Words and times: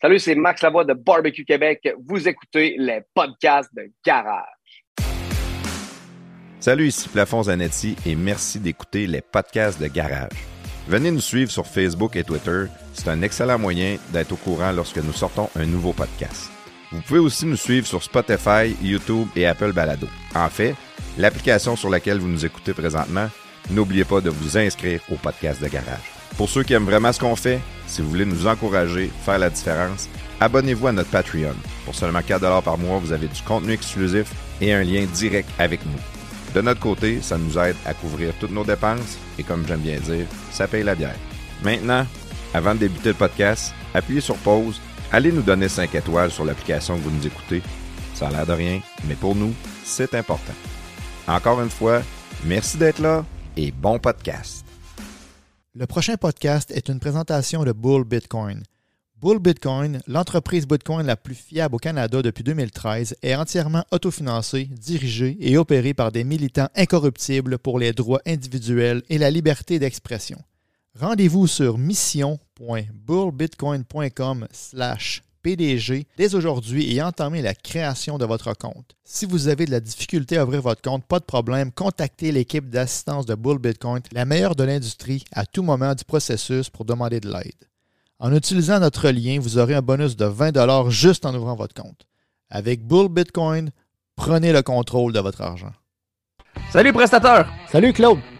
Salut, 0.00 0.20
c'est 0.20 0.36
Max 0.36 0.62
Lavoie 0.62 0.84
de 0.84 0.94
Barbecue 0.94 1.44
Québec. 1.44 1.88
Vous 2.06 2.28
écoutez 2.28 2.76
les 2.78 3.00
podcasts 3.14 3.74
de 3.74 3.90
Garage. 4.06 4.44
Salut, 6.60 6.86
ici 6.86 7.08
Plafond 7.08 7.42
Zanetti 7.42 7.96
et 8.06 8.14
merci 8.14 8.60
d'écouter 8.60 9.08
les 9.08 9.20
podcasts 9.20 9.80
de 9.80 9.88
Garage. 9.88 10.30
Venez 10.86 11.10
nous 11.10 11.20
suivre 11.20 11.50
sur 11.50 11.66
Facebook 11.66 12.14
et 12.14 12.22
Twitter. 12.22 12.66
C'est 12.92 13.08
un 13.08 13.22
excellent 13.22 13.58
moyen 13.58 13.96
d'être 14.12 14.32
au 14.32 14.36
courant 14.36 14.70
lorsque 14.70 14.98
nous 14.98 15.12
sortons 15.12 15.50
un 15.56 15.66
nouveau 15.66 15.92
podcast. 15.92 16.48
Vous 16.92 17.02
pouvez 17.02 17.18
aussi 17.18 17.44
nous 17.44 17.56
suivre 17.56 17.86
sur 17.86 18.04
Spotify, 18.04 18.76
YouTube 18.80 19.26
et 19.34 19.46
Apple 19.46 19.72
Balado. 19.72 20.06
En 20.36 20.48
fait, 20.48 20.76
l'application 21.18 21.74
sur 21.74 21.90
laquelle 21.90 22.18
vous 22.18 22.28
nous 22.28 22.46
écoutez 22.46 22.72
présentement, 22.72 23.28
n'oubliez 23.70 24.04
pas 24.04 24.20
de 24.20 24.30
vous 24.30 24.56
inscrire 24.56 25.00
au 25.10 25.16
podcast 25.16 25.60
de 25.60 25.66
Garage. 25.66 26.17
Pour 26.36 26.48
ceux 26.48 26.62
qui 26.62 26.72
aiment 26.72 26.84
vraiment 26.84 27.12
ce 27.12 27.20
qu'on 27.20 27.36
fait, 27.36 27.60
si 27.86 28.02
vous 28.02 28.10
voulez 28.10 28.24
nous 28.24 28.46
encourager, 28.46 29.10
faire 29.24 29.38
la 29.38 29.50
différence, 29.50 30.08
abonnez-vous 30.40 30.86
à 30.86 30.92
notre 30.92 31.10
Patreon. 31.10 31.54
Pour 31.84 31.94
seulement 31.94 32.22
4 32.22 32.62
par 32.62 32.78
mois, 32.78 32.98
vous 32.98 33.12
avez 33.12 33.26
du 33.26 33.42
contenu 33.42 33.72
exclusif 33.72 34.32
et 34.60 34.72
un 34.72 34.84
lien 34.84 35.04
direct 35.12 35.48
avec 35.58 35.84
nous. 35.84 36.00
De 36.54 36.60
notre 36.60 36.80
côté, 36.80 37.20
ça 37.22 37.38
nous 37.38 37.58
aide 37.58 37.76
à 37.84 37.94
couvrir 37.94 38.32
toutes 38.40 38.52
nos 38.52 38.64
dépenses 38.64 39.18
et 39.38 39.42
comme 39.42 39.66
j'aime 39.66 39.80
bien 39.80 39.98
dire, 40.00 40.26
ça 40.50 40.66
paye 40.66 40.82
la 40.82 40.94
bière. 40.94 41.16
Maintenant, 41.62 42.06
avant 42.54 42.74
de 42.74 42.80
débuter 42.80 43.10
le 43.10 43.14
podcast, 43.14 43.74
appuyez 43.94 44.20
sur 44.20 44.36
pause, 44.36 44.80
allez 45.12 45.32
nous 45.32 45.42
donner 45.42 45.68
5 45.68 45.94
étoiles 45.94 46.30
sur 46.30 46.44
l'application 46.44 46.96
que 46.96 47.02
vous 47.02 47.10
nous 47.10 47.26
écoutez. 47.26 47.62
Ça 48.14 48.28
a 48.28 48.30
l'air 48.30 48.46
de 48.46 48.52
rien, 48.52 48.80
mais 49.06 49.14
pour 49.14 49.34
nous, 49.34 49.54
c'est 49.84 50.14
important. 50.14 50.54
Encore 51.26 51.60
une 51.60 51.70
fois, 51.70 52.00
merci 52.44 52.78
d'être 52.78 53.00
là 53.00 53.24
et 53.56 53.70
bon 53.70 53.98
podcast. 53.98 54.67
Le 55.78 55.86
prochain 55.86 56.16
podcast 56.16 56.72
est 56.72 56.88
une 56.88 56.98
présentation 56.98 57.62
de 57.62 57.70
Bull 57.70 58.02
Bitcoin. 58.02 58.64
Bull 59.20 59.38
Bitcoin, 59.38 60.00
l'entreprise 60.08 60.66
Bitcoin 60.66 61.06
la 61.06 61.14
plus 61.14 61.36
fiable 61.36 61.76
au 61.76 61.78
Canada 61.78 62.20
depuis 62.20 62.42
2013, 62.42 63.14
est 63.22 63.36
entièrement 63.36 63.84
autofinancée, 63.92 64.64
dirigée 64.64 65.36
et 65.38 65.56
opérée 65.56 65.94
par 65.94 66.10
des 66.10 66.24
militants 66.24 66.66
incorruptibles 66.74 67.60
pour 67.60 67.78
les 67.78 67.92
droits 67.92 68.22
individuels 68.26 69.04
et 69.08 69.18
la 69.18 69.30
liberté 69.30 69.78
d'expression. 69.78 70.42
Rendez-vous 70.98 71.46
sur 71.46 71.78
mission.bullbitcoin.com 71.78 74.48
PDG 75.48 76.06
dès 76.18 76.34
aujourd'hui 76.34 76.94
et 76.94 77.02
entamez 77.02 77.40
la 77.40 77.54
création 77.54 78.18
de 78.18 78.26
votre 78.26 78.52
compte. 78.52 78.94
Si 79.02 79.24
vous 79.24 79.48
avez 79.48 79.64
de 79.64 79.70
la 79.70 79.80
difficulté 79.80 80.36
à 80.36 80.44
ouvrir 80.44 80.60
votre 80.60 80.82
compte, 80.82 81.06
pas 81.06 81.20
de 81.20 81.24
problème, 81.24 81.72
contactez 81.72 82.32
l'équipe 82.32 82.68
d'assistance 82.68 83.24
de 83.24 83.34
Bull 83.34 83.58
Bitcoin, 83.58 84.02
la 84.12 84.26
meilleure 84.26 84.56
de 84.56 84.64
l'industrie, 84.64 85.24
à 85.32 85.46
tout 85.46 85.62
moment 85.62 85.94
du 85.94 86.04
processus 86.04 86.68
pour 86.68 86.84
demander 86.84 87.20
de 87.20 87.32
l'aide. 87.32 87.54
En 88.18 88.34
utilisant 88.34 88.78
notre 88.78 89.08
lien, 89.08 89.38
vous 89.40 89.56
aurez 89.56 89.74
un 89.74 89.80
bonus 89.80 90.16
de 90.16 90.26
20 90.26 90.90
juste 90.90 91.24
en 91.24 91.34
ouvrant 91.34 91.54
votre 91.54 91.80
compte. 91.80 92.06
Avec 92.50 92.86
Bull 92.86 93.08
Bitcoin, 93.08 93.70
prenez 94.16 94.52
le 94.52 94.60
contrôle 94.60 95.14
de 95.14 95.20
votre 95.20 95.40
argent. 95.40 95.72
Salut 96.70 96.92
prestateur! 96.92 97.48
Salut 97.72 97.94
Claude! 97.94 98.18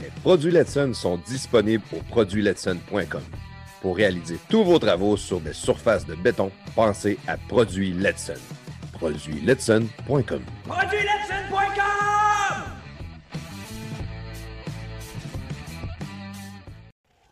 Les 0.00 0.10
produits 0.22 0.52
Letson 0.52 0.92
sont 0.94 1.18
disponibles 1.18 1.82
au 1.92 2.00
produitsletson.com. 2.10 3.22
Pour 3.80 3.96
réaliser 3.96 4.38
tous 4.48 4.64
vos 4.64 4.78
travaux 4.78 5.16
sur 5.16 5.40
des 5.40 5.52
surfaces 5.52 6.06
de 6.06 6.14
béton, 6.14 6.50
pensez 6.74 7.18
à 7.26 7.36
Produits 7.36 7.92
Letson. 7.92 8.34
Produitsletson.com. 8.92 10.42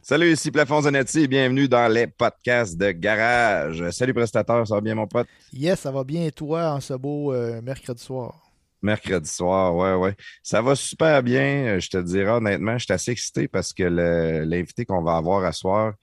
Salut, 0.02 0.32
ici 0.32 0.52
Plafond 0.52 0.82
Zanetti 0.82 1.22
et 1.22 1.26
bienvenue 1.26 1.66
dans 1.66 1.92
les 1.92 2.06
podcasts 2.06 2.76
de 2.76 2.92
Garage. 2.92 3.90
Salut 3.90 4.14
prestateur, 4.14 4.64
ça 4.64 4.76
va 4.76 4.80
bien 4.80 4.94
mon 4.94 5.08
pote? 5.08 5.26
Yes, 5.52 5.80
ça 5.80 5.90
va 5.90 6.04
bien 6.04 6.26
et 6.26 6.30
toi 6.30 6.70
en 6.70 6.80
ce 6.80 6.94
beau 6.94 7.32
euh, 7.32 7.60
mercredi 7.60 8.00
soir? 8.00 8.45
Mercredi 8.82 9.28
soir, 9.28 9.74
ouais, 9.74 9.94
ouais. 9.94 10.14
Ça 10.42 10.62
va 10.62 10.74
super 10.76 11.22
bien, 11.22 11.76
euh, 11.76 11.80
je 11.80 11.88
te 11.90 11.96
dirais 11.98 12.30
honnêtement. 12.30 12.78
Je 12.78 12.84
suis 12.84 12.92
assez 12.92 13.10
excité 13.12 13.48
parce 13.48 13.72
que 13.72 13.82
l'invité 13.84 14.84
qu'on 14.84 15.02
va 15.02 15.16
avoir 15.16 15.44
à 15.44 15.52
soir, 15.52 15.94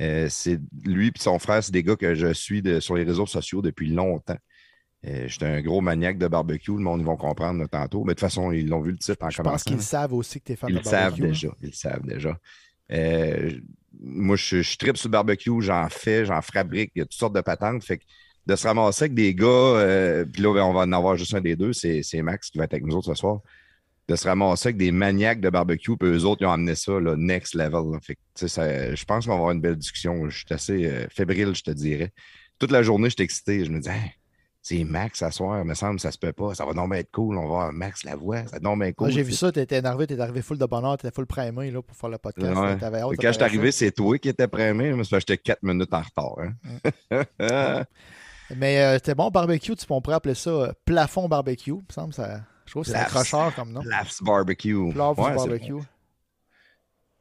euh, 0.00 0.26
c'est 0.30 0.58
lui 0.84 1.08
et 1.08 1.12
son 1.18 1.38
frère, 1.38 1.62
c'est 1.62 1.72
des 1.72 1.82
gars 1.82 1.96
que 1.96 2.14
je 2.14 2.32
suis 2.32 2.62
de- 2.62 2.80
sur 2.80 2.96
les 2.96 3.04
réseaux 3.04 3.26
sociaux 3.26 3.62
depuis 3.62 3.88
longtemps. 3.90 4.36
Euh, 5.06 5.28
J'étais 5.28 5.46
un 5.46 5.60
gros 5.62 5.80
maniaque 5.80 6.18
de 6.18 6.26
barbecue, 6.26 6.72
le 6.72 6.78
monde, 6.78 7.00
ils 7.00 7.06
vont 7.06 7.16
comprendre 7.16 7.60
là, 7.60 7.68
tantôt. 7.68 8.00
Mais 8.04 8.14
de 8.14 8.14
toute 8.14 8.20
façon, 8.20 8.50
ils 8.52 8.68
l'ont 8.68 8.80
vu 8.80 8.92
le 8.92 8.98
titre 8.98 9.24
en 9.24 9.30
Je 9.30 9.36
pense 9.36 9.44
commençant. 9.64 9.70
qu'ils 9.70 9.82
savent 9.82 10.14
aussi 10.14 10.40
que 10.40 10.46
t'es 10.46 10.56
fan 10.56 10.70
Ils 10.70 10.78
de 10.78 10.82
savent 10.82 11.18
barbecue. 11.18 11.24
hein. 11.24 11.28
déjà. 11.28 11.48
Ils 11.62 11.66
le 11.66 11.72
savent 11.72 12.02
déjà. 12.06 12.38
Euh, 12.92 13.50
moi, 14.00 14.36
je, 14.36 14.62
je 14.62 14.78
tripe 14.78 14.96
sur 14.96 15.08
le 15.08 15.12
barbecue, 15.12 15.60
j'en 15.60 15.88
fais, 15.88 16.24
j'en 16.24 16.42
fabrique, 16.42 16.92
il 16.94 17.00
y 17.00 17.02
a 17.02 17.04
toutes 17.04 17.14
sortes 17.18 17.34
de 17.34 17.40
patentes. 17.40 17.84
Fait 17.84 17.98
que 17.98 18.04
de 18.46 18.54
se 18.56 18.66
ramasser 18.66 19.04
avec 19.04 19.14
des 19.14 19.34
gars, 19.34 19.46
euh, 19.46 20.24
puis 20.24 20.42
là, 20.42 20.50
on 20.64 20.72
va 20.72 20.80
en 20.80 20.92
avoir 20.92 21.16
juste 21.16 21.34
un 21.34 21.40
des 21.40 21.56
deux, 21.56 21.72
c'est 21.72 22.02
Max 22.22 22.50
qui 22.50 22.58
va 22.58 22.64
être 22.64 22.74
avec 22.74 22.84
nous 22.86 22.94
autres 22.94 23.08
ce 23.08 23.14
soir. 23.14 23.40
De 24.08 24.14
se 24.14 24.28
ramasser 24.28 24.68
avec 24.68 24.76
des 24.76 24.92
maniaques 24.92 25.40
de 25.40 25.50
barbecue, 25.50 25.96
puis 25.96 26.08
eux 26.08 26.24
autres, 26.24 26.42
ils 26.42 26.46
ont 26.46 26.52
amené 26.52 26.76
ça, 26.76 27.00
là, 27.00 27.16
next 27.16 27.54
level. 27.56 27.90
là. 27.92 27.98
Fait 28.00 28.14
que, 28.14 28.20
tu 28.36 28.46
sais, 28.46 28.48
ça- 28.48 28.94
je 28.94 29.04
pense 29.04 29.24
qu'on 29.26 29.32
va 29.32 29.36
avoir 29.38 29.50
une 29.50 29.60
belle 29.60 29.74
discussion. 29.74 30.28
Je 30.30 30.36
suis 30.36 30.46
assez 30.50 30.86
euh, 30.86 31.06
fébrile, 31.10 31.56
je 31.56 31.62
te 31.62 31.72
dirais. 31.72 32.12
Toute 32.60 32.70
la 32.70 32.84
journée, 32.84 33.10
je 33.10 33.14
suis 33.16 33.24
excité. 33.24 33.64
Je 33.64 33.70
me 33.72 33.80
dis, 33.80 33.88
Hey, 33.88 34.12
c'est 34.62 34.84
Max 34.84 35.22
à 35.22 35.32
soir, 35.32 35.64
me 35.64 35.74
semble 35.74 35.98
ça 35.98 36.12
se 36.12 36.18
peut 36.18 36.32
pas. 36.32 36.54
Ça 36.54 36.64
va 36.64 36.72
donc 36.72 36.94
être 36.94 37.10
cool. 37.10 37.36
On 37.36 37.42
va 37.42 37.46
voir 37.48 37.72
Max 37.72 38.04
la 38.04 38.14
voix. 38.14 38.44
Ça 38.44 38.52
va 38.52 38.58
donc 38.60 38.78
bien 38.80 38.92
cool. 38.92 39.08
Moi, 39.08 39.10
j'ai 39.14 39.22
vu 39.24 39.32
tu 39.32 39.38
ça, 39.38 39.50
t'étais 39.50 39.78
énervé, 39.78 40.06
t'étais 40.06 40.20
arrivé 40.22 40.40
full 40.40 40.58
de 40.58 40.66
bonheur, 40.66 40.96
t'étais 40.98 41.12
full 41.14 41.26
primé 41.26 41.72
là, 41.72 41.82
pour 41.82 41.96
faire 41.96 42.10
le 42.10 42.18
podcast. 42.18 42.56
Ouais. 42.56 42.76
Quand 43.16 43.28
je 43.28 43.32
suis 43.32 43.42
arrivé, 43.42 43.72
c'est 43.72 43.90
toi 43.90 44.16
qui 44.18 44.28
étais 44.28 44.46
primé, 44.46 44.92
mais 44.92 45.02
j'étais 45.02 45.36
4 45.36 45.62
minutes 45.64 45.92
en 45.92 46.02
retard. 46.02 46.36
hein. 47.10 47.84
Mais 48.54 48.80
euh, 48.80 48.94
c'était 48.94 49.14
bon, 49.14 49.30
barbecue, 49.30 49.74
tu 49.74 49.84
on 49.90 50.00
pourrait 50.00 50.16
appeler 50.16 50.34
ça 50.34 50.50
euh, 50.50 50.72
plafond 50.84 51.28
barbecue. 51.28 51.70
Il 51.72 51.76
me 51.76 51.92
semble, 51.92 52.12
ça, 52.14 52.42
je 52.64 52.70
trouve 52.70 52.84
que 52.84 52.90
c'est 52.90 52.96
accrocheur 52.96 53.54
comme 53.54 53.72
nom. 53.72 53.80
Plafs 53.82 54.22
Barbecue. 54.22 54.92
Plafs 54.92 55.18
Ouais, 55.18 55.34
barbecue. 55.34 55.72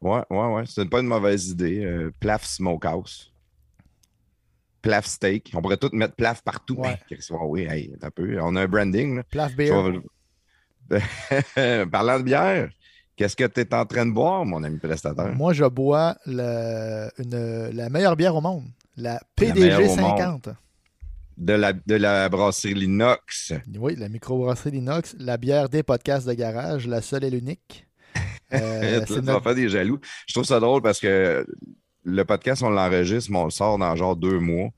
Ouais, 0.01 0.21
ouais, 0.29 0.47
ouais. 0.53 0.63
C'est 0.67 0.87
pas 0.89 0.99
une 0.99 1.07
mauvaise 1.07 1.49
idée. 1.49 1.83
Euh, 1.83 2.11
Plaf 2.19 2.45
Smokehouse. 2.45 3.31
Plaf 4.83 5.05
Steak. 5.07 5.51
On 5.55 5.61
pourrait 5.61 5.77
tout 5.77 5.89
mettre 5.93 6.13
Plaf 6.15 6.43
partout. 6.43 6.75
Ouais. 6.75 6.99
Hey, 7.09 7.19
oui, 7.41 7.61
hey, 7.67 7.95
un 8.01 8.11
peu. 8.11 8.37
On 8.41 8.55
a 8.55 8.61
un 8.61 8.67
branding. 8.67 9.15
là. 9.17 9.23
Plaf 9.23 9.55
beer. 9.55 9.71
Parlant 11.91 12.19
de 12.19 12.23
bière, 12.23 12.69
qu'est-ce 13.15 13.35
que 13.35 13.45
tu 13.45 13.61
es 13.61 13.73
en 13.73 13.85
train 13.87 14.05
de 14.05 14.11
boire, 14.11 14.45
mon 14.45 14.63
ami 14.63 14.77
prestataire? 14.77 15.33
Moi, 15.33 15.53
je 15.53 15.65
bois 15.65 16.15
le- 16.27 17.09
une- 17.17 17.69
la 17.75 17.89
meilleure 17.89 18.15
bière 18.15 18.35
au 18.35 18.41
monde, 18.41 18.65
la 18.95 19.19
PDG 19.35 19.75
au 19.87 19.95
monde. 19.95 20.17
50. 20.19 20.49
De 21.37 21.53
la, 21.53 21.73
de 21.73 21.95
la 21.95 22.29
brasserie 22.29 22.73
Linox. 22.75 23.51
Oui, 23.77 23.95
la 23.97 24.07
microbrasserie 24.07 24.71
Linox, 24.71 25.15
la 25.19 25.35
bière 25.37 25.67
des 25.67 25.83
podcasts 25.83 26.25
de 26.27 26.33
garage, 26.33 26.87
la 26.87 27.01
seule 27.01 27.23
et 27.25 27.29
l'unique. 27.29 27.85
Euh, 28.53 28.99
vas 29.09 29.21
notre- 29.21 29.41
faire 29.43 29.55
des 29.55 29.67
jaloux. 29.69 29.99
Je 30.27 30.33
trouve 30.33 30.45
ça 30.45 30.59
drôle 30.59 30.81
parce 30.81 30.99
que 30.99 31.45
le 32.03 32.23
podcast, 32.25 32.61
on 32.61 32.69
l'enregistre, 32.69 33.31
mais 33.31 33.39
on 33.39 33.45
le 33.45 33.49
sort 33.49 33.77
dans 33.79 33.93
genre 33.95 34.15
deux 34.15 34.39
mois. 34.39 34.69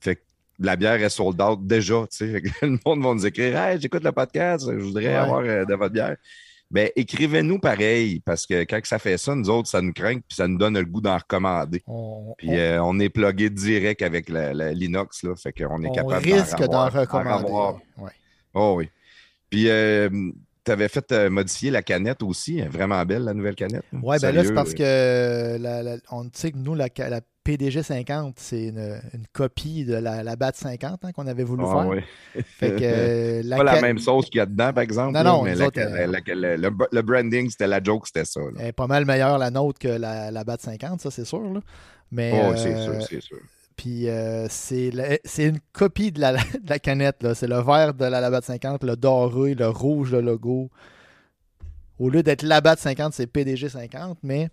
Fait 0.00 0.16
que 0.16 0.22
la 0.58 0.76
bière 0.76 0.94
est 0.94 1.10
sold 1.10 1.40
out 1.40 1.60
déjà. 1.64 2.04
Fait 2.10 2.40
que 2.42 2.48
le 2.66 2.78
monde 2.84 3.02
va 3.04 3.12
nous 3.14 3.26
écrire 3.26 3.56
Hey, 3.56 3.78
j'écoute 3.80 4.02
le 4.02 4.12
podcast, 4.12 4.66
je 4.72 4.78
voudrais 4.82 5.08
Ouais. 5.08 5.14
avoir 5.14 5.40
euh, 5.44 5.64
de 5.66 5.74
votre 5.74 5.92
bière. 5.92 6.16
Ben, 6.70 6.90
écrivez-nous 6.96 7.58
pareil, 7.60 8.20
parce 8.20 8.44
que 8.44 8.62
quand 8.64 8.80
ça 8.84 8.98
fait 8.98 9.18
ça, 9.18 9.34
nous 9.36 9.48
autres, 9.48 9.68
ça 9.68 9.80
nous 9.80 9.92
craint, 9.92 10.14
puis 10.18 10.34
ça 10.36 10.48
nous 10.48 10.58
donne 10.58 10.74
le 10.76 10.84
goût 10.84 11.00
d'en 11.00 11.16
recommander. 11.16 11.82
on, 11.86 12.34
Puis 12.38 12.48
on- 12.50 12.54
euh, 12.54 12.78
on 12.82 12.98
est 12.98 13.08
plugué 13.08 13.50
direct 13.50 14.02
avec 14.02 14.28
Linux, 14.28 15.22
là, 15.22 15.36
fait 15.36 15.52
qu'on 15.52 15.82
est 15.82 15.88
on 15.88 15.92
capable 15.92 16.24
risque 16.24 16.58
d'en 16.64 16.88
recommander. 16.88 17.52
Ouais. 17.98 18.10
Oh 18.54 18.74
oui. 18.78 18.90
Puis 19.48 19.64
tu 19.64 20.72
avais 20.72 20.88
fait 20.88 21.12
euh, 21.12 21.30
modifier 21.30 21.70
la 21.70 21.82
canette 21.82 22.24
aussi, 22.24 22.60
hein, 22.60 22.66
vraiment 22.68 23.04
belle 23.04 23.22
la 23.22 23.34
nouvelle 23.34 23.54
canette. 23.54 23.84
Ouais, 23.92 24.18
ben 24.20 24.32
là, 24.34 24.42
c'est 24.44 24.52
parce 24.52 24.72
euh, 24.80 25.56
que 25.56 25.62
la- 25.62 25.82
la- 25.84 25.96
on 26.10 26.28
sait 26.32 26.50
que 26.50 26.56
nous, 26.58 26.74
la, 26.74 26.88
la 26.96 27.20
PDG 27.46 27.82
50, 27.84 28.34
c'est 28.40 28.64
une, 28.64 29.00
une 29.14 29.26
copie 29.32 29.84
de 29.84 29.94
la, 29.94 30.24
la 30.24 30.34
BAT 30.34 30.52
50 30.54 31.04
hein, 31.04 31.12
qu'on 31.12 31.28
avait 31.28 31.44
voulu 31.44 31.62
ah, 31.64 31.70
faire. 31.72 31.86
ouais. 31.86 32.04
Fait 32.42 32.70
que 32.72 32.82
euh, 32.82 33.42
la 33.44 33.56
pas 33.58 33.62
la 33.62 33.80
même 33.80 33.98
sauce 34.00 34.26
qu'il 34.26 34.38
y 34.38 34.40
a 34.40 34.46
dedans, 34.46 34.72
par 34.72 34.82
exemple. 34.82 35.12
Non, 35.12 35.22
là, 35.22 35.30
non, 35.30 35.42
mais 35.42 35.54
la- 35.54 35.66
autres, 35.66 35.78
la- 35.80 35.86
euh, 35.86 36.06
la- 36.08 36.34
le, 36.34 36.56
le- 36.56 36.88
le 36.90 37.02
branding, 37.02 37.48
c'était 37.48 37.68
la 37.68 37.80
joke, 37.80 38.08
c'était 38.08 38.24
ça. 38.24 38.40
là. 38.40 38.46
elle 38.58 38.66
est 38.66 38.72
pas 38.72 38.88
mal 38.88 39.04
meilleure 39.04 39.38
la 39.38 39.50
nôtre 39.50 39.78
que 39.78 39.86
la, 39.86 40.32
la 40.32 40.42
BAT 40.42 40.58
50, 40.60 41.00
ça 41.00 41.10
c'est 41.12 41.24
sûr. 41.24 41.40
Là. 41.52 41.60
Mais 42.10 42.32
Oh, 42.34 42.52
euh, 42.52 42.56
c'est 42.56 42.82
sûr, 42.82 43.06
c'est 43.08 43.20
sûr. 43.22 43.38
Puis 43.76 44.08
euh, 44.08 44.46
c'est 44.50 44.90
la- 44.90 45.16
une 45.38 45.60
copie 45.72 46.10
de 46.10 46.20
la, 46.20 46.32
de 46.64 46.68
la 46.68 46.78
canette. 46.80 47.34
C'est 47.34 47.46
le 47.46 47.60
vert 47.62 47.94
de 47.94 48.06
la 48.06 48.20
Labatt 48.20 48.44
50, 48.44 48.82
le 48.82 48.96
doré, 48.96 49.54
le 49.54 49.68
rouge, 49.68 50.10
le 50.12 50.20
logo. 50.20 50.68
Au 51.98 52.10
lieu 52.10 52.22
d'être 52.22 52.42
Labatt 52.42 52.78
50, 52.78 53.14
c'est 53.14 53.26
PDG 53.26 53.68
50, 53.68 54.18
mais 54.22 54.48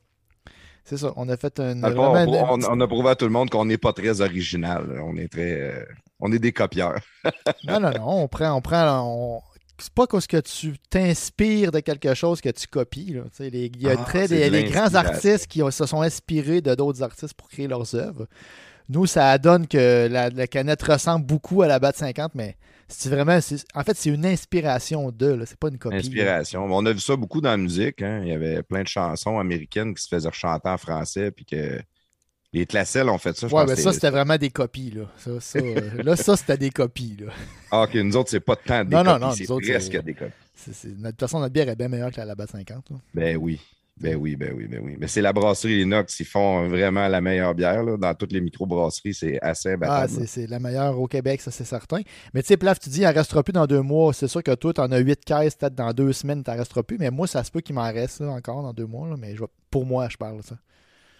c'est 0.85 0.97
ça. 0.97 1.13
On 1.15 1.27
a 1.29 1.37
fait 1.37 1.59
un. 1.59 1.81
Fond, 1.81 1.87
on, 1.97 2.25
une- 2.25 2.35
on- 2.65 2.77
on 2.77 2.81
a 2.81 2.87
prouvé 2.87 3.09
à 3.09 3.15
tout 3.15 3.25
le 3.25 3.31
monde 3.31 3.49
qu'on 3.49 3.65
n'est 3.65 3.77
pas 3.77 3.93
très 3.93 4.21
original. 4.21 4.99
On 5.03 5.15
est 5.17 5.27
très. 5.31 5.51
euh, 5.53 5.83
on 6.19 6.31
est 6.31 6.39
des 6.39 6.51
copieurs. 6.53 6.95
Non, 7.67 7.79
non, 7.79 7.91
non. 7.91 8.23
On 8.23 8.27
prend. 8.27 8.51
On 8.53 8.61
prend 8.61 9.01
on- 9.05 9.41
C'est 9.79 9.93
pas 9.93 10.05
parce 10.07 10.27
que 10.27 10.37
tu 10.37 10.75
t'inspires 10.89 11.71
de 11.71 11.79
quelque 11.79 12.13
chose 12.13 12.41
que 12.41 12.49
tu 12.49 12.67
copies. 12.67 13.17
les- 13.39 13.65
Il 13.73 13.81
y 13.81 13.89
a 13.89 13.95
Ah, 13.99 14.03
très 14.03 14.27
des, 14.27 14.49
de 14.49 14.55
les 14.55 14.63
grands 14.65 14.93
artistes 14.95 15.47
qui 15.47 15.61
se 15.71 15.85
sont 15.85 16.01
inspirés 16.01 16.61
de 16.61 16.75
d'autres 16.75 17.01
artistes 17.01 17.33
pour 17.33 17.49
créer 17.49 17.67
leurs 17.67 17.95
œuvres. 17.95 18.27
Nous, 18.89 19.05
ça 19.05 19.37
donne 19.37 19.65
que 19.67 20.07
la, 20.11 20.29
la 20.29 20.47
canette 20.47 20.83
ressemble 20.83 21.25
beaucoup 21.25 21.61
à 21.61 21.67
la 21.67 21.79
BAT 21.79 21.93
50, 21.93 22.35
mais 22.35 22.57
c'est 22.95 23.09
vraiment. 23.09 23.39
c'est- 23.41 23.65
En 23.73 23.83
fait, 23.83 23.95
c'est 23.97 24.09
une 24.09 24.25
inspiration 24.25 25.11
de. 25.11 25.27
là. 25.27 25.45
C'est 25.45 25.57
pas 25.57 25.69
une 25.69 25.77
copie. 25.77 25.95
Inspiration. 25.97 26.65
On 26.65 26.85
a 26.85 26.91
vu 26.93 26.99
ça 26.99 27.15
beaucoup 27.15 27.41
dans 27.41 27.51
la 27.51 27.57
musique. 27.57 28.01
hein. 28.01 28.21
Il 28.23 28.29
y 28.29 28.33
avait 28.33 28.63
plein 28.63 28.83
de 28.83 28.87
chansons 28.87 29.39
américaines 29.39 29.93
qui 29.93 30.03
se 30.03 30.07
faisaient 30.07 30.29
chanter 30.31 30.69
en 30.69 30.77
français. 30.77 31.31
Puis 31.31 31.45
que 31.45 31.81
les 32.53 32.65
Classelles 32.65 33.09
ont 33.09 33.17
fait 33.17 33.35
ça. 33.35 33.47
je 33.47 33.53
Ouais, 33.53 33.61
pense 33.61 33.69
mais 33.71 33.75
que 33.75 33.81
ça, 33.81 33.89
c'est- 33.91 33.95
c'était 33.95 34.09
vraiment 34.11 34.37
des 34.37 34.49
copies. 34.51 34.91
Là, 34.91 35.03
ça, 35.17 35.31
ça, 35.39 35.59
euh, 35.59 36.03
là, 36.03 36.15
ça 36.15 36.37
c'était 36.37 36.57
des 36.57 36.69
copies. 36.69 37.17
Là. 37.19 37.31
Ah, 37.71 37.83
ok, 37.83 37.95
nous 37.95 38.15
autres, 38.15 38.29
c'est 38.29 38.39
pas 38.39 38.55
tant 38.55 38.83
des 38.85 38.95
Non, 38.95 39.03
non, 39.03 39.13
copies, 39.13 39.25
non, 39.25 39.31
c'est 39.33 39.43
nous 39.45 39.51
autres, 39.51 39.67
presque 39.71 39.91
c'est- 39.91 40.01
des 40.03 40.13
copies. 40.13 40.31
C'est- 40.55 40.73
c'est- 40.73 40.87
De 41.01 41.09
toute 41.09 41.19
façon, 41.19 41.39
notre 41.39 41.53
bière 41.53 41.67
est 41.69 41.75
bien 41.75 41.87
meilleure 41.87 42.11
que 42.11 42.17
la 42.17 42.25
Labatt 42.25 42.49
50. 42.51 42.89
là. 42.91 42.97
Ben 43.15 43.37
oui. 43.37 43.59
Ben 44.03 44.15
oui, 44.17 44.35
ben 44.35 44.53
oui, 44.55 44.67
ben 44.67 44.81
oui. 44.83 44.95
Mais 44.99 45.07
c'est 45.07 45.21
la 45.21 45.31
brasserie 45.33 45.81
Inox. 45.81 46.19
Ils 46.19 46.25
font 46.25 46.67
vraiment 46.67 47.07
la 47.07 47.21
meilleure 47.21 47.55
bière. 47.55 47.83
là. 47.83 47.97
Dans 47.97 48.13
toutes 48.13 48.31
les 48.33 48.41
microbrasseries, 48.41 49.13
c'est 49.13 49.39
assez 49.41 49.75
Ah, 49.81 50.05
c'est 50.07 50.25
c'est 50.27 50.45
la 50.47 50.59
meilleure 50.59 50.99
au 50.99 51.07
Québec, 51.07 51.41
ça 51.41 51.51
c'est 51.51 51.63
certain. 51.63 52.01
Mais 52.33 52.41
tu 52.41 52.47
sais, 52.47 52.57
Plaf, 52.57 52.79
tu 52.79 52.89
dis, 52.89 53.07
en 53.07 53.13
restera 53.13 53.43
plus 53.43 53.53
dans 53.53 53.65
deux 53.65 53.81
mois. 53.81 54.13
C'est 54.13 54.27
sûr 54.27 54.43
que 54.43 54.53
toi, 54.55 54.73
tu 54.73 54.81
en 54.81 54.91
as 54.91 54.97
huit 54.99 55.23
caisses, 55.25 55.55
peut-être 55.55 55.75
dans 55.75 55.93
deux 55.93 56.11
semaines, 56.13 56.43
tu 56.43 56.51
resteras 56.51 56.83
plus. 56.83 56.97
Mais 56.99 57.11
moi, 57.11 57.27
ça 57.27 57.43
se 57.43 57.49
peut 57.51 57.61
qu'il 57.61 57.75
m'en 57.75 57.83
reste 57.91 58.19
là, 58.19 58.27
encore 58.27 58.61
dans 58.61 58.73
deux 58.73 58.85
mois. 58.85 59.07
là. 59.07 59.15
mais 59.17 59.35
je 59.35 59.41
vais- 59.41 59.47
pour 59.71 59.85
moi, 59.85 60.07
je 60.09 60.17
parle. 60.17 60.43
Ça. 60.43 60.55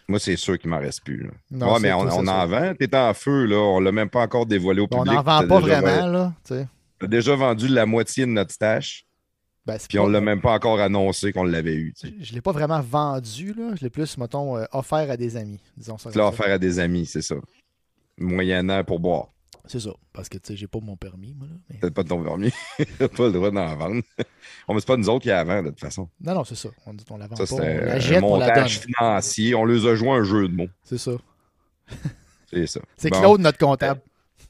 Moi, 0.10 0.20
c'est 0.20 0.36
sûr 0.36 0.60
qu'il 0.60 0.70
m'en 0.70 0.80
reste 0.80 1.04
plus. 1.06 1.24
là. 1.24 1.30
Non, 1.50 1.74
ouais, 1.74 1.80
mais 1.80 1.94
on, 1.94 2.00
on 2.02 2.08
en 2.28 2.42
sûr. 2.42 2.48
vend. 2.48 2.74
T'es 2.78 2.94
en 2.96 3.14
feu, 3.14 3.46
là. 3.46 3.56
On 3.58 3.80
l'a 3.80 3.92
même 3.94 4.10
pas 4.10 4.22
encore 4.22 4.46
dévoilé 4.46 4.82
au 4.82 4.88
Bon, 4.88 4.98
on 4.98 5.04
public. 5.04 5.16
n'en 5.16 5.24
vend 5.24 5.48
pas 5.48 5.60
vraiment. 5.60 6.08
là. 6.08 6.34
tu 6.46 6.56
sais. 6.56 6.68
T'as 7.00 7.08
déjà 7.08 7.36
vendu 7.36 7.68
la 7.70 7.86
moitié 7.86 8.26
de 8.26 8.32
notre 8.32 8.52
stash. 8.52 9.06
Ben, 9.66 9.78
Puis 9.88 9.98
on 9.98 10.08
l'a 10.08 10.20
même 10.20 10.42
pas 10.42 10.54
encore 10.54 10.80
annoncé 10.82 11.32
qu'on 11.32 11.46
l'avait 11.46 11.76
eu. 11.76 11.94
tu 11.98 12.08
sais. 12.10 12.14
Je 12.20 12.32
ne 12.32 12.36
l'ai 12.36 12.42
pas 12.42 12.52
vraiment 12.52 12.82
vendu. 12.82 13.54
Là. 13.54 13.76
Je 13.76 13.82
l'ai 13.84 13.90
plus, 13.90 14.18
mettons, 14.18 14.58
euh, 14.58 14.66
offert 14.74 15.10
à 15.10 15.16
des 15.16 15.38
amis. 15.38 15.60
Disons 15.78 15.98
ça. 15.98 16.12
Tu 16.12 16.18
l'as 16.18 16.28
offert 16.28 16.52
à 16.52 16.58
des 16.58 16.80
amis, 16.80 17.06
c'est 17.06 17.22
ça. 17.22 17.36
Moyennant 18.18 18.84
pour 18.84 19.00
boire. 19.00 19.28
C'est 19.66 19.80
ça. 19.80 19.92
Parce 20.12 20.28
que 20.28 20.38
tu 20.38 20.48
sais, 20.48 20.58
j'ai 20.58 20.68
pas 20.68 20.80
mon 20.82 20.98
permis. 20.98 21.34
Moi, 21.34 21.48
là, 21.48 21.54
mais- 21.70 21.78
Peut-être 21.78 21.94
pas 21.94 22.04
ton 22.04 22.22
permis. 22.22 22.52
Pas 23.00 23.26
le 23.28 23.32
droit 23.32 23.50
d'en 23.52 23.76
vendre. 23.78 24.02
On 24.68 24.78
c'est 24.78 24.86
pas 24.86 24.98
nous 24.98 25.08
autres 25.10 25.24
qui 25.24 25.30
vendent, 25.30 25.66
de 25.66 25.70
toute 25.70 25.80
façon. 25.80 26.10
Non, 26.20 26.34
non, 26.36 26.44
c'est 26.44 26.56
ça. 26.56 26.70
On, 26.86 26.94
on 27.10 27.18
la 27.18 27.28
vend 27.28 27.36
Ça, 27.38 27.46
pas. 27.46 27.64
On 27.64 27.66
un 27.66 28.00
jette, 28.00 28.24
on 28.24 28.38
la 28.38 28.48
montage 28.48 28.80
financier. 28.80 29.56
On 29.56 29.64
les 29.64 29.86
a 29.86 29.96
joué 29.96 30.10
un 30.10 30.24
jeu 30.24 30.50
de 30.50 30.54
mots. 30.54 30.68
C'est 30.84 30.98
ça. 30.98 31.12
C'est 32.52 32.68
ça. 32.68 32.82
C'est 32.98 33.10
Bon. 33.10 33.20
Claude, 33.20 33.42
notre 33.42 33.58
comptable. 33.58 34.02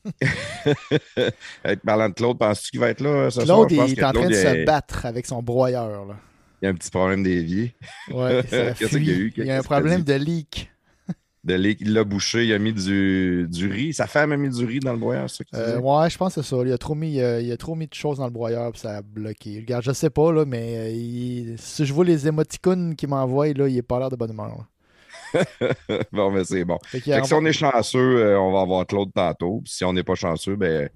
Parlant 1.86 2.10
de 2.10 2.14
Claude, 2.14 2.38
penses-tu 2.38 2.72
qu'il 2.72 2.80
va 2.80 2.90
être 2.90 3.02
là 3.02 3.10
euh, 3.10 3.30
ce 3.30 3.46
soir? 3.46 3.68
Claude, 3.68 3.70
Je 3.72 3.76
pense 3.76 3.92
il 3.92 4.00
est 4.00 4.04
en 4.04 4.12
train 4.12 4.30
de 4.30 4.34
se 4.34 4.48
a- 4.48 4.66
battre 4.66 5.06
avec 5.06 5.26
son 5.26 5.42
broyeur. 5.42 6.06
Là. 6.06 6.16
Il 6.62 6.66
y 6.66 6.68
a 6.68 6.72
un 6.72 6.76
petit 6.76 6.90
problème 6.92 7.24
d'évier. 7.24 7.76
Ouais, 8.12 8.42
ça 8.50 8.72
Qu'est-ce 8.80 8.96
fuit. 8.98 9.04
qu'il 9.06 9.08
y 9.08 9.12
a 9.12 9.18
eu? 9.18 9.34
Il 9.38 9.46
y 9.46 9.52
a 9.52 9.58
un 9.60 9.64
problème 9.64 10.04
de 10.04 10.14
leak. 10.14 10.70
De 11.44 11.56
lait, 11.56 11.76
il 11.82 11.92
l'a 11.92 12.06
bouché, 12.06 12.46
il 12.46 12.54
a 12.54 12.58
mis 12.60 12.72
du, 12.72 13.48
du 13.50 13.68
riz. 13.70 13.94
Sa 13.94 14.08
femme 14.08 14.32
a 14.32 14.38
mis 14.38 14.48
du 14.50 14.64
riz 14.64 14.80
dans 14.80 14.94
le 14.94 14.98
broyeur, 15.00 15.30
c'est 15.30 15.44
ça 15.52 15.58
Euh, 15.60 15.78
ouais, 15.80 16.10
je 16.10 16.18
pense 16.18 16.36
que 16.36 16.42
c'est 16.42 16.48
ça. 16.56 16.56
Il 16.66 16.72
a 16.72 16.78
trop 16.78 16.96
mis, 16.96 17.20
euh, 17.20 17.42
il 17.42 17.52
a 17.52 17.58
trop 17.58 17.76
mis 17.76 17.86
de 17.88 17.94
choses 17.94 18.20
dans 18.20 18.24
le 18.28 18.32
broyeur 18.32 18.72
puis 18.72 18.80
ça 18.80 18.96
a 18.98 19.02
bloqué. 19.02 19.60
Regarde, 19.60 19.84
je 19.84 19.92
sais 19.92 20.10
pas, 20.10 20.32
là, 20.32 20.46
mais 20.46 20.96
il- 20.96 21.56
si 21.60 21.86
je 21.86 21.94
vois 21.94 22.06
les 22.06 22.30
émoticônes 22.30 22.96
qu'il 22.96 23.10
m'envoie, 23.10 23.50
il 23.50 23.60
est 23.78 23.82
pas 23.82 24.00
l'air 24.00 24.10
de 24.10 24.16
bonne 24.16 24.32
humeur. 24.32 24.48
là. 24.58 24.68
bon, 26.12 26.32
mais 26.32 26.44
c'est 26.44 26.64
bon. 26.66 26.78
Fait 26.86 27.02
qu'il 27.02 27.14
Fait 27.14 27.22
que 27.22 27.28
si 27.28 27.34
on 27.34 27.44
est 27.46 27.54
chanceux, 27.54 28.00
euh, 28.26 28.40
on 28.40 28.52
va 28.52 28.62
avoir 28.62 28.86
Claude 28.86 29.12
tantôt. 29.14 29.62
Puis 29.64 29.74
si 29.74 29.86
on 29.86 29.94
n'est 29.94 30.04
pas 30.04 30.16
chanceux, 30.16 30.56
ben, 30.56 30.90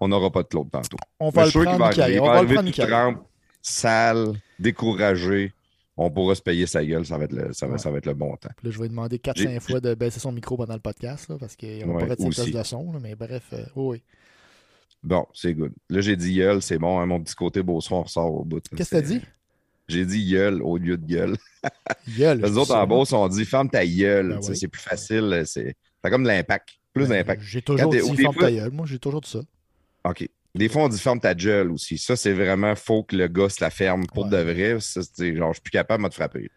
on 0.00 0.08
n'aura 0.08 0.30
pas 0.30 0.42
de 0.42 0.48
Claude 0.48 0.70
tantôt. 0.70 0.96
on 1.20 1.30
va 1.30 1.46
le 1.46 1.50
prendre, 1.50 1.78
va 1.78 1.86
arriver. 1.86 2.20
On 2.20 2.26
va 2.26 2.42
va 2.42 2.62
le 2.62 2.70
prendre, 2.72 2.88
trempe, 3.14 3.26
sale, 3.60 4.32
découragé. 4.58 5.52
On 5.96 6.10
pourra 6.10 6.34
se 6.34 6.40
payer 6.42 6.66
sa 6.66 6.84
gueule. 6.84 7.04
Ça 7.04 7.18
va 7.18 7.24
être 7.24 7.32
le, 7.32 7.52
ça 7.52 7.66
va, 7.66 7.72
Ouais. 7.74 7.78
ça 7.78 7.90
va 7.90 7.98
être 7.98 8.06
le 8.06 8.14
bon 8.14 8.34
temps. 8.36 8.48
Puis 8.56 8.66
Là, 8.68 8.70
je 8.74 8.78
vais 8.80 8.88
demander 8.88 9.20
J'ai- 9.24 9.32
4-5 9.46 9.60
fois 9.60 9.80
de 9.80 9.94
baisser 9.94 10.20
son 10.20 10.32
micro 10.32 10.56
pendant 10.56 10.72
le 10.74 10.80
podcast, 10.80 11.28
là, 11.28 11.36
parce 11.38 11.54
qu'il 11.54 11.76
n'y 11.76 11.84
aura 11.84 11.94
Ouais, 11.98 12.06
pas 12.06 12.16
fait 12.16 12.22
synthèse 12.32 12.50
de 12.52 12.62
son. 12.62 12.92
là, 12.92 12.98
mais 13.00 13.14
bref, 13.14 13.42
euh, 13.52 13.64
oui, 13.76 13.84
oui. 13.98 14.02
Bon, 15.04 15.26
c'est 15.34 15.52
good. 15.52 15.72
Là, 15.90 16.00
j'ai 16.00 16.16
dit 16.16 16.34
gueule, 16.34 16.62
c'est 16.62 16.78
bon. 16.78 16.98
hein, 17.00 17.06
mon 17.06 17.20
petit 17.20 17.34
côté 17.34 17.62
beau 17.62 17.80
soir 17.80 18.04
ressort 18.04 18.32
au 18.32 18.44
bout. 18.44 18.62
Qu'est-ce 18.74 18.90
que 18.90 18.96
t'as 18.96 19.02
dit? 19.02 19.20
J'ai 19.92 20.04
dit 20.06 20.30
gueule 20.30 20.62
au 20.62 20.76
lieu 20.78 20.96
de 20.96 21.06
gueule. 21.06 21.36
Gueule. 22.18 22.40
Les 22.40 22.56
autres 22.56 22.72
en 22.74 22.80
ça. 22.80 22.86
Beauce, 22.86 23.12
on 23.12 23.28
dit 23.28 23.44
ferme 23.44 23.70
ta 23.70 23.86
gueule. 23.86 24.30
Ben 24.30 24.40
oui. 24.48 24.56
C'est 24.56 24.68
plus 24.68 24.80
facile. 24.82 25.42
C'est 25.46 25.76
comme 26.02 26.22
de 26.24 26.28
l'impact. 26.28 26.70
Plus 26.92 27.04
Ben, 27.08 27.18
d'impact. 27.18 27.42
J'ai 27.42 27.62
toujours 27.62 27.90
dit 27.90 28.00
ferme 28.00 28.34
fois- 28.34 28.44
ta 28.46 28.50
gueule. 28.52 28.70
Moi, 28.72 28.86
j'ai 28.88 28.98
toujours 28.98 29.20
dit 29.20 29.30
ça. 29.30 29.40
OK. 30.04 30.28
Des 30.54 30.68
fois, 30.68 30.82
on 30.84 30.88
dit 30.88 30.98
ferme 30.98 31.20
ta 31.20 31.34
gueule 31.34 31.70
aussi. 31.70 31.96
Ça, 31.98 32.16
c'est 32.16 32.32
vraiment 32.32 32.74
faux 32.74 33.04
que 33.04 33.16
le 33.16 33.28
gars 33.28 33.48
se 33.48 33.62
la 33.62 33.70
ferme 33.70 34.06
pour 34.06 34.24
Ouais. 34.24 34.30
de 34.30 34.36
vrai. 34.38 34.76
Ça, 34.80 35.00
genre, 35.18 35.50
je 35.50 35.54
suis 35.54 35.62
plus 35.62 35.70
capable 35.70 36.02
de 36.04 36.08
te 36.08 36.14
frapper. 36.14 36.50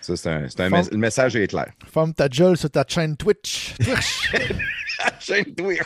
Ça, 0.00 0.16
c'est 0.16 0.28
un, 0.28 0.46
un 0.58 0.82
le 0.90 0.96
message 0.98 1.36
est 1.36 1.46
clair. 1.46 1.72
Ferme 1.92 2.12
ta 2.12 2.28
gueule 2.28 2.56
sur 2.56 2.70
ta 2.70 2.84
chaîne 2.86 3.16
Twitch. 3.16 3.74
Twitch. 3.78 4.32
Chaîne 5.20 5.54
Twitch. 5.54 5.80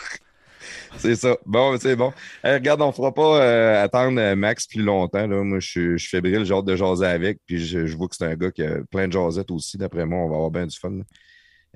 C'est 0.97 1.15
ça. 1.15 1.37
Bon, 1.45 1.77
c'est 1.79 1.95
bon. 1.95 2.11
Regarde, 2.43 2.81
on 2.81 2.91
fera 2.91 3.13
pas 3.13 3.41
euh, 3.41 3.83
attendre 3.83 4.19
euh, 4.19 4.35
Max 4.35 4.67
plus 4.67 4.81
longtemps. 4.81 5.27
Là. 5.27 5.43
Moi, 5.43 5.59
je 5.59 5.67
suis, 5.67 5.91
je 5.93 5.97
suis 5.97 6.09
fébrile, 6.09 6.45
j'ai 6.45 6.53
hâte 6.53 6.65
de 6.65 6.75
jaser 6.75 7.05
avec. 7.05 7.39
Puis 7.45 7.65
je, 7.65 7.85
je 7.85 7.97
vois 7.97 8.07
que 8.07 8.15
c'est 8.15 8.25
un 8.25 8.35
gars 8.35 8.51
qui 8.51 8.63
a 8.63 8.79
plein 8.91 9.07
de 9.07 9.13
jasettes 9.13 9.51
aussi. 9.51 9.77
D'après 9.77 10.05
moi, 10.05 10.19
on 10.19 10.29
va 10.29 10.35
avoir 10.35 10.51
bien 10.51 10.65
du 10.67 10.77
fun. 10.77 10.99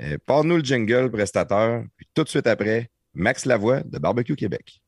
Euh, 0.01 0.17
Parle-nous 0.25 0.57
le 0.57 0.63
jingle, 0.63 1.09
prestateur. 1.11 1.83
Puis 1.95 2.07
tout 2.13 2.23
de 2.23 2.29
suite 2.29 2.47
après, 2.47 2.89
Max 3.13 3.45
Lavoie 3.45 3.81
de 3.81 3.99
Barbecue 3.99 4.35
Québec. 4.35 4.82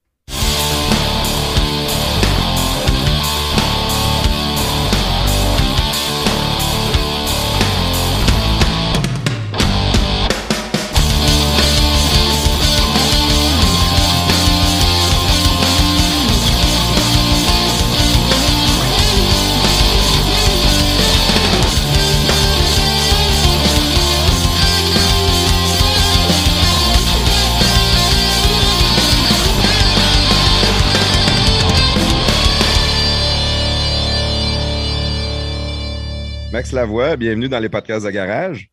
Max 36.66 36.74
Lavoie, 36.74 37.16
bienvenue 37.16 37.48
dans 37.48 37.60
les 37.60 37.70
podcasts 37.70 38.08
de 38.08 38.10
garage. 38.10 38.72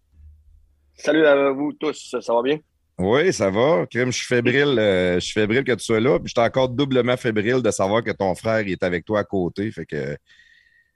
Salut 0.94 1.26
à 1.26 1.50
vous 1.50 1.74
tous, 1.74 2.16
ça 2.22 2.32
va 2.32 2.40
bien? 2.40 2.58
Oui, 2.96 3.34
ça 3.34 3.50
va. 3.50 3.84
Crime, 3.84 4.10
je 4.10 4.16
suis 4.16 4.26
fébrile. 4.26 4.78
euh, 4.78 5.16
je 5.16 5.20
suis 5.20 5.34
fébrile 5.34 5.62
que 5.62 5.72
tu 5.72 5.84
sois 5.84 6.00
là. 6.00 6.18
Puis 6.18 6.32
je 6.34 6.40
suis 6.40 6.48
encore 6.48 6.70
doublement 6.70 7.18
fébrile 7.18 7.60
de 7.60 7.70
savoir 7.70 8.02
que 8.02 8.10
ton 8.10 8.34
frère 8.34 8.60
il 8.62 8.72
est 8.72 8.82
avec 8.82 9.04
toi 9.04 9.20
à 9.20 9.24
côté. 9.24 9.70
Fait 9.70 9.84
que 9.84 10.16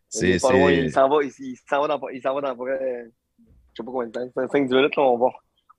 c'est. 0.08 0.30
il 0.30 0.40
s'en 0.40 0.48
va, 0.58 0.72
il, 0.72 0.86
il 0.86 0.90
s'en 1.68 1.82
va 1.82 1.88
dans, 1.88 2.08
il 2.08 2.22
va 2.22 2.40
dans 2.40 2.64
euh, 2.66 3.04
je 3.04 3.76
sais 3.76 3.84
pas 3.84 3.92
combien 3.92 4.06
de 4.06 4.12
temps, 4.12 4.46
5-10 4.46 4.74
minutes, 4.74 4.96
là, 4.96 5.02
on 5.02 5.18
va, 5.18 5.26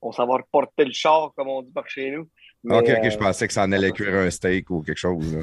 on 0.00 0.12
s'en 0.12 0.24
va 0.24 0.34
reporter 0.36 0.84
le 0.84 0.92
char, 0.92 1.32
comme 1.36 1.48
on 1.48 1.62
dit 1.62 1.72
par 1.72 1.88
chez 1.88 2.12
nous. 2.12 2.28
Mais, 2.62 2.76
Ok, 2.76 2.90
ok, 2.96 3.04
euh, 3.06 3.10
je 3.10 3.18
pensais 3.18 3.48
que 3.48 3.52
ça 3.52 3.64
en 3.64 3.72
allait 3.72 3.90
cuire 3.90 4.14
un 4.14 4.30
steak 4.30 4.70
ou 4.70 4.82
quelque 4.82 4.96
chose. 4.96 5.34
là. 5.34 5.42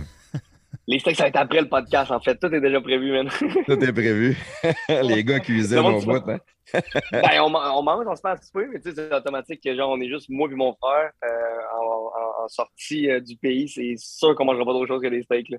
Les 0.88 1.00
steaks, 1.00 1.15
ça 1.15 1.24
va 1.24 1.30
être 1.30 1.36
après 1.38 1.62
le 1.62 1.68
podcast, 1.70 2.12
en 2.12 2.20
fait. 2.20 2.36
Tout 2.38 2.54
est 2.54 2.62
déjà 2.62 2.80
prévu, 2.80 3.12
man. 3.12 3.27
Tout 3.65 3.84
est 3.84 3.92
prévu. 3.94 4.38
Les 4.89 5.24
gars 5.24 5.39
cuisinent 5.39 5.82
monde 5.82 5.96
au 5.96 6.06
bout. 6.06 6.30
Hein? 6.30 6.39
ben, 7.12 7.42
on, 7.42 7.50
man- 7.50 7.72
on 7.75 7.82
mange, 7.84 8.06
on 8.08 8.15
se 8.15 8.22
fait 8.22 8.27
un 8.27 8.36
petit 8.38 8.51
peu, 8.51 8.68
mais 8.72 8.80
tu 8.80 8.89
sais, 8.89 8.96
c'est 8.96 9.13
automatique 9.13 9.62
que 9.63 9.75
genre, 9.75 9.89
on 9.89 10.00
est 10.01 10.10
juste 10.10 10.30
moi 10.30 10.48
et 10.51 10.56
mon 10.56 10.75
frère 10.75 11.12
euh, 11.24 11.27
en, 11.80 11.86
en- 11.86 12.44
en 12.44 12.48
sortie 12.48 13.10
euh, 13.10 13.20
du 13.20 13.36
pays. 13.36 13.68
C'est 13.68 13.96
sûr 13.98 14.36
qu'on 14.36 14.46
mangera 14.46 14.63
pas 14.65 14.74
d'autre 14.74 14.88
chose 14.88 15.01
que 15.01 15.08
des 15.08 15.24
steaks. 15.24 15.50
Là. 15.50 15.58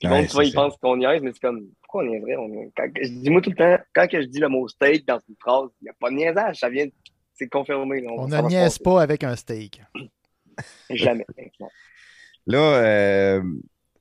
Puis 0.00 0.08
Ouais, 0.10 0.20
bon, 0.22 0.26
tu 0.26 0.32
vois, 0.34 0.44
ils 0.44 0.52
pensent 0.52 0.76
qu'on 0.78 0.96
niaise, 0.96 1.22
mais 1.22 1.30
c'est 1.32 1.40
comme, 1.40 1.66
pourquoi 1.82 2.02
on 2.02 2.06
niaiserait? 2.08 2.36
On, 2.36 2.70
quand, 2.76 2.88
je 3.00 3.08
dis 3.08 3.30
moi 3.30 3.40
tout 3.40 3.50
le 3.50 3.56
temps, 3.56 3.78
quand 3.94 4.08
que 4.08 4.20
je 4.20 4.26
dis 4.26 4.40
le 4.40 4.48
mot 4.48 4.66
steak 4.68 5.06
dans 5.06 5.18
une 5.28 5.36
phrase, 5.40 5.68
il 5.80 5.84
n'y 5.84 5.90
a 5.90 5.94
pas 5.98 6.10
de 6.10 6.16
niaisage, 6.16 6.56
ça 6.58 6.68
vient, 6.68 6.86
c'est 7.34 7.48
confirmé. 7.48 8.00
là. 8.00 8.10
On 8.16 8.28
ça 8.28 8.42
ne 8.42 8.48
niaise 8.48 8.78
pas 8.78 9.00
avec 9.00 9.22
un 9.24 9.34
steak. 9.36 9.80
Jamais. 10.90 11.24
Là, 12.46 12.58
euh, 12.58 13.42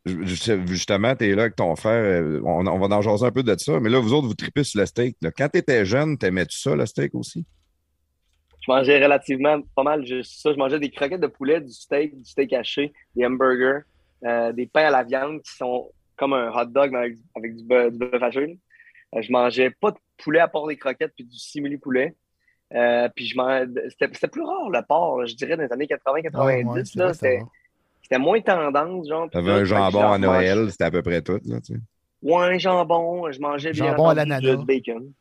justement, 0.06 1.16
tu 1.16 1.26
es 1.30 1.36
là 1.36 1.44
avec 1.44 1.56
ton 1.56 1.76
frère. 1.76 2.04
euh, 2.04 2.42
On, 2.44 2.66
on 2.68 2.80
va 2.88 2.96
en 2.96 3.02
jaser 3.02 3.26
un 3.26 3.32
peu 3.32 3.44
de 3.44 3.56
ça. 3.58 3.80
Mais 3.80 3.90
là, 3.90 4.00
vous 4.00 4.14
autres, 4.14 4.28
vous 4.28 4.34
tripez 4.36 4.64
sur 4.64 4.80
le 4.80 4.86
steak. 4.86 5.18
là. 5.22 5.32
Quand 5.32 5.50
tu 5.50 5.60
étais 5.60 5.86
jeune, 5.86 6.18
t'aimais-tu 6.18 6.58
ça, 6.58 6.76
le 6.76 6.86
steak 6.86 7.16
aussi? 7.16 7.46
je 8.68 8.72
mangeais 8.72 9.04
relativement 9.04 9.62
pas 9.76 9.84
mal 9.84 10.04
juste 10.08 10.42
ça. 10.42 10.52
Je 10.52 10.58
mangeais 10.58 10.80
des 10.80 10.90
croquettes 10.90 11.22
de 11.22 11.28
poulet, 11.28 11.62
du 11.62 11.72
steak, 11.72 12.18
du 12.18 12.26
steak 12.26 12.52
haché, 12.52 12.94
des 13.16 13.24
hamburgers, 13.24 13.82
euh, 14.26 14.52
des 14.54 14.66
pains 14.66 14.86
à 14.86 14.90
la 14.90 15.04
viande 15.04 15.40
qui 15.44 15.56
sont 15.56 15.92
comme 16.18 16.34
un 16.34 16.50
hot 16.52 16.66
dog 16.66 16.90
mais 16.92 16.98
avec, 16.98 17.18
avec 17.36 17.56
du 17.56 17.64
bœuf, 17.64 17.92
du 17.92 18.00
bœuf 18.00 18.24
haché. 18.24 18.58
Euh, 19.16 19.22
je 19.22 19.32
mangeais 19.32 19.70
pas 19.70 19.92
de 19.92 19.98
poulet 20.18 20.40
à 20.40 20.48
part 20.48 20.66
des 20.66 20.78
croquettes 20.78 21.14
puis 21.16 21.26
du 21.26 21.38
simili 21.38 21.78
poulet. 21.78 22.16
Euh, 22.74 23.08
puis 23.16 23.28
je 23.28 23.38
mangeais... 23.38 23.68
c'était, 23.90 24.10
c'était 24.14 24.30
plus 24.30 24.42
rare 24.42 24.68
le 24.72 24.82
porc, 24.82 25.20
là, 25.20 25.26
je 25.28 25.36
dirais, 25.36 25.56
dans 25.58 25.64
les 25.64 25.72
années 25.72 25.86
80-90. 25.86 26.30
Ah, 26.34 26.46
ouais, 26.46 26.64
c'était, 28.06 28.20
moins 28.20 28.40
tendance, 28.42 29.08
genre. 29.10 29.30
T'avais 29.30 29.52
un 29.52 29.64
jambon 29.66 30.00
à 30.02 30.18
mangeais- 30.18 30.54
Noël, 30.56 30.72
c'était 30.72 30.84
à 30.86 30.92
peu 30.92 31.02
près 31.02 31.22
tout. 31.22 31.40
Là, 31.46 31.60
tu 31.62 31.74
sais. 31.74 31.80
Ouais, 32.22 32.60
jambon, 32.60 33.32
je 33.32 33.40
mangeais 33.40 33.72
bien 33.72 33.92
Jambon 33.92 34.10
à 34.10 34.14
l'ananas. 34.14 34.56
du 34.56 34.66
bacon. 34.66 35.12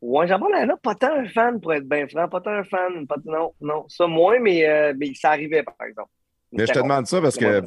Ouais, 0.00 0.26
jambon 0.26 0.46
à 0.46 0.50
l'ananas, 0.60 0.76
pas 0.82 0.94
tant 0.94 1.14
un 1.14 1.26
fan 1.26 1.60
pour 1.60 1.72
être 1.72 1.88
bien 1.88 2.06
franc, 2.08 2.28
pas 2.28 2.40
tant 2.40 2.50
un 2.50 2.64
fan. 2.64 3.06
Pas, 3.06 3.16
non, 3.24 3.52
non, 3.60 3.84
ça 3.88 4.06
moins, 4.06 4.38
mais, 4.40 4.66
euh, 4.68 4.92
mais 4.98 5.12
ça 5.14 5.30
arrivait 5.30 5.62
par 5.62 5.76
exemple. 5.86 6.10
Mais 6.50 6.66
je 6.66 6.72
te 6.72 6.78
bon. 6.78 6.86
demande 6.86 7.06
ça 7.06 7.20
parce 7.20 7.36
que 7.36 7.62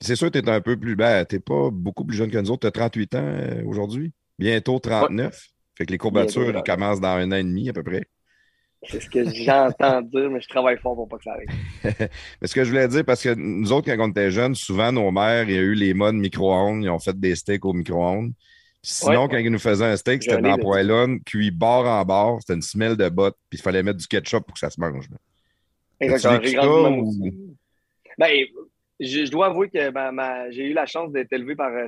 c'est 0.00 0.16
sûr 0.16 0.30
que 0.30 0.38
tu 0.38 0.44
es 0.44 0.50
un 0.50 0.60
peu 0.60 0.76
plus. 0.76 0.96
Ben, 0.96 1.24
tu 1.24 1.40
pas 1.40 1.70
beaucoup 1.70 2.04
plus 2.04 2.16
jeune 2.16 2.30
que 2.30 2.38
nous 2.38 2.50
autres. 2.50 2.62
Tu 2.62 2.66
as 2.66 2.72
38 2.72 3.14
ans 3.14 3.18
euh, 3.22 3.62
aujourd'hui? 3.64 4.12
Bientôt 4.38 4.78
39. 4.78 5.48
Fait 5.78 5.86
que 5.86 5.92
les 5.92 5.98
courbatures, 5.98 6.62
commencent 6.64 7.00
dans 7.00 7.08
un 7.16 7.30
an 7.32 7.36
et 7.36 7.42
demi 7.42 7.68
à 7.70 7.72
peu 7.72 7.82
près. 7.82 8.06
C'est 8.84 9.00
ce 9.00 9.08
que 9.08 9.24
j'entends 9.32 10.00
dire, 10.02 10.28
mais 10.30 10.40
je 10.40 10.48
travaille 10.48 10.76
fort 10.78 10.94
pour 10.96 11.08
pas 11.08 11.16
que 11.18 11.24
ça 11.24 11.32
arrive. 11.34 11.48
Mais 12.40 12.48
ce 12.48 12.54
que 12.54 12.64
je 12.64 12.70
voulais 12.70 12.88
dire, 12.88 13.04
parce 13.04 13.22
que 13.22 13.32
nous 13.36 13.70
autres, 13.72 13.88
quand 13.88 14.04
on 14.04 14.10
était 14.10 14.30
jeunes, 14.32 14.56
souvent, 14.56 14.90
nos 14.90 15.10
mères, 15.12 15.44
il 15.48 15.54
y 15.54 15.58
a 15.58 15.60
eu 15.60 15.74
les 15.74 15.94
modes 15.94 16.16
micro-ondes. 16.16 16.82
Ils 16.82 16.90
ont 16.90 16.98
fait 16.98 17.18
des 17.18 17.36
steaks 17.36 17.64
au 17.64 17.72
micro-ondes. 17.72 18.32
Sinon, 18.82 19.22
Ouais. 19.22 19.28
quand 19.30 19.36
ils 19.38 19.50
nous 19.50 19.60
faisaient 19.60 19.84
un 19.84 19.96
steak, 19.96 20.24
c'était 20.24 20.40
dans 20.42 20.58
poêlonne, 20.58 21.20
cuit 21.22 21.52
bord 21.52 21.86
en 21.86 22.04
bord. 22.04 22.38
C'était 22.40 22.54
une 22.54 22.62
semelle 22.62 22.96
de 22.96 23.08
botte. 23.08 23.36
Puis 23.48 23.60
il 23.60 23.62
fallait 23.62 23.84
mettre 23.84 23.98
du 23.98 24.06
ketchup 24.08 24.44
pour 24.46 24.54
que 24.54 24.58
ça 24.58 24.70
se 24.70 24.80
mange. 24.80 25.08
Exactement. 26.00 26.88
ou-. 26.98 27.54
Ben, 28.18 28.30
je, 29.00 29.24
je 29.24 29.30
dois 29.30 29.46
avouer 29.46 29.68
que 29.70 29.90
ma- 29.90 30.12
ma- 30.12 30.50
j'ai 30.50 30.64
eu 30.64 30.72
la 30.72 30.86
chance 30.86 31.10
d'être 31.12 31.32
élevé 31.32 31.54
par, 31.54 31.72
euh, 31.72 31.86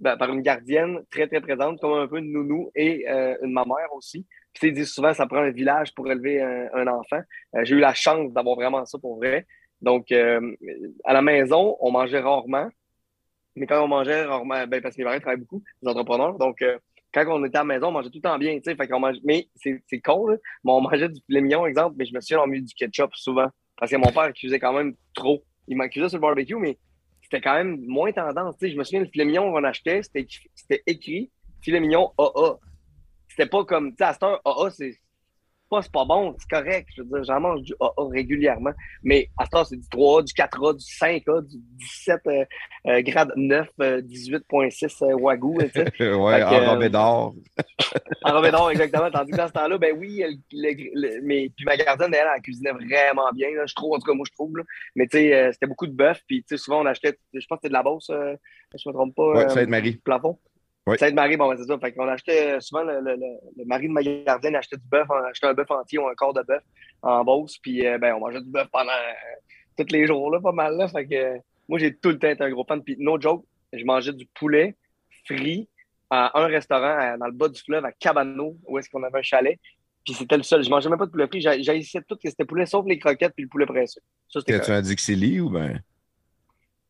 ben, 0.00 0.16
par 0.16 0.30
une 0.32 0.42
gardienne 0.42 0.98
très, 1.10 1.26
très 1.26 1.40
présente, 1.40 1.80
comme 1.80 1.92
un 1.98 2.06
peu 2.08 2.18
une 2.18 2.32
nounou 2.32 2.70
et 2.74 3.04
euh, 3.08 3.36
une 3.42 3.52
ma-mère 3.52 3.92
aussi. 3.94 4.26
Puis, 4.54 4.68
ils 4.68 4.74
disent 4.74 4.92
souvent 4.92 5.14
ça 5.14 5.26
prend 5.26 5.38
un 5.38 5.50
village 5.50 5.94
pour 5.94 6.10
élever 6.10 6.40
un, 6.40 6.86
enfant. 6.86 7.20
Euh, 7.56 7.64
j'ai 7.64 7.74
eu 7.74 7.80
la 7.80 7.94
chance 7.94 8.32
d'avoir 8.32 8.56
vraiment 8.56 8.84
ça 8.84 8.98
pour 8.98 9.16
vrai. 9.16 9.46
Donc, 9.80 10.12
euh, 10.12 10.54
à 11.04 11.12
la 11.12 11.22
maison, 11.22 11.76
on 11.80 11.90
mangeait 11.90 12.20
rarement. 12.20 12.68
Mais 13.56 13.66
quand 13.66 13.82
on 13.82 13.88
mangeait 13.88 14.24
rarement, 14.24 14.66
ben, 14.66 14.80
parce 14.80 14.96
que 14.96 15.02
mes 15.02 15.04
parents 15.04 15.20
travaillent 15.20 15.40
beaucoup, 15.40 15.62
les 15.82 15.88
entrepreneurs. 15.88 16.38
Donc, 16.38 16.62
euh, 16.62 16.78
quand 17.12 17.24
on 17.28 17.44
était 17.44 17.58
à 17.58 17.60
la 17.60 17.64
maison, 17.64 17.88
on 17.88 17.92
mangeait 17.92 18.10
tout 18.10 18.18
le 18.18 18.22
temps 18.22 18.38
bien. 18.38 18.58
Fait 18.64 18.88
qu'on 18.88 19.00
mange... 19.00 19.16
Mais 19.24 19.48
c'est 19.56 20.00
con, 20.00 20.26
là. 20.28 20.36
Mais 20.64 20.72
on 20.72 20.80
mangeait 20.80 21.08
du 21.08 21.20
filet 21.26 21.40
mignon, 21.40 21.66
exemple, 21.66 21.96
mais 21.98 22.06
je 22.06 22.14
me 22.14 22.20
souviens, 22.20 22.40
on 22.40 22.46
mis 22.46 22.62
du 22.62 22.74
ketchup 22.74 23.14
souvent. 23.14 23.48
Parce 23.76 23.90
que 23.90 23.96
mon 23.96 24.12
père 24.12 24.32
cuisait 24.32 24.58
quand 24.58 24.72
même 24.72 24.94
trop. 25.14 25.42
Il 25.68 25.76
m'accusait 25.76 26.08
sur 26.08 26.18
le 26.18 26.22
barbecue, 26.22 26.56
mais 26.56 26.78
c'était 27.22 27.40
quand 27.40 27.54
même 27.54 27.80
moins 27.86 28.12
tendance. 28.12 28.56
Tu 28.58 28.66
sais, 28.66 28.72
je 28.72 28.78
me 28.78 28.84
souviens, 28.84 29.00
le 29.00 29.06
filet 29.06 29.24
mignon 29.24 29.50
qu'on 29.52 29.64
achetait, 29.64 30.02
c'était 30.02 30.82
écrit 30.86 31.30
filet 31.62 31.80
mignon 31.80 32.12
AA. 32.18 32.58
C'était 33.36 33.48
pas 33.48 33.64
comme, 33.64 33.90
tu 33.90 33.96
sais, 33.98 34.04
à 34.04 34.12
cette 34.12 34.22
heure, 34.22 34.40
AA, 34.44 34.70
c'est 34.70 34.98
pas, 35.90 36.04
bon, 36.04 36.36
c'est 36.38 36.50
correct. 36.50 36.88
Je 36.94 37.02
veux 37.02 37.08
dire, 37.08 37.24
j'en 37.24 37.40
mange 37.40 37.62
du 37.62 37.74
AA 37.80 37.92
régulièrement. 38.10 38.72
Mais 39.02 39.28
à 39.38 39.44
cette 39.44 39.54
heure, 39.54 39.66
c'est 39.66 39.76
du 39.76 39.86
3A, 39.88 40.22
du 40.24 40.32
4A, 40.34 40.76
du 40.76 40.84
5A, 40.84 41.48
du 41.48 41.56
17 41.78 42.20
euh, 42.26 42.44
euh, 42.88 43.00
grade 43.02 43.32
9, 43.36 43.68
euh, 43.80 44.02
18.6 44.02 45.02
euh, 45.02 45.14
Wagyu, 45.16 45.70
tu 45.72 45.80
sais. 45.80 45.84
ouais, 46.14 46.42
enrobé 46.42 46.86
euh, 46.86 46.88
d'or. 46.90 47.34
En 48.24 48.34
revenant, 48.36 48.68
exactement. 48.68 49.10
Tandis 49.10 49.32
que 49.32 49.36
dans 49.36 49.48
ce 49.48 49.52
temps-là, 49.52 49.78
ben 49.78 49.96
oui, 49.98 50.22
le- 50.22 50.36
le- 50.52 50.90
le- 50.94 51.20
mais, 51.22 51.50
puis 51.56 51.64
ma 51.64 51.76
gardienne, 51.76 52.14
elle, 52.14 52.28
elle 52.36 52.42
cuisinait 52.42 52.72
vraiment 52.72 53.30
bien. 53.32 53.50
Là, 53.50 53.66
je 53.66 53.74
trouve, 53.74 53.94
en 53.94 53.98
tout 53.98 54.06
cas, 54.06 54.14
moi, 54.14 54.26
je 54.28 54.32
trouve. 54.34 54.56
Là. 54.58 54.64
Mais 54.94 55.06
tu 55.06 55.18
sais, 55.18 55.34
euh, 55.34 55.50
c'était 55.52 55.66
beaucoup 55.66 55.86
de 55.86 55.92
bœuf. 55.92 56.20
Puis 56.26 56.42
tu 56.42 56.56
sais, 56.56 56.62
souvent, 56.62 56.82
on 56.82 56.86
achetait, 56.86 57.18
je 57.32 57.44
pense 57.48 57.58
que 57.58 57.68
c'était 57.68 57.68
de 57.68 57.72
la 57.72 57.82
euh, 57.84 58.36
je 58.76 58.88
me 58.88 58.92
trompe 58.94 59.14
pas. 59.14 59.32
Ouais, 59.32 59.44
euh, 59.44 59.48
Sainte-Marie. 59.48 59.96
Plafond. 60.04 60.38
Oui. 60.86 60.98
Sainte-Marie, 60.98 61.36
bon, 61.36 61.48
ben, 61.48 61.56
c'est 61.56 61.64
ça. 61.66 61.78
Fait 61.78 61.92
qu'on 61.92 62.08
achetait 62.08 62.60
souvent, 62.60 62.82
le, 62.82 63.00
le, 63.00 63.14
le- 63.14 63.64
mari 63.64 63.86
de 63.86 63.92
ma 63.92 64.02
gardienne 64.02 64.56
achetait 64.56 64.76
du 64.76 64.88
bœuf, 64.88 65.06
on 65.10 65.14
achetait 65.26 65.46
un 65.46 65.54
bœuf 65.54 65.70
entier 65.70 65.98
ou 65.98 66.08
un 66.08 66.14
corps 66.14 66.34
de 66.34 66.42
bœuf 66.42 66.62
en 67.02 67.22
Beauce. 67.24 67.56
Puis 67.58 67.86
euh, 67.86 67.98
ben, 67.98 68.14
on 68.14 68.20
mangeait 68.20 68.40
du 68.40 68.50
bœuf 68.50 68.66
pendant 68.72 68.90
euh, 68.90 69.76
tous 69.84 69.92
les 69.92 70.06
jours, 70.06 70.30
là, 70.32 70.40
pas 70.40 70.50
mal. 70.52 70.76
Là. 70.76 70.88
Fait 70.88 71.06
que 71.06 71.14
euh, 71.14 71.38
moi, 71.68 71.78
j'ai 71.78 71.94
tout 71.94 72.08
le 72.08 72.18
temps 72.18 72.28
été 72.30 72.42
un 72.42 72.50
gros 72.50 72.64
fan. 72.64 72.82
Puis 72.82 72.96
no 72.98 73.20
joke, 73.20 73.44
je 73.72 73.84
mangeais 73.84 74.12
du 74.12 74.26
poulet 74.34 74.74
frit 75.24 75.68
à 76.10 76.36
un 76.40 76.46
restaurant 76.46 76.96
à- 76.98 77.16
dans 77.16 77.26
le 77.26 77.32
bas 77.32 77.48
du 77.48 77.60
fleuve 77.62 77.84
à 77.84 77.92
Cabano, 77.92 78.56
où 78.66 78.78
est-ce 78.78 78.90
qu'on 78.90 79.02
avait 79.04 79.20
un 79.20 79.22
chalet. 79.22 79.58
Puis 80.04 80.14
c'était 80.14 80.36
le 80.36 80.42
seul. 80.42 80.64
Je 80.64 80.68
mangeais 80.70 80.88
même 80.88 80.98
pas 80.98 81.06
de 81.06 81.12
poulet 81.12 81.28
frit. 81.28 81.40
J'ai 81.40 81.76
essayé 81.76 82.02
tout 82.08 82.16
ce 82.16 82.22
que 82.24 82.28
c'était 82.28 82.44
poulet, 82.44 82.66
sauf 82.66 82.84
les 82.88 82.98
croquettes 82.98 83.34
puis 83.36 83.44
le 83.44 83.48
poulet 83.48 83.66
pressé. 83.66 84.00
Ça, 84.28 84.40
c'était 84.40 84.58
T'es-tu 84.58 84.72
un 84.72 84.82
Dixili 84.82 85.38
ou 85.38 85.48
ben? 85.48 85.80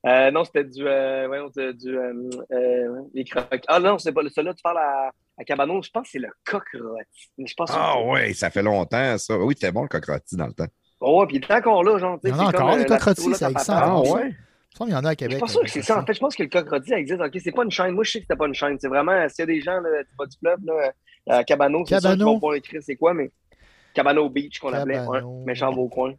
Euh, 0.06 0.30
non, 0.30 0.44
c'était 0.44 0.64
du. 0.64 0.86
Euh, 0.86 1.26
voyons, 1.28 1.48
du. 1.48 1.96
Euh, 1.96 2.12
euh, 2.50 3.02
les 3.14 3.24
croquettes. 3.24 3.64
Ah 3.68 3.78
non, 3.78 3.98
c'est 3.98 4.12
pas 4.12 4.22
le 4.22 4.28
celui-là, 4.30 4.54
tu 4.54 4.62
parles 4.62 4.78
à, 4.78 5.10
à 5.38 5.44
Cabano. 5.44 5.80
Je 5.82 5.90
pense 5.90 6.04
que 6.04 6.10
c'est 6.10 6.18
le 6.18 6.28
coq 6.44 6.64
Je 6.72 7.54
pense 7.56 7.70
Ah 7.72 8.00
ouais, 8.02 8.32
ça 8.32 8.50
fait 8.50 8.62
longtemps, 8.62 9.16
ça. 9.18 9.38
Oui, 9.38 9.54
c'était 9.56 9.70
bon 9.72 9.82
le 9.82 9.88
coq 9.88 10.04
rôti 10.06 10.36
dans 10.36 10.46
le 10.46 10.52
temps. 10.54 10.66
Oh, 11.00 11.20
ouais, 11.20 11.26
puis 11.26 11.36
il 11.36 11.44
est 11.44 11.52
encore 11.54 11.84
là, 11.84 11.98
genre. 11.98 12.18
tu 12.20 12.28
sais, 12.28 12.34
Il 12.34 12.38
y 12.38 12.40
en 12.40 12.46
a 12.46 12.48
encore, 12.48 12.76
coq 12.86 13.14
petite 13.14 13.34
ça 13.36 13.50
existe. 13.50 13.70
Ah 13.70 14.00
ouais? 14.00 14.34
Je 14.72 14.78
pense 14.78 14.86
qu'il 14.86 14.94
y 14.96 14.98
en 14.98 15.04
a 15.04 15.08
à 15.08 15.12
Je 15.12 15.16
Québec. 15.16 15.38
pas 15.40 15.46
sûr 15.48 15.60
que 15.62 15.70
c'est 15.70 15.82
ça. 15.82 16.00
En 16.00 16.06
fait, 16.06 16.14
je 16.14 16.20
pense 16.20 16.34
que 16.34 16.42
le 16.42 16.48
coq 16.48 16.68
rôti 16.68 16.92
existe. 16.94 17.20
OK, 17.20 17.38
c'est 17.42 17.52
pas 17.52 17.62
une 17.64 17.70
chaîne. 17.70 17.92
Moi, 17.92 18.04
je 18.04 18.10
sais 18.12 18.18
que 18.20 18.24
c'était 18.24 18.38
pas 18.38 18.46
une 18.46 18.54
chaîne. 18.54 18.76
C'est 18.80 18.88
vraiment, 18.88 19.28
s'il 19.28 19.40
y 19.40 19.42
a 19.42 19.46
des 19.46 19.60
gens, 19.60 19.80
là, 19.80 19.88
bas 20.18 20.26
du 20.26 20.36
fleuve, 20.38 20.58
là, 20.64 20.92
à 21.28 21.44
Cabano, 21.44 21.84
c'est 21.86 22.00
vont 22.18 22.34
pouvoir 22.34 22.54
écrire 22.54 22.80
c'est 22.82 22.96
quoi, 22.96 23.14
mais 23.14 23.30
Cabano 23.94 24.28
Beach, 24.28 24.58
qu'on 24.58 24.72
appelait. 24.72 25.00
Ouais, 25.06 25.20
méchant 25.44 25.72
beau 25.72 25.88
coin. 25.88 26.14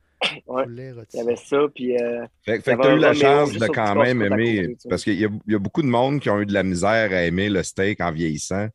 Ouais. 0.47 0.63
Poulet 0.63 0.91
rôti. 0.91 1.07
Il 1.13 1.17
y 1.17 1.21
avait 1.21 1.35
ça, 1.35 1.57
puis. 1.73 1.97
euh, 1.97 2.25
Fait, 2.45 2.59
que 2.59 2.63
tu 2.63 2.71
as 2.87 2.95
eu 2.95 2.99
la 2.99 3.13
chance 3.13 3.53
de 3.53 3.67
quand 3.67 3.95
même 3.95 4.21
aimer, 4.21 4.75
parce 4.89 5.03
qu'il 5.03 5.19
y, 5.19 5.25
a- 5.25 5.29
il 5.47 5.53
y 5.53 5.55
a 5.55 5.59
beaucoup 5.59 5.81
de 5.81 5.87
monde 5.87 6.19
qui 6.19 6.29
ont 6.29 6.39
eu 6.39 6.45
de 6.45 6.53
la 6.53 6.63
misère 6.63 7.11
à 7.11 7.23
aimer 7.23 7.49
le 7.49 7.63
steak 7.63 8.01
en 8.01 8.11
vieillissant 8.11 8.67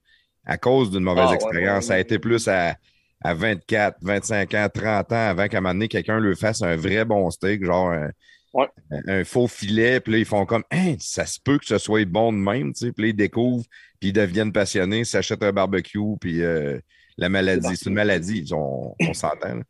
à 0.44 0.56
cause 0.56 0.90
d'une 0.90 1.02
mauvaise 1.04 1.24
Ah, 1.26 1.30
ouais, 1.30 1.34
expérience. 1.36 1.84
ouais, 1.84 1.88
Ça 1.88 1.94
a 1.94 1.98
été 1.98 2.18
plus 2.18 2.48
à, 2.48 2.76
à 3.22 3.34
24, 3.34 3.96
25 4.00 4.54
ans, 4.54 4.68
30 4.72 5.12
ans 5.12 5.28
avant 5.28 5.46
qu'à 5.48 5.58
un 5.58 5.60
moment 5.60 5.74
donné, 5.74 5.88
quelqu'un 5.88 6.20
lui 6.20 6.34
fasse 6.36 6.62
un 6.62 6.76
vrai 6.76 7.04
bon 7.04 7.30
steak, 7.30 7.64
genre 7.64 7.90
un, 7.90 8.10
Ouais. 8.54 8.66
un- 8.90 9.20
un 9.20 9.24
faux 9.24 9.46
filet, 9.46 10.00
puis 10.00 10.12
là, 10.14 10.18
ils 10.20 10.24
font 10.24 10.46
comme 10.46 10.64
Hein, 10.70 10.94
ça 10.98 11.26
se 11.26 11.38
peut 11.38 11.58
que 11.58 11.66
ce 11.66 11.76
soit 11.78 12.04
bon 12.06 12.32
de 12.32 12.38
même, 12.38 12.72
tu 12.72 12.86
sais, 12.86 12.92
puis 12.92 13.02
là, 13.04 13.08
ils 13.10 13.14
découvrent, 13.16 13.64
puis 14.00 14.08
ils 14.08 14.12
deviennent 14.12 14.52
passionnés, 14.52 15.04
s'achètent 15.04 15.42
un 15.42 15.52
barbecue, 15.52 15.98
puis 16.18 16.42
euh, 16.42 16.78
la 17.18 17.28
maladie, 17.28 17.76
c'est 17.76 17.90
une 17.90 17.94
maladie, 17.94 18.48
on, 18.52 18.94
on 19.00 19.12
s'entend. 19.12 19.60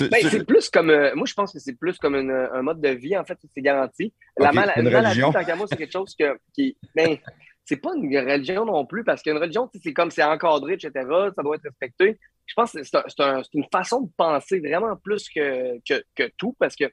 Ben, 0.00 0.20
c'est 0.30 0.46
plus 0.46 0.70
comme. 0.70 0.90
euh, 0.90 1.14
moi, 1.14 1.26
je 1.26 1.34
pense 1.34 1.52
que 1.52 1.58
c'est 1.58 1.74
plus 1.74 1.98
comme 1.98 2.14
une- 2.16 2.30
un 2.30 2.62
mode 2.62 2.80
de 2.80 2.88
vie, 2.90 3.16
en 3.16 3.24
fait, 3.24 3.38
c'est 3.54 3.60
garanti. 3.62 4.12
La, 4.38 4.48
Ok, 4.48 4.54
mala- 4.54 4.78
une 4.78 4.84
maladie, 4.84 5.06
religion. 5.06 5.32
tant 5.32 5.44
qu'à 5.44 5.56
moi, 5.56 5.66
c'est 5.68 5.76
quelque 5.76 5.92
chose 5.92 6.14
que, 6.18 6.38
qui. 6.54 6.76
Ben, 6.94 7.16
c'est 7.64 7.76
pas 7.76 7.90
une 7.94 8.16
religion 8.16 8.64
non 8.64 8.84
plus, 8.86 9.04
parce 9.04 9.22
qu'une 9.22 9.38
religion, 9.38 9.70
c'est 9.82 9.92
comme 9.92 10.10
c'est 10.10 10.22
encadré, 10.24 10.74
etc. 10.74 10.90
Ça 11.36 11.42
doit 11.42 11.56
être 11.56 11.62
respecté. 11.64 12.18
Je 12.46 12.54
pense 12.54 12.72
que 12.72 12.82
c'est 12.82 12.96
un- 12.96 13.38
un- 13.38 13.42
une 13.54 13.64
façon 13.70 14.00
de 14.02 14.10
penser 14.16 14.60
vraiment 14.60 14.96
plus 14.96 15.28
que, 15.28 15.78
que, 15.88 16.02
que 16.14 16.30
tout, 16.36 16.56
parce 16.58 16.74
que, 16.74 16.84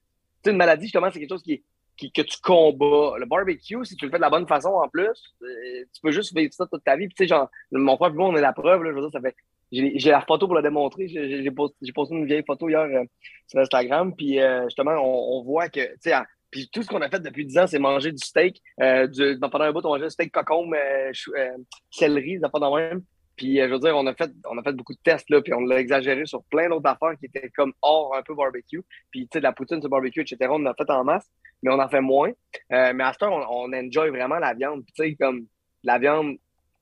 une 0.45 0.57
maladie, 0.57 0.83
justement, 0.85 1.09
c'est 1.11 1.19
quelque 1.19 1.29
chose 1.31 1.43
qui, 1.43 1.63
qui- 1.97 2.11
que 2.11 2.21
tu 2.21 2.37
combats. 2.41 3.17
Le 3.17 3.25
barbecue, 3.25 3.83
si 3.83 3.95
tu 3.95 4.05
le 4.05 4.11
fais 4.11 4.17
de 4.17 4.21
la 4.21 4.29
bonne 4.29 4.47
façon 4.47 4.69
en 4.69 4.87
plus, 4.87 5.07
euh, 5.41 5.83
tu 5.93 6.01
peux 6.01 6.11
juste 6.11 6.35
vivre 6.35 6.53
ça 6.53 6.65
toute 6.67 6.83
ta 6.83 6.95
vie. 6.95 7.07
Puis, 7.07 7.15
tu 7.15 7.23
sais, 7.23 7.27
genre, 7.27 7.49
mon 7.71 7.97
frère 7.97 8.09
et 8.11 8.13
moi, 8.13 8.27
on 8.29 8.35
est 8.35 8.41
la 8.41 8.53
preuve, 8.53 8.83
là, 8.83 8.91
je 8.91 8.95
veux 8.95 9.01
dire, 9.01 9.11
ça 9.11 9.21
fait. 9.21 9.35
J'ai 9.71 10.09
la 10.09 10.21
photo 10.21 10.47
pour 10.47 10.55
le 10.55 10.61
démontrer. 10.63 11.07
J'ai 11.07 11.51
posté, 11.51 11.91
posté 11.93 12.15
une 12.15 12.25
vieille 12.25 12.43
photo 12.45 12.69
hier 12.69 12.81
euh, 12.81 13.03
sur 13.47 13.59
Instagram. 13.59 14.15
Puis 14.15 14.39
euh, 14.39 14.63
justement, 14.65 14.93
on, 14.93 15.39
on 15.39 15.43
voit 15.43 15.69
que, 15.69 15.79
tu 15.81 15.97
sais, 16.01 16.11
à- 16.13 16.25
puis 16.51 16.67
tout 16.73 16.81
ce 16.81 16.87
qu'on 16.87 17.01
a 17.01 17.09
fait 17.09 17.19
depuis 17.19 17.45
10 17.45 17.59
ans, 17.59 17.67
c'est 17.67 17.77
manger 17.77 18.11
du 18.11 18.17
steak. 18.17 18.59
Euh, 18.81 19.05
du, 19.05 19.37
dans- 19.37 19.49
pendant 19.51 19.65
un 19.65 19.71
bout, 19.71 19.85
on 19.85 19.89
mangeait 19.89 20.05
du 20.05 20.09
steak 20.11 20.31
cocombe, 20.31 20.73
euh, 20.73 21.11
euh, 21.37 21.49
céleri, 21.91 22.39
des 22.39 22.43
affaires 22.43 22.59
de 22.61 22.75
même. 22.75 23.01
Puis 23.35 23.61
euh, 23.61 23.67
je 23.67 23.73
veux 23.73 23.79
dire, 23.79 23.95
on 23.95 24.05
a 24.07 24.13
fait, 24.15 24.31
on 24.49 24.57
a 24.57 24.63
fait 24.63 24.73
beaucoup 24.73 24.93
de 24.93 24.99
tests, 25.03 25.29
là, 25.29 25.41
puis 25.41 25.53
on 25.53 25.59
l'a 25.61 25.79
exagéré 25.79 26.25
sur 26.25 26.43
plein 26.45 26.67
d'autres 26.67 26.89
affaires 26.89 27.17
qui 27.19 27.27
étaient 27.27 27.49
comme 27.55 27.71
hors 27.83 28.15
un 28.15 28.23
peu 28.23 28.33
barbecue. 28.35 28.81
Puis 29.11 29.21
tu 29.27 29.29
sais, 29.33 29.39
de 29.39 29.43
la 29.43 29.53
poutine 29.53 29.79
sur 29.79 29.89
barbecue, 29.89 30.21
etc., 30.21 30.37
on 30.49 30.55
en 30.55 30.65
a 30.65 30.73
fait 30.73 30.89
en 30.89 31.03
masse, 31.03 31.29
mais 31.61 31.71
on 31.71 31.79
en 31.79 31.87
fait 31.87 32.01
moins. 32.01 32.31
Mais 32.71 33.03
à 33.03 33.13
ce 33.13 33.19
temps, 33.19 33.31
on, 33.31 33.69
on 33.69 33.73
enjoy 33.73 34.09
vraiment 34.09 34.39
la 34.39 34.53
viande. 34.55 34.83
Tu 34.87 35.03
sais, 35.03 35.15
comme 35.15 35.45
la 35.83 35.99
viande 35.99 36.35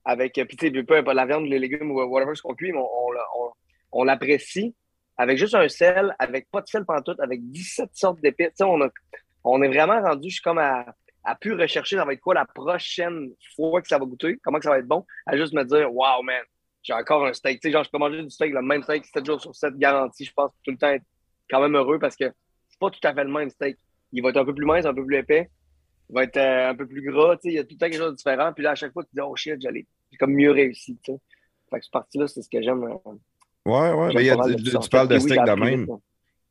avec, 0.07 0.33
puis 0.33 0.57
tu 0.57 0.69
sais, 0.71 0.83
peu 0.83 0.95
importe 0.97 1.15
la 1.15 1.25
viande, 1.25 1.45
les 1.45 1.59
légumes 1.59 1.91
ou 1.91 2.01
whatever 2.01 2.33
ce 2.35 2.41
qu'on 2.41 2.55
cuit, 2.55 2.71
on, 2.73 2.79
on, 2.79 3.51
on- 3.91 4.03
l'apprécie 4.05 4.75
avec 5.17 5.37
juste 5.37 5.55
un 5.55 5.67
sel, 5.67 6.15
avec 6.19 6.49
pas 6.51 6.61
de 6.61 6.67
sel 6.67 6.85
pantoute, 6.85 7.19
avec 7.19 7.41
17 7.51 7.89
sortes 7.93 8.21
d'épices. 8.21 8.61
On, 8.61 8.79
on 9.43 9.61
est 9.61 9.67
vraiment 9.67 10.01
rendu, 10.01 10.29
je 10.29 10.35
suis 10.35 10.41
comme 10.43 10.59
à, 10.59 10.85
à 11.23 11.35
pu 11.35 11.53
rechercher 11.53 11.97
ça 11.97 12.05
va 12.05 12.13
être 12.13 12.21
quoi 12.21 12.33
la 12.35 12.45
prochaine 12.45 13.31
fois 13.55 13.81
que 13.81 13.87
ça 13.87 13.97
va 13.97 14.05
goûter, 14.05 14.37
comment 14.43 14.59
que 14.59 14.63
ça 14.63 14.69
va 14.69 14.79
être 14.79 14.87
bon, 14.87 15.05
à 15.25 15.35
juste 15.35 15.53
me 15.53 15.63
dire, 15.63 15.93
wow, 15.93 16.21
man, 16.23 16.41
j'ai 16.83 16.93
encore 16.93 17.25
un 17.25 17.33
steak. 17.33 17.59
Tu 17.59 17.67
sais, 17.67 17.73
genre, 17.73 17.83
je 17.83 17.89
peux 17.89 17.97
manger 17.97 18.23
du 18.23 18.29
steak, 18.29 18.53
le 18.53 18.61
même 18.61 18.83
steak, 18.83 19.05
7 19.05 19.25
jours 19.25 19.41
sur 19.41 19.53
7, 19.53 19.77
garanti. 19.77 20.23
Je 20.23 20.31
pense 20.33 20.51
tout 20.63 20.71
le 20.71 20.77
temps 20.77 20.89
être 20.89 21.03
quand 21.49 21.61
même 21.61 21.75
heureux 21.75 21.99
parce 21.99 22.15
que 22.15 22.25
c'est 22.69 22.79
pas 22.79 22.89
tout 22.89 22.99
à 23.03 23.13
fait 23.13 23.23
le 23.25 23.31
même 23.31 23.49
steak. 23.49 23.77
Il 24.13 24.23
va 24.23 24.29
être 24.29 24.37
un 24.37 24.45
peu 24.45 24.53
plus 24.55 24.65
mince, 24.65 24.85
un 24.85 24.93
peu 24.93 25.05
plus 25.05 25.17
épais. 25.17 25.49
Il 26.09 26.15
va 26.15 26.23
être 26.23 26.37
euh, 26.37 26.69
un 26.69 26.75
peu 26.75 26.87
plus 26.87 27.01
gras. 27.01 27.35
Tu 27.35 27.41
sais, 27.41 27.49
il 27.49 27.55
y 27.55 27.59
a 27.59 27.63
tout 27.63 27.73
le 27.73 27.77
temps 27.77 27.89
quelque 27.89 27.97
chose 27.99 28.11
de 28.11 28.15
différent. 28.17 28.53
Puis 28.53 28.63
là, 28.63 28.71
à 28.71 28.75
chaque 28.75 28.93
fois, 28.93 29.03
tu 29.03 29.09
dis, 29.13 29.19
oh 29.19 29.35
shit, 29.35 29.59
j'allais. 29.59 29.85
J'ai 30.11 30.17
comme 30.17 30.33
mieux 30.33 30.51
réussi. 30.51 30.97
Tu 31.03 31.11
sais. 31.11 31.19
Fait 31.69 31.79
que 31.79 31.85
cette 31.85 31.91
partie-là, 31.93 32.27
c'est 32.27 32.41
ce 32.41 32.49
que 32.49 32.61
j'aime. 32.61 32.83
euh, 32.83 33.11
Ouais, 33.65 33.91
ouais. 33.91 34.13
Mais 34.15 34.23
il 34.23 34.27
y 34.27 34.29
a, 34.29 34.37
tu 34.79 34.89
parles 34.89 35.09
de 35.09 35.19
steak 35.19 35.43
de 35.43 35.59
même. 35.59 35.87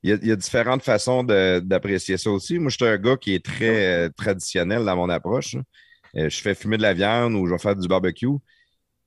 Il 0.03 0.11
y, 0.25 0.31
a, 0.31 0.37
différentes 0.37 0.83
façons 0.83 1.25
d'apprécier 1.25 2.17
ça 2.19 2.31
aussi. 2.31 2.59
Moi, 2.59 2.69
je 2.69 2.77
suis 2.77 2.85
un 2.85 2.99
gars 2.99 3.17
qui 3.17 3.35
est 3.35 3.45
très 3.45 3.87
euh, 3.87 4.09
traditionnel 4.15 4.85
dans 4.85 4.95
mon 4.95 5.09
approche. 5.09 5.57
Euh, 6.17 6.29
je 6.29 6.41
fais 6.41 6.55
fumer 6.55 6.77
de 6.77 6.83
la 6.83 6.93
viande 6.93 7.35
ou 7.35 7.47
je 7.47 7.53
vais 7.53 7.59
faire 7.59 7.75
du 7.75 7.89
barbecue. 7.89 8.29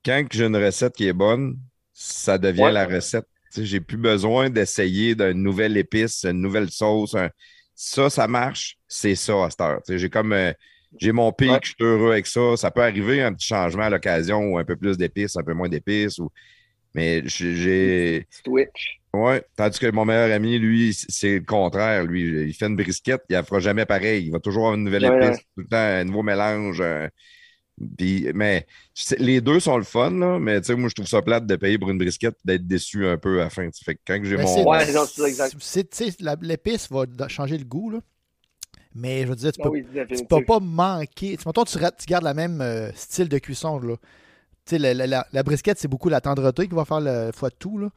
Quand 0.04 0.26
j'ai 0.30 0.44
une 0.44 0.56
recette 0.56 0.94
qui 0.94 1.06
est 1.06 1.12
bonne, 1.12 1.58
ça 1.92 2.36
devient 2.36 2.70
la 2.72 2.86
recette. 2.86 3.26
J'ai 3.56 3.80
plus 3.80 3.96
besoin 3.96 4.50
d'essayer 4.50 5.14
d'une 5.14 5.42
nouvelle 5.42 5.76
épice, 5.76 6.24
une 6.24 6.40
nouvelle 6.40 6.70
sauce. 6.70 7.16
Ça, 7.74 8.10
ça 8.10 8.28
marche, 8.28 8.76
c'est 8.86 9.14
ça 9.14 9.44
à 9.44 9.50
cette 9.50 9.60
heure. 9.60 9.80
J'ai 9.88 10.10
comme 10.10 10.32
euh, 10.32 10.52
j'ai 10.98 11.12
mon 11.12 11.32
pic, 11.32 11.50
je 11.62 11.68
suis 11.68 11.76
heureux 11.80 12.12
avec 12.12 12.26
ça. 12.26 12.56
Ça 12.56 12.70
peut 12.70 12.82
arriver 12.82 13.22
un 13.22 13.32
petit 13.32 13.46
changement 13.46 13.84
à 13.84 13.90
l'occasion 13.90 14.38
ou 14.40 14.58
un 14.58 14.64
peu 14.64 14.76
plus 14.76 14.96
d'épices, 14.96 15.36
un 15.36 15.42
peu 15.42 15.54
moins 15.54 15.68
d'épices. 15.68 16.18
Ou... 16.18 16.30
Mais 16.94 17.22
j'ai. 17.26 18.26
Switch. 18.44 19.00
Ouais. 19.12 19.42
Tandis 19.56 19.78
que 19.78 19.90
mon 19.90 20.04
meilleur 20.04 20.32
ami, 20.34 20.58
lui, 20.58 20.94
c'est 20.94 21.38
le 21.38 21.44
contraire. 21.44 22.04
Lui, 22.04 22.48
il 22.48 22.54
fait 22.54 22.66
une 22.66 22.76
brisquette, 22.76 23.22
il 23.28 23.36
ne 23.36 23.42
fera 23.42 23.60
jamais 23.60 23.86
pareil. 23.86 24.26
Il 24.26 24.32
va 24.32 24.40
toujours 24.40 24.64
avoir 24.64 24.74
une 24.74 24.84
nouvelle 24.84 25.04
épice, 25.04 25.38
tout 25.38 25.62
le 25.62 25.66
temps 25.66 25.76
un 25.76 26.04
nouveau 26.04 26.22
mélange. 26.22 26.82
mais 28.34 28.66
les 29.18 29.40
deux 29.40 29.60
sont 29.60 29.76
le 29.78 29.84
fun, 29.84 30.10
là, 30.10 30.38
mais 30.38 30.60
moi, 30.76 30.88
je 30.88 30.94
trouve 30.94 31.08
ça 31.08 31.22
plate 31.22 31.46
de 31.46 31.56
payer 31.56 31.78
pour 31.78 31.90
une 31.90 31.98
brisquette 31.98 32.36
d'être 32.44 32.66
déçu 32.66 33.06
un 33.06 33.16
peu 33.16 33.40
à 33.40 33.44
la 33.44 33.50
fin. 33.50 33.68
Fait 33.84 33.94
que 33.94 34.00
quand 34.06 34.20
j'ai 34.22 34.36
mon. 34.36 34.68
Ouais, 34.68 34.84
L'épice 36.42 36.88
va 36.90 37.28
changer 37.28 37.58
le 37.58 37.64
goût, 37.64 37.90
là. 37.90 38.00
Mais 38.94 39.22
je 39.22 39.28
veux 39.28 39.36
dire, 39.36 39.52
tu 39.52 39.60
ah 39.62 39.68
peux, 39.68 40.26
peux 40.28 40.44
pas 40.44 40.60
manquer. 40.60 41.36
Tu, 41.36 41.44
tu, 41.44 41.76
tu 41.76 42.06
gardes 42.06 42.24
le 42.24 42.34
même 42.34 42.60
euh, 42.60 42.90
style 42.94 43.28
de 43.28 43.38
cuisson. 43.38 43.78
Là. 43.78 43.94
La, 44.72 44.94
la, 44.94 45.26
la, 45.32 45.42
brisquette, 45.42 45.78
c'est 45.78 45.88
beaucoup 45.88 46.08
la 46.08 46.20
tendreté 46.20 46.68
qui 46.68 46.74
va 46.74 46.84
faire 46.84 47.00
le 47.00 47.30
fois 47.32 47.50
de 47.50 47.54
tout. 47.54 47.78
Là. 47.78 47.88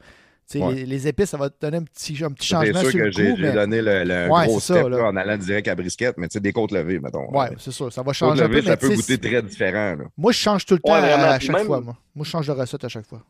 Les, 0.52 1.08
épices, 1.08 1.30
ça 1.30 1.36
va 1.36 1.50
te 1.50 1.54
donner 1.60 1.78
un 1.78 1.84
petit, 1.84 2.22
un 2.22 2.30
petit 2.30 2.48
changement. 2.48 2.80
C'est 2.80 2.90
sûr 2.90 3.00
que 3.00 3.10
j'ai 3.10 3.52
donné 3.52 3.80
le, 3.80 4.28
gros 4.28 4.60
step 4.60 4.84
en 4.86 5.16
allant 5.16 5.36
direct 5.36 5.68
à 5.68 5.74
brisquette, 5.74 6.16
mais 6.18 6.28
tu 6.28 6.34
sais, 6.34 6.40
des 6.40 6.52
côtes 6.52 6.72
levées, 6.72 6.98
mettons. 6.98 7.26
Oui, 7.30 7.46
c'est 7.58 7.70
sûr. 7.70 7.92
Ça 7.92 8.02
va 8.02 8.12
changer 8.12 8.42
un 8.42 8.48
peu. 8.48 8.62
ça 8.62 8.76
peut 8.76 8.94
goûter 8.94 9.18
très 9.18 9.42
différent. 9.42 9.96
Moi, 10.16 10.32
je 10.32 10.38
change 10.38 10.66
tout 10.66 10.74
le 10.74 10.80
temps 10.80 10.94
à, 10.94 11.38
chaque 11.38 11.64
fois. 11.64 11.80
Moi. 11.80 11.96
moi, 12.14 12.24
je 12.24 12.30
change 12.30 12.46
de 12.46 12.52
recette 12.52 12.84
à 12.84 12.88
chaque 12.88 13.06
fois. 13.06 13.22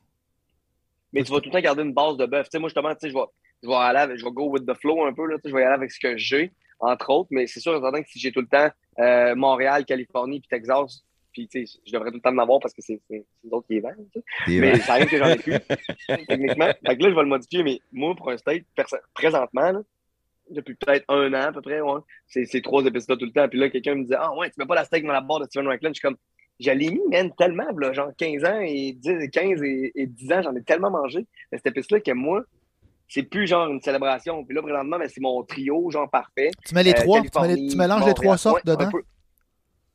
Mais 1.13 1.23
tu 1.23 1.31
vas 1.31 1.39
tout 1.39 1.49
le 1.49 1.53
temps 1.53 1.61
garder 1.61 1.83
une 1.83 1.95
base 1.95 2.17
de 2.17 2.27
bœuf. 2.27 2.49
Moi, 2.55 2.69
justement, 2.69 2.93
je 3.01 3.07
vais, 3.07 3.15
je 3.63 3.69
vais 3.69 3.75
aller 3.75 4.19
je 4.19 4.25
vais 4.25 4.33
go 4.33 4.51
with 4.51 4.67
the 4.67 4.75
flow 4.75 5.05
un 5.07 5.13
peu. 5.13 5.27
Là, 5.27 5.37
je 5.45 5.53
vais 5.53 5.61
y 5.61 5.65
aller 5.65 5.75
avec 5.75 5.93
ce 5.93 6.01
que 6.01 6.17
j'ai, 6.17 6.53
entre 6.81 7.11
autres. 7.11 7.29
Mais 7.31 7.47
c'est 7.47 7.61
sûr, 7.61 7.81
que 7.81 8.09
si 8.09 8.19
j'ai 8.19 8.33
tout 8.33 8.41
le 8.41 8.47
temps 8.47 8.69
euh, 8.99 9.35
Montréal, 9.35 9.85
Californie 9.85 10.41
puis 10.41 10.49
Texas, 10.49 11.05
puis, 11.35 11.49
tu 11.49 11.67
sais, 11.67 11.81
je 11.85 11.93
devrais 11.93 12.11
tout 12.11 12.17
le 12.17 12.21
temps 12.21 12.33
m'en 12.33 12.45
avoir 12.45 12.61
parce 12.61 12.73
que 12.73 12.81
c'est 12.81 13.01
les 13.11 13.25
autres 13.51 13.67
qui 13.67 13.75
les 13.75 13.81
vendent. 13.81 14.07
Mais 14.47 14.79
ça 14.79 14.93
arrive 14.93 15.09
que 15.09 15.19
j'en 15.19 15.27
ai 15.27 15.37
plus, 15.37 15.59
techniquement. 16.29 16.71
Fait 16.87 16.97
que 16.97 17.03
là, 17.03 17.11
je 17.11 17.15
vais 17.15 17.23
le 17.23 17.29
modifier. 17.29 17.65
Mais 17.65 17.81
moi, 17.93 18.15
pour 18.15 18.31
un 18.31 18.37
steak, 18.37 18.65
présentement, 19.13 19.73
là, 19.73 19.81
depuis 20.49 20.77
peut-être 20.77 21.05
un 21.09 21.35
an 21.35 21.49
à 21.49 21.53
peu 21.53 21.61
près, 21.61 21.81
ouais, 21.81 22.01
c'est 22.29 22.63
trois 22.63 22.85
épisodes 22.85 23.19
tout 23.19 23.25
le 23.25 23.33
temps. 23.33 23.49
Puis 23.49 23.59
là, 23.59 23.69
quelqu'un 23.69 23.97
me 23.97 24.05
dit 24.05 24.15
Ah, 24.17 24.33
ouais, 24.37 24.49
tu 24.49 24.55
mets 24.59 24.67
pas 24.67 24.77
la 24.77 24.85
steak 24.85 25.05
dans 25.05 25.13
la 25.13 25.21
barre 25.21 25.41
de 25.41 25.47
Steven 25.47 25.67
Racklin. 25.67 25.91
Je 25.91 25.95
suis 25.95 26.03
comme 26.03 26.17
Je 26.61 26.71
l'ai 26.71 26.91
mis, 26.91 27.03
man, 27.11 27.33
tellement, 27.37 27.67
là, 27.77 27.93
genre 27.93 28.13
15 28.17 28.45
ans 28.45 28.61
et 28.61 28.93
10, 28.93 29.29
15 29.33 29.61
et, 29.65 30.07
10 30.07 30.33
ans, 30.33 30.43
j'en 30.43 30.55
ai 30.55 30.63
tellement 30.63 30.91
mangé. 30.91 31.27
Mais 31.51 31.59
cette 31.59 31.67
épice-là 31.67 31.99
que 31.99 32.13
moi, 32.13 32.45
c'est 33.15 33.23
plus 33.23 33.47
genre 33.47 33.69
une 33.69 33.81
célébration. 33.81 34.45
Puis 34.45 34.57
là, 34.57 34.63
présentement, 34.63 34.99
c'est 35.07 35.21
mon 35.21 35.45
trio, 35.45 35.89
genre 35.89 36.11
parfait. 36.11 36.51
Tu 36.67 36.75
mets 36.75 36.83
les 36.83 36.91
euh, 36.91 36.95
trois, 36.95 37.21
tu, 37.23 37.77
mélanges 37.77 38.07
les 38.07 38.15
trois 38.15 38.37
sortes 38.37 38.67
dedans? 38.67 38.91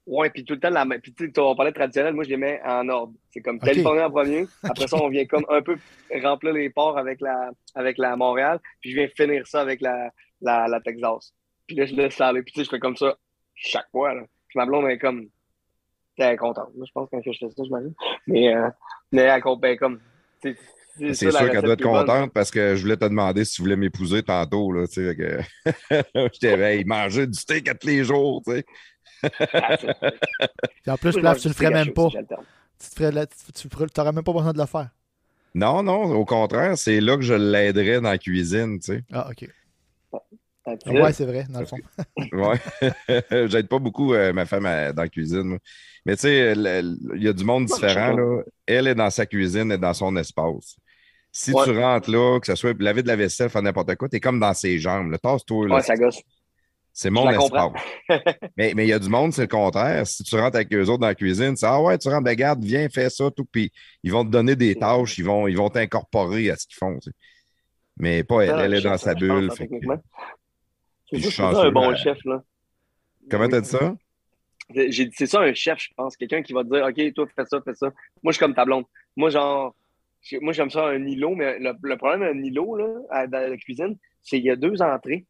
Ouais, 0.07 0.29
puis 0.29 0.45
tout 0.45 0.53
le 0.53 0.59
temps, 0.61 0.69
la 0.69 0.85
Puis 0.85 1.13
tu 1.13 1.29
on 1.37 1.53
parlait 1.53 1.73
traditionnel, 1.73 2.13
moi 2.13 2.23
je 2.23 2.29
les 2.29 2.37
mets 2.37 2.61
en 2.63 2.87
ordre. 2.87 3.13
C'est 3.29 3.41
comme 3.41 3.59
Californie 3.59 4.01
en 4.01 4.09
premier. 4.09 4.47
Après 4.63 4.87
ça, 4.87 4.95
on 5.01 5.09
vient 5.09 5.25
comme 5.25 5.45
un 5.49 5.61
peu 5.61 5.75
remplir 6.23 6.53
les 6.53 6.69
ports 6.69 6.97
avec 6.97 7.19
la, 7.19 7.51
avec 7.75 7.97
la 7.97 8.15
Montréal. 8.15 8.57
Puis 8.79 8.91
je 8.91 8.95
viens 8.95 9.09
finir 9.09 9.45
ça 9.45 9.59
avec 9.59 9.81
la, 9.81 10.11
la, 10.39 10.69
la 10.69 10.79
Texas. 10.79 11.33
Puis 11.67 11.75
là, 11.75 11.85
je 11.85 11.95
laisse 11.95 12.21
aller. 12.21 12.41
Puis 12.41 12.53
tu 12.53 12.61
sais, 12.61 12.65
je 12.65 12.69
fais 12.69 12.79
comme 12.79 12.95
ça 12.95 13.17
chaque 13.53 13.89
fois. 13.91 14.13
Là. 14.13 14.21
Puis 14.47 14.57
ma 14.57 14.65
blonde 14.65 14.87
est 14.87 14.97
comme. 14.97 15.27
Est 16.17 16.37
contente. 16.37 16.69
Moi, 16.75 16.85
je 16.87 16.91
pense 16.93 17.09
quand 17.11 17.19
je 17.23 17.31
fais 17.31 17.49
ça, 17.49 17.63
je 17.63 17.69
m'arrive. 17.69 17.93
Mais, 18.27 18.55
euh, 18.55 18.69
mais 19.11 19.23
elle 19.23 19.41
est 19.63 19.77
comme. 19.77 19.99
C'est 21.13 21.31
sûr 21.31 21.51
qu'elle 21.51 21.61
doit 21.61 21.73
être 21.73 21.83
contente 21.83 22.33
parce 22.33 22.51
que 22.51 22.75
je 22.75 22.81
voulais 22.81 22.97
te 22.97 23.05
demander 23.05 23.45
si 23.45 23.55
tu 23.55 23.61
voulais 23.61 23.75
m'épouser 23.75 24.23
tantôt. 24.23 24.71
Là, 24.71 24.87
tu 24.87 25.05
sais, 25.05 25.15
que... 25.15 25.39
je 26.15 26.39
t'avais 26.39 26.83
mangé 26.83 27.27
du 27.27 27.37
steak 27.37 27.69
à 27.69 27.75
tous 27.75 27.87
les 27.87 28.03
jours. 28.03 28.41
Tu 28.45 28.51
sais. 28.53 28.65
en 30.87 30.97
plus, 30.97 31.13
tu 31.13 31.47
le 31.47 31.53
ferais 31.53 31.71
même 31.71 31.93
pas. 31.93 32.09
Tu 32.09 33.03
n'aurais 33.03 34.11
même 34.11 34.23
pas 34.23 34.33
besoin 34.33 34.53
de 34.53 34.59
le 34.59 34.65
faire. 34.65 34.89
Non, 35.55 35.81
non, 35.83 36.03
au 36.13 36.25
contraire, 36.25 36.77
c'est 36.77 37.01
là 37.01 37.15
que 37.15 37.23
je 37.23 37.33
l'aiderais 37.33 38.01
dans 38.01 38.09
la 38.09 38.17
cuisine, 38.17 38.79
tu 38.79 38.93
sais. 38.93 39.03
Ah, 39.11 39.29
OK. 39.31 39.47
Ouais, 40.85 41.13
c'est 41.13 41.25
vrai, 41.25 41.45
dans 41.49 41.61
le 41.61 41.65
fond. 41.65 41.77
ouais. 42.33 43.47
J'aide 43.47 43.67
pas 43.67 43.79
beaucoup 43.79 44.13
euh, 44.13 44.33
ma 44.33 44.45
femme 44.45 44.63
dans 44.63 45.01
la 45.01 45.09
cuisine. 45.09 45.57
Mais 46.05 46.15
tu 46.15 46.21
sais, 46.21 46.53
il 46.55 47.23
y 47.23 47.27
a 47.27 47.33
du 47.33 47.43
monde 47.43 47.65
différent. 47.65 48.15
Là. 48.15 48.43
Elle 48.67 48.87
est 48.87 48.95
dans 48.95 49.09
sa 49.09 49.25
cuisine 49.25 49.71
et 49.71 49.77
dans 49.77 49.93
son 49.93 50.15
espace. 50.15 50.77
Si 51.31 51.51
tu 51.51 51.77
rentres 51.77 52.09
là, 52.09 52.39
que 52.39 52.47
ce 52.47 52.55
soit 52.55 52.79
laver 52.79 53.03
de 53.03 53.07
la 53.07 53.15
vaisselle, 53.15 53.49
faire 53.49 53.61
n'importe 53.61 53.95
quoi, 53.95 54.09
tu 54.09 54.17
es 54.17 54.19
comme 54.19 54.39
dans 54.39 54.53
ses 54.53 54.79
jambes. 54.79 55.15
Tasse-toi. 55.21 55.67
Ouais, 55.67 55.81
ça 55.81 55.95
gosse. 55.95 56.21
C'est 56.91 57.11
mon 57.11 57.29
espace. 57.29 57.71
mais 58.57 58.73
il 58.75 58.87
y 58.87 58.93
a 58.93 58.99
du 58.99 59.09
monde, 59.09 59.31
c'est 59.31 59.43
le 59.43 59.47
contraire. 59.47 60.05
Si 60.05 60.23
tu 60.23 60.35
rentres 60.35 60.55
avec 60.55 60.73
eux 60.73 60.83
autres 60.89 60.99
dans 60.99 61.07
la 61.07 61.15
cuisine, 61.15 61.55
c'est 61.55 61.65
Ah 61.65 61.81
ouais, 61.81 61.97
tu 61.97 62.09
rentres, 62.09 62.23
ben 62.23 62.35
garde, 62.35 62.63
viens, 62.63 62.89
fais 62.89 63.09
ça, 63.09 63.29
tout. 63.31 63.45
Puis 63.45 63.71
ils 64.03 64.11
vont 64.11 64.25
te 64.25 64.29
donner 64.29 64.55
des 64.55 64.75
tâches, 64.75 65.17
ils 65.17 65.23
vont 65.23 65.47
ils 65.47 65.55
vont 65.55 65.69
t'incorporer 65.69 66.49
à 66.49 66.57
ce 66.57 66.65
qu'ils 66.67 66.77
font. 66.77 66.99
Mais 67.97 68.23
pas 68.23 68.41
elle, 68.41 68.59
elle 68.59 68.73
est 68.73 68.81
dans 68.81 68.97
sa 68.97 69.13
bulle. 69.13 69.49
C'est 71.11 71.31
ça 71.31 71.49
un 71.49 71.71
bon 71.71 71.95
chef, 71.95 72.17
là. 72.25 72.43
Comment 73.29 73.47
t'as 73.47 73.61
dit 73.61 73.69
ça? 73.69 73.95
C'est 74.73 75.25
ça 75.25 75.41
un 75.41 75.53
chef, 75.53 75.79
je 75.79 75.89
pense. 75.95 76.17
Quelqu'un 76.17 76.41
qui 76.41 76.53
va 76.53 76.63
te 76.63 76.69
dire 76.69 76.85
OK, 76.85 77.13
toi, 77.13 77.25
fais 77.35 77.45
ça, 77.45 77.61
fais 77.63 77.75
ça. 77.75 77.87
Moi, 78.23 78.31
je 78.31 78.37
suis 78.37 78.39
comme 78.39 78.53
ta 78.53 78.65
blonde. 78.65 78.85
Moi, 79.15 79.29
genre, 79.29 79.75
moi, 80.41 80.53
j'aime 80.53 80.69
ça 80.69 80.85
un 80.85 81.05
îlot, 81.05 81.35
mais 81.35 81.59
le, 81.59 81.97
problème 81.97 82.21
d'un 82.21 82.43
îlot, 82.43 82.75
là, 82.75 83.27
dans 83.27 83.49
la 83.49 83.57
cuisine, 83.57 83.97
c'est 84.21 84.37
qu'il 84.37 84.45
y 84.45 84.51
a 84.51 84.55
deux 84.55 84.81
entrées. 84.81 85.25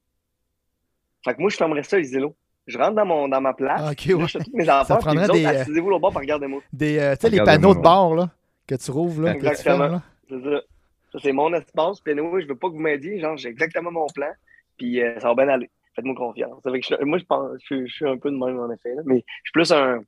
Fait 1.24 1.36
que 1.36 1.42
moi, 1.42 1.50
je 1.50 1.58
fermerais 1.58 1.84
ça, 1.84 1.98
les 1.98 2.14
îlots. 2.14 2.36
Je 2.68 2.78
rentre 2.78 2.94
dans, 2.94 3.06
mon, 3.06 3.28
dans 3.28 3.42
ma 3.42 3.54
place. 3.54 3.82
Ah, 3.84 3.92
je 3.98 4.28
fais 4.28 4.40
toutes 4.40 4.54
mes 4.54 4.70
enfants. 4.70 4.84
Ça 4.88 4.98
prendrait 4.98 5.28
des. 5.28 5.46
Euh, 5.46 5.92
là-bas, 5.92 6.10
regardez-moi. 6.14 6.62
Des, 6.72 7.00
euh, 7.00 7.16
tu 7.16 7.22
sais, 7.22 7.30
les 7.30 7.44
panneaux 7.44 7.74
de 7.74 7.80
bord, 7.80 8.16
là, 8.16 8.30
que 8.68 8.76
tu 8.76 8.92
rouvres, 8.92 9.24
là. 9.24 9.34
Exactement. 9.34 10.02
C'est 10.30 10.42
ça. 10.42 10.62
Ça, 11.12 11.20
c'est 11.24 11.32
mon 11.32 11.52
espace. 11.54 12.00
Puis, 12.02 12.14
nous, 12.14 12.40
je 12.40 12.46
veux 12.46 12.56
pas 12.56 12.68
que 12.68 12.74
vous 12.74 12.80
m'aidiez. 12.80 13.20
Genre, 13.20 13.36
j'ai 13.38 13.50
exactement 13.50 13.92
mon 13.92 14.06
plan. 14.08 14.30
Puis, 14.78 15.02
euh, 15.02 15.20
ça 15.20 15.30
va 15.30 15.44
bien 15.44 15.52
aller. 15.52 15.70
Faites-moi 15.96 16.16
confiance. 16.16 16.62
que 16.64 17.04
moi, 17.04 17.18
je, 17.18 17.26
pense, 17.26 17.60
je, 17.68 17.88
suis 17.88 18.08
un 18.08 18.18
peu 18.18 18.30
de 18.30 18.38
même, 18.38 18.60
en 18.60 18.72
effet. 18.72 18.94
Là. 18.94 19.02
Mais 19.06 19.26
je 19.44 19.50
suis 19.50 19.54
plus 19.54 19.72
un. 19.72 20.04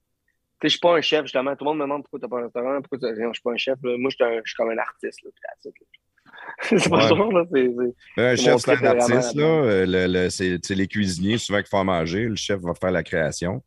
Je 0.63 0.67
suis 0.67 0.80
pas 0.80 0.95
un 0.95 1.02
chef, 1.02 1.24
justement. 1.24 1.56
Tout 1.56 1.65
le 1.65 1.71
monde 1.71 1.80
me 1.80 1.84
demande 1.84 2.04
pourquoi 2.04 2.19
tu 2.19 2.26
n'as 2.26 2.30
pas 2.30 2.39
un 2.39 2.43
restaurant. 2.43 2.82
Pourquoi 2.82 3.00
tu... 3.00 3.15
je 3.15 3.34
suis 3.34 3.41
pas 3.41 3.52
un 3.52 3.58
chef. 3.58 3.76
Moi, 3.84 4.10
je 4.12 4.41
suis, 4.45 4.56
comme 4.56 4.69
un 4.69 4.78
artiste. 4.78 5.19
Là, 5.24 5.32
c'est 6.62 6.89
pas 6.89 7.12
ouais. 7.12 7.32
là. 7.32 7.45
C'est, 7.52 8.21
un 8.21 8.36
chef, 8.36 8.58
c'est 8.62 8.71
un 8.71 9.00
artiste, 9.00 9.36
là. 9.36 9.43
Euh, 9.43 10.30
c'est, 10.30 10.69
les 10.69 10.88
cuisiniers, 10.88 11.38
souvent, 11.38 11.62
qui 11.62 11.69
font 11.69 11.80
à 11.80 11.84
manger. 11.84 12.26
Le 12.26 12.36
chef 12.36 12.60
va 12.60 12.74
faire 12.74 12.91
la 12.91 13.04
création. 13.04 13.63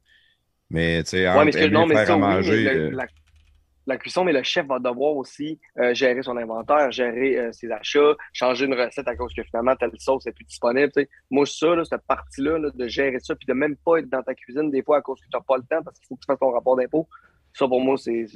Mais, 0.70 1.02
tu 1.02 1.10
sais, 1.10 1.28
ouais, 1.28 1.52
faire 1.52 2.10
à 2.12 2.18
manger... 2.18 2.68
Euh, 2.68 2.90
la, 2.90 3.06
cuisson, 3.98 4.24
mais 4.24 4.32
le 4.32 4.42
chef 4.42 4.66
va 4.66 4.78
devoir 4.78 5.16
aussi 5.16 5.58
euh, 5.78 5.94
gérer 5.94 6.22
son 6.22 6.36
inventaire, 6.36 6.90
gérer 6.90 7.50
ses 7.52 7.70
achats, 7.70 8.14
changer 8.32 8.66
une 8.66 8.74
recette 8.74 9.08
à 9.08 9.16
cause 9.16 9.32
que 9.34 9.42
finalement, 9.42 9.76
telle 9.76 9.92
sauce 9.98 10.26
n'est 10.26 10.32
plus 10.32 10.44
disponible. 10.44 10.92
Moi, 11.30 11.46
ça, 11.46 11.74
là, 11.74 11.84
cette 11.84 12.06
partie-là, 12.06 12.58
de 12.74 12.88
gérer 12.88 13.20
ça, 13.20 13.34
puis 13.34 13.46
de 13.46 13.52
même 13.52 13.76
pas 13.76 13.98
être 13.98 14.08
dans 14.08 14.22
ta 14.22 14.34
cuisine 14.34 14.70
des 14.70 14.82
fois 14.82 14.98
à 14.98 15.00
cause 15.00 15.20
que 15.20 15.26
tu 15.26 15.36
n'as 15.36 15.42
pas 15.42 15.56
le 15.56 15.62
temps 15.64 15.82
parce 15.82 15.98
qu'il 15.98 16.06
faut 16.08 16.16
que 16.16 16.20
tu 16.20 16.26
fasses 16.26 16.38
ton 16.38 16.50
rapport 16.50 16.76
d'impôt, 16.76 17.08
ça, 17.52 17.68
pour 17.68 17.80
moi, 17.80 17.96
c'est 17.96 18.26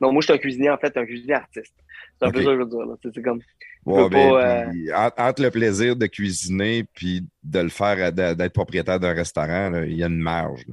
non, 0.00 0.12
moi, 0.12 0.22
je 0.22 0.26
suis 0.26 0.32
un 0.32 0.38
cuisinier, 0.38 0.70
en 0.70 0.78
fait, 0.78 0.96
un 0.96 1.04
cuisinier 1.04 1.34
artiste. 1.34 1.74
C'est 2.18 2.26
un 2.26 2.30
peu 2.30 2.42
ça 2.42 2.46
que 2.46 2.52
je 2.52 2.58
veux 2.58 2.66
dire. 2.66 3.12
C'est 3.14 3.22
comme. 3.22 3.40
Ben, 3.86 4.14
euh, 4.14 5.10
entre 5.16 5.42
le 5.42 5.50
plaisir 5.50 5.96
de 5.96 6.06
cuisiner 6.06 6.84
puis 6.84 7.26
de 7.42 7.60
le 7.60 7.68
faire, 7.68 8.12
d'être 8.12 8.52
propriétaire 8.52 8.98
d'un 8.98 9.12
restaurant, 9.12 9.82
il 9.82 9.96
y 9.96 10.02
a 10.02 10.06
une 10.06 10.18
marge. 10.18 10.64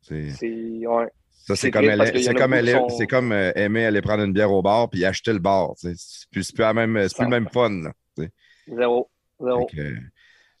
C'est. 0.00 0.32
Ouais. 0.86 1.08
Ça, 1.44 1.56
c'est 1.56 1.70
comme, 1.70 1.84
c'est 1.84 2.34
comme, 2.34 2.88
c'est 2.96 3.06
comme 3.06 3.32
euh, 3.32 3.52
aimer 3.56 3.84
aller 3.84 4.00
prendre 4.00 4.22
une 4.22 4.32
bière 4.32 4.52
au 4.52 4.62
bar 4.62 4.88
puis 4.88 5.04
acheter 5.04 5.32
le 5.32 5.40
bar. 5.40 5.72
C'est 5.76 5.94
plus, 6.30 6.52
plus, 6.52 6.64
même, 6.72 6.94
plus 6.94 7.24
le 7.24 7.28
même 7.28 7.48
fun. 7.52 7.90
Zéro. 8.68 9.10
Zéro. 9.40 9.66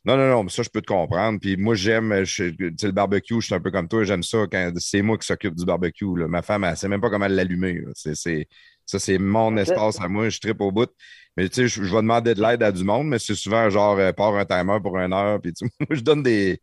Non, 0.04 0.16
non, 0.16 0.28
non, 0.28 0.48
ça, 0.48 0.64
je 0.64 0.68
peux 0.68 0.80
te 0.80 0.92
comprendre. 0.92 1.38
Puis 1.40 1.56
moi, 1.56 1.76
j'aime, 1.76 2.12
le 2.12 2.90
barbecue, 2.90 3.40
je 3.40 3.46
suis 3.46 3.54
un 3.54 3.60
peu 3.60 3.70
comme 3.70 3.86
toi, 3.86 4.02
j'aime 4.02 4.24
ça 4.24 4.46
quand 4.50 4.72
c'est 4.78 5.00
moi 5.00 5.16
qui 5.16 5.26
s'occupe 5.26 5.54
du 5.54 5.64
barbecue. 5.64 6.04
Ma 6.04 6.42
femme, 6.42 6.64
elle 6.64 6.76
sait 6.76 6.88
même 6.88 7.00
pas 7.00 7.10
comment 7.10 7.28
l'allumer. 7.28 7.82
Ça, 7.94 8.98
c'est 8.98 9.18
mon 9.18 9.56
espace 9.56 10.00
à 10.00 10.08
moi, 10.08 10.28
je 10.28 10.40
tripe 10.40 10.60
au 10.60 10.72
bout. 10.72 10.90
Mais 11.36 11.48
tu 11.48 11.68
sais, 11.68 11.68
je, 11.68 11.82
vais 11.82 12.02
demander 12.02 12.34
de 12.34 12.42
l'aide 12.42 12.62
à 12.62 12.72
du 12.72 12.84
monde, 12.84 13.08
mais 13.08 13.18
c'est 13.18 13.34
souvent 13.34 13.70
genre, 13.70 13.98
euh, 13.98 14.12
part 14.12 14.36
un 14.36 14.44
timer 14.44 14.78
pour 14.82 14.98
une 14.98 15.12
heure. 15.14 15.40
Puis 15.40 15.54
tu, 15.54 15.64
moi, 15.80 15.88
je 15.90 16.00
donne 16.00 16.22
des, 16.22 16.60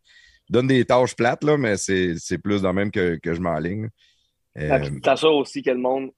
donne 0.48 0.66
des 0.66 0.84
tâches 0.84 1.16
plates, 1.16 1.42
là, 1.42 1.56
mais 1.56 1.76
c'est 1.76 2.38
plus 2.42 2.62
dans 2.62 2.72
même 2.72 2.90
que, 2.90 3.16
que 3.16 3.34
je 3.34 3.40
m'enligne. 3.40 3.88
Euh, 4.60 5.16
ça 5.16 5.28
aussi 5.28 5.62
que 5.62 5.70
le 5.70 5.78
monde 5.78 6.10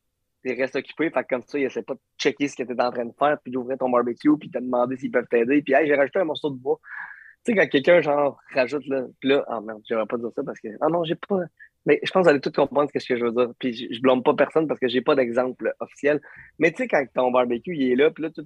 ils 0.45 0.61
restent 0.61 0.77
occupés. 0.77 1.11
Fait 1.11 1.23
que 1.23 1.29
comme 1.29 1.43
ça, 1.47 1.59
ils 1.59 1.65
essaient 1.65 1.83
pas 1.83 1.95
de 1.95 2.01
checker 2.19 2.49
ce 2.49 2.57
que 2.57 2.63
tu 2.63 2.73
es 2.73 2.83
en 2.83 2.91
train 2.91 3.05
de 3.05 3.15
faire, 3.19 3.39
puis 3.43 3.53
d'ouvrir 3.53 3.79
ton 3.79 3.91
barbecue, 3.91 4.37
puis 4.39 4.49
de 4.49 4.59
demander 4.59 4.97
s'ils 4.97 5.11
peuvent 5.11 5.27
t'aider. 5.31 5.63
Puis, 5.63 5.75
hey, 5.75 5.87
j'ai 5.87 5.95
rajouté 5.95 6.19
un 6.19 6.25
morceau 6.25 6.51
de 6.51 6.57
bois. 6.57 6.81
Tu 7.45 7.53
sais, 7.53 7.59
quand 7.59 7.69
quelqu'un, 7.69 8.01
genre, 8.01 8.39
rajoute, 8.55 8.87
là, 8.87 9.05
puis 9.21 9.31
là, 9.31 9.45
ah 9.49 9.61
merde, 9.61 9.83
j'aimerais 9.89 10.07
pas 10.07 10.17
dire 10.17 10.31
ça 10.35 10.43
parce 10.45 10.61
que, 10.61 10.69
ah 10.81 10.89
non, 10.89 11.05
j'ai 11.05 11.17
pas. 11.17 11.41
Mais 11.87 11.99
je 12.03 12.11
pense 12.13 12.23
que 12.23 12.25
vous 12.25 12.31
allez 12.31 12.41
tout 12.41 12.53
comprendre 12.53 12.89
ce 12.95 13.07
que 13.07 13.17
je 13.17 13.25
veux 13.25 13.33
dire. 13.33 13.53
Puis 13.59 13.73
je, 13.73 13.95
je 13.95 14.01
blâme 14.01 14.23
pas 14.23 14.35
personne 14.35 14.69
parce 14.69 14.79
que 14.79 14.89
j'ai 14.89 15.01
pas 15.01 15.17
d'exemple 15.17 15.75
officiel. 15.81 16.21
Mais 16.59 16.71
tu 16.71 16.79
sais, 16.79 16.89
quand 16.89 17.05
ton 17.15 17.31
barbecue, 17.33 17.75
il 17.75 17.93
est 17.93 17.97
là, 17.97 18.11
puis 18.11 18.25
là, 18.25 18.31
tu 18.31 18.43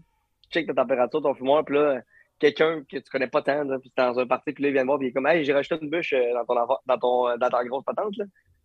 checkes 0.51 0.67
ta 0.67 0.75
température, 0.75 1.21
ton 1.21 1.35
fumoir, 1.35 1.65
puis 1.65 1.75
là, 1.75 2.01
quelqu'un 2.39 2.83
que 2.91 2.97
tu 2.97 3.11
connais 3.11 3.27
pas 3.27 3.43
tant, 3.43 3.65
là, 3.65 3.79
puis 3.79 3.93
dans 3.97 4.19
un 4.19 4.27
parti, 4.27 4.53
puis 4.53 4.63
là, 4.63 4.71
il 4.71 4.73
vient 4.73 4.83
te 4.83 4.87
voir, 4.87 4.99
puis 4.99 5.09
il 5.09 5.11
est 5.11 5.13
comme, 5.13 5.27
hey, 5.27 5.45
j'ai 5.45 5.53
rajouté 5.53 5.77
une 5.83 5.91
bûche 5.91 6.15
euh, 6.15 6.33
dans 6.35 6.45
ton, 6.45 6.77
dans 6.87 6.99
ton, 6.99 7.37
dans 7.37 7.49
ta 7.51 7.65
grosse 7.65 7.85
patente, 7.85 8.17
là. 8.17 8.25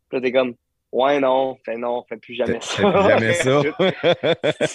Puis 0.09 0.17
là, 0.17 0.21
t'es 0.21 0.31
comme, 0.31 0.55
ouais, 0.91 1.19
non, 1.19 1.57
fais 1.65 1.77
non, 1.77 2.03
fais 2.07 2.17
plus 2.17 2.35
jamais 2.35 2.59
ça. 2.61 2.91
Plus 2.91 3.09
jamais 3.09 3.33
ça. 3.33 3.61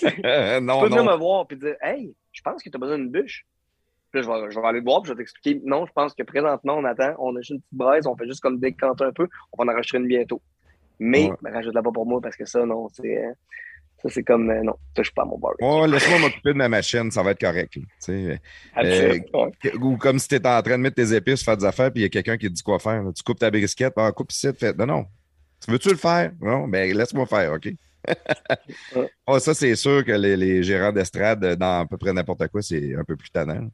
tu 0.00 0.62
non, 0.62 0.80
peux 0.80 0.88
venir 0.88 1.04
me 1.04 1.16
voir, 1.16 1.46
puis 1.46 1.56
dire, 1.56 1.76
hey, 1.82 2.14
je 2.32 2.42
pense 2.42 2.62
que 2.62 2.68
tu 2.70 2.76
as 2.76 2.78
besoin 2.78 2.98
d'une 2.98 3.10
bûche. 3.10 3.44
Puis 4.12 4.22
là, 4.22 4.26
je 4.38 4.44
vais, 4.46 4.50
je 4.54 4.60
vais 4.60 4.66
aller 4.66 4.80
voir, 4.80 5.02
puis 5.02 5.08
je 5.08 5.14
vais 5.14 5.18
t'expliquer, 5.18 5.60
non, 5.64 5.84
je 5.86 5.92
pense 5.92 6.14
que 6.14 6.22
présentement, 6.22 6.74
on 6.78 6.84
attend, 6.84 7.14
on 7.18 7.34
a 7.36 7.40
juste 7.40 7.50
une 7.50 7.60
petite 7.60 7.72
braise, 7.74 8.06
on 8.06 8.16
fait 8.16 8.26
juste 8.26 8.40
comme 8.40 8.58
décanter 8.58 9.04
un 9.04 9.12
peu, 9.12 9.28
on 9.52 9.62
va 9.64 9.70
en 9.70 9.74
enregistrer 9.74 9.98
une 9.98 10.06
bientôt. 10.06 10.40
Mais, 10.98 11.30
Ouais. 11.30 11.50
rajoute-la 11.52 11.82
pas 11.82 11.90
pour 11.92 12.06
moi 12.06 12.20
parce 12.22 12.36
que 12.36 12.44
ça, 12.46 12.64
non, 12.64 12.88
c'est. 12.92 13.18
euh, 13.18 13.32
Ça, 14.02 14.08
c'est 14.10 14.22
comme, 14.22 14.48
euh, 14.50 14.62
non, 14.62 14.74
touche 14.94 15.12
pas 15.12 15.22
à 15.22 15.24
mon 15.24 15.38
barbecue. 15.38 15.64
Ouais, 15.64 15.88
laisse-moi 15.88 16.18
m'occuper 16.20 16.52
de 16.52 16.58
ma 16.58 16.68
machine, 16.68 17.10
ça 17.10 17.22
va 17.22 17.30
être 17.32 17.40
correct. 17.40 17.72
Tu 17.72 17.82
That's 18.74 19.16
it. 19.16 19.24
Ouais. 19.34 19.74
Ou 19.80 19.96
comme 19.96 20.18
si 20.18 20.28
tu 20.28 20.34
étais 20.36 20.48
en 20.48 20.62
train 20.62 20.76
de 20.78 20.82
mettre 20.82 20.96
tes 20.96 21.14
épices, 21.14 21.42
faire 21.42 21.56
des 21.56 21.64
affaires, 21.64 21.90
puis 21.90 22.00
il 22.00 22.02
y 22.04 22.06
a 22.06 22.10
quelqu'un 22.10 22.36
qui 22.38 22.46
te 22.48 22.52
dit 22.52 22.62
quoi 22.62 22.78
faire. 22.78 23.02
là. 23.02 23.10
Tu 23.12 23.22
coupes 23.22 23.38
ta 23.38 23.50
brisquette, 23.50 23.94
ah, 23.96 24.12
coupe 24.12 24.32
ici, 24.32 24.48
fais. 24.58 24.72
Non, 24.74 24.86
non. 24.86 25.06
Tu 25.66 25.72
veux-tu 25.72 25.90
le 25.90 25.96
faire? 25.96 26.32
Non, 26.40 26.68
ben 26.68 26.96
laisse-moi 26.96 27.26
faire, 27.26 27.52
OK? 27.52 27.68
Ouais. 28.94 29.10
Ah, 29.26 29.40
ça, 29.40 29.52
c'est 29.54 29.74
sûr 29.74 30.04
que 30.04 30.12
les, 30.12 30.36
les 30.36 30.62
gérants 30.62 30.92
d'estrade, 30.92 31.44
euh, 31.44 31.56
dans 31.56 31.80
à 31.80 31.86
peu 31.86 31.96
près 31.98 32.12
n'importe 32.12 32.46
quoi, 32.48 32.62
c'est 32.62 32.94
un 32.94 33.04
peu 33.04 33.16
plus 33.16 33.30
tannant. 33.30 33.68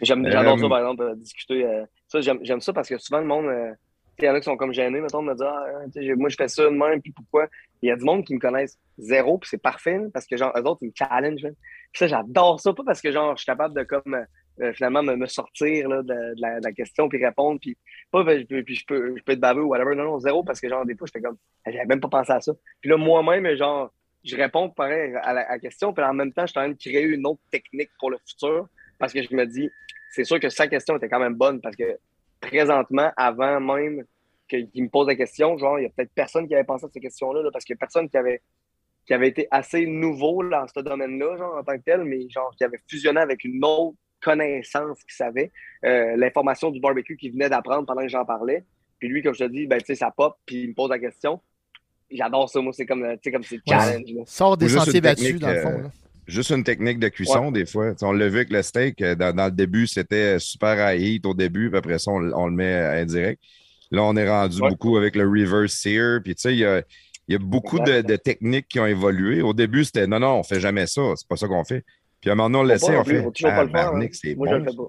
J'aime, 0.00 0.26
j'adore 0.30 0.54
Euh, 0.54 0.62
ça, 0.62 0.68
par 0.68 0.78
exemple, 0.78 1.02
euh, 1.02 1.14
discuter. 1.16 1.64
euh, 1.64 1.84
ça, 2.08 2.20
j'aime, 2.22 2.38
j'aime 2.42 2.60
ça 2.60 2.72
parce 2.72 2.88
que 2.88 2.96
souvent, 2.98 3.20
le 3.20 3.26
monde, 3.26 3.46
euh, 3.46 3.72
il 4.18 4.24
y 4.24 4.28
en 4.30 4.34
a 4.34 4.38
qui 4.40 4.44
sont 4.44 4.56
comme 4.56 4.72
gênés, 4.72 5.00
mettons, 5.00 5.22
de 5.22 5.28
me 5.28 5.34
dire, 5.34 5.46
ah, 5.46 6.14
moi, 6.16 6.28
je 6.30 6.36
fais 6.36 6.48
ça 6.48 6.64
de 6.64 6.70
même, 6.70 7.02
puis 7.02 7.12
pourquoi? 7.12 7.48
Il 7.82 7.88
y 7.88 7.92
a 7.92 7.96
du 7.96 8.04
monde 8.04 8.24
qui 8.24 8.34
me 8.34 8.38
connaissent 8.40 8.78
zéro, 8.98 9.38
puis 9.38 9.48
c'est 9.50 9.60
parfait, 9.62 9.98
parce 10.12 10.26
que, 10.26 10.36
genre, 10.38 10.52
eux 10.56 10.62
autres, 10.62 10.78
ils 10.82 10.88
me 10.88 10.92
challenge. 10.94 11.42
là. 11.42 11.50
Puis 11.92 11.98
ça, 11.98 12.06
j'adore 12.06 12.60
ça, 12.60 12.72
pas 12.72 12.82
parce 12.84 13.00
que, 13.02 13.12
genre, 13.12 13.36
je 13.36 13.42
suis 13.42 13.46
capable 13.46 13.74
de, 13.74 13.82
comme, 13.82 14.24
euh, 14.60 14.72
finalement, 14.74 15.02
me, 15.02 15.26
sortir 15.26 15.88
de, 15.88 16.34
la, 16.36 16.72
question, 16.72 17.08
puis 17.08 17.24
répondre, 17.24 17.58
puis 17.60 17.76
pas, 18.10 18.22
ben, 18.24 18.44
je, 18.48 18.84
peux, 18.86 19.16
je 19.16 19.22
peux 19.22 19.32
être 19.32 19.40
baveux 19.40 19.62
ou 19.62 19.68
whatever. 19.68 19.94
Non, 19.94 20.04
non, 20.04 20.18
zéro, 20.18 20.44
parce 20.44 20.60
que, 20.60 20.68
genre, 20.68 20.84
des 20.84 20.94
fois, 20.96 21.06
je 21.06 21.12
fais 21.12 21.22
comme, 21.22 21.38
j'avais 21.66 21.86
même 21.86 22.00
pas 22.00 22.08
pensé 22.08 22.32
à 22.32 22.40
ça. 22.40 22.52
Puis 22.80 22.90
là, 22.90 22.96
moi-même, 22.96 23.56
genre, 23.56 23.92
je 24.22 24.36
réponds 24.36 24.68
pareil 24.68 25.14
à 25.22 25.32
la, 25.32 25.58
question, 25.58 25.92
puis 25.92 26.04
en 26.04 26.12
même 26.12 26.32
temps, 26.32 26.46
je 26.46 26.50
suis 26.50 26.58
en 26.58 26.64
train 26.64 26.72
de 26.72 26.78
créer 26.78 27.04
une 27.04 27.26
autre 27.26 27.40
technique 27.50 27.90
pour 27.98 28.10
le 28.10 28.18
futur, 28.26 28.68
parce 28.98 29.12
que 29.12 29.22
je 29.22 29.34
me 29.34 29.46
dis, 29.46 29.70
c'est 30.10 30.24
sûr 30.24 30.38
que 30.38 30.50
sa 30.50 30.68
question 30.68 30.96
était 30.96 31.08
quand 31.08 31.20
même 31.20 31.34
bonne, 31.34 31.60
parce 31.60 31.76
que 31.76 31.98
présentement, 32.40 33.10
avant 33.16 33.60
même 33.60 34.04
qu'il 34.48 34.68
me 34.82 34.88
pose 34.88 35.06
la 35.06 35.14
question, 35.14 35.56
genre, 35.56 35.78
il 35.78 35.84
y 35.84 35.86
a 35.86 35.90
peut-être 35.90 36.12
personne 36.14 36.46
qui 36.46 36.54
avait 36.54 36.64
pensé 36.64 36.84
à 36.84 36.88
cette 36.92 37.02
question-là, 37.02 37.42
là, 37.42 37.50
parce 37.50 37.64
qu'il 37.64 37.74
y 37.74 37.78
a 37.78 37.80
personne 37.80 38.10
qui 38.10 38.16
avait, 38.18 38.42
qui 39.06 39.14
avait 39.14 39.28
été 39.28 39.48
assez 39.50 39.86
nouveau 39.86 40.42
dans 40.44 40.66
ce 40.68 40.80
domaine-là, 40.80 41.38
genre, 41.38 41.56
en 41.56 41.64
tant 41.64 41.78
que 41.78 41.82
tel, 41.82 42.04
mais 42.04 42.28
genre, 42.28 42.54
qui 42.56 42.64
avait 42.64 42.80
fusionné 42.86 43.20
avec 43.20 43.44
une 43.44 43.64
autre 43.64 43.96
connaissance 44.22 44.98
qu'il 45.04 45.14
savait, 45.14 45.50
euh, 45.84 46.16
l'information 46.16 46.70
du 46.70 46.80
barbecue 46.80 47.16
qu'il 47.16 47.32
venait 47.32 47.48
d'apprendre 47.48 47.86
pendant 47.86 48.02
que 48.02 48.08
j'en 48.08 48.24
parlais. 48.24 48.64
Puis 48.98 49.08
lui, 49.08 49.22
comme 49.22 49.34
je 49.34 49.44
te 49.44 49.50
dis, 49.50 49.66
ben, 49.66 49.78
tu 49.78 49.86
sais, 49.86 49.94
ça 49.94 50.12
pop, 50.14 50.36
puis 50.46 50.62
il 50.64 50.68
me 50.70 50.74
pose 50.74 50.90
la 50.90 50.98
question. 50.98 51.40
J'adore 52.10 52.48
ça, 52.50 52.60
moi, 52.60 52.72
c'est 52.72 52.86
comme, 52.86 53.04
euh, 53.04 53.14
tu 53.14 53.20
sais, 53.24 53.32
comme 53.32 53.42
c'est 53.44 53.60
challenge. 53.68 54.10
là. 54.14 54.22
Sors 54.26 54.56
des 54.56 54.68
sentiers 54.68 54.94
une 54.94 55.00
battus, 55.00 55.24
technique, 55.24 55.42
dans 55.42 55.48
le 55.52 55.60
fond. 55.60 55.68
euh, 55.78 55.82
là. 55.84 55.90
Juste 56.26 56.50
une 56.50 56.62
technique 56.64 56.98
de 57.00 57.08
cuisson, 57.08 57.50
des 57.50 57.66
fois. 57.66 57.92
On 58.02 58.12
l'a 58.12 58.28
vu 58.28 58.36
avec 58.36 58.50
le 58.50 58.62
steak. 58.62 59.02
Dans, 59.02 59.34
dans 59.34 59.46
le 59.46 59.50
début, 59.50 59.86
c'était 59.88 60.38
super 60.38 60.76
high 60.92 61.00
heat 61.00 61.26
au 61.26 61.34
début, 61.34 61.70
puis 61.70 61.78
après 61.78 61.98
ça, 61.98 62.10
on, 62.12 62.32
on 62.32 62.46
le 62.46 62.52
met 62.52 62.72
à 62.72 62.92
indirect. 62.92 63.42
Là, 63.90 64.04
on 64.04 64.16
est 64.16 64.28
rendu 64.28 64.60
Ouais. 64.60 64.68
beaucoup 64.68 64.96
avec 64.96 65.16
le 65.16 65.24
reverse 65.28 65.72
sear. 65.72 66.20
Puis, 66.22 66.36
tu 66.36 66.42
sais, 66.42 66.52
il 66.52 66.58
y 66.60 66.64
a, 66.64 66.82
il 67.26 67.32
y 67.32 67.34
a 67.34 67.38
beaucoup 67.38 67.80
de, 67.80 68.02
de 68.02 68.16
techniques 68.16 68.68
qui 68.68 68.78
ont 68.78 68.86
évolué. 68.86 69.42
Au 69.42 69.52
début, 69.52 69.84
c'était 69.84 70.06
non, 70.06 70.20
non, 70.20 70.38
on 70.38 70.42
fait 70.44 70.60
jamais 70.60 70.86
ça. 70.86 71.02
C'est 71.16 71.26
pas 71.26 71.36
ça 71.36 71.48
qu'on 71.48 71.64
fait. 71.64 71.84
Puis 72.20 72.30
à 72.30 72.32
un 72.32 72.36
moment 72.36 72.50
donné, 72.50 72.58
on 72.58 72.74
le 72.74 72.94
non 72.94 73.00
on 73.00 73.04
fait. 73.04 73.32
toujours 73.32 73.54
pas 73.54 73.64
le 73.64 73.70
faire, 73.70 73.84
Tabarnak, 73.84 74.10
hein. 74.10 74.18
c'est 74.20 74.34
Moi, 74.34 74.46
bon, 74.46 74.52
je 74.52 74.58
le 74.58 74.64
fais 74.70 74.76
pas. 74.76 74.88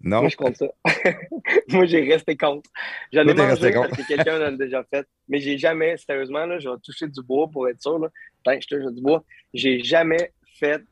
Non, 0.00 0.20
Moi, 0.20 0.28
je 0.28 0.36
compte 0.36 0.56
ça. 0.56 0.66
moi, 1.68 1.86
j'ai 1.86 2.02
resté 2.02 2.36
contre. 2.36 2.68
J'en 3.12 3.22
ai 3.22 3.32
mangé 3.32 3.72
parce 3.72 3.96
que 3.96 4.06
quelqu'un 4.06 4.38
l'a 4.38 4.50
déjà 4.50 4.84
fait. 4.84 5.06
Mais 5.28 5.40
j'ai 5.40 5.56
jamais, 5.56 5.96
sérieusement, 5.96 6.44
là, 6.44 6.58
je 6.58 6.68
vais 6.68 6.76
toucher 6.82 7.08
du 7.08 7.22
bois 7.22 7.48
pour 7.48 7.68
être 7.68 7.80
sûr. 7.80 7.98
Là. 7.98 8.08
Putain, 8.36 8.58
je 8.60 8.66
touche 8.66 8.92
du 8.92 9.00
bois. 9.00 9.24
J'ai 9.54 9.82
jamais 9.82 10.32
fait 10.58 10.82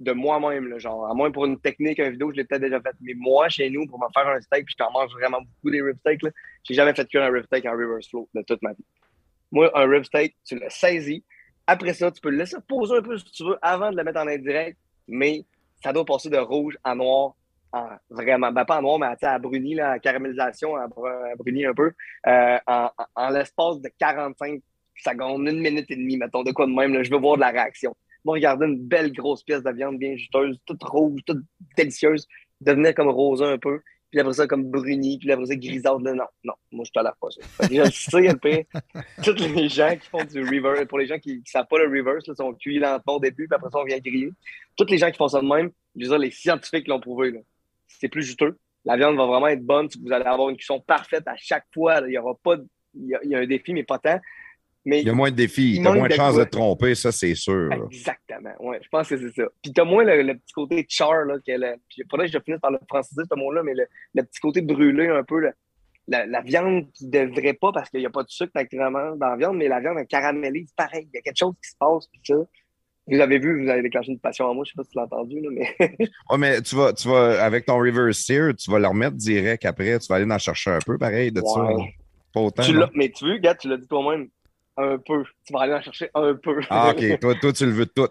de 0.00 0.12
moi-même, 0.12 0.78
genre, 0.78 1.06
à 1.06 1.14
moins 1.14 1.30
pour 1.30 1.44
une 1.44 1.60
technique, 1.60 1.98
une 1.98 2.12
vidéo, 2.12 2.30
je 2.30 2.36
l'ai 2.36 2.44
peut-être 2.44 2.62
déjà 2.62 2.80
fait. 2.80 2.94
Mais 3.02 3.12
moi, 3.14 3.48
chez 3.48 3.68
nous, 3.68 3.86
pour 3.86 3.98
me 3.98 4.06
faire 4.14 4.26
un 4.28 4.40
steak, 4.40 4.64
puis 4.64 4.74
je 4.78 4.82
t'en 4.82 4.90
mange 4.90 5.12
vraiment 5.12 5.40
beaucoup 5.40 5.70
des 5.70 5.82
rib 5.82 5.98
steaks, 5.98 6.22
j'ai 6.64 6.74
jamais 6.74 6.94
fait 6.94 7.06
qu'un 7.06 7.30
rib 7.30 7.44
steak 7.44 7.66
en 7.66 7.72
reverse 7.72 8.08
flow 8.08 8.28
de 8.34 8.42
toute 8.42 8.62
ma 8.62 8.72
vie. 8.72 8.84
Moi, 9.52 9.70
un 9.74 9.88
rib 9.88 10.04
steak, 10.04 10.36
tu 10.44 10.54
le 10.54 10.66
saisis. 10.70 11.22
Après 11.66 11.92
ça, 11.92 12.10
tu 12.10 12.20
peux 12.20 12.30
le 12.30 12.38
laisser 12.38 12.56
poser 12.66 12.96
un 12.96 13.02
peu 13.02 13.18
si 13.18 13.24
tu 13.26 13.44
veux 13.44 13.58
avant 13.60 13.90
de 13.90 13.96
le 13.96 14.04
mettre 14.04 14.20
en 14.20 14.26
indirect, 14.26 14.78
mais 15.10 15.44
ça 15.82 15.92
doit 15.92 16.04
passer 16.04 16.30
de 16.30 16.38
rouge 16.38 16.78
à 16.84 16.94
noir 16.94 17.34
en 17.72 17.88
vraiment, 18.10 18.50
ben 18.50 18.64
pas 18.64 18.78
en 18.78 18.82
noir, 18.82 18.98
mais 18.98 19.06
sais, 19.20 19.26
à 19.26 19.38
bruni, 19.38 19.74
là, 19.74 19.98
caramélisation, 19.98 20.76
à, 20.76 20.84
à 20.84 21.36
bruni 21.36 21.64
un 21.64 21.74
peu, 21.74 21.92
euh, 22.26 22.58
en 22.66 23.30
l'espace 23.30 23.80
de 23.80 23.90
45 23.98 24.60
secondes, 24.96 25.46
une 25.46 25.60
minute 25.60 25.90
et 25.90 25.96
demie, 25.96 26.16
mettons, 26.16 26.42
de 26.42 26.52
quoi 26.52 26.66
de 26.66 26.72
même, 26.72 26.92
là, 26.92 27.02
je 27.02 27.10
veux 27.10 27.18
voir 27.18 27.36
de 27.36 27.40
la 27.40 27.50
réaction. 27.50 27.96
Moi, 28.24 28.34
regarder 28.34 28.66
une 28.66 28.78
belle 28.78 29.12
grosse 29.12 29.42
pièce 29.42 29.62
de 29.62 29.70
viande 29.70 29.98
bien 29.98 30.16
juteuse, 30.16 30.58
toute 30.66 30.82
rouge, 30.82 31.20
toute 31.24 31.42
délicieuse, 31.76 32.26
devenir 32.60 32.94
comme 32.94 33.08
rosée 33.08 33.44
un 33.44 33.58
peu, 33.58 33.80
puis 34.10 34.20
après 34.20 34.32
ça, 34.32 34.46
comme 34.46 34.64
bruni, 34.70 35.18
puis 35.18 35.30
après 35.30 35.46
ça, 35.46 35.56
grisâtre, 35.56 36.00
là, 36.02 36.14
non, 36.14 36.24
non, 36.44 36.54
moi, 36.72 36.84
je 36.86 36.90
te 36.90 37.02
la 37.04 37.14
pas 37.20 37.30
ça. 37.30 37.40
Fait 37.42 37.68
que 37.68 37.74
Je 37.74 37.80
le 37.82 37.90
sais, 37.90 38.20
le 38.20 38.36
pire, 38.36 38.64
tous 39.24 39.34
les 39.54 39.68
gens 39.68 39.96
qui 39.96 40.08
font 40.08 40.24
du 40.24 40.40
reverse, 40.42 40.86
pour 40.88 40.98
les 40.98 41.06
gens 41.06 41.18
qui 41.18 41.36
ne 41.36 41.42
savent 41.44 41.66
pas 41.68 41.78
le 41.78 41.88
reverse, 41.88 42.26
là, 42.26 42.34
sont 42.34 42.52
cuits 42.54 42.78
lentement 42.78 43.16
au 43.16 43.20
début, 43.20 43.46
puis 43.48 43.54
après 43.54 43.70
ça, 43.70 43.78
on 43.78 43.84
vient 43.84 43.98
griller. 43.98 44.30
Tous 44.76 44.86
les 44.86 44.98
gens 44.98 45.10
qui 45.10 45.16
font 45.16 45.28
ça 45.28 45.40
de 45.40 45.46
même, 45.46 45.70
je 45.96 46.02
veux 46.04 46.08
dire, 46.10 46.18
les 46.18 46.30
scientifiques 46.30 46.88
l'ont 46.88 47.00
prouvé, 47.00 47.30
là. 47.30 47.40
C'est 47.86 48.08
plus 48.08 48.22
juteux. 48.22 48.56
La 48.84 48.96
viande 48.96 49.16
va 49.16 49.26
vraiment 49.26 49.48
être 49.48 49.64
bonne. 49.64 49.88
Vous 50.02 50.12
allez 50.12 50.24
avoir 50.24 50.48
une 50.48 50.56
cuisson 50.56 50.80
parfaite 50.80 51.26
à 51.26 51.34
chaque 51.36 51.66
fois. 51.74 52.00
là. 52.00 52.06
Il 52.08 52.12
y 52.14 52.18
aura 52.18 52.34
pas 52.42 52.56
de- 52.56 52.66
il 52.94 53.08
y, 53.08 53.14
a, 53.14 53.20
il 53.24 53.30
y 53.30 53.34
a 53.34 53.38
un 53.40 53.46
défi, 53.46 53.74
mais 53.74 53.82
pas 53.84 53.98
tant. 53.98 54.18
Mais 54.84 55.00
il 55.00 55.06
y 55.06 55.10
a 55.10 55.12
moins 55.12 55.30
de 55.30 55.36
défis. 55.36 55.74
Il 55.76 55.80
as 55.80 55.82
manque 55.90 55.98
moins 55.98 56.08
de 56.08 56.14
chances 56.14 56.36
de 56.36 56.44
te 56.44 56.50
tromper, 56.50 56.94
ça, 56.94 57.12
c'est 57.12 57.34
sûr. 57.34 57.68
là. 57.68 57.76
Exactement. 57.90 58.52
Ouais, 58.60 58.80
je 58.82 58.88
pense 58.88 59.08
que 59.08 59.18
c'est 59.18 59.34
ça. 59.34 59.48
Puis 59.62 59.72
t'as 59.72 59.84
moins 59.84 60.04
le, 60.04 60.22
le 60.22 60.34
petit 60.34 60.52
côté 60.54 60.86
char, 60.88 61.24
là, 61.26 61.36
que 61.46 61.52
le, 61.52 61.74
puis 61.88 62.02
faudrait 62.10 62.26
que 62.26 62.32
je 62.32 62.38
finisse 62.42 62.60
par 62.60 62.70
le 62.70 62.78
franciser, 62.88 63.22
ce 63.30 63.38
mot-là, 63.38 63.62
mais 63.62 63.74
le, 63.74 63.86
le 64.14 64.22
petit 64.22 64.40
côté 64.40 64.62
brûlé 64.62 65.08
un 65.08 65.22
peu, 65.22 65.40
la, 66.08 66.26
la 66.26 66.40
viande 66.40 66.90
qui 66.92 67.08
devrait 67.08 67.52
pas, 67.52 67.72
parce 67.72 67.90
qu'il 67.90 68.00
n'y 68.00 68.06
a 68.06 68.10
pas 68.10 68.22
de 68.22 68.30
sucre 68.30 68.52
naturellement 68.54 69.16
dans 69.16 69.28
la 69.28 69.36
viande, 69.36 69.56
mais 69.58 69.68
la 69.68 69.80
viande 69.80 69.98
elle 69.98 70.06
caramélise 70.06 70.72
pareil. 70.76 71.08
Il 71.12 71.16
y 71.16 71.18
a 71.18 71.22
quelque 71.22 71.38
chose 71.38 71.54
qui 71.62 71.70
se 71.70 71.76
passe, 71.78 72.06
puis 72.08 72.20
ça. 72.24 72.34
Vous 73.06 73.18
avez 73.18 73.38
vu, 73.38 73.64
vous 73.64 73.68
avez 73.68 73.82
déclenché 73.82 74.12
une 74.12 74.20
passion 74.20 74.44
en 74.44 74.54
moi, 74.54 74.64
je 74.64 74.70
sais 74.70 74.76
pas 74.76 74.84
si 74.84 74.90
tu 74.90 74.96
l'as 74.98 75.04
entendu, 75.04 75.40
là, 75.40 75.48
mais 75.50 75.74
Ouais, 76.30 76.38
mais 76.38 76.62
tu 76.62 76.76
vas, 76.76 76.92
tu 76.92 77.08
vas, 77.08 77.42
avec 77.44 77.66
ton 77.66 77.78
reverse 77.78 78.18
sear, 78.18 78.54
tu 78.54 78.70
vas 78.70 78.78
le 78.78 78.86
remettre 78.86 79.16
direct 79.16 79.64
après. 79.64 79.98
Tu 79.98 80.06
vas 80.08 80.16
aller 80.16 80.30
en 80.30 80.38
chercher 80.38 80.70
un 80.70 80.78
peu, 80.84 80.96
pareil, 80.96 81.32
de 81.32 81.40
ça. 81.40 81.64
Ouais. 81.64 81.94
Pas 82.32 82.40
autant. 82.40 82.62
tu 82.62 82.72
l'as, 82.72 82.88
mais 82.94 83.08
tu 83.10 83.24
veux, 83.24 83.38
gars, 83.38 83.56
tu 83.56 83.68
l'as 83.68 83.78
dit 83.78 83.88
toi-même, 83.88 84.28
un 84.80 84.98
peu. 84.98 85.24
Tu 85.44 85.52
vas 85.52 85.60
aller 85.60 85.74
en 85.74 85.80
chercher 85.82 86.10
un 86.14 86.34
peu. 86.34 86.60
Ah, 86.70 86.90
OK. 86.90 87.18
Toi, 87.20 87.34
toi, 87.36 87.52
tu 87.52 87.66
le 87.66 87.72
veux 87.72 87.86
tout. 87.86 88.08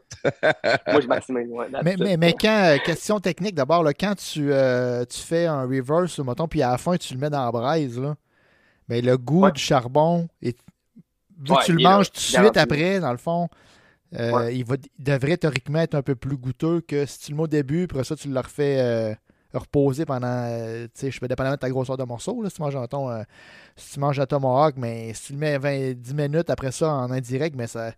moi, 0.88 1.02
je 1.02 1.08
maximise. 1.08 1.48
Ouais, 1.50 1.68
Mais, 1.84 1.96
mais, 1.98 2.18
mais 2.18 2.34
quand, 2.34 2.64
euh, 2.66 2.78
question 2.78 3.20
technique 3.20 3.56
d'abord, 3.56 3.84
là, 3.84 3.94
quand 3.94 4.16
tu, 4.16 4.52
euh, 4.52 5.06
tu 5.06 5.20
fais 5.20 5.46
un 5.46 5.64
reverse, 5.64 6.20
mettons, 6.20 6.48
puis 6.48 6.62
à 6.62 6.72
la 6.72 6.78
fin, 6.78 6.98
tu 6.98 7.14
le 7.14 7.20
mets 7.20 7.30
dans 7.30 7.44
la 7.46 7.52
braise, 7.52 8.00
là, 8.00 8.16
ben, 8.88 9.04
le 9.06 9.18
goût 9.18 9.44
Ouais. 9.46 9.52
du 9.52 9.62
charbon, 9.62 10.28
est, 10.42 10.58
vu 11.40 11.52
Ouais, 11.54 11.60
que 11.60 11.66
tu 11.66 11.74
le 11.74 11.82
manges 11.82 12.12
tout 12.12 12.16
de 12.18 12.20
suite 12.20 12.58
après, 12.58 13.00
dans 13.00 13.12
le 13.12 13.18
fond, 13.18 13.48
euh, 14.16 14.32
Ouais. 14.32 14.56
il, 14.56 14.66
va, 14.66 14.76
il 14.98 15.04
devrait 15.04 15.38
théoriquement 15.38 15.80
être 15.80 15.96
un 15.96 16.02
peu 16.02 16.16
plus 16.16 16.38
goûteux 16.38 16.82
que 16.82 17.06
si 17.06 17.20
tu 17.20 17.32
le 17.32 17.38
mets 17.38 17.44
au 17.44 17.48
début, 17.48 17.84
après 17.84 18.04
ça, 18.04 18.16
tu 18.16 18.30
le 18.30 18.40
refais 18.40 18.80
euh, 18.82 19.16
reposer 19.54 20.06
pendant, 20.06 20.28
euh, 20.28 20.86
tu 20.86 20.92
sais, 21.02 21.12
je 21.12 21.20
fais 21.20 21.28
dépendamment 21.28 21.56
de 21.56 21.60
ta 21.60 21.70
grosseur 21.70 21.98
de 21.98 22.04
morceau, 22.04 22.42
là, 22.44 22.50
si 22.50 22.56
tu 22.58 22.62
manges 22.62 22.76
un 22.76 22.86
ton, 22.88 23.10
euh, 23.10 23.24
si 23.76 23.94
tu 23.94 24.00
manges 24.00 24.20
un 24.20 24.26
tomahawk, 24.26 24.76
mais 24.78 25.14
si 25.14 25.28
tu 25.28 25.34
le 25.34 25.40
mets 25.40 25.58
20, 25.58 25.94
10 25.94 26.14
minutes 26.14 26.50
après 26.50 26.72
ça 26.72 26.94
en 26.94 27.12
indirect, 27.12 27.56
mais 27.56 27.68
ça, 27.68 27.92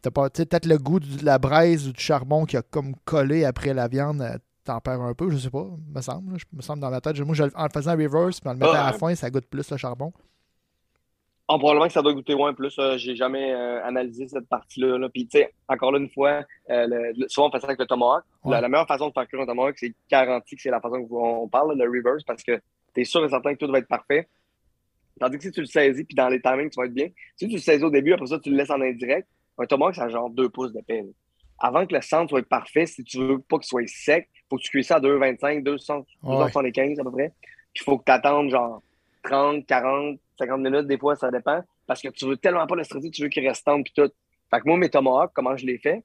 t'as 0.00 0.10
pas, 0.10 0.30
tu 0.30 0.38
sais, 0.42 0.46
peut-être 0.46 0.66
le 0.66 0.78
goût 0.78 1.00
de 1.00 1.24
la 1.24 1.38
braise 1.38 1.88
ou 1.88 1.92
du 1.92 2.00
charbon 2.00 2.44
qui 2.44 2.56
a 2.56 2.62
comme 2.62 2.94
collé 3.04 3.44
après 3.44 3.74
la 3.74 3.88
viande, 3.88 4.22
euh, 4.22 4.36
t'en 4.64 4.80
perds 4.80 5.00
un 5.02 5.14
peu, 5.14 5.28
je 5.30 5.38
sais 5.38 5.50
pas, 5.50 5.66
me 5.94 6.00
semble, 6.00 6.32
là, 6.32 6.38
je- 6.38 6.56
me 6.56 6.62
semble 6.62 6.80
dans 6.80 6.90
ma 6.90 7.00
tête. 7.00 7.18
Moi, 7.20 7.34
je- 7.34 7.42
en 7.54 7.64
le 7.64 7.68
faisant 7.74 7.92
reverse, 7.96 8.40
puis 8.40 8.48
en 8.48 8.52
le 8.52 8.58
mettant 8.60 8.72
à 8.74 8.86
la 8.86 8.92
fin, 8.92 9.14
ça 9.16 9.28
goûte 9.28 9.46
plus 9.46 9.68
le 9.70 9.76
charbon. 9.76 10.12
Ah, 11.48 11.58
probablement 11.58 11.86
que 11.86 11.92
ça 11.92 12.02
doit 12.02 12.14
goûter 12.14 12.34
moins 12.34 12.54
plus. 12.54 12.78
euh, 12.78 12.96
j'ai 12.96 13.14
jamais 13.16 13.52
euh, 13.52 13.84
analysé 13.84 14.26
cette 14.28 14.48
partie-là. 14.48 14.96
Là. 14.96 15.08
Puis, 15.08 15.26
tu 15.26 15.38
sais, 15.38 15.52
encore 15.68 15.92
là, 15.92 15.98
une 15.98 16.08
fois, 16.08 16.44
euh, 16.70 16.86
le- 16.86 17.12
le- 17.16 17.28
souvent 17.28 17.48
on 17.48 17.50
fait 17.50 17.58
ça 17.60 17.66
avec 17.66 17.78
le 17.80 17.86
tomahawk. 17.86 18.24
Ouais. 18.44 18.52
La, 18.52 18.60
la 18.62 18.68
meilleure 18.68 18.86
façon 18.86 19.08
de 19.08 19.12
faire 19.12 19.26
cuire 19.26 19.40
un 19.42 19.46
tomahawk, 19.46 19.74
c'est 19.76 19.92
garanti 20.10 20.56
que 20.56 20.62
c'est 20.62 20.70
la 20.70 20.80
façon 20.80 21.04
qu'on 21.06 21.48
parle, 21.48 21.76
le 21.76 21.84
reverse, 21.84 22.22
parce 22.24 22.42
que 22.42 22.60
tu 22.94 23.00
es 23.00 23.04
sûr 23.04 23.24
et 23.24 23.28
certain 23.28 23.54
que 23.54 23.64
tout 23.64 23.70
va 23.70 23.78
être 23.78 23.88
parfait. 23.88 24.28
Tandis 25.20 25.36
que 25.36 25.42
si 25.44 25.50
tu 25.50 25.60
le 25.60 25.66
saisis, 25.66 26.04
puis 26.04 26.14
dans 26.14 26.28
les 26.28 26.40
timings, 26.40 26.70
tu 26.70 26.76
vas 26.80 26.86
être 26.86 26.94
bien. 26.94 27.08
Si 27.36 27.46
tu 27.46 27.54
le 27.54 27.60
saisis 27.60 27.84
au 27.84 27.90
début, 27.90 28.12
après 28.14 28.26
ça, 28.26 28.38
tu 28.38 28.50
le 28.50 28.56
laisses 28.56 28.70
en 28.70 28.80
indirect, 28.80 29.28
un 29.58 29.66
tomahawk, 29.66 29.94
ça 29.94 30.04
a 30.04 30.08
genre 30.08 30.30
2 30.30 30.48
pouces 30.48 30.72
d'épais. 30.72 31.02
là. 31.02 31.08
Avant 31.58 31.86
que 31.86 31.94
le 31.94 32.00
centre 32.00 32.30
soit 32.30 32.48
parfait, 32.48 32.86
si 32.86 33.04
tu 33.04 33.18
veux 33.18 33.38
pas 33.40 33.58
qu'il 33.58 33.66
soit 33.66 33.86
sec, 33.86 34.28
faut 34.48 34.56
que 34.56 34.62
tu 34.62 34.70
cuises 34.70 34.86
ça 34.86 34.96
à 34.96 35.00
2,25, 35.00 35.62
200 35.62 35.98
Ouais. 35.98 36.04
275 36.22 36.98
à 36.98 37.04
peu 37.04 37.10
près. 37.12 37.32
Puis 37.74 37.82
il 37.82 37.84
faut 37.84 37.98
que 37.98 38.04
tu 38.04 38.10
attendes 38.12 38.50
genre 38.50 38.82
30, 39.22 39.66
40, 39.66 40.18
50 40.38 40.60
minutes, 40.60 40.86
des 40.86 40.98
fois, 40.98 41.16
ça 41.16 41.30
dépend. 41.30 41.62
Parce 41.86 42.00
que 42.02 42.08
tu 42.08 42.26
veux 42.26 42.36
tellement 42.36 42.66
pas 42.66 42.76
le 42.76 42.84
stresser, 42.84 43.10
tu 43.10 43.22
veux 43.22 43.28
qu'il 43.28 43.46
reste 43.46 43.64
tendre 43.64 43.84
puis 43.84 43.92
tout. 43.94 44.10
Fait 44.50 44.60
que 44.60 44.66
moi, 44.66 44.76
mes 44.76 44.90
tomahawks, 44.90 45.32
comment 45.34 45.56
je 45.56 45.66
les 45.66 45.78
fais? 45.78 46.02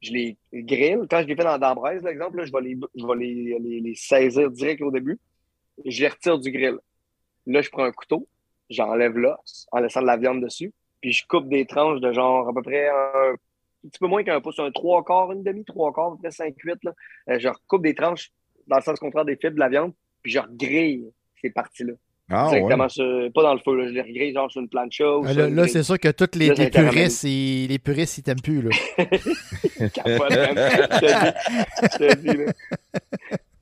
Je 0.00 0.12
les 0.12 0.36
grille. 0.52 0.98
Quand 1.08 1.22
je 1.22 1.26
les 1.26 1.36
fais 1.36 1.44
dans, 1.44 1.58
dans 1.58 1.74
braise, 1.74 2.02
par 2.02 2.10
exemple, 2.10 2.44
je 2.44 2.52
vais, 2.52 2.60
les, 2.60 2.78
je 2.94 3.06
vais 3.06 3.16
les, 3.16 3.80
les, 3.80 3.94
saisir 3.94 4.50
direct 4.50 4.82
au 4.82 4.90
début. 4.90 5.18
Je 5.84 6.02
les 6.02 6.08
retire 6.08 6.38
du 6.38 6.50
grill. 6.50 6.78
Là, 7.46 7.62
je 7.62 7.70
prends 7.70 7.84
un 7.84 7.92
couteau, 7.92 8.28
j'enlève 8.68 9.16
l'os 9.16 9.66
en 9.72 9.80
laissant 9.80 10.02
de 10.02 10.06
la 10.06 10.16
viande 10.16 10.42
dessus. 10.42 10.72
Puis 11.00 11.12
je 11.12 11.26
coupe 11.26 11.48
des 11.48 11.66
tranches 11.66 12.00
de 12.00 12.12
genre 12.12 12.48
à 12.48 12.52
peu 12.52 12.62
près 12.62 12.88
un, 12.88 13.34
petit 13.82 13.98
peu 13.98 14.06
moins 14.06 14.22
qu'un 14.22 14.40
pouce, 14.40 14.58
un 14.58 14.70
trois 14.70 15.04
quarts, 15.04 15.32
une 15.32 15.42
demi, 15.42 15.64
trois 15.64 15.92
quarts, 15.92 16.08
à 16.08 16.10
peu 16.12 16.18
près 16.18 16.30
5, 16.30 16.54
8. 16.56 16.84
Là. 16.84 16.92
Euh, 17.30 17.38
je 17.38 17.48
recoupe 17.48 17.82
des 17.82 17.94
tranches 17.94 18.30
dans 18.66 18.76
le 18.76 18.82
sens 18.82 18.98
contraire 18.98 19.24
des 19.24 19.36
fibres 19.36 19.54
de 19.54 19.60
la 19.60 19.68
viande, 19.68 19.92
puis 20.22 20.32
je 20.32 20.38
regrille 20.38 21.10
ces 21.40 21.50
parties-là. 21.50 21.94
Ah, 22.32 22.46
ouais. 22.50 22.56
Directement 22.58 22.88
sur, 22.88 23.32
pas 23.34 23.42
dans 23.42 23.54
le 23.54 23.60
feu, 23.60 23.76
là. 23.76 23.88
je 23.88 23.92
les 23.92 24.00
regrille 24.02 24.32
genre 24.32 24.50
sur 24.50 24.60
une 24.60 24.68
plancha. 24.68 25.04
ou 25.18 25.24
Ah, 25.26 25.32
Là, 25.34 25.48
là, 25.50 25.68
c'est 25.68 25.82
sûr 25.82 25.98
que 25.98 26.08
tous 26.08 26.38
les, 26.38 26.50
puristes, 26.70 27.24
ils- 27.24 27.66
les 27.68 27.78
puristes, 27.78 28.18
ils 28.18 28.22
t'aiment 28.22 28.40
plus. 28.40 28.62
Là. 28.62 28.70
Capote, 29.94 30.30
man. 30.30 30.54
Je 30.56 30.98
te 30.98 31.24
dis, 31.24 31.32
je 31.82 31.98
te 31.98 32.16
dis, 32.16 32.36
là. 32.44 32.52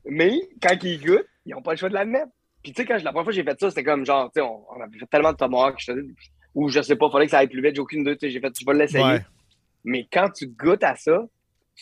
Mais 0.07 0.33
quand 0.63 0.77
ils 0.83 1.01
goûtent, 1.05 1.27
ils 1.47 1.53
n'ont 1.55 1.63
pas 1.63 1.73
le 1.73 1.77
choix 1.77 1.89
de 1.89 1.95
l'admettre. 1.95 2.29
Puis 2.63 2.73
tu 2.73 2.83
sais, 2.83 2.87
quand 2.87 2.99
je- 2.99 3.05
la 3.05 3.11
première 3.13 3.25
fois 3.25 3.33
que 3.33 3.37
j'ai 3.37 3.45
fait 3.45 3.59
ça, 3.59 3.71
c'était 3.71 3.85
comme 3.85 4.05
genre, 4.05 4.27
tu 4.35 4.41
sais, 4.41 4.47
on, 4.47 4.61
on 4.77 4.81
avait 4.83 4.99
fait 4.99 5.07
tellement 5.11 5.33
de 5.33 5.37
tomahawk, 5.37 5.77
je 5.79 5.93
te 5.93 5.99
dis, 6.01 6.15
ou 6.55 6.69
je 6.69 6.83
sais 6.83 6.97
pas, 6.97 7.09
fallait 7.11 7.25
que 7.27 7.31
ça 7.31 7.39
aille 7.39 7.49
plus 7.49 7.63
vite, 7.63 7.75
j'ai 7.75 7.81
aucune 7.81 8.01
idée, 8.03 8.17
tu 8.17 8.27
sais, 8.27 8.31
j'ai 8.31 8.41
fait, 8.41 8.53
je 8.59 8.67
vais 8.67 8.75
l'essayer. 8.75 9.05
Ouais. 9.05 9.21
Mais 9.85 10.07
quand 10.13 10.29
tu 10.31 10.47
goûtes 10.49 10.85
à 10.85 10.95
ça, 10.97 11.25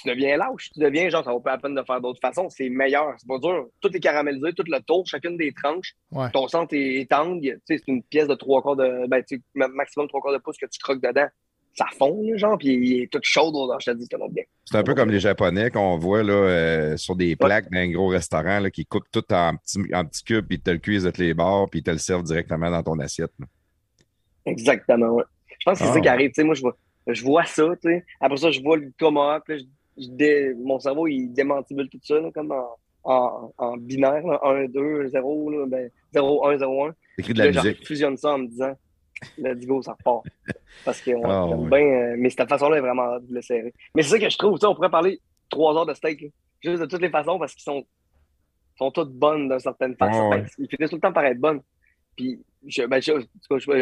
tu 0.01 0.09
deviens 0.09 0.37
lâche, 0.37 0.71
tu 0.73 0.81
deviens 0.81 1.09
genre, 1.09 1.25
ça 1.25 1.33
vaut 1.33 1.41
pas 1.41 1.53
la 1.53 1.59
peine 1.59 1.75
de 1.75 1.83
faire 1.87 2.01
d'autres 2.01 2.21
façons, 2.21 2.49
c'est 2.51 2.69
meilleur, 2.69 3.15
c'est 3.19 3.27
pas 3.29 3.39
dur. 3.39 3.67
Tout 3.81 3.95
est 3.97 4.01
caramélisé, 4.01 4.53
tout 4.53 4.65
le 4.67 4.79
tour, 4.81 5.05
chacune 5.07 5.37
des 5.37 5.53
tranches, 5.53 5.95
Ouais. 6.13 6.31
ton 6.33 6.47
centre 6.49 6.75
est, 6.75 7.01
est 7.01 7.11
tendre, 7.11 7.41
tu 7.41 7.49
sais, 7.49 7.79
c'est 7.79 7.89
une 7.89 8.03
pièce 8.03 8.29
de 8.29 8.35
trois 8.35 8.63
quarts 8.63 8.77
de, 8.77 9.07
ben, 9.09 9.23
tu 9.23 9.37
sais, 9.37 9.43
ma- 9.55 9.69
maximum 9.69 10.09
trois 10.09 10.21
quarts 10.21 10.33
de 10.33 10.39
pouce 10.39 10.57
que 10.57 10.67
tu 10.67 10.79
croques 10.81 11.03
dedans. 11.03 11.27
Ça 11.75 11.87
fond, 11.97 12.21
là, 12.23 12.37
genre, 12.37 12.59
puis 12.59 12.69
il 12.75 13.03
est 13.03 13.07
tout 13.13 13.21
chaud, 13.23 13.53
là, 13.71 13.77
je 13.81 13.91
te 13.93 13.97
dis, 13.97 14.09
bien. 14.31 14.43
C'est 14.65 14.77
un 14.79 14.83
peu 14.83 14.95
comme 14.95 15.11
les 15.11 15.21
Japonais 15.21 15.71
qu'on 15.71 15.97
voit 15.97 16.23
là, 16.25 16.33
euh, 16.33 16.97
sur 16.97 17.15
des 17.15 17.37
plaques 17.37 17.71
dans 17.71 17.79
un 17.79 17.91
gros 17.91 18.09
restaurant 18.09 18.59
là, 18.59 18.71
qui 18.71 18.85
coupent 18.85 19.09
tout 19.13 19.33
en 19.33 19.55
petits, 19.57 19.79
en 19.95 20.05
petits 20.05 20.25
cubes, 20.25 20.47
puis 20.47 20.57
ils 20.57 20.61
te 20.63 20.71
le 20.71 20.79
cuisent 20.79 21.05
de 21.05 21.11
tous 21.11 21.21
les 21.21 21.35
bords, 21.35 21.71
puis 21.71 21.81
ils 21.81 21.83
te 21.85 21.91
le 21.93 21.99
servent 21.99 22.25
directement 22.25 22.71
dans 22.71 22.83
ton 22.83 22.99
assiette. 22.99 23.31
là. 23.39 23.47
Exactement, 24.47 25.09
ouais. 25.11 25.25
Je 25.61 25.65
pense 25.65 25.79
que 25.79 25.85
c'est 25.85 25.91
Ah, 25.91 25.95
ça 25.95 26.01
qui 26.01 26.07
ouais. 26.09 26.13
arrive. 26.15 26.29
Tu 26.31 26.35
sais, 26.37 26.45
moi, 26.45 26.55
je 26.55 26.63
vois, 26.63 26.77
je 27.07 27.23
vois 27.23 27.45
ça, 27.45 27.65
tu 27.83 27.89
sais. 27.91 28.05
Après 28.21 28.37
ça, 28.39 28.51
je 28.51 28.61
vois 28.61 28.77
le 28.77 28.91
tomahawk, 28.99 29.49
là, 29.49 29.59
je- 29.59 29.65
je 29.99 30.09
dé- 30.11 30.55
mon 30.57 30.79
cerveau, 30.79 31.07
il 31.07 31.29
démantibule 31.33 31.89
tout 31.89 31.99
ça, 32.03 32.19
là, 32.21 32.31
comme 32.33 32.53
en, 32.53 32.77
en, 33.05 33.53
en 33.59 33.77
binaire, 33.77 34.27
là, 34.27 34.41
1, 34.45 34.67
2, 34.67 35.09
0, 35.09 35.51
là, 35.51 35.67
ben, 35.67 35.91
0, 36.13 36.47
1, 36.47 36.59
0, 36.59 36.85
1. 36.87 36.95
Écrit 37.19 37.33
de 37.35 37.39
la 37.39 37.45
Là, 37.47 37.53
je 37.63 37.69
musique. 37.69 37.87
fusionne 37.87 38.17
ça 38.17 38.31
en 38.35 38.39
me 38.39 38.47
disant, 38.47 38.73
let's 39.39 39.67
go, 39.67 39.83
ça 39.83 39.93
repart. 39.93 40.25
Parce 40.85 41.01
que, 41.01 41.11
ouais, 41.11 41.21
Ah, 41.25 41.47
ouais. 41.47 41.69
bien, 41.69 41.87
euh, 41.87 42.15
mais 42.19 42.31
cette 42.31 42.49
façon-là 42.49 42.77
est 42.77 42.81
vraiment 42.81 43.19
de 43.19 43.35
le 43.35 43.43
serrer. 43.43 43.73
Mais 43.95 44.03
c'est 44.03 44.11
ça 44.11 44.19
que 44.19 44.31
je 44.31 44.39
trouve, 44.39 44.59
on 44.63 44.75
pourrait 44.75 44.91
parler 44.91 45.21
trois 45.51 45.75
heures 45.77 45.87
de 45.87 45.95
steak, 45.95 46.33
juste 46.63 46.81
de 46.81 46.87
toutes 46.87 47.01
les 47.03 47.11
façons, 47.11 47.39
parce 47.39 47.55
qu'ils 47.55 47.63
sont, 47.65 47.85
sont 48.77 48.91
toutes 48.93 49.13
bonnes 49.13 49.49
d'une 49.49 49.59
certaine 49.59 49.97
façon. 49.97 50.29
Ouais, 50.31 50.37
ouais. 50.43 50.45
Ils 50.59 50.69
finissent 50.69 50.91
tout 50.91 50.97
le 50.97 51.01
temps 51.01 51.13
par 51.13 51.25
être 51.25 51.41
bonnes. 51.41 51.61
Puis, 52.17 52.41
je, 52.67 52.83
ben, 52.87 53.01
je, 53.01 53.13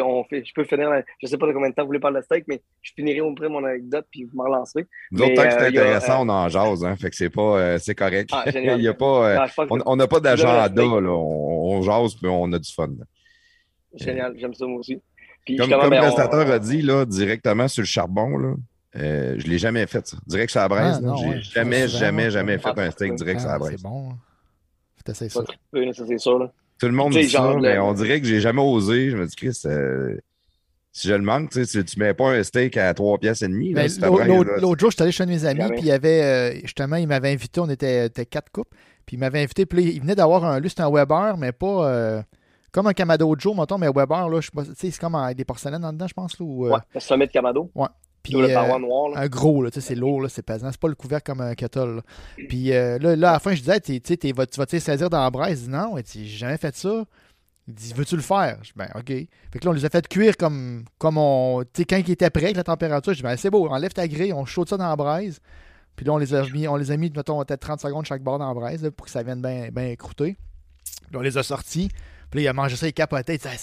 on 0.02 0.24
fait, 0.24 0.44
je 0.44 0.52
peux 0.54 0.64
finir, 0.64 0.90
je 1.22 1.26
sais 1.26 1.38
pas 1.38 1.46
de 1.46 1.52
combien 1.52 1.70
de 1.70 1.74
temps 1.74 1.82
vous 1.82 1.88
voulez 1.88 1.98
parler 2.00 2.20
de 2.20 2.24
steak, 2.24 2.44
mais 2.48 2.62
je 2.82 2.92
finirai 2.94 3.20
au 3.20 3.34
près 3.34 3.48
mon 3.48 3.64
anecdote, 3.64 4.06
puis 4.10 4.24
vous 4.24 4.36
m'en 4.36 4.44
relancerez. 4.44 4.86
Nous 5.10 5.22
autres, 5.22 5.34
tant 5.34 5.42
que 5.44 5.50
c'est 5.50 5.62
euh, 5.62 5.68
intéressant, 5.68 6.20
euh, 6.20 6.24
on 6.24 6.28
en 6.28 6.48
jase, 6.48 6.84
hein, 6.84 6.96
fait 6.96 7.10
que 7.10 7.16
c'est 7.16 7.30
pas 7.30 7.58
euh, 7.58 7.78
c'est 7.78 7.94
correct. 7.94 8.30
Ah, 8.32 8.44
génial. 8.50 8.78
Il 8.78 8.84
y 8.84 8.88
a 8.88 8.94
pas, 8.94 9.30
euh, 9.40 9.64
Non, 9.70 9.78
on 9.86 9.96
n'a 9.96 10.06
pas 10.06 10.20
d'agenda, 10.20 10.68
Le 10.68 11.00
là. 11.06 11.10
On, 11.12 11.76
on 11.78 11.82
jase, 11.82 12.14
puis 12.14 12.26
on 12.28 12.52
a 12.52 12.58
du 12.58 12.72
fun. 12.72 12.88
là. 12.88 13.04
Génial, 13.94 14.34
j'aime 14.38 14.54
ça 14.54 14.66
moi 14.66 14.80
aussi. 14.80 15.00
Puis, 15.44 15.56
Comme, 15.56 15.70
comme 15.70 15.80
ben, 15.90 15.90
le 15.90 15.96
on- 15.98 16.00
prestateur 16.02 16.50
a 16.50 16.58
dit, 16.58 16.82
là, 16.82 17.04
directement 17.06 17.68
sur 17.68 17.82
le 17.82 17.86
charbon, 17.86 18.36
là, 18.36 18.54
euh, 18.96 19.34
je 19.38 19.46
l'ai 19.46 19.58
jamais 19.58 19.86
fait, 19.86 20.06
ça. 20.06 20.16
Direct 20.26 20.50
sur 20.50 20.60
la 20.60 20.68
braise, 20.68 20.96
Ah, 20.98 21.00
là, 21.00 21.06
non, 21.08 21.16
j'ai 21.16 21.28
ouais. 21.28 21.40
jamais, 21.40 21.86
jamais, 21.88 22.30
jamais 22.30 22.58
ah, 22.64 22.74
fait 22.74 22.80
un 22.82 22.90
steak 22.90 23.14
direct 23.14 23.40
sur 23.40 23.48
la 23.48 23.54
Ah, 23.54 23.58
braise. 23.58 23.74
c'est 23.76 23.82
bon. 23.82 24.10
hein. 24.10 24.16
T'essayes 25.04 25.30
ça 25.30 25.44
c'est 25.72 26.18
sûr. 26.18 26.38
Là. 26.40 26.52
Tout 26.80 26.86
le 26.86 26.92
monde 26.92 27.12
dit 27.12 27.28
ça, 27.30 27.54
le- 27.54 27.60
mais 27.60 27.78
on 27.78 27.92
dirait 27.94 28.20
que 28.20 28.26
j'ai 28.26 28.40
jamais 28.40 28.62
osé. 28.62 29.10
Je 29.10 29.16
me 29.16 29.26
dis, 29.26 29.34
Chris, 29.36 29.58
euh, 29.66 30.16
si 30.92 31.08
je 31.08 31.14
le 31.14 31.22
manque, 31.22 31.50
tu 31.50 31.64
sais, 31.64 31.84
tu 31.84 31.98
mets 31.98 32.14
pas 32.14 32.30
un 32.32 32.42
steak 32.42 32.76
à 32.76 32.92
3 32.94 33.18
pièces 33.18 33.42
et 33.42 33.48
demie, 33.48 33.72
là, 33.72 33.82
Ben, 33.82 33.88
ta 34.00 34.08
l'autre- 34.60 34.78
jour, 34.80 34.90
je 34.90 34.96
suis 34.96 35.02
allé 35.02 35.12
chez 35.12 35.22
un 35.22 35.26
de 35.26 35.30
mes 35.32 35.44
amis, 35.44 35.60
puis 35.72 35.80
il 35.80 35.86
y 35.86 35.92
avait, 35.92 36.22
euh, 36.22 36.60
justement, 36.62 36.96
il 36.96 37.06
m'avait 37.06 37.32
invité, 37.32 37.60
on 37.60 37.68
était, 37.68 38.06
était 38.06 38.26
quatre 38.26 38.50
couples, 38.50 38.74
puis 39.04 39.16
il 39.16 39.20
m'avait 39.20 39.42
invité, 39.42 39.66
puis 39.66 39.84
il 39.84 40.00
venait 40.00 40.14
d'avoir 40.14 40.44
un, 40.44 40.58
lui, 40.60 40.68
c'était 40.70 40.82
un 40.82 40.90
Weber, 40.90 41.36
mais 41.36 41.52
pas, 41.52 41.88
euh, 41.90 42.22
comme 42.72 42.86
un 42.86 42.92
Kamado 42.92 43.34
Joe, 43.38 43.56
mettons, 43.56 43.78
mais 43.78 43.88
Weber, 43.88 44.28
là, 44.28 44.40
je 44.40 44.46
sais 44.46 44.52
pas, 44.54 44.64
tu 44.64 44.70
sais, 44.74 44.90
c'est 44.90 45.00
comme 45.00 45.14
avec 45.14 45.36
des 45.36 45.44
porcelaines 45.44 45.84
en 45.84 45.92
dedans, 45.92 46.06
je 46.08 46.14
pense, 46.14 46.38
là, 46.38 46.44
ou, 46.46 46.66
euh, 46.66 46.70
Ouais, 46.72 46.78
le 46.94 47.00
sommet 47.00 47.26
de 47.26 47.32
Kamado, 47.32 47.70
puis, 48.32 48.40
le 48.42 48.50
euh, 48.50 48.54
paroi 48.54 48.78
noir. 48.78 49.10
Là. 49.10 49.20
un 49.20 49.26
gros, 49.28 49.62
là, 49.62 49.70
tu 49.70 49.80
sais, 49.80 49.88
c'est 49.88 49.94
lourd, 49.94 50.20
là, 50.22 50.28
c'est 50.28 50.42
pesant. 50.42 50.70
C'est 50.70 50.80
pas 50.80 50.88
le 50.88 50.94
couvercle 50.94 51.30
comme 51.30 51.40
un 51.40 51.54
kettle. 51.54 51.96
là. 51.96 52.02
Puis 52.48 52.72
euh, 52.72 52.98
là, 52.98 53.16
là, 53.16 53.30
à 53.30 53.32
la 53.34 53.38
fin, 53.38 53.54
je 53.54 53.60
disais, 53.60 53.80
t'es- 53.80 54.00
tu 54.00 54.32
vas- 54.32 54.46
vas-tu 54.56 54.80
saisir 54.80 55.10
dans 55.10 55.20
la 55.22 55.30
braise? 55.30 55.60
Il 55.62 55.64
dit 55.66 55.70
non, 55.70 55.94
j'ai 56.04 56.24
jamais 56.26 56.56
fait 56.58 56.74
ça. 56.76 57.04
Il 57.68 57.74
dit, 57.74 57.92
veux-tu 57.96 58.14
le 58.14 58.22
faire? 58.22 58.58
Je 58.62 58.68
dis, 58.68 58.72
ben, 58.76 58.88
OK. 58.94 59.08
Fait 59.08 59.58
que 59.58 59.64
là, 59.64 59.70
on 59.70 59.74
les 59.74 59.84
a 59.84 59.88
fait 59.88 60.06
cuire 60.06 60.36
comme, 60.36 60.84
comme 60.98 61.18
on. 61.18 61.62
Tu 61.64 61.68
sais, 61.78 61.84
quand 61.84 61.96
il 61.96 62.10
était 62.10 62.30
prêt 62.30 62.44
avec 62.44 62.56
la 62.56 62.62
température, 62.64 63.12
je 63.12 63.18
dis, 63.18 63.22
ben, 63.24 63.36
c'est 63.36 63.50
beau, 63.50 63.66
enlève 63.68 63.92
ta 63.92 64.06
grille, 64.06 64.32
on 64.32 64.44
chaude 64.44 64.68
ça 64.68 64.76
dans 64.76 64.88
la 64.88 64.94
braise. 64.96 65.40
Puis 65.96 66.04
là, 66.06 66.12
on 66.12 66.18
les 66.18 66.32
a 66.34 66.42
mis, 66.48 66.68
on 66.68 66.76
les 66.76 66.90
a 66.90 66.96
mis 66.96 67.10
mettons, 67.10 67.42
peut-être 67.44 67.60
30 67.60 67.80
secondes 67.80 68.04
chaque 68.04 68.22
bord 68.22 68.38
dans 68.38 68.46
la 68.48 68.54
braise 68.54 68.82
là, 68.82 68.90
pour 68.90 69.06
que 69.06 69.10
ça 69.10 69.22
vienne 69.22 69.40
bien 69.72 69.96
croûter. 69.96 70.36
Puis 71.08 71.16
on 71.16 71.20
les 71.20 71.38
a 71.38 71.42
sortis. 71.42 71.88
Puis 72.30 72.40
là, 72.40 72.42
il 72.42 72.48
a 72.48 72.52
mangé 72.52 72.76
ça, 72.76 72.86
il 72.88 72.92
capotait. 72.92 73.34
Il 73.34 73.38
disait, 73.38 73.50
Hey, 73.50 73.58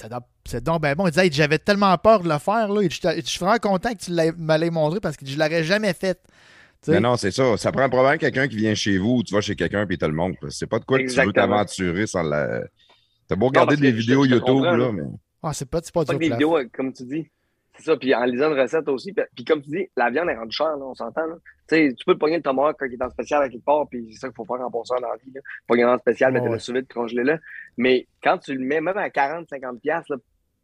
c'est 0.46 0.64
donc 0.64 0.82
ben 0.82 0.96
bon. 0.96 1.08
Il 1.08 1.12
disait, 1.12 1.26
Hey, 1.26 1.32
j'avais 1.32 1.60
tellement 1.60 1.98
peur 1.98 2.22
de 2.22 2.30
le 2.30 2.38
faire. 2.40 2.68
Là. 2.70 2.82
Il 2.82 2.90
dit, 2.90 3.00
je 3.02 3.22
suis 3.22 3.40
vraiment 3.40 3.58
content 3.58 3.94
que 3.94 3.98
tu 4.00 4.12
me 4.12 4.58
l'aies 4.58 4.70
montré 4.70 5.00
parce 5.00 5.18
que 5.18 5.26
je 5.26 5.38
l'aurais 5.38 5.64
jamais 5.64 5.94
fait. 5.94 6.16
Tu 6.24 6.30
sais? 6.88 6.92
Mais 6.94 7.00
non, 7.00 7.16
c'est 7.16 7.32
ça. 7.32 7.56
Ça 7.58 7.72
prend 7.72 7.88
probablement 7.90 8.18
quelqu'un 8.18 8.48
qui 8.48 8.58
vient 8.58 8.76
chez 8.76 8.98
vous 8.98 9.18
ou 9.18 9.24
tu 9.24 9.34
vas 9.34 9.42
chez 9.42 9.56
quelqu'un 9.56 9.86
puis 9.86 9.96
il 9.96 10.00
te 10.00 10.06
le 10.06 10.14
montre. 10.14 10.38
C'est 10.50 10.68
pas 10.68 10.80
de 10.80 10.86
quoi 10.86 11.00
que 11.00 11.10
tu 11.10 11.20
veux 11.26 11.34
t'aventurer 11.34 12.08
sans 12.08 12.24
la. 12.24 12.62
T'as 13.28 13.36
beau 13.36 13.48
regarder 13.48 13.78
des 13.78 13.92
je- 13.92 13.96
vidéos 13.96 14.26
je 14.26 14.32
YouTube, 14.32 14.64
là, 14.64 14.92
mais. 14.92 15.04
Ah, 15.42 15.54
c'est 15.54 15.70
pas, 15.70 15.82
que 15.82 16.16
des 16.16 16.30
vidéos, 16.30 16.58
comme 16.74 16.94
tu 16.94 17.04
dis. 17.04 17.28
C'est 17.76 17.84
ça. 17.84 17.98
Puis 17.98 18.14
en 18.14 18.24
lisant 18.26 18.52
une 18.52 18.60
recette 18.60 18.88
aussi. 18.88 19.14
Puis, 19.14 19.26
puis 19.36 19.46
comme 19.46 19.62
tu 19.62 19.70
dis, 19.70 19.88
la 19.96 20.10
viande 20.10 20.30
est 20.30 20.36
rendue 20.36 20.56
chère, 20.56 20.78
là, 20.78 20.86
on 20.86 20.94
s'entend. 20.94 21.26
là. 21.26 21.36
Tu 21.68 21.94
peux 22.06 22.14
te 22.14 22.20
pogner 22.20 22.38
le 22.38 22.44
tomahawk 22.44 22.76
quand 22.78 22.86
il 22.86 22.94
est 22.94 23.04
en 23.04 23.10
spécial 23.10 23.42
à 23.42 23.50
quelque 23.50 23.64
part, 23.66 23.88
puis 23.90 24.08
c'est 24.12 24.20
ça 24.20 24.28
qu'il 24.28 24.36
faut 24.36 24.46
faire 24.46 24.62
en 24.66 24.70
passant 24.70 25.00
dans 25.00 25.10
la 25.10 25.16
vie. 25.16 25.32
Là. 25.34 25.42
Pogner 25.68 25.86
en 25.86 25.98
spécial, 25.98 26.34
Ouais, 26.34 26.40
mettre 26.40 26.52
le 26.52 26.60
sous 26.60 26.74
vide, 26.74 26.92
congeler 26.92 27.24
là. 27.24 27.38
Mais 27.78 28.08
quand 28.22 28.38
tu 28.38 28.54
le 28.54 28.64
mets, 28.64 28.82
même 28.82 28.98
à 28.98 29.10
40, 29.10 29.48
50 29.50 29.82
pièces, 29.82 30.06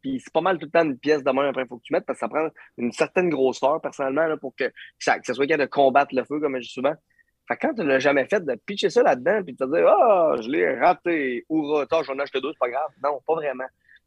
puis 0.00 0.20
c'est 0.20 0.32
pas 0.32 0.40
mal 0.40 0.58
tout 0.58 0.66
le 0.66 0.70
temps 0.70 0.84
une 0.84 0.98
pièce 0.98 1.22
de 1.22 1.30
même 1.30 1.44
après, 1.46 1.62
il 1.62 1.68
faut 1.68 1.76
que 1.78 1.82
tu 1.82 1.92
mettes, 1.92 2.06
parce 2.06 2.18
que 2.18 2.26
ça 2.26 2.28
prend 2.28 2.48
une 2.78 2.92
certaine 2.92 3.28
grosseur, 3.28 3.80
personnellement, 3.80 4.26
là, 4.26 4.36
pour 4.36 4.54
que, 4.54 4.64
que 4.64 4.72
ça, 4.98 5.18
que 5.18 5.26
ça 5.26 5.34
soit 5.34 5.46
capable 5.46 5.68
de 5.68 5.70
combattre 5.70 6.14
le 6.14 6.24
feu, 6.24 6.40
comme 6.40 6.56
je 6.56 6.62
dis 6.62 6.72
souvent. 6.72 6.94
Fait 7.48 7.56
que 7.56 7.66
quand 7.66 7.74
tu 7.74 7.80
ne 7.80 7.86
l'as 7.86 7.98
jamais 7.98 8.26
fait, 8.26 8.44
de 8.44 8.54
pitcher 8.64 8.90
ça 8.90 9.02
là-dedans, 9.02 9.42
puis 9.42 9.54
de 9.54 9.58
te 9.58 9.70
dire, 9.74 9.86
ah, 9.88 10.36
je 10.40 10.48
l'ai 10.48 10.78
raté, 10.78 11.44
hurrah, 11.50 11.82
attends, 11.82 12.02
j'en 12.04 12.16
ai 12.18 12.22
acheté 12.22 12.40
deux, 12.40 12.52
c'est 12.52 12.58
pas 12.60 12.70
grave. 12.70 12.90
Non, 13.02 13.20
pas 13.26 13.34
vraiment. 13.34 13.64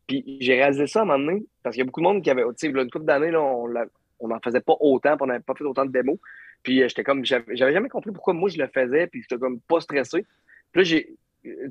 Puis 0.07 0.37
j'ai 0.41 0.55
réalisé 0.55 0.87
ça 0.87 0.99
à 0.99 1.03
un 1.03 1.05
moment 1.05 1.25
donné, 1.25 1.45
parce 1.61 1.75
qu'il 1.75 1.81
y 1.81 1.83
a 1.83 1.85
beaucoup 1.85 2.01
de 2.01 2.05
monde 2.05 2.21
qui 2.21 2.29
avait, 2.29 2.43
tu 2.43 2.49
sais, 2.57 2.67
une 2.67 2.89
couple 2.89 3.05
d'années, 3.05 3.35
on 3.35 4.27
n'en 4.27 4.39
faisait 4.39 4.61
pas 4.61 4.75
autant, 4.79 5.15
puis 5.15 5.23
on 5.23 5.27
n'avait 5.27 5.39
pas 5.39 5.53
fait 5.53 5.63
autant 5.63 5.85
de 5.85 5.91
démos. 5.91 6.17
Puis 6.63 6.81
euh, 6.81 6.87
j'étais 6.87 7.03
comme, 7.03 7.25
j'avais 7.25 7.55
jamais 7.57 7.89
compris 7.89 8.11
pourquoi 8.11 8.33
moi 8.33 8.49
je 8.49 8.57
le 8.57 8.67
faisais, 8.67 9.07
puis 9.07 9.21
j'étais 9.21 9.37
comme 9.37 9.59
pas 9.61 9.81
stressé. 9.81 10.25
Puis 10.71 10.81
là, 10.81 10.83
j'ai, 10.83 11.15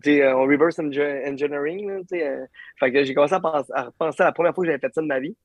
tu 0.03 0.23
euh, 0.23 0.37
en 0.37 0.43
reverse 0.43 0.79
engi- 0.79 1.31
engineering, 1.31 2.01
tu 2.03 2.19
sais, 2.19 2.27
euh, 2.27 2.45
fait 2.79 2.93
que 2.93 3.05
j'ai 3.05 3.15
commencé 3.15 3.35
à 3.35 3.41
penser, 3.41 3.73
à 3.75 3.85
repenser 3.85 4.23
à 4.23 4.27
la 4.27 4.33
première 4.33 4.55
fois 4.55 4.65
que 4.65 4.71
j'avais 4.71 4.81
fait 4.81 4.93
ça 4.93 5.01
de 5.01 5.07
ma 5.07 5.19
vie. 5.19 5.37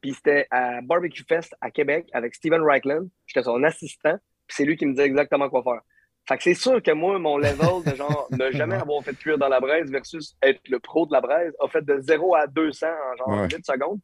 Puis 0.00 0.12
c'était 0.14 0.46
à 0.50 0.80
Barbecue 0.82 1.24
Fest 1.26 1.54
à 1.60 1.70
Québec 1.70 2.08
avec 2.12 2.34
Steven 2.34 2.60
Reichland. 2.62 3.08
J'étais 3.26 3.44
son 3.44 3.62
assistant, 3.62 4.16
puis 4.46 4.56
c'est 4.56 4.64
lui 4.64 4.76
qui 4.76 4.86
me 4.86 4.92
disait 4.92 5.06
exactement 5.06 5.48
quoi 5.48 5.62
faire. 5.62 5.80
Fait 6.28 6.36
que 6.38 6.42
c'est 6.42 6.54
sûr 6.54 6.82
que 6.82 6.90
moi, 6.90 7.18
mon 7.18 7.38
level 7.38 7.84
de 7.84 7.94
genre 7.94 8.26
ne 8.32 8.50
jamais 8.50 8.74
avoir 8.76 9.02
fait 9.04 9.14
cuire 9.16 9.38
dans 9.38 9.48
la 9.48 9.60
braise 9.60 9.90
versus 9.90 10.36
être 10.42 10.60
le 10.68 10.78
pro 10.80 11.06
de 11.06 11.12
la 11.12 11.20
braise 11.20 11.52
a 11.62 11.68
fait 11.68 11.84
de 11.84 12.00
0 12.00 12.34
à 12.34 12.46
200 12.46 12.86
en 12.86 13.16
genre 13.16 13.28
Ouais. 13.42 13.48
8 13.54 13.64
secondes. 13.64 14.00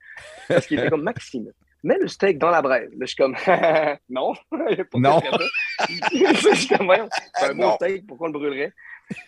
Parce 0.49 0.67
qu'il 0.67 0.79
était 0.79 0.89
comme 0.91 1.03
Maxime, 1.03 1.51
mets 1.83 1.99
le 1.99 2.07
steak 2.07 2.39
dans 2.39 2.51
la 2.51 2.63
braise. 2.63 2.91
Là, 2.93 2.99
je 3.01 3.07
suis 3.07 3.17
comme 3.17 3.35
non. 4.09 4.33
Non. 4.95 5.21
je 6.13 6.55
suis 6.55 6.69
comme 6.69 6.93
c'est 7.39 7.47
un 7.51 7.55
beau 7.55 7.73
steak, 7.73 8.07
pourquoi 8.07 8.29
on 8.29 8.33
le 8.33 8.39
brûlerait? 8.39 8.73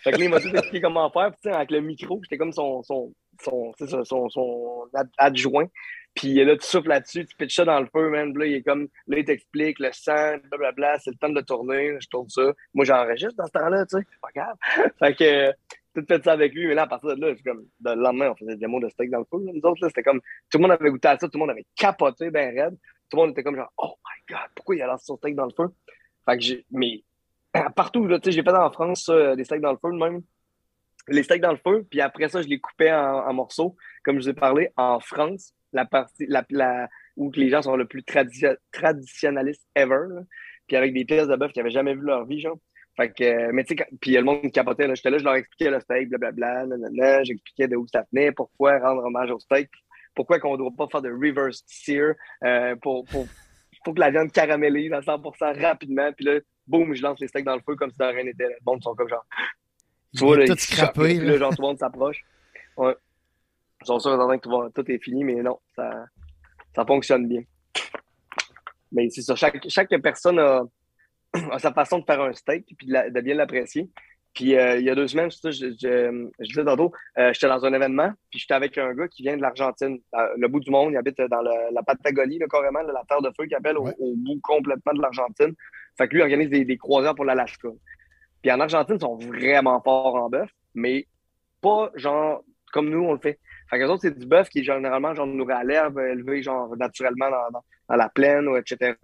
Fait 0.02 0.12
que 0.12 0.18
là, 0.18 0.24
il 0.24 0.30
m'a 0.30 0.40
tout 0.40 0.48
expliqué 0.48 0.80
comment 0.80 1.10
faire. 1.10 1.32
Puis, 1.42 1.52
avec 1.52 1.70
le 1.70 1.80
micro, 1.80 2.20
j'étais 2.22 2.38
comme 2.38 2.52
son, 2.52 2.82
son, 2.84 3.12
son, 3.42 3.72
son, 4.04 4.28
son 4.28 4.84
ad- 4.94 5.10
adjoint. 5.18 5.66
Puis 6.14 6.44
là, 6.44 6.56
tu 6.56 6.66
souffles 6.66 6.88
là-dessus, 6.88 7.26
tu 7.26 7.34
pitches 7.36 7.56
ça 7.56 7.64
dans 7.64 7.80
le 7.80 7.86
feu, 7.86 8.08
man. 8.08 8.36
Là, 8.38 8.46
il 8.46 8.54
est 8.54 8.62
comme, 8.62 8.88
là, 9.08 9.18
il 9.18 9.24
t'explique 9.24 9.80
le 9.80 9.90
sang, 9.92 10.36
blablabla, 10.48 10.98
c'est 11.00 11.10
le 11.10 11.16
temps 11.16 11.28
de 11.28 11.40
tourner, 11.40 11.96
je 12.00 12.08
tourne 12.08 12.28
ça. 12.28 12.52
Moi, 12.72 12.84
j'enregistre 12.84 13.34
dans 13.36 13.46
ce 13.46 13.52
temps-là, 13.52 13.84
tu 13.86 13.98
sais, 13.98 14.06
pas 14.22 14.28
grave. 14.34 14.56
fait 14.98 15.14
que, 15.16 15.24
euh, 15.24 15.52
tout 15.94 16.04
fait 16.06 16.22
ça 16.22 16.32
avec 16.32 16.54
lui, 16.54 16.68
mais 16.68 16.74
là, 16.74 16.82
à 16.82 16.86
partir 16.86 17.16
de 17.16 17.20
là, 17.20 17.34
comme, 17.44 17.66
le 17.84 17.94
lendemain, 17.94 18.30
on 18.30 18.36
faisait 18.36 18.54
des 18.54 18.60
démos 18.60 18.82
de 18.82 18.88
steak 18.88 19.10
dans 19.10 19.18
le 19.18 19.24
feu. 19.24 19.44
là. 19.44 19.52
Nous 19.54 19.68
autres, 19.68 19.82
là, 19.82 19.88
c'était 19.88 20.02
comme, 20.04 20.20
tout 20.50 20.58
le 20.58 20.62
monde 20.62 20.70
avait 20.72 20.90
goûté 20.90 21.08
à 21.08 21.18
ça, 21.18 21.28
tout 21.28 21.30
le 21.34 21.40
monde 21.40 21.50
avait 21.50 21.66
capoté, 21.74 22.30
ben 22.30 22.54
raide. 22.54 22.76
tout 23.10 23.16
le 23.16 23.22
monde 23.22 23.30
était 23.30 23.42
comme 23.42 23.56
genre, 23.56 23.72
oh 23.76 23.94
my 24.04 24.34
god, 24.34 24.48
pourquoi 24.54 24.76
il 24.76 24.82
a 24.82 24.86
lancé 24.86 25.06
son 25.06 25.16
steak 25.16 25.34
dans 25.34 25.46
le 25.46 25.52
feu? 25.56 25.68
Fait 26.24 26.36
que 26.36 26.42
j'ai, 26.42 26.64
mais 26.70 27.02
partout, 27.76 28.06
là, 28.06 28.20
tu 28.20 28.30
sais, 28.30 28.36
j'ai 28.36 28.42
fait 28.42 28.54
en 28.54 28.70
France 28.70 29.04
ça, 29.04 29.34
des 29.34 29.44
steaks 29.44 29.60
dans 29.60 29.72
le 29.72 29.78
feu 29.78 29.90
même. 29.90 30.22
Les 31.08 31.22
steaks 31.22 31.42
dans 31.42 31.52
le 31.52 31.58
feu, 31.58 31.86
puis 31.90 32.00
après 32.00 32.28
ça, 32.28 32.40
je 32.40 32.48
les 32.48 32.58
coupais 32.58 32.92
en 32.92 33.32
morceaux. 33.34 33.76
Comme 34.04 34.16
je 34.16 34.22
vous 34.22 34.28
ai 34.30 34.34
parlé, 34.34 34.70
en 34.76 35.00
France, 35.00 35.54
la 35.74 35.84
partie 35.84 36.26
la, 36.28 36.44
la, 36.50 36.88
où 37.16 37.30
les 37.32 37.50
gens 37.50 37.62
sont 37.62 37.76
le 37.76 37.86
plus 37.86 38.02
tradi- 38.02 38.56
traditionnalistes 38.72 39.66
ever, 39.74 40.06
là. 40.08 40.22
puis 40.66 40.76
avec 40.76 40.94
des 40.94 41.04
pièces 41.04 41.28
de 41.28 41.36
bœuf 41.36 41.52
qu'ils 41.52 41.62
n'avaient 41.62 41.74
jamais 41.74 41.94
vu 41.94 42.02
leur 42.02 42.24
vie, 42.24 42.40
genre. 42.40 42.58
Fait 42.96 43.10
que, 43.10 43.50
mais 43.50 43.64
tu 43.64 43.74
sais, 43.76 43.86
puis 44.00 44.12
le 44.12 44.22
monde 44.22 44.52
capotait, 44.52 44.86
là, 44.86 44.94
j'étais 44.94 45.10
là, 45.10 45.18
je 45.18 45.24
leur 45.24 45.34
expliquais 45.34 45.70
le 45.70 45.80
steak, 45.80 46.08
blablabla, 46.10 46.66
nanana, 46.66 47.24
j'expliquais 47.24 47.66
de 47.66 47.74
où 47.74 47.86
ça 47.88 48.04
venait, 48.12 48.30
pourquoi 48.30 48.78
rendre 48.78 49.04
hommage 49.04 49.32
au 49.32 49.38
steak, 49.40 49.68
pourquoi 50.14 50.38
qu'on 50.38 50.52
ne 50.52 50.58
doit 50.58 50.70
pas 50.76 50.86
faire 50.86 51.02
de 51.02 51.10
reverse 51.10 51.64
sear 51.66 52.14
euh, 52.44 52.76
pour, 52.76 53.04
pour, 53.06 53.26
pour 53.84 53.94
que 53.94 54.00
la 54.00 54.10
viande 54.10 54.30
caramélise 54.30 54.92
à 54.92 55.00
100% 55.00 55.60
rapidement, 55.60 56.12
puis 56.12 56.24
là, 56.24 56.38
boum, 56.68 56.94
je 56.94 57.02
lance 57.02 57.18
les 57.18 57.26
steaks 57.26 57.44
dans 57.44 57.56
le 57.56 57.62
feu 57.66 57.74
comme 57.74 57.90
si 57.90 57.98
de 57.98 58.04
rien 58.04 58.22
n'était. 58.22 58.44
Le 58.44 58.56
monde 58.64 58.80
sont 58.80 58.94
comme 58.94 59.08
genre, 59.08 59.26
tu 60.16 60.24
vois, 60.24 60.38
là, 60.38 60.46
tout 60.46 60.56
scrappé, 60.56 61.14
là. 61.14 61.32
là, 61.32 61.38
genre, 61.38 61.50
tout 61.50 61.62
le 61.62 61.66
monde 61.66 61.78
s'approche. 61.78 62.22
Ouais. 62.76 62.94
Ils 63.84 63.86
sont 63.86 63.98
sûrs 63.98 64.32
et 64.32 64.38
que 64.38 64.70
tout, 64.70 64.90
est 64.90 64.98
fini, 65.02 65.24
mais 65.24 65.34
non, 65.42 65.58
ça, 65.76 66.06
ça 66.74 66.84
fonctionne 66.84 67.28
bien. 67.28 67.42
Mais 68.92 69.08
c'est 69.10 69.22
ça, 69.22 69.34
chaque, 69.34 69.64
chaque 69.68 69.90
personne 70.02 70.38
a, 70.38 70.62
a 71.50 71.58
sa 71.58 71.72
façon 71.72 71.98
de 71.98 72.04
faire 72.04 72.20
un 72.22 72.32
steak 72.32 72.64
puis 72.76 72.86
de, 72.86 72.92
la- 72.92 73.10
de 73.10 73.20
bien 73.20 73.34
l'apprécier. 73.34 73.90
Puis 74.32 74.56
euh, 74.56 74.78
il 74.78 74.84
y 74.84 74.90
a 74.90 74.94
deux 74.96 75.06
semaines, 75.06 75.30
je, 75.30 75.50
je, 75.50 76.28
je 76.40 76.44
disais 76.48 76.64
tantôt, 76.64 76.92
euh, 77.18 77.32
j'étais 77.32 77.46
dans 77.46 77.64
un 77.64 77.72
événement, 77.72 78.10
puis 78.30 78.40
j'étais 78.40 78.54
avec 78.54 78.76
un 78.78 78.92
gars 78.94 79.06
qui 79.06 79.22
vient 79.22 79.36
de 79.36 79.42
l'Argentine, 79.42 79.98
le 80.36 80.48
bout 80.48 80.58
du 80.60 80.70
monde, 80.72 80.90
il 80.92 80.96
habite 80.96 81.20
dans 81.20 81.40
le- 81.42 81.72
la 81.72 81.82
Patagonie, 81.84 82.38
là, 82.38 82.46
carrément, 82.50 82.82
là, 82.82 82.92
la 82.92 83.04
terre 83.08 83.22
de 83.22 83.30
feu 83.36 83.44
qu'il 83.46 83.54
appelle, 83.54 83.78
au- 83.78 83.84
bout 84.16 84.40
complètement 84.42 84.92
de 84.92 85.00
l'Argentine. 85.02 85.54
Fait 85.96 86.08
que 86.08 86.14
lui 86.14 86.20
il 86.20 86.22
organise 86.22 86.50
des, 86.50 86.64
des 86.64 86.76
croisières 86.76 87.14
pour 87.14 87.24
l'Alaska. 87.24 87.68
Puis 88.42 88.50
en 88.50 88.58
Argentine, 88.58 88.96
ils 88.96 89.00
sont 89.00 89.16
vraiment 89.16 89.80
forts 89.82 90.16
en 90.16 90.28
bœuf, 90.28 90.50
mais 90.74 91.06
pas 91.60 91.90
genre 91.94 92.42
comme 92.72 92.90
nous, 92.90 93.04
on 93.04 93.12
le 93.12 93.20
fait. 93.20 93.38
Fait 93.74 93.84
autres, 93.84 94.02
c'est 94.02 94.18
du 94.18 94.26
bœuf 94.26 94.48
qui 94.48 94.60
est 94.60 94.62
généralement 94.64 95.14
genre 95.14 95.26
nourri 95.26 95.52
à 95.52 95.64
l'herbe, 95.64 95.98
élevé 95.98 96.42
genre 96.42 96.76
naturellement 96.76 97.28
dans, 97.88 97.96
la 97.96 98.08
plaine, 98.08 98.46
ou 98.46 98.56
etc. 98.56 98.94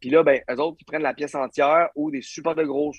Puis 0.00 0.10
là, 0.10 0.22
ben, 0.22 0.40
eux 0.50 0.60
autres, 0.60 0.78
ils 0.80 0.84
prennent 0.84 1.02
la 1.02 1.14
pièce 1.14 1.34
entière 1.34 1.90
ou 1.94 2.10
des 2.10 2.22
super 2.22 2.54
de 2.54 2.64
grosses 2.64 2.98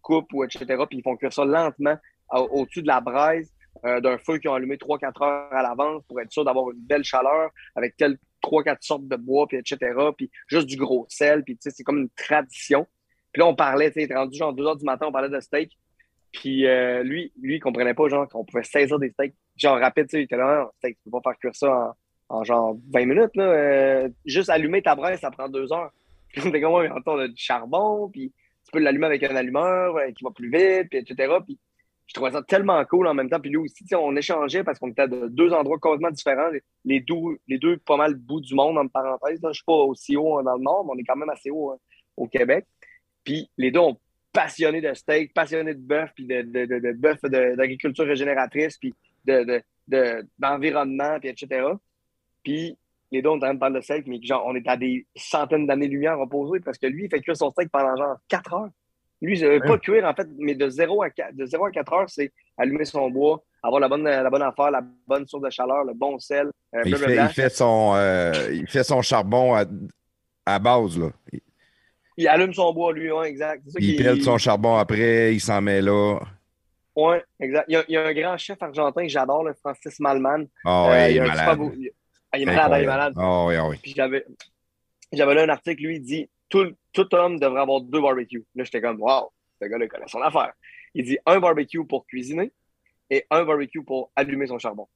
coupes, 0.00 0.32
ou 0.32 0.42
etc. 0.44 0.64
Puis 0.88 0.98
ils 0.98 1.02
font 1.02 1.16
cuire 1.16 1.32
ça 1.32 1.44
lentement 1.44 1.96
au- 2.32 2.48
au-dessus 2.60 2.82
de 2.82 2.86
la 2.86 3.00
braise 3.00 3.52
euh, 3.84 4.00
d'un 4.00 4.16
feu 4.18 4.38
qu'ils 4.38 4.48
ont 4.48 4.54
allumé 4.54 4.76
3-4 4.76 5.22
heures 5.22 5.52
à 5.52 5.62
l'avance 5.62 6.02
pour 6.08 6.20
être 6.20 6.32
sûr 6.32 6.44
d'avoir 6.44 6.70
une 6.70 6.80
belle 6.80 7.04
chaleur 7.04 7.50
avec 7.74 7.96
telle 7.96 8.16
3-4 8.42 8.78
sortes 8.80 9.06
de 9.06 9.16
bois, 9.16 9.46
puis 9.46 9.58
etc. 9.58 9.78
Puis 10.16 10.30
juste 10.46 10.66
du 10.66 10.76
gros 10.76 11.06
sel, 11.08 11.42
puis 11.44 11.56
tu 11.56 11.62
sais, 11.62 11.70
c'est 11.70 11.82
comme 11.82 11.98
une 11.98 12.10
tradition. 12.10 12.86
Puis 13.32 13.40
là, 13.40 13.46
on 13.46 13.54
parlait, 13.54 13.90
tu 13.90 14.06
sais, 14.06 14.14
rendu 14.14 14.38
genre 14.38 14.52
2 14.52 14.64
heures 14.64 14.76
du 14.76 14.84
matin, 14.84 15.06
on 15.08 15.12
parlait 15.12 15.28
de 15.28 15.40
steak. 15.40 15.76
Puis 16.34 16.66
euh, 16.66 17.04
lui, 17.04 17.32
lui, 17.40 17.56
il 17.56 17.60
comprenait 17.60 17.94
pas, 17.94 18.08
genre, 18.08 18.28
qu'on 18.28 18.44
pouvait 18.44 18.64
saisir 18.64 18.98
des 18.98 19.10
steaks, 19.10 19.34
genre 19.56 19.78
rapide, 19.78 20.08
tu 20.08 20.16
sais, 20.16 20.20
il 20.20 20.24
était 20.24 20.36
là, 20.36 20.64
non, 20.64 20.70
steak, 20.78 20.98
tu 20.98 21.04
peux 21.04 21.20
pas 21.20 21.30
faire 21.30 21.38
cuire 21.38 21.54
ça 21.54 21.94
en, 22.28 22.38
en 22.40 22.44
genre 22.44 22.76
20 22.92 23.06
minutes, 23.06 23.36
là. 23.36 23.44
Euh, 23.44 24.08
juste 24.26 24.50
allumer 24.50 24.82
ta 24.82 24.96
braise, 24.96 25.20
ça 25.20 25.30
prend 25.30 25.48
2 25.48 25.72
heures. 25.72 25.92
Puis 26.28 26.42
on 26.44 26.48
était 26.48 26.60
comme, 26.60 26.74
ouais, 26.74 26.90
on 27.06 27.18
a 27.18 27.28
du 27.28 27.36
charbon, 27.36 28.10
puis 28.10 28.32
tu 28.64 28.72
peux 28.72 28.80
l'allumer 28.80 29.06
avec 29.06 29.22
un 29.22 29.36
allumeur 29.36 29.96
euh, 29.96 30.10
qui 30.10 30.24
va 30.24 30.30
plus 30.32 30.50
vite, 30.50 30.88
puis 30.90 30.98
etc. 30.98 31.34
Puis 31.46 31.56
je 32.06 32.14
trouvais 32.14 32.32
ça 32.32 32.42
tellement 32.42 32.84
cool 32.84 33.06
en 33.06 33.14
même 33.14 33.30
temps. 33.30 33.38
Puis 33.40 33.50
lui 33.50 33.58
aussi, 33.58 33.84
on 33.94 34.16
échangeait 34.16 34.64
parce 34.64 34.80
qu'on 34.80 34.90
était 34.90 35.06
de 35.06 35.28
deux 35.28 35.52
endroits 35.52 35.78
complètement 35.78 36.10
différents. 36.10 36.50
Les, 36.84 37.00
deux, 37.00 37.38
les 37.46 37.58
deux 37.58 37.78
pas 37.78 37.96
mal 37.96 38.14
bout 38.14 38.40
du 38.40 38.54
monde, 38.54 38.76
en 38.76 38.88
parenthèse. 38.88 39.40
Là. 39.40 39.50
Je 39.50 39.58
suis 39.58 39.64
pas 39.64 39.72
aussi 39.72 40.16
haut 40.16 40.42
dans 40.42 40.56
le 40.56 40.62
nord, 40.62 40.84
mais 40.84 40.92
on 40.94 40.98
est 40.98 41.04
quand 41.04 41.16
même 41.16 41.30
assez 41.30 41.50
haut 41.50 41.70
hein, 41.70 41.78
au 42.16 42.26
Québec. 42.26 42.66
Puis 43.22 43.48
les 43.56 43.70
deux 43.70 43.80
ont 43.80 43.96
passionné 44.34 44.82
de 44.82 44.92
steak, 44.92 45.32
passionné 45.32 45.72
de 45.72 45.80
bœuf, 45.80 46.10
puis 46.14 46.26
de, 46.26 46.42
de, 46.42 46.66
de, 46.66 46.78
de 46.80 46.92
bœuf 46.92 47.22
d'agriculture 47.22 48.04
régénératrice, 48.04 48.76
puis 48.76 48.92
de, 49.24 49.44
de, 49.44 49.62
de- 49.88 50.26
d'environnement, 50.38 51.18
puis 51.20 51.30
etc. 51.30 51.66
Puis 52.42 52.76
les 53.12 53.22
deux, 53.22 53.28
on 53.30 53.34
est 53.34 53.36
en 53.36 53.40
train 53.40 53.54
de 53.54 53.58
parler 53.60 53.76
de 53.76 53.84
steak, 53.84 54.06
mais 54.06 54.20
genre, 54.22 54.44
on 54.46 54.54
est 54.56 54.66
à 54.68 54.76
des 54.76 55.06
centaines 55.16 55.66
d'années-lumière 55.66 56.18
opposées 56.20 56.60
parce 56.60 56.76
que 56.78 56.86
lui, 56.88 57.04
il 57.04 57.10
fait 57.10 57.20
cuire 57.20 57.36
son 57.36 57.50
steak 57.50 57.70
pendant 57.70 57.96
genre 57.96 58.16
4 58.28 58.54
heures. 58.54 58.70
Lui, 59.22 59.36
je 59.36 59.46
ne 59.46 59.58
pas 59.60 59.78
cuire, 59.78 60.04
en 60.04 60.12
fait, 60.14 60.26
mais 60.38 60.54
de 60.54 60.68
0 60.68 61.02
à 61.02 61.08
4, 61.10 61.34
de 61.36 61.46
0 61.46 61.64
à 61.66 61.70
4 61.70 61.92
heures, 61.92 62.10
c'est 62.10 62.32
allumer 62.58 62.84
son 62.84 63.08
bois, 63.10 63.42
avoir 63.62 63.80
la 63.80 63.88
bonne, 63.88 64.02
la 64.02 64.28
bonne 64.28 64.42
affaire, 64.42 64.70
la 64.72 64.82
bonne 65.06 65.26
source 65.28 65.42
de 65.44 65.48
chaleur, 65.50 65.84
le 65.84 65.94
bon 65.94 66.18
sel, 66.18 66.48
euh, 66.74 66.82
Il 66.84 66.96
fait, 66.96 66.98
blablabla. 67.06 67.24
il 67.30 67.34
fait 67.34 67.48
son, 67.50 67.92
euh, 67.94 68.32
il 68.52 68.66
fait 68.68 68.84
son 68.84 69.00
charbon 69.00 69.54
à, 69.54 69.64
à 70.44 70.58
base, 70.58 70.98
là. 70.98 71.10
Il 71.32 71.40
allume 72.28 72.54
son 72.54 72.72
bois, 72.72 72.92
lui, 72.92 73.10
ouais, 73.10 73.28
exact. 73.28 73.62
Ça 73.68 73.78
Il 73.80 73.96
pèle 73.96 74.22
son 74.22 74.38
charbon 74.38 74.76
après, 74.76 75.34
il 75.34 75.40
s'en 75.40 75.60
met 75.60 75.80
là. 75.82 76.18
Ouais, 76.96 77.24
exact. 77.40 77.64
Il 77.68 77.72
y, 77.72 77.76
a, 77.76 77.84
il 77.88 77.92
y 77.92 77.96
a 77.96 78.06
un 78.06 78.12
grand 78.14 78.36
chef 78.38 78.62
argentin 78.62 79.02
que 79.02 79.08
j'adore, 79.08 79.42
le 79.44 79.54
Francis 79.54 79.98
Malman. 79.98 80.46
Ah 80.64 80.86
Euh, 80.86 80.90
ouais, 80.90 81.10
il 81.12 81.16
il 81.16 81.22
est 81.22 81.26
malade. 81.26 81.58
beau- 81.58 81.72
il- 81.76 81.90
Ah, 82.30 82.38
il 82.38 82.42
est 82.42 82.46
malade, 82.46 82.72
il 82.78 82.82
est 82.82 82.86
malade. 82.86 83.14
Ah 83.16 83.44
oui, 83.46 83.54
ah 83.56 83.68
oui. 83.68 83.76
Puis 83.82 83.94
j'avais, 83.96 84.24
j'avais 85.12 85.34
lu 85.34 85.40
un 85.40 85.48
article, 85.48 85.82
lui, 85.82 85.96
il 85.96 86.02
dit 86.02 86.28
tout, 86.48 86.72
tout 86.92 87.12
homme 87.14 87.38
devrait 87.40 87.60
avoir 87.62 87.80
deux 87.80 88.00
barbecues. 88.00 88.44
Là, 88.54 88.62
j'étais 88.64 88.80
comme, 88.80 89.00
wow, 89.00 89.30
ce 89.60 89.66
gars-là 89.66 89.84
il 89.84 89.88
connaît 89.88 90.06
son 90.08 90.20
affaire. 90.22 90.52
Il 90.94 91.04
dit 91.04 91.18
un 91.26 91.40
barbecue 91.40 91.84
pour 91.84 92.06
cuisiner 92.06 92.52
et 93.10 93.24
un 93.30 93.44
barbecue 93.44 93.82
pour 93.82 94.10
allumer 94.14 94.46
son 94.46 94.58
charbon. 94.58 94.86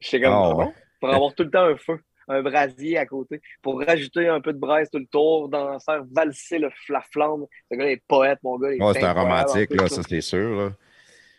J'étais 0.00 0.20
comme, 0.22 0.32
Ah 0.34 0.48
ah 0.50 0.54
bon? 0.54 0.72
Pour 1.00 1.10
avoir 1.14 1.34
tout 1.34 1.42
le 1.44 1.50
temps 1.50 1.64
un 1.64 1.76
feu, 1.76 1.98
un 2.28 2.42
brasier 2.42 2.98
à 2.98 3.06
côté, 3.06 3.40
pour 3.62 3.80
rajouter 3.84 4.28
un 4.28 4.40
peu 4.40 4.52
de 4.52 4.58
braise 4.58 4.88
tout 4.90 4.98
le 4.98 5.06
tour, 5.06 5.48
dans, 5.48 5.78
faire 5.80 6.04
valser 6.10 6.58
le, 6.58 6.70
la 6.88 7.00
flamme. 7.00 7.44
Ce 7.70 7.76
gars-là 7.76 7.92
est 7.92 8.02
poète, 8.08 8.38
mon 8.42 8.58
gars. 8.58 8.68
Ouais, 8.68 8.94
c'est 8.94 9.04
un 9.04 9.12
romantique, 9.12 9.74
là, 9.74 9.88
ça 9.88 10.02
c'est 10.02 10.20
sûr. 10.20 10.56
là. 10.56 10.72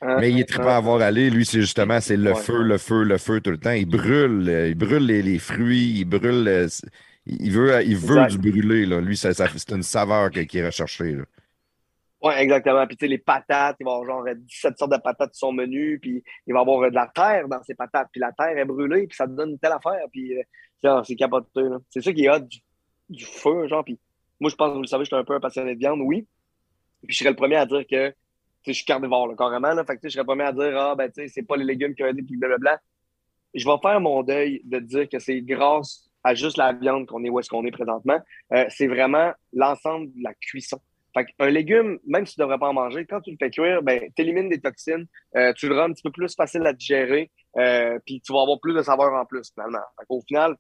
Hein? 0.02 0.18
Mais 0.20 0.32
il 0.32 0.40
est 0.40 0.46
très 0.48 0.64
pas 0.64 0.78
à 0.78 0.80
voir 0.80 1.02
aller. 1.02 1.30
Lui, 1.30 1.46
c'est 1.46 1.62
justement, 1.62 2.00
c'est 2.02 2.18
le 2.18 2.34
Ouais. 2.34 2.36
feu, 2.36 2.62
le 2.64 2.78
feu, 2.78 3.04
le 3.04 3.18
feu 3.18 3.42
tout 3.42 3.52
le 3.52 3.58
temps. 3.58 3.72
Il 3.72 3.88
brûle, 3.88 4.48
euh, 4.50 4.68
il 4.70 4.76
brûle 4.76 5.06
les, 5.06 5.22
les 5.22 5.40
fruits, 5.40 6.00
il 6.00 6.06
brûle. 6.06 6.48
euh, 6.48 6.68
il 7.26 7.52
veut, 7.52 7.84
il 7.86 7.98
veut 7.98 8.24
Exact. 8.24 8.30
du 8.30 8.38
brûlé, 8.38 8.86
là. 8.86 9.02
Lui, 9.02 9.18
c'est 9.18 9.40
une 9.72 9.84
saveur 9.84 10.32
qui 10.32 10.46
qui 10.48 10.60
est 10.60 10.66
recherchée, 10.66 11.12
là. 11.14 11.24
Ouais, 12.28 12.44
exactement. 12.44 12.86
Puis, 12.86 12.98
tu 12.98 13.06
sais, 13.06 13.10
les 13.10 13.20
patates, 13.20 13.78
il 13.80 13.86
va 13.86 13.92
y 13.92 13.94
avoir 13.94 14.06
genre 14.06 14.28
euh, 14.28 14.34
17 14.36 14.78
sortes 14.78 14.92
de 14.92 14.98
patates 14.98 15.34
sur 15.34 15.48
son 15.48 15.54
menu, 15.54 15.98
puis 15.98 16.22
il 16.46 16.54
va 16.54 16.60
y 16.60 16.62
avoir 16.62 16.82
euh, 16.82 16.90
de 16.90 16.96
la 16.96 17.08
terre 17.08 17.48
dans 17.48 17.64
ses 17.64 17.74
patates, 17.74 18.10
puis 18.12 18.20
la 18.20 18.34
terre 18.34 18.58
est 18.58 18.66
brûlée, 18.66 19.08
puis 19.08 19.16
ça 19.16 19.28
te 19.28 19.32
donne 19.32 19.52
une 19.52 19.60
telle 19.60 19.72
affaire, 19.72 20.06
puis 20.12 20.38
euh, 20.38 21.04
c'est 21.06 21.16
capoté. 21.16 21.62
C'est 21.90 22.02
ça 22.02 22.12
qui 22.12 22.26
est 22.26 22.30
hot 22.30 22.46
du, 23.10 23.24
feu, 23.24 23.68
genre, 23.70 23.86
puis 23.86 23.98
moi, 24.42 24.50
je 24.50 24.56
pense, 24.58 24.74
vous 24.74 24.82
le 24.82 24.88
savez, 24.88 25.06
je 25.06 25.08
suis 25.08 25.16
un 25.16 25.24
peu 25.24 25.36
un 25.36 25.40
passionné 25.40 25.76
de 25.76 25.80
viande, 25.80 26.02
oui. 26.04 26.28
Puis 27.04 27.14
je 27.14 27.20
serais 27.20 27.30
le 27.30 27.38
premier 27.38 27.56
à 27.56 27.66
dire 27.66 27.86
que, 27.90 28.14
je 28.66 28.74
suis 28.74 28.84
carnivore, 28.84 29.28
là, 29.30 29.36
carrément, 29.38 29.74
là. 29.74 29.86
Fait 29.86 29.96
que, 29.96 30.02
je 30.04 30.10
serais 30.10 30.24
le 30.24 30.28
premier 30.28 30.44
à 30.44 30.52
dire, 30.52 30.78
ah, 30.78 30.96
ben, 30.96 31.10
tu 31.10 31.22
sais, 31.22 31.28
c'est 31.30 31.44
pas 31.44 31.56
les 31.56 31.64
légumes 31.64 31.96
qui 31.96 32.04
ont 32.04 32.08
aidé, 32.08 32.24
puis 32.24 32.36
blablabla. 32.36 32.82
Je 33.54 33.66
vais 33.66 33.78
faire 33.82 34.02
mon 34.02 34.22
deuil 34.22 34.62
de 34.66 34.80
dire 34.80 35.08
que 35.08 35.20
c'est 35.20 35.42
grâce 35.42 36.10
à 36.26 36.36
juste 36.36 36.58
la 36.58 36.74
viande 36.74 37.06
qu'on 37.06 37.24
est 37.24 37.30
où 37.30 37.40
est-ce 37.40 37.50
qu'on 37.50 37.66
est 37.66 37.72
présentement. 37.72 38.20
Euh, 38.52 38.66
c'est 38.68 38.88
vraiment 38.88 39.32
l'ensemble 39.54 40.08
de 40.14 40.24
la 40.24 40.34
cuisson. 40.34 40.82
Fait 41.14 41.26
qu'un 41.26 41.50
légume, 41.50 42.00
même 42.06 42.26
si 42.26 42.36
tu 42.36 42.42
ne 42.42 42.46
devrais 42.46 42.60
pas 42.60 42.70
en 42.70 42.74
manger, 42.74 43.06
quand 43.06 43.22
tu 43.22 43.32
le 43.32 43.38
fais 43.40 43.50
cuire, 43.50 43.82
ben, 43.82 44.00
tu 44.16 44.22
élimines 44.22 44.50
des 44.50 44.60
toxines, 44.60 45.08
euh, 45.36 45.54
tu 45.54 45.68
le 45.68 45.76
rends 45.76 45.86
un 45.86 45.94
petit 45.94 46.04
peu 46.04 46.12
plus 46.12 46.36
facile 46.36 46.66
à 46.66 46.74
digérer, 46.74 47.32
euh, 47.58 47.98
puis 48.06 48.22
tu 48.22 48.34
vas 48.34 48.42
avoir 48.42 48.60
plus 48.60 48.74
de 48.74 48.82
saveur 48.82 49.14
en 49.14 49.26
plus, 49.26 49.52
finalement. 49.54 49.84
Qu'au 50.08 50.22
final, 50.22 50.56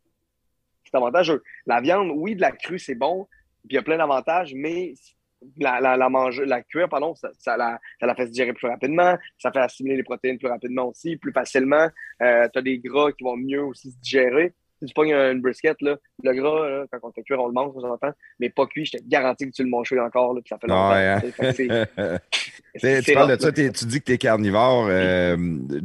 c'est 0.85 0.95
avantageux. 0.95 1.43
La 1.65 1.81
viande, 1.81 2.11
oui, 2.15 2.35
de 2.35 2.41
la 2.41 2.51
crue, 2.51 2.79
c'est 2.79 2.95
bon, 2.95 3.27
puis 3.67 3.71
il 3.71 3.75
y 3.75 3.77
a 3.77 3.83
plein 3.83 3.97
d'avantages, 3.97 4.53
mais 4.55 4.93
la, 5.57 5.79
la, 5.79 5.97
la, 5.97 6.61
cuire, 6.63 6.89
pardon, 6.89 7.15
ça, 7.15 7.29
ça, 7.37 7.57
la, 7.57 7.79
ça 7.99 8.05
la 8.07 8.15
fait 8.15 8.25
se 8.25 8.31
digérer 8.31 8.53
plus 8.53 8.67
rapidement, 8.67 9.17
ça 9.37 9.51
fait 9.51 9.59
assimiler 9.59 9.97
les 9.97 10.03
protéines 10.03 10.39
plus 10.39 10.47
rapidement 10.47 10.87
aussi, 10.87 11.17
plus 11.17 11.31
facilement. 11.31 11.89
Euh, 12.21 12.47
tu 12.51 12.59
as 12.59 12.61
des 12.61 12.79
gras 12.79 13.11
qui 13.11 13.23
vont 13.23 13.37
mieux 13.37 13.63
aussi 13.63 13.91
se 13.91 13.97
digérer. 13.97 14.53
Si 14.79 14.85
tu 14.85 14.93
pognes 14.93 15.13
une 15.13 15.41
brisket, 15.41 15.75
là, 15.81 15.95
le 16.23 16.33
gras, 16.33 16.69
là, 16.69 16.85
quand 16.91 16.99
on 17.03 17.11
fait 17.11 17.23
cuire, 17.23 17.39
on 17.39 17.47
le 17.47 17.53
mange, 17.53 17.71
on 17.75 17.81
s'entend, 17.81 18.11
mais 18.39 18.49
pas 18.49 18.67
cuit, 18.67 18.85
je 18.85 18.97
te 18.97 19.03
garantis 19.07 19.45
que 19.45 19.51
tu 19.55 19.63
le 19.63 19.69
manges 19.69 19.91
encore, 19.93 20.33
là, 20.35 20.41
puis 20.41 20.49
ça 20.49 20.57
fait 20.59 20.67
longtemps. 20.67 20.91
Ouais, 20.91 21.07
hein? 21.07 22.19
tu. 22.73 22.79
Fait 22.79 23.13
parles 23.13 23.35
de 23.35 23.41
ça, 23.41 23.51
tu 23.51 23.69
dis 23.69 23.99
que 23.99 24.05
tu 24.05 24.11
es 24.13 24.17
carnivore. 24.17 24.85
euh, 24.89 25.35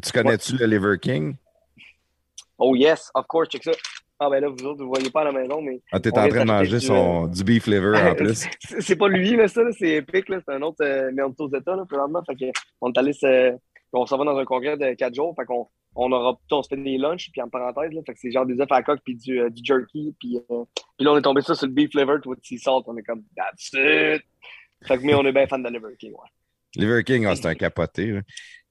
tu 0.02 0.12
connais-tu 0.12 0.56
le 0.58 0.66
Liver 0.66 0.98
King? 1.00 1.34
Oh 2.58 2.76
yes, 2.76 3.10
of 3.14 3.26
course, 3.26 3.48
check 3.48 3.64
ça. 3.64 3.72
Ah 4.20 4.30
ben 4.30 4.40
là, 4.40 4.48
vous 4.48 4.64
autres, 4.66 4.84
vous 4.84 4.90
voyez 4.90 5.10
pas 5.10 5.22
à 5.22 5.24
la 5.24 5.32
maison, 5.32 5.60
mais 5.60 5.80
Ah, 5.90 5.98
t'es 5.98 6.16
en 6.16 6.28
train 6.28 6.44
de 6.44 6.44
manger 6.44 6.78
du, 6.78 6.86
son, 6.86 7.26
du 7.26 7.42
beef 7.42 7.66
liver 7.66 7.98
en 7.98 8.14
plus. 8.16 8.46
c'est 8.78 8.94
pas 8.94 9.08
lui, 9.08 9.34
là, 9.34 9.48
ça, 9.48 9.62
c'est 9.76 10.04
là, 10.28 10.38
c'est 10.46 10.54
un 10.54 10.62
autre, 10.62 10.84
euh, 10.84 11.10
mais 11.12 11.22
aux 11.22 11.48
États, 11.48 11.74
là, 11.74 11.84
présentement, 11.88 12.22
fait 12.24 12.36
que 12.36 12.44
on 12.80 12.92
est 12.92 12.98
allé 12.98 13.12
se, 13.14 13.56
on 13.92 14.06
s'en 14.06 14.18
va 14.18 14.24
dans 14.24 14.36
un 14.36 14.44
congrès 14.44 14.76
de 14.76 14.94
quatre 14.94 15.14
jours, 15.14 15.34
fait 15.34 15.44
qu'on 15.44 15.66
on 15.94 16.10
aura, 16.12 16.38
on 16.50 16.62
se 16.62 16.68
fait 16.68 16.76
des 16.76 16.98
lunchs, 16.98 17.30
puis 17.30 17.42
en 17.42 17.48
parenthèse, 17.48 17.92
là, 17.92 18.00
fait 18.06 18.14
que 18.14 18.20
c'est 18.20 18.30
genre 18.30 18.46
des 18.46 18.60
œufs 18.60 18.70
à 18.70 18.76
la 18.76 18.82
coque, 18.82 19.00
puis 19.04 19.16
du, 19.16 19.40
euh, 19.40 19.50
du 19.50 19.62
jerky, 19.64 20.14
puis, 20.18 20.36
euh, 20.36 20.64
puis 20.96 21.04
là, 21.04 21.12
on 21.12 21.18
est 21.18 21.22
tombé 21.22 21.42
ça 21.42 21.54
sur 21.54 21.66
le 21.66 21.72
beef 21.72 21.94
liver 21.94 22.16
with 22.24 22.40
sea 22.42 22.58
salt, 22.58 22.84
on 22.86 22.96
est 22.96 23.02
comme, 23.02 23.24
that's 23.36 23.70
it! 23.74 24.22
Fait 24.86 24.98
que, 24.98 25.02
mais 25.04 25.14
on 25.14 25.24
est 25.24 25.32
bien 25.32 25.46
fan 25.46 25.62
de 25.62 25.68
Liver 25.68 25.94
King, 25.98 26.12
ouais. 26.12 26.28
Liver 26.76 27.04
King, 27.04 27.26
ah, 27.26 27.36
c'est 27.36 27.46
un 27.46 27.54
capoté. 27.54 28.20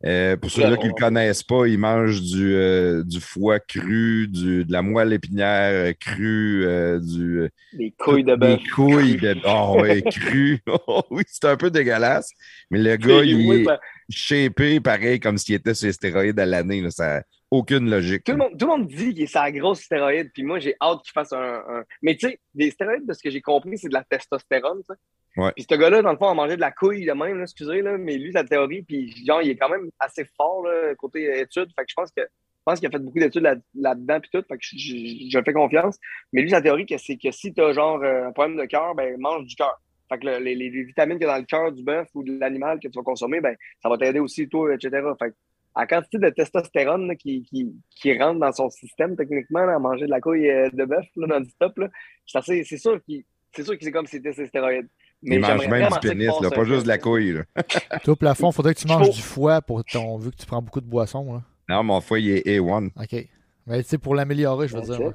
Euh, 0.03 0.35
pour 0.35 0.49
ceux-là 0.49 0.77
qui 0.77 0.85
ne 0.85 0.93
le 0.93 0.95
connaissent 0.95 1.43
pas, 1.43 1.67
il 1.67 1.77
mange 1.77 2.21
du, 2.21 2.55
euh, 2.55 3.03
du 3.03 3.19
foie 3.19 3.59
cru, 3.59 4.27
du, 4.27 4.65
de 4.65 4.71
la 4.71 4.81
moelle 4.81 5.13
épinière 5.13 5.71
euh, 5.71 5.93
crue, 5.93 6.65
du. 7.01 7.49
Des 7.73 7.93
couilles 7.97 8.23
de 8.23 8.35
bœuf. 8.35 8.59
Des 8.59 8.69
couilles 8.69 9.17
de 9.17 9.35
Oh, 9.45 9.77
ouais, 9.79 10.01
crues. 10.11 10.59
Oh, 10.87 11.03
oui, 11.11 11.23
c'est 11.27 11.45
un 11.45 11.57
peu 11.57 11.69
dégueulasse. 11.69 12.31
Mais 12.71 12.79
le 12.79 12.95
gars, 12.95 13.21
il 13.23 13.51
est 13.51 13.65
shapé 14.09 14.79
pareil 14.79 15.19
comme 15.19 15.37
s'il 15.37 15.55
était 15.55 15.75
sur 15.75 15.87
les 15.87 15.93
stéroïdes 15.93 16.39
à 16.39 16.45
l'année. 16.47 16.83
Ça 16.89 17.17
n'a 17.17 17.23
aucune 17.51 17.89
logique. 17.89 18.23
Tout 18.23 18.31
le, 18.31 18.37
monde, 18.39 18.57
tout 18.57 18.65
le 18.65 18.71
monde 18.71 18.87
dit 18.87 19.13
qu'il 19.13 19.23
est 19.23 19.27
sa 19.27 19.51
grosse 19.51 19.81
stéroïde, 19.81 20.31
puis 20.33 20.41
moi, 20.41 20.57
j'ai 20.59 20.75
hâte 20.81 21.01
qu'il 21.03 21.11
fasse 21.11 21.33
un, 21.33 21.83
Mais 22.01 22.15
tu 22.15 22.27
sais, 22.27 22.39
des 22.55 22.71
stéroïdes, 22.71 23.05
de 23.05 23.13
ce 23.13 23.21
que 23.21 23.29
j'ai 23.29 23.41
compris, 23.41 23.77
c'est 23.77 23.89
de 23.89 23.93
la 23.93 24.03
testostérone. 24.03 24.81
ça. 24.87 24.95
Puis 25.33 25.65
ce 25.69 25.75
gars-là, 25.75 26.01
dans 26.01 26.11
le 26.11 26.17
fond, 26.17 26.27
a 26.27 26.33
mangé 26.33 26.55
de 26.55 26.61
la 26.61 26.71
couille 26.71 27.05
de 27.05 27.13
même, 27.13 27.41
excusez, 27.41 27.81
là, 27.81 27.97
mais 27.97 28.17
lui, 28.17 28.33
sa 28.33 28.43
théorie, 28.43 28.81
puis 28.81 29.13
genre, 29.25 29.41
il 29.41 29.49
est 29.49 29.55
quand 29.55 29.69
même 29.69 29.89
assez 29.99 30.25
fort 30.35 30.63
là, 30.63 30.93
côté 30.95 31.39
études. 31.39 31.69
Fait 31.75 31.83
que 31.83 31.89
je 31.89 31.95
pense 31.95 32.11
que 32.11 32.21
je 32.21 32.63
pense 32.65 32.79
qu'il 32.79 32.87
a 32.89 32.91
fait 32.91 32.99
beaucoup 32.99 33.17
d'études 33.17 33.59
là-dedans 33.73 34.19
puis 34.19 34.29
tout. 34.31 34.43
Fait 34.47 34.57
que 34.57 34.63
je, 34.63 35.29
je, 35.31 35.39
fais 35.43 35.53
confiance. 35.53 35.97
Mais 36.31 36.41
lui, 36.41 36.49
sa 36.51 36.61
théorie, 36.61 36.85
c'est 36.99 37.17
que 37.17 37.31
si 37.31 37.53
tu 37.53 37.61
as 37.61 37.73
genre 37.73 38.03
euh, 38.03 38.27
un 38.27 38.31
problème 38.31 38.57
de 38.57 38.65
cœur, 38.65 38.93
ben 38.93 39.19
mange 39.19 39.45
du 39.45 39.55
cœur. 39.55 39.81
Fait 40.09 40.19
que 40.19 40.27
les, 40.27 40.53
les, 40.55 40.69
vitamines 40.69 41.17
qu'il 41.17 41.25
y 41.25 41.29
a 41.29 41.33
dans 41.33 41.39
le 41.39 41.45
cœur 41.45 41.71
du 41.71 41.83
bœuf 41.83 42.07
ou 42.13 42.23
de 42.23 42.37
l'animal 42.37 42.79
que 42.79 42.87
tu 42.87 42.99
vas 42.99 43.03
consommer, 43.03 43.41
ben 43.41 43.55
ça 43.81 43.89
va 43.89 43.97
t'aider 43.97 44.19
aussi, 44.19 44.47
toi, 44.47 44.75
etc. 44.75 44.89
Fait 45.17 45.29
que, 45.29 45.35
à 45.73 45.87
quantité 45.87 46.19
de 46.19 46.29
testostérone 46.29 47.15
qui, 47.17 47.43
qui, 47.43 47.73
qui, 47.89 48.19
rentre 48.19 48.39
dans 48.39 48.51
son 48.51 48.69
système, 48.69 49.15
techniquement, 49.15 49.67
à 49.67 49.79
manger 49.79 50.05
de 50.05 50.11
la 50.11 50.19
couille 50.19 50.49
euh, 50.49 50.69
de 50.71 50.85
bœuf 50.85 51.05
non-stop, 51.15 51.79
c'est 52.27 52.77
sûr 52.77 53.01
qu'il 53.03 53.23
c'est 53.53 53.63
sûr 53.63 53.77
que 53.77 53.83
c'est 53.83 53.91
comme 53.91 54.05
si 54.05 54.17
c'était 54.17 54.33
ses 54.33 54.47
stéroïdes. 54.47 54.87
Mais 55.23 55.35
il 55.35 55.41
mange 55.41 55.67
même 55.67 55.89
du 55.89 55.99
pénis, 55.99 56.31
là, 56.41 56.49
pas 56.49 56.63
juste 56.63 56.83
de 56.83 56.87
la 56.87 56.97
couille. 56.97 57.41
Toi, 58.03 58.13
au 58.13 58.15
plafond, 58.15 58.49
il 58.49 58.53
faudrait 58.53 58.73
que 58.73 58.79
tu 58.79 58.87
manges 58.87 59.11
du 59.11 59.21
foie 59.21 59.61
pour 59.61 59.83
ton, 59.83 60.17
vu 60.17 60.31
que 60.31 60.35
tu 60.35 60.45
prends 60.45 60.61
beaucoup 60.61 60.81
de 60.81 60.87
boissons. 60.87 61.33
Là. 61.33 61.43
Non, 61.69 61.83
mon 61.83 62.01
foie, 62.01 62.19
il 62.19 62.31
est 62.31 62.59
A1. 62.59 62.87
OK. 62.87 63.27
Mais 63.67 63.83
tu 63.83 63.89
sais, 63.89 63.97
pour 63.97 64.15
l'améliorer, 64.15 64.67
je 64.67 64.75
veux 64.75 64.81
dire. 64.81 65.13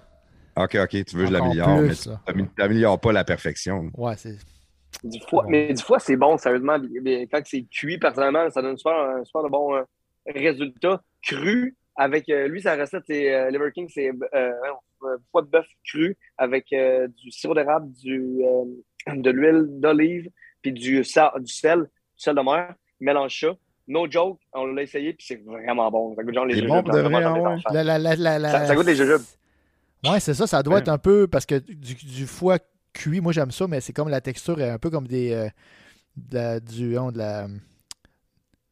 OK, 0.56 0.74
OK, 0.74 1.04
tu 1.04 1.16
veux 1.16 1.24
que 1.24 1.28
je 1.28 1.32
l'améliore, 1.32 1.80
mais 1.80 1.94
tu 1.94 2.48
n'améliores 2.58 3.00
pas 3.00 3.12
la 3.12 3.24
perfection. 3.24 3.90
Ouais, 3.94 4.14
c'est. 4.16 4.38
Du 5.04 5.18
foie, 5.28 5.44
mais 5.48 5.74
du 5.74 5.82
foie, 5.82 5.98
c'est 5.98 6.16
bon, 6.16 6.38
sérieusement. 6.38 6.78
Quand 7.30 7.42
c'est 7.44 7.62
cuit, 7.70 7.98
personnellement, 7.98 8.48
ça 8.50 8.62
donne 8.62 8.78
super, 8.78 8.94
un 8.94 9.24
super 9.24 9.42
de 9.42 9.48
bon 9.50 9.74
euh, 9.74 9.82
résultat. 10.26 11.02
Cru, 11.22 11.76
avec 11.96 12.28
euh, 12.30 12.48
lui, 12.48 12.62
sa 12.62 12.76
recette, 12.76 13.02
c'est 13.06 13.34
euh, 13.34 13.50
Liver 13.50 13.72
King, 13.74 13.88
c'est 13.92 14.10
foie 15.30 15.42
de 15.42 15.48
bœuf 15.48 15.66
cru 15.86 16.16
avec 16.38 16.68
du 16.70 17.30
sirop 17.30 17.54
d'érable, 17.54 17.92
du 17.92 18.40
de 19.06 19.30
l'huile 19.30 19.66
d'olive, 19.80 20.30
puis 20.62 20.72
du, 20.72 21.04
sel, 21.04 21.28
du 21.40 21.52
sel, 21.52 21.80
du 21.80 21.88
sel 22.16 22.34
de 22.34 22.40
mer. 22.40 22.74
Mélange 23.00 23.40
ça. 23.40 23.48
No 23.88 24.10
joke, 24.10 24.40
on 24.52 24.66
l'a 24.66 24.82
essayé, 24.82 25.12
puis 25.12 25.26
c'est 25.28 25.42
vraiment 25.44 25.90
bon. 25.90 26.14
Ça 26.16 26.24
goûte 26.24 26.34
genre 26.34 26.46
les 26.46 26.54
jujubes. 26.54 26.68
Bon 26.68 26.82
de 26.82 26.98
vrai, 26.98 27.24
ouais. 27.24 27.84
la, 27.84 27.98
la, 27.98 28.16
la, 28.16 28.50
ça, 28.50 28.66
ça, 28.66 28.74
goûte 28.74 28.86
les 28.86 28.96
jujubes. 28.96 29.22
Ouais, 30.04 30.18
c'est 30.18 30.34
ça. 30.34 30.46
Ça 30.46 30.62
doit 30.62 30.78
être 30.78 30.88
un 30.88 30.98
peu, 30.98 31.26
parce 31.28 31.46
que 31.46 31.58
du, 31.58 31.94
du 31.94 32.26
foie 32.26 32.58
cuit, 32.92 33.20
moi 33.20 33.32
j'aime 33.32 33.50
ça, 33.50 33.66
mais 33.68 33.80
c'est 33.80 33.92
comme 33.92 34.08
la 34.08 34.20
texture 34.20 34.60
est 34.60 34.70
un 34.70 34.78
peu 34.78 34.90
comme 34.90 35.06
des... 35.06 35.32
Euh, 35.32 35.48
de 36.16 36.58
du, 36.60 36.96
hein, 36.98 37.12
de 37.12 37.18
la, 37.18 37.46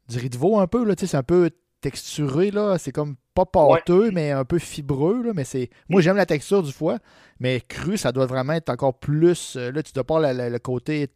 du 0.09 0.19
riz 0.19 0.31
de 0.31 0.37
veau 0.37 0.59
un 0.59 0.67
peu, 0.67 0.85
là, 0.85 0.95
c'est 0.97 1.15
un 1.15 1.23
peu 1.23 1.51
texturé, 1.81 2.51
là. 2.51 2.79
C'est 2.79 2.93
comme 2.93 3.17
pas 3.35 3.45
pâteux, 3.45 4.11
mais 4.13 4.31
un 4.31 4.45
peu 4.45 4.59
fibreux, 4.59 5.23
là. 5.23 5.33
Mais 5.35 5.45
c'est. 5.45 5.71
Moi, 5.89 6.01
j'aime 6.01 6.17
la 6.17 6.27
texture 6.27 6.63
du 6.63 6.73
foie, 6.73 6.99
mais 7.41 7.61
cru, 7.61 7.97
ça 7.97 8.13
doit 8.13 8.27
vraiment 8.27 8.53
être 8.55 8.71
encore 8.71 8.99
plus. 8.99 9.57
Euh, 9.57 9.73
là, 9.73 9.83
tu 9.83 9.93
dois 9.93 10.05
pas 10.05 10.33
le, 10.33 10.59
côté 10.59 11.09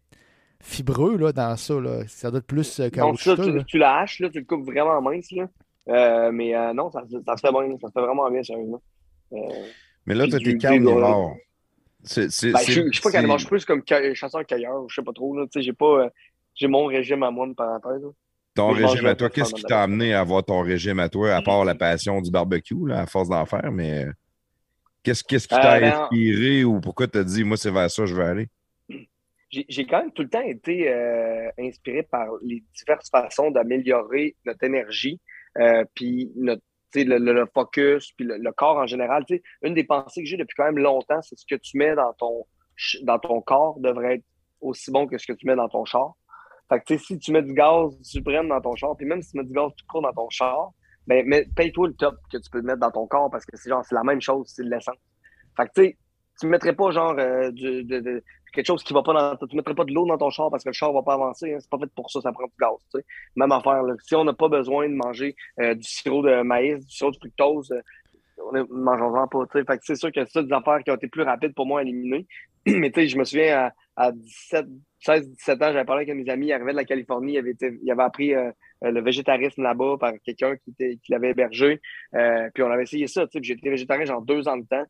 fibreux, 0.61 1.17
là, 1.17 1.33
dans 1.33 1.57
ça, 1.57 1.75
là. 1.81 2.03
Ça 2.09 2.31
doit 2.31 2.39
être 2.39 2.47
plus 2.47 2.81
euh, 2.81 2.91
Donc, 2.91 3.21
ça, 3.21 3.37
tu, 3.37 3.65
tu, 3.65 3.79
la 3.79 4.01
haches, 4.01 4.21
là, 4.21 4.31
tu 4.31 4.41
le 4.41 4.45
coupes 4.45 4.67
vraiment 4.67 5.01
mince, 5.01 5.31
là. 5.31 5.49
Euh, 5.89 6.33
mais 6.33 6.53
non, 6.75 6.91
ça, 6.91 7.03
ça, 7.27 7.37
se 7.37 7.41
fait 7.41 7.53
bien, 7.53 7.77
ça 7.81 7.89
se 7.89 7.93
fait 7.93 8.01
vraiment 8.01 8.31
bien, 8.31 8.43
sérieusement. 8.43 8.83
mais 10.05 10.15
là, 10.15 10.27
tu 10.27 10.35
as 10.35 10.39
tes 10.39 10.59
carnivores. 10.59 11.37
C'est, 12.05 12.31
c'est, 12.31 12.53
ben, 12.53 12.61
je, 12.61 12.81
ne 12.83 12.93
suis 12.93 13.03
pas 13.03 13.11
carnivore, 13.11 13.39
je 13.39 13.45
suis 13.45 13.51
plus 13.51 13.65
comme 13.65 13.83
chasseur-cueilleur, 13.87 14.89
je 14.89 14.95
sais 14.95 15.03
pas 15.03 15.13
trop, 15.13 15.37
là. 15.37 15.47
Tu 15.47 15.59
sais, 15.59 15.63
j'ai 15.63 15.73
pas. 15.73 16.11
j'ai 16.55 16.69
mon 16.69 16.87
régime 16.87 17.23
à 17.23 17.31
moi, 17.31 17.47
une 17.47 17.55
parenthèse. 17.55 18.03
Ton 18.55 18.73
régime 18.73 19.07
à 19.07 19.15
toi, 19.15 19.31
qu'est-ce 19.31 19.55
qui 19.55 19.63
t'a 19.63 19.83
amené 19.83 20.15
à 20.15 20.21
avoir 20.21 20.45
ton 20.45 20.63
régime 20.63 20.99
à 20.99 21.09
toi, 21.09 21.35
à 21.35 21.43
part 21.43 21.65
la 21.65 21.75
passion 21.75 22.21
du 22.21 22.31
barbecue, 22.31 22.87
là, 22.87 23.03
à 23.03 23.07
force 23.07 23.29
d'en 23.29 23.47
faire, 23.47 23.71
mais 23.71 24.07
qu'est-ce, 25.03 25.23
qu'est-ce 25.23 25.47
qui 25.47 25.55
t'a 25.55 25.77
euh, 25.77 25.81
ben, 25.81 25.93
inspiré 25.93 26.65
ou 26.65 26.81
pourquoi 26.81 27.07
t'as 27.07 27.25
dit, 27.25 27.45
moi, 27.45 27.57
c'est 27.57 27.71
vers 27.71 27.91
ça 27.91 28.03
que 28.03 28.09
je 28.09 28.15
veux 28.15 28.25
aller? 28.25 28.49
J'ai, 29.51 29.87
quand 29.87 30.01
même 30.01 30.13
tout 30.13 30.23
le 30.23 30.29
temps 30.29 30.43
été 30.43 30.91
euh, 30.93 31.49
inspiré 31.59 32.03
par 32.03 32.27
les 32.43 32.63
diverses 32.77 33.09
façons 33.09 33.51
d'améliorer 33.51 34.37
notre 34.45 34.63
énergie, 34.65 35.21
euh, 35.57 35.85
puis 35.95 36.31
notre 36.37 36.63
le, 36.95 37.19
le, 37.19 37.47
focus, 37.53 38.13
puis 38.13 38.27
le, 38.27 38.53
corps 38.53 38.77
en 38.77 38.87
général. 38.87 39.25
Une 39.63 39.75
des 39.75 39.85
pensées 39.85 40.23
que 40.23 40.29
j'ai 40.29 40.37
depuis 40.37 40.55
quand 40.57 40.65
même 40.65 40.79
longtemps, 40.79 41.21
c'est 41.23 41.39
ce 41.39 41.45
que 41.49 41.55
tu 41.55 41.77
mets 41.77 41.95
dans 41.95 42.13
ton, 42.15 42.47
dans 43.03 43.19
ton 43.19 43.41
corps 43.41 43.79
devrait 43.81 44.17
être 44.17 44.25
aussi 44.61 44.91
bon 44.91 45.07
que 45.07 45.19
ce 45.19 45.27
que 45.27 45.33
tu 45.33 45.47
mets 45.47 45.57
dans 45.57 45.69
ton 45.69 45.85
char. 45.85 46.15
Fait 46.69 46.81
que, 46.81 46.85
tu 46.85 46.99
sais, 46.99 47.05
si 47.05 47.19
tu 47.19 47.33
mets 47.33 47.43
du 47.43 47.55
gaz 47.55 47.97
suprême 48.03 48.49
dans 48.49 48.61
ton 48.61 48.77
char, 48.77 48.97
puis 48.97 49.07
même 49.07 49.23
si 49.23 49.33
tu 49.33 49.39
mets 49.39 49.45
du 49.45 49.53
gaz 49.53 49.71
tout 49.77 49.87
court 49.89 50.03
dans 50.03 50.13
ton 50.13 50.29
char, 50.29 50.73
ben, 51.07 51.27
paye-toi 51.57 51.89
le 51.89 51.95
top 51.95 52.17
que 52.31 52.37
tu 52.37 52.51
peux 52.51 52.61
mettre 52.61 52.81
dans 52.81 52.91
ton 52.91 53.07
corps 53.07 53.31
parce 53.31 53.47
que 53.47 53.57
c'est 53.57 53.71
genre, 53.71 53.85
c'est 53.85 53.95
la 53.95 54.05
même 54.05 54.21
chose, 54.21 54.47
c'est 54.55 54.63
de 54.63 54.71
l'essence. 54.71 54.97
Fait 55.57 55.67
que, 55.67 55.73
tu 55.75 55.83
sais, 55.83 55.97
tu 56.39 56.47
ne 56.47 56.51
mettrais 56.51 56.75
pas 56.75 56.91
genre 56.91 57.15
euh, 57.19 57.51
du, 57.51 57.85
de, 57.85 58.23
quelque 58.53 58.67
chose 58.67 58.83
qui 58.83 58.93
va 58.93 59.03
pas 59.03 59.13
dans 59.13 59.47
tu 59.47 59.57
mettrais 59.57 59.75
pas 59.75 59.85
de 59.85 59.93
l'eau 59.93 60.07
dans 60.07 60.19
ton 60.19 60.31
char 60.31 60.51
parce 60.51 60.65
que 60.65 60.69
le 60.69 60.75
char 60.75 60.93
va 60.93 61.03
pas 61.03 61.15
avancer 61.15 61.53
hein. 61.53 61.59
c'est 61.61 61.71
pas 61.71 61.79
fait 61.79 61.93
pour 61.95 62.11
ça 62.11 62.21
ça 62.21 62.33
prend 62.33 62.45
du 62.45 62.53
gaz 62.61 62.77
tu 62.93 62.99
sais. 62.99 63.05
même 63.37 63.53
affaire 63.53 63.83
là. 63.83 63.95
si 64.05 64.15
on 64.15 64.25
n'a 64.25 64.33
pas 64.33 64.49
besoin 64.49 64.89
de 64.89 64.95
manger 64.95 65.35
euh, 65.61 65.75
du 65.75 65.83
sirop 65.83 66.23
de 66.23 66.43
maïs 66.43 66.85
du 66.85 66.95
sirop 66.95 67.11
de 67.11 67.17
fructose 67.17 67.73
euh, 67.73 67.81
on 68.47 68.53
ne 68.53 68.63
mangeons-en 68.71 69.27
pas 69.27 69.47
tu 69.47 69.65
fait 69.65 69.79
que 69.79 69.85
c'est 69.85 69.97
sûr 69.97 70.13
que 70.13 70.25
c'est 70.25 70.45
des 70.45 70.53
affaires 70.53 70.83
qui 70.85 70.91
ont 70.91 70.97
été 70.97 71.09
plus 71.09 71.23
rapides 71.23 71.55
pour 71.55 71.67
moi 71.67 71.81
à 71.81 71.83
éliminer 71.83 72.27
mais 72.67 72.91
tu 72.91 73.01
sais 73.01 73.09
je 73.09 73.19
me 73.19 73.25
souviens 73.25 73.73
à, 73.97 74.07
à 74.07 74.13
17 74.13 74.67
16-17 75.07 75.55
ans, 75.55 75.73
j'avais 75.73 75.85
parlé 75.85 76.03
avec 76.03 76.17
mes 76.17 76.31
amis, 76.31 76.47
il 76.47 76.53
arrivait 76.53 76.73
de 76.73 76.77
la 76.77 76.85
Californie, 76.85 77.35
il 77.35 77.39
avait, 77.39 77.57
il 77.61 77.91
avait 77.91 78.03
appris 78.03 78.35
euh, 78.35 78.51
euh, 78.85 78.91
le 78.91 79.01
végétarisme 79.01 79.63
là-bas 79.63 79.97
par 79.99 80.13
quelqu'un 80.25 80.57
qui, 80.57 80.75
qui 80.75 81.13
l'avait 81.13 81.31
hébergé. 81.31 81.81
Euh, 82.15 82.49
puis 82.53 82.63
on 82.63 82.71
avait 82.71 82.83
essayé 82.83 83.07
ça, 83.07 83.27
j'ai 83.41 83.53
été 83.53 83.71
végétarien 83.71 84.05
genre 84.05 84.23
deux 84.23 84.49
ans 84.49 84.57
de 84.57 84.67
temps. 84.67 84.85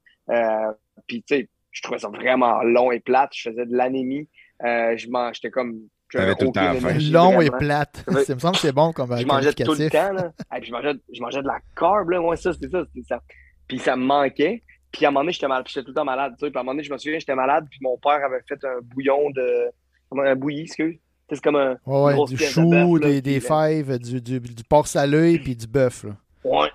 puis 1.07 1.23
tu 1.23 1.37
sais, 1.37 1.49
je 1.71 1.83
trouvais 1.83 1.99
ça 1.99 2.09
vraiment 2.09 2.63
long 2.63 2.91
et 2.91 3.01
plate. 3.01 3.31
Je 3.35 3.51
faisais 3.51 3.67
de 3.67 3.77
l'anémie. 3.77 4.29
je 4.63 5.31
j'étais 5.35 5.51
comme 5.51 5.81
T'avais 6.11 6.35
tout 6.37 6.47
le 6.47 6.53
temps 6.53 7.13
Long 7.13 7.41
et 7.41 7.51
plate. 7.51 8.05
Ça 8.25 8.35
me 8.35 8.41
semble 8.41 8.55
que 8.55 8.63
c'est 8.63 8.73
bon 8.73 8.93
comme 8.93 9.15
Je 9.19 9.27
mangeais 9.27 9.53
tout 9.53 9.75
le 9.75 9.91
temps. 9.91 10.13
Là. 10.13 10.33
Et 10.57 10.61
puis 10.61 10.69
je, 10.69 10.73
mangeais, 10.73 10.95
je 11.13 11.21
mangeais 11.21 11.43
de 11.43 11.47
la 11.47 11.59
carbe. 11.77 12.09
Là. 12.11 12.21
Moi, 12.21 12.37
ça, 12.37 12.53
c'était 12.55 12.69
ça, 12.69 12.85
ça. 13.07 13.21
Puis 13.67 13.79
ça 13.79 13.95
me 13.95 14.05
manquait. 14.05 14.63
Puis 14.91 15.05
à 15.05 15.09
un 15.09 15.11
moment 15.11 15.21
donné, 15.21 15.33
j'étais 15.33 15.49
mal... 15.49 15.65
tout 15.65 15.81
le 15.87 15.93
temps 15.93 16.07
malade. 16.07 16.35
Puis 16.39 16.47
à 16.47 16.59
un 16.59 16.63
moment 16.63 16.73
donné, 16.73 16.83
je 16.83 16.91
me 16.91 16.97
souviens, 16.97 17.19
j'étais 17.19 17.35
malade. 17.35 17.67
Puis 17.71 17.79
mon 17.83 17.99
père 17.99 18.25
avait 18.25 18.41
fait 18.49 18.65
un 18.65 18.81
bouillon 18.83 19.29
de 19.31 19.71
comme 20.09 20.21
un 20.21 20.35
bouilli, 20.35 20.63
excuse. 20.63 20.99
C'est 21.31 21.43
comme 21.43 21.57
un. 21.57 21.77
Ouais, 21.85 22.15
du 22.27 22.37
chou, 22.39 22.99
des, 22.99 23.21
des 23.21 23.41
fèves, 23.41 23.99
du, 23.99 24.21
du, 24.21 24.41
du 24.41 24.65
porc 24.65 24.87
salé 24.87 25.39
puis 25.39 25.55
du 25.55 25.67
bœuf. 25.67 26.07
Ouais, 26.43 26.71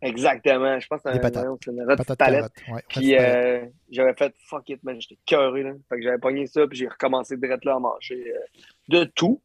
exactement. 0.00 0.78
Je 0.80 0.86
pense 0.86 1.02
que 1.02 1.10
c'est 1.12 1.16
une 1.16 1.20
petite 1.20 2.18
palette. 2.18 2.52
Ouais, 2.70 2.82
puis 2.88 3.16
euh, 3.16 3.66
j'avais 3.90 4.14
fait 4.14 4.34
fuck 4.46 4.68
it, 4.70 4.82
man. 4.82 4.98
J'étais 5.00 5.18
cœuré. 5.26 5.62
Là. 5.62 5.72
Fait 5.88 5.96
que 5.96 6.02
j'avais 6.02 6.18
pogné 6.18 6.46
ça, 6.46 6.66
puis 6.66 6.78
j'ai 6.78 6.88
recommencé 6.88 7.36
direct 7.36 7.64
là 7.64 7.74
à 7.74 7.78
manger 7.78 8.32
euh, 8.34 8.60
de 8.88 9.04
tout. 9.04 9.40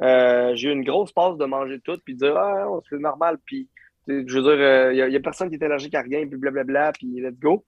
Euh, 0.00 0.52
j'ai 0.54 0.68
eu 0.68 0.72
une 0.72 0.84
grosse 0.84 1.12
passe 1.12 1.36
de 1.36 1.44
manger 1.44 1.80
tout, 1.80 1.98
puis 2.04 2.14
de 2.14 2.20
dire, 2.20 2.36
ah, 2.36 2.68
c'est 2.88 2.98
normal. 2.98 3.38
Puis, 3.44 3.68
je 4.06 4.14
veux 4.14 4.42
dire, 4.42 4.92
il 4.92 5.10
n'y 5.10 5.16
a, 5.16 5.18
a, 5.18 5.22
personne 5.22 5.48
qui 5.48 5.56
est 5.56 5.64
allergique 5.64 5.94
à 5.94 6.02
rien, 6.02 6.26
puis 6.26 6.38
blablabla, 6.38 6.92
puis 6.92 7.20
let's 7.20 7.38
go. 7.38 7.64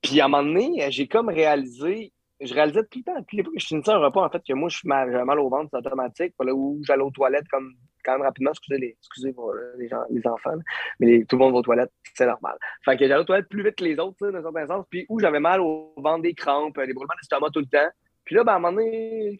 Puis 0.00 0.20
à 0.20 0.26
un 0.26 0.28
moment 0.28 0.44
donné, 0.44 0.86
j'ai 0.90 1.08
comme 1.08 1.28
réalisé, 1.28 2.12
je 2.40 2.54
réalisais 2.54 2.82
tout 2.84 2.98
le 2.98 3.04
temps, 3.04 3.22
tous 3.28 3.36
les 3.36 3.44
je 3.56 3.66
finissais 3.66 3.90
un 3.90 3.98
repas, 3.98 4.24
en 4.24 4.30
fait, 4.30 4.42
que 4.46 4.52
moi, 4.52 4.68
je 4.68 4.78
suis 4.78 4.88
mal, 4.88 5.24
mal 5.24 5.40
au 5.40 5.48
ventre, 5.48 5.70
c'est 5.72 5.78
automatique. 5.78 6.34
Voilà, 6.38 6.54
où 6.54 6.80
j'allais 6.84 7.02
aux 7.02 7.10
toilettes 7.10 7.48
comme 7.50 7.74
quand 8.04 8.12
même 8.12 8.22
rapidement, 8.22 8.50
excusez, 8.50 8.78
les, 8.78 8.96
excusez 9.00 9.34
euh, 9.36 9.74
les, 9.76 9.88
gens, 9.88 10.02
les 10.10 10.26
enfants, 10.26 10.56
mais 11.00 11.24
tout 11.28 11.36
le 11.36 11.40
monde 11.40 11.52
va 11.52 11.58
aux 11.58 11.62
toilettes, 11.62 11.92
c'est 12.14 12.26
normal. 12.26 12.56
Fait 12.84 12.96
que 12.96 13.06
j'allais 13.06 13.20
aux 13.20 13.24
toilettes 13.24 13.48
plus 13.48 13.62
vite 13.62 13.74
que 13.74 13.84
les 13.84 13.98
autres, 13.98 14.16
dans 14.30 14.38
un 14.38 14.42
certain 14.42 14.66
sens, 14.66 14.86
puis 14.88 15.04
où 15.08 15.18
j'avais 15.18 15.40
mal 15.40 15.60
au 15.60 15.92
ventre, 15.96 16.22
des 16.22 16.34
crampes, 16.34 16.76
des 16.76 16.94
brûlements 16.94 17.14
d'estomac 17.20 17.50
tout 17.52 17.60
le 17.60 17.66
temps. 17.66 17.90
Puis 18.24 18.34
là, 18.34 18.44
ben, 18.44 18.52
à 18.52 18.56
un 18.56 18.58
moment 18.58 18.76
donné, 18.76 19.38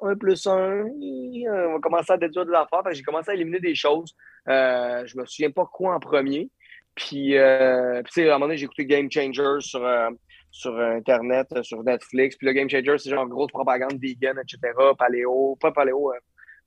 un 0.00 0.16
plus 0.16 0.46
un, 0.46 0.84
on 0.86 1.72
va 1.72 1.78
commencer 1.80 2.12
à 2.12 2.16
déduire. 2.16 2.46
Fait 2.46 2.90
que 2.90 2.94
j'ai 2.94 3.02
commencé 3.02 3.30
à 3.32 3.34
éliminer 3.34 3.58
des 3.58 3.74
choses. 3.74 4.14
Euh, 4.48 5.04
je 5.04 5.18
me 5.18 5.26
souviens 5.26 5.50
pas 5.50 5.66
quoi 5.66 5.94
en 5.94 5.98
premier. 5.98 6.48
Puis, 6.94 7.36
euh, 7.36 8.00
puis 8.04 8.22
à 8.22 8.26
un 8.26 8.34
moment 8.34 8.46
donné, 8.46 8.56
j'ai 8.56 8.66
écouté 8.66 8.86
Game 8.86 9.10
Changer 9.10 9.60
sur, 9.60 9.84
euh, 9.84 10.10
sur 10.58 10.78
Internet, 10.78 11.46
euh, 11.52 11.62
sur 11.62 11.82
Netflix. 11.84 12.36
Puis 12.36 12.46
le 12.46 12.52
Game 12.52 12.68
Changer, 12.68 12.98
c'est 12.98 13.10
genre 13.10 13.26
grosse 13.28 13.52
propagande 13.52 13.98
vegan, 14.00 14.36
etc. 14.38 14.58
Paléo, 14.98 15.56
pas 15.60 15.70
paléo, 15.70 16.12
euh, 16.12 16.18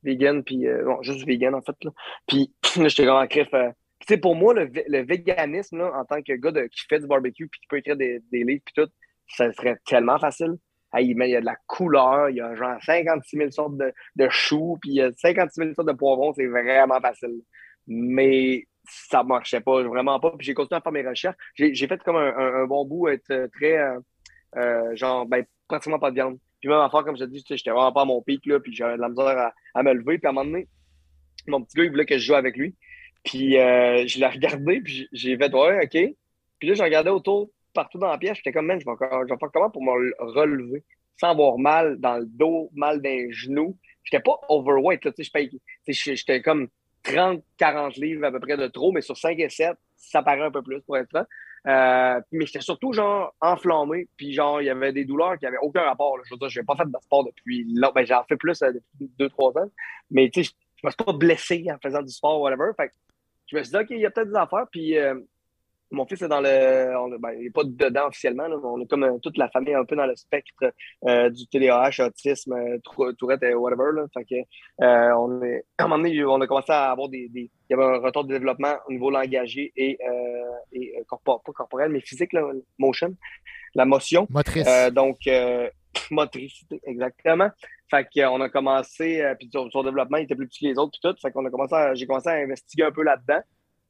vegan, 0.02 0.42
puis 0.42 0.66
euh, 0.66 0.84
bon, 0.84 1.02
juste 1.02 1.26
vegan 1.26 1.54
en 1.54 1.60
fait. 1.60 1.76
Là. 1.84 1.90
Puis 2.26 2.52
j'étais 2.74 3.04
vraiment 3.04 3.26
crif. 3.26 3.48
tu 3.50 4.06
sais, 4.08 4.16
pour 4.16 4.34
moi, 4.34 4.54
le, 4.54 4.70
le 4.74 5.04
véganisme, 5.04 5.78
là, 5.78 5.92
en 5.94 6.04
tant 6.06 6.22
que 6.22 6.32
gars 6.32 6.52
qui 6.68 6.86
fait 6.88 7.00
du 7.00 7.06
barbecue 7.06 7.48
puis 7.48 7.60
qui 7.60 7.66
peut 7.68 7.78
écrire 7.78 7.96
des, 7.96 8.20
des 8.32 8.44
livres 8.44 8.62
puis 8.64 8.74
tout, 8.74 8.90
ça 9.28 9.52
serait 9.52 9.76
tellement 9.86 10.18
facile. 10.18 10.56
il 10.98 11.16
y 11.16 11.36
a 11.36 11.40
de 11.40 11.46
la 11.46 11.56
couleur, 11.66 12.30
il 12.30 12.36
y 12.36 12.40
a 12.40 12.54
genre 12.54 12.82
56 12.82 13.36
000 13.36 13.50
sortes 13.50 13.76
de, 13.76 13.92
de 14.16 14.28
choux, 14.30 14.78
puis 14.80 14.92
il 14.92 14.96
y 14.96 15.02
a 15.02 15.12
56 15.12 15.60
000 15.60 15.74
sortes 15.74 15.88
de 15.88 15.92
poivrons, 15.92 16.32
c'est 16.32 16.46
vraiment 16.46 17.00
facile. 17.00 17.42
Mais 17.86 18.64
ça 18.84 19.22
marchait 19.22 19.60
pas, 19.60 19.82
vraiment 19.82 20.18
pas. 20.20 20.32
Puis 20.36 20.46
j'ai 20.46 20.54
continué 20.54 20.78
à 20.78 20.80
faire 20.80 20.92
mes 20.92 21.06
recherches. 21.06 21.36
J'ai 21.54 21.86
fait 21.86 22.02
comme 22.02 22.16
un, 22.16 22.66
bon 22.66 22.84
bout, 22.84 23.08
être 23.08 23.48
très, 23.52 23.78
euh, 23.78 23.98
euh, 24.56 24.96
genre, 24.96 25.26
ben, 25.26 25.44
pratiquement 25.68 25.98
pas 25.98 26.10
de 26.10 26.16
viande. 26.16 26.38
Puis 26.60 26.68
même 26.68 26.78
à 26.78 26.90
faire, 26.90 27.04
comme 27.04 27.16
je 27.16 27.24
te 27.24 27.30
dis, 27.30 27.44
j'étais 27.48 27.70
vraiment 27.70 27.92
pas 27.92 28.02
à 28.02 28.04
mon 28.04 28.22
pic, 28.22 28.44
là, 28.46 28.60
puis 28.60 28.72
j'avais 28.72 28.96
de 28.96 29.00
la 29.00 29.08
misère 29.08 29.52
à, 29.74 29.82
me 29.82 29.92
lever. 29.92 30.18
Puis 30.18 30.26
à 30.26 30.30
un 30.30 30.32
moment 30.32 30.50
donné, 30.50 30.68
mon 31.46 31.62
petit 31.62 31.76
gars, 31.76 31.84
il 31.84 31.90
voulait 31.90 32.06
que 32.06 32.18
je 32.18 32.26
joue 32.26 32.34
avec 32.34 32.56
lui. 32.56 32.76
Puis 33.24 33.58
euh, 33.58 34.06
je 34.06 34.18
l'ai 34.18 34.26
regardé, 34.26 34.80
puis 34.80 35.08
j'ai 35.12 35.36
fait, 35.36 35.52
ouais, 35.52 35.84
OK. 35.84 36.14
Puis 36.58 36.68
là, 36.68 36.74
je 36.74 36.82
regardais 36.82 37.10
autour, 37.10 37.50
partout 37.72 37.98
dans 37.98 38.08
la 38.08 38.18
pièce. 38.18 38.36
J'étais 38.36 38.52
comme, 38.52 38.66
man, 38.66 38.80
je 38.80 38.84
vais, 38.84 38.92
je 39.00 39.32
vais 39.32 39.38
faire 39.38 39.50
comment 39.52 39.70
pour 39.70 39.82
me 39.82 40.12
relever 40.18 40.84
sans 41.20 41.30
avoir 41.30 41.58
mal 41.58 41.98
dans 41.98 42.18
le 42.18 42.26
dos, 42.26 42.70
mal 42.74 43.00
dans 43.00 43.08
les 43.08 43.32
genoux. 43.32 43.78
J'étais 44.04 44.22
pas 44.22 44.40
overweight, 44.48 45.04
là, 45.04 45.12
tu 45.12 45.24
sais, 45.24 46.14
j'étais 46.14 46.42
comme 46.42 46.68
30, 47.02 47.42
40 47.56 47.96
livres 47.96 48.24
à 48.24 48.30
peu 48.30 48.40
près 48.40 48.56
de 48.56 48.66
trop, 48.68 48.92
mais 48.92 49.00
sur 49.00 49.16
5 49.16 49.38
et 49.38 49.48
7, 49.48 49.76
ça 49.96 50.22
paraît 50.22 50.42
un 50.42 50.50
peu 50.50 50.62
plus 50.62 50.80
pour 50.82 50.96
être 50.96 51.08
franc. 51.08 51.24
Euh, 51.66 52.20
mais 52.32 52.46
j'étais 52.46 52.60
surtout 52.60 52.92
genre 52.92 53.34
enflammé, 53.40 54.08
puis 54.16 54.32
genre 54.32 54.60
il 54.60 54.64
y 54.64 54.70
avait 54.70 54.92
des 54.92 55.04
douleurs 55.04 55.38
qui 55.38 55.44
n'avaient 55.44 55.62
aucun 55.62 55.82
rapport. 55.82 56.18
Je 56.24 56.34
veux 56.34 56.38
dire, 56.38 56.48
je 56.48 56.60
n'ai 56.60 56.66
pas 56.66 56.74
fait 56.74 56.86
de 56.86 56.98
sport 57.00 57.24
depuis 57.24 57.64
là, 57.72 57.92
ben 57.94 58.04
j'en 58.04 58.24
fais 58.24 58.36
plus 58.36 58.60
euh, 58.62 58.72
depuis 58.72 59.10
2-3 59.18 59.62
ans, 59.62 59.70
mais 60.10 60.28
tu 60.28 60.42
sais, 60.42 60.50
je 60.76 60.80
ne 60.82 60.88
me 60.88 60.90
suis 60.90 61.04
pas 61.04 61.12
blessé 61.12 61.64
en 61.70 61.78
faisant 61.78 62.02
du 62.02 62.12
sport, 62.12 62.40
whatever. 62.40 62.72
Fait 62.76 62.90
je 63.46 63.56
me 63.56 63.62
suis 63.62 63.70
dit, 63.72 63.78
OK, 63.78 63.86
il 63.90 63.98
y 63.98 64.06
a 64.06 64.10
peut-être 64.10 64.30
des 64.30 64.36
affaires, 64.36 64.66
puis 64.72 64.98
euh, 64.98 65.14
mon 65.92 66.06
fils 66.06 66.22
est 66.22 66.28
dans 66.28 66.40
le. 66.40 67.18
ben, 67.18 67.30
il 67.38 67.44
n'est 67.44 67.50
pas 67.50 67.64
dedans 67.64 68.08
officiellement, 68.08 68.48
mais 68.48 68.56
on 68.64 68.80
est 68.80 68.86
comme 68.86 69.04
euh, 69.04 69.18
toute 69.22 69.36
la 69.36 69.48
famille 69.50 69.74
un 69.74 69.84
peu 69.84 69.94
dans 69.94 70.06
le 70.06 70.16
spectre 70.16 70.72
euh, 71.06 71.30
du 71.30 71.46
TDAH, 71.46 72.04
autisme, 72.04 72.54
euh, 72.54 73.12
Tourette 73.18 73.42
et 73.42 73.54
whatever. 73.54 73.90
Là. 73.94 74.06
Fait 74.14 74.24
que, 74.24 75.14
on 75.14 75.42
est, 75.42 75.64
à 75.78 75.84
un 75.84 75.88
moment 75.88 76.02
donné, 76.02 76.24
on 76.24 76.40
a 76.40 76.46
commencé 76.46 76.72
à 76.72 76.90
avoir 76.90 77.08
des, 77.08 77.28
des, 77.28 77.50
Il 77.68 77.70
y 77.70 77.74
avait 77.74 77.84
un 77.84 77.98
retour 77.98 78.24
de 78.24 78.32
développement 78.32 78.74
au 78.88 78.92
niveau 78.92 79.10
langagier 79.10 79.72
et, 79.76 79.98
et 80.72 80.94
pas 81.24 81.38
corporel, 81.54 81.92
mais 81.92 82.00
physique, 82.00 82.32
là, 82.32 82.42
motion, 82.78 83.14
la 83.74 83.84
motion. 83.84 84.26
Motrice. 84.30 84.66
donc, 84.92 85.18
motricité, 86.10 86.80
exactement. 86.84 87.50
Fait 87.90 88.08
qu'on 88.14 88.40
a 88.40 88.48
commencé, 88.48 89.22
puis 89.38 89.50
son, 89.52 89.82
développement 89.82 90.16
il 90.16 90.24
était 90.24 90.34
plus 90.34 90.48
petit 90.48 90.60
que 90.60 90.70
les 90.70 90.78
autres, 90.78 90.92
puis 90.92 91.00
tout. 91.02 91.14
Fait 91.20 91.30
qu'on 91.30 91.44
a 91.44 91.50
commencé 91.50 91.76
j'ai 91.94 92.06
commencé 92.06 92.30
à 92.30 92.34
investiguer 92.34 92.84
un 92.84 92.92
peu 92.92 93.02
là-dedans. 93.02 93.42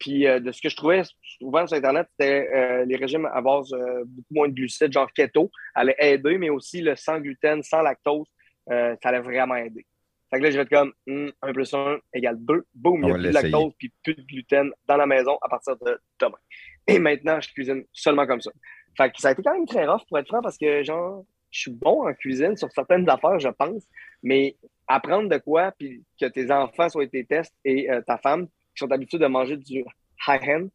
Puis 0.03 0.27
euh, 0.27 0.41
de 0.41 0.51
ce 0.51 0.61
que 0.61 0.69
je 0.69 0.75
trouvais 0.75 1.03
souvent 1.39 1.65
sur 1.65 1.77
Internet, 1.77 2.09
c'était 2.11 2.51
euh, 2.53 2.85
les 2.85 2.97
régimes 2.97 3.27
à 3.27 3.41
base 3.41 3.73
euh, 3.73 4.03
beaucoup 4.05 4.35
moins 4.35 4.49
de 4.49 4.53
glucides, 4.53 4.93
genre 4.93 5.11
keto, 5.13 5.49
allaient 5.77 5.95
aider, 6.01 6.39
mais 6.39 6.51
aussi 6.51 6.81
le 6.81 6.97
sans 6.97 7.21
gluten, 7.21 7.63
sans 7.63 7.83
lactose, 7.83 8.27
ça 8.69 8.97
allait 9.05 9.21
vraiment 9.21 9.55
aider. 9.55 9.87
Fait 10.29 10.39
que 10.39 10.43
là, 10.43 10.51
je 10.51 10.57
vais 10.57 10.63
être 10.63 10.71
comme 10.71 10.93
1 11.07 11.13
hmm, 11.13 11.53
plus 11.53 11.73
1 11.73 11.99
égale 12.15 12.37
2. 12.41 12.65
Boum, 12.75 13.01
il 13.01 13.05
n'y 13.05 13.11
a 13.11 13.15
plus 13.15 13.23
de 13.23 13.29
lactose 13.29 13.73
puis 13.79 13.93
plus 14.03 14.15
de 14.15 14.23
gluten 14.23 14.73
dans 14.89 14.97
la 14.97 15.07
maison 15.07 15.39
à 15.41 15.49
partir 15.49 15.77
de 15.77 16.01
demain. 16.21 16.39
Et 16.89 16.99
maintenant, 16.99 17.41
je 17.41 17.53
cuisine 17.53 17.85
seulement 17.93 18.27
comme 18.27 18.41
ça. 18.41 18.51
Fait 18.97 19.11
que 19.11 19.21
ça 19.21 19.29
a 19.29 19.33
été 19.33 19.43
quand 19.43 19.53
même 19.53 19.67
très 19.67 19.87
rough 19.87 20.03
pour 20.09 20.19
être 20.19 20.27
franc 20.27 20.43
parce 20.43 20.59
que, 20.59 20.83
genre, 20.83 21.25
je 21.53 21.61
suis 21.61 21.71
bon 21.71 22.09
en 22.09 22.13
cuisine 22.15 22.57
sur 22.57 22.73
certaines 22.73 23.09
affaires, 23.09 23.39
je 23.39 23.49
pense, 23.49 23.87
mais 24.23 24.57
apprendre 24.89 25.29
de 25.29 25.39
quoi, 25.39 25.73
puis 25.79 26.03
que 26.21 26.27
tes 26.27 26.51
enfants 26.51 26.89
soient 26.89 27.07
tes 27.07 27.25
tests 27.25 27.55
et 27.65 27.89
ta 28.07 28.19
femme, 28.19 28.49
qui 28.75 28.85
sont 28.85 28.91
habitués 28.91 29.19
de 29.19 29.27
manger 29.27 29.57
du 29.57 29.85
high-end, 30.27 30.69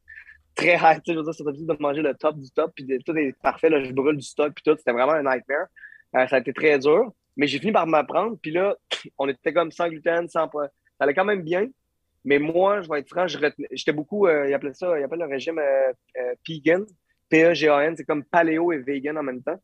très 0.56 0.76
high, 0.76 1.02
tu 1.04 1.12
sais, 1.12 1.14
je 1.14 1.18
veux 1.18 1.24
dire, 1.24 1.34
sont 1.34 1.48
habitués 1.48 1.68
de 1.68 1.78
manger 1.80 2.02
le 2.02 2.14
top 2.16 2.38
du 2.38 2.50
top, 2.52 2.72
puis 2.76 2.86
tout 3.06 3.16
est 3.18 3.34
parfait, 3.42 3.70
là, 3.70 3.84
je 3.84 3.92
brûle 3.92 4.18
du 4.18 4.26
stock, 4.26 4.54
puis 4.54 4.64
tout, 4.64 4.76
c'était 4.78 4.92
vraiment 4.92 5.14
un 5.14 5.24
nightmare. 5.24 5.68
Euh, 6.16 6.28
ça 6.28 6.38
a 6.38 6.40
été 6.40 6.54
très 6.54 6.80
dur, 6.80 7.12
mais 7.36 7.48
j'ai 7.48 7.60
fini 7.60 7.72
par 7.72 7.86
m'apprendre, 7.88 8.38
puis 8.42 8.52
là, 8.52 8.76
on 9.18 9.28
était 9.28 9.54
comme 9.54 9.72
sans 9.72 9.88
gluten, 9.88 10.28
sans 10.28 10.48
poids. 10.48 10.68
Ça 10.68 11.04
allait 11.04 11.14
quand 11.14 11.26
même 11.26 11.44
bien, 11.44 11.68
mais 12.26 12.40
moi, 12.40 12.82
je 12.82 12.90
vais 12.90 13.00
être 13.00 13.10
franc, 13.10 13.28
j'étais 13.28 13.94
beaucoup, 13.94 14.28
euh, 14.28 14.50
il 14.50 14.54
appelait 14.54 14.74
ça, 14.74 15.00
il 15.00 15.04
appelle 15.04 15.20
le 15.20 15.26
régime 15.26 15.60
euh, 15.60 15.94
euh 16.18 16.34
Pegan, 16.46 16.84
P-E-G-A-N, 17.30 17.96
c'est 17.96 18.06
comme 18.06 18.24
paléo 18.24 18.72
et 18.72 18.80
vegan 18.80 19.18
en 19.18 19.24
même 19.24 19.44
temps. 19.44 19.62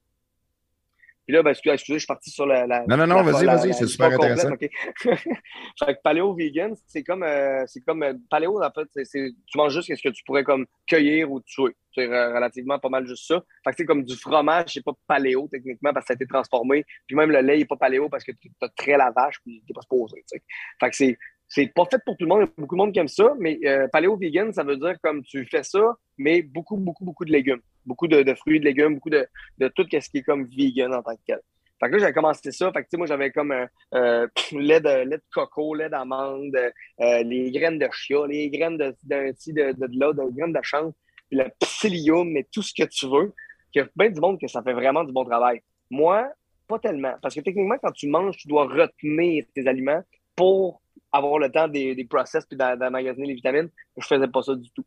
Puis 1.26 1.34
là, 1.34 1.42
ben, 1.42 1.52
excusez, 1.52 1.78
je 1.78 1.98
suis 1.98 2.06
parti 2.06 2.30
sur 2.30 2.46
la. 2.46 2.68
non, 2.88 2.98
non, 2.98 3.08
non, 3.08 3.24
vas-y, 3.24 3.46
vas-y, 3.46 3.74
c'est 3.74 3.88
super 3.88 4.12
intéressant. 4.12 4.50
fait 4.58 5.96
que 5.96 6.02
paléo 6.04 6.34
vegan, 6.34 6.76
c'est 6.86 7.04
comme, 7.04 7.24
euh, 7.24 7.64
c'est 7.68 7.82
comme 7.82 8.04
euh, 8.04 8.14
paléo, 8.30 8.62
en 8.62 8.72
fait, 8.72 9.06
c'est, 9.06 9.32
tu 9.46 9.58
manges 9.58 9.74
juste 9.74 9.96
ce 9.96 10.02
que 10.02 10.14
tu 10.14 10.24
pourrais 10.26 10.44
comme 10.44 10.66
cueillir 10.86 11.32
ou 11.32 11.40
tuer. 11.42 11.76
C'est 11.96 12.08
relativement 12.08 12.80
pas 12.80 12.90
mal 12.90 13.06
juste 13.06 13.28
ça. 13.28 13.42
Fait 13.64 13.72
que 13.72 13.78
c'est 13.78 13.86
comme 13.86 14.04
du 14.04 14.16
fromage, 14.16 14.74
c'est 14.74 14.84
pas 14.84 14.94
paléo 15.08 15.48
techniquement 15.50 15.94
parce 15.94 16.06
que 16.06 16.08
ça 16.08 16.14
a 16.14 16.16
été 16.16 16.26
transformé. 16.26 16.86
Puis 17.08 17.16
même 17.16 17.32
le 17.32 17.40
lait, 17.42 17.58
il 17.58 17.60
n'est 17.60 17.66
pas 17.66 17.78
paléo 17.78 18.10
parce 18.10 18.24
que 18.24 18.32
tu 18.32 18.52
as 18.62 18.70
très 18.70 18.98
la 18.98 19.12
vache 19.12 19.36
puis 19.46 19.64
t'es 19.68 19.74
pas 19.74 19.82
supposé. 19.82 20.24
Fait 20.80 20.90
que 20.90 20.96
c'est, 20.96 21.18
c'est 21.54 21.68
pas 21.68 21.86
fait 21.86 22.00
pour 22.04 22.18
tout 22.18 22.26
le 22.26 22.30
monde. 22.30 22.40
Il 22.40 22.46
y 22.46 22.50
a 22.50 22.52
beaucoup 22.58 22.76
de 22.76 22.82
monde 22.82 22.92
qui 22.92 23.00
aime 23.00 23.08
ça, 23.08 23.36
mais 23.40 23.60
euh, 23.64 23.88
paléo 23.88 24.18
vegan, 24.18 24.52
ça 24.52 24.64
veut 24.64 24.76
dire 24.76 24.96
comme 25.04 25.22
tu 25.24 25.46
fais 25.46 25.62
ça, 25.62 25.96
mais 26.18 26.42
beaucoup, 26.42 26.78
beaucoup, 26.78 27.06
beaucoup 27.06 27.26
de 27.26 27.32
légumes. 27.32 27.62
Beaucoup 27.86 28.08
de, 28.08 28.34
fruits, 28.34 28.60
de 28.60 28.66
légumes, 28.66 28.96
beaucoup 28.96 29.12
de, 29.12 29.28
de 29.60 29.68
tout 29.68 29.86
ce 29.92 30.10
qui 30.10 30.18
est 30.18 30.24
comme 30.24 30.46
vegan 30.46 30.96
en 30.96 31.04
tant 31.04 31.16
que 31.16 31.22
tel. 31.28 31.40
Fait 31.80 31.90
que 31.90 31.94
là, 31.94 32.00
j'avais 32.00 32.14
commencé 32.14 32.52
ça. 32.52 32.72
Fait 32.72 32.84
que, 32.84 32.98
moi, 32.98 33.06
j'avais 33.06 33.30
comme 33.30 33.52
euh, 33.52 33.68
euh 33.94 34.28
lait, 34.54 34.82
de, 34.82 35.04
lait 35.08 35.18
de 35.18 35.24
coco, 35.32 35.76
lait 35.76 35.90
d'amande, 35.90 36.56
euh, 36.56 37.24
les 37.24 37.52
graines 37.52 37.78
de 37.78 37.88
chia, 37.92 38.26
les 38.26 38.50
graines 38.50 38.78
de, 38.78 38.96
de, 39.04 39.52
de, 39.52 39.72
de, 39.74 40.00
là, 40.00 40.12
de 40.12 40.36
graines 40.36 40.54
de 40.54 40.62
chanvre, 40.64 40.94
le 41.30 41.46
psyllium, 41.60 42.32
mais 42.32 42.48
tout 42.52 42.64
ce 42.64 42.74
que 42.74 42.88
tu 42.88 43.06
veux. 43.08 43.32
Il 43.76 43.80
y 43.80 43.82
a 43.82 43.88
bien 43.96 44.10
du 44.10 44.20
monde 44.20 44.40
que 44.40 44.48
ça 44.48 44.64
fait 44.64 44.74
vraiment 44.74 45.04
du 45.04 45.12
bon 45.12 45.26
travail. 45.26 45.62
Moi, 45.92 46.32
pas 46.68 46.80
tellement. 46.80 47.14
Parce 47.22 47.36
que 47.36 47.42
techniquement, 47.42 47.78
quand 47.80 47.92
tu 47.92 48.08
manges, 48.08 48.38
tu 48.38 48.48
dois 48.48 48.66
retenir 48.66 49.46
tes 49.54 49.68
aliments 49.68 50.02
pour 50.36 50.83
avoir 51.14 51.38
le 51.38 51.52
temps 51.52 51.68
des, 51.68 51.96
des 51.96 52.06
process 52.06 52.46
puis 52.46 52.58
d'emmagasiner 52.58 53.28
les 53.28 53.36
vitamines. 53.36 53.70
Je 53.98 54.06
faisais 54.06 54.28
pas 54.28 54.42
ça 54.42 54.56
du 54.56 54.70
tout. 54.72 54.84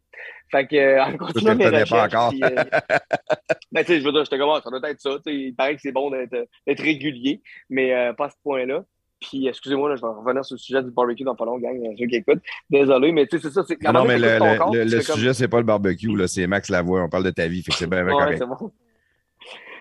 Fait 0.50 0.66
que, 0.66 0.76
euh, 0.76 1.04
en 1.04 1.16
continuant 1.16 1.54
mes 1.54 1.66
recherches... 1.66 1.90
Pas 1.90 2.06
encore. 2.06 2.30
Puis, 2.30 2.42
euh, 2.42 2.48
ben, 3.72 3.84
tu 3.84 3.86
sais, 3.86 4.00
je 4.00 4.04
veux 4.04 4.12
dire, 4.12 4.24
je 4.24 4.30
te 4.30 4.36
commence, 4.36 4.62
ça 4.62 4.70
doit 4.70 4.90
être 4.90 5.00
ça. 5.00 5.10
Il 5.26 5.54
paraît 5.54 5.76
que 5.76 5.80
c'est 5.80 5.92
bon 5.92 6.10
d'être 6.10 6.82
régulier, 6.82 7.42
mais 7.70 7.94
euh, 7.94 8.12
pas 8.12 8.26
à 8.26 8.30
ce 8.30 8.36
point-là. 8.42 8.84
Puis, 9.20 9.46
excusez-moi, 9.46 9.96
je 9.96 10.02
vais 10.02 10.08
revenir 10.08 10.44
sur 10.44 10.56
le 10.56 10.58
sujet 10.58 10.82
du 10.82 10.90
barbecue 10.90 11.24
dans 11.24 11.34
pas 11.34 11.46
long, 11.46 11.58
gang, 11.58 11.80
ceux 11.98 12.06
qui 12.06 12.16
écoutent. 12.16 12.42
Désolé, 12.68 13.12
mais 13.12 13.26
tu 13.26 13.38
sais, 13.38 13.48
c'est 13.48 13.54
ça. 13.54 13.62
Non, 13.82 14.00
non 14.00 14.04
mais 14.04 14.18
le, 14.18 14.38
le, 14.38 14.84
le, 14.84 15.00
sujet, 15.00 15.32
c'est 15.32 15.48
pas 15.48 15.58
le 15.58 15.64
barbecue, 15.64 16.14
là, 16.14 16.26
c'est 16.28 16.46
Max 16.46 16.68
Lavoie. 16.68 17.02
On 17.02 17.08
parle 17.08 17.24
de 17.24 17.30
ta 17.30 17.46
vie, 17.46 17.62
fait 17.62 17.72
que 17.72 17.78
c'est 17.78 17.86
bien, 17.86 18.04
ouais, 18.04 18.36
c'est 18.36 18.46
bon. 18.46 18.70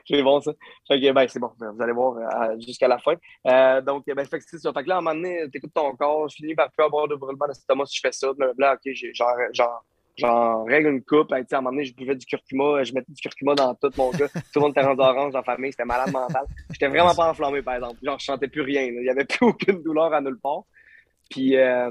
c'est 0.09 0.23
bon, 0.23 0.41
ça. 0.41 0.53
Fait 0.87 1.01
que, 1.01 1.11
ben, 1.11 1.27
c'est 1.27 1.39
bon. 1.39 1.51
Vous 1.57 1.81
allez 1.81 1.93
voir 1.93 2.17
euh, 2.17 2.55
jusqu'à 2.59 2.87
la 2.87 2.99
fin. 2.99 3.15
Euh, 3.47 3.81
donc, 3.81 4.05
ben, 4.05 4.25
fait 4.25 4.39
que 4.39 4.45
c'est 4.47 4.59
ça. 4.59 4.71
Fait 4.73 4.83
que 4.83 4.89
là, 4.89 4.95
à 4.95 4.97
un 4.99 5.01
moment 5.01 5.15
donné, 5.15 5.49
t'écoutes 5.51 5.73
ton 5.73 5.95
corps, 5.95 6.29
je 6.29 6.35
finis 6.35 6.55
par 6.55 6.71
plus 6.71 6.83
avoir 6.83 7.07
de 7.07 7.15
brûlement 7.15 7.47
d'estomac 7.47 7.85
si 7.85 7.97
je 7.97 8.01
fais 8.01 8.11
ça. 8.11 8.27
Là, 8.57 8.73
OK, 8.73 8.93
genre, 9.13 9.35
genre, 9.51 9.85
genre, 10.17 10.65
règle 10.65 10.89
une 10.89 11.03
coupe. 11.03 11.31
à 11.31 11.37
un 11.37 11.45
moment 11.55 11.71
donné, 11.71 11.85
je 11.85 11.95
buvais 11.95 12.15
du 12.15 12.25
curcuma, 12.25 12.83
je 12.83 12.93
mettais 12.93 13.11
du 13.11 13.21
curcuma 13.21 13.55
dans 13.55 13.73
tout 13.75 13.89
mon 13.97 14.11
gars. 14.11 14.27
Tout 14.33 14.41
le 14.55 14.61
monde 14.61 14.71
était 14.71 14.81
rendu 14.81 15.01
orange 15.01 15.33
dans 15.33 15.39
la 15.39 15.43
famille, 15.43 15.71
c'était 15.71 15.85
malade 15.85 16.11
mental. 16.11 16.45
J'étais 16.71 16.87
vraiment 16.87 17.13
pas 17.13 17.29
enflammé, 17.29 17.61
par 17.61 17.75
exemple. 17.75 17.97
Genre, 18.03 18.19
je 18.19 18.25
sentais 18.25 18.47
plus 18.47 18.61
rien. 18.61 18.83
Il 18.83 19.01
n'y 19.01 19.09
avait 19.09 19.25
plus 19.25 19.45
aucune 19.45 19.81
douleur 19.81 20.13
à 20.13 20.21
nulle 20.21 20.39
part. 20.39 20.63
Puis, 21.29 21.57
euh, 21.57 21.89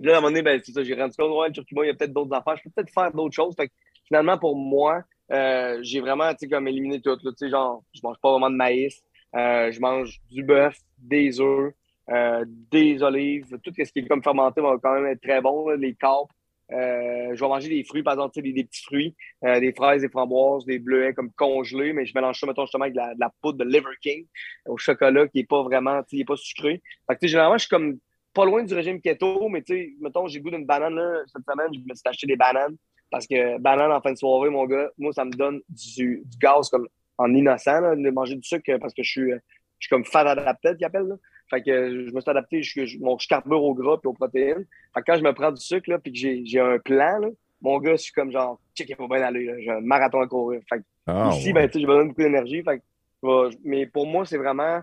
là, 0.00 0.14
à 0.14 0.18
un 0.18 0.20
moment 0.20 0.28
donné, 0.28 0.42
ben, 0.42 0.60
c'est 0.64 0.72
ça, 0.72 0.82
j'ai 0.84 0.94
rendu 0.94 1.16
compte, 1.16 1.32
ouais, 1.36 1.48
le 1.48 1.54
curcuma, 1.54 1.84
il 1.84 1.88
y 1.88 1.90
a 1.90 1.94
peut-être 1.94 2.12
d'autres 2.12 2.34
affaires. 2.34 2.56
Je 2.56 2.62
peux 2.64 2.70
peut-être 2.70 2.92
faire 2.92 3.12
d'autres 3.12 3.34
choses. 3.34 3.54
Fait 3.56 3.68
que, 3.68 3.72
finalement, 4.06 4.38
pour 4.38 4.56
moi, 4.56 5.02
euh, 5.32 5.78
j'ai 5.82 6.00
vraiment, 6.00 6.32
comme 6.50 6.68
éliminé 6.68 7.00
tout. 7.00 7.18
Sais, 7.36 7.50
genre, 7.50 7.82
je 7.94 8.00
mange 8.02 8.16
pas 8.20 8.30
vraiment 8.30 8.50
de 8.50 8.56
maïs. 8.56 9.02
Euh, 9.34 9.72
je 9.72 9.80
mange 9.80 10.20
du 10.30 10.42
bœuf, 10.42 10.78
des 10.98 11.40
œufs, 11.40 11.72
euh, 12.10 12.44
des 12.46 13.02
olives. 13.02 13.58
Tout 13.62 13.72
ce 13.76 13.90
qui 13.90 14.00
est 14.00 14.08
comme 14.08 14.22
fermenté 14.22 14.60
va 14.60 14.76
quand 14.82 14.94
même 14.94 15.06
être 15.06 15.20
très 15.20 15.40
bon. 15.40 15.68
les 15.70 15.94
carpes. 15.94 16.30
je 16.70 17.40
vais 17.40 17.48
manger 17.48 17.68
des 17.68 17.84
fruits, 17.84 18.02
par 18.02 18.14
exemple, 18.14 18.40
des, 18.40 18.52
des 18.52 18.64
petits 18.64 18.82
fruits, 18.82 19.16
des 19.42 19.72
fraises, 19.72 20.02
des 20.02 20.08
framboises, 20.08 20.64
des 20.66 20.78
bleuets 20.78 21.14
comme 21.14 21.32
congelés, 21.32 21.92
mais 21.92 22.06
je 22.06 22.12
mélange 22.14 22.38
ça, 22.38 22.46
mettons, 22.46 22.62
justement, 22.62 22.84
avec 22.84 22.96
la, 22.96 23.30
poudre 23.40 23.58
de 23.58 23.64
Liver 23.64 23.96
King 24.00 24.26
au 24.66 24.76
chocolat 24.76 25.26
qui 25.28 25.40
est 25.40 25.48
pas 25.48 25.62
vraiment, 25.62 26.02
il 26.12 26.20
est 26.20 26.24
pas 26.24 26.36
sucré. 26.36 26.82
Fait 27.08 27.16
que, 27.16 27.26
généralement, 27.26 27.58
je 27.58 27.66
suis 27.66 27.68
comme 27.68 27.98
pas 28.32 28.44
loin 28.44 28.64
du 28.64 28.74
régime 28.74 29.00
keto, 29.00 29.48
mais 29.48 29.62
tu 29.62 29.74
sais, 29.74 29.92
mettons, 30.00 30.26
j'ai 30.26 30.40
goût 30.40 30.50
d'une 30.50 30.66
banane, 30.66 30.94
là, 30.94 31.22
cette 31.26 31.44
semaine, 31.48 31.72
je 31.72 31.78
me 31.78 31.94
suis 31.94 32.02
acheté 32.04 32.26
des 32.26 32.36
bananes. 32.36 32.76
Parce 33.10 33.26
que 33.26 33.58
banane 33.58 33.92
en 33.92 34.00
fin 34.00 34.12
de 34.12 34.18
soirée, 34.18 34.50
mon 34.50 34.66
gars, 34.66 34.90
moi, 34.98 35.12
ça 35.12 35.24
me 35.24 35.30
donne 35.30 35.60
du, 35.68 36.24
gaz 36.40 36.68
comme 36.68 36.88
en 37.18 37.32
innocent, 37.32 37.94
de 37.96 38.10
manger 38.10 38.34
du 38.34 38.42
sucre 38.42 38.76
parce 38.80 38.92
que 38.92 39.02
je 39.02 39.10
suis, 39.10 39.30
je 39.30 39.38
suis 39.78 39.88
comme 39.88 40.04
fat 40.04 40.28
adapté, 40.28 40.74
qu'ils 40.76 40.84
appellent. 40.84 41.08
Là. 41.08 41.16
Fait 41.48 41.62
que 41.62 42.06
je 42.06 42.12
me 42.12 42.20
suis 42.20 42.30
adapté, 42.30 42.62
je, 42.62 42.86
je, 42.86 42.98
mon, 42.98 43.18
je 43.18 43.28
carbure 43.28 43.62
au 43.62 43.74
gras 43.74 43.98
et 44.02 44.06
aux 44.06 44.12
protéines. 44.12 44.66
Fait 44.94 45.00
que 45.00 45.04
quand 45.06 45.18
je 45.18 45.22
me 45.22 45.32
prends 45.32 45.52
du 45.52 45.60
sucre, 45.60 45.90
là, 45.90 45.98
puis 45.98 46.12
que 46.12 46.18
j'ai 46.18 46.60
un 46.60 46.78
plan, 46.78 47.18
là, 47.18 47.28
mon 47.60 47.78
gars, 47.78 47.92
je 47.92 48.02
suis 48.02 48.12
comme 48.12 48.32
genre, 48.32 48.60
check, 48.74 48.88
il 48.88 48.96
faut 48.96 49.08
bien 49.08 49.22
aller, 49.22 49.62
j'ai 49.62 49.70
un 49.70 49.80
marathon 49.80 50.20
à 50.20 50.26
courir. 50.26 50.60
Fait 50.68 50.78
que 50.78 50.84
ah, 51.06 51.30
ici, 51.32 51.52
ben, 51.52 51.70
j'ai 51.72 51.86
besoin 51.86 52.04
de 52.04 52.08
beaucoup 52.08 52.22
d'énergie. 52.22 52.62
Fait 52.62 52.78
que, 52.78 53.50
mais 53.64 53.86
pour 53.86 54.06
moi, 54.06 54.24
c'est 54.26 54.38
vraiment 54.38 54.80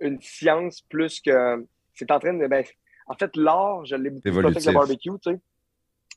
une 0.00 0.20
science 0.20 0.80
plus 0.82 1.20
que. 1.20 1.64
C'est 1.92 2.10
en 2.10 2.18
train 2.18 2.34
de. 2.34 2.46
Ben, 2.46 2.64
en 3.06 3.14
fait, 3.14 3.36
l'art, 3.36 3.84
je 3.84 3.96
l'ai 3.96 4.10
beaucoup 4.10 4.38
avec 4.38 4.64
le 4.64 4.72
barbecue, 4.72 5.10
tu 5.22 5.32
sais 5.32 5.40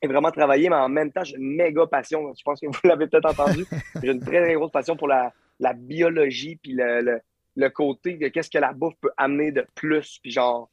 et 0.02 0.08
vraiment 0.08 0.32
travaillé, 0.32 0.70
mais 0.70 0.76
en 0.76 0.90
même 0.90 1.12
temps, 1.12 1.24
j'ai 1.24 1.38
une 1.38 1.56
méga 1.56 1.86
passion. 1.88 2.34
Je 2.38 2.44
pense 2.44 2.60
que 2.60 2.68
vous 2.68 2.80
l'avez 2.84 3.08
peut-être 3.08 3.30
entendu. 3.30 3.66
j'ai 4.02 4.12
une 4.12 4.20
très, 4.20 4.44
très 4.44 4.54
grosse 4.54 4.72
passion 4.72 4.96
pour 4.96 5.08
la, 5.08 5.34
la 5.60 5.74
biologie 5.74 6.58
puis 6.62 6.74
le, 6.74 7.20
le 7.56 7.70
côté 7.70 8.14
de 8.14 8.28
qu'est-ce 8.28 8.50
que 8.50 8.60
la 8.60 8.74
bouffe 8.74 8.96
peut 9.02 9.12
amener 9.18 9.52
de 9.52 9.66
plus, 9.76 10.20
puis 10.22 10.32
genre, 10.32 10.70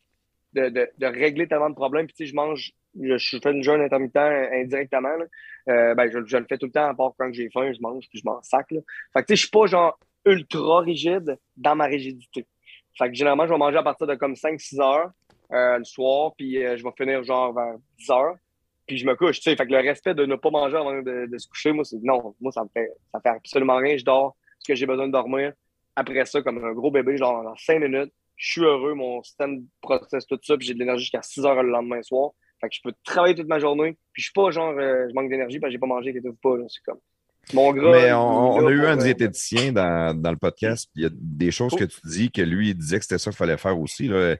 de, 0.52 0.68
de, 0.68 0.88
de 0.98 1.06
régler 1.06 1.48
tellement 1.48 1.70
de 1.70 1.74
problèmes. 1.74 2.06
Puis, 2.06 2.14
tu 2.14 2.24
sais, 2.24 2.30
je 2.30 2.36
mange, 2.36 2.72
je, 3.00 3.38
fais 3.42 3.50
une 3.50 3.62
jeûne 3.62 3.80
intermittent 3.80 4.16
indirectement. 4.16 5.16
Là. 5.16 5.24
Euh, 5.68 5.94
ben, 5.94 6.10
je, 6.10 6.24
je, 6.26 6.36
le 6.36 6.44
fais 6.48 6.58
tout 6.58 6.66
le 6.66 6.72
temps, 6.72 6.86
à 6.86 6.94
part 6.94 7.12
quand 7.18 7.32
j'ai 7.32 7.50
faim, 7.50 7.72
je 7.72 7.80
mange, 7.80 8.04
puis 8.10 8.20
je 8.20 8.24
m'en 8.24 8.40
sac. 8.42 8.70
Là. 8.70 8.80
Fait 9.12 9.22
que, 9.22 9.26
tu 9.26 9.32
sais, 9.32 9.36
je 9.36 9.40
suis 9.42 9.50
pas 9.50 9.66
genre 9.66 9.98
ultra 10.26 10.80
rigide 10.80 11.38
dans 11.56 11.74
ma 11.74 11.86
rigidité. 11.86 12.46
Fait 12.96 13.08
que 13.08 13.14
généralement, 13.14 13.46
je 13.46 13.52
vais 13.52 13.58
manger 13.58 13.78
à 13.78 13.82
partir 13.82 14.06
de 14.06 14.14
comme 14.14 14.34
5-6 14.34 14.80
heures 14.80 15.10
euh, 15.52 15.78
le 15.78 15.84
soir, 15.84 16.32
puis 16.36 16.64
euh, 16.64 16.76
je 16.76 16.84
vais 16.84 16.92
finir 16.96 17.24
genre 17.24 17.52
vers 17.52 17.74
10 17.98 18.10
heures. 18.10 18.36
Puis 18.86 18.98
je 18.98 19.06
me 19.06 19.14
couche, 19.14 19.40
tu 19.40 19.50
sais. 19.50 19.56
Fait 19.56 19.66
que 19.66 19.72
le 19.72 19.78
respect 19.78 20.14
de 20.14 20.26
ne 20.26 20.36
pas 20.36 20.50
manger 20.50 20.76
avant 20.76 21.00
de, 21.00 21.26
de 21.26 21.38
se 21.38 21.48
coucher, 21.48 21.72
moi, 21.72 21.84
c'est 21.84 22.02
non. 22.02 22.34
Moi, 22.40 22.52
ça 22.52 22.62
me 22.62 22.68
fait, 22.68 22.90
ça 23.12 23.20
fait 23.20 23.30
absolument 23.30 23.76
rien. 23.76 23.96
Je 23.96 24.04
dors 24.04 24.36
ce 24.58 24.72
que 24.72 24.74
j'ai 24.74 24.86
besoin 24.86 25.06
de 25.06 25.12
dormir. 25.12 25.52
Après 25.96 26.24
ça, 26.26 26.42
comme 26.42 26.62
un 26.64 26.72
gros 26.72 26.90
bébé, 26.90 27.16
genre 27.16 27.42
dans 27.44 27.56
5 27.56 27.80
minutes, 27.80 28.12
je 28.36 28.52
suis 28.52 28.62
heureux, 28.62 28.94
mon 28.94 29.22
système 29.22 29.64
processe 29.80 30.26
tout 30.26 30.38
ça, 30.42 30.56
puis 30.56 30.66
j'ai 30.66 30.74
de 30.74 30.78
l'énergie 30.80 31.04
jusqu'à 31.04 31.22
6 31.22 31.44
heures 31.46 31.62
le 31.62 31.70
lendemain 31.70 32.02
soir. 32.02 32.32
Fait 32.60 32.68
que 32.68 32.74
je 32.74 32.80
peux 32.82 32.92
travailler 33.04 33.34
toute 33.34 33.46
ma 33.46 33.58
journée, 33.58 33.96
puis 34.12 34.22
je 34.22 34.24
suis 34.24 34.32
pas 34.32 34.50
genre, 34.50 34.74
euh, 34.76 35.06
je 35.08 35.14
manque 35.14 35.30
d'énergie 35.30 35.58
parce 35.58 35.68
que 35.68 35.72
j'ai 35.72 35.78
pas 35.78 35.86
mangé, 35.86 36.12
quelque 36.12 36.30
pas. 36.42 36.56
C'est 36.68 36.82
comme. 36.84 36.98
Mon 37.52 37.72
gras, 37.72 37.92
Mais 37.92 38.12
on, 38.12 38.54
on 38.54 38.66
a 38.66 38.70
eu 38.70 38.86
un 38.86 38.96
diététicien 38.96 39.70
dans, 39.70 40.18
dans 40.18 40.30
le 40.30 40.38
podcast, 40.38 40.88
puis 40.92 41.02
il 41.02 41.04
y 41.04 41.06
a 41.06 41.10
des 41.12 41.50
choses 41.50 41.72
Oh. 41.74 41.76
que 41.76 41.84
tu 41.84 42.00
dis 42.04 42.30
que 42.30 42.40
lui, 42.40 42.70
il 42.70 42.74
disait 42.74 42.98
que 42.98 43.04
c'était 43.04 43.18
ça 43.18 43.30
qu'il 43.30 43.36
fallait 43.36 43.58
faire 43.58 43.78
aussi. 43.78 44.08
Là. 44.08 44.36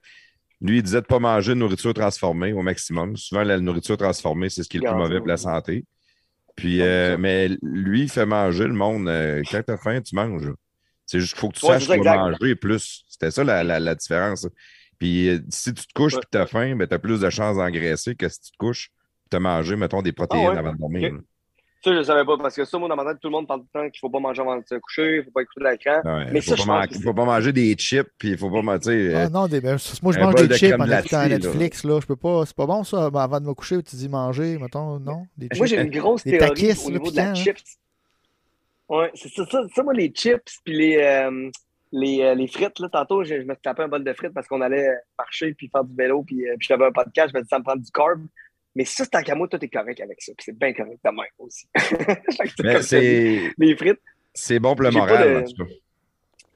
Lui, 0.61 0.79
il 0.79 0.83
disait 0.83 0.99
de 1.01 1.07
ne 1.07 1.09
pas 1.09 1.19
manger 1.19 1.51
de 1.53 1.59
nourriture 1.59 1.95
transformée 1.95 2.53
au 2.53 2.63
maximum. 2.63 3.17
Souvent, 3.17 3.43
la 3.45 3.61
nourriture 3.61 3.97
transformée, 3.97 4.49
c'est 4.51 4.63
ce 4.63 4.69
qui 4.69 4.77
est 4.79 4.81
le 4.81 4.85
plus 4.85 4.95
mauvais 4.95 5.21
pour 5.21 5.29
la 5.29 5.37
ouais. 5.39 5.39
santé. 5.39 5.85
Puis, 6.57 6.81
Ouais, 6.81 6.87
euh, 6.87 7.17
mais 7.19 7.49
lui, 7.63 8.03
il 8.03 8.11
fait 8.11 8.27
manger 8.27 8.65
le 8.65 8.75
monde. 8.75 9.09
euh, 9.09 9.45
quand 9.51 9.63
tu 9.67 9.73
as 9.73 9.79
faim, 9.79 10.01
tu 10.01 10.15
manges. 10.15 10.53
C'est 11.07 11.21
juste 11.21 11.33
qu'il 11.35 11.41
faut 11.41 11.51
que 11.51 11.57
tu 11.59 11.63
Ouais, 11.63 11.79
saches 11.79 11.89
quoi 11.89 12.05
manger 12.05 12.55
plus. 12.57 13.05
C'était 13.09 13.31
ça 13.31 13.45
la, 13.45 13.65
la, 13.65 13.81
la 13.81 13.95
différence. 13.95 14.49
Puis, 14.99 15.29
euh, 15.29 15.41
si 15.51 15.75
tu 15.75 15.87
te 15.87 15.93
couches 15.95 16.15
Ouais. 16.15 16.23
et 16.23 16.27
tu 16.31 16.39
as 16.39 16.47
faim, 16.47 16.77
ben, 16.77 16.87
tu 16.89 16.95
as 16.95 16.99
plus 16.99 17.21
de 17.21 17.31
chances 17.31 17.57
d'engraisser 17.57 18.15
que 18.17 18.29
si 18.29 18.41
tu 18.41 18.51
te 18.53 18.57
couches 18.59 18.91
tu 19.31 19.37
as 19.37 19.41
mangé, 19.41 19.77
mettons, 19.77 20.03
des 20.03 20.13
protéines 20.13 20.55
Ah 20.55 20.57
ouais? 20.57 20.57
avant 20.57 20.73
de 20.73 20.79
dormir. 20.79 21.19
Ça, 21.85 21.93
je 21.93 21.99
ne 21.99 22.03
savais 22.03 22.25
pas, 22.25 22.39
parce 22.39 22.57
que 22.57 22.65
ça, 22.65 22.79
moi, 22.79 22.89
dans 22.89 22.97
ma 22.97 23.05
tête, 23.05 23.21
tout 23.21 23.29
le 23.29 23.33
monde 23.33 23.47
parle 23.47 23.61
tout 23.61 23.67
le 23.75 23.79
temps 23.79 23.91
qu'il 23.91 23.99
ne 23.99 24.01
faut 24.01 24.09
pas 24.09 24.19
manger 24.19 24.41
avant 24.41 24.57
de 24.57 24.65
se 24.67 24.75
coucher, 24.77 25.17
il 25.17 25.19
ne 25.19 25.23
faut 25.25 25.31
pas 25.33 25.43
écouter 25.43 25.61
l'écran. 25.71 26.01
Ouais, 26.03 26.27
Mais 26.33 26.41
faut, 26.41 26.51
ça, 26.51 26.57
pas 26.57 26.63
je 26.63 26.67
man- 26.67 26.87
pense 26.89 26.97
que 26.97 27.03
faut 27.03 27.13
pas 27.13 27.25
manger 27.27 27.53
des 27.53 27.75
chips, 27.75 28.09
puis 28.17 28.31
il 28.31 28.39
faut 28.39 28.51
pas 28.51 28.63
manger. 28.63 29.15
Ah 29.15 29.29
non, 29.29 29.47
des, 29.49 29.61
ben, 29.61 29.77
moi 30.03 30.13
je 30.15 30.19
mange 30.19 30.35
des 30.37 30.49
de 30.49 30.55
chips 30.55 30.73
en 30.81 30.91
écoutant 30.91 31.19
là. 31.19 31.29
Netflix. 31.29 31.85
Là. 31.85 32.01
Je 32.01 32.07
peux 32.07 32.17
pas. 32.17 32.47
C'est 32.47 32.57
pas 32.57 32.65
bon 32.67 32.85
ça, 32.85 33.11
ben, 33.11 33.21
avant 33.21 33.39
de 33.39 33.47
me 33.47 33.53
coucher, 33.53 33.83
tu 33.83 33.97
dis 33.97 34.09
manger, 34.09 34.57
mettons, 34.59 34.99
non? 34.99 35.27
Des 35.37 35.49
chips. 35.49 35.59
Moi, 35.59 35.67
j'ai 35.67 35.81
une 35.83 35.91
grosse 35.91 36.25
Des 36.25 36.39
théorie 36.39 36.73
au 36.73 36.89
là, 36.89 36.99
niveau 36.99 37.11
de 37.11 37.17
la 37.17 37.23
piquants, 37.25 37.31
hein. 37.31 37.35
chips. 37.35 37.79
Ouais, 38.89 39.11
c'est 39.15 39.29
ça, 39.29 39.45
ça, 39.51 39.63
ça, 39.75 39.83
moi, 39.83 39.93
les 39.93 40.09
chips, 40.09 40.61
puis 40.65 40.75
les, 40.75 40.97
euh, 40.97 41.51
les, 41.93 42.23
euh, 42.23 42.35
les 42.35 42.47
frites, 42.47 42.79
là, 42.79 42.89
tantôt, 42.91 43.25
je, 43.25 43.41
je 43.41 43.47
me 43.47 43.55
tapé 43.57 43.83
un 43.83 43.89
bol 43.89 44.03
de 44.05 44.13
frites 44.15 44.33
parce 44.33 44.47
qu'on 44.49 44.61
allait 44.63 44.89
marcher, 45.19 45.53
puis 45.53 45.69
faire 45.71 45.85
du 45.85 45.95
vélo, 45.95 46.23
puis, 46.23 46.49
euh, 46.49 46.55
puis 46.59 46.67
j'avais 46.69 46.87
un 46.87 46.93
podcast, 46.93 47.31
je 47.35 47.39
me 47.39 47.43
dis, 47.43 47.49
ça 47.49 47.59
me 47.59 47.65
prend 47.65 47.77
du 47.77 47.91
carb. 47.91 48.21
Mais 48.77 48.85
ça, 48.85 49.05
c'est 49.05 49.23
qu'à 49.23 49.35
moi, 49.35 49.47
tout 49.49 49.63
est 49.65 49.69
correct 49.69 50.01
avec 50.01 50.21
ça, 50.21 50.33
puis 50.37 50.45
c'est 50.47 50.59
bien 50.59 50.73
correct 50.73 50.99
de 51.05 51.11
même 51.11 51.27
aussi. 51.39 51.67
C'est 52.83 53.53
les 53.59 53.77
frites, 53.77 54.01
c'est 54.33 54.59
bon 54.59 54.75
pour 54.75 54.83
le 54.85 54.91
moral, 54.91 55.35
de- 55.35 55.39
en 55.41 55.45
tout 55.45 55.65
cas. 55.65 55.71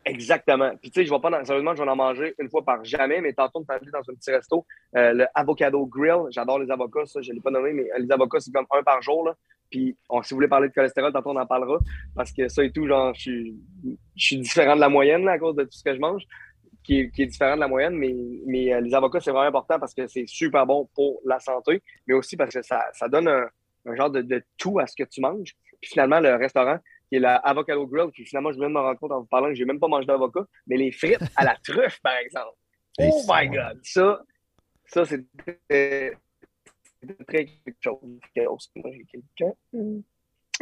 Exactement. 0.05 0.71
Puis 0.81 0.91
tu 0.91 1.01
sais, 1.01 1.07
je 1.07 1.13
vais 1.13 1.21
pas 1.21 1.31
dans- 1.31 1.45
sérieusement, 1.45 1.75
je 1.75 1.83
vais 1.83 1.89
en 1.89 1.97
manger 1.97 2.35
une 2.39 2.49
fois 2.49 2.65
par 2.65 2.83
jamais, 2.85 3.21
mais 3.21 3.33
tantôt, 3.35 3.65
on 3.69 3.75
est 3.75 3.91
dans 3.91 3.99
un 4.01 4.15
petit 4.15 4.31
resto, 4.31 4.65
euh, 4.97 5.13
le 5.13 5.27
Avocado 5.35 5.85
Grill. 5.87 6.25
J'adore 6.31 6.59
les 6.61 6.71
avocats, 6.71 7.05
ça, 7.07 7.21
je 7.21 7.31
l'ai 7.33 7.41
pas 7.41 7.51
nommé, 7.51 7.73
mais 7.73 7.85
les 7.99 8.11
avocats, 8.11 8.41
c'est 8.41 8.51
comme 8.53 8.67
un 8.71 8.83
par 8.83 9.03
jour. 9.03 9.25
Là. 9.27 9.35
Puis 9.71 9.97
on, 10.09 10.23
si 10.23 10.31
vous 10.33 10.39
voulez 10.39 10.49
parler 10.49 10.69
de 10.69 10.73
cholestérol, 10.73 11.13
tantôt 11.13 11.31
on 11.31 11.37
en 11.37 11.47
parlera. 11.47 11.79
Parce 12.17 12.33
que 12.33 12.49
ça 12.49 12.65
et 12.65 12.73
tout, 12.73 12.87
genre, 12.87 13.13
je 13.15 13.21
suis, 13.21 13.57
je 14.17 14.25
suis 14.25 14.39
différent 14.39 14.77
de 14.77 14.81
la 14.81 14.89
moyenne 14.89 15.25
là, 15.25 15.33
à 15.33 15.39
cause 15.39 15.57
de 15.57 15.65
tout 15.65 15.73
ce 15.73 15.85
que 15.85 15.95
je 15.95 16.01
mange, 16.01 16.23
qui 16.89 17.01
est, 17.01 17.11
qui 17.11 17.23
est 17.23 17.27
différent 17.27 17.55
de 17.55 17.61
la 17.61 17.69
moyenne, 17.69 17.95
mais, 17.97 18.15
mais 18.47 18.73
euh, 18.73 18.81
les 18.81 18.95
avocats, 18.95 19.21
c'est 19.21 19.31
vraiment 19.31 19.47
important 19.47 19.79
parce 19.79 19.93
que 19.93 20.07
c'est 20.07 20.27
super 20.27 20.65
bon 20.65 20.89
pour 20.95 21.21
la 21.27 21.39
santé, 21.39 21.83
mais 22.07 22.15
aussi 22.15 22.35
parce 22.35 22.55
que 22.55 22.63
ça, 22.63 22.83
ça 22.95 23.09
donne 23.09 23.29
un, 23.29 23.47
un 23.85 23.95
genre 23.95 24.09
de, 24.11 24.23
de 24.23 24.43
tout 24.57 24.79
à 24.79 24.87
ce 24.87 24.97
que 24.97 25.07
tu 25.07 25.21
manges. 25.21 25.55
Puis 25.83 25.91
finalement, 25.91 26.19
le 26.19 26.35
restaurant, 26.37 26.79
qui 27.11 27.17
est 27.17 27.21
la 27.21 27.37
Avocado 27.37 27.87
Grill, 27.87 28.11
puis 28.11 28.25
finalement, 28.25 28.53
je 28.53 28.59
viens 28.59 28.71
de 28.71 28.73
me 28.73 28.81
rendre 28.81 28.99
compte 28.99 29.13
en 29.13 29.21
vous 29.21 29.27
parlant 29.27 29.49
que 29.49 29.55
j'ai 29.55 29.67
même 29.67 29.79
pas 29.79 29.89
mangé 29.89 30.07
d'avocat, 30.07 30.47
mais 30.67 30.79
les 30.79 30.91
frites 30.91 31.23
à 31.37 31.45
la 31.45 31.57
truffe, 31.63 32.01
par 32.01 32.17
exemple. 32.17 32.57
Oh 33.01 33.23
my 33.29 33.49
God! 33.49 33.81
Ça, 33.83 34.23
ça 34.87 35.05
c'est 35.05 35.23
très, 35.69 36.17
quelque 37.29 37.77
chose. 37.85 37.99
Quelqu'un? 38.35 39.53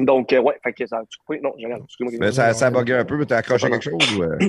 Donc, 0.01 0.33
euh, 0.33 0.41
ouais, 0.41 0.59
fait 0.61 0.73
que 0.73 0.87
ça 0.87 0.99
a-tu 0.99 1.19
coupé? 1.19 1.41
Non, 1.41 1.55
j'ai 1.57 1.67
rien. 1.67 1.79
Excuse-moi. 1.85 2.33
Ça, 2.33 2.53
ça 2.53 2.67
a 2.67 2.71
bugué 2.73 2.95
un 2.95 3.05
peu, 3.05 3.17
mais 3.17 3.27
t'as 3.27 3.37
accroché 3.37 3.69
Pardon. 3.69 3.79
quelque 3.79 4.01
chose 4.01 4.19
ou. 4.19 4.45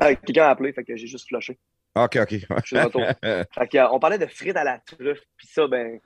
Euh? 0.00 0.04
Ah, 0.04 0.14
quelqu'un 0.14 0.44
a 0.44 0.50
appelé, 0.50 0.72
fait 0.72 0.84
que 0.84 0.96
j'ai 0.96 1.06
juste 1.06 1.28
flushé. 1.28 1.58
Ok, 1.94 2.16
ok. 2.20 2.30
Je 2.30 2.66
suis 2.66 2.78
retour. 2.78 3.00
Fait 3.22 3.68
que, 3.68 3.78
euh, 3.78 3.88
on 3.90 3.98
parlait 3.98 4.18
de 4.18 4.26
frites 4.26 4.56
à 4.56 4.64
la 4.64 4.78
truffe, 4.80 5.22
puis 5.36 5.46
ça, 5.46 5.66
ben, 5.66 5.98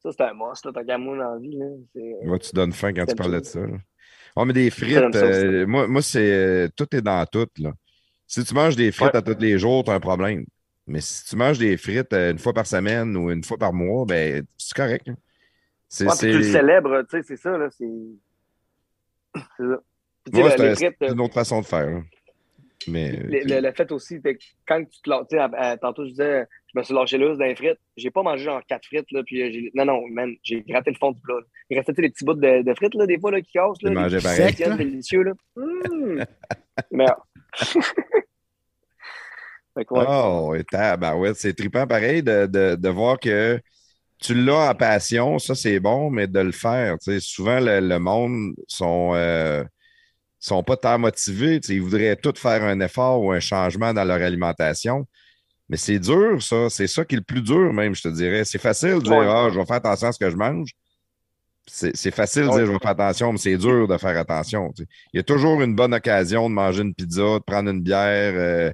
ça, 0.00 0.10
c'est 0.12 0.22
un 0.22 0.34
must, 0.34 0.64
là, 0.64 0.72
tant 0.72 0.84
qu'à 0.84 0.98
moi 0.98 1.16
dans 1.16 1.34
la 1.34 1.38
vie, 1.40 1.56
là. 1.58 1.66
C'est- 1.94 2.28
Ouais, 2.28 2.38
tu 2.38 2.50
donnes 2.54 2.72
faim 2.72 2.92
quand 2.92 3.06
tu 3.06 3.14
parles 3.16 3.40
de 3.40 3.44
ça. 3.44 3.58
là. 3.60 3.76
Oh, 4.36 4.44
mais 4.44 4.52
des 4.52 4.70
frites, 4.70 5.12
ça 5.14 5.24
euh, 5.24 5.66
moi, 5.66 5.86
moi 5.88 6.00
c'est 6.00 6.32
euh, 6.32 6.68
tout 6.76 6.86
est 6.96 7.02
dans 7.02 7.26
tout. 7.26 7.48
Là. 7.58 7.72
Si 8.26 8.42
tu 8.44 8.54
manges 8.54 8.76
des 8.76 8.90
frites 8.92 9.12
Ouais. 9.12 9.16
à 9.18 9.22
tous 9.22 9.36
les 9.40 9.58
jours, 9.58 9.84
tu 9.84 9.90
as 9.90 9.94
un 9.94 10.00
problème. 10.00 10.46
Mais 10.86 11.00
si 11.02 11.24
tu 11.24 11.36
manges 11.36 11.58
des 11.58 11.76
frites 11.76 12.12
euh, 12.14 12.30
une 12.32 12.38
fois 12.38 12.52
par 12.54 12.66
semaine 12.66 13.14
ou 13.16 13.30
une 13.30 13.44
fois 13.44 13.58
par 13.58 13.72
mois, 13.74 14.06
ben 14.06 14.44
c'est 14.56 14.74
correct. 14.74 15.08
hein. 15.08 15.16
C'est, 15.88 16.06
Ouais, 16.06 16.16
tu 16.18 16.32
le 16.32 16.42
célèbres, 16.44 17.02
tu 17.02 17.18
sais, 17.18 17.22
c'est 17.24 17.36
ça, 17.36 17.58
là, 17.58 17.68
c'est... 17.70 17.84
Ça. 19.34 19.42
Puis, 20.32 20.42
Ouais, 20.42 20.56
les 20.56 20.74
frites, 20.76 20.96
une 21.02 21.20
autre 21.20 21.34
façon 21.34 21.60
de 21.60 21.66
faire. 21.66 22.02
Mais 22.88 23.12
euh, 23.12 23.60
le, 23.60 23.72
fait 23.72 23.90
aussi, 23.92 24.20
que 24.20 24.30
quand 24.66 24.84
tu 24.84 25.00
te 25.02 25.10
lances, 25.10 25.28
tantôt 25.80 26.04
je 26.04 26.10
disais, 26.10 26.46
je 26.72 26.78
me 26.78 26.84
suis 26.84 26.94
lâché 26.94 27.18
dans 27.18 27.34
les 27.38 27.54
frites, 27.54 27.78
j'ai 27.96 28.10
pas 28.10 28.22
mangé 28.22 28.44
genre 28.44 28.62
quatre 28.66 28.86
frites, 28.86 29.10
là, 29.10 29.22
puis 29.24 29.42
euh, 29.42 29.50
j'ai, 29.52 29.70
non, 29.74 29.84
non, 29.84 30.06
man, 30.08 30.34
j'ai 30.42 30.62
gratté 30.62 30.90
le 30.90 30.96
fond 30.96 31.12
du 31.12 31.20
plat. 31.20 31.36
Il 31.70 31.76
restait 31.76 31.92
les 31.98 32.10
petits 32.10 32.24
bouts 32.24 32.34
de, 32.34 32.62
de 32.62 32.74
frites, 32.74 32.94
là, 32.94 33.06
des 33.06 33.18
fois, 33.18 33.30
là, 33.30 33.40
qui 33.40 33.52
cassent, 33.52 33.82
là, 33.82 34.08
petits 34.08 34.22
pareil. 34.22 34.54
là. 34.58 34.76
délicieux, 34.76 35.22
là. 35.22 35.32
Mmh. 35.56 36.22
Merde. 36.90 37.16
fait 39.74 39.84
que, 39.84 39.94
ouais. 39.94 40.04
Oh, 40.08 40.54
tabarouette, 40.70 41.36
c'est 41.36 41.54
trippant 41.54 41.86
pareil 41.86 42.22
de, 42.22 42.46
de, 42.46 42.76
de 42.76 42.88
voir 42.88 43.18
que 43.18 43.60
tu 44.18 44.34
l'as 44.34 44.70
en 44.70 44.74
passion, 44.74 45.38
ça 45.38 45.54
c'est 45.54 45.80
bon, 45.80 46.10
mais 46.10 46.26
de 46.26 46.40
le 46.40 46.52
faire. 46.52 46.96
tu 46.98 47.12
sais, 47.12 47.20
souvent, 47.20 47.58
le, 47.60 47.80
le 47.80 47.98
monde 47.98 48.54
sont, 48.68 49.12
euh, 49.14 49.64
sont 50.46 50.62
pas 50.62 50.76
tant 50.76 50.98
motivés. 50.98 51.60
tu 51.60 51.72
Ils 51.74 51.82
voudraient 51.82 52.16
tout 52.16 52.34
faire 52.36 52.62
un 52.64 52.80
effort 52.80 53.22
ou 53.22 53.32
un 53.32 53.40
changement 53.40 53.94
dans 53.94 54.04
leur 54.04 54.20
alimentation. 54.20 55.06
Mais 55.68 55.76
c'est 55.76 55.98
dur, 55.98 56.42
ça. 56.42 56.68
C'est 56.68 56.86
ça 56.88 57.04
qui 57.04 57.14
est 57.14 57.18
le 57.18 57.24
plus 57.24 57.42
dur, 57.42 57.72
même, 57.72 57.94
je 57.94 58.02
te 58.02 58.08
dirais. 58.08 58.44
C'est 58.44 58.58
facile 58.60 58.94
de 58.96 59.00
dire 59.00 59.12
Ouais. 59.12 59.26
Ah, 59.28 59.48
je 59.52 59.58
vais 59.58 59.64
faire 59.64 59.76
attention 59.76 60.08
à 60.08 60.12
ce 60.12 60.18
que 60.18 60.30
je 60.30 60.36
mange. 60.36 60.70
C'est 61.68 62.10
facile 62.10 62.42
de 62.42 62.48
dire 62.48 62.66
je 62.66 62.72
vais 62.72 62.78
faire 62.80 62.90
attention, 62.90 63.32
mais 63.32 63.38
c'est 63.38 63.56
dur 63.56 63.86
de 63.86 63.96
faire 63.96 64.18
attention. 64.18 64.72
tu. 64.76 64.84
Il 65.12 65.18
y 65.18 65.20
a 65.20 65.22
toujours 65.22 65.62
une 65.62 65.76
bonne 65.76 65.94
occasion 65.94 66.48
de 66.50 66.54
manger 66.54 66.82
une 66.82 66.92
pizza, 66.94 67.22
de 67.22 67.38
prendre 67.38 67.70
une 67.70 67.80
bière, 67.82 68.34
euh, 68.34 68.72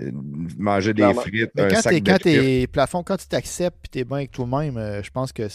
euh, 0.00 0.10
manger 0.58 0.92
des 0.92 1.14
frites, 1.14 1.50
Mais 1.54 1.62
un 1.62 1.68
quand 1.68 1.82
sac 1.82 1.92
t'es, 1.92 2.00
de 2.00 2.10
quand 2.10 2.18
frites. 2.20 2.22
t'es 2.24 2.66
plafond, 2.66 3.02
quand 3.04 3.16
tu 3.16 3.26
t'acceptes 3.28 3.86
et 3.86 3.88
t'es 3.88 4.04
bien 4.04 4.18
avec 4.18 4.32
toi-même, 4.32 4.76
euh, 4.76 5.02
je 5.04 5.10
pense 5.10 5.32
que 5.32 5.48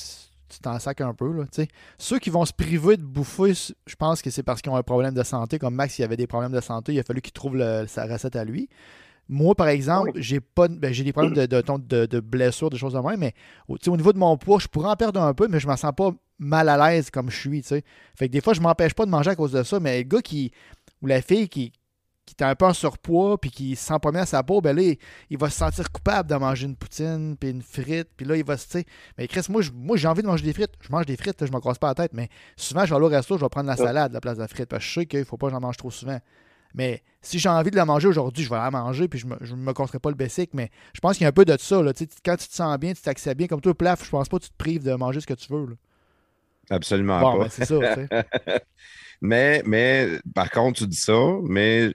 tu 0.56 0.62
t'en 0.62 0.80
sacs 0.80 1.02
un 1.02 1.14
peu. 1.14 1.32
Là, 1.32 1.44
tu 1.44 1.62
sais. 1.64 1.68
Ceux 1.98 2.20
qui 2.20 2.30
vont 2.30 2.46
se 2.46 2.54
priver 2.54 2.98
de 2.98 3.04
bouffer, 3.04 3.54
je 3.54 3.96
pense 3.96 4.22
que 4.22 4.30
c'est 4.30 4.44
parce 4.44 4.62
qu'ils 4.62 4.72
ont 4.72 4.76
un 4.76 4.84
problème 4.84 5.14
de 5.14 5.24
santé. 5.24 5.60
Comme 5.60 5.76
Max, 5.76 5.98
il 6.00 6.04
avait 6.04 6.18
des 6.18 6.28
problèmes 6.28 6.52
de 6.52 6.62
santé, 6.62 6.94
il 6.94 7.00
a 7.00 7.04
fallu 7.04 7.22
qu'il 7.22 7.34
trouve 7.34 7.56
le- 7.56 7.86
sa 7.88 8.06
recette 8.06 8.36
à 8.36 8.44
lui. 8.44 8.70
Moi, 9.28 9.56
par 9.56 9.68
exemple, 9.70 10.12
j'ai 10.16 10.40
pas 10.40 10.68
de- 10.68 10.76
ben, 10.76 10.94
j'ai 10.94 11.04
des 11.04 11.12
problèmes 11.12 11.34
de, 11.34 11.46
de, 11.46 11.62
de- 11.80 12.06
de 12.06 12.20
blessures, 12.20 12.70
des 12.70 12.78
choses 12.78 12.94
de 12.94 13.00
même, 13.00 13.20
mais 13.20 13.34
au, 13.68 13.78
niveau 13.98 14.14
de 14.14 14.20
mon 14.20 14.38
poids, 14.38 14.60
je 14.60 14.68
pourrais 14.68 14.90
en 14.90 14.96
perdre 14.96 15.22
un 15.22 15.34
peu, 15.34 15.48
mais 15.48 15.60
je 15.60 15.68
me 15.68 15.76
sens 15.76 15.92
pas 15.98 16.12
mal 16.38 16.70
à 16.70 16.78
l'aise 16.92 17.10
comme 17.10 17.30
je 17.32 17.38
suis. 17.40 17.62
tu 17.62 17.70
sais. 17.70 17.84
Fait 18.16 18.28
que 18.28 18.34
des 18.34 18.42
fois, 18.42 18.54
je 18.54 18.62
m'empêche 18.62 18.94
pas 18.94 19.06
de 19.06 19.10
manger 19.12 19.32
à 19.32 19.36
cause 19.36 19.52
de 19.52 19.64
ça, 19.64 19.80
mais 19.80 19.98
le 20.00 20.04
gars 20.04 20.22
qui 20.22 20.52
ou 21.02 21.08
la 21.08 21.22
fille 21.22 21.50
qui, 21.50 21.72
qui 22.26 22.36
est 22.40 22.44
un 22.44 22.56
peu 22.56 22.66
en 22.66 22.74
surpoids 22.74 23.38
puis 23.40 23.52
qui 23.52 23.76
se 23.76 23.86
sent 23.86 24.00
pas 24.02 24.12
bien 24.12 24.22
à 24.22 24.26
sa 24.26 24.44
peau, 24.44 24.62
ben 24.62 24.76
là, 24.76 24.82
il, 24.82 24.98
il 25.30 25.38
va 25.38 25.50
se 25.50 25.58
sentir 25.58 25.92
coupable 25.92 26.30
de 26.30 26.36
manger 26.36 26.66
une 26.66 26.76
poutine 26.76 27.38
puis 27.40 27.50
une 27.52 27.62
frite, 27.62 28.10
puis 28.18 28.26
là, 28.26 28.36
il 28.36 28.44
va 28.46 28.58
se, 28.58 28.66
tu 28.66 28.72
sais, 28.80 28.86
mais 29.18 29.28
Chris, 29.28 29.46
moi, 29.50 29.62
j'ai 29.98 30.08
envie 30.08 30.22
de 30.22 30.28
manger 30.28 30.44
des 30.46 30.54
frites. 30.54 30.74
Je 30.82 30.92
mange 30.92 31.06
des 31.06 31.18
frites, 31.18 31.40
là, 31.42 31.48
je 31.48 31.52
me 31.52 31.60
casse 31.60 31.78
pas 31.78 31.88
la 31.88 31.96
tête, 31.96 32.14
mais 32.14 32.30
souvent, 32.58 32.86
je 32.86 32.90
vais 32.92 32.96
aller 32.96 33.06
au 33.06 33.10
resto, 33.10 33.38
je 33.38 33.44
vais 33.44 33.50
prendre 33.50 33.68
la 33.68 33.78
salade 33.78 34.12
à 34.12 34.14
la 34.16 34.22
place 34.22 34.38
de 34.38 34.42
la 34.42 34.48
frite, 34.48 34.68
parce 34.70 34.84
que 34.84 34.90
je 34.90 34.94
sais 35.02 35.06
qu'il 35.06 35.26
faut 35.26 35.38
pas 35.38 35.48
que 35.48 35.54
j'en 35.54 35.62
mange 35.62 35.78
trop 35.78 35.92
souvent. 35.92 36.20
Mais 36.74 37.04
si 37.22 37.40
j'ai 37.40 37.50
envie 37.50 37.72
de 37.72 37.76
la 37.78 37.86
manger 37.86 38.08
aujourd'hui, 38.10 38.44
je 38.44 38.50
vais 38.50 38.58
la 38.58 38.70
manger, 38.72 39.08
puis 39.08 39.20
je 39.20 39.28
me, 39.28 39.38
je 39.42 39.56
me 39.56 39.74
pas 39.74 40.10
le 40.10 40.16
bessic, 40.16 40.52
mais 40.54 40.70
je 40.94 41.00
pense 41.00 41.14
qu'il 41.18 41.24
y 41.24 41.26
a 41.26 41.30
un 41.30 41.32
peu 41.32 41.46
de 41.46 41.56
ça, 41.58 41.82
là, 41.82 41.94
tu 41.94 42.04
sais, 42.06 42.10
quand 42.24 42.36
tu 42.38 42.48
te 42.48 42.54
sens 42.54 42.78
bien, 42.78 42.94
tu 42.94 43.02
t'acceptes 43.02 43.38
bien, 43.38 43.48
comme 43.48 43.62
toi, 43.62 43.74
plaf, 43.76 44.04
je 44.04 44.10
pense 44.10 44.28
pas 44.30 44.40
que 44.40 44.44
tu 44.46 44.50
te 44.50 44.58
prives 44.58 44.84
de 44.84 44.94
manger 44.96 45.22
ce 45.22 45.28
que 45.28 45.34
tu 45.34 45.52
veux, 45.54 45.68
là. 45.68 45.76
Absolument 46.70 47.20
Bon, 47.22 47.32
pas. 47.38 47.38
ben, 47.38 47.50
c'est 47.50 47.64
ça, 47.64 47.84
tu 47.84 47.94
sais. 47.94 48.10
Mais, 49.22 49.64
mais, 49.66 50.20
par 50.34 50.50
contre, 50.52 50.80
tu 50.80 50.88
dis 50.88 50.98
ça, 50.98 51.14
mais 51.44 51.94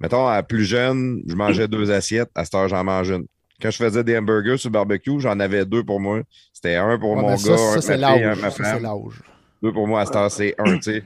mettons, 0.00 0.26
à 0.26 0.42
plus 0.42 0.64
jeune, 0.64 1.22
je 1.26 1.34
mangeais 1.34 1.68
deux 1.68 1.90
assiettes. 1.90 2.30
À 2.34 2.44
cette 2.44 2.54
heure, 2.54 2.68
j'en 2.68 2.84
mange 2.84 3.10
une. 3.10 3.26
Quand 3.60 3.70
je 3.70 3.78
faisais 3.78 4.04
des 4.04 4.18
hamburgers 4.18 4.58
sur 4.58 4.68
le 4.68 4.74
barbecue, 4.74 5.18
j'en 5.18 5.40
avais 5.40 5.64
deux 5.64 5.82
pour 5.82 5.98
moi. 5.98 6.20
C'était 6.52 6.76
un 6.76 6.98
pour 6.98 7.12
Ouais, 7.12 7.22
mon 7.22 7.28
gars, 7.28 7.36
ça, 7.36 7.52
un 7.52 7.80
c'est 7.80 7.96
ma 7.96 8.14
fille, 8.14 8.24
un 8.24 8.50
femme. 8.50 8.98
Deux 9.62 9.72
pour 9.72 9.88
moi, 9.88 10.02
à 10.02 10.06
cette 10.06 10.16
heure, 10.16 10.30
c'est 10.30 10.54
un, 10.58 10.76
tu 10.76 10.82
sais. 10.82 11.04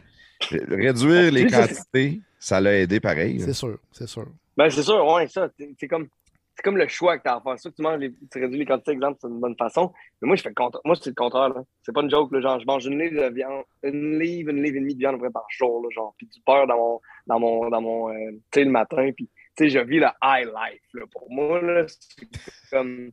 Réduire 0.68 1.30
les 1.30 1.46
quantités, 1.46 2.20
ça 2.38 2.60
l'a 2.60 2.78
aidé 2.78 2.98
pareil. 2.98 3.40
C'est 3.40 3.52
sûr, 3.52 3.78
c'est 3.92 4.08
sûr. 4.08 4.26
Ben, 4.56 4.68
c'est 4.70 4.82
sûr, 4.82 5.06
ouais, 5.06 5.28
ça. 5.28 5.48
C'est 5.78 5.86
comme, 5.86 6.08
c'est 6.56 6.62
comme 6.62 6.76
le 6.76 6.88
choix 6.88 7.18
que 7.18 7.22
tu 7.22 7.28
as 7.28 7.36
à 7.36 7.40
faire. 7.40 7.58
Ça, 7.58 7.70
que 7.70 7.76
tu 7.76 7.82
manges, 7.82 8.00
les, 8.00 8.12
tu 8.30 8.40
réduis 8.40 8.58
les 8.58 8.66
quantités, 8.66 8.92
exemple, 8.92 9.18
c'est 9.20 9.28
une 9.28 9.38
bonne 9.38 9.56
façon. 9.56 9.92
Mais 10.20 10.26
moi, 10.26 10.36
je 10.36 10.42
fais 10.42 10.48
le 10.48 10.54
contraire. 10.54 10.80
Moi, 10.84 10.96
c'est 11.00 11.10
le 11.10 11.14
contraire, 11.14 11.50
là. 11.50 11.62
C'est 11.82 11.92
pas 11.92 12.02
une 12.02 12.10
joke, 12.10 12.32
là. 12.32 12.40
Genre, 12.40 12.58
je 12.58 12.66
mange 12.66 12.84
une 12.86 12.98
livre 12.98 13.22
de 13.22 13.34
viande, 13.34 13.62
une 13.82 14.18
livre, 14.18 14.50
une 14.50 14.62
livre 14.62 14.76
et 14.76 14.80
demie 14.80 14.94
de 14.94 14.98
viande 14.98 15.20
par 15.32 15.46
jour, 15.50 15.82
là. 15.82 15.88
Genre, 15.94 16.14
puis 16.18 16.26
du 16.26 16.40
beurre 16.46 16.66
dans 16.66 16.76
mon, 16.76 17.00
dans 17.30 17.38
mon, 17.40 17.70
dans 17.70 17.80
mon, 17.80 18.10
euh, 18.10 18.32
le 18.56 18.64
matin. 18.70 19.10
Puis, 19.14 19.28
tu 19.56 19.64
sais, 19.64 19.70
je 19.70 19.78
vis 19.78 20.00
le 20.00 20.08
high 20.22 20.46
life, 20.46 20.82
là. 20.94 21.04
Pour 21.10 21.30
moi, 21.30 21.60
c'est 21.86 22.26
comme 22.70 23.12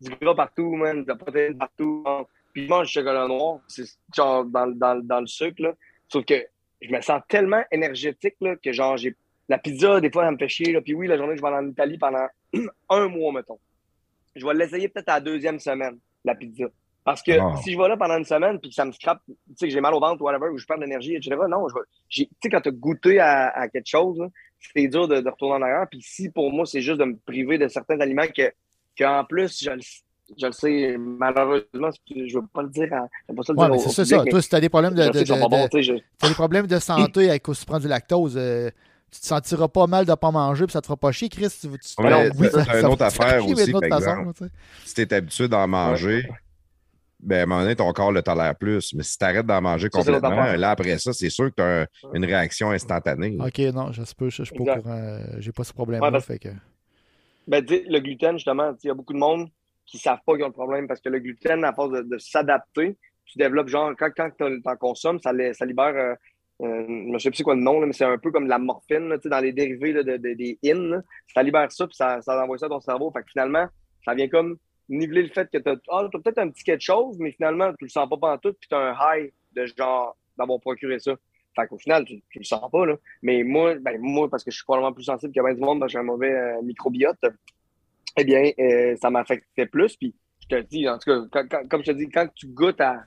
du 0.00 0.10
gras 0.10 0.34
partout, 0.34 0.74
man, 0.76 1.02
de 1.02 1.08
la 1.08 1.16
protéine 1.16 1.56
partout. 1.56 2.04
Puis, 2.52 2.64
je 2.64 2.68
mange 2.68 2.86
du 2.86 2.92
chocolat 2.92 3.26
noir. 3.26 3.60
C'est 3.66 3.86
genre 4.14 4.44
dans, 4.44 4.66
dans, 4.66 5.02
dans 5.02 5.20
le 5.20 5.26
sucre, 5.26 5.62
là. 5.62 5.74
Sauf 6.08 6.24
que 6.24 6.46
je 6.82 6.90
me 6.90 7.00
sens 7.00 7.22
tellement 7.28 7.62
énergétique, 7.70 8.36
là, 8.40 8.56
que 8.56 8.72
genre, 8.72 8.96
j'ai 8.96 9.16
la 9.48 9.58
pizza, 9.58 10.00
des 10.00 10.10
fois, 10.10 10.24
ça 10.24 10.30
me 10.30 10.38
fait 10.38 10.48
chier. 10.48 10.72
Là. 10.72 10.80
Puis 10.80 10.94
oui, 10.94 11.08
la 11.08 11.16
journée, 11.16 11.36
je 11.36 11.42
vais 11.42 11.48
aller 11.48 11.66
en 11.66 11.68
Italie 11.68 11.98
pendant 11.98 12.26
un 12.88 13.08
mois, 13.08 13.32
mettons. 13.32 13.58
Je 14.36 14.46
vais 14.46 14.54
l'essayer 14.54 14.88
peut-être 14.88 15.08
à 15.08 15.14
la 15.14 15.20
deuxième 15.20 15.58
semaine, 15.58 15.98
la 16.24 16.34
pizza. 16.34 16.66
Parce 17.04 17.22
que 17.22 17.32
Ah. 17.40 17.54
si 17.64 17.72
je 17.72 17.78
vais 17.78 17.88
là 17.88 17.96
pendant 17.96 18.18
une 18.18 18.24
semaine 18.24 18.58
puis 18.60 18.68
que 18.70 18.74
ça 18.74 18.84
me 18.84 18.92
scrape, 18.92 19.20
tu 19.26 19.34
sais, 19.56 19.66
que 19.68 19.72
j'ai 19.72 19.80
mal 19.80 19.94
au 19.94 20.00
ventre 20.00 20.20
ou 20.20 20.26
whatever, 20.26 20.48
ou 20.50 20.58
je 20.58 20.66
perds 20.66 20.76
de 20.78 20.82
l'énergie, 20.82 21.14
etc., 21.16 21.34
non, 21.48 21.66
je 21.68 21.74
vais. 21.74 21.80
j'ai- 22.08 22.26
Tu 22.26 22.32
sais, 22.42 22.48
quand 22.50 22.60
tu 22.60 22.68
as 22.68 22.72
goûté 22.72 23.18
à, 23.18 23.48
à 23.48 23.68
quelque 23.68 23.86
chose, 23.88 24.20
c'est 24.74 24.86
dur 24.88 25.08
de, 25.08 25.20
de 25.20 25.28
retourner 25.28 25.54
en 25.56 25.62
arrière. 25.62 25.86
Puis 25.90 26.02
si 26.02 26.28
pour 26.28 26.52
moi, 26.52 26.66
c'est 26.66 26.82
juste 26.82 26.98
de 27.00 27.04
me 27.04 27.16
priver 27.16 27.56
de 27.58 27.68
certains 27.68 27.98
aliments 28.00 28.26
que, 28.26 28.52
que 28.98 29.04
en 29.04 29.24
plus, 29.24 29.62
je 29.64 29.70
le, 29.70 29.80
je 30.38 30.46
le 30.46 30.52
sais, 30.52 30.96
malheureusement, 30.98 31.90
je 32.14 32.38
veux 32.38 32.46
pas 32.52 32.62
le 32.62 32.68
dire 32.68 32.92
à. 32.92 33.08
pas 33.34 33.42
ça 33.42 33.52
le 33.54 33.58
Ouais, 33.58 33.64
dire 33.66 33.70
mais 33.74 33.78
c'est 33.78 34.04
ça, 34.04 34.24
Toi, 34.24 34.42
si 34.42 34.48
tu 34.48 34.54
as 34.56 34.60
des 34.60 34.68
problèmes 34.68 34.94
de, 34.94 35.02
de- 35.04 35.08
de- 35.08 35.18
de- 35.20 35.82
je- 35.82 35.92
t'as 36.18 36.28
des 36.28 36.34
problèmes 36.34 36.66
de 36.66 36.78
santé 36.78 37.30
à 37.30 37.38
cause 37.38 37.60
tu 37.60 37.66
prends 37.66 37.80
du 37.80 37.88
lactose, 37.88 38.36
euh, 38.36 38.70
tu 39.10 39.20
te 39.20 39.26
sentiras 39.26 39.68
pas 39.68 39.86
mal 39.86 40.04
de 40.04 40.14
pas 40.14 40.30
manger 40.30 40.66
puis 40.66 40.72
ça 40.72 40.80
te 40.80 40.86
fera 40.86 40.96
pas 40.96 41.10
chier, 41.12 41.28
Chris. 41.28 41.48
Tu, 41.60 41.68
tu- 41.68 42.02
Ouais, 42.02 42.10
non, 42.10 42.34
mais 42.38 42.50
ça, 42.50 42.64
c'est 42.64 42.80
une 42.80 42.86
autre 42.86 43.02
affaire 43.02 43.44
aussi, 43.46 43.72
par 43.72 43.82
exemple. 43.84 44.48
Si 44.84 44.94
tu 44.94 45.00
es 45.00 45.14
habitué 45.14 45.48
d'en 45.48 45.66
manger, 45.66 46.28
ben, 47.22 47.40
à 47.40 47.42
un 47.42 47.46
moment 47.46 47.62
donné, 47.62 47.76
ton 47.76 47.92
corps 47.92 48.12
le 48.12 48.22
tolère 48.22 48.54
plus. 48.56 48.94
Mais 48.94 49.02
si 49.02 49.16
tu 49.18 49.24
arrêtes 49.24 49.46
d'en 49.46 49.60
manger 49.60 49.88
complètement, 49.90 50.52
là, 50.56 50.70
après 50.70 50.98
ça, 50.98 51.12
c'est 51.12 51.30
sûr 51.30 51.50
que 51.50 51.54
tu 51.56 51.62
as 51.62 51.86
une 52.14 52.24
réaction 52.24 52.70
instantanée. 52.70 53.36
Ok, 53.40 53.58
non, 53.74 53.92
je 53.92 54.02
sais 54.04 54.14
pas, 54.16 54.28
je, 54.28 54.36
je 54.36 54.44
suis 54.44 54.54
pas 54.54 54.62
au 54.62 54.80
courant. 54.80 54.96
euh, 54.98 55.18
J'ai 55.38 55.52
pas 55.52 55.64
ce 55.64 55.72
problème-là. 55.72 56.06
Ouais, 56.06 56.12
parce- 56.12 56.26
que... 56.38 56.48
Ben, 57.46 57.64
le 57.68 57.98
gluten, 58.00 58.32
justement, 58.36 58.72
il 58.82 58.86
y 58.86 58.90
a 58.90 58.94
beaucoup 58.94 59.12
de 59.12 59.18
monde 59.18 59.48
qui 59.86 59.96
ne 59.96 60.00
savent 60.02 60.20
pas 60.24 60.34
qu'ils 60.34 60.44
ont 60.44 60.48
le 60.48 60.52
problème 60.52 60.86
parce 60.86 61.00
que 61.00 61.08
le 61.08 61.18
gluten, 61.18 61.64
à 61.64 61.72
force 61.72 61.90
de, 61.90 62.02
de 62.02 62.18
s'adapter, 62.18 62.96
tu 63.24 63.38
développes, 63.38 63.68
genre, 63.68 63.92
quand, 63.98 64.10
quand 64.16 64.30
tu 64.38 64.62
en 64.64 64.76
consommes, 64.76 65.18
ça, 65.20 65.32
ça 65.52 65.64
libère, 65.64 65.94
euh, 65.96 66.14
euh, 66.62 66.84
je 66.86 67.12
ne 67.12 67.18
sais 67.18 67.30
plus 67.30 67.42
quoi 67.42 67.54
le 67.54 67.62
nom, 67.62 67.80
là, 67.80 67.86
mais 67.86 67.92
c'est 67.92 68.04
un 68.04 68.18
peu 68.18 68.30
comme 68.30 68.44
de 68.44 68.50
la 68.50 68.58
morphine, 68.58 69.08
là, 69.08 69.16
tu 69.18 69.22
sais, 69.24 69.28
dans 69.30 69.40
les 69.40 69.52
dérivés 69.52 69.92
là, 69.92 70.02
de, 70.02 70.16
de- 70.16 70.34
des 70.34 70.58
in, 70.64 70.74
là. 70.90 71.00
ça 71.34 71.42
libère 71.42 71.70
ça, 71.72 71.86
puis 71.86 71.96
ça, 71.96 72.20
ça 72.22 72.40
envoie 72.42 72.58
ça 72.58 72.66
à 72.66 72.68
ton 72.68 72.80
cerveau. 72.80 73.10
Fait 73.12 73.20
que 73.22 73.30
finalement, 73.30 73.66
ça 74.04 74.14
vient 74.14 74.28
comme 74.28 74.56
niveler 74.90 75.22
le 75.22 75.28
fait 75.28 75.48
que 75.50 75.58
tu 75.58 75.68
as, 75.68 76.08
peut-être 76.08 76.38
un 76.38 76.50
petit 76.50 76.64
quelque 76.64 76.82
chose, 76.82 77.16
mais 77.18 77.32
finalement, 77.32 77.72
tu 77.78 77.84
le 77.84 77.88
sens 77.90 78.08
pas 78.08 78.16
pantoute, 78.16 78.56
puis 78.60 78.68
tu 78.68 78.74
as 78.74 78.78
un 78.78 78.96
high 79.16 79.32
de 79.52 79.66
genre 79.66 80.16
d'avoir 80.36 80.60
procuré 80.60 80.98
ça. 80.98 81.14
Fait 81.56 81.66
qu'au 81.66 81.78
final, 81.78 82.04
tu, 82.04 82.22
tu 82.30 82.38
le 82.38 82.44
sens 82.44 82.70
pas, 82.70 82.86
là. 82.86 82.96
Mais 83.22 83.42
moi, 83.42 83.74
ben, 83.76 83.98
moi, 84.00 84.28
parce 84.30 84.44
que 84.44 84.50
je 84.50 84.56
suis 84.56 84.64
probablement 84.64 84.92
plus 84.92 85.04
sensible 85.04 85.32
que 85.32 85.40
bien 85.40 85.54
du 85.54 85.60
monde, 85.60 85.80
parce 85.80 85.92
que 85.92 85.98
j'ai 85.98 85.98
un 85.98 86.04
mauvais 86.04 86.32
euh, 86.32 86.62
microbiote, 86.62 87.18
eh 88.16 88.24
bien, 88.24 88.50
euh, 88.58 88.96
ça 88.96 89.10
m'affectait 89.10 89.66
plus. 89.66 89.96
Puis, 89.96 90.14
je 90.42 90.56
te 90.56 90.60
dis, 90.62 90.88
en 90.88 90.98
tout 90.98 91.10
cas, 91.10 91.26
quand- 91.30 91.48
quand- 91.48 91.68
comme 91.68 91.80
je 91.84 91.92
te 91.92 91.96
dis, 91.96 92.08
quand 92.08 92.28
tu 92.34 92.46
goûtes 92.48 92.80
à, 92.80 93.04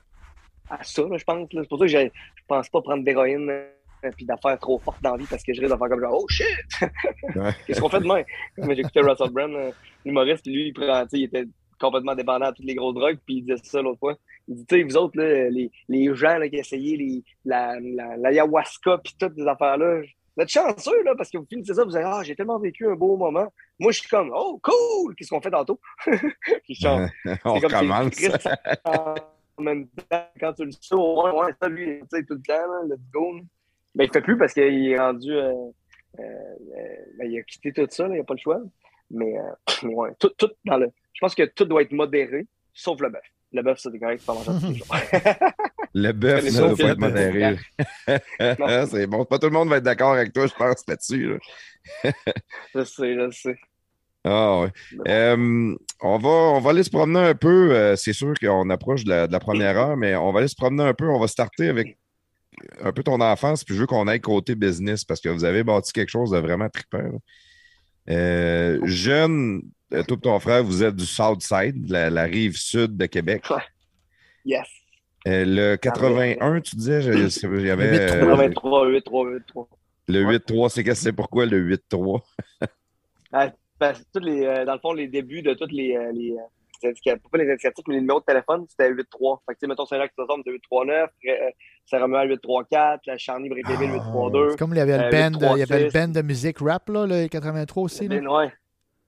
à 0.68 0.82
ça, 0.82 1.02
là, 1.02 1.16
je 1.16 1.24
pense, 1.24 1.52
là, 1.52 1.62
c'est 1.62 1.68
pour 1.68 1.78
ça 1.78 1.86
que 1.86 1.90
je 1.90 2.08
pense 2.46 2.68
pas 2.68 2.82
prendre 2.82 3.04
d'héroïne 3.04 3.48
euh, 3.50 4.10
puis 4.16 4.26
d'affaires 4.26 4.58
trop 4.58 4.78
fortes 4.78 5.02
dans 5.02 5.12
la 5.12 5.16
vie 5.18 5.26
parce 5.28 5.42
que 5.42 5.54
je 5.54 5.60
risque 5.60 5.72
de 5.72 5.78
faire 5.78 5.88
comme 5.88 6.00
genre, 6.00 6.18
oh 6.22 6.26
shit! 6.28 6.46
Qu'est-ce 7.66 7.80
qu'on 7.80 7.88
fait 7.88 8.00
demain? 8.00 8.22
Mais 8.58 8.76
j'écoutais 8.76 9.00
Russell 9.00 9.30
Brand, 9.30 9.72
l'humoriste, 10.04 10.42
puis 10.44 10.52
lui, 10.54 10.68
il, 10.68 10.72
prend, 10.74 11.02
tu 11.04 11.10
sais, 11.10 11.18
il 11.18 11.24
était 11.24 11.44
complètement 11.84 12.14
dépendant 12.14 12.46
à 12.46 12.52
toutes 12.52 12.64
les 12.64 12.74
grosses 12.74 12.94
drogues, 12.94 13.18
puis 13.24 13.36
il 13.36 13.42
disait 13.42 13.60
ça 13.62 13.82
l'autre 13.82 13.98
fois. 13.98 14.16
Il 14.48 14.56
dit, 14.56 14.66
tu 14.66 14.76
sais, 14.76 14.82
vous 14.82 14.96
autres, 14.96 15.18
là, 15.18 15.48
les, 15.50 15.70
les 15.88 16.14
gens 16.14 16.38
là, 16.38 16.48
qui 16.48 16.56
essayaient 16.56 16.96
les, 16.96 17.22
la, 17.44 17.78
la, 17.80 18.16
l'ayahuasca, 18.16 18.98
puis 18.98 19.14
toutes 19.18 19.34
ces 19.36 19.46
affaires-là, 19.46 20.02
vous 20.36 20.42
êtes 20.42 20.48
chanceux, 20.48 21.02
là, 21.04 21.14
parce 21.16 21.30
que 21.30 21.38
vous 21.38 21.46
finissez 21.48 21.74
ça, 21.74 21.84
vous 21.84 21.90
dites, 21.90 22.00
ah, 22.04 22.22
j'ai 22.24 22.34
tellement 22.34 22.58
vécu 22.58 22.88
un 22.88 22.94
beau 22.96 23.16
moment. 23.16 23.52
Moi, 23.78 23.92
je 23.92 24.00
suis 24.00 24.08
comme, 24.08 24.32
oh, 24.34 24.60
cool! 24.62 25.14
Qu'est-ce 25.14 25.30
qu'on 25.30 25.40
fait 25.40 25.50
tantôt? 25.50 25.78
Puis 26.64 26.74
genre, 26.74 27.08
On 27.44 27.54
recommence. 27.54 28.16
en 28.84 29.62
même 29.62 29.86
temps, 29.88 30.26
quand 30.40 30.52
tu 30.54 30.64
le 30.64 30.72
sais, 30.72 30.94
ouais, 30.94 31.30
ouais, 31.30 31.52
ça, 31.60 31.68
lui, 31.68 32.00
tu 32.00 32.06
sais, 32.10 32.24
tout 32.24 32.34
le 32.34 32.42
temps, 32.42 32.54
là, 32.54 32.80
let's 32.88 33.00
go. 33.12 33.36
Mais 33.94 34.06
il 34.06 34.12
fait 34.12 34.22
plus 34.22 34.36
parce 34.36 34.52
qu'il 34.52 34.88
est 34.88 34.98
rendu. 34.98 35.30
euh, 35.32 35.52
euh, 36.18 36.22
euh, 36.22 36.96
ben, 37.18 37.30
il 37.30 37.38
a 37.38 37.42
quitté 37.42 37.72
tout 37.72 37.86
ça, 37.90 38.06
là, 38.08 38.14
il 38.14 38.18
n'a 38.18 38.24
pas 38.24 38.34
le 38.34 38.40
choix. 38.40 38.60
Mais, 39.10 39.36
euh, 39.38 39.52
ouais, 39.88 40.10
tout, 40.18 40.30
tout 40.36 40.50
dans 40.64 40.78
le. 40.78 40.90
Je 41.14 41.20
pense 41.20 41.34
que 41.34 41.44
tout 41.44 41.64
doit 41.64 41.82
être 41.82 41.92
modéré, 41.92 42.46
sauf 42.72 43.00
le 43.00 43.08
bœuf. 43.08 43.22
Le 43.52 43.62
bœuf, 43.62 43.78
ça, 43.78 43.88
c'est 43.92 43.98
correct, 44.00 44.22
en 44.28 44.34
manger 44.34 44.50
tous 44.60 44.68
les 44.68 44.74
jours. 44.78 44.86
Le 45.96 46.10
bœuf 46.10 46.44
ne 46.44 46.50
doit 46.50 46.76
pas 46.76 46.88
être 46.88 46.98
modéré. 46.98 47.56
Non. 48.58 48.86
c'est 48.90 49.06
bon. 49.06 49.24
Pas 49.24 49.38
tout 49.38 49.46
le 49.46 49.52
monde 49.52 49.68
va 49.68 49.76
être 49.76 49.84
d'accord 49.84 50.12
avec 50.14 50.32
toi, 50.32 50.48
je 50.48 50.54
pense, 50.54 50.82
là-dessus. 50.88 51.38
là. 52.04 52.10
je 52.74 52.82
sais, 52.84 53.14
je 53.14 53.30
sais. 53.30 53.56
Ah 54.24 54.66
bon. 54.92 55.02
Euh, 55.06 55.76
on, 56.00 56.18
va, 56.18 56.28
on 56.28 56.60
va 56.60 56.70
aller 56.70 56.82
se 56.82 56.90
promener 56.90 57.20
un 57.20 57.34
peu. 57.36 57.70
euh, 57.72 57.94
c'est 57.94 58.12
sûr 58.12 58.34
qu'on 58.40 58.70
approche 58.70 59.04
de 59.04 59.10
la, 59.10 59.26
de 59.28 59.32
la 59.32 59.38
première 59.38 59.76
heure, 59.78 59.96
mais 59.96 60.16
on 60.16 60.32
va 60.32 60.40
aller 60.40 60.48
se 60.48 60.56
promener 60.56 60.82
un 60.82 60.94
peu. 60.94 61.06
On 61.08 61.20
va 61.20 61.28
starter 61.28 61.68
avec 61.68 61.96
un 62.82 62.92
peu 62.92 63.04
ton 63.04 63.20
enfance, 63.20 63.62
puis 63.62 63.74
je 63.76 63.80
veux 63.80 63.86
qu'on 63.86 64.08
aille 64.08 64.20
côté 64.20 64.54
business 64.56 65.04
parce 65.04 65.20
que 65.20 65.28
vous 65.28 65.44
avez 65.44 65.62
bâti 65.62 65.92
quelque 65.92 66.10
chose 66.10 66.30
de 66.30 66.38
vraiment 66.38 66.68
trippant. 66.68 67.20
Euh, 68.10 68.80
jeune, 68.84 69.62
toi 70.02 70.16
et 70.16 70.20
ton 70.20 70.38
frère, 70.40 70.64
vous 70.64 70.82
êtes 70.82 70.96
du 70.96 71.06
Southside, 71.06 71.88
la, 71.88 72.10
la 72.10 72.22
rive 72.24 72.56
sud 72.56 72.96
de 72.96 73.06
Québec. 73.06 73.44
Yes. 74.44 74.66
Euh, 75.26 75.44
le 75.46 75.76
81, 75.76 76.60
tu 76.60 76.76
disais, 76.76 77.02
il 77.02 77.66
y 77.66 77.70
avait 77.70 77.90
Le 77.96 78.00
euh, 78.00 78.20
83, 78.20 78.86
8, 78.88 79.02
3, 79.04 79.26
8, 79.30 79.42
3. 79.46 79.68
le 80.08 80.24
Ouais. 80.26 80.36
8-3. 80.36 80.68
C'est 80.68 80.84
qu'est-ce 80.84 81.00
que 81.00 81.04
c'est 81.04 81.12
pourquoi 81.12 81.46
le 81.46 81.58
8-3? 81.76 82.20
Parce 83.78 83.98
que 84.00 84.04
tous 84.14 84.20
les, 84.24 84.44
euh, 84.44 84.64
dans 84.64 84.74
le 84.74 84.78
fond, 84.78 84.92
les 84.92 85.08
débuts 85.08 85.42
de 85.42 85.54
tous 85.54 85.66
les, 85.70 85.96
euh, 85.96 86.12
les, 86.12 86.30
euh, 86.32 86.42
les 86.82 86.90
indicatifs, 86.90 87.22
pas 87.30 87.38
les 87.38 87.50
indicatifs, 87.50 87.84
mais 87.88 87.94
les 87.94 88.00
numéros 88.02 88.20
de 88.20 88.24
téléphone, 88.24 88.66
c'était 88.68 88.90
8-3. 88.92 89.40
Fait 89.46 89.54
que, 89.54 89.58
tu 89.58 89.60
sais, 89.60 89.66
mettons, 89.66 89.84
Saint-Jacques, 89.86 90.12
c'était 90.16 90.50
8-3-9, 90.50 91.08
euh, 91.26 91.32
Saint-Romuald 91.86 92.30
8-3-4, 92.30 92.98
la 93.06 93.18
Charny, 93.18 93.48
Brétéville 93.48 93.90
8-3-2. 93.90 94.50
C'est 94.50 94.58
comme 94.58 94.72
il 94.74 94.78
y 94.78 94.80
avait 94.80 94.96
le 94.98 95.04
Euh, 95.04 95.10
band, 95.10 95.54
il 95.56 95.58
y 95.58 95.62
avait 95.62 95.80
le 95.84 95.88
8-3-6. 95.88 95.92
band 95.92 96.08
de 96.08 96.22
musique 96.22 96.58
rap, 96.60 96.88
là, 96.88 97.06
le 97.06 97.26
83 97.28 97.82
aussi. 97.82 98.06
Là. 98.08 98.16
Ben, 98.20 98.28
ouais. 98.28 98.52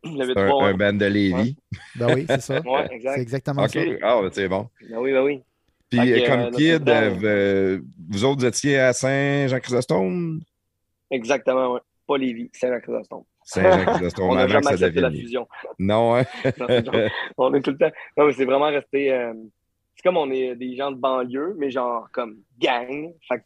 Un, 0.06 0.26
8-3, 0.26 0.64
un 0.64 0.74
band 0.74 0.92
de 0.94 1.06
Lévis. 1.06 1.56
Ben 1.96 2.14
oui, 2.14 2.26
c'est 2.28 2.40
ça. 2.40 2.60
Ouais, 2.64 2.84
C'est 2.88 2.94
exact. 2.94 3.18
exactement 3.18 3.62
OK. 3.64 3.70
ça. 3.70 3.80
Ah, 4.02 4.20
ben, 4.22 4.30
c'est 4.32 4.48
bon. 4.48 4.68
Ben 4.88 4.98
oui, 4.98 5.12
ben 5.12 5.22
oui. 5.22 5.42
Puis, 5.90 6.12
euh, 6.12 6.26
comme 6.26 6.40
euh, 6.40 6.50
kid, 6.50 6.88
euh, 6.88 7.14
euh, 7.22 7.80
vous 8.10 8.24
autres 8.24 8.40
vous 8.40 8.46
étiez 8.46 8.78
à 8.80 8.92
Saint-Jean-Chrysostome? 8.92 10.40
Exactement, 11.10 11.74
ouais. 11.74 11.80
Pas 12.08 12.18
Lévis, 12.18 12.50
Saint-Jacques-Chrysostome. 12.52 13.22
Saint-Jean-Chrysostome, 13.44 14.24
On 14.30 14.36
avant 14.36 14.48
jamais 14.48 14.60
que 14.60 14.66
ça 14.66 14.72
accepté 14.86 15.00
la 15.00 15.08
devienne. 15.08 15.24
fusion. 15.26 15.48
Non, 15.78 16.16
hein? 16.16 16.24
Non, 16.58 16.66
c'est 16.68 16.84
genre- 16.86 17.10
on 17.38 17.54
est 17.54 17.60
tout 17.62 17.70
le 17.70 17.78
temps. 17.78 17.90
Non, 18.16 18.26
mais 18.26 18.32
c'est 18.32 18.44
vraiment 18.44 18.66
resté. 18.66 19.12
euh, 19.12 19.32
c'est 19.94 20.02
comme 20.02 20.16
on 20.16 20.30
est 20.30 20.56
des 20.56 20.74
gens 20.76 20.90
de 20.90 20.96
banlieue, 20.96 21.54
mais 21.58 21.70
genre 21.70 22.08
comme 22.12 22.36
gang. 22.60 23.12
Fait 23.28 23.38
que 23.38 23.44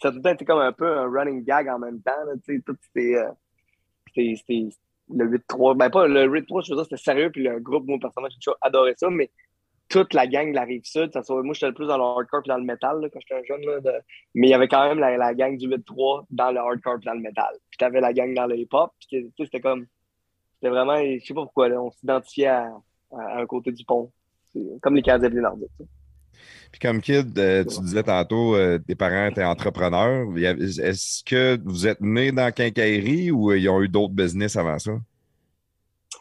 ça 0.00 0.08
a 0.08 0.10
tout 0.10 0.16
le 0.16 0.22
temps 0.22 0.32
été 0.32 0.44
comme 0.46 0.58
un 0.60 0.72
peu 0.72 0.86
un 0.98 1.08
running 1.10 1.44
gag 1.44 1.68
en 1.68 1.78
même 1.78 2.00
temps. 2.00 2.10
Tu 2.46 2.56
sais, 2.56 2.62
tout 2.66 2.76
c'était. 2.82 3.16
Le 5.10 5.26
8-3. 5.26 5.76
Ben, 5.76 5.90
pas 5.90 6.06
le 6.06 6.26
8-3, 6.26 6.64
je 6.64 6.72
veux 6.72 6.76
dire, 6.76 6.84
c'était 6.84 6.96
sérieux. 6.96 7.30
Puis 7.30 7.42
le 7.42 7.60
groupe, 7.60 7.86
moi, 7.86 7.98
personnellement, 8.00 8.30
j'ai 8.30 8.38
toujours 8.38 8.58
adoré 8.60 8.94
ça. 8.96 9.10
Mais 9.10 9.30
toute 9.88 10.14
la 10.14 10.26
gang 10.26 10.50
de 10.50 10.54
la 10.54 10.64
rive 10.64 10.84
sud, 10.84 11.12
ça 11.12 11.22
soit, 11.22 11.42
moi, 11.42 11.54
j'étais 11.54 11.66
le 11.66 11.74
plus 11.74 11.86
dans 11.86 11.98
le 11.98 12.02
hardcore 12.02 12.42
puis 12.42 12.48
dans 12.48 12.56
le 12.56 12.64
metal 12.64 13.00
là, 13.00 13.08
quand 13.10 13.20
j'étais 13.20 13.40
un 13.40 13.44
jeune. 13.44 13.64
Là, 13.66 14.00
Mais 14.34 14.48
il 14.48 14.50
y 14.50 14.54
avait 14.54 14.68
quand 14.68 14.88
même 14.88 14.98
la, 14.98 15.34
gang 15.34 15.56
du 15.56 15.68
8-3 15.68 16.26
dans 16.30 16.50
le 16.50 16.58
hardcore 16.58 16.98
puis 16.98 17.06
dans 17.06 17.14
le 17.14 17.20
metal. 17.20 17.54
Puis 17.70 17.78
t'avais 17.78 18.00
la 18.00 18.12
gang 18.12 18.32
dans 18.34 18.46
le 18.46 18.56
hip-hop. 18.56 18.92
Puis 18.98 19.32
c'était 19.38 19.60
comme. 19.60 19.86
C'était 20.54 20.70
vraiment. 20.70 20.96
Je 20.96 21.24
sais 21.24 21.34
pas 21.34 21.42
pourquoi, 21.42 21.68
on 21.68 21.90
s'identifiait 21.90 22.46
à, 22.46 22.72
un 23.10 23.46
côté 23.46 23.72
du 23.72 23.84
pont. 23.84 24.10
Comme 24.80 24.96
les 24.96 25.02
Canadiens 25.02 25.40
nordiques. 25.40 25.70
tu 25.78 25.84
sais. 25.84 26.01
Puis 26.70 26.80
comme 26.80 27.00
kid, 27.00 27.38
euh, 27.38 27.64
tu 27.64 27.80
disais 27.80 28.02
tantôt, 28.02 28.54
euh, 28.56 28.78
tes 28.78 28.94
parents 28.94 29.26
étaient 29.26 29.44
entrepreneurs. 29.44 30.26
Est-ce 30.36 31.22
que 31.24 31.58
vous 31.64 31.86
êtes 31.86 32.00
né 32.00 32.32
dans 32.32 32.50
quincaillerie 32.52 33.30
ou 33.30 33.50
euh, 33.50 33.58
ils 33.58 33.68
ont 33.68 33.82
eu 33.82 33.88
d'autres 33.88 34.14
business 34.14 34.56
avant 34.56 34.78
ça? 34.78 34.92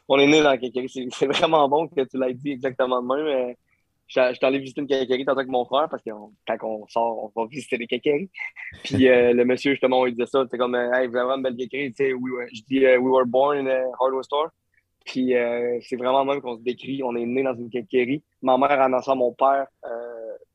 On 0.07 0.19
est 0.19 0.27
né 0.27 0.41
dans 0.41 0.57
quincaillerie. 0.57 0.89
C'est 0.89 1.07
c'est 1.11 1.27
vraiment 1.27 1.67
bon 1.69 1.87
que 1.87 2.01
tu 2.01 2.19
l'aies 2.19 2.33
dit 2.33 2.51
exactement 2.51 3.01
de 3.01 3.07
même. 3.07 3.55
Je 4.07 4.33
suis 4.33 4.45
allé 4.45 4.59
visiter 4.59 4.81
une 4.81 4.87
quincaillerie 4.87 5.23
tantôt 5.23 5.39
avec 5.39 5.49
mon 5.49 5.63
frère 5.63 5.87
parce 5.89 6.03
que 6.03 6.09
on- 6.11 6.33
quand 6.45 6.57
on 6.63 6.85
sort, 6.87 7.31
on 7.35 7.41
va 7.41 7.47
visiter 7.47 7.77
les 7.77 7.87
quincailleries. 7.87 8.29
Puis 8.83 9.07
euh, 9.07 9.31
le 9.33 9.45
monsieur, 9.45 9.71
justement, 9.71 10.05
il 10.05 10.11
disait 10.13 10.25
ça. 10.25 10.43
C'était 10.43 10.57
comme, 10.57 10.75
hey, 10.75 11.07
vraiment 11.07 11.35
une 11.37 11.43
belle 11.43 11.55
quincaillerie. 11.55 11.93
Tu 11.93 12.03
sais, 12.05 12.13
we 12.13 12.33
were- 12.33 12.47
je 12.53 12.61
dis, 12.67 12.79
we 12.85 12.99
were 13.09 13.25
born 13.25 13.57
in 13.59 13.67
a 13.67 13.83
hardware 14.01 14.25
store. 14.25 14.49
Puis 15.05 15.33
euh, 15.35 15.79
c'est 15.81 15.95
vraiment 15.95 16.25
même 16.25 16.41
qu'on 16.41 16.57
se 16.57 16.61
décrit. 16.61 17.01
On 17.03 17.15
est 17.15 17.25
né 17.25 17.41
dans 17.41 17.55
une 17.55 17.69
quincaillerie. 17.69 18.21
Ma 18.41 18.57
mère 18.57 18.81
annonçait 18.81 19.11
à 19.11 19.15
mon 19.15 19.31
père 19.33 19.65
euh, 19.85 20.10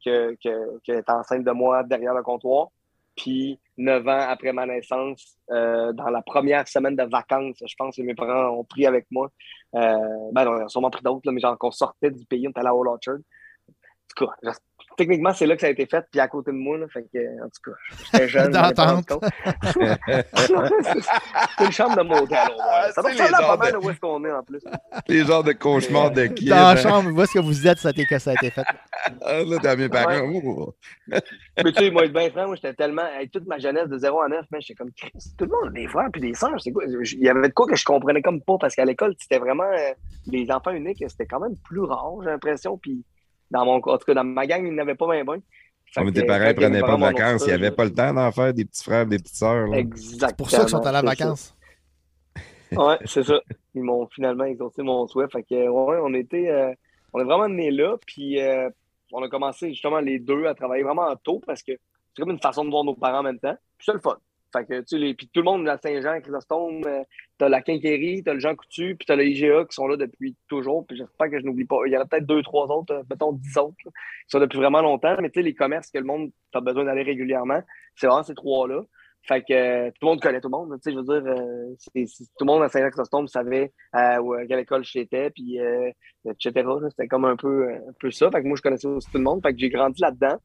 que, 0.06 0.36
que, 0.42 0.78
qu'elle 0.84 0.98
était 0.98 1.12
enceinte 1.12 1.44
de 1.44 1.50
moi 1.50 1.82
derrière 1.82 2.14
le 2.14 2.22
comptoir. 2.22 2.68
Puis 3.16 3.58
9 3.78 4.06
ans 4.06 4.26
après 4.28 4.52
ma 4.52 4.66
naissance, 4.66 5.38
euh, 5.50 5.92
dans 5.92 6.10
la 6.10 6.22
première 6.22 6.68
semaine 6.68 6.94
de 6.94 7.02
vacances, 7.02 7.56
je 7.66 7.74
pense 7.76 7.96
que 7.96 8.02
mes 8.02 8.14
parents 8.14 8.50
ont 8.50 8.64
pris 8.64 8.86
avec 8.86 9.06
moi. 9.10 9.30
Euh, 9.74 9.96
ben 10.32 10.44
non, 10.44 10.58
ils 10.58 10.64
ont 10.64 10.68
sûrement 10.68 10.90
pris 10.90 11.02
d'autres, 11.02 11.30
mais 11.32 11.40
genre 11.40 11.58
qu'on 11.58 11.70
sortait 11.70 12.10
du 12.10 12.24
pays, 12.26 12.46
on 12.46 12.50
était 12.50 12.64
à 12.64 12.74
Old 12.74 12.88
Orchard. 12.88 13.16
En 13.16 14.14
tout 14.16 14.26
cas, 14.26 14.52
techniquement, 14.96 15.32
c'est 15.32 15.46
là 15.46 15.54
que 15.54 15.60
ça 15.60 15.66
a 15.68 15.70
été 15.70 15.86
fait, 15.86 16.04
puis 16.10 16.20
à 16.20 16.28
côté 16.28 16.50
de 16.52 16.56
moi. 16.56 16.78
Là, 16.78 16.86
fait 16.88 17.04
que, 17.12 17.18
en 17.44 17.48
tout 17.48 17.70
cas, 17.70 17.76
j'étais 18.12 18.28
jeune. 18.28 18.50
D'entente. 18.52 19.08
c'est 20.36 21.64
une 21.64 21.72
chambre 21.72 21.96
de 21.96 22.02
motel. 22.02 22.38
Ouais. 22.48 22.92
Ça 22.94 23.02
doit 23.02 23.10
C'est 23.12 23.16
faire 23.16 23.30
là 23.30 23.38
pas 23.46 23.56
mal 23.56 23.72
de- 23.72 23.78
où 23.78 23.90
est-ce 23.90 24.00
qu'on 24.00 24.24
est 24.24 24.32
en 24.32 24.42
plus. 24.42 24.60
Les 25.08 25.24
genres 25.24 25.44
de 25.44 25.52
cauchemars 25.52 26.10
de 26.10 26.26
qui? 26.26 26.46
Dans 26.46 26.56
la 26.56 26.76
chambre, 26.76 27.10
où 27.12 27.22
est-ce 27.22 27.32
que 27.32 27.38
vous 27.38 27.66
êtes, 27.66 27.78
ça 27.78 27.88
a 27.88 27.90
été, 27.92 28.04
que 28.06 28.18
ça 28.18 28.30
a 28.30 28.34
été 28.34 28.50
fait? 28.50 28.64
Ah, 29.22 29.42
là, 29.44 29.56
t'as 29.62 29.76
mes 29.76 29.88
parents. 29.88 30.20
Ouh. 30.20 30.72
Mais 31.08 31.20
tu 31.72 31.84
sais, 31.84 31.90
moi, 31.90 32.04
être 32.04 32.12
bien 32.12 32.30
franc, 32.30 32.46
moi, 32.46 32.56
j'étais 32.56 32.74
tellement. 32.74 33.02
avec 33.16 33.30
toute 33.30 33.46
ma 33.46 33.58
jeunesse 33.58 33.88
de 33.88 33.98
0 33.98 34.20
à 34.20 34.28
9, 34.28 34.44
mais 34.50 34.60
j'étais 34.60 34.74
comme 34.74 34.90
Christ, 34.92 35.34
tout 35.38 35.44
le 35.44 35.50
monde 35.50 35.68
a 35.68 35.70
des 35.70 35.86
frères 35.88 36.08
puis 36.12 36.20
des 36.20 36.34
sœurs. 36.34 36.60
C'est 36.60 36.72
quoi? 36.72 36.84
Il 36.86 37.18
y 37.22 37.28
avait 37.28 37.48
de 37.48 37.52
quoi 37.54 37.66
que 37.66 37.76
je 37.76 37.84
comprenais 37.84 38.22
comme 38.22 38.40
pas 38.40 38.56
parce 38.60 38.74
qu'à 38.74 38.84
l'école, 38.84 39.14
c'était 39.18 39.38
vraiment. 39.38 39.64
euh, 39.64 39.92
les 40.26 40.50
enfants 40.50 40.72
uniques, 40.72 41.04
c'était 41.08 41.26
quand 41.26 41.40
même 41.40 41.56
plus 41.64 41.80
rare, 41.82 42.14
j'ai 42.22 42.30
l'impression. 42.30 42.76
Puis 42.78 43.04
dans 43.50 43.64
mon 43.64 43.76
en 43.76 43.98
tout 43.98 44.04
cas, 44.06 44.14
dans 44.14 44.24
ma 44.24 44.46
gang, 44.46 44.66
ils 44.66 44.74
n'avaient 44.74 44.94
pas 44.94 45.10
bien 45.10 45.24
bien. 45.24 45.36
Fait 45.86 46.00
Ah, 46.00 46.04
que, 46.04 46.10
tes 46.10 46.24
parents 46.24 46.48
ne 46.48 46.52
prenaient 46.52 46.80
pas 46.80 46.96
de 46.96 47.00
vacances. 47.00 47.44
Ils 47.46 47.50
n'avaient 47.50 47.70
pas 47.70 47.84
le 47.84 47.92
temps 47.92 48.12
d'en 48.12 48.32
faire 48.32 48.52
des 48.52 48.64
petits 48.64 48.82
frères, 48.82 49.06
des 49.06 49.18
petites 49.18 49.36
sœurs. 49.36 49.72
Exactement. 49.74 50.28
C'est 50.28 50.36
pour 50.36 50.50
ça 50.50 50.60
qu'ils 50.60 50.68
sont 50.70 50.86
allés 50.86 50.98
en 50.98 51.02
vacances. 51.02 51.56
Ouais, 52.72 52.98
c'est 53.04 53.22
ça. 53.22 53.40
Ils 53.74 53.82
m'ont 53.82 54.08
finalement 54.08 54.44
exaucé 54.44 54.82
mon 54.82 55.06
souhait. 55.06 55.28
Fait 55.30 55.44
que, 55.44 55.54
ouais, 55.68 55.98
on 56.02 56.12
était, 56.14 56.50
euh, 56.50 56.72
on 57.12 57.20
est 57.20 57.24
vraiment 57.24 57.48
nés 57.48 57.70
là. 57.70 57.96
Puis, 58.04 58.40
euh, 58.40 58.68
on 59.12 59.22
a 59.22 59.28
commencé 59.28 59.70
justement 59.70 60.00
les 60.00 60.18
deux 60.18 60.46
à 60.46 60.54
travailler 60.54 60.82
vraiment 60.82 61.14
tôt 61.16 61.40
parce 61.46 61.62
que 61.62 61.72
c'est 61.72 62.22
comme 62.22 62.32
une 62.32 62.40
façon 62.40 62.64
de 62.64 62.70
voir 62.70 62.82
nos 62.82 62.94
parents 62.94 63.20
en 63.20 63.22
même 63.22 63.38
temps. 63.38 63.56
Puis, 63.78 63.86
c'est 63.86 63.92
le 63.92 64.00
fun. 64.00 64.16
Puis 64.64 65.28
tout 65.32 65.40
le 65.40 65.44
monde 65.44 65.68
à 65.68 65.76
Saint-Jean, 65.78 66.20
Chrysostome, 66.20 66.82
euh, 66.86 67.02
t'as 67.38 67.48
la 67.48 67.62
Quincaillerie, 67.62 68.22
t'as 68.24 68.34
le 68.34 68.40
Jean 68.40 68.54
Coutu, 68.54 68.96
puis 68.96 69.06
t'as 69.06 69.16
le 69.16 69.26
IGA 69.26 69.64
qui 69.64 69.74
sont 69.74 69.86
là 69.86 69.96
depuis 69.96 70.34
toujours. 70.48 70.86
Puis, 70.86 70.96
j'espère 70.96 71.30
que 71.30 71.38
je 71.40 71.44
n'oublie 71.44 71.64
pas. 71.64 71.76
Il 71.86 71.92
y 71.92 71.96
en 71.96 72.00
a 72.00 72.06
peut-être 72.06 72.26
deux, 72.26 72.42
trois 72.42 72.66
autres, 72.66 72.94
euh, 72.94 73.02
mettons 73.10 73.32
dix 73.32 73.56
autres, 73.58 73.76
qui 73.82 73.90
sont 74.28 74.40
depuis 74.40 74.58
vraiment 74.58 74.82
longtemps. 74.82 75.16
Mais, 75.20 75.30
tu 75.30 75.40
sais, 75.40 75.44
les 75.44 75.54
commerces 75.54 75.90
que 75.90 75.98
le 75.98 76.04
monde 76.04 76.30
a 76.54 76.60
besoin 76.60 76.84
d'aller 76.84 77.02
régulièrement, 77.02 77.60
c'est 77.94 78.06
vraiment 78.06 78.22
ces 78.22 78.34
trois-là. 78.34 78.82
Fait 79.22 79.42
que 79.42 79.52
euh, 79.52 79.90
tout 79.90 80.06
le 80.06 80.06
monde 80.06 80.20
connaît 80.20 80.40
tout 80.40 80.48
le 80.48 80.56
monde. 80.56 80.78
Je 80.86 80.90
veux 80.92 81.02
dire, 81.02 81.32
euh, 81.32 81.74
tout 81.94 82.44
le 82.44 82.46
monde 82.46 82.62
à 82.62 82.68
Saint-Jacques-Chrysostome 82.68 83.26
savait 83.26 83.72
où- 84.22 84.34
à 84.34 84.46
quelle 84.46 84.60
école 84.60 84.84
j'étais, 84.84 85.30
puis 85.30 85.58
etc. 86.24 86.52
C'était 86.90 87.08
comme 87.08 87.24
un 87.24 87.34
peu, 87.36 87.68
un 87.72 87.92
peu 87.98 88.10
ça. 88.12 88.30
Fait 88.30 88.40
que 88.42 88.46
moi, 88.46 88.56
je 88.56 88.62
connaissais 88.62 88.86
aussi 88.86 89.10
tout 89.10 89.18
le 89.18 89.24
monde. 89.24 89.40
Fait 89.42 89.52
que 89.52 89.58
j'ai 89.58 89.68
grandi 89.68 90.00
là-dedans. 90.00 90.36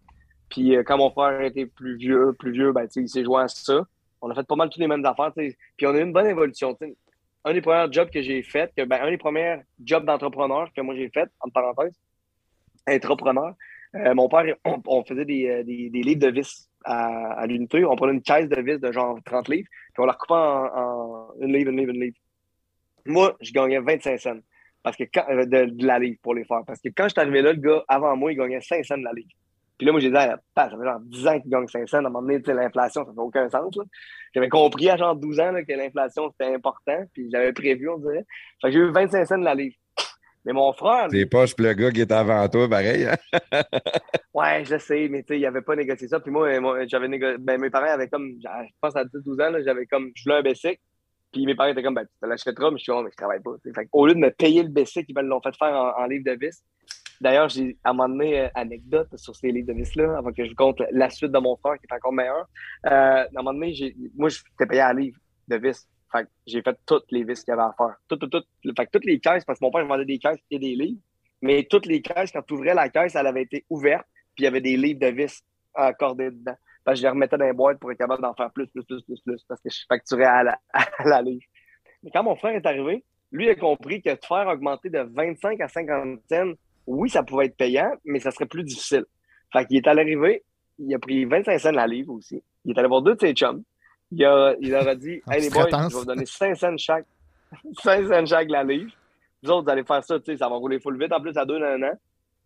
Puis 0.50 0.76
quand 0.86 0.98
mon 0.98 1.12
frère 1.12 1.42
était 1.42 1.68
plus 1.68 1.96
vieux, 1.96 2.34
plus 2.40 2.52
vieux, 2.52 2.72
ben, 2.72 2.88
il 2.96 3.08
s'est 3.08 3.24
joint 3.24 3.44
à 3.44 3.48
ça. 3.48 3.86
On 4.22 4.30
a 4.30 4.36
fait 4.36 4.48
pas 4.48 4.56
mal 4.56 4.70
toutes 4.70 4.82
les 4.82 4.88
mêmes 4.88 5.06
affaires. 5.06 5.32
Puis 5.34 5.88
on 5.88 5.96
a 5.96 5.98
eu 5.98 6.04
une 6.04 6.14
bonne 6.14 6.28
évolution. 6.28 6.78
Un 7.44 7.54
des 7.54 7.62
premiers 7.62 7.92
jobs 7.92 8.10
que 8.10 8.22
j'ai 8.22 8.44
fait, 8.44 8.72
ben, 8.78 9.02
un 9.02 9.10
des 9.10 9.18
premiers 9.18 9.58
jobs 9.84 10.06
d'entrepreneur 10.06 10.72
que 10.74 10.82
moi 10.82 10.96
j'ai 10.96 11.10
fait, 11.10 11.28
entre 11.40 11.54
parenthèses, 11.54 12.00
entrepreneur, 12.88 13.56
euh, 13.96 14.14
mon 14.14 14.30
père, 14.30 14.56
on, 14.64 15.04
faisait 15.04 15.26
des, 15.26 15.50
euh, 15.50 15.64
des, 15.64 15.90
des 15.90 16.02
livres 16.02 16.22
de 16.22 16.28
vis 16.28 16.70
à, 16.86 17.46
l'unité. 17.48 17.84
On 17.86 17.96
prenait 17.96 18.14
une 18.14 18.22
caisse 18.22 18.48
de 18.48 18.62
vis 18.62 18.80
de 18.80 18.92
genre 18.92 19.20
30 19.26 19.50
livres, 19.50 19.68
puis 19.94 20.02
on 20.02 20.06
la 20.06 20.14
recoupait 20.14 20.34
en, 20.34 21.30
une 21.42 21.54
livre, 21.54 21.72
une 21.72 21.78
livre, 21.78 21.92
une 21.92 22.02
livre. 22.02 22.18
Moi, 23.06 23.36
je 23.42 23.52
gagnais 23.52 23.80
25 23.80 24.20
cents 24.20 24.40
parce 24.84 24.96
que 24.96 25.04
euh, 25.04 25.46
de, 25.46 25.66
de 25.72 25.86
la 25.86 26.00
livre 26.00 26.18
pour 26.22 26.34
les 26.34 26.46
faire. 26.46 26.62
Parce 26.66 26.80
que 26.80 26.90
quand 26.90 27.06
je 27.06 27.10
suis 27.10 27.20
arrivé 27.20 27.42
là, 27.42 27.54
le 27.54 27.60
gars, 27.60 27.84
avant 27.88 28.16
moi, 28.16 28.32
il 28.32 28.38
gagnait 28.38 28.62
5 28.62 28.86
cents 28.86 28.98
de 28.98 29.04
la 29.04 29.14
livre. 29.14 29.30
Puis 29.78 29.86
là, 29.88 29.92
moi, 29.94 30.02
j'ai 30.02 30.10
dit, 30.10 30.18
ah, 30.18 30.38
ça 30.56 30.70
fait 30.70 30.84
genre 30.86 31.00
10 31.00 31.28
ans 31.28 31.40
qu'il 31.40 31.50
gagne 31.50 31.68
5 31.68 31.90
cents. 31.90 31.98
À 31.98 32.00
un 32.00 32.04
moment 32.04 32.22
donné, 32.22 32.40
l'inflation, 32.46 33.04
ça 33.06 33.12
fait 33.12 33.20
aucun 33.20 33.50
sens. 33.50 33.76
J'avais 34.34 34.50
compris 34.50 34.90
à 34.90 34.98
genre 34.98 35.16
12 35.16 35.40
ans 35.40 35.52
là, 35.52 35.64
que 35.64 35.74
l'inflation, 35.74 36.30
c'était 36.32 36.54
important. 36.54 37.04
Puis 37.14 37.30
j'avais 37.32 37.52
prévu, 37.52 37.90
on 37.90 37.98
dirait. 37.98 38.26
Fait 38.62 38.68
que 38.68 38.72
j'ai 38.72 38.80
eu 38.80 38.92
25 38.92 39.26
cents 39.26 39.38
de 39.40 39.44
la 39.46 39.56
livre. 39.56 39.76
Mais 40.46 40.54
mon 40.54 40.74
frère, 40.74 41.08
T'es 41.10 41.26
poches, 41.28 41.56
puis 41.56 41.66
le 41.66 41.74
gars 41.74 41.92
qui 41.92 42.02
est 42.02 42.12
avant 42.12 42.48
toi, 42.50 42.68
pareil. 42.68 43.06
hein? 43.08 43.16
Ouais, 44.34 44.64
je 44.66 44.78
sais, 44.78 45.08
mais 45.10 45.24
tu 45.24 45.34
sais, 45.34 45.40
il 45.40 45.46
avait 45.46 45.62
pas 45.62 45.76
négocié 45.76 46.08
ça. 46.08 46.20
Puis 46.20 46.32
moi, 46.32 46.48
euh, 46.48 46.62
moi, 46.62 46.88
j'avais 46.88 47.08
négocié. 47.08 47.38
Ben, 47.38 47.60
mes 47.60 47.70
parents 47.70 47.92
avaient 47.92 48.08
comme, 48.08 48.32
je 48.42 48.48
pense 48.80 48.96
à 48.96 49.04
10-12 49.04 49.42
ans, 49.42 49.62
j'avais 49.64 49.86
comme, 49.86 50.10
je 50.16 50.24
voulais 50.24 50.38
un 50.38 50.42
Bessic. 50.42 50.80
Puis 51.32 51.46
mes 51.46 51.54
parents 51.54 51.70
étaient 51.70 51.84
comme, 51.84 51.96
ben, 51.96 52.06
tu 52.06 52.12
te 52.22 52.26
l'achèteras, 52.26 52.72
mais 52.72 52.78
je 52.78 52.84
suis 52.84 52.92
comme, 52.92 53.04
mais 53.04 53.12
je 53.12 53.18
travaille 53.18 53.42
pas. 53.42 53.52
Fait 53.76 53.88
au 53.92 54.08
lieu 54.08 54.14
de 54.14 54.20
me 54.20 54.30
payer 54.32 54.64
le 54.64 54.70
Bessic, 54.70 55.06
ils 55.08 55.16
me 55.16 55.22
l'ont 55.22 55.42
fait 55.42 55.56
faire 55.56 55.74
en, 55.74 56.02
en 56.02 56.06
livre 56.06 56.24
de 56.26 56.32
vis. 56.40 56.64
D'ailleurs, 57.22 57.50
j'ai, 57.50 57.78
à 57.84 57.92
un 57.92 57.94
moment 57.94 58.10
donné, 58.10 58.42
euh, 58.42 58.50
anecdote 58.56 59.16
sur 59.16 59.36
ces 59.36 59.52
livres 59.52 59.68
de 59.68 59.74
vis-là, 59.74 60.18
avant 60.18 60.34
que 60.34 60.44
je 60.44 60.50
vous 60.50 60.56
conte 60.56 60.82
la 60.92 61.10
suite 61.10 61.32
de 61.32 61.40
mon 61.40 61.56
frère, 61.56 61.76
qui 61.78 61.86
est 61.90 61.96
encore 61.96 62.12
meilleur. 62.12 62.50
Euh, 62.88 62.90
à 62.90 63.22
un 63.24 63.44
moment 63.44 63.54
donné, 63.54 63.96
moi, 64.16 64.30
je 64.30 64.40
t'ai 64.58 64.66
payé 64.66 64.82
à 64.82 64.92
livre 64.92 65.18
de 65.48 65.56
vis. 65.56 65.88
Fait 66.12 66.28
j'ai 66.46 66.62
fait 66.62 66.78
toutes 66.86 67.10
les 67.12 67.24
vis 67.24 67.44
qu'il 67.44 67.52
y 67.52 67.54
avait 67.54 67.62
à 67.62 67.74
faire. 67.78 67.96
Toutes, 68.10 68.20
toutes, 68.20 68.32
toutes. 68.32 68.76
Fait 68.76 68.86
que 68.86 68.92
toutes 68.92 69.06
les 69.06 69.20
caisses, 69.20 69.46
parce 69.46 69.60
que 69.60 69.66
mon 69.66 69.72
père 69.72 69.86
vendait 69.86 70.04
des 70.04 70.20
caisses 70.20 70.42
et 70.50 70.60
des 70.60 70.76
livres. 70.76 71.00
Mais 71.42 71.64
toutes 71.70 71.86
les 71.86 72.02
caisses, 72.02 72.32
quand 72.32 72.42
tu 72.42 72.56
ouvrais 72.56 72.74
la 72.74 72.90
caisse, 72.90 73.16
elle 73.16 73.28
avait 73.28 73.44
été 73.44 73.66
ouverte 73.70 74.06
puis 74.36 74.44
il 74.44 74.46
y 74.46 74.48
avait 74.48 74.62
des 74.62 74.78
livres 74.78 75.00
de 75.00 75.08
vis 75.08 75.44
accordés 75.74 76.32
dedans. 76.32 76.56
Je 76.88 77.02
les 77.02 77.10
remettais 77.10 77.38
dans 77.38 77.46
les 77.46 77.54
boîtes 77.54 77.80
pour 77.80 77.92
être 77.92 77.98
capable 77.98 78.22
d'en 78.22 78.34
faire 78.34 78.52
plus, 78.52 78.68
plus, 78.68 78.84
plus, 78.84 79.04
plus, 79.04 79.22
plus, 79.22 79.44
parce 79.48 79.62
que 79.62 79.70
je 79.70 79.80
facturais 79.88 80.26
à 80.26 80.44
la, 80.44 80.60
à 80.74 81.04
la 81.06 81.22
livre. 81.22 81.44
Mais 82.04 82.10
quand 82.12 82.24
mon 82.24 82.36
frère 82.36 82.56
est 82.56 82.66
arrivé, 82.66 83.04
lui 83.32 83.50
a 83.50 83.56
compris 83.56 84.02
que 84.02 84.10
de 84.10 84.20
faire 84.26 84.48
augmenter 84.48 84.90
de 84.90 85.00
25 85.00 85.62
à 85.62 85.68
50 85.68 86.20
cents, 86.30 86.54
oui, 86.88 87.10
ça 87.10 87.24
pouvait 87.24 87.46
être 87.46 87.58
payant, 87.58 87.92
mais 88.06 88.20
ça 88.20 88.32
serait 88.32 88.46
plus 88.46 88.64
difficile. 88.64 89.06
Fait 89.54 89.66
qu'il 89.66 89.78
est 89.78 89.88
allé 89.88 90.02
arriver, 90.02 90.44
il 90.80 90.94
a 90.94 91.00
pris 91.00 91.26
25 91.26 91.60
cents 91.60 91.72
la 91.72 91.88
livre 91.88 92.14
aussi. 92.14 92.42
Il 92.66 92.72
est 92.72 92.80
allé 92.80 92.88
voir 92.88 93.02
deux 93.02 93.16
de 93.16 93.20
ses 93.20 93.34
chums. 93.34 93.64
Il, 94.12 94.26
a, 94.26 94.56
il 94.60 94.72
leur 94.72 94.88
a 94.88 94.96
dit 94.96 95.22
Hey 95.32 95.42
les 95.42 95.50
boys, 95.50 95.68
je 95.70 95.78
vais 95.78 96.00
vous 96.00 96.06
donner 96.06 96.26
5 96.26 96.56
cents 96.56 96.78
chaque. 96.78 97.06
5 97.84 98.08
cents 98.08 98.26
chaque 98.26 98.50
la 98.50 98.64
livre. 98.64 98.92
Vous 99.44 99.52
autres, 99.52 99.64
vous 99.66 99.70
allez 99.72 99.84
faire 99.84 100.04
ça, 100.04 100.20
tu 100.20 100.32
sais, 100.32 100.38
ça 100.38 100.48
va 100.48 100.56
rouler 100.56 100.80
full 100.80 101.00
vite. 101.00 101.12
En 101.12 101.20
plus, 101.22 101.36
à 101.38 101.46
deux 101.46 101.60
dans 101.60 101.66
un 101.66 101.84
an. 101.84 101.94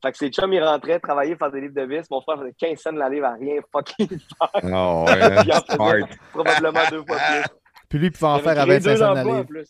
Fait 0.02 0.12
que 0.12 0.18
ses 0.18 0.30
chums, 0.30 0.54
ils 0.54 0.64
rentraient 0.64 1.00
travailler, 1.00 1.36
faire 1.36 1.52
des 1.52 1.62
livres 1.62 1.74
de 1.74 1.82
vis. 1.82 2.10
Mon 2.12 2.22
frère 2.22 2.40
faisait 2.40 2.54
15 2.58 2.80
cents 2.80 2.92
la 2.92 3.10
livre 3.10 3.26
à 3.26 3.34
rien 3.34 3.60
fucking 3.72 4.08
faire. 4.08 4.50
Oh, 4.64 5.06
ouais, 5.08 5.44
Il 5.46 5.52
en 5.52 5.62
faisait 5.62 5.76
smart. 5.76 6.10
probablement 6.32 6.90
deux 6.92 7.04
fois 7.06 7.18
plus. 7.18 7.44
Puis 7.90 8.00
lui, 8.00 8.08
il 8.08 8.12
pouvait 8.12 8.28
en 8.28 8.40
faire 8.40 8.58
à 8.60 8.62
avait 8.62 8.80
créé 8.80 8.80
25 8.80 8.92
deux 8.92 8.98
cents 8.98 9.14
la 9.14 9.22
emplois 9.22 9.34
en 9.34 9.38
livre. 9.40 9.64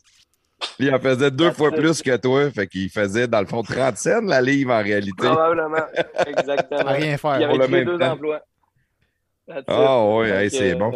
Il 0.79 0.93
en 0.93 0.99
faisait 0.99 1.31
deux 1.31 1.51
fois 1.51 1.71
plus 1.71 2.01
que 2.01 2.15
toi. 2.17 2.49
Fait 2.51 2.67
qu'il 2.67 2.89
faisait, 2.89 3.27
dans 3.27 3.39
le 3.39 3.45
fond, 3.45 3.63
30 3.63 3.97
cents 3.97 4.21
la 4.21 4.41
livre 4.41 4.73
en 4.73 4.81
réalité. 4.83 5.25
Probablement. 5.27 5.77
Exactement. 6.27 6.91
Rien 6.91 7.11
Il 7.13 7.17
faire. 7.17 7.31
avait 7.31 7.47
Pour 7.47 7.57
le 7.59 7.85
deux 7.85 7.97
temps. 7.99 8.11
emplois. 8.11 8.41
Ah 9.67 10.19
hey, 10.23 10.49
que, 10.49 10.55
c'est 10.57 10.75
bon. 10.75 10.91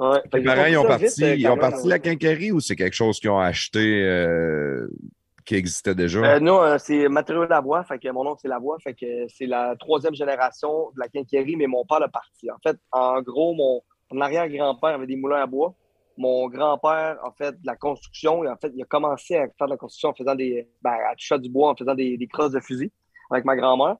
euh, 0.00 0.08
ouais. 0.12 0.20
Tes 0.30 0.40
que 0.40 0.44
parents, 0.46 0.64
ils 0.64 0.78
ont 0.78 0.84
parti, 0.84 1.04
vite, 1.04 1.22
euh, 1.22 1.34
ils 1.36 1.48
ont 1.48 1.56
parti 1.58 1.86
la 1.86 1.98
quincaillerie 1.98 2.50
ou 2.52 2.60
c'est 2.60 2.76
quelque 2.76 2.94
chose 2.94 3.20
qu'ils 3.20 3.28
ont 3.30 3.38
acheté 3.38 4.02
euh, 4.04 4.88
qui 5.44 5.56
existait 5.56 5.94
déjà? 5.94 6.20
Euh, 6.20 6.40
non, 6.40 6.62
euh, 6.62 6.78
c'est 6.78 7.08
Matériaux 7.08 7.44
Lavoie, 7.46 7.84
fait 7.84 7.98
que 7.98 8.08
mon 8.08 8.26
oncle 8.26 8.38
c'est 8.40 8.48
Lavoie, 8.48 8.78
fait 8.82 8.94
que 8.94 9.26
c'est 9.28 9.46
la 9.46 9.74
troisième 9.78 10.14
génération 10.14 10.90
de 10.94 11.00
la 11.00 11.08
quincaillerie, 11.08 11.56
mais 11.56 11.66
mon 11.66 11.84
père 11.84 12.00
l'a 12.00 12.08
parti. 12.08 12.50
En 12.50 12.56
fait, 12.66 12.76
en 12.90 13.20
gros, 13.20 13.54
mon, 13.54 13.82
mon 14.10 14.20
arrière-grand-père 14.22 14.90
avait 14.94 15.06
des 15.06 15.16
moulins 15.16 15.42
à 15.42 15.46
bois. 15.46 15.74
Mon 16.16 16.48
grand-père 16.48 17.18
a 17.24 17.32
fait 17.36 17.52
de 17.52 17.66
la 17.66 17.76
construction 17.76 18.40
en 18.40 18.56
fait, 18.56 18.72
il 18.74 18.82
a 18.82 18.86
commencé 18.86 19.36
à 19.36 19.46
faire 19.58 19.66
de 19.66 19.72
la 19.72 19.76
construction 19.76 20.10
en 20.10 20.14
faisant 20.14 20.34
des. 20.34 20.68
Ben, 20.82 20.96
à 21.10 21.14
toucher 21.14 21.38
du 21.38 21.48
bois, 21.48 21.70
en 21.70 21.76
faisant 21.76 21.94
des, 21.94 22.16
des 22.16 22.26
crosses 22.26 22.52
de 22.52 22.60
fusil 22.60 22.92
avec 23.30 23.44
ma 23.44 23.56
grand-mère, 23.56 23.96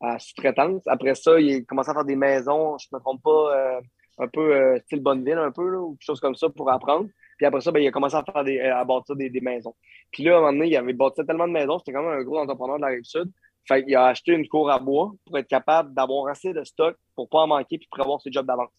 à 0.00 0.18
sous-traitance. 0.18 0.82
Après 0.86 1.14
ça, 1.14 1.40
il 1.40 1.56
a 1.56 1.60
commencé 1.62 1.90
à 1.90 1.94
faire 1.94 2.04
des 2.04 2.16
maisons, 2.16 2.76
je 2.78 2.88
ne 2.92 2.98
me 2.98 3.00
trompe 3.00 3.22
pas, 3.22 3.56
euh, 3.56 3.80
un 4.18 4.28
peu 4.28 4.54
euh, 4.54 4.78
style 4.80 5.00
Bonneville, 5.00 5.38
un 5.38 5.50
peu, 5.50 5.76
ou 5.76 5.92
quelque 5.92 6.04
chose 6.04 6.20
comme 6.20 6.34
ça 6.34 6.48
pour 6.48 6.70
apprendre. 6.70 7.08
Puis 7.36 7.46
après 7.46 7.60
ça, 7.60 7.72
ben, 7.72 7.80
il 7.80 7.88
a 7.88 7.90
commencé 7.90 8.14
à 8.14 8.22
faire 8.22 8.44
des, 8.44 8.60
à 8.60 8.84
bâtir 8.84 9.16
des, 9.16 9.30
des 9.30 9.40
maisons. 9.40 9.74
Puis 10.12 10.22
là, 10.24 10.34
à 10.34 10.36
un 10.36 10.40
moment 10.40 10.52
donné, 10.52 10.68
il 10.68 10.76
avait 10.76 10.92
bâti 10.92 11.24
tellement 11.26 11.48
de 11.48 11.52
maisons, 11.52 11.78
c'était 11.78 11.92
quand 11.92 12.02
même 12.02 12.20
un 12.20 12.22
gros 12.22 12.38
entrepreneur 12.38 12.76
de 12.76 12.82
la 12.82 12.88
Rive-Sud. 12.88 13.30
Fait 13.66 13.82
qu'il 13.82 13.96
a 13.96 14.06
acheté 14.06 14.32
une 14.32 14.46
cour 14.46 14.70
à 14.70 14.78
bois 14.78 15.12
pour 15.24 15.38
être 15.38 15.48
capable 15.48 15.94
d'avoir 15.94 16.28
assez 16.28 16.52
de 16.52 16.62
stock 16.64 16.96
pour 17.16 17.28
pas 17.30 17.38
en 17.38 17.46
manquer 17.46 17.78
puis 17.78 17.88
prévoir 17.90 18.20
ses 18.20 18.30
jobs 18.30 18.46
d'avance. 18.46 18.70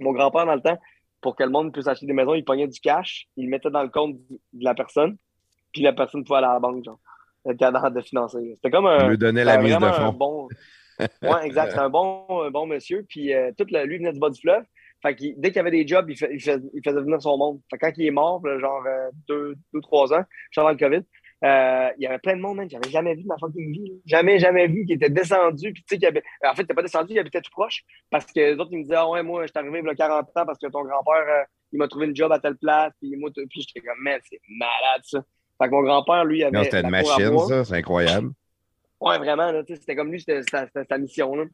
Mon 0.00 0.12
grand-père, 0.12 0.46
dans 0.46 0.56
le 0.56 0.60
temps, 0.60 0.76
pour 1.24 1.34
que 1.36 1.42
le 1.42 1.48
monde 1.48 1.72
puisse 1.72 1.86
acheter 1.86 2.04
des 2.04 2.12
maisons, 2.12 2.34
il 2.34 2.44
pognait 2.44 2.68
du 2.68 2.78
cash, 2.80 3.26
il 3.38 3.46
le 3.46 3.50
mettait 3.50 3.70
dans 3.70 3.82
le 3.82 3.88
compte 3.88 4.16
de 4.52 4.62
la 4.64 4.74
personne, 4.74 5.16
puis 5.72 5.80
la 5.80 5.94
personne 5.94 6.22
pouvait 6.22 6.36
aller 6.40 6.48
à 6.48 6.52
la 6.52 6.60
banque, 6.60 6.84
genre, 6.84 7.00
être 7.48 7.56
capable 7.56 7.96
de 7.96 8.02
financer. 8.02 8.52
C'était 8.56 8.70
comme 8.70 8.84
un. 8.84 9.08
Lui 9.08 9.16
donnait 9.16 9.42
la 9.42 9.56
mise 9.62 9.72
de 9.72 10.12
bon. 10.12 10.48
Ouais, 11.22 11.46
exact. 11.46 11.70
C'était 11.70 11.80
un 11.82 11.88
bon, 11.88 12.26
un 12.42 12.50
bon 12.50 12.66
monsieur. 12.66 13.06
Puis 13.08 13.32
euh, 13.32 13.52
tout 13.56 13.64
le- 13.70 13.84
lui 13.86 13.96
venait 13.96 14.12
du 14.12 14.20
bas 14.20 14.28
du 14.28 14.38
fleuve. 14.38 14.64
Fait 15.02 15.14
dès 15.14 15.48
qu'il 15.48 15.56
y 15.56 15.58
avait 15.60 15.70
des 15.70 15.86
jobs, 15.86 16.08
il, 16.10 16.16
fait- 16.16 16.30
il 16.32 16.40
fais- 16.42 16.60
il 16.74 16.82
faisait 16.84 17.00
venir 17.00 17.20
son 17.22 17.38
monde. 17.38 17.60
Fait 17.70 17.78
quand 17.78 17.90
il 17.96 18.06
est 18.06 18.10
mort, 18.10 18.46
là, 18.46 18.58
genre 18.58 18.82
euh, 18.86 19.10
deux, 19.26 19.54
deux, 19.72 19.80
trois 19.80 20.12
ans, 20.12 20.24
dans 20.56 20.68
le 20.68 20.76
COVID, 20.76 21.02
euh, 21.42 21.90
il 21.98 22.02
y 22.02 22.06
avait 22.06 22.18
plein 22.18 22.36
de 22.36 22.40
monde, 22.40 22.56
man, 22.56 22.66
que 22.66 22.72
j'avais 22.72 22.90
jamais 22.90 23.14
vu 23.14 23.22
de 23.22 23.28
ma 23.28 23.36
fucking 23.38 23.72
vie. 23.72 23.88
là. 23.90 23.94
Jamais, 24.06 24.38
jamais 24.38 24.66
vu, 24.66 24.86
qui 24.86 24.94
était 24.94 25.10
descendu. 25.10 25.72
Puis 25.72 25.84
tu 25.86 25.98
sais, 25.98 26.06
avait... 26.06 26.22
En 26.44 26.54
fait, 26.54 26.62
il 26.68 26.74
pas 26.74 26.82
descendu, 26.82 27.14
il 27.14 27.18
habitait 27.18 27.40
tout 27.40 27.50
proche. 27.50 27.82
Parce 28.10 28.26
que 28.26 28.40
les 28.40 28.54
autres, 28.54 28.70
ils 28.72 28.78
me 28.78 28.82
disaient, 28.82 28.96
ah 28.96 29.08
ouais, 29.08 29.22
moi, 29.22 29.42
je 29.42 29.48
suis 29.48 29.58
arrivé 29.58 29.80
il 29.80 29.86
y 29.86 29.90
a 29.90 29.94
40 29.94 30.28
ans 30.36 30.46
parce 30.46 30.58
que 30.58 30.68
ton 30.68 30.84
grand-père, 30.84 31.26
euh, 31.28 31.44
il 31.72 31.78
m'a 31.78 31.88
trouvé 31.88 32.06
une 32.06 32.16
job 32.16 32.32
à 32.32 32.38
telle 32.38 32.56
place. 32.56 32.92
Puis 33.00 33.16
moi, 33.16 33.30
puis 33.34 33.60
j'étais 33.60 33.86
comme, 33.86 33.98
man, 34.00 34.20
c'est 34.28 34.40
malade 34.48 35.02
ça. 35.02 35.20
Fait 35.60 35.68
que 35.68 35.74
mon 35.74 35.82
grand-père, 35.82 36.24
lui, 36.24 36.42
avait. 36.42 36.56
Non, 36.56 36.64
c'était 36.64 36.80
une 36.80 36.90
machine, 36.90 37.30
bois. 37.30 37.46
ça, 37.46 37.64
c'est 37.64 37.76
incroyable. 37.76 38.30
Ouais, 39.00 39.18
vraiment, 39.18 39.52
là, 39.52 39.62
tu 39.64 39.74
sais, 39.74 39.80
c'était 39.80 39.96
comme 39.96 40.10
lui, 40.10 40.20
c'était 40.20 40.42
sa 40.50 40.98
mission. 40.98 41.34
Là. 41.34 41.44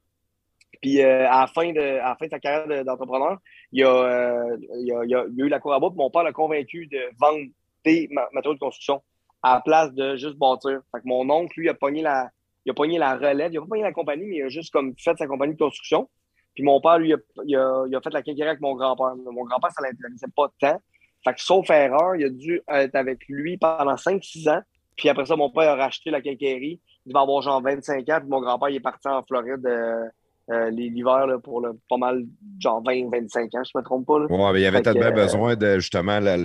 Puis 0.81 1.03
euh, 1.03 1.28
à, 1.28 1.41
la 1.41 1.47
fin 1.47 1.72
de, 1.72 1.81
à 1.81 2.11
la 2.11 2.16
fin 2.16 2.26
de 2.26 2.31
sa 2.31 2.39
carrière 2.39 2.85
d'entrepreneur, 2.85 3.39
il, 3.72 3.85
euh, 3.85 4.57
il, 4.78 4.93
a, 4.93 5.05
il, 5.05 5.14
a, 5.14 5.24
eu 5.37 5.49
la 5.49 5.61
cour 5.61 5.74
à 5.74 5.81
bout. 5.81 5.91
Mon 5.91 6.11
père 6.11 6.22
l'a 6.22 6.33
convaincu 6.33 6.87
de 6.87 7.01
vendre 7.18 7.45
des 7.85 8.09
matériaux 8.33 8.55
de 8.55 8.59
construction 8.61 9.03
à 9.43 9.55
la 9.55 9.61
place 9.61 9.93
de 9.93 10.16
juste 10.16 10.36
bâtir. 10.36 10.80
Fait 10.93 11.01
que 11.01 11.07
mon 11.07 11.28
oncle, 11.30 11.59
lui, 11.59 11.68
a 11.68 11.74
pogné 11.74 12.03
la, 12.03 12.30
il 12.64 12.70
a 12.70 12.74
pogné 12.74 12.99
la 12.99 13.16
relève. 13.16 13.53
Il 13.53 13.59
a 13.59 13.61
pas 13.61 13.66
pogné 13.66 13.82
la 13.82 13.93
compagnie, 13.93 14.26
mais 14.26 14.36
il 14.36 14.43
a 14.43 14.49
juste 14.49 14.72
comme 14.72 14.95
fait 14.99 15.16
sa 15.16 15.26
compagnie 15.26 15.55
de 15.55 15.59
construction. 15.59 16.09
Puis 16.55 16.64
mon 16.64 16.80
père, 16.80 16.99
lui, 16.99 17.09
il 17.45 17.57
a, 17.57 17.84
il 17.86 17.97
a, 17.97 18.01
fait 18.01 18.12
la 18.12 18.22
quincaillerie 18.22 18.51
avec 18.51 18.61
mon 18.61 18.74
grand-père. 18.74 19.14
Mon 19.16 19.45
grand-père, 19.45 19.70
ça 19.72 19.82
l'intéressait 19.82 20.26
pas 20.34 20.49
tant. 20.61 20.80
Fait 21.24 21.34
que 21.34 21.41
sauf 21.41 21.68
erreur, 21.70 22.16
il 22.16 22.24
a 22.24 22.30
dû 22.30 22.62
être 22.68 22.95
avec 22.95 23.20
lui 23.28 23.57
pendant 23.57 23.95
5-6 23.95 24.51
ans. 24.51 24.62
Puis 24.97 25.09
après 25.09 25.26
ça, 25.26 25.36
mon 25.36 25.51
père 25.51 25.70
a 25.70 25.76
racheté 25.76 26.11
la 26.11 26.20
quincaillerie. 26.20 26.80
Il 27.07 27.12
va 27.12 27.20
avoir 27.20 27.43
genre 27.43 27.62
25 27.62 28.09
ans. 28.09 28.20
Puis 28.20 28.28
mon 28.28 28.41
grand-père, 28.41 28.68
il 28.68 28.76
est 28.76 28.80
parti 28.80 29.09
en 29.09 29.22
Floride 29.22 29.64
euh, 29.66 30.09
euh, 30.51 30.68
l'hiver 30.70 31.26
pour 31.44 31.61
le, 31.61 31.78
pas 31.88 31.96
mal, 31.96 32.24
genre 32.59 32.82
20-25 32.82 33.57
ans, 33.57 33.62
je 33.64 33.78
me 33.78 33.82
trompe 33.84 34.07
pas. 34.07 34.18
Ouais, 34.18 34.53
mais 34.53 34.61
il 34.61 34.62
y 34.62 34.66
avait 34.66 34.82
tellement 34.82 35.07
euh, 35.07 35.11
besoin 35.12 35.55
de 35.55 35.78
justement 35.78 36.18
le, 36.18 36.36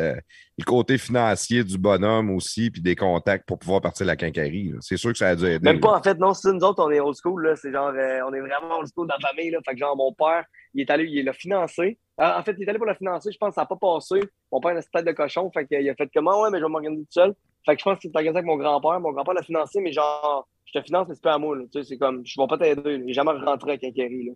le, 0.57 0.63
côté 0.63 0.99
financier 0.99 1.63
du 1.63 1.79
bonhomme 1.79 2.29
aussi, 2.29 2.69
puis 2.69 2.81
des 2.81 2.95
contacts 2.95 3.47
pour 3.47 3.57
pouvoir 3.57 3.81
partir 3.81 4.05
de 4.05 4.11
la 4.11 4.15
quincaillerie. 4.15 4.73
C'est 4.81 4.97
sûr 4.97 5.11
que 5.11 5.17
ça 5.17 5.29
a 5.29 5.35
dû 5.35 5.45
aider. 5.45 5.59
Même 5.63 5.79
pas, 5.79 5.97
en 5.97 6.03
fait, 6.03 6.19
non, 6.19 6.35
c'est 6.35 6.53
nous 6.53 6.63
autres, 6.63 6.85
on 6.85 6.91
est 6.91 6.99
old 6.99 7.15
school. 7.15 7.51
C'est 7.59 7.71
genre, 7.71 7.93
euh, 7.95 8.19
on 8.27 8.33
est 8.33 8.41
vraiment 8.41 8.77
old 8.79 8.87
school 8.93 9.07
dans 9.07 9.15
la 9.19 9.27
famille. 9.27 9.49
Là. 9.49 9.59
Fait 9.65 9.73
que 9.73 9.79
genre, 9.79 9.97
mon 9.97 10.13
père, 10.13 10.45
il 10.75 10.81
est 10.81 10.89
allé, 10.91 11.05
il 11.05 11.25
l'a 11.25 11.33
financé. 11.33 11.97
en 12.19 12.43
fait, 12.43 12.55
il 12.59 12.63
est 12.63 12.69
allé 12.69 12.77
pour 12.77 12.87
le 12.87 12.95
financer, 12.95 13.31
je 13.31 13.37
pense 13.39 13.49
que 13.49 13.55
ça 13.55 13.61
n'a 13.61 13.65
pas 13.65 13.77
passé. 13.77 14.19
Mon 14.51 14.59
père 14.59 14.71
a 14.71 14.75
une 14.75 14.81
tête 14.81 15.05
de 15.05 15.11
cochon, 15.13 15.49
fait 15.51 15.65
qu'il 15.65 15.89
a 15.89 15.95
fait 15.95 16.09
comment, 16.13 16.43
ouais, 16.43 16.49
mais 16.51 16.59
je 16.59 16.63
vais 16.63 16.69
m'organiser 16.69 17.03
tout 17.03 17.11
seul. 17.11 17.33
Fait 17.65 17.75
que 17.75 17.79
je 17.79 17.83
pense 17.83 17.99
qu'il 17.99 18.11
est 18.11 18.15
organisé 18.15 18.37
avec 18.37 18.47
mon 18.47 18.57
grand-père. 18.57 18.99
Mon 18.99 19.11
grand-père 19.11 19.33
l'a 19.33 19.43
financé, 19.43 19.81
mais 19.81 19.91
genre, 19.91 20.47
je 20.65 20.79
te 20.79 20.85
finance, 20.85 21.07
mais 21.07 21.15
c'est 21.15 21.23
pas 21.23 21.33
à 21.33 21.37
moi. 21.37 21.57
Tu 21.57 21.67
sais, 21.73 21.83
c'est 21.83 21.97
comme, 21.97 22.25
je 22.25 22.39
vais 22.39 22.47
pas 22.47 22.57
t'aider. 22.57 22.99
N'est 22.99 23.13
jamais 23.13 23.31
rentré 23.31 23.73
à 23.73 23.77
quincaillerie. 23.77 24.25
Là. 24.25 24.33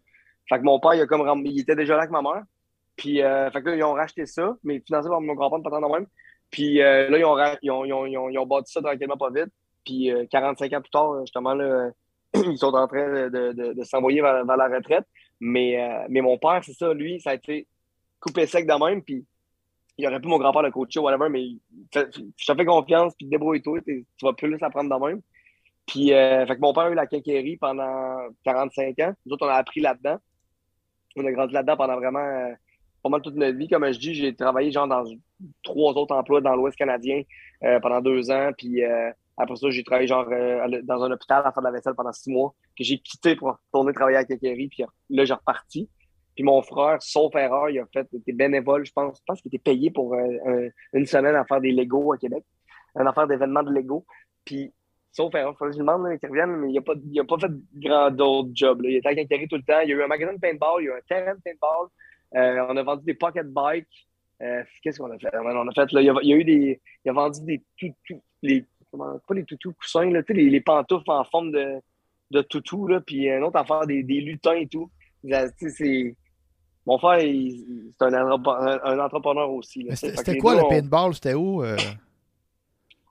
Fait 0.49 0.57
que 0.57 0.63
mon 0.63 0.79
père, 0.79 0.95
il, 0.95 1.01
a 1.01 1.05
comme, 1.05 1.45
il 1.45 1.59
était 1.59 1.75
déjà 1.75 1.93
là 1.93 2.01
avec 2.01 2.11
ma 2.11 2.21
mère. 2.21 2.43
Puis, 2.95 3.21
euh, 3.21 3.49
fait 3.51 3.61
que 3.61 3.69
là, 3.69 3.75
ils 3.75 3.83
ont 3.83 3.93
racheté 3.93 4.25
ça, 4.25 4.57
mais 4.63 4.81
financé 4.85 5.07
par 5.07 5.21
mon 5.21 5.33
grand-père, 5.33 5.61
pas 5.61 5.69
tant 5.69 5.81
de 5.81 5.93
même. 5.93 6.07
Puis 6.49 6.81
euh, 6.81 7.09
là, 7.09 7.17
ils 7.17 7.25
ont, 7.25 7.37
ils, 7.61 7.71
ont, 7.71 7.85
ils, 7.85 8.17
ont, 8.17 8.29
ils, 8.29 8.39
ont, 8.39 8.45
bâti 8.47 8.73
ça 8.73 8.81
tranquillement 8.81 9.15
pas 9.15 9.29
vite. 9.29 9.53
Puis, 9.85 10.11
45 10.31 10.73
euh, 10.73 10.77
ans 10.77 10.81
plus 10.81 10.89
tard, 10.89 11.19
justement, 11.21 11.53
là, 11.53 11.91
ils 12.33 12.57
sont 12.57 12.73
en 12.73 12.87
train 12.87 13.29
de, 13.29 13.73
de, 13.73 13.83
s'envoyer 13.83 14.21
vers, 14.21 14.45
vers, 14.45 14.57
la 14.57 14.67
retraite. 14.67 15.05
Mais, 15.39 15.77
mais 16.09 16.21
mon 16.21 16.37
père, 16.37 16.61
c'est 16.63 16.73
ça, 16.73 16.93
lui, 16.93 17.21
ça 17.21 17.29
a 17.29 17.35
été 17.35 17.67
coupé 18.19 18.45
sec 18.47 18.67
de 18.67 18.85
même. 18.85 19.01
Puis, 19.03 19.25
il 20.01 20.07
aurait 20.07 20.19
pu 20.19 20.27
mon 20.27 20.37
grand-père 20.37 20.61
le 20.61 20.71
coacher 20.71 20.99
ou 20.99 21.03
whatever, 21.03 21.29
mais 21.29 21.45
je 21.93 22.01
te 22.01 22.55
fais 22.55 22.65
confiance, 22.65 23.13
puis 23.15 23.27
débrouille-toi, 23.27 23.81
tu 23.85 24.05
vas 24.21 24.33
plus 24.33 24.57
apprendre 24.61 24.89
de 24.89 25.05
même. 25.05 25.21
Puis, 25.85 26.09
fait 26.09 26.55
que 26.55 26.61
mon 26.61 26.73
père 26.73 26.83
a 26.83 26.91
eu 26.91 26.95
la 26.95 27.07
quincaillerie 27.07 27.57
pendant 27.57 28.17
45 28.43 28.99
ans. 28.99 29.13
Nous 29.25 29.33
autres, 29.33 29.45
on 29.45 29.49
a 29.49 29.55
appris 29.55 29.81
là-dedans 29.81 30.19
on 31.15 31.25
a 31.25 31.31
grandi 31.31 31.53
là-dedans 31.53 31.77
pendant 31.77 31.95
vraiment 31.95 32.19
euh, 32.19 32.53
pas 33.03 33.09
mal 33.09 33.21
toute 33.21 33.35
notre 33.35 33.57
vie. 33.57 33.67
Comme 33.67 33.91
je 33.91 33.99
dis, 33.99 34.13
j'ai 34.13 34.35
travaillé 34.35 34.71
genre 34.71 34.87
dans 34.87 35.03
trois 35.63 35.93
autres 35.93 36.15
emplois 36.15 36.41
dans 36.41 36.55
l'Ouest 36.55 36.77
canadien 36.77 37.23
euh, 37.63 37.79
pendant 37.79 38.01
deux 38.01 38.31
ans. 38.31 38.51
Puis 38.57 38.83
euh, 38.83 39.11
après 39.37 39.55
ça, 39.55 39.69
j'ai 39.69 39.83
travaillé 39.83 40.07
genre 40.07 40.25
dans 40.83 41.03
un 41.03 41.11
hôpital 41.11 41.43
à 41.45 41.51
faire 41.51 41.61
de 41.61 41.67
la 41.67 41.71
vaisselle 41.71 41.95
pendant 41.95 42.11
six 42.11 42.29
mois, 42.29 42.53
que 42.77 42.83
j'ai 42.83 42.99
quitté 42.99 43.35
pour 43.35 43.57
retourner 43.71 43.93
travailler 43.93 44.17
à 44.17 44.25
Kékéry. 44.25 44.67
Puis 44.67 44.83
là, 45.09 45.25
j'ai 45.25 45.33
reparti. 45.33 45.89
Puis 46.39 46.45
mon 46.45 46.61
frère, 46.61 47.01
sauf 47.01 47.35
erreur, 47.35 47.69
il 47.69 47.79
a 47.79 47.85
fait 47.91 48.07
des 48.13 48.31
bénévole, 48.31 48.85
je 48.85 48.93
pense. 48.93 49.17
Je 49.17 49.23
pense 49.27 49.41
qu'il 49.41 49.49
était 49.49 49.61
payé 49.61 49.91
pour 49.91 50.15
une 50.93 51.05
semaine 51.05 51.35
à 51.35 51.43
faire 51.43 51.59
des 51.59 51.73
Legos 51.73 52.13
à 52.13 52.17
Québec, 52.17 52.45
une 52.95 53.05
affaire 53.05 53.27
d'événements 53.27 53.61
de 53.61 53.73
Lego. 53.73 54.05
Puis 54.45 54.71
Sauf 55.11 55.35
erreur, 55.35 55.53
je 55.59 55.77
demande 55.77 56.17
qu'il 56.17 56.29
revienne, 56.29 56.55
mais 56.57 56.69
il 56.69 56.75
n'a 56.75 56.81
pas, 56.81 56.93
a 56.93 57.23
pas 57.25 57.37
fait 57.39 57.51
grand 57.75 58.09
d'autres 58.09 58.51
jobs. 58.53 58.79
Il 58.85 58.95
était 58.95 59.09
à 59.09 59.15
Quincaillerie 59.15 59.49
tout 59.49 59.57
le 59.57 59.63
temps. 59.63 59.81
Il 59.81 59.89
y 59.89 59.93
a 59.93 59.97
eu 59.97 60.03
un 60.03 60.07
magasin 60.07 60.33
de 60.33 60.39
paintball, 60.39 60.81
il 60.81 60.85
y 60.85 60.89
a 60.89 60.93
eu 60.93 60.97
un 60.97 61.01
terrain 61.09 61.35
de 61.35 61.41
paintball. 61.41 61.87
Euh, 62.35 62.65
on 62.69 62.77
a 62.77 62.83
vendu 62.83 63.03
des 63.03 63.15
pocket 63.15 63.47
bikes. 63.51 64.07
Euh, 64.41 64.63
Qu'est-ce 64.81 64.99
qu'on 64.99 65.11
a 65.11 65.17
fait? 65.17 65.27
On 65.33 65.67
a 65.67 65.73
fait 65.73 65.91
là, 65.91 66.01
il, 66.01 66.05
y 66.05 66.09
a, 66.09 66.15
il 66.21 66.31
a 66.31 66.35
eu 66.35 66.43
des. 66.45 66.81
Il 67.03 67.09
a 67.09 67.13
vendu 67.13 67.41
des 67.41 67.61
toutous, 67.77 68.21
les, 68.43 68.65
pas 68.91 69.33
les 69.33 69.43
toutous 69.43 69.73
coussins, 69.73 70.09
là, 70.09 70.21
les, 70.29 70.49
les 70.49 70.61
pantoufles 70.61 71.11
en 71.11 71.23
forme 71.25 71.51
de, 71.51 71.81
de 72.31 72.41
toutou, 72.43 72.87
puis 73.05 73.29
un 73.29 73.41
autre 73.41 73.57
affaire 73.57 73.87
des, 73.87 74.03
des 74.03 74.21
lutins 74.21 74.55
et 74.55 74.67
tout. 74.67 74.91
C'est. 75.57 76.15
Mon 76.85 76.97
frère, 76.97 77.19
c'est 77.19 78.05
un, 78.05 78.13
un, 78.13 78.99
entrepreneur 78.99 79.49
aussi. 79.51 79.87
C'était 79.93 80.37
quoi 80.37 80.55
le 80.55 80.67
paintball? 80.67 81.13
C'était 81.13 81.33
où? 81.33 81.63
Euh? 81.63 81.77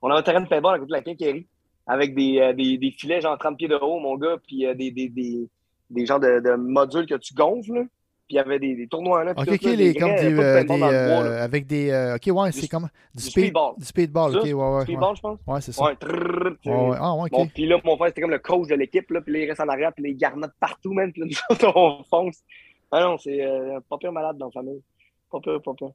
On 0.02 0.10
a 0.10 0.16
un 0.16 0.22
terrain 0.22 0.40
de 0.40 0.48
paintball 0.48 0.76
à 0.76 0.78
côté 0.78 0.88
de 0.88 0.94
la 0.94 1.02
quincaillerie 1.02 1.46
avec 1.88 2.14
des, 2.14 2.38
euh, 2.38 2.52
des, 2.52 2.76
des, 2.76 2.90
filets 2.90 3.20
genre 3.20 3.36
30 3.38 3.56
pieds 3.56 3.66
de 3.66 3.74
haut, 3.74 3.98
mon 3.98 4.16
gars, 4.16 4.36
puis 4.46 4.66
euh, 4.66 4.74
des, 4.74 4.90
des, 4.90 5.08
des, 5.08 5.48
des 5.90 6.06
genres 6.06 6.20
de, 6.20 6.40
de, 6.40 6.54
modules 6.54 7.06
que 7.06 7.14
tu 7.14 7.34
gonfles. 7.34 7.72
Là. 7.72 7.82
Puis 8.26 8.34
il 8.34 8.36
y 8.36 8.40
avait 8.40 8.58
des, 8.58 8.76
des 8.76 8.86
tournois 8.86 9.24
là. 9.24 9.32
Ok, 9.34 9.48
ok, 9.48 9.62
les, 9.62 9.94
comme 9.94 10.14
des, 10.14 10.38
euh, 10.38 10.62
des 10.62 10.82
avec 10.82 11.66
des. 11.66 12.14
Ok, 12.14 12.36
ouais, 12.36 12.52
c'est 12.52 12.68
comme. 12.68 12.88
Du, 13.14 13.22
speedball. 13.22 13.72
Du 13.78 13.86
speedball, 13.86 14.36
ok, 14.36 14.44
ouais, 14.44 14.52
ouais. 14.52 14.82
Speedball, 14.82 15.16
je 15.16 15.20
pense. 15.22 15.38
Ouais, 15.46 15.60
c'est 15.62 15.72
ça. 15.72 15.82
Ouais, 15.82 15.96
trrr, 15.96 16.56
ouais, 16.66 16.96
Ah, 17.00 17.14
ouais, 17.14 17.22
ok. 17.22 17.30
Bon, 17.30 17.46
puis 17.46 17.66
là, 17.66 17.80
mon 17.82 17.96
frère, 17.96 18.08
c'était 18.08 18.20
comme 18.20 18.30
le 18.30 18.38
coach 18.38 18.68
de 18.68 18.74
l'équipe, 18.74 19.10
là, 19.10 19.22
puis 19.22 19.32
là, 19.32 19.38
il 19.38 19.48
reste 19.48 19.60
en 19.60 19.68
arrière, 19.68 19.94
puis 19.94 20.04
les 20.04 20.14
garnottes 20.14 20.52
partout, 20.60 20.92
même, 20.92 21.10
puis 21.10 21.22
là, 21.22 21.72
on 21.74 22.02
fonce. 22.04 22.42
Ah 22.90 23.00
non, 23.00 23.18
c'est 23.18 23.44
euh, 23.44 23.80
pas 23.88 23.98
pire 23.98 24.12
malade 24.12 24.38
dans 24.38 24.46
la 24.46 24.52
famille. 24.52 24.82
Pas 25.30 25.40
pire, 25.40 25.60
pas 25.62 25.74
pire. 25.74 25.92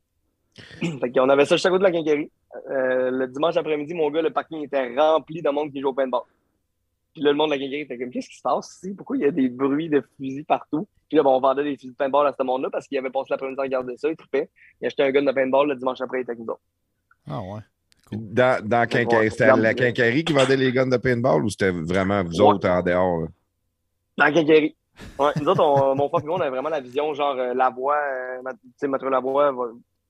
fait 1.00 1.12
qu'on 1.12 1.30
avait 1.30 1.46
ça 1.46 1.56
juste 1.56 1.66
à 1.66 1.70
côté 1.70 1.80
de 1.80 1.84
la 1.84 1.91
quincaillerie. 1.91 2.32
Euh, 2.70 3.10
le 3.10 3.28
dimanche 3.28 3.58
après-midi, 3.58 3.94
mon 3.94 4.12
gars, 4.12 4.22
le 4.22 4.30
parking 4.30 4.64
était 4.64 4.96
rempli 4.96 5.41
de 5.41 5.50
monde 5.50 5.72
qui 5.72 5.82
joue 5.82 5.89
au 5.89 5.94
paintball. 5.94 6.22
Puis 7.14 7.24
là, 7.24 7.32
le 7.32 7.38
monde 7.38 7.50
de 7.50 7.56
la 7.56 7.60
quincaillerie 7.60 7.84
était 7.84 7.98
comme, 7.98 8.12
qu'est-ce 8.12 8.30
qui 8.30 8.38
se 8.38 8.41
passe 8.41 8.78
ici? 8.78 8.94
Pourquoi 8.94 9.18
il 9.18 9.24
y 9.24 9.26
a 9.26 9.32
des 9.32 9.50
bruits 9.50 9.89
de 9.89 10.04
fusils 10.18 10.46
partout? 10.46 10.88
Puis 11.10 11.18
là, 11.18 11.24
bon, 11.24 11.36
on 11.38 11.39
vendait 11.39 11.64
des 11.64 11.76
fusils 11.76 11.91
de 11.91 11.96
paintball 11.96 12.28
à 12.28 12.34
ce 12.38 12.44
monde-là 12.44 12.70
parce 12.72 12.88
qu'il 12.88 12.98
avait 12.98 13.10
passé 13.10 13.28
l'après-midi 13.32 13.60
à 13.60 13.64
regarder 13.64 13.98
ça, 13.98 14.10
il 14.10 14.16
trippait. 14.16 14.50
Il 14.82 14.88
achetait 14.88 15.04
un 15.04 15.12
gun 15.12 15.24
de 15.24 15.32
paintball 15.32 15.68
le 15.70 15.76
dimanche 15.76 16.02
après, 16.02 16.20
il 16.20 16.22
était 16.22 16.32
avec 16.32 16.46
nous 16.46 16.54
Ah 17.28 17.41
ouais. 17.41 17.62
Dans, 18.12 18.64
dans 18.64 18.88
c'était 18.89 19.56
la 19.56 19.74
quincaillerie 19.74 20.24
qui 20.24 20.34
vendait 20.34 20.58
les 20.58 20.72
guns 20.72 20.88
de 20.88 20.98
paintball 20.98 21.44
ou 21.44 21.50
c'était 21.50 21.72
vraiment 21.72 22.24
vous 22.24 22.41
autres 22.41 22.68
en 22.70 22.82
dehors? 22.84 23.22
Là? 23.22 23.28
Dans 24.18 24.26
la 24.26 24.32
quincaillerie. 24.32 24.76
Ouais, 25.20 25.32
nous 25.39 25.48
autres, 25.48 25.64
on, 25.64 25.96
mon 25.96 26.10
frère 26.10 26.24
et 26.24 26.28
moi, 26.28 26.38
on 26.38 26.41
avait 26.41 26.50
vraiment 26.50 26.70
la 26.70 26.80
vision, 26.80 27.14
genre, 27.14 27.36
euh, 27.38 27.54
la 27.54 27.70
voix, 27.70 27.98
euh, 27.98 28.52
tu 28.52 28.70
sais, 28.78 28.88
Mathieu 28.88 29.10
Lavoie 29.10 29.52
va, 29.52 29.66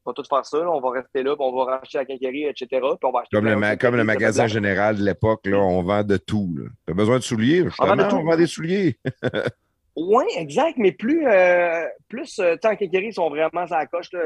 va 0.06 0.14
tout 0.14 0.24
faire 0.28 0.46
ça, 0.46 0.60
là, 0.60 0.70
on 0.70 0.82
va 0.82 0.92
rester 0.92 1.24
là, 1.24 1.36
puis 1.36 1.46
on 1.46 1.56
va 1.56 1.78
racheter 1.78 1.98
la 1.98 2.06
quincaillerie, 2.06 2.46
etc. 2.46 2.68
Puis 2.70 2.82
on 3.04 3.12
va 3.12 3.22
acheter 3.22 3.36
comme 3.36 3.46
le, 3.46 3.76
comme 3.78 3.96
le 3.96 4.04
magasin 4.04 4.48
général 4.48 4.98
de 4.98 5.04
l'époque, 5.04 5.46
là, 5.46 5.58
on 5.58 5.84
vend 5.84 6.04
de 6.04 6.18
tout. 6.18 6.50
Tu 6.86 6.92
as 6.92 6.96
besoin 6.96 7.18
de 7.18 7.24
souliers, 7.24 7.64
justement, 7.64 7.94
on 7.94 7.96
vend, 7.96 8.20
on 8.20 8.24
vend 8.24 8.38
des 8.38 8.48
souliers. 8.48 8.98
oui, 9.96 10.26
exact, 10.36 10.78
mais 10.78 10.92
plus, 10.92 11.26
euh, 11.28 11.86
plus 12.08 12.40
euh, 12.40 12.56
tant 12.58 12.76
quincaillerie, 12.76 13.08
ils 13.08 13.14
sont 13.14 13.30
vraiment 13.30 13.62
à 13.62 13.80
la 13.80 13.86
coche, 13.86 14.12
là, 14.12 14.22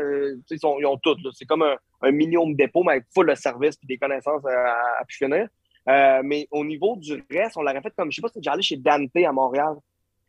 ils, 0.49 0.59
sont, 0.59 0.77
ils 0.79 0.85
ont 0.85 0.97
tout. 0.97 1.15
C'est 1.33 1.45
comme 1.45 1.63
un, 1.63 1.75
un 2.01 2.11
mini 2.11 2.37
home 2.37 2.55
dépôt, 2.55 2.83
mais 2.83 2.93
avec 2.93 3.05
full 3.13 3.29
de 3.29 3.35
service 3.35 3.75
et 3.83 3.87
des 3.87 3.97
connaissances 3.97 4.45
à, 4.45 4.99
à, 4.99 5.05
pu 5.05 5.17
finir. 5.17 5.47
Euh, 5.89 6.21
mais 6.23 6.47
au 6.51 6.65
niveau 6.65 6.97
du 6.97 7.23
reste, 7.31 7.55
on 7.55 7.61
l'aurait 7.61 7.81
fait 7.81 7.93
comme, 7.95 8.11
je 8.11 8.17
sais 8.17 8.21
pas 8.21 8.27
si 8.27 8.39
déjà 8.39 8.53
allé 8.53 8.61
chez 8.61 8.77
Dante 8.77 9.15
à 9.15 9.31
Montréal. 9.31 9.75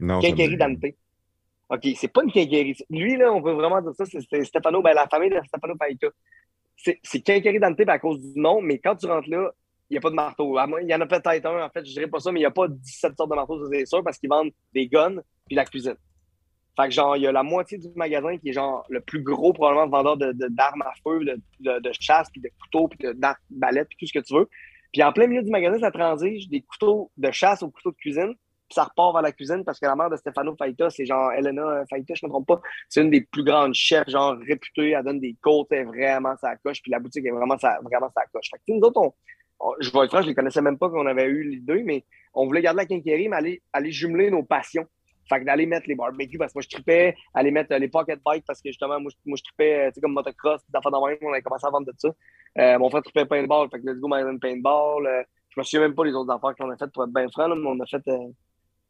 Non. 0.01 0.21
Quincaillerie 0.21 0.57
Dante. 0.57 0.95
OK, 1.71 1.87
c'est 1.97 2.09
pas 2.09 2.23
une 2.23 2.33
quincaillerie. 2.33 2.77
Lui, 2.89 3.17
là, 3.17 3.33
on 3.33 3.43
peut 3.43 3.53
vraiment 3.53 3.81
dire 3.83 3.95
ça, 3.95 4.05
c'est 4.07 4.45
Stefano, 4.45 4.81
ben, 4.81 4.95
la 4.95 5.07
famille 5.07 5.31
de 5.31 5.41
Stefano 5.47 5.75
Paita. 5.77 6.09
C'est 6.77 7.21
quincaillerie 7.21 7.61
Dante 7.61 7.89
à 7.89 7.99
cause 7.99 8.21
du 8.21 8.41
nom, 8.41 8.61
mais 8.61 8.79
quand 8.79 8.97
tu 8.97 9.07
rentres 9.07 9.29
là, 9.29 9.53
il 9.91 9.95
n'y 9.95 9.99
a 9.99 10.01
pas 10.01 10.11
de 10.11 10.15
marteau. 10.15 10.57
Il 10.81 10.89
y 10.89 10.95
en 10.95 11.01
a 11.01 11.07
peut-être 11.07 11.47
un, 11.47 11.65
en 11.65 11.71
fait, 11.71 11.85
je 11.85 11.93
dirais 11.93 12.07
pas 12.07 12.21
ça, 12.21 12.31
mais 12.31 12.41
il 12.41 12.43
n'y 12.43 12.47
a 12.47 12.51
pas 12.51 12.69
17 12.69 13.17
sortes 13.17 13.31
de 13.31 13.35
marteaux, 13.35 13.71
c'est 13.71 13.87
sûr, 13.87 14.03
parce 14.03 14.19
qu'ils 14.19 14.29
vendent 14.29 14.53
des 14.73 14.87
guns 14.87 15.17
puis 15.47 15.57
la 15.57 15.65
cuisine. 15.65 15.97
Fait 16.77 16.89
que 16.89 16.91
genre, 16.95 17.17
il 17.17 17.23
y 17.23 17.27
a 17.27 17.33
la 17.33 17.43
moitié 17.43 17.77
du 17.79 17.89
magasin 17.97 18.37
qui 18.39 18.51
est 18.51 18.53
genre 18.53 18.85
le 18.89 19.01
plus 19.01 19.23
gros 19.23 19.53
probablement 19.53 19.89
vendeur 19.89 20.17
d'armes 20.17 20.81
de, 20.81 20.87
à 20.87 20.93
feu, 21.03 21.25
de, 21.25 21.41
de, 21.61 21.81
de 21.81 21.91
chasse, 21.99 22.31
puis 22.31 22.41
de 22.41 22.51
couteaux, 22.61 22.87
puis 22.87 22.99
d'armes, 23.15 23.37
ballettes, 23.51 23.89
puis 23.89 23.97
tout 23.99 24.07
ce 24.07 24.13
que 24.13 24.25
tu 24.25 24.35
veux. 24.35 24.49
Puis 24.93 25.03
en 25.03 25.13
plein 25.13 25.27
milieu 25.27 25.43
du 25.43 25.51
magasin, 25.51 25.79
ça 25.81 25.91
transige 25.91 26.49
des 26.49 26.63
couteaux 26.63 27.11
de 27.17 27.31
chasse 27.31 27.63
aux 27.63 27.71
couteaux 27.71 27.91
de 27.91 27.97
cuisine 27.97 28.35
puis 28.69 28.75
ça 28.75 28.85
repart 28.85 29.15
vers 29.15 29.23
la 29.23 29.33
cuisine 29.33 29.65
parce 29.65 29.81
que 29.81 29.87
la 29.87 29.97
mère 29.97 30.11
de 30.11 30.17
Stefano 30.17 30.55
Faita, 30.57 30.91
c'est 30.91 31.07
genre 31.07 31.33
Elena 31.33 31.85
Faita, 31.89 32.15
je 32.15 32.25
ne 32.25 32.29
me 32.29 32.33
trompe 32.33 32.47
pas. 32.47 32.61
C'est 32.89 33.01
une 33.01 33.11
des 33.11 33.23
plus 33.23 33.43
grandes 33.43 33.75
chefs, 33.75 34.09
genre 34.09 34.37
réputées. 34.47 34.91
Elle 34.91 35.05
donne 35.05 35.21
des 35.21 35.37
côtes, 35.41 35.69
elle 35.71 35.87
vraiment 35.87 36.37
sa 36.37 36.57
coche, 36.57 36.83
puis 36.83 36.91
la 36.91 36.99
boutique 36.99 37.25
est 37.25 37.31
vraiment 37.31 37.59
sa, 37.59 37.79
vraiment 37.83 38.11
sa 38.15 38.25
coche. 38.33 38.51
Fait 38.51 38.59
que 38.59 38.77
nous 38.77 38.81
autres, 38.81 39.01
on, 39.01 39.13
je 39.81 39.91
vais 39.91 40.01
être 40.01 40.11
franc, 40.11 40.23
je 40.23 40.29
les 40.29 40.35
connaissais 40.35 40.63
même 40.63 40.79
pas 40.79 40.89
qu'on 40.89 41.07
avait 41.07 41.25
eu 41.25 41.49
les 41.49 41.61
deux, 41.61 41.83
mais 41.83 42.05
on 42.35 42.47
voulait 42.47 42.63
garder 42.63 42.79
la 42.79 42.87
quincaillerie, 42.87 43.29
mais 43.29 43.37
aller, 43.37 43.63
aller 43.73 43.91
jumeler 43.91 44.31
nos 44.31 44.43
passions. 44.43 44.87
Fait 45.29 45.41
que 45.41 45.45
d'aller 45.45 45.67
mettre 45.67 45.89
les 45.89 45.95
barbecues 45.95 46.39
parce 46.39 46.53
que 46.53 46.59
moi 46.59 46.63
je 46.63 46.69
tripais, 46.69 47.15
aller 47.35 47.51
mettre 47.51 47.75
les 47.75 47.89
pocket 47.89 48.19
bikes 48.25 48.45
parce 48.47 48.63
que 48.63 48.71
justement 48.71 48.99
moi, 48.99 49.11
je 49.11 49.43
tripais, 49.43 49.89
tu 49.89 49.95
sais, 49.95 50.01
comme 50.01 50.13
motocross, 50.13 50.63
d'affaires 50.71 50.91
de 50.91 51.07
même, 51.07 51.19
on 51.23 51.33
a 51.33 51.41
commencé 51.43 51.67
à 51.67 51.71
vendre 51.71 51.87
de 51.87 51.93
ça. 51.99 52.09
Euh, 52.59 52.79
mon 52.79 52.89
frère 52.89 53.03
tripait 53.03 53.27
paintball, 53.27 53.69
fait 53.71 53.81
que 53.81 53.87
let's 53.87 53.99
go, 53.99 54.09
magasin 54.09 54.39
paintball. 54.39 55.07
Euh, 55.07 55.23
je 55.51 55.61
me 55.61 55.65
souviens 55.65 55.81
même 55.81 55.95
pas 55.95 56.05
les 56.05 56.15
autres 56.15 56.33
affaires 56.33 56.55
qu'on 56.57 56.71
a 56.71 56.77
faites 56.77 56.93
pour 56.93 57.05
être 57.05 57.13
bien 57.13 57.29
franc, 57.29 57.49
mais 57.49 57.67
on 57.67 57.79
a 57.81 57.87
fait 57.87 58.03
euh, 58.09 58.29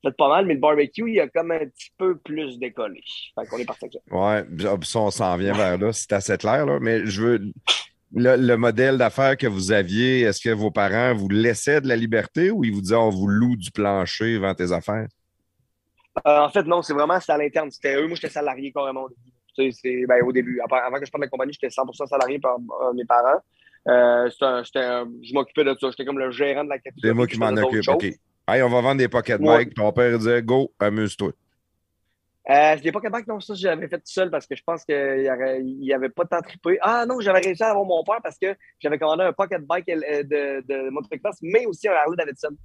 fait 0.03 0.17
pas 0.17 0.29
mal, 0.29 0.47
mais 0.47 0.55
le 0.55 0.61
barbecue, 0.61 1.11
il 1.11 1.21
a 1.21 1.29
comme 1.29 1.51
un 1.51 1.67
petit 1.67 1.93
peu 1.97 2.17
plus 2.17 2.59
décollé. 2.59 3.03
Fait 3.35 3.47
qu'on 3.47 3.59
est 3.59 3.65
parti 3.65 3.85
avec 3.85 3.95
ça. 3.95 4.17
Ouais, 4.17 4.45
ça, 4.83 5.01
on 5.01 5.11
s'en 5.11 5.37
vient 5.37 5.55
vers 5.55 5.79
là, 5.79 5.93
c'est 5.93 6.13
assez 6.13 6.37
clair, 6.37 6.67
là. 6.67 6.79
Mais 6.81 7.07
je 7.07 7.23
veux. 7.23 7.53
Le, 8.15 8.57
modèle 8.57 8.97
d'affaires 8.97 9.37
que 9.37 9.47
vous 9.47 9.71
aviez, 9.71 10.23
est-ce 10.23 10.41
que 10.41 10.49
vos 10.49 10.71
parents 10.71 11.15
vous 11.15 11.29
laissaient 11.29 11.83
de 11.83 11.89
la 11.89 11.97
liberté 11.97 12.51
ou 12.51 12.65
ils 12.65 12.73
vous 12.73 12.81
disaient 12.81 12.97
on 12.97 13.11
vous 13.11 13.27
loue 13.27 13.55
du 13.55 13.71
plancher 13.71 14.37
avant 14.37 14.55
tes 14.55 14.73
affaires? 14.73 15.09
Euh, 16.27 16.41
en 16.41 16.49
fait, 16.49 16.63
non, 16.63 16.81
c'est 16.81 16.95
vraiment 16.95 17.19
à 17.29 17.37
l'interne. 17.37 17.71
C'était 17.71 17.97
eux. 17.97 18.07
Moi, 18.07 18.15
j'étais 18.15 18.33
salarié 18.33 18.73
carrément 18.73 19.05
au 19.05 19.09
début. 19.11 19.33
Tu 19.55 19.71
sais, 19.73 19.79
c'est, 19.83 20.07
ben, 20.07 20.25
au 20.25 20.33
début. 20.33 20.59
avant 20.61 20.99
que 20.99 21.05
je 21.05 21.11
parte 21.11 21.21
de 21.21 21.27
la 21.27 21.29
compagnie, 21.29 21.53
j'étais 21.53 21.69
100% 21.69 22.07
salarié 22.07 22.39
par 22.39 22.57
euh, 22.57 22.95
mes 22.95 23.05
parents. 23.05 23.41
Euh, 23.89 24.31
je 24.31 25.35
m'occupais 25.35 25.65
de 25.65 25.77
ça. 25.79 25.91
J'étais 25.91 26.07
comme 26.07 26.19
le 26.19 26.31
gérant 26.31 26.65
de 26.65 26.71
la 26.71 26.79
capitale. 26.79 27.11
C'est 27.11 27.15
moi 27.15 27.27
qui 27.27 27.39
m'en 27.39 27.49
occupe. 27.49 27.89
OK. 27.89 28.07
Hey, 28.51 28.63
on 28.63 28.71
va 28.71 28.81
vendre 28.81 28.97
des 28.97 29.09
pocket 29.09 29.39
bikes. 29.43 29.75
Ton 29.75 29.93
père 29.93 30.17
disait 30.17 30.43
Go, 30.43 30.73
amuse-toi. 30.81 31.33
Euh, 32.49 32.77
des 32.77 32.93
pocket 32.93 33.13
bikes, 33.13 33.27
non, 33.27 33.41
ça, 33.41 33.53
j'avais 33.53 33.89
fait 33.89 33.99
tout 33.99 34.07
seul 34.07 34.31
parce 34.31 34.47
que 34.47 34.57
je 34.57 34.63
pense 34.65 34.87
qu'il 34.87 35.77
n'y 35.81 35.93
avait 35.93 36.09
pas 36.09 36.25
tant 36.25 36.41
trippé. 36.41 36.79
Ah 36.81 37.05
non, 37.07 37.21
j'avais 37.21 37.41
réussi 37.41 37.63
à 37.63 37.69
avoir 37.69 37.85
mon 37.85 38.03
père 38.05 38.21
parce 38.23 38.39
que 38.39 38.57
j'avais 38.81 38.99
commandé 38.99 39.25
un 39.25 39.35
pocket 39.35 39.61
bike 39.67 39.87
de, 39.87 40.23
de, 40.23 40.65
de 40.67 40.89
motocross, 40.89 41.37
mais 41.43 41.67
aussi 41.67 41.89
un 41.89 41.93
Harley 41.93 42.17
Davidson 42.17 42.57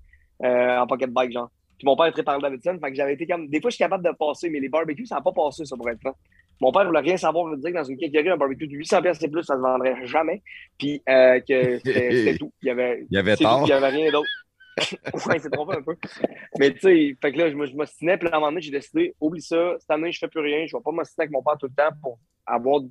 euh, 0.45 0.77
en 0.77 0.87
pocket 0.87 1.09
bike, 1.09 1.33
genre. 1.33 1.51
Puis 1.77 1.85
mon 1.85 1.97
père 1.97 2.05
est 2.05 2.11
très 2.13 2.23
Davidson, 2.23 2.79
fait 2.81 2.89
que 2.91 2.95
j'avais 2.95 3.15
été 3.15 3.27
comme. 3.27 3.49
Des 3.49 3.59
fois, 3.59 3.69
je 3.69 3.75
suis 3.75 3.83
capable 3.83 4.05
de 4.05 4.11
passer, 4.17 4.49
mais 4.49 4.61
les 4.61 4.69
barbecues, 4.69 5.05
ça 5.05 5.15
n'a 5.15 5.21
pas 5.21 5.33
passé, 5.33 5.65
ça, 5.65 5.75
pour 5.75 5.89
être 5.89 5.99
franc. 5.99 6.15
Mon 6.61 6.71
père 6.71 6.85
voulait 6.85 7.01
rien 7.01 7.17
savoir, 7.17 7.47
veut 7.47 7.57
dire 7.57 7.71
que 7.71 7.75
dans 7.75 7.83
une 7.83 7.97
quincaillerie, 7.97 8.29
un 8.29 8.37
barbecue 8.37 8.67
de 8.67 8.77
800$ 8.77 9.17
et 9.21 9.27
plus, 9.27 9.43
ça 9.43 9.55
ne 9.55 9.59
se 9.59 9.63
vendrait 9.63 10.05
jamais. 10.05 10.41
Puis 10.77 11.03
euh, 11.09 11.41
que 11.41 11.79
c'était 11.79 12.37
tout. 12.39 12.53
Il 12.61 12.67
y 12.67 12.71
avait, 12.71 13.05
il 13.09 13.15
y 13.15 13.17
avait 13.17 13.35
tort. 13.35 13.63
Il 13.63 13.65
n'y 13.65 13.71
avait 13.73 13.89
rien 13.89 14.11
d'autre. 14.11 14.29
ouais, 15.27 15.35
il 15.35 15.39
s'est 15.39 15.49
trompé 15.49 15.77
un 15.77 15.81
peu. 15.81 15.95
Mais 16.57 16.73
tu 16.73 16.79
sais, 16.79 17.17
fait 17.21 17.31
que 17.31 17.37
là, 17.37 17.49
je 17.49 17.55
m'ostinais, 17.55 18.17
puis 18.17 18.27
à 18.27 18.35
un 18.35 18.39
moment 18.39 18.51
donné, 18.51 18.61
j'ai 18.61 18.71
décidé, 18.71 19.15
oublie 19.19 19.41
ça, 19.41 19.75
cette 19.79 19.91
année, 19.91 20.11
je 20.11 20.19
fais 20.19 20.27
plus 20.27 20.41
rien, 20.41 20.65
je 20.65 20.75
vais 20.75 20.83
pas 20.83 20.91
m'ostiner 20.91 21.23
avec 21.23 21.31
mon 21.31 21.43
père 21.43 21.57
tout 21.59 21.67
le 21.67 21.73
temps 21.73 21.95
pour 22.01 22.19
avoir 22.45 22.81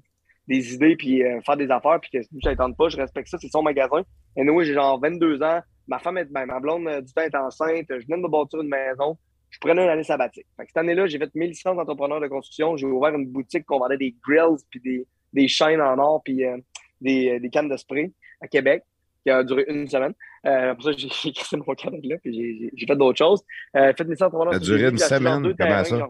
des 0.46 0.74
idées 0.74 0.96
puis 0.96 1.22
euh, 1.22 1.40
faire 1.42 1.56
des 1.56 1.70
affaires, 1.70 2.00
puis 2.00 2.10
que 2.10 2.22
ça 2.22 2.50
ne 2.50 2.74
pas, 2.74 2.88
je 2.88 2.96
respecte 2.96 3.28
ça, 3.28 3.38
c'est 3.38 3.48
son 3.48 3.62
magasin. 3.62 4.02
Et 4.36 4.44
nous, 4.44 4.62
j'ai 4.62 4.74
genre 4.74 5.00
22 5.00 5.42
ans, 5.42 5.60
ma 5.86 5.98
femme, 5.98 6.18
est, 6.18 6.24
ben, 6.26 6.46
ma 6.46 6.60
blonde 6.60 6.86
euh, 6.86 7.00
du 7.00 7.12
temps 7.12 7.22
est 7.22 7.34
enceinte, 7.34 7.86
je 7.88 8.06
viens 8.06 8.16
de 8.16 8.22
me 8.22 8.28
bâtir 8.28 8.60
une 8.60 8.68
maison, 8.68 9.16
je 9.50 9.58
prenais 9.58 9.82
une 9.82 9.90
année 9.90 10.04
sabbatique. 10.04 10.46
Fait 10.56 10.64
que 10.64 10.68
cette 10.70 10.78
année-là, 10.78 11.06
j'ai 11.06 11.18
fait 11.18 11.30
mes 11.34 11.46
licences 11.46 11.76
d'entrepreneur 11.76 12.20
de 12.20 12.28
construction, 12.28 12.76
j'ai 12.76 12.86
ouvert 12.86 13.14
une 13.14 13.26
boutique 13.26 13.64
qu'on 13.66 13.78
vendait 13.78 13.98
des 13.98 14.16
grills 14.26 14.62
puis 14.70 14.80
des, 14.80 15.06
des 15.32 15.48
chaînes 15.48 15.80
en 15.80 15.98
or 15.98 16.22
puis 16.24 16.44
euh, 16.44 16.58
des, 17.00 17.38
des 17.40 17.50
cannes 17.50 17.68
de 17.68 17.76
spray 17.76 18.12
à 18.40 18.48
Québec 18.48 18.84
qui 19.22 19.30
a 19.30 19.42
duré 19.44 19.64
une 19.68 19.88
semaine. 19.88 20.14
Euh, 20.46 20.74
pour 20.74 20.84
ça, 20.84 20.92
j'ai 20.96 21.32
cassé 21.32 21.56
mon 21.56 21.74
cadre 21.74 21.98
là, 22.02 22.16
puis 22.22 22.70
j'ai 22.74 22.86
fait 22.86 22.96
d'autres 22.96 23.18
choses. 23.18 23.42
Euh, 23.76 23.92
fait 23.96 24.04
mes 24.04 24.16
Ça 24.16 24.26
a 24.26 24.58
duré 24.58 24.88
une 24.88 24.98
semaine. 24.98 25.54
Comment 25.56 25.84
ça? 25.84 26.08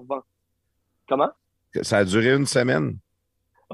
Comment? 1.09 1.31
Ça 1.83 1.99
a 1.99 2.05
duré 2.05 2.35
une 2.35 2.47
semaine? 2.47 2.99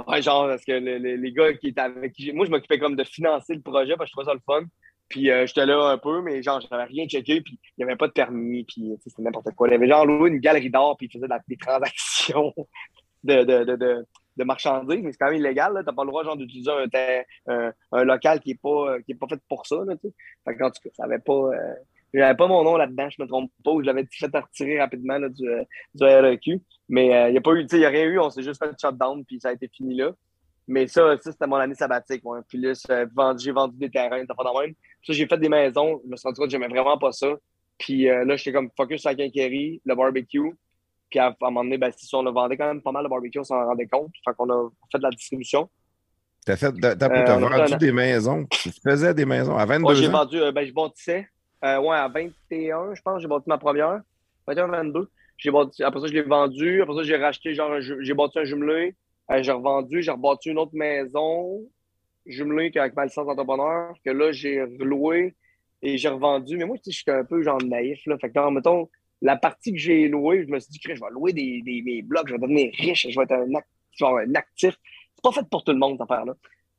Ouais, 0.06 0.22
genre, 0.22 0.46
parce 0.46 0.64
que 0.64 0.72
les 0.72 1.32
gars 1.32 1.52
qui 1.54 1.68
étaient 1.68 1.80
avec 1.80 2.12
qui 2.12 2.32
moi, 2.32 2.46
je 2.46 2.50
m'occupais 2.50 2.78
comme 2.78 2.94
de 2.94 3.04
financer 3.04 3.54
le 3.54 3.60
projet 3.62 3.96
parce 3.96 4.10
que 4.10 4.10
je 4.10 4.12
trouvais 4.12 4.26
ça 4.26 4.34
le 4.34 4.40
fun. 4.46 4.66
Puis 5.08 5.30
euh, 5.30 5.46
j'étais 5.46 5.64
là 5.64 5.88
un 5.88 5.98
peu, 5.98 6.20
mais 6.20 6.42
genre, 6.42 6.60
j'avais 6.60 6.84
rien 6.84 7.06
checké, 7.06 7.40
puis 7.40 7.58
il 7.62 7.78
n'y 7.78 7.84
avait 7.84 7.96
pas 7.96 8.08
de 8.08 8.12
permis, 8.12 8.64
puis 8.64 8.92
c'était 9.02 9.22
n'importe 9.22 9.54
quoi. 9.54 9.68
Il 9.68 9.72
y 9.72 9.74
avait 9.74 9.88
genre 9.88 10.04
loué 10.04 10.28
une 10.30 10.38
galerie 10.38 10.70
d'or, 10.70 10.96
puis 10.98 11.06
il 11.06 11.18
faisait 11.18 11.32
des 11.48 11.56
transactions 11.56 12.54
de, 13.24 13.42
de, 13.42 13.64
de, 13.64 13.76
de 13.76 14.06
marchandises, 14.44 15.00
mais 15.02 15.12
c'est 15.12 15.18
quand 15.18 15.30
même 15.30 15.40
illégal. 15.40 15.72
Tu 15.78 15.84
n'as 15.84 15.92
pas 15.92 16.04
le 16.04 16.08
droit 16.08 16.36
d'utiliser 16.36 16.70
un, 17.46 17.72
un, 17.92 18.04
local 18.04 18.40
qui 18.40 18.50
n'est 18.50 18.58
pas, 18.62 18.96
est 19.08 19.14
pas 19.14 19.26
fait 19.28 19.40
pour 19.48 19.66
ça. 19.66 19.76
Là, 19.86 19.94
fait 20.00 20.56
que, 20.56 20.64
en 20.64 20.70
tout 20.70 20.82
cas, 20.82 20.90
ça 20.94 21.04
n'avait 21.04 21.20
pas. 21.20 21.32
Euh, 21.32 21.74
j'avais 22.14 22.36
pas 22.36 22.46
mon 22.46 22.64
nom 22.64 22.76
là-dedans, 22.76 23.08
je 23.10 23.22
me 23.22 23.28
trompe 23.28 23.50
pas, 23.62 23.72
je 23.80 23.84
l'avais 23.84 24.06
fait 24.10 24.34
retirer 24.34 24.80
rapidement 24.80 25.20
du, 25.20 25.46
du 25.94 26.04
REQ. 26.04 26.60
Mais 26.88 27.14
euh, 27.14 27.28
il 27.28 27.32
n'y 27.32 27.84
a 27.84 27.88
a 27.88 27.90
rien 27.90 28.04
eu, 28.04 28.18
on 28.18 28.30
s'est 28.30 28.42
juste 28.42 28.64
fait 28.64 28.70
shutdown, 28.80 29.24
puis 29.24 29.38
ça 29.40 29.50
a 29.50 29.52
été 29.52 29.68
fini 29.68 29.94
là. 29.94 30.12
Mais 30.66 30.86
ça, 30.86 31.16
ça 31.18 31.32
c'était 31.32 31.46
mon 31.46 31.56
année 31.56 31.74
sabbatique. 31.74 32.24
Ouais. 32.24 32.40
Puis 32.48 32.58
là, 32.58 32.72
j'ai 33.38 33.52
vendu 33.52 33.76
des 33.78 33.90
terrains, 33.90 34.24
pas 34.24 34.34
de 34.34 34.60
même. 34.60 34.74
J'ai 35.02 35.26
fait 35.26 35.38
des 35.38 35.48
maisons, 35.48 36.00
je 36.04 36.10
me 36.10 36.16
suis 36.16 36.26
rendu 36.26 36.40
compte 36.40 36.46
que 36.46 36.52
j'aimais 36.52 36.68
vraiment 36.68 36.98
pas 36.98 37.12
ça. 37.12 37.34
Puis 37.78 38.08
euh, 38.08 38.24
là, 38.24 38.36
j'étais 38.36 38.52
comme 38.52 38.70
focus 38.76 39.02
sur 39.02 39.10
la 39.10 39.16
quincaillerie, 39.16 39.80
le 39.84 39.94
barbecue. 39.94 40.54
Puis 41.10 41.18
à, 41.18 41.28
un 41.28 41.34
moment 41.40 41.64
donné, 41.64 41.78
ben, 41.78 41.90
si 41.96 42.14
on 42.14 42.26
a 42.26 42.30
vendu 42.30 42.56
quand 42.56 42.66
même 42.66 42.82
pas 42.82 42.92
mal 42.92 43.04
de 43.04 43.08
barbecue, 43.08 43.38
on 43.38 43.44
s'en 43.44 43.64
rendait 43.64 43.86
compte. 43.86 44.12
Fait 44.24 44.34
qu'on 44.36 44.50
a 44.50 44.68
fait 44.92 44.98
de 44.98 45.02
la 45.02 45.10
distribution. 45.10 45.68
T'as 46.44 46.56
fait, 46.56 46.72
t'as, 46.80 46.94
euh, 46.94 47.38
vendu 47.38 47.76
des 47.76 47.92
maisons. 47.92 48.46
Tu 48.50 48.70
faisais 48.70 49.12
des 49.14 49.26
maisons 49.26 49.56
à 49.56 49.66
22 49.66 49.94
j'ai 49.94 50.08
vendu, 50.08 50.40
euh, 50.40 50.52
ben, 50.52 50.66
je 50.66 50.72
bâtissais. 50.72 51.28
Euh, 51.64 51.78
ouais, 51.80 51.96
à 51.96 52.08
21, 52.08 52.94
je 52.94 53.02
pense, 53.02 53.20
j'ai 53.20 53.28
bâti 53.28 53.44
ma 53.48 53.58
première. 53.58 54.00
21, 54.46 54.68
22. 54.68 55.10
J'ai 55.36 55.50
bâti, 55.50 55.82
après 55.82 56.00
ça, 56.00 56.06
je 56.06 56.12
l'ai 56.12 56.22
vendu. 56.22 56.82
Après 56.82 56.94
ça, 56.94 57.02
j'ai 57.02 57.16
racheté, 57.16 57.54
genre, 57.54 57.80
j'ai 57.80 58.14
bâti 58.14 58.38
un 58.38 58.44
jumelé. 58.44 58.94
j'ai 59.40 59.52
revendu, 59.52 60.02
j'ai 60.02 60.10
rebâti 60.10 60.50
une 60.50 60.58
autre 60.58 60.74
maison 60.74 61.60
jumelée 62.26 62.70
avec 62.76 62.94
ma 62.94 63.04
licence 63.04 63.26
d'entrepreneur, 63.26 63.94
que 64.04 64.10
là, 64.10 64.32
j'ai 64.32 64.62
reloué 64.62 65.34
et 65.82 65.98
j'ai 65.98 66.08
revendu. 66.08 66.56
Mais 66.56 66.64
moi, 66.64 66.76
tu 66.76 66.84
sais, 66.84 66.92
je 66.92 67.02
suis 67.02 67.10
un 67.10 67.24
peu 67.24 67.42
genre 67.42 67.62
naïf, 67.62 68.00
là. 68.06 68.16
Fait 68.18 68.30
que, 68.30 68.50
mettons, 68.50 68.88
la 69.22 69.36
partie 69.36 69.72
que 69.72 69.78
j'ai 69.78 70.08
louée, 70.08 70.44
je 70.46 70.52
me 70.52 70.58
suis 70.58 70.70
dit, 70.70 70.80
je 70.82 70.88
vais 70.88 71.10
louer 71.10 71.32
des, 71.32 71.62
des, 71.62 72.02
blocs, 72.02 72.28
je 72.28 72.34
vais 72.34 72.38
devenir 72.38 72.70
riche, 72.78 73.06
je 73.08 73.18
vais 73.18 73.24
être 73.24 73.32
un, 73.32 74.34
actif. 74.34 74.76
C'est 75.14 75.22
pas 75.22 75.32
fait 75.32 75.48
pour 75.50 75.64
tout 75.64 75.72
le 75.72 75.78
monde, 75.78 75.98
cette 75.98 76.10
affaire-là. 76.10 76.34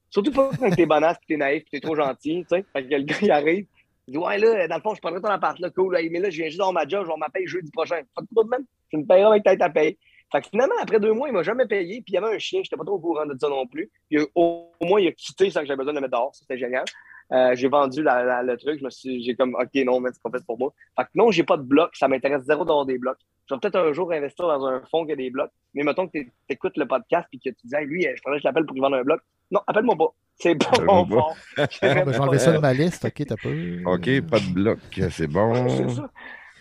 Surtout 0.10 0.32
pas 0.32 0.50
quand 0.58 0.70
t'es 0.72 0.86
bonasse, 0.86 1.18
t'es 1.28 1.38
naïf, 1.38 1.64
t'es 1.70 1.80
trop 1.80 1.96
gentil, 1.96 2.46
tu 2.50 2.56
sais. 2.56 2.66
Fait 2.74 2.84
que 2.84 2.96
le 2.96 3.04
gars, 3.04 3.16
il 3.22 3.32
arrive, 3.32 3.66
il 4.08 4.14
dit, 4.14 4.18
ouais, 4.18 4.38
là, 4.38 4.68
dans 4.68 4.78
le 4.78 4.82
fond, 4.82 4.96
je 4.96 5.02
prendrai 5.02 5.22
ton 5.22 5.28
appart, 5.28 5.60
là, 5.60 5.70
cool, 5.70 5.98
mais 6.10 6.20
là, 6.20 6.30
je 6.30 6.38
viens 6.38 6.48
juste 6.48 6.60
dans 6.60 6.72
ma 6.72 6.88
job, 6.88 7.06
je 7.06 7.12
vais 7.12 7.18
m'appeler 7.18 7.46
jeudi 7.46 7.70
prochain. 7.72 8.02
Pas 8.16 8.44
de 8.44 8.50
même, 8.50 8.66
je 8.92 8.98
me 8.98 9.06
payerai 9.06 9.32
avec 9.32 9.44
tête 9.44 9.62
à 9.62 9.70
payer. 9.70 9.98
Fait 10.32 10.42
que 10.42 10.50
finalement, 10.50 10.76
après 10.82 11.00
deux 11.00 11.14
mois, 11.14 11.28
il 11.28 11.34
m'a 11.34 11.44
jamais 11.44 11.66
payé, 11.66 12.02
puis 12.02 12.14
il 12.14 12.16
y 12.16 12.18
avait 12.18 12.36
un 12.36 12.40
chien, 12.40 12.62
j'étais 12.64 12.76
pas 12.76 12.84
trop 12.84 12.96
au 12.96 13.00
courant 13.00 13.26
de 13.26 13.36
ça 13.40 13.50
non 13.50 13.66
plus. 13.66 13.90
Puis, 14.10 14.20
au, 14.36 14.72
moins, 14.82 15.02
il 15.02 15.08
a 15.08 15.12
quitté 15.12 15.50
sans 15.50 15.62
que 15.62 15.66
j'avais 15.66 15.78
besoin 15.78 15.94
de 15.94 15.98
le 15.98 16.02
mettre 16.02 16.18
dehors, 16.18 16.34
c'était 16.34 16.58
génial. 16.58 16.86
Euh, 17.32 17.56
j'ai 17.56 17.68
vendu 17.68 18.02
le 18.04 18.56
truc. 18.56 18.80
Je 18.80 18.86
me 18.86 18.90
suis, 18.90 19.24
j'ai 19.24 19.36
comme, 19.36 19.56
OK, 19.56 19.70
non, 19.86 20.00
mais 20.00 20.10
c'est 20.14 20.22
pas 20.22 20.32
fait 20.32 20.46
pour 20.46 20.58
moi. 20.58 20.74
Fait 20.98 21.04
que 21.04 21.10
non, 21.16 21.32
j'ai 21.32 21.44
pas 21.44 21.58
de 21.58 21.64
blocs. 21.64 21.96
Ça 21.96 22.08
m'intéresse 22.08 22.44
zéro 22.44 22.66
d'avoir 22.66 22.86
des 22.86 22.98
blocs. 22.98 23.20
Je 23.48 23.56
vais 23.56 23.60
peut-être 23.60 23.78
un 23.78 23.94
jour 23.94 24.12
investir 24.12 24.48
dans 24.48 24.66
un 24.66 24.82
fonds 24.92 25.06
qui 25.06 25.12
a 25.12 25.16
des 25.16 25.30
blocs. 25.30 25.52
Mais 25.74 25.84
mettons 25.84 26.08
que 26.08 26.18
tu 26.20 26.32
écoutes 26.50 26.78
le 26.78 26.88
podcast 26.88 27.28
et 27.34 27.38
que 27.38 27.56
tu 27.56 27.68
dis, 27.68 27.76
lui, 27.86 28.04
je 28.04 28.22
faudrait 28.24 28.38
que 28.38 28.44
je 28.44 28.48
l'appelle 28.48 28.66
pour 28.66 28.74
lui 28.74 28.82
vendre 28.82 28.98
un 28.98 29.04
bloc. 29.04 29.22
Non, 29.52 29.62
appelle-moi 29.66 29.96
pas. 29.96 30.14
C'est 30.36 30.56
bon. 30.56 30.68
bon. 30.86 31.06
bon. 31.06 31.24
je 31.58 31.86
vais 31.86 32.20
enlever 32.20 32.40
ça 32.40 32.54
de 32.54 32.60
ma 32.60 32.74
liste. 32.74 33.06
OK, 33.06 33.26
t'as 33.26 33.36
pas. 33.36 33.50
OK, 33.92 34.22
pas 34.22 34.40
de 34.40 34.54
bloc. 34.54 34.80
C'est 35.12 35.28
bon. 35.28 35.68
c'est 35.70 35.90
ça. 35.90 36.10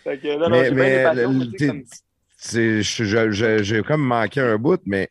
Fait 0.03 0.17
que, 0.17 0.37
non, 0.37 0.49
mais, 0.49 0.71
mais 0.71 1.83
j'ai 3.63 3.83
comme 3.83 4.01
manqué 4.01 4.39
un 4.39 4.57
bout, 4.57 4.81
mais 4.85 5.09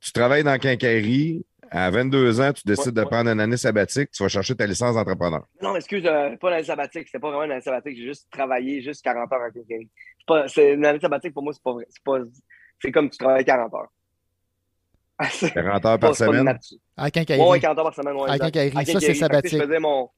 tu 0.00 0.12
travailles 0.12 0.44
dans 0.44 0.58
quincaillerie, 0.58 1.44
à 1.70 1.90
22 1.90 2.40
ans, 2.40 2.52
tu 2.52 2.62
décides 2.64 2.94
de 2.94 3.04
prendre 3.04 3.30
une 3.30 3.40
année 3.40 3.56
sabbatique, 3.56 4.10
tu 4.10 4.22
vas 4.22 4.28
chercher 4.28 4.54
ta 4.54 4.66
licence 4.66 4.94
d'entrepreneur. 4.94 5.44
Non, 5.60 5.76
excuse, 5.76 6.04
euh, 6.06 6.36
pas 6.36 6.50
l'année 6.50 6.64
sabbatique. 6.64 7.06
C'était 7.06 7.18
pas 7.18 7.28
vraiment 7.28 7.44
une 7.44 7.52
année 7.52 7.60
sabbatique. 7.60 7.96
J'ai 7.96 8.04
juste 8.04 8.28
travaillé 8.30 8.80
juste 8.82 9.02
40 9.02 9.32
heures 9.32 9.42
à 9.42 9.50
quelqu'un. 9.50 9.86
C'est 10.48 10.74
une 10.74 10.84
année 10.84 11.00
sabbatique, 11.00 11.34
pour 11.34 11.42
moi, 11.42 11.52
c'est 11.52 11.62
pas 11.62 11.72
vrai. 11.72 11.86
C'est 12.80 12.92
comme 12.92 13.10
tu 13.10 13.18
travailles 13.18 13.44
40 13.44 13.74
heures. 13.74 13.88
40 15.54 15.86
heures 15.86 15.98
par 15.98 16.14
semaine? 16.14 16.58
À 16.96 17.10
quincaillerie. 17.10 17.48
Oui, 17.48 17.60
40 17.60 17.78
heures 17.78 17.84
par 17.84 17.94
semaine. 17.94 18.16
Ouais, 18.16 18.30
à 18.30 18.38
quincaillerie. 18.38 18.86
Ça, 18.86 19.00
c'est 19.00 19.14
sabbatique. 19.14 19.58
Je 19.58 19.64
faisais 19.64 19.78
mon, 19.78 20.10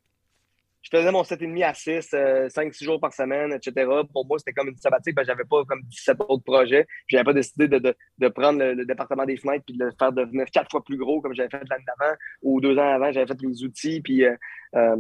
je 0.91 0.97
faisais 0.97 1.13
mon 1.13 1.23
7,5 1.23 1.65
à 1.65 1.75
6, 1.75 2.11
5-6 2.55 2.85
jours 2.85 3.01
par 3.01 3.13
semaine, 3.13 3.53
etc. 3.53 3.87
Pour 4.13 4.27
moi, 4.27 4.39
c'était 4.39 4.53
comme 4.53 4.69
une 4.69 4.77
sabbatique 4.77 5.15
parce 5.15 5.27
que 5.27 5.33
j'avais 5.33 5.45
pas 5.45 5.65
comme 5.65 5.83
17 5.83 6.19
autres 6.29 6.45
projets. 6.45 6.87
Je 7.07 7.17
n'avais 7.17 7.25
pas 7.25 7.33
décidé 7.35 7.69
de, 7.69 7.79
de, 7.79 7.95
de 8.19 8.29
prendre 8.29 8.59
le, 8.59 8.87
département 8.87 9.27
des 9.27 9.37
fenêtres 9.37 9.65
puis 9.67 9.77
de 9.77 9.85
le 9.85 9.93
faire 9.99 10.13
devenir 10.13 10.47
quatre 10.51 10.71
fois 10.71 10.83
plus 10.83 10.97
gros 10.97 11.21
comme 11.21 11.35
j'avais 11.35 11.51
fait 11.51 11.63
l'année 11.69 11.85
d'avant 11.87 12.15
ou 12.43 12.61
deux 12.61 12.79
ans 12.79 12.95
avant, 12.95 13.13
j'avais 13.13 13.27
fait 13.27 13.41
les 13.43 13.65
outils 13.65 14.01
puis 14.01 14.25
euh, 14.25 14.35
euh, 14.77 14.97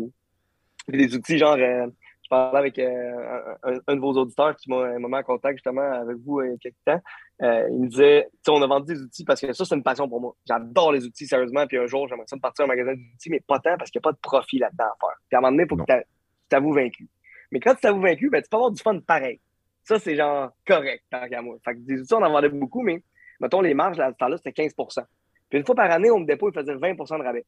des 0.88 1.14
outils 1.14 1.38
genre 1.38 1.56
euh, 1.58 1.86
je 2.28 2.36
parlais 2.36 2.58
avec 2.58 2.78
euh, 2.78 3.54
un, 3.86 3.96
de 3.96 4.00
vos 4.00 4.12
auditeurs 4.12 4.54
qui 4.56 4.68
m'a 4.68 4.98
mis 4.98 5.14
en 5.14 5.22
contact 5.22 5.56
justement 5.56 5.80
avec 5.80 6.18
vous 6.18 6.42
il 6.42 6.50
y 6.50 6.54
a 6.54 6.56
quelques 6.58 6.84
temps. 6.84 7.00
Euh, 7.42 7.68
il 7.70 7.80
me 7.80 7.88
disait, 7.88 8.28
on 8.48 8.60
a 8.60 8.66
vendu 8.66 8.92
des 8.92 9.00
outils 9.00 9.24
parce 9.24 9.40
que 9.40 9.50
ça, 9.54 9.64
c'est 9.64 9.74
une 9.74 9.82
passion 9.82 10.06
pour 10.08 10.20
moi. 10.20 10.36
J'adore 10.46 10.92
les 10.92 11.06
outils, 11.06 11.26
sérieusement. 11.26 11.66
Puis 11.66 11.78
un 11.78 11.86
jour, 11.86 12.06
j'aimerais 12.06 12.26
ça 12.26 12.36
partir 12.36 12.66
un 12.66 12.68
magasin 12.68 12.92
d'outils, 12.92 13.30
mais 13.30 13.40
pas 13.40 13.58
tant 13.60 13.78
parce 13.78 13.90
qu'il 13.90 13.98
n'y 13.98 14.02
a 14.02 14.08
pas 14.08 14.12
de 14.12 14.18
profit 14.18 14.58
là-dedans 14.58 14.84
à 14.84 14.96
faire. 15.00 15.16
Puis 15.26 15.36
à 15.36 15.38
un 15.38 15.40
moment 15.40 15.52
donné, 15.52 15.62
il 15.62 15.68
faut 15.68 15.76
que 15.76 15.90
tu 15.90 16.04
t'avoues 16.50 16.74
vaincu. 16.74 17.08
Mais 17.50 17.60
quand 17.60 17.74
tu 17.74 17.80
t'avoues 17.80 18.02
vaincu, 18.02 18.28
ben, 18.28 18.42
tu 18.42 18.48
peux 18.50 18.56
avoir 18.56 18.72
du 18.72 18.82
fun 18.82 19.00
pareil. 19.00 19.40
Ça, 19.84 19.98
c'est 19.98 20.14
genre 20.14 20.50
correct, 20.66 21.04
tant 21.10 21.26
qu'à 21.26 21.40
moi. 21.40 21.56
Fait 21.64 21.74
que 21.74 21.78
des 21.78 22.02
outils, 22.02 22.12
on 22.12 22.22
en 22.22 22.30
vendait 22.30 22.50
beaucoup, 22.50 22.82
mais 22.82 23.02
mettons, 23.40 23.62
les 23.62 23.72
marges, 23.72 23.98
à 24.00 24.12
ce 24.12 24.16
temps-là, 24.18 24.36
c'était 24.36 24.52
15 24.52 24.74
Puis 25.48 25.58
une 25.58 25.64
fois 25.64 25.74
par 25.74 25.90
année, 25.90 26.10
on 26.10 26.20
me 26.20 26.26
dépôt, 26.26 26.50
ils 26.50 26.54
faisaient 26.54 26.74
20% 26.74 27.18
de 27.18 27.22
rabais. 27.22 27.46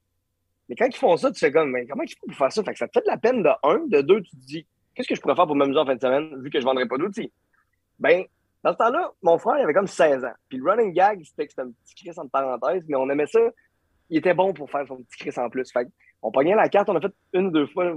Mais 0.70 0.76
quand 0.76 0.86
ils 0.86 0.97
font 0.97 1.16
ça, 1.16 1.32
tu 1.32 1.38
fais 1.40 1.51
comme, 1.51 1.72
mais 1.72 1.84
comment 1.84 2.05
ils 2.05 2.10
font 2.10 2.28
pour 2.28 2.36
faire 2.36 2.52
ça? 2.52 2.62
Fait 2.62 2.72
que 2.72 2.78
ça 2.78 2.86
te 2.86 2.92
fait 2.92 3.05
de 3.05 3.10
la 3.10 3.18
peine 3.18 3.42
de 3.42 3.51
un, 3.64 3.80
de 3.88 4.02
deux, 4.02 4.22
tu 4.22 4.30
te 4.30 4.47
dis, 4.47 4.66
qu'est-ce 4.94 5.09
que 5.09 5.16
je 5.16 5.20
pourrais 5.20 5.34
faire 5.34 5.47
pour 5.47 5.56
m'amuser 5.56 5.80
en 5.80 5.84
fin 5.84 5.97
de 5.97 6.01
semaine, 6.01 6.40
vu 6.40 6.48
que 6.48 6.60
je 6.60 6.64
ne 6.64 6.70
vendrais 6.70 6.86
pas 6.86 6.97
d'outils? 6.97 7.32
Ben, 7.98 8.22
dans 8.62 8.72
ce 8.72 8.78
temps-là, 8.78 9.10
mon 9.20 9.36
frère, 9.36 9.59
il 9.59 9.64
avait 9.64 9.74
comme 9.74 9.88
16 9.88 10.24
ans. 10.24 10.32
Puis 10.48 10.59
le 10.59 10.70
running 10.70 10.92
gag, 10.92 11.20
c'était 11.24 11.47
que 11.47 11.51
c'était 11.51 11.62
un 11.62 11.72
petit 11.72 11.94
Chris 11.97 12.12
en 12.18 12.28
parenthèse, 12.28 12.84
mais 12.86 12.94
on 12.94 13.10
aimait 13.10 13.26
ça. 13.26 13.40
Il 14.10 14.18
était 14.18 14.32
bon 14.32 14.52
pour 14.52 14.70
faire 14.70 14.86
son 14.86 14.98
petit 14.98 15.18
Chris 15.18 15.32
en 15.38 15.51
plus. 15.51 15.72
Fait 15.72 15.88
on 16.22 16.30
pognait 16.30 16.55
la 16.55 16.68
carte, 16.68 16.88
on 16.88 16.97
a 16.97 17.01
fait 17.01 17.12
une 17.32 17.47
ou 17.47 17.51
deux 17.51 17.66
fois, 17.66 17.94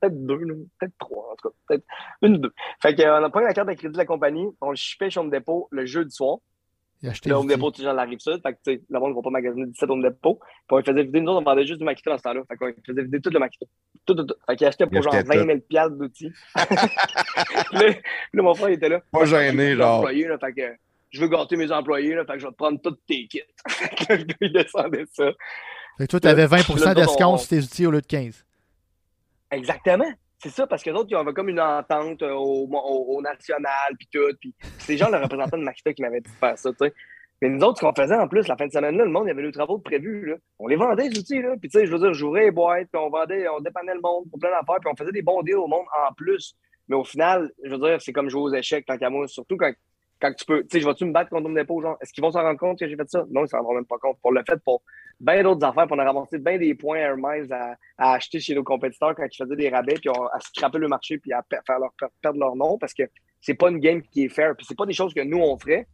peut-être 0.00 0.26
deux, 0.26 0.38
peut-être 0.78 0.94
trois, 0.98 1.30
en 1.30 1.36
tout 1.36 1.48
cas, 1.48 1.54
peut-être 1.68 1.84
une 2.22 2.34
ou 2.36 2.38
deux. 2.38 2.52
Fait 2.80 2.96
qu'on 2.96 3.22
a 3.22 3.30
pris 3.30 3.44
la 3.44 3.52
carte 3.52 3.68
de 3.68 3.74
crédit 3.74 3.92
de 3.92 3.98
la 3.98 4.06
compagnie, 4.06 4.48
on 4.60 4.70
le 4.70 4.76
chipait 4.76 5.10
chez 5.10 5.20
Home 5.20 5.30
Depot 5.30 5.68
le 5.70 5.84
jeudi 5.84 6.10
soir. 6.10 6.38
Il 7.02 7.08
a 7.08 7.12
acheté 7.12 7.28
Le 7.28 7.36
Home 7.36 7.46
Depot, 7.46 7.70
tu 7.70 7.82
genre 7.82 7.92
la 7.92 8.04
rive 8.04 8.18
sud. 8.18 8.40
Fait 8.42 8.52
que, 8.52 8.58
tu 8.64 8.74
sais, 8.74 8.82
le 8.88 8.98
monde 8.98 9.10
ne 9.10 9.14
va 9.16 9.22
pas 9.22 9.30
magasiner 9.30 9.66
17 9.66 9.90
Home 9.90 10.02
Depot. 10.02 10.38
Puis 10.40 10.50
on 10.70 10.76
lui 10.78 10.84
faisait 10.84 11.02
vider, 11.02 11.20
nous 11.20 11.32
autres, 11.32 11.42
on 11.42 11.44
vendait 11.44 11.66
juste 11.66 11.78
du 11.78 11.84
Makita 11.84 12.10
dans 12.10 12.18
ce 12.18 12.22
temps-là. 12.22 12.40
Fait 12.48 12.56
qu'on 12.56 12.72
faisait 12.86 13.02
vider 13.02 13.20
tout 13.20 13.30
le 13.30 13.38
Makita. 13.38 13.66
Tout, 14.06 14.14
tout, 14.14 14.24
tout. 14.24 14.34
Fait 14.46 14.56
qu'il 14.56 14.66
achetait 14.66 14.84
Il 14.84 14.90
pour 14.90 15.02
genre 15.02 15.14
achetait 15.14 15.36
20 15.36 15.46
000 15.46 15.58
piastres 15.68 15.96
d'outils. 15.96 16.32
puis, 16.54 17.96
là, 18.32 18.42
mon 18.42 18.54
frère, 18.54 18.70
il 18.70 18.74
était 18.74 18.88
là. 18.88 19.02
Pas 19.12 19.24
gêné, 19.26 19.76
genre. 19.76 19.98
employé, 19.98 20.26
là, 20.26 20.38
fait 20.38 20.52
que 20.52 20.76
je 21.10 21.20
veux 21.20 21.28
gâter 21.28 21.56
mes 21.56 21.70
employés, 21.72 22.14
là, 22.14 22.24
fait 22.24 22.34
que 22.34 22.38
je 22.40 22.46
vais 22.46 22.52
te 22.52 22.56
prendre 22.56 22.80
tous 22.80 22.96
tes 23.06 23.26
kits. 23.26 23.42
Le 24.08 24.16
gars, 24.16 24.34
il 24.40 24.52
descendait 24.52 25.04
ça. 25.12 25.30
Fait 25.98 26.06
que 26.06 26.10
toi, 26.10 26.20
tu 26.20 26.28
avais 26.28 26.46
Là, 26.46 26.58
20% 26.58 26.88
nous 26.88 26.94
d'escompte 26.94 27.40
sur 27.40 27.48
tes 27.48 27.58
outils 27.58 27.86
au 27.86 27.90
lieu 27.90 28.00
de 28.00 28.06
15. 28.06 28.44
Exactement. 29.50 30.12
C'est 30.38 30.50
ça, 30.50 30.66
parce 30.66 30.82
que 30.82 30.90
les 30.90 30.96
autres, 30.96 31.08
ils 31.10 31.16
avaient 31.16 31.32
comme 31.32 31.48
une 31.48 31.60
entente 31.60 32.22
euh, 32.22 32.34
au, 32.34 33.20
national, 33.22 33.96
puis 33.98 34.08
tout. 34.12 34.36
Puis 34.40 34.54
c'est 34.78 34.96
gens, 34.96 35.10
le 35.10 35.18
représentant 35.18 35.56
de 35.56 35.62
Makita 35.62 35.92
qui 35.94 36.02
m'avait 36.02 36.20
dit 36.20 36.30
faire 36.38 36.58
ça, 36.58 36.70
tu 36.70 36.78
sais. 36.80 36.92
Mais 37.42 37.50
nous 37.50 37.60
autres, 37.60 37.80
ce 37.80 37.84
qu'on 37.84 37.94
faisait 37.94 38.14
en 38.16 38.28
plus, 38.28 38.48
la 38.48 38.56
fin 38.56 38.66
de 38.66 38.72
semaine-là, 38.72 39.04
le 39.04 39.10
monde, 39.10 39.24
il 39.26 39.28
y 39.28 39.30
avait 39.30 39.42
les 39.42 39.52
travaux 39.52 39.78
prévus, 39.78 40.26
là. 40.26 40.36
On 40.58 40.66
les 40.66 40.76
vendait, 40.76 41.08
les 41.08 41.18
outils, 41.18 41.40
là. 41.40 41.54
Puis 41.60 41.70
tu 41.70 41.78
sais, 41.78 41.86
je 41.86 41.92
veux 41.92 41.98
dire, 41.98 42.12
j'ouvrais 42.12 42.44
les 42.44 42.50
boîtes, 42.50 42.88
puis 42.92 43.00
on 43.02 43.08
vendait, 43.10 43.48
on 43.48 43.60
dépannait 43.60 43.94
le 43.94 44.00
monde 44.00 44.28
pour 44.30 44.38
plein 44.38 44.50
d'affaires, 44.50 44.80
puis 44.80 44.90
on 44.92 44.96
faisait 44.96 45.12
des 45.12 45.22
bons 45.22 45.42
deals 45.42 45.56
au 45.56 45.66
monde 45.66 45.86
en 46.06 46.12
plus. 46.12 46.54
Mais 46.88 46.96
au 46.96 47.04
final, 47.04 47.50
je 47.64 47.70
veux 47.70 47.78
dire, 47.78 48.00
c'est 48.00 48.12
comme 48.12 48.28
jouer 48.28 48.42
aux 48.42 48.54
échecs 48.54 48.86
tant 48.86 48.96
qu'à 48.96 49.10
moi, 49.10 49.26
surtout 49.28 49.56
quand, 49.56 49.72
quand 50.20 50.32
tu 50.32 50.44
peux. 50.44 50.62
Tu 50.62 50.68
sais, 50.72 50.80
je 50.80 50.86
vais-tu 50.86 51.04
me 51.04 51.12
battre 51.12 51.30
contre 51.30 51.48
mon 51.48 51.54
dépôt, 51.54 51.80
genre, 51.80 51.96
est-ce 52.00 52.12
qu'ils 52.12 52.22
vont 52.22 52.30
s'en 52.30 52.42
rendre 52.42 52.58
compte 52.58 52.78
que 52.78 52.88
j'ai 52.88 52.96
fait 52.96 53.08
ça? 53.08 53.24
Non, 53.30 53.44
ils 53.44 53.48
s'en 53.48 53.58
rendront 53.58 53.74
même 53.74 53.86
pas 53.86 53.98
compte. 53.98 54.18
Pour 54.20 54.32
le 54.32 54.42
fait, 54.48 54.56
pour 54.64 54.82
bien 55.20 55.42
d'autres 55.42 55.64
affaires, 55.66 55.86
puis 55.86 55.94
on 55.96 55.98
a 55.98 56.04
ramassé 56.04 56.38
bien 56.38 56.58
des 56.58 56.74
points 56.74 56.98
Air 56.98 57.16
Miles 57.16 57.52
à, 57.52 57.76
à 57.98 58.14
acheter 58.14 58.40
chez 58.40 58.54
nos 58.54 58.64
compétiteurs 58.64 59.14
quand 59.14 59.26
ils 59.30 59.36
faisaient 59.36 59.56
des 59.56 59.68
rabais, 59.68 59.94
puis 59.94 60.10
on, 60.10 60.26
à 60.26 60.40
scraper 60.40 60.78
le 60.78 60.88
marché, 60.88 61.18
puis 61.18 61.32
à 61.32 61.42
per- 61.42 61.60
faire 61.66 61.78
leur, 61.78 61.92
per- 61.98 62.06
perdre 62.22 62.38
leur 62.38 62.56
nom, 62.56 62.78
parce 62.78 62.94
que 62.94 63.04
c'est 63.40 63.54
pas 63.54 63.70
une 63.70 63.78
game 63.78 64.02
qui 64.02 64.24
est 64.24 64.28
fair. 64.28 64.54
Puis 64.56 64.66
c'est 64.68 64.76
pas 64.76 64.86
des 64.86 64.92
choses 64.92 65.14
que 65.14 65.22
nous, 65.22 65.38
on 65.38 65.58
ferait. 65.58 65.86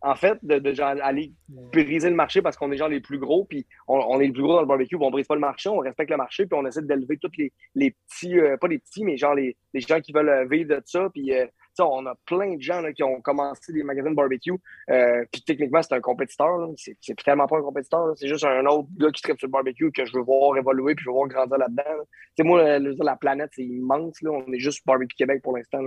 En 0.00 0.14
fait, 0.14 0.38
de, 0.42 0.60
de 0.60 0.72
genre 0.72 0.94
aller 1.02 1.32
briser 1.48 2.08
le 2.08 2.14
marché 2.14 2.40
parce 2.40 2.56
qu'on 2.56 2.70
est 2.70 2.76
genre 2.76 2.88
les 2.88 3.00
plus 3.00 3.18
gros, 3.18 3.44
puis 3.44 3.66
on, 3.88 3.96
on 3.98 4.20
est 4.20 4.26
les 4.26 4.32
plus 4.32 4.42
gros 4.42 4.54
dans 4.54 4.60
le 4.60 4.66
barbecue, 4.66 4.96
puis 4.96 5.04
on 5.04 5.10
brise 5.10 5.26
pas 5.26 5.34
le 5.34 5.40
marché, 5.40 5.68
on 5.68 5.78
respecte 5.78 6.08
le 6.08 6.16
marché, 6.16 6.46
puis 6.46 6.56
on 6.56 6.64
essaie 6.64 6.82
d'élever 6.82 7.18
tous 7.18 7.32
les, 7.36 7.52
les 7.74 7.90
petits, 7.90 8.38
euh, 8.38 8.56
pas 8.58 8.68
les 8.68 8.78
petits, 8.78 9.02
mais 9.04 9.16
genre 9.16 9.34
les, 9.34 9.56
les 9.74 9.80
gens 9.80 10.00
qui 10.00 10.12
veulent 10.12 10.28
euh, 10.28 10.44
vivre 10.48 10.68
de 10.76 10.80
ça. 10.86 11.08
Puis, 11.12 11.34
euh, 11.34 11.46
on 11.84 12.06
a 12.06 12.14
plein 12.26 12.56
de 12.56 12.60
gens 12.62 12.80
là, 12.80 12.92
qui 12.92 13.02
ont 13.02 13.20
commencé 13.20 13.72
des 13.72 13.82
magasins 13.82 14.10
de 14.10 14.14
barbecue, 14.16 14.52
euh, 14.90 15.24
puis 15.32 15.42
techniquement, 15.42 15.82
c'est 15.82 15.94
un 15.94 16.00
compétiteur. 16.00 16.58
C'est 16.76 17.16
tellement 17.24 17.46
pas 17.46 17.58
un 17.58 17.62
compétiteur, 17.62 18.12
c'est 18.16 18.28
juste 18.28 18.44
un 18.44 18.64
autre 18.66 18.88
gars 18.96 19.10
qui 19.10 19.22
tripe 19.22 19.38
sur 19.38 19.48
le 19.48 19.52
barbecue 19.52 19.90
que 19.92 20.04
je 20.04 20.12
veux 20.16 20.22
voir 20.22 20.56
évoluer, 20.56 20.94
puis 20.94 21.04
je 21.04 21.10
veux 21.10 21.14
voir 21.14 21.28
grandir 21.28 21.58
là-dedans. 21.58 21.82
là. 21.86 22.04
Sais, 22.36 22.42
moi, 22.44 22.78
la 22.78 23.16
planète, 23.16 23.50
c'est 23.52 23.64
immense. 23.64 24.20
Là. 24.22 24.30
On 24.30 24.52
est 24.52 24.58
juste 24.58 24.86
Barbecue 24.86 25.16
Québec 25.16 25.42
pour 25.42 25.56
l'instant. 25.56 25.80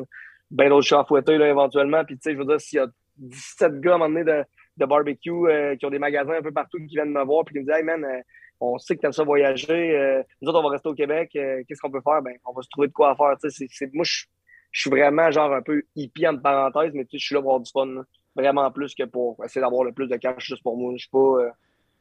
Ben 0.50 0.70
d'autres 0.70 0.86
chats 0.88 1.00
à 1.00 1.06
fouetter, 1.06 1.38
là, 1.38 1.48
éventuellement. 1.50 2.04
Puis, 2.04 2.16
tu 2.16 2.24
sais, 2.24 2.34
je 2.34 2.38
veux 2.38 2.46
dire, 2.46 2.60
s'il 2.60 2.78
y 2.78 2.80
a 2.80 2.88
17 3.18 3.80
gars 3.80 3.92
à 3.92 3.96
un 3.96 3.98
moment 4.00 4.10
donné 4.20 4.46
de, 4.78 4.86
barbecue 4.86 5.30
euh, 5.32 5.76
qui 5.76 5.86
ont 5.86 5.90
des 5.92 6.00
magasins 6.00 6.34
un 6.34 6.42
peu 6.42 6.52
partout 6.52 6.78
qui 6.80 6.96
viennent 6.96 7.12
me 7.12 7.24
voir 7.24 7.46
puis 7.46 7.54
qui 7.54 7.60
me 7.60 7.66
disent 7.66 7.76
Hey 7.76 7.84
man, 7.84 8.04
euh, 8.04 8.22
on 8.60 8.78
sait 8.80 8.96
que 8.96 9.02
t'aimes 9.02 9.12
ça 9.12 9.24
voyager, 9.24 10.24
nous 10.42 10.50
autres 10.50 10.60
on 10.60 10.64
va 10.64 10.70
rester 10.70 10.90
au 10.90 10.94
Québec, 10.96 11.30
qu'est-ce 11.32 11.80
qu'on 11.82 11.92
peut 11.92 12.02
faire? 12.04 12.22
Ben, 12.22 12.34
on 12.46 12.54
va 12.54 12.62
se 12.62 12.70
trouver 12.70 12.88
de 12.88 12.94
quoi 12.94 13.16
faire. 13.16 13.36
Tu 13.42 13.50
sais, 13.50 13.56
c'est- 13.58 13.68
c'est- 13.72 13.94
moi, 13.94 14.04
je 14.04 14.26
je 14.72 14.82
suis 14.82 14.90
vraiment 14.90 15.32
genre 15.32 15.54
un 15.54 15.62
peu 15.62 15.84
hippie 15.96 16.28
entre 16.28 16.42
parenthèses, 16.42 16.94
mais 16.94 17.06
tu 17.06 17.12
sais, 17.12 17.18
je 17.20 17.26
suis 17.26 17.36
là 17.36 17.42
pour 17.42 17.52
avoir 17.52 17.62
du 17.64 17.72
fun. 17.72 18.04
Vraiment 18.36 18.72
plus 18.72 18.96
que 18.96 19.04
pour 19.04 19.44
essayer 19.44 19.62
d'avoir 19.62 19.84
le 19.84 19.92
plus 19.92 20.08
de 20.08 20.16
cash 20.16 20.46
juste 20.46 20.64
pour 20.64 20.78
moi. 20.78 20.94
Je 20.96 21.02
suis 21.02 21.10
pas. 21.10 21.18
euh, 21.20 21.50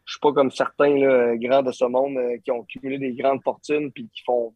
je 0.04 0.12
suis 0.14 0.20
pas 0.20 0.32
comme 0.32 0.50
certains 0.50 0.96
là, 0.98 1.36
grands 1.36 1.62
de 1.62 1.72
ce 1.72 1.84
monde 1.84 2.16
euh, 2.18 2.36
qui 2.44 2.50
ont 2.52 2.64
cumulé 2.64 2.98
des 2.98 3.12
grandes 3.14 3.42
fortunes 3.42 3.90
puis 3.92 4.08
qui 4.12 4.22
font. 4.24 4.54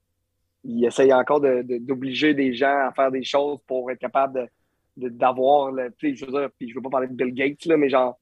Ils 0.65 0.85
essayent 0.86 1.12
encore 1.12 1.41
de- 1.41 1.62
de- 1.62 1.78
d'obliger 1.78 2.35
des 2.35 2.55
gens 2.55 2.89
à 2.89 2.93
faire 2.93 3.11
des 3.11 3.24
choses 3.24 3.59
pour 3.66 3.91
être 3.91 3.99
capable 3.99 4.35
de 4.43 4.49
de- 4.97 5.09
d'avoir, 5.09 5.73
je 6.01 6.24
veux 6.24 6.31
dire, 6.32 6.51
je 6.61 6.74
veux 6.74 6.81
pas 6.82 6.89
parler 6.91 7.09
de 7.09 7.15
Bill 7.15 7.35
Gates, 7.35 7.65
là, 7.66 7.77
mais 7.77 7.89
genre, 7.89 8.16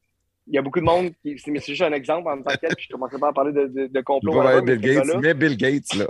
il 0.46 0.54
y 0.54 0.58
a 0.58 0.62
beaucoup 0.62 0.80
de 0.80 0.84
monde 0.84 1.10
qui, 1.22 1.38
c'est 1.38 1.50
mais 1.50 1.60
c'est 1.60 1.72
juste 1.72 1.82
un 1.82 1.92
exemple 1.92 2.28
en 2.28 2.42
tant 2.42 2.50
que 2.52 2.58
tel, 2.58 2.74
puis 2.74 2.86
je 2.88 2.92
commencerai 2.92 3.18
pas 3.20 3.28
à 3.28 3.32
parler 3.32 3.52
de, 3.52 3.86
de, 3.86 4.00
complot. 4.00 4.32
Bill 4.32 4.62
mais 4.64 4.74
ce 4.74 4.80
Gates, 4.80 5.06
gars-là- 5.06 5.20
mais 5.22 5.34
Bill 5.34 5.56
Gates, 5.56 5.94
là. 5.94 6.06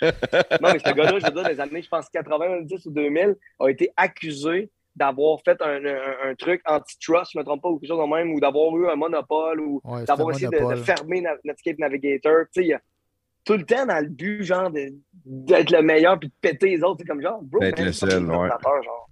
non, 0.62 0.68
mais 0.72 0.78
ce 0.78 0.92
gars-là, 0.94 1.18
je 1.18 1.26
veux 1.26 1.32
dire, 1.32 1.42
dans 1.42 1.48
les 1.48 1.60
années, 1.60 1.82
je 1.82 1.88
pense 1.88 2.08
90 2.08 2.86
ou 2.86 2.90
2000, 2.90 3.36
a 3.60 3.68
été 3.68 3.90
accusé 3.96 4.70
d'avoir 4.94 5.38
fait 5.44 5.60
un, 5.60 5.84
un, 5.84 6.30
un 6.30 6.34
truc 6.36 6.62
antitrust, 6.66 7.32
je 7.34 7.38
me 7.38 7.44
trompe 7.44 7.60
pas, 7.62 7.68
ou 7.68 7.78
quelque 7.78 7.90
chose 7.90 8.00
de 8.02 8.14
même, 8.16 8.32
ou 8.32 8.40
d'avoir 8.40 8.74
eu 8.78 8.88
un 8.88 8.96
monopole, 8.96 9.60
ou 9.60 9.80
Ouais, 9.84 10.04
d'avoir 10.04 10.30
essayé 10.30 10.48
de, 10.48 10.76
fermer 10.76 11.20
Na- 11.20 11.36
Netscape 11.44 11.78
Navigator. 11.78 12.44
Tu 12.46 12.60
sais, 12.62 12.62
il 12.62 12.68
y 12.68 12.72
a 12.72 12.80
tout 13.44 13.52
le 13.58 13.64
temps 13.64 13.84
dans 13.84 14.02
le 14.02 14.08
but, 14.08 14.42
genre, 14.42 14.70
de- 14.70 14.88
d'être 15.26 15.70
le 15.70 15.82
meilleur 15.82 16.18
puis 16.18 16.28
de 16.30 16.34
péter 16.40 16.70
les 16.70 16.82
autres. 16.82 17.00
C'est 17.00 17.06
comme 17.06 17.20
genre, 17.20 17.40
bro, 17.42 17.60
man, 17.60 17.74
le 17.76 17.92
seul, 17.92 18.24
ouais. 18.24 18.48
genre. 18.84 19.05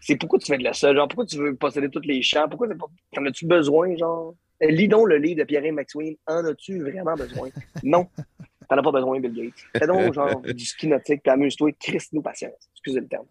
C'est 0.00 0.16
pourquoi 0.16 0.38
tu 0.38 0.50
veux 0.50 0.58
être 0.58 0.66
le 0.66 0.72
seul, 0.72 0.96
genre, 0.96 1.08
pourquoi 1.08 1.26
tu 1.26 1.36
veux 1.36 1.54
posséder 1.54 1.88
tous 1.90 2.00
les 2.04 2.22
champs, 2.22 2.48
pourquoi 2.48 2.68
c'est 2.68 2.78
pas. 2.78 2.86
En 3.18 3.26
as-tu 3.26 3.46
besoin, 3.46 3.96
genre? 3.96 4.34
Euh, 4.62 4.70
Lis 4.70 4.88
donc 4.88 5.08
le 5.08 5.16
livre 5.18 5.40
de 5.40 5.44
Pierre 5.44 5.64
et 5.64 5.72
McSween. 5.72 6.16
En 6.26 6.44
as-tu 6.44 6.80
vraiment 6.80 7.14
besoin? 7.14 7.48
Non. 7.82 8.08
T'en 8.68 8.78
as 8.78 8.82
pas 8.82 8.92
besoin, 8.92 9.18
Bill 9.18 9.32
Gates. 9.32 9.66
Fais 9.76 9.86
donc, 9.86 10.14
genre, 10.14 10.40
du 10.40 10.64
ski 10.64 10.86
nautique, 10.86 11.22
puis 11.22 11.32
amuse-toi, 11.32 11.72
Christ-nous 11.78 12.22
patience. 12.22 12.70
Excusez 12.72 13.00
le 13.00 13.08
terme. 13.08 13.26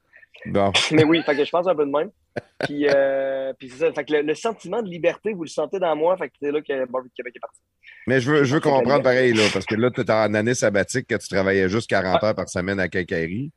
Bon. 0.46 0.72
Mais 0.92 1.04
oui, 1.04 1.22
fait 1.24 1.36
que 1.36 1.44
je 1.46 1.50
pense 1.50 1.68
un 1.68 1.76
peu 1.76 1.86
de 1.86 1.92
même. 1.92 2.12
Puis, 2.60 2.88
euh, 2.88 3.54
puis 3.58 3.70
c'est 3.70 3.86
ça. 3.86 3.94
Fait 3.94 4.04
que 4.04 4.14
le, 4.14 4.22
le 4.22 4.36
sentiment 4.36 4.82
de 4.82 4.90
liberté, 4.90 5.34
vous 5.34 5.44
le 5.44 5.50
sentez 5.50 5.80
dans 5.80 5.96
moi. 5.96 6.18
Fait 6.18 6.30
que 6.30 6.36
c'est 6.42 6.52
là 6.52 6.62
que 6.62 6.86
Barbecue 6.92 7.14
Québec 7.16 7.34
est 7.36 7.40
parti. 7.40 7.60
Mais 8.08 8.20
je 8.20 8.32
veux, 8.32 8.44
je 8.44 8.56
veux 8.56 8.62
la 8.64 8.72
comprendre 8.72 9.04
pareil, 9.04 9.34
là, 9.34 9.44
parce 9.54 9.66
que 9.66 9.76
là, 9.76 9.90
tu 9.92 10.02
es 10.02 10.12
en 10.12 10.34
année 10.34 10.54
sabbatique, 10.54 11.08
que 11.08 11.16
tu 11.16 11.28
travaillais 11.28 11.70
juste 11.70 11.90
40 11.90 12.24
heures 12.24 12.36
par 12.36 12.50
semaine 12.50 12.80
à 12.80 12.88
Quincaillerie. 12.88 13.52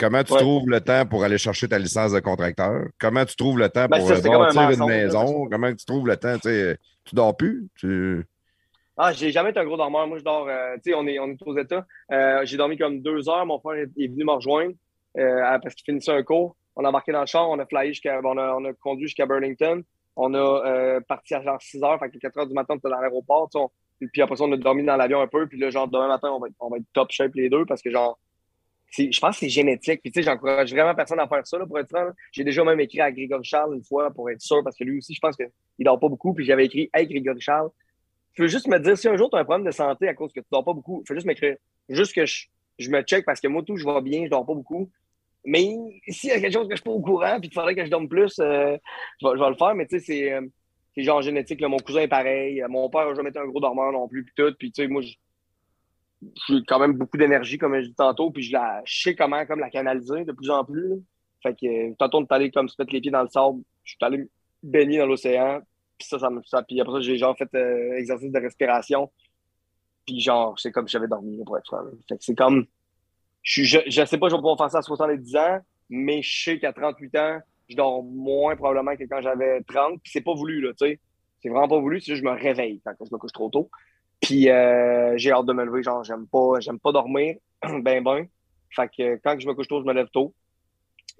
Comment 0.00 0.24
tu 0.24 0.32
Ouais. 0.32 0.40
trouves 0.40 0.68
le 0.68 0.80
temps 0.80 1.04
pour 1.06 1.22
aller 1.24 1.36
chercher 1.38 1.68
ta 1.68 1.78
licence 1.78 2.12
de 2.12 2.20
contracteur? 2.20 2.84
Comment 2.98 3.24
tu 3.26 3.36
trouves 3.36 3.58
le 3.58 3.68
temps 3.68 3.86
Ben, 3.86 3.98
pour 3.98 4.08
ça, 4.08 4.14
euh, 4.14 4.32
un 4.32 4.38
bâtir 4.54 4.70
une 4.70 4.86
maison? 4.86 5.46
Comment 5.50 5.70
tu 5.74 5.84
trouves 5.84 6.06
le 6.08 6.16
temps? 6.16 6.38
Tu 6.38 6.76
tu 7.04 7.14
dors 7.14 7.36
plus? 7.36 7.68
Tu... 7.78 8.24
Ah, 8.96 9.12
j'ai 9.12 9.30
jamais 9.30 9.50
été 9.50 9.60
un 9.60 9.64
gros 9.64 9.76
dormeur. 9.76 10.06
Moi, 10.06 10.18
je 10.18 10.24
dors. 10.24 10.46
euh, 10.48 10.74
tu 10.76 10.90
sais, 10.90 10.94
on 10.94 11.06
est, 11.06 11.18
on 11.18 11.28
est 11.30 11.42
aux 11.44 11.56
États. 11.58 11.86
Euh, 12.12 12.40
j'ai 12.44 12.56
dormi 12.56 12.76
comme 12.78 13.00
deux 13.00 13.28
heures. 13.28 13.44
Mon 13.46 13.58
frère 13.60 13.76
est, 13.82 14.02
est 14.02 14.08
venu 14.08 14.24
me 14.24 14.32
rejoindre 14.32 14.72
euh, 15.18 15.58
parce 15.62 15.74
qu'il 15.74 15.84
finissait 15.84 16.12
un 16.12 16.22
cours. 16.22 16.56
On 16.76 16.84
a 16.84 16.88
embarqué 16.88 17.12
dans 17.12 17.20
le 17.20 17.26
char. 17.26 17.48
On 17.48 17.58
a 17.58 17.66
flyé 17.66 17.88
jusqu'à. 17.88 18.20
On 18.22 18.36
a, 18.38 18.54
on 18.54 18.64
a 18.64 18.72
conduit 18.74 19.06
jusqu'à 19.06 19.26
Burlington. 19.26 19.82
On 20.16 20.34
a 20.34 20.38
euh, 20.38 21.00
parti 21.08 21.34
à 21.34 21.42
genre 21.42 21.60
6 21.60 21.82
heures. 21.82 21.98
Fait 21.98 22.10
que 22.10 22.18
4 22.18 22.38
heures 22.38 22.46
du 22.46 22.54
matin, 22.54 22.74
on 22.74 22.76
était 22.78 22.88
dans 22.90 23.00
l'aéroport. 23.00 23.48
puis 24.12 24.22
après 24.22 24.36
ça, 24.36 24.44
on 24.44 24.52
a 24.52 24.56
dormi 24.56 24.84
dans 24.84 24.96
l'avion 24.96 25.20
un 25.22 25.26
peu. 25.26 25.46
Puis 25.46 25.58
là, 25.58 25.70
genre, 25.70 25.88
demain 25.88 26.08
matin, 26.08 26.28
on 26.30 26.38
va 26.38 26.48
être, 26.48 26.54
on 26.60 26.68
va 26.68 26.76
être 26.76 26.84
top 26.92 27.10
shape 27.10 27.32
les 27.34 27.48
deux 27.48 27.64
parce 27.64 27.80
que, 27.82 27.90
genre, 27.90 28.18
je 28.90 29.20
pense 29.20 29.36
que 29.36 29.40
c'est 29.40 29.48
génétique. 29.48 30.00
Puis, 30.02 30.10
tu 30.10 30.20
sais, 30.20 30.28
j'encourage 30.28 30.72
vraiment 30.72 30.94
personne 30.94 31.20
à 31.20 31.28
faire 31.28 31.46
ça, 31.46 31.58
là, 31.58 31.66
pour 31.66 31.78
être 31.78 31.88
franc. 31.88 32.10
J'ai 32.32 32.44
déjà 32.44 32.64
même 32.64 32.80
écrit 32.80 33.00
à 33.00 33.10
Grégory 33.12 33.44
Charles 33.44 33.74
une 33.74 33.84
fois 33.84 34.10
pour 34.10 34.30
être 34.30 34.40
sûr 34.40 34.62
parce 34.64 34.76
que 34.76 34.84
lui 34.84 34.98
aussi, 34.98 35.14
je 35.14 35.20
pense 35.20 35.36
qu'il 35.36 35.50
dort 35.80 36.00
pas 36.00 36.08
beaucoup. 36.08 36.34
Puis 36.34 36.44
j'avais 36.44 36.66
écrit 36.66 36.90
Hey, 36.92 37.06
Grégory 37.06 37.40
Charles, 37.40 37.70
tu 38.34 38.42
veux 38.42 38.48
juste 38.48 38.68
me 38.68 38.78
dire 38.78 38.96
si 38.96 39.08
un 39.08 39.16
jour 39.16 39.30
tu 39.30 39.36
as 39.36 39.40
un 39.40 39.44
problème 39.44 39.66
de 39.66 39.72
santé 39.72 40.08
à 40.08 40.14
cause 40.14 40.32
que 40.32 40.40
tu 40.40 40.46
dors 40.50 40.64
pas 40.64 40.72
beaucoup, 40.72 41.02
fais 41.06 41.14
juste 41.14 41.26
m'écrire. 41.26 41.56
Juste 41.88 42.14
que 42.14 42.26
je, 42.26 42.46
je 42.78 42.90
me 42.90 43.02
check 43.02 43.24
parce 43.24 43.40
que 43.40 43.48
moi, 43.48 43.62
tout, 43.62 43.76
je 43.76 43.84
vais 43.84 44.00
bien, 44.00 44.24
je 44.24 44.30
dors 44.30 44.46
pas 44.46 44.54
beaucoup. 44.54 44.90
Mais 45.44 45.68
s'il 46.08 46.30
y 46.30 46.32
a 46.32 46.40
quelque 46.40 46.52
chose 46.52 46.68
que 46.68 46.74
je 46.74 46.80
suis 46.80 46.84
pas 46.84 46.90
au 46.90 47.00
courant 47.00 47.40
puis 47.40 47.48
qu'il 47.48 47.54
faudrait 47.54 47.74
que 47.74 47.84
je 47.84 47.90
dorme 47.90 48.08
plus, 48.08 48.38
euh, 48.40 48.76
je, 49.20 49.26
vais, 49.26 49.48
le 49.48 49.54
faire. 49.54 49.74
Mais 49.74 49.86
tu 49.86 49.98
sais, 49.98 50.04
c'est, 50.04 50.32
euh, 50.32 50.42
c'est 50.94 51.02
genre 51.02 51.22
génétique. 51.22 51.60
là. 51.60 51.68
Mon 51.68 51.78
cousin 51.78 52.00
est 52.02 52.08
pareil. 52.08 52.62
Mon 52.68 52.90
père 52.90 53.06
n'a 53.06 53.14
jamais 53.14 53.30
été 53.30 53.38
un 53.38 53.46
gros 53.46 53.60
dormeur 53.60 53.92
non 53.92 54.06
plus. 54.06 54.24
Puis 54.24 54.34
tout. 54.36 54.54
Puis 54.58 54.72
tu 54.72 54.82
sais, 54.82 54.88
moi, 54.88 55.02
j'ai 56.48 56.62
quand 56.66 56.78
même 56.78 56.92
beaucoup 56.92 57.16
d'énergie, 57.16 57.58
comme 57.58 57.78
je 57.80 57.86
dis 57.86 57.94
tantôt. 57.94 58.30
Puis 58.30 58.42
je, 58.42 58.52
la, 58.52 58.82
sais 58.86 59.14
comment 59.14 59.44
comme 59.46 59.60
la 59.60 59.70
canaliser 59.70 60.24
de 60.24 60.32
plus 60.32 60.50
en 60.50 60.64
plus. 60.64 61.02
Fait 61.42 61.54
que 61.54 61.66
euh, 61.66 61.94
tantôt, 61.98 62.18
on 62.18 62.22
est 62.22 62.32
allé 62.32 62.50
comme 62.50 62.68
se 62.68 62.74
mettre 62.78 62.92
les 62.92 63.00
pieds 63.00 63.10
dans 63.10 63.22
le 63.22 63.28
sable. 63.28 63.62
Je 63.84 63.92
suis 63.92 63.98
allé 64.02 64.28
baigner 64.62 64.98
dans 64.98 65.06
l'océan. 65.06 65.60
Puis 65.98 66.08
ça, 66.08 66.18
ça. 66.18 66.30
Ça, 66.44 66.62
puis 66.62 66.80
après 66.80 66.94
ça, 66.94 67.00
j'ai 67.00 67.16
genre 67.16 67.36
fait 67.36 67.48
euh, 67.54 67.96
exercice 67.96 68.30
de 68.30 68.38
respiration. 68.38 69.10
Puis 70.06 70.20
genre, 70.20 70.58
c'est 70.58 70.72
comme 70.72 70.86
si 70.86 70.92
j'avais 70.92 71.08
dormi, 71.08 71.42
pour 71.44 71.56
être 71.56 71.66
franc. 71.66 71.82
Fait 72.08 72.18
que 72.18 72.24
c'est 72.24 72.34
comme. 72.34 72.66
Je, 73.42 73.62
je 73.64 74.04
sais 74.04 74.18
pas, 74.18 74.28
je 74.28 74.34
vais 74.34 74.38
pouvoir 74.38 74.58
faire 74.58 74.70
ça 74.70 74.78
à 74.78 74.82
70 74.82 75.36
ans, 75.36 75.60
mais 75.88 76.20
je 76.20 76.44
sais 76.44 76.58
qu'à 76.58 76.74
38 76.74 77.16
ans, 77.16 77.40
je 77.70 77.76
dors 77.76 78.02
moins 78.02 78.54
probablement 78.54 78.94
que 78.96 79.04
quand 79.04 79.22
j'avais 79.22 79.62
30. 79.62 80.00
Puis 80.02 80.12
c'est 80.12 80.20
pas 80.20 80.34
voulu, 80.34 80.60
là, 80.60 80.72
tu 80.78 80.86
sais. 80.86 81.00
C'est 81.42 81.48
vraiment 81.48 81.68
pas 81.68 81.78
voulu, 81.78 82.00
c'est 82.00 82.12
juste 82.12 82.22
que 82.22 82.28
je 82.28 82.34
me 82.34 82.38
réveille 82.38 82.82
quand 82.84 82.92
je 83.00 83.14
me 83.14 83.18
couche 83.18 83.32
trop 83.32 83.48
tôt. 83.48 83.70
Puis 84.20 84.48
euh, 84.50 85.14
j'ai 85.16 85.32
hâte 85.32 85.46
de 85.46 85.52
me 85.52 85.64
lever, 85.64 85.82
genre, 85.82 86.04
j'aime 86.04 86.26
pas, 86.26 86.60
j'aime 86.60 86.78
pas 86.78 86.92
dormir, 86.92 87.36
ben 87.62 88.02
ben. 88.02 88.26
Fait 88.70 88.88
que 88.88 89.16
quand 89.24 89.38
je 89.38 89.46
me 89.48 89.54
couche 89.54 89.68
tôt, 89.68 89.80
je 89.80 89.86
me 89.86 89.92
lève 89.92 90.08
tôt. 90.12 90.34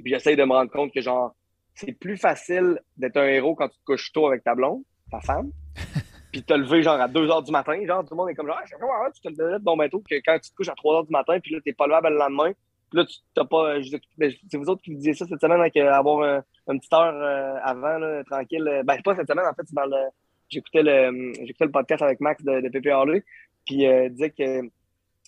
Puis 0.02 0.12
j'essaye 0.12 0.36
de 0.36 0.44
me 0.44 0.52
rendre 0.52 0.70
compte 0.70 0.92
que, 0.92 1.00
genre, 1.00 1.34
c'est 1.74 1.92
plus 1.92 2.16
facile 2.16 2.78
d'être 2.96 3.16
un 3.16 3.26
héros 3.26 3.54
quand 3.54 3.68
tu 3.68 3.78
te 3.78 3.84
couches 3.84 4.12
tôt 4.12 4.26
avec 4.26 4.44
ta 4.44 4.54
blonde, 4.54 4.82
ta 5.10 5.20
femme, 5.20 5.50
puis 6.32 6.42
te 6.42 6.52
lever, 6.54 6.82
genre, 6.82 7.00
à 7.00 7.08
2 7.08 7.26
h 7.26 7.44
du 7.44 7.50
matin. 7.52 7.78
Genre, 7.86 8.02
tout 8.04 8.10
le 8.12 8.16
monde 8.16 8.30
est 8.30 8.34
comme, 8.34 8.46
genre, 8.46 8.58
Ah, 8.60 9.04
ouais, 9.04 9.10
tu 9.12 9.20
te 9.34 9.42
lèves 9.42 9.60
bon 9.60 9.76
ben 9.76 9.88
tôt 9.88 10.00
que 10.00 10.14
quand 10.24 10.38
tu 10.38 10.50
te 10.50 10.56
couches 10.56 10.68
à 10.68 10.74
3 10.74 11.02
h 11.02 11.06
du 11.06 11.12
matin, 11.12 11.38
puis 11.40 11.52
là, 11.54 11.60
t'es 11.64 11.72
pas 11.72 11.86
levable 11.86 12.08
le 12.10 12.16
lendemain. 12.18 12.52
Puis 12.90 12.98
là, 12.98 13.04
tu 13.04 13.16
t'as 13.34 13.44
pas. 13.44 13.74
ben, 14.18 14.30
C'est 14.50 14.56
vous 14.58 14.68
autres 14.68 14.82
qui 14.82 14.90
me 14.90 14.96
disiez 14.96 15.14
ça 15.14 15.24
cette 15.26 15.40
semaine, 15.40 15.60
euh, 15.76 15.92
avoir 15.92 16.22
un- 16.22 16.42
une 16.68 16.78
petite 16.78 16.92
heure 16.92 17.14
euh, 17.14 17.56
avant, 17.62 17.98
là, 17.98 18.22
tranquille. 18.24 18.66
Euh, 18.66 18.82
Ben, 18.82 19.00
pas 19.02 19.14
cette 19.16 19.28
semaine, 19.28 19.46
en 19.46 19.54
fait, 19.54 19.62
c'est 19.66 19.74
dans 19.74 19.86
le. 19.86 19.96
J'écoutais 20.50 20.82
le, 20.82 21.32
j'écoutais 21.46 21.64
le 21.64 21.70
podcast 21.70 22.02
avec 22.02 22.20
Max 22.20 22.42
de, 22.44 22.60
de 22.60 22.68
PPRD, 22.68 23.24
puis 23.66 23.86
euh, 23.86 24.06
il 24.06 24.12
disait 24.12 24.30
que. 24.30 24.62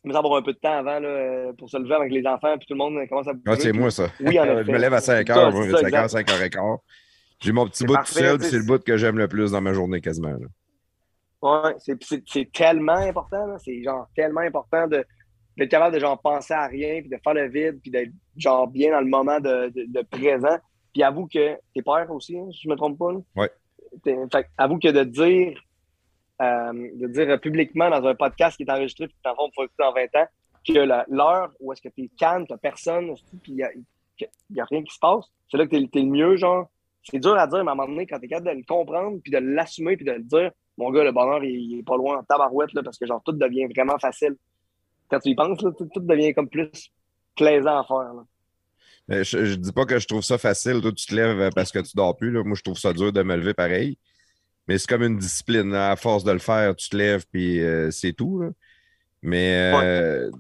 Mais 0.05 0.16
avoir 0.16 0.36
un 0.36 0.43
peu 0.43 0.53
de 0.53 0.59
temps 0.59 0.73
avant 0.73 0.99
là, 0.99 1.53
pour 1.57 1.70
se 1.70 1.77
lever 1.77 1.94
avec 1.94 2.11
les 2.11 2.27
enfants, 2.27 2.59
puis 2.59 2.66
tout 2.66 2.74
le 2.74 2.78
monde 2.78 3.09
commence 3.09 3.28
à 3.28 3.35
Ah, 3.47 3.55
c'est 3.55 3.73
moi, 3.73 3.89
ça. 3.93 4.09
Oui, 4.19 4.39
en 4.39 4.44
je 4.65 4.70
me 4.70 4.78
lève 4.78 4.93
à 4.93 5.01
5 5.01 5.24
Ça, 5.28 5.36
heures, 5.36 5.53
moi, 5.53 5.62
c'est 5.65 5.70
ça, 5.70 5.78
5 5.78 5.94
heures, 5.94 6.05
exact. 6.05 6.27
5 6.27 6.31
heures 6.32 6.43
et 6.43 6.51
quart. 6.51 6.78
J'ai 7.39 7.53
mon 7.53 7.66
petit 7.66 7.85
bout 7.85 7.93
tout 7.93 7.99
parfait, 7.99 8.20
seul, 8.20 8.39
puis 8.39 8.47
sais, 8.47 8.51
c'est 8.51 8.59
le 8.59 8.65
bout 8.65 8.82
que 8.82 8.97
j'aime 8.97 9.16
le 9.16 9.28
plus 9.28 9.53
dans 9.53 9.61
ma 9.61 9.73
journée 9.73 10.01
quasiment. 10.01 10.31
là. 10.31 10.47
Ouais, 11.43 11.74
c'est, 11.78 12.53
tellement 12.53 12.97
important. 12.97 13.57
C'est 13.59 13.81
genre 13.82 14.09
tellement 14.16 14.40
important 14.40 14.89
de, 14.89 15.05
d'être 15.57 15.70
capable 15.70 15.94
de 15.94 16.01
genre 16.01 16.20
penser 16.20 16.55
à 16.55 16.66
rien, 16.66 17.01
puis 17.01 17.09
de 17.09 17.16
faire 17.23 17.35
le 17.35 17.49
vide, 17.49 17.81
puis 17.81 17.93
d'être 17.93 18.11
genre 18.36 18.66
bien 18.66 18.90
dans 18.90 19.01
le 19.01 19.09
moment 19.09 19.39
de, 19.39 19.69
de, 19.69 19.86
de 19.86 20.03
présent. 20.03 20.59
Puis 20.93 21.03
avoue 21.03 21.27
que 21.27 21.57
t'es 21.74 21.82
père 21.82 22.07
aussi, 22.11 22.36
hein, 22.36 22.49
si 22.53 22.62
je 22.65 22.69
me 22.69 22.77
trompe 22.77 22.99
pas. 22.99 23.12
là. 23.12 23.19
Ouais. 23.36 23.51
Fait 24.05 24.47
avoue 24.56 24.78
que 24.78 24.89
de 24.89 25.05
dire 25.05 25.60
euh, 26.40 26.73
de 26.73 27.06
dire 27.06 27.40
publiquement 27.40 27.89
dans 27.90 28.05
un 28.05 28.14
podcast 28.14 28.56
qui 28.56 28.64
est 28.64 28.70
enregistré, 28.70 29.06
puis 29.06 29.16
le 29.24 29.31
fond, 29.35 29.51
on 29.56 29.64
dans 29.78 29.93
20 29.93 30.02
ans, 30.16 30.27
que 30.66 31.12
l'heure 31.14 31.52
où 31.60 31.73
est-ce 31.73 31.82
que 31.82 31.89
t'es 31.89 32.10
calme, 32.19 32.47
t'as 32.48 32.56
personne, 32.56 33.14
puis 33.43 33.52
il 33.52 33.59
y 34.51 34.60
a, 34.60 34.64
rien 34.64 34.82
qui 34.82 34.94
se 34.94 34.98
passe, 34.98 35.27
c'est 35.51 35.56
là 35.56 35.66
que 35.66 35.70
t'es, 35.70 35.86
t'es 35.86 36.01
le 36.01 36.10
mieux, 36.10 36.36
genre. 36.36 36.69
C'est 37.05 37.19
dur 37.19 37.36
à 37.36 37.47
dire, 37.47 37.64
mais 37.64 37.70
à 37.70 37.73
un 37.73 37.77
moment 37.77 37.89
donné, 37.89 38.06
quand 38.06 38.19
t'es 38.19 38.28
capable 38.28 38.48
de 38.48 38.56
le 38.59 38.64
comprendre, 38.64 39.19
puis 39.23 39.32
de 39.32 39.39
l'assumer, 39.39 39.97
puis 39.97 40.06
de 40.06 40.12
le 40.12 40.23
dire, 40.23 40.51
mon 40.78 40.90
gars, 40.90 41.05
le 41.05 41.12
bonheur, 41.12 41.43
il, 41.44 41.51
il 41.51 41.78
est 41.81 41.82
pas 41.82 41.97
loin 41.97 42.19
en 42.19 42.23
tabarouette, 42.23 42.73
là, 42.74 42.82
parce 42.82 42.98
que 42.98 43.06
genre, 43.06 43.23
tout 43.24 43.32
devient 43.32 43.66
vraiment 43.66 43.98
facile. 43.98 44.36
Quand 45.10 45.19
tu 45.19 45.31
y 45.31 45.35
penses, 45.35 45.60
là, 45.62 45.70
tout, 45.77 45.89
tout 45.93 46.01
devient 46.01 46.32
comme 46.32 46.48
plus 46.48 46.93
plaisant 47.36 47.78
à 47.78 47.85
faire. 47.85 48.14
là. 48.14 48.24
Je, 49.12 49.44
je 49.44 49.55
dis 49.55 49.72
pas 49.72 49.84
que 49.84 49.98
je 49.98 50.06
trouve 50.06 50.22
ça 50.22 50.39
facile. 50.39 50.80
Toi, 50.80 50.93
tu 50.93 51.06
te 51.06 51.14
lèves 51.14 51.40
euh, 51.40 51.51
parce 51.55 51.70
que 51.72 51.78
tu 51.80 51.93
dors 51.94 52.16
plus. 52.16 52.30
là. 52.30 52.43
Moi, 52.44 52.56
je 52.56 52.62
trouve 52.62 52.78
ça 52.78 52.93
dur 52.93 53.12
de 53.12 53.22
me 53.22 53.36
lever 53.36 53.55
pareil. 53.55 53.98
Mais 54.68 54.78
c'est 54.78 54.86
comme 54.89 55.02
une 55.02 55.18
discipline. 55.18 55.70
là. 55.70 55.90
À 55.90 55.97
force 55.97 56.24
de 56.24 56.32
le 56.32 56.39
faire, 56.39 56.74
tu 56.76 56.89
te 56.89 56.97
lèves, 56.97 57.24
puis 57.32 57.60
euh, 57.60 57.90
c'est 57.90 58.12
tout. 58.12 58.40
là. 58.43 58.48
Mais 59.22 59.70
euh, 59.74 60.30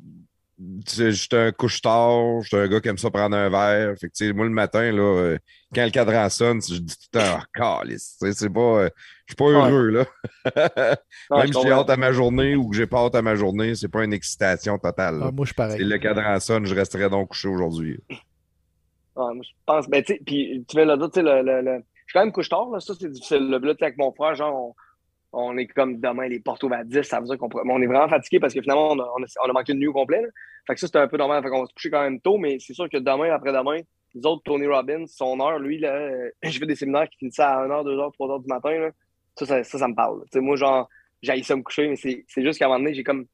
sais, 0.86 1.12
j'étais 1.12 1.36
un 1.36 1.52
couche-tard, 1.52 2.42
j'étais 2.42 2.56
un 2.56 2.68
gars 2.68 2.80
qui 2.80 2.88
aime 2.88 2.98
ça 2.98 3.10
prendre 3.10 3.36
un 3.36 3.48
verre. 3.48 3.94
Fait 4.00 4.08
que, 4.08 4.32
moi, 4.32 4.44
le 4.44 4.50
matin, 4.52 4.90
là, 4.92 5.02
euh, 5.02 5.38
quand 5.74 5.84
le 5.84 5.90
cadran 5.90 6.28
sonne, 6.28 6.60
je 6.62 6.76
dis 6.78 6.94
tout 6.96 7.08
le 7.14 7.20
temps, 7.20 7.82
sais, 7.96 8.32
c'est 8.32 8.50
pas, 8.50 8.84
je 9.26 9.32
suis 9.32 9.36
pas 9.36 9.44
heureux, 9.50 9.88
là. 9.90 10.04
Même 11.30 11.46
je 11.48 11.52
si 11.52 11.62
j'ai 11.62 11.70
hâte 11.72 11.90
à 11.90 11.96
ma 11.96 12.12
journée 12.12 12.56
ou 12.56 12.68
que 12.70 12.76
j'ai 12.76 12.86
pas 12.86 13.04
hâte 13.04 13.14
à 13.14 13.22
ma 13.22 13.34
journée, 13.34 13.74
c'est 13.74 13.88
pas 13.88 14.04
une 14.04 14.12
excitation 14.12 14.78
totale. 14.78 15.20
Ah, 15.22 15.30
moi, 15.30 15.44
je 15.44 15.46
suis 15.46 15.48
Si 15.50 15.54
pareil. 15.54 15.84
le 15.84 15.98
cadran 15.98 16.38
sonne, 16.40 16.66
je 16.66 16.74
resterais 16.74 17.08
donc 17.10 17.28
couché 17.28 17.48
aujourd'hui. 17.48 18.00
Je 19.16 19.50
pense, 19.66 19.88
ben, 19.88 20.02
tu 20.02 20.14
sais, 20.14 20.20
puis 20.24 20.64
tu 20.68 20.76
de 20.76 20.82
le 20.82 20.96
dire, 20.96 21.10
tu 21.10 21.20
sais, 21.20 21.22
le, 21.22 21.42
le, 21.42 21.60
le- 21.60 21.78
je 21.78 22.10
suis 22.10 22.12
quand 22.14 22.24
même 22.24 22.32
couche 22.32 22.48
tard, 22.48 22.70
là, 22.70 22.80
ça, 22.80 22.94
c'est 22.98 23.10
difficile. 23.10 23.58
Tu 23.62 23.68
sais, 23.68 23.84
avec 23.84 23.98
mon 23.98 24.12
frère, 24.12 24.34
genre, 24.34 24.74
on, 25.32 25.56
est 25.56 25.66
comme 25.66 26.00
demain, 26.00 26.28
les 26.28 26.40
portes 26.40 26.62
ouvertes 26.62 26.82
à 26.82 26.84
10, 26.84 27.02
ça 27.02 27.20
veut 27.20 27.26
dire 27.26 27.38
qu'on 27.38 27.48
on 27.52 27.82
est 27.82 27.86
vraiment 27.86 28.08
fatigué 28.08 28.40
parce 28.40 28.54
que 28.54 28.60
finalement, 28.60 28.92
on 28.92 28.98
a, 28.98 29.12
on 29.16 29.48
a, 29.48 29.52
manqué 29.52 29.72
de 29.72 29.78
nuit 29.78 29.86
au 29.86 29.92
complet, 29.92 30.22
là. 30.22 30.28
Fait 30.66 30.74
que 30.74 30.80
ça, 30.80 30.86
c'était 30.86 30.98
un 30.98 31.08
peu 31.08 31.16
normal, 31.16 31.42
fait 31.42 31.48
qu'on 31.48 31.60
va 31.62 31.66
se 31.66 31.74
coucher 31.74 31.90
quand 31.90 32.02
même 32.02 32.20
tôt, 32.20 32.38
mais 32.38 32.58
c'est 32.60 32.74
sûr 32.74 32.88
que 32.88 32.98
demain, 32.98 33.32
après-demain, 33.32 33.80
les 34.14 34.26
autres, 34.26 34.42
Tony 34.44 34.66
Robbins, 34.66 35.06
son 35.06 35.40
heure, 35.40 35.58
lui, 35.58 35.78
là, 35.78 36.10
je 36.42 36.58
fais 36.58 36.66
des 36.66 36.76
séminaires 36.76 37.08
qui 37.08 37.18
finissent 37.18 37.40
à 37.40 37.66
1h, 37.66 37.84
2h, 37.84 38.14
3h 38.16 38.42
du 38.42 38.48
matin, 38.48 38.78
là. 38.78 38.90
Ça, 39.36 39.64
ça, 39.64 39.78
ça, 39.78 39.88
me 39.88 39.94
parle. 39.94 40.18
là. 40.18 40.24
Tu 40.24 40.32
sais, 40.32 40.40
moi, 40.40 40.56
genre, 40.56 40.88
j'ai 41.22 41.42
ça 41.42 41.56
me 41.56 41.62
coucher, 41.62 41.88
mais 41.88 41.96
c'est 41.96 42.24
c'est 42.28 42.42
juste 42.42 42.58
qu'à 42.58 42.66
un 42.66 42.68
moment 42.68 42.80
donné, 42.80 42.94
j'ai 42.94 43.04
comme 43.04 43.26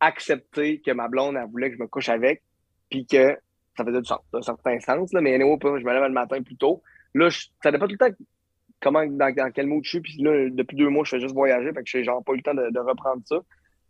accepté 0.00 0.80
que 0.80 0.90
ma 0.90 1.06
blonde, 1.08 1.36
elle 1.36 1.48
voulait 1.48 1.70
que 1.70 1.76
je 1.76 1.82
me 1.82 1.86
couche 1.86 2.08
avec, 2.08 2.42
puis 2.90 3.06
que 3.06 3.38
ça 3.76 3.84
faisait 3.84 4.00
du 4.00 4.06
sens, 4.06 4.20
d'un 4.32 4.42
certain 4.42 4.78
sens, 4.80 5.12
là, 5.12 5.20
mais 5.20 5.38
je 5.38 5.44
me 5.44 5.92
lève 5.92 6.02
le 6.02 6.08
matin 6.10 6.42
plus 6.42 6.56
tôt. 6.56 6.82
Là, 7.14 7.28
je, 7.28 7.46
ça 7.62 7.70
dépend 7.70 7.86
tout 7.86 7.96
le 8.00 8.10
temps 8.10 8.16
comment, 8.80 9.04
dans, 9.06 9.52
quel 9.52 9.66
mood 9.66 9.82
je 9.84 9.90
suis, 9.90 10.00
puis 10.00 10.16
là, 10.18 10.48
depuis 10.50 10.76
deux 10.76 10.88
mois, 10.88 11.04
je 11.04 11.10
fais 11.10 11.20
juste 11.20 11.34
voyager, 11.34 11.72
fait 11.72 11.82
que 11.82 11.88
j'ai 11.88 12.04
pas 12.04 12.32
eu 12.32 12.36
le 12.36 12.42
temps 12.42 12.54
de, 12.54 12.78
reprendre 12.78 13.22
ça. 13.24 13.40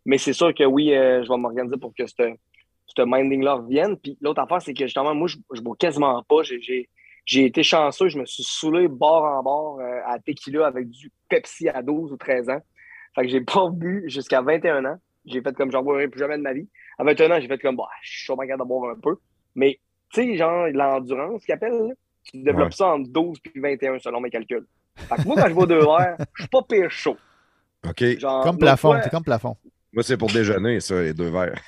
Mais 0.06 0.19
c'est 0.19 0.32
sûr 0.32 0.55
que 0.55 0.65
oui, 0.65 0.94
euh, 0.94 1.24
je 1.24 1.28
vais 1.28 1.36
m'organiser 1.36 1.77
pour 1.77 1.94
que 1.94 2.06
ce 2.06 2.23
minding-là 2.98 3.55
revienne. 3.55 3.97
Puis 3.97 4.19
l'autre 4.20 4.40
affaire, 4.40 4.61
c'est 4.61 4.74
que 4.74 4.85
justement, 4.85 5.15
moi, 5.15 5.28
je, 5.28 5.36
je 5.52 5.61
bois 5.61 5.77
quasiment 5.78 6.23
pas. 6.23 6.43
J'ai 6.43 7.44
été 7.44 7.62
chanceux, 7.62 8.09
je 8.09 8.19
me 8.19 8.27
suis 8.27 8.44
saoulé 8.44 8.86
bord 8.86 9.24
en 9.24 9.43
bord 9.43 9.81
euh, 9.81 10.01
à 10.06 10.19
tequila 10.19 10.66
avec 10.66 10.90
du 10.90 11.11
Pepsi 11.28 11.69
à 11.70 11.82
12 11.82 12.12
ou 12.12 12.16
13 12.16 12.51
ans. 12.51 12.61
Fait 13.15 13.23
que 13.23 13.28
j'ai 13.28 13.40
pas 13.40 13.70
bu 13.70 14.05
jusqu'à 14.09 14.43
21 14.43 14.85
ans. 14.85 14.98
J'ai 15.24 15.40
fait 15.40 15.56
comme 15.56 15.70
j'en 15.70 15.82
boirai 15.82 16.09
plus 16.09 16.19
jamais 16.19 16.36
de 16.36 16.43
ma 16.43 16.52
vie. 16.52 16.69
À 16.98 17.05
21 17.05 17.31
ans, 17.31 17.40
j'ai 17.40 17.48
fait 17.48 17.59
comme, 17.59 17.77
bah, 17.77 17.89
je 18.02 18.11
suis 18.11 18.24
sûrement 18.24 18.43
capable 18.43 18.65
de 18.65 18.69
boire 18.69 18.90
un 18.90 19.01
peu. 19.01 19.16
Mais, 19.55 19.78
tu 20.12 20.22
sais, 20.24 20.36
genre, 20.36 20.66
l'endurance 20.72 21.44
qu'ils 21.44 21.55
appellent, 21.55 21.89
là, 21.89 21.94
tu 22.24 22.43
développes 22.43 22.70
Ouais. 22.70 22.76
ça 22.76 22.89
entre 22.89 23.10
12 23.10 23.39
puis 23.40 23.60
21 23.60 23.98
selon 23.98 24.20
mes 24.20 24.31
calculs. 24.31 24.66
Fait 24.97 25.16
que 25.16 25.26
moi, 25.26 25.36
quand 25.36 25.48
je 25.48 25.55
bois 25.55 25.66
deux 25.66 25.81
verres, 25.81 26.16
je 26.35 26.43
suis 26.43 26.48
pas 26.51 26.62
pire 26.62 26.90
chaud. 26.90 27.16
OK. 27.89 28.02
Genre, 28.18 28.43
Comme 28.44 28.59
plafond, 28.59 28.98
c'est 29.02 29.10
comme 29.10 29.24
plafond. 29.24 29.56
Moi, 29.93 30.02
c'est 30.02 30.16
pour 30.16 30.28
déjeuner, 30.31 30.81
ça, 30.81 31.01
les 31.02 31.14
deux 31.14 31.28
verres. 31.31 31.60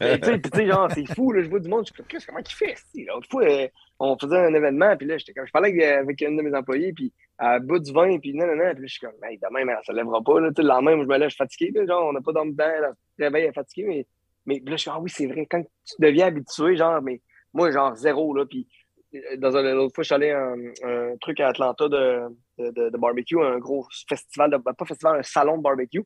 Mais 0.00 0.20
tu 0.20 0.26
sais, 0.26 0.38
puis 0.38 0.50
tu 0.50 0.58
sais, 0.58 0.66
genre, 0.66 0.88
c'est 0.94 1.06
fou, 1.14 1.32
là, 1.32 1.42
je 1.42 1.48
vois 1.48 1.58
du 1.60 1.68
monde, 1.68 1.80
je 1.80 1.86
suis 1.86 1.94
comme, 1.96 2.06
Qu'est-ce- 2.06 2.26
comment 2.26 2.38
il 2.38 2.52
fait? 2.52 2.74
L'autre 3.06 3.28
fois, 3.28 3.42
euh, 3.44 3.66
on 3.98 4.16
faisait 4.16 4.36
un 4.38 4.54
événement, 4.54 4.96
puis 4.96 5.06
là, 5.08 5.18
j'étais 5.18 5.32
comme, 5.32 5.46
je 5.46 5.50
parlais 5.50 5.70
avec, 5.70 5.82
euh, 5.82 6.00
avec 6.00 6.22
un 6.22 6.30
de 6.32 6.42
mes 6.42 6.54
employés, 6.56 6.92
puis 6.92 7.12
à 7.38 7.58
bout 7.58 7.80
du 7.80 7.92
vin, 7.92 8.18
puis 8.18 8.34
non, 8.34 8.46
non, 8.46 8.54
non, 8.54 8.70
puis 8.72 8.82
là, 8.82 8.86
je 8.86 8.92
suis 8.92 9.00
comme, 9.00 9.14
hey, 9.24 9.38
demain, 9.38 9.64
mais 9.64 9.72
ça 9.84 9.92
ne 9.92 9.98
lèvera 9.98 10.22
pas, 10.22 10.38
là, 10.40 10.48
tu 10.50 10.56
sais, 10.56 10.62
le 10.62 10.68
lendemain, 10.68 10.92
je 10.92 11.06
me 11.06 11.18
lève, 11.18 11.28
je 11.28 11.34
suis 11.34 11.38
fatigué, 11.38 11.72
là, 11.74 11.86
genre, 11.86 12.06
on 12.08 12.12
n'a 12.12 12.20
pas 12.20 12.32
dormi 12.32 12.52
dedans, 12.52 12.64
là, 12.80 12.92
le 13.18 13.24
réveil 13.26 13.44
est 13.46 13.52
fatigué, 13.52 13.84
mais, 13.88 14.06
mais 14.46 14.62
là, 14.64 14.72
je 14.72 14.82
suis 14.82 14.90
ah 14.90 15.00
oui, 15.00 15.10
c'est 15.10 15.26
vrai, 15.26 15.46
quand 15.46 15.62
tu 15.62 15.94
deviens 15.98 16.26
habitué, 16.26 16.76
genre, 16.76 17.00
mais 17.02 17.20
moi, 17.52 17.70
genre, 17.70 17.94
zéro, 17.96 18.34
là, 18.34 18.44
puis 18.46 18.66
euh, 19.14 19.36
dans 19.36 19.56
un 19.56 19.62
l'autre 19.74 19.94
fois, 19.94 20.02
je 20.02 20.06
suis 20.06 20.14
allé 20.14 20.30
à 20.30 20.54
un, 20.84 21.16
truc 21.20 21.40
à 21.40 21.48
Atlanta 21.48 21.88
de, 21.88 22.22
de, 22.58 22.96
barbecue, 22.96 23.40
un 23.40 23.58
gros 23.58 23.86
festival, 24.08 24.50
de, 24.50 24.56
pas 24.56 24.84
festival, 24.84 25.20
un 25.20 25.22
salon 25.22 25.58
de 25.58 25.62
barbecue. 25.62 26.04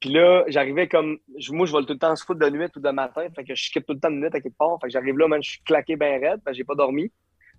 Puis 0.00 0.10
là, 0.10 0.44
j'arrivais 0.46 0.88
comme. 0.88 1.18
Moi, 1.50 1.66
je 1.66 1.72
vais 1.72 1.82
tout 1.82 1.92
le 1.92 1.98
temps 1.98 2.14
se 2.14 2.24
foutre 2.24 2.38
de 2.38 2.50
nuit 2.50 2.68
ou 2.76 2.80
de 2.80 2.90
matin. 2.90 3.26
Fait 3.34 3.44
que 3.44 3.54
je 3.54 3.64
skip 3.64 3.84
tout 3.84 3.94
le 3.94 4.00
temps 4.00 4.10
de 4.10 4.16
nuit 4.16 4.26
à 4.26 4.40
quelque 4.40 4.56
part. 4.56 4.78
Fait 4.80 4.86
que 4.86 4.92
j'arrive 4.92 5.18
là, 5.18 5.26
man, 5.26 5.42
je 5.42 5.50
suis 5.50 5.62
claqué 5.62 5.96
bien 5.96 6.20
raide. 6.20 6.40
Fait 6.44 6.52
que 6.52 6.56
j'ai 6.56 6.64
pas 6.64 6.76
dormi. 6.76 7.10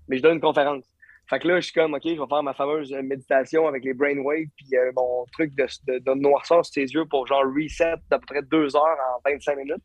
Mais 0.08 0.18
je 0.18 0.24
donne 0.24 0.36
une 0.36 0.42
conférence. 0.42 0.86
Fait 1.30 1.40
que 1.40 1.48
là, 1.48 1.60
je 1.60 1.66
suis 1.66 1.74
comme, 1.74 1.94
OK, 1.94 2.02
je 2.04 2.20
vais 2.20 2.28
faire 2.28 2.44
ma 2.44 2.54
fameuse 2.54 2.92
méditation 2.92 3.68
avec 3.68 3.84
les 3.84 3.94
brainwaves. 3.94 4.48
Puis 4.58 4.68
euh, 4.74 4.92
mon 4.96 5.26
truc 5.32 5.54
de, 5.56 5.68
de, 6.00 6.14
noirceur 6.16 6.66
sur 6.66 6.74
tes 6.74 6.82
yeux 6.82 7.06
pour 7.06 7.28
genre 7.28 7.44
reset 7.44 7.96
d'à 8.10 8.18
peu 8.18 8.26
près 8.26 8.42
deux 8.42 8.76
heures 8.76 8.98
en 9.16 9.30
25 9.30 9.56
minutes. 9.58 9.84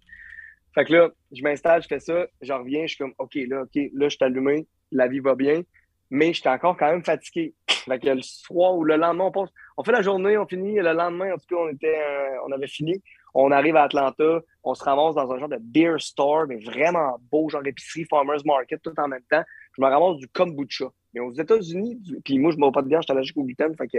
Fait 0.74 0.86
que 0.86 0.92
là, 0.94 1.10
je 1.32 1.42
m'installe, 1.42 1.82
je 1.82 1.88
fais 1.88 2.00
ça. 2.00 2.26
Je 2.40 2.52
reviens, 2.52 2.82
je 2.82 2.94
suis 2.94 2.98
comme, 2.98 3.14
OK, 3.18 3.34
là, 3.34 3.62
OK, 3.62 3.74
là, 3.74 4.08
je 4.08 4.16
suis 4.16 4.24
allumé. 4.24 4.66
La 4.90 5.06
vie 5.06 5.20
va 5.20 5.34
bien. 5.34 5.62
Mais 6.10 6.32
j'étais 6.32 6.48
encore 6.48 6.76
quand 6.78 6.90
même 6.90 7.04
fatigué. 7.04 7.54
Fait 7.68 7.98
que 7.98 8.08
le 8.08 8.22
soir 8.22 8.74
ou 8.74 8.84
le 8.84 8.96
lendemain, 8.96 9.24
on 9.24 9.30
passe 9.30 9.50
on 9.76 9.84
fait 9.84 9.92
la 9.92 10.02
journée, 10.02 10.38
on 10.38 10.46
finit. 10.46 10.76
Le 10.76 10.92
lendemain, 10.92 11.34
en 11.34 11.36
tout 11.36 11.46
cas, 11.48 11.56
on, 11.56 11.68
était, 11.68 11.98
euh, 11.98 12.38
on 12.46 12.52
avait 12.52 12.68
fini. 12.68 13.02
On 13.34 13.50
arrive 13.50 13.74
à 13.76 13.82
Atlanta, 13.82 14.40
on 14.62 14.74
se 14.74 14.84
ramasse 14.84 15.16
dans 15.16 15.30
un 15.32 15.38
genre 15.38 15.48
de 15.48 15.58
beer 15.58 15.96
store, 15.98 16.46
mais 16.46 16.58
vraiment 16.58 17.18
beau, 17.32 17.48
genre 17.48 17.66
épicerie, 17.66 18.06
farmers 18.08 18.44
market, 18.44 18.80
tout 18.80 18.94
en 18.96 19.08
même 19.08 19.24
temps. 19.28 19.42
Je 19.76 19.82
me 19.82 19.88
ramasse 19.88 20.18
du 20.18 20.28
kombucha. 20.28 20.86
Mais 21.14 21.20
aux 21.20 21.32
États-Unis, 21.32 22.00
puis 22.24 22.38
moi, 22.38 22.50
je 22.50 22.56
ne 22.56 22.60
bois 22.60 22.72
pas 22.72 22.82
de 22.82 22.88
bière, 22.88 23.00
je 23.02 23.06
suis 23.06 23.12
allergique 23.12 23.36
au 23.36 23.44
gluten, 23.44 23.74
fait 23.76 23.86
que 23.86 23.98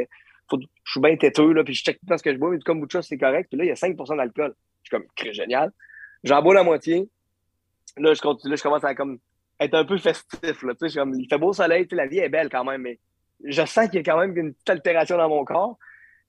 je 0.51 0.91
suis 0.91 0.99
bien 0.99 1.15
têteux, 1.15 1.53
là, 1.53 1.63
puis 1.63 1.73
je 1.73 1.83
check 1.83 1.99
tout 2.05 2.17
ce 2.17 2.21
que 2.21 2.33
je 2.33 2.37
bois, 2.37 2.51
mais 2.51 2.57
du 2.57 2.63
kombucha, 2.63 3.01
c'est 3.01 3.17
correct. 3.17 3.47
Puis 3.49 3.57
là, 3.57 3.63
il 3.63 3.67
y 3.67 3.71
a 3.71 3.75
5% 3.75 4.17
d'alcool. 4.17 4.53
Je 4.83 4.89
suis 4.89 4.97
comme, 4.97 5.07
très 5.15 5.33
génial. 5.33 5.71
J'en 6.23 6.41
bois 6.41 6.53
la 6.53 6.63
moitié. 6.63 7.09
Là, 7.97 8.13
je, 8.13 8.21
commence 8.61 8.83
à 8.83 8.91
être 8.91 9.73
un 9.73 9.85
peu 9.85 9.97
festif. 9.97 10.63
Il 10.83 11.27
fait 11.29 11.37
beau 11.37 11.53
soleil, 11.53 11.87
la 11.91 12.07
vie 12.07 12.19
est 12.19 12.29
belle 12.29 12.49
quand 12.49 12.65
même, 12.65 12.81
mais 12.81 12.99
je 13.43 13.65
sens 13.65 13.87
qu'il 13.87 13.95
y 13.95 13.99
a 13.99 14.03
quand 14.03 14.19
même 14.19 14.37
une 14.37 14.53
petite 14.53 14.69
altération 14.69 15.17
dans 15.17 15.29
mon 15.29 15.45
corps. 15.45 15.77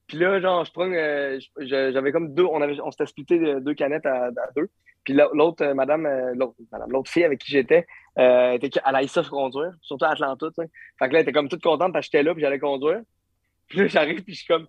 Puis 0.06 0.18
là, 0.18 0.40
genre, 0.40 0.64
je 0.64 0.72
prends, 0.72 0.88
euh, 0.88 1.38
j'avais 1.58 2.12
comme 2.12 2.32
deux, 2.32 2.44
on 2.44 2.60
on 2.62 2.90
s'était 2.92 3.06
splitté 3.06 3.38
de- 3.40 3.58
deux 3.58 3.74
canettes 3.74 4.06
à 4.06 4.30
deux. 4.54 4.70
Puis 5.06 5.14
l'autre, 5.14 5.64
euh, 5.64 5.72
madame, 5.72 6.04
euh, 6.04 6.34
l'autre, 6.34 6.56
madame, 6.72 6.90
l'autre 6.90 7.08
fille 7.08 7.22
avec 7.22 7.38
qui 7.38 7.52
j'étais, 7.52 7.86
euh, 8.18 8.54
était, 8.54 8.80
elle 8.84 8.96
a 8.96 9.06
ça 9.06 9.22
conduire, 9.22 9.70
surtout 9.80 10.04
à 10.04 10.10
Atlanta, 10.10 10.48
tu 10.48 10.54
sais. 10.60 10.68
Fait 10.98 11.06
que 11.06 11.12
là, 11.12 11.20
elle 11.20 11.22
était 11.22 11.32
comme 11.32 11.48
toute 11.48 11.62
contente 11.62 11.92
parce 11.92 12.06
que 12.06 12.18
j'étais 12.18 12.24
là, 12.24 12.34
puis 12.34 12.42
j'allais 12.42 12.58
conduire. 12.58 13.00
Puis 13.68 13.78
là, 13.78 13.86
j'arrive, 13.88 14.22
puis 14.22 14.32
je 14.32 14.38
suis 14.38 14.46
comme, 14.46 14.68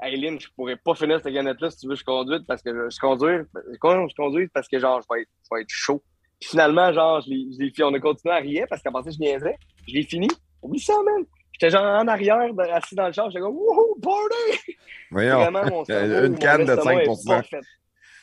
hey, 0.00 0.18
Lynn, 0.18 0.40
je 0.40 0.48
pourrais 0.56 0.76
pas 0.76 0.94
finir 0.94 1.20
cette 1.20 1.34
canette-là 1.34 1.70
si 1.70 1.76
tu 1.76 1.86
veux 1.86 1.92
que 1.92 2.00
je 2.00 2.04
conduise 2.04 2.42
parce 2.48 2.62
que 2.62 2.72
je, 2.72 2.88
je 2.88 2.98
conduis, 2.98 3.44
quand 3.78 4.08
je 4.08 4.14
conduis 4.14 4.48
parce 4.48 4.66
que 4.66 4.78
genre, 4.78 5.02
je 5.02 5.14
vais 5.14 5.20
être, 5.22 5.28
je 5.44 5.54
vais 5.54 5.60
être 5.60 5.68
chaud. 5.68 6.02
Puis 6.40 6.48
finalement, 6.48 6.90
genre, 6.90 7.20
je 7.20 7.28
l'ai, 7.28 7.84
on 7.84 7.92
a 7.92 8.00
continué 8.00 8.34
à 8.34 8.38
rire 8.38 8.66
parce 8.70 8.80
qu'à 8.80 8.90
partir, 8.90 9.12
je 9.12 9.18
niaisais. 9.18 9.58
Je 9.86 9.92
l'ai 9.92 10.04
fini. 10.04 10.28
Oublie 10.62 10.80
ça, 10.80 10.94
man. 11.04 11.26
J'étais 11.52 11.68
genre 11.68 11.84
en 11.84 12.08
arrière, 12.08 12.50
assis 12.72 12.94
dans 12.94 13.08
le 13.08 13.12
char, 13.12 13.28
j'étais 13.30 13.42
comme, 13.42 13.56
wouhou, 13.56 14.00
party! 14.00 14.76
Voyons. 15.10 15.40
Vraiment, 15.40 15.66
mon 15.66 15.84
cerveau, 15.84 16.26
Une 16.26 16.38
canne 16.38 16.64
de 16.64 16.72
estomac 16.72 17.02
est 17.02 17.08
5%. 17.08 17.60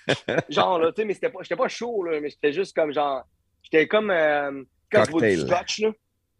genre, 0.50 0.80
là, 0.80 0.92
tu 0.92 1.02
sais, 1.02 1.06
mais 1.06 1.14
c'était 1.14 1.30
pas, 1.30 1.40
j'étais 1.42 1.56
pas 1.56 1.68
chaud, 1.68 2.04
là, 2.04 2.20
mais 2.20 2.30
j'étais 2.30 2.54
juste 2.54 2.76
comme 2.76 2.94
genre, 2.94 3.24
j'étais 3.64 3.88
comme, 3.88 4.10
euh, 4.12 4.64
quand 4.92 5.04
tu 5.04 5.12
bois 5.12 5.22
du 5.22 5.38
Cocktail. 5.38 5.48
scotch, 5.48 5.80
là. 5.80 5.92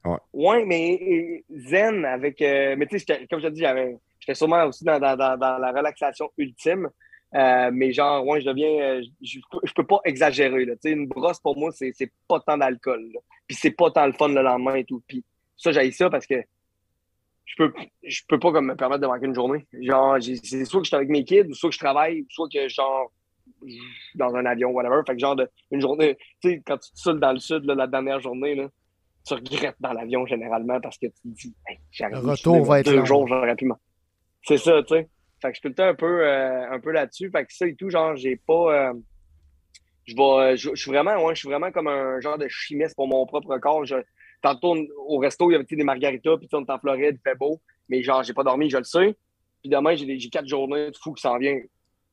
Ouais. 0.06 0.18
Ouais, 0.34 0.66
mais 0.66 1.44
zen 1.50 2.06
avec, 2.06 2.42
euh, 2.42 2.76
mais 2.78 2.86
tu 2.88 2.98
sais, 3.00 3.28
comme 3.30 3.42
je 3.42 3.48
te 3.48 3.52
dis, 3.54 3.62
j'avais, 3.62 3.98
j'étais 4.20 4.36
sûrement 4.36 4.64
aussi 4.66 4.84
dans, 4.86 5.00
dans, 5.00 5.18
dans, 5.18 5.38
dans 5.38 5.58
la 5.58 5.72
relaxation 5.72 6.32
ultime. 6.38 6.90
Euh, 7.36 7.72
mais 7.74 7.92
genre, 7.92 8.26
ouais, 8.26 8.40
je 8.40 8.46
deviens, 8.48 8.70
euh, 8.70 9.02
je, 9.22 9.40
je 9.64 9.74
peux- 9.74 9.86
pas 9.86 10.00
exagérer, 10.06 10.64
là. 10.64 10.76
Tu 10.76 10.84
sais, 10.84 10.92
une 10.92 11.08
brosse, 11.08 11.42
pour 11.42 11.58
moi, 11.58 11.72
c'est, 11.74 11.92
c'est 11.94 12.10
pas 12.26 12.40
tant 12.40 12.58
d'alcool, 12.58 13.10
là. 13.14 13.20
Puis 13.46 13.58
c'est 13.60 13.72
pas 13.72 13.92
tant 13.92 14.06
le 14.06 14.14
fun 14.14 14.30
le 14.30 14.42
lendemain 14.42 14.76
et 14.76 14.86
tout. 14.86 15.04
Puis 15.06 15.26
ça, 15.58 15.74
j'ai 15.74 15.92
ça 15.92 16.10
parce 16.10 16.26
que 16.26 16.36
je 17.44 17.56
peux, 17.58 17.74
je 18.04 18.22
peux 18.30 18.40
pas 18.40 18.54
comme 18.54 18.68
me 18.68 18.76
permettre 18.76 19.02
de 19.02 19.08
manquer 19.08 19.26
une 19.26 19.36
journée. 19.36 19.66
Genre, 19.82 20.18
c'est 20.22 20.64
soit 20.64 20.80
que 20.80 20.86
je 20.86 20.90
suis 20.90 20.96
avec 20.96 21.10
mes 21.10 21.26
kids, 21.26 21.48
ou 21.50 21.54
soit 21.54 21.70
que 21.70 21.74
je 21.76 21.80
travaille, 21.80 22.22
ou 22.22 22.26
soit 22.30 22.48
que 22.48 22.68
genre, 22.70 23.12
dans 24.16 24.36
un 24.36 24.46
avion, 24.46 24.70
whatever. 24.72 25.02
Fait 25.06 25.14
que 25.14 25.20
genre, 25.20 25.36
de, 25.36 25.50
une 25.72 25.82
journée, 25.82 26.18
tu 26.42 26.50
sais, 26.50 26.62
quand 26.66 26.78
tu 26.78 26.92
te 26.92 27.00
saoules 27.00 27.20
dans 27.20 27.34
le 27.34 27.40
sud, 27.40 27.66
là, 27.66 27.76
la 27.76 27.88
dernière 27.88 28.20
journée, 28.20 28.56
là, 28.56 28.70
tu 29.26 29.34
regrettes 29.34 29.76
dans 29.80 29.94
l'avion 29.94 30.26
généralement 30.26 30.80
parce 30.80 30.98
que 30.98 31.08
tu 31.08 31.22
te 31.22 31.28
dis, 31.28 31.56
hey, 31.68 31.80
j'arrive 31.92 32.24
Le 32.24 32.32
retour 32.32 32.64
va 32.64 32.80
être 32.80 32.86
deux 32.86 32.98
long. 32.98 33.06
jours, 33.06 33.28
j'aurais 33.28 33.56
pu 33.56 33.70
C'est 34.44 34.58
ça, 34.58 34.82
tu 34.84 34.96
sais. 34.96 35.10
Fait 35.42 35.50
que 35.50 35.56
je 35.56 35.60
suis 35.60 35.62
tout 35.62 35.68
le 35.70 35.76
temps 35.76 35.88
un 35.88 35.96
peu, 35.96 36.26
euh, 36.26 36.72
un 36.72 36.80
peu 36.80 36.92
là-dessus. 36.92 37.30
Fait 37.30 37.46
que 37.46 37.54
ça 37.54 37.68
et 37.68 37.76
tout, 37.76 37.90
genre, 37.90 38.16
j'ai 38.16 38.38
pas. 38.38 38.90
euh, 38.90 38.94
je 40.06 40.16
vais, 40.16 40.22
euh, 40.22 40.56
je, 40.56 40.70
je 40.74 40.82
suis 40.82 40.90
vraiment, 40.92 41.24
ouais, 41.26 41.36
je 41.36 41.40
suis 41.40 41.50
vraiment 41.50 41.72
comme 41.72 41.88
un 41.88 42.20
genre 42.22 42.38
de 42.38 42.48
chimiste 42.48 42.96
pour 42.96 43.08
mon 43.08 43.26
propre 43.26 43.58
corps. 43.58 43.86
Je, 43.86 43.96
tantôt, 44.42 44.76
au 45.06 45.18
resto, 45.18 45.50
il 45.50 45.54
y 45.54 45.56
avait 45.56 45.66
des 45.70 45.84
margaritas, 45.84 46.38
puis 46.38 46.48
on 46.54 46.64
est 46.64 46.70
en 46.72 46.80
Floride, 46.80 47.20
il 47.20 47.30
fait 47.30 47.38
beau, 47.38 47.60
mais 47.90 48.02
genre, 48.02 48.24
j'ai 48.24 48.34
pas 48.34 48.44
dormi, 48.44 48.70
je 48.70 48.78
le 48.78 48.84
sais. 48.84 49.16
Puis 49.62 49.70
demain, 49.70 49.96
j'ai 49.96 50.18
quatre 50.30 50.48
journées 50.48 50.92
de 50.92 50.98
fou 50.98 51.14
qui 51.14 51.22
s'en 51.22 51.38
viennent. 51.38 51.64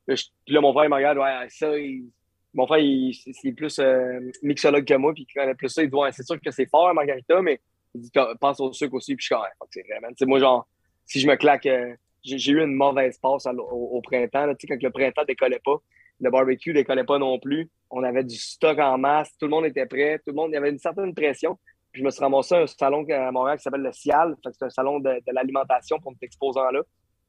Là, 0.06 0.14
je- 0.14 0.24
puis 0.44 0.54
là, 0.54 0.60
mon 0.60 0.72
frère, 0.72 0.84
il 0.84 0.90
me 0.90 0.96
regarde, 0.96 1.18
ouais, 1.18 1.48
ça, 1.48 1.76
il- 1.78 2.10
mon 2.52 2.66
frère, 2.66 2.78
il- 2.78 3.14
c'est 3.14 3.52
plus 3.52 3.78
euh, 3.78 4.20
mixologue 4.42 4.84
que 4.84 4.94
moi, 4.94 5.12
puis 5.12 5.26
il 5.28 5.34
connaît 5.34 5.54
plus 5.54 5.68
ça. 5.68 5.82
Il 5.82 5.90
dit, 5.90 5.96
ouais, 5.96 6.12
c'est 6.12 6.24
sûr 6.24 6.40
que 6.40 6.50
c'est 6.50 6.68
fort, 6.68 6.92
margarita, 6.94 7.40
mais 7.42 7.60
il 7.94 8.02
dit, 8.02 8.10
pense 8.40 8.60
au 8.60 8.72
sucre 8.72 8.94
aussi, 8.94 9.16
puis 9.16 9.26
je 9.28 9.34
suis 9.34 9.44
fuck, 9.58 9.68
c'est 9.70 9.86
vraiment. 9.88 10.08
Tu 10.08 10.16
sais, 10.18 10.26
moi, 10.26 10.38
genre, 10.38 10.66
si 11.06 11.20
je 11.20 11.26
me 11.26 11.36
claque, 11.36 11.66
euh, 11.66 11.94
j'ai 12.22 12.52
eu 12.52 12.60
une 12.60 12.74
mauvaise 12.74 13.18
passe 13.18 13.46
au, 13.46 14.00
printemps, 14.02 14.54
tu 14.54 14.66
sais, 14.66 14.74
quand 14.74 14.82
le 14.82 14.90
printemps 14.90 15.24
décollait 15.24 15.60
pas, 15.64 15.76
le 16.20 16.30
barbecue 16.30 16.72
décollait 16.72 17.04
pas 17.04 17.18
non 17.18 17.38
plus. 17.38 17.70
On 17.90 18.02
avait 18.02 18.24
du 18.24 18.36
stock 18.36 18.78
en 18.78 18.98
masse, 18.98 19.30
tout 19.38 19.46
le 19.46 19.50
monde 19.50 19.66
était 19.66 19.86
prêt, 19.86 20.18
tout 20.18 20.30
le 20.30 20.34
monde, 20.34 20.50
il 20.50 20.54
y 20.54 20.56
avait 20.56 20.70
une 20.70 20.78
certaine 20.78 21.14
pression. 21.14 21.58
Puis 21.92 22.00
je 22.00 22.06
me 22.06 22.10
suis 22.10 22.20
ramassé 22.20 22.54
à 22.56 22.62
un 22.62 22.66
salon 22.66 23.06
à 23.08 23.30
Montréal 23.30 23.56
qui 23.56 23.62
s'appelle 23.62 23.82
le 23.82 23.92
Cial. 23.92 24.34
C'est 24.42 24.64
un 24.64 24.70
salon 24.70 24.98
de, 24.98 25.20
l'alimentation 25.32 26.00
pour 26.00 26.10
notre 26.10 26.24
exposant 26.24 26.70
là. 26.70 26.82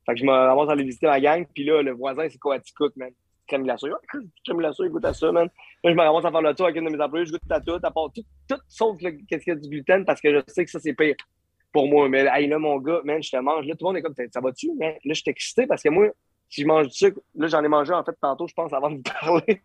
Fait 0.05 0.13
que 0.13 0.19
je 0.19 0.25
me 0.25 0.31
à 0.31 0.71
aller 0.71 0.83
visiter 0.83 1.07
ma 1.07 1.19
gang. 1.19 1.45
Puis 1.53 1.63
là, 1.63 1.81
le 1.81 1.91
voisin, 1.91 2.27
c'est 2.29 2.37
quoi, 2.37 2.57
cook, 2.77 2.95
man? 2.95 3.11
Crème 3.47 3.63
glacée. 3.63 3.87
Ouais, 3.87 3.97
crème 4.43 4.57
glacée, 4.57 4.89
goûte 4.89 5.05
à 5.05 5.13
ça, 5.13 5.31
man. 5.31 5.47
Là, 5.83 5.91
je 5.91 5.95
me 5.95 6.01
ramasse 6.01 6.25
à 6.25 6.31
faire 6.31 6.41
le 6.41 6.53
tour 6.55 6.65
avec 6.65 6.77
une 6.77 6.85
de 6.85 6.95
mes 6.95 7.01
employés. 7.03 7.25
Je 7.25 7.31
goûte 7.31 7.41
à 7.49 7.59
tout, 7.61 7.79
à 7.81 7.91
part 7.91 8.09
tout, 8.13 8.23
tout 8.47 8.59
sauf 8.67 8.97
le- 9.01 9.11
qu'est-ce 9.27 9.43
qu'il 9.43 9.53
y 9.53 9.55
a 9.55 9.59
du 9.59 9.69
gluten 9.69 10.03
parce 10.05 10.19
que 10.21 10.33
je 10.33 10.39
sais 10.47 10.65
que 10.65 10.71
ça, 10.71 10.79
c'est 10.79 10.93
pire 10.93 11.15
pour 11.71 11.87
moi. 11.87 12.09
Mais 12.09 12.25
hey, 12.31 12.47
là, 12.47 12.57
mon 12.57 12.77
gars, 12.79 13.01
man, 13.03 13.21
je 13.21 13.29
te 13.31 13.37
mange. 13.37 13.65
Là, 13.65 13.75
tout 13.75 13.85
le 13.85 13.89
monde 13.89 13.97
est 13.97 14.01
comme, 14.01 14.15
ça 14.31 14.41
va-tu? 14.41 14.71
Man? 14.73 14.93
Là, 14.93 14.99
je 15.05 15.13
suis 15.13 15.29
excité 15.29 15.67
parce 15.67 15.83
que 15.83 15.89
moi, 15.89 16.07
si 16.49 16.61
je 16.61 16.67
mange 16.67 16.87
du 16.87 16.93
sucre, 16.93 17.19
là, 17.35 17.47
j'en 17.47 17.63
ai 17.63 17.67
mangé 17.67 17.93
en 17.93 18.03
fait 18.03 18.15
tantôt, 18.21 18.47
je 18.47 18.53
pense, 18.53 18.73
avant 18.73 18.89
de 18.89 18.95
vous 18.97 19.03
parler. 19.21 19.61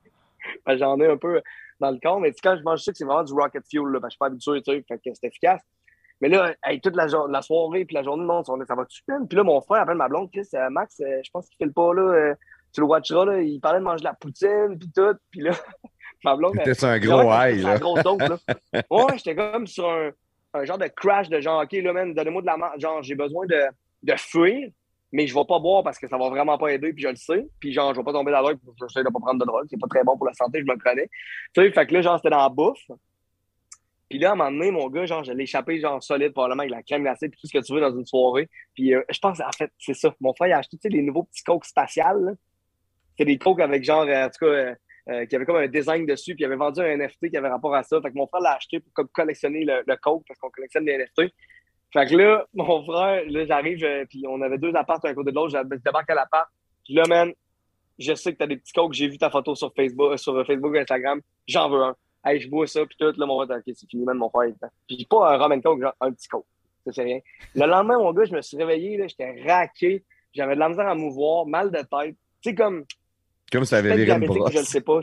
J'en 0.78 0.98
ai 1.00 1.06
un 1.06 1.16
peu 1.16 1.40
dans 1.78 1.90
le 1.90 1.98
corps. 1.98 2.20
Mais 2.20 2.32
quand 2.42 2.56
je 2.56 2.62
mange 2.62 2.78
du 2.78 2.84
sucre, 2.84 2.96
c'est 2.98 3.04
vraiment 3.04 3.24
du 3.24 3.32
rocket 3.32 3.62
fuel. 3.68 3.84
Là, 3.92 4.00
parce 4.00 4.02
que 4.02 4.06
je 4.08 4.10
suis 4.14 4.18
pas 4.18 4.26
habitué, 4.26 4.62
tu 4.62 4.72
sais. 4.72 4.84
Fait 4.88 4.98
que 4.98 5.14
c'est 5.14 5.26
efficace. 5.26 5.62
Mais 6.20 6.28
là, 6.28 6.54
hey, 6.64 6.80
toute 6.80 6.96
la, 6.96 7.08
soirée 7.42 7.84
puis 7.84 7.94
la 7.94 8.02
journée, 8.02 8.24
non, 8.24 8.44
ça 8.44 8.52
va 8.52 8.58
man? 9.08 9.28
Puis 9.28 9.36
là, 9.36 9.42
mon 9.42 9.60
frère 9.60 9.82
appelle 9.82 9.96
ma 9.96 10.08
blonde, 10.08 10.30
Chris, 10.30 10.46
euh, 10.54 10.68
Max, 10.70 11.00
euh, 11.00 11.20
je 11.24 11.30
pense 11.30 11.48
qu'il 11.48 11.56
file 11.56 11.72
pas, 11.72 11.94
là. 11.94 12.02
euh, 12.02 12.34
tu 12.72 12.80
le 12.80 12.86
watcheras, 12.86 13.24
là. 13.24 13.40
Il 13.40 13.60
parlait 13.60 13.80
de 13.80 13.84
manger 13.84 14.00
de 14.00 14.04
la 14.04 14.14
poutine, 14.14 14.78
puis 14.78 14.90
tout. 14.94 15.16
Puis 15.30 15.40
là, 15.40 15.52
ma 16.24 16.36
blonde. 16.36 16.60
C'était 16.64 16.84
un 16.84 16.98
gros 16.98 17.22
high, 17.32 17.62
là. 17.62 17.78
grosse 17.78 18.02
dose, 18.02 18.18
là. 18.18 18.38
Ouais, 18.90 19.16
j'étais 19.16 19.34
comme 19.34 19.66
sur 19.66 19.88
un, 19.88 20.10
un 20.54 20.64
genre 20.64 20.78
de 20.78 20.86
crash 20.86 21.28
de 21.28 21.40
genre, 21.40 21.62
OK, 21.62 21.72
là, 21.72 21.92
man, 21.92 22.14
donnez-moi 22.14 22.42
de 22.42 22.46
la 22.46 22.56
marge. 22.56 22.80
Genre, 22.80 23.02
j'ai 23.02 23.14
besoin 23.14 23.46
de, 23.46 23.62
de 24.02 24.14
fuir, 24.16 24.70
mais 25.12 25.26
je 25.26 25.34
vais 25.34 25.44
pas 25.44 25.58
boire 25.58 25.82
parce 25.82 25.98
que 25.98 26.08
ça 26.08 26.16
va 26.16 26.28
vraiment 26.28 26.58
pas 26.58 26.68
aider, 26.68 26.92
puis 26.92 27.02
je 27.02 27.08
le 27.08 27.16
sais. 27.16 27.48
Puis 27.58 27.72
genre, 27.72 27.94
je 27.94 27.98
vais 28.00 28.04
pas 28.04 28.12
tomber 28.12 28.30
dans 28.30 28.38
la 28.38 28.42
drogue, 28.42 28.58
je 28.80 28.86
sais 28.92 29.02
de 29.02 29.08
pas 29.08 29.20
prendre 29.20 29.40
de 29.40 29.46
drogue. 29.46 29.66
C'est 29.68 29.80
pas 29.80 29.88
très 29.88 30.04
bon 30.04 30.16
pour 30.16 30.26
la 30.26 30.34
santé, 30.34 30.60
je 30.60 30.70
me 30.70 30.78
connais. 30.78 31.08
Tu 31.54 31.62
sais, 31.62 31.72
fait 31.72 31.86
que 31.86 31.94
là, 31.94 32.02
genre, 32.02 32.16
c'était 32.18 32.30
dans 32.30 32.42
la 32.42 32.48
bouffe. 32.48 32.78
Puis 34.10 34.18
là, 34.18 34.30
à 34.30 34.32
un 34.32 34.34
moment 34.34 34.50
donné, 34.50 34.72
mon 34.72 34.88
gars, 34.88 35.06
genre, 35.06 35.22
je 35.22 35.32
l'ai 35.32 35.44
échappé, 35.44 35.78
genre, 35.78 36.02
solide, 36.02 36.32
probablement 36.32 36.62
avec 36.62 36.72
la 36.72 36.82
crème 36.82 37.02
glacée, 37.02 37.28
puis 37.28 37.38
tout 37.40 37.46
ce 37.46 37.56
que 37.56 37.64
tu 37.64 37.72
veux 37.72 37.80
dans 37.80 37.96
une 37.96 38.04
soirée. 38.04 38.50
Puis 38.74 38.92
euh, 38.92 39.02
je 39.08 39.18
pense, 39.20 39.40
en 39.40 39.52
fait, 39.56 39.70
c'est 39.78 39.94
ça. 39.94 40.12
Mon 40.20 40.34
frère, 40.34 40.48
il 40.48 40.52
a 40.52 40.58
acheté, 40.58 40.76
tu 40.76 40.82
sais, 40.82 40.88
les 40.88 41.02
nouveaux 41.02 41.22
petits 41.22 41.44
coques 41.44 41.64
spatiales. 41.64 42.36
C'est 43.16 43.24
des 43.24 43.38
coques 43.38 43.60
avec 43.60 43.84
genre, 43.84 44.02
euh, 44.02 44.26
en 44.26 44.28
tout 44.28 44.46
cas, 44.46 44.74
euh, 45.10 45.26
qui 45.26 45.36
avait 45.36 45.44
comme 45.44 45.56
un 45.56 45.68
design 45.68 46.06
dessus, 46.06 46.34
puis 46.34 46.42
il 46.42 46.46
avait 46.46 46.56
vendu 46.56 46.80
un 46.80 46.96
NFT 46.96 47.30
qui 47.30 47.36
avait 47.36 47.48
rapport 47.48 47.72
à 47.72 47.84
ça. 47.84 48.00
Fait 48.02 48.10
que 48.10 48.16
mon 48.16 48.26
frère 48.26 48.40
l'a 48.40 48.54
acheté 48.54 48.80
pour 48.80 48.92
comme 48.92 49.08
collectionner 49.08 49.64
le, 49.64 49.84
le 49.86 49.96
coke, 49.96 50.24
parce 50.26 50.40
qu'on 50.40 50.50
collectionne 50.50 50.84
des 50.84 50.98
NFT. 50.98 51.32
Fait 51.92 52.06
que 52.06 52.16
là, 52.16 52.44
mon 52.52 52.82
frère, 52.84 53.22
là, 53.28 53.46
j'arrive, 53.46 54.06
puis 54.08 54.24
on 54.28 54.42
avait 54.42 54.58
deux 54.58 54.74
apparts 54.74 55.04
un 55.04 55.14
côté 55.14 55.30
de 55.30 55.36
l'autre, 55.36 55.56
je 55.56 55.76
débarque 55.76 56.10
à 56.10 56.14
l'appart. 56.14 56.48
Puis 56.84 56.94
là, 56.94 57.04
man, 57.06 57.32
je 57.96 58.14
sais 58.14 58.32
que 58.32 58.38
t'as 58.38 58.46
des 58.48 58.56
petits 58.56 58.72
coques, 58.72 58.92
j'ai 58.92 59.06
vu 59.06 59.18
ta 59.18 59.30
photo 59.30 59.54
sur 59.54 59.72
Facebook, 59.72 60.18
sur 60.18 60.44
Facebook, 60.44 60.76
Instagram, 60.76 61.20
j'en 61.46 61.70
veux 61.70 61.82
un. 61.82 61.96
Hey, 62.24 62.40
je 62.40 62.48
bois 62.50 62.66
ça, 62.66 62.84
puis 62.84 62.96
tout, 62.98 63.12
là, 63.16 63.26
mon 63.26 63.44
frère, 63.44 63.58
ok, 63.58 63.72
c'est 63.74 63.88
fini, 63.88 64.04
man, 64.04 64.16
mon 64.18 64.28
frère, 64.30 64.48
est. 64.50 64.54
Puis 64.86 65.06
pas 65.08 65.32
un 65.34 65.38
rum 65.38 65.62
coke, 65.62 65.80
genre 65.80 65.94
un 66.00 66.12
petit 66.12 66.28
coke. 66.28 66.44
Ça, 66.86 66.92
c'est 66.92 67.02
rien. 67.02 67.20
Le 67.54 67.66
lendemain, 67.66 67.98
mon 67.98 68.12
gars, 68.12 68.24
je 68.24 68.32
me 68.34 68.42
suis 68.42 68.56
réveillé, 68.56 68.96
là, 68.98 69.06
j'étais 69.06 69.42
raqué, 69.46 70.04
j'avais 70.34 70.54
de 70.54 70.60
la 70.60 70.68
misère 70.68 70.88
à 70.88 70.94
mouvoir, 70.94 71.46
mal 71.46 71.70
de 71.70 71.78
tête. 71.78 72.16
Tu 72.42 72.50
sais, 72.50 72.54
comme, 72.54 72.84
Comme 73.50 73.64
si 73.64 73.70
t'avais 73.70 73.88
peut-être 73.90 74.04
viré 74.04 74.18
une 74.18 74.26
brosse. 74.26 74.52
je 74.52 74.58
le 74.58 74.64
sais 74.64 74.80
pas. 74.80 75.00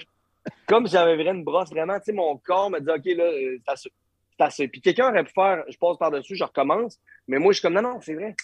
Comme 0.68 0.86
si 0.88 0.94
j'avais 0.94 1.18
viré 1.18 1.30
une 1.32 1.44
brosse, 1.44 1.70
vraiment, 1.70 1.98
tu 2.00 2.06
sais, 2.06 2.14
mon 2.14 2.38
corps 2.38 2.70
me 2.70 2.80
dit, 2.80 2.90
OK, 2.90 3.06
là, 3.18 3.24
euh, 3.26 3.58
c'est 3.66 3.72
assez. 3.72 3.92
C'est 4.40 4.44
assez. 4.44 4.68
Puis 4.68 4.82
quelqu'un 4.82 5.10
aurait 5.10 5.24
pu 5.24 5.32
faire, 5.34 5.64
je 5.68 5.78
passe 5.78 5.98
par-dessus, 5.98 6.36
je 6.36 6.44
recommence. 6.44 7.00
Mais 7.28 7.40
moi, 7.40 7.52
je 7.52 7.58
suis 7.58 7.62
comme, 7.64 7.74
non, 7.74 7.82
non, 7.82 8.00
c'est 8.02 8.14
vrai. 8.14 8.36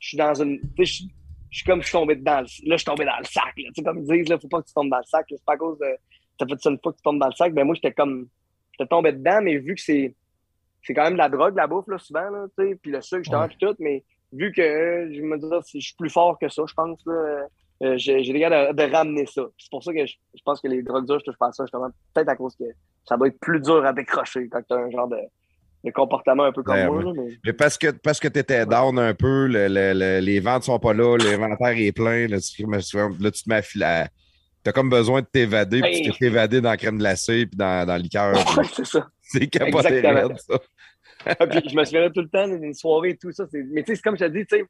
Je 0.00 0.08
suis 0.08 0.16
dans 0.18 0.34
une. 0.42 0.58
Tu 0.60 0.66
sais, 0.78 0.84
je 0.84 0.92
suis- 0.94 1.10
je 1.50 1.56
suis 1.58 1.64
comme, 1.64 1.80
je 1.80 1.86
suis 1.86 1.92
tombé 1.92 2.16
dedans. 2.16 2.40
le- 2.40 2.68
Là, 2.68 2.76
je 2.76 2.76
suis 2.76 2.84
tombé 2.84 3.04
dans 3.04 3.16
le 3.18 3.24
sac. 3.24 3.44
Là. 3.56 3.68
Tu 3.68 3.72
sais, 3.76 3.82
comme 3.82 3.98
ils 4.00 4.04
disent, 4.06 4.28
là, 4.28 4.38
faut 4.38 4.48
pas 4.48 4.60
que 4.60 4.66
tu 4.66 4.74
tombes 4.74 4.90
dans 4.90 4.98
le 4.98 5.04
sac. 5.04 5.30
là. 5.30 5.36
C'est 5.38 5.44
pas 5.46 5.54
à 5.54 5.56
cause 5.56 5.78
de. 5.78 5.86
Ça 6.38 6.46
fait 6.46 6.60
ça 6.60 6.70
une 6.70 6.78
fois 6.82 6.92
que 6.92 6.98
tu 6.98 7.02
tombes 7.02 7.18
dans 7.18 7.26
le 7.28 7.32
sac. 7.32 7.52
Ben, 7.52 7.64
moi, 7.64 7.74
j'étais 7.74 7.92
comme. 7.92 8.28
J'étais 8.72 8.88
tombé 8.88 9.12
dedans, 9.12 9.40
mais 9.42 9.56
vu 9.58 9.74
que 9.74 9.80
c'est. 9.80 10.14
C'est 10.82 10.94
quand 10.94 11.02
même 11.04 11.14
de 11.14 11.18
la 11.18 11.28
drogue, 11.28 11.56
la 11.56 11.66
bouffe, 11.66 11.88
là, 11.88 11.98
souvent, 11.98 12.30
là, 12.30 12.46
tu 12.56 12.64
sais. 12.68 12.74
Puis 12.80 12.92
le 12.92 13.00
sucre, 13.00 13.22
justement, 13.24 13.42
Ouais. 13.42 13.48
puis 13.48 13.56
tout. 13.60 13.74
Mais 13.80 14.04
vu 14.32 14.52
que 14.52 14.62
euh, 14.62 15.12
je 15.12 15.20
me 15.20 15.36
dis, 15.36 15.46
je 15.74 15.80
suis 15.86 15.96
plus 15.96 16.08
fort 16.10 16.38
que 16.38 16.48
ça, 16.48 16.62
je 16.66 16.74
pense, 16.74 17.00
là. 17.06 17.46
euh, 17.82 17.94
j'ai 17.96 18.22
des 18.22 18.38
gars 18.38 18.72
de, 18.72 18.76
de 18.76 18.92
ramener 18.92 19.26
ça. 19.26 19.42
C'est 19.58 19.70
pour 19.70 19.82
ça 19.82 19.92
que 19.92 20.06
je, 20.06 20.14
je 20.34 20.42
pense 20.44 20.60
que 20.60 20.68
les 20.68 20.82
drogues 20.82 21.06
dures, 21.06 21.18
je 21.18 21.24
touche 21.24 21.36
pas 21.38 21.48
à 21.48 21.52
ça, 21.52 21.64
justement. 21.64 21.88
Peut-être 22.14 22.28
à 22.28 22.36
cause 22.36 22.54
que 22.56 22.64
ça 23.08 23.16
doit 23.16 23.26
être 23.28 23.38
plus 23.40 23.60
dur 23.60 23.84
à 23.84 23.92
décrocher 23.92 24.48
quand 24.48 24.60
tu 24.66 24.72
as 24.74 24.76
un 24.78 24.90
genre 24.90 25.08
de, 25.08 25.16
comportement 25.92 26.44
un 26.44 26.52
peu 26.52 26.62
comme 26.62 26.74
Ouais, 26.76 26.86
moi. 26.86 27.04
ouais. 27.04 27.12
mais... 27.16 27.36
Mais 27.46 27.52
parce 27.52 27.76
que, 27.78 27.90
parce 27.90 28.20
que 28.20 28.28
tu 28.28 28.38
étais 28.38 28.64
down 28.66 28.98
un 28.98 29.14
peu, 29.14 29.46
le- 29.46 29.68
le- 29.68 29.92
le- 29.94 30.20
les 30.20 30.38
ventes 30.40 30.62
sont 30.64 30.78
pas 30.78 30.92
là, 30.92 31.16
l'inventaire 31.16 31.74
est 31.76 31.92
plein, 31.92 32.26
là, 32.28 32.38
tu, 32.40 32.64
là, 32.66 33.30
tu 33.30 33.42
te 33.42 33.48
mets 33.48 33.56
à 33.56 33.62
filer. 33.62 34.04
T'as 34.68 34.72
comme 34.72 34.90
besoin 34.90 35.22
de 35.22 35.26
t'évader, 35.26 35.80
puis 35.80 36.02
tu 36.02 36.10
Hey. 36.10 36.18
t'es 36.18 36.26
évadé 36.26 36.60
dans 36.60 36.68
la 36.68 36.76
crème 36.76 36.98
glacée, 36.98 37.46
puis 37.46 37.56
dans, 37.56 37.86
dans 37.86 37.96
le 37.96 38.02
liqueur. 38.02 38.34
Ouais, 38.34 38.64
c'est 38.70 38.84
ça. 38.84 39.08
C'est 39.22 39.46
capoté 39.46 40.02
ça. 40.02 40.60
Ah, 41.24 41.46
puis 41.46 41.60
je 41.70 41.74
me 41.74 41.84
souviens 41.86 42.10
tout 42.10 42.20
le 42.20 42.28
temps 42.28 42.46
d'une 42.46 42.74
soirée 42.74 43.10
et 43.10 43.16
tout 43.16 43.32
ça. 43.32 43.46
Mais 43.54 43.82
tu 43.82 43.86
sais, 43.86 43.96
c'est 43.96 44.02
comme 44.02 44.18
je 44.18 44.26
te 44.26 44.30
dis, 44.30 44.44
tu 44.44 44.58
sais, 44.58 44.64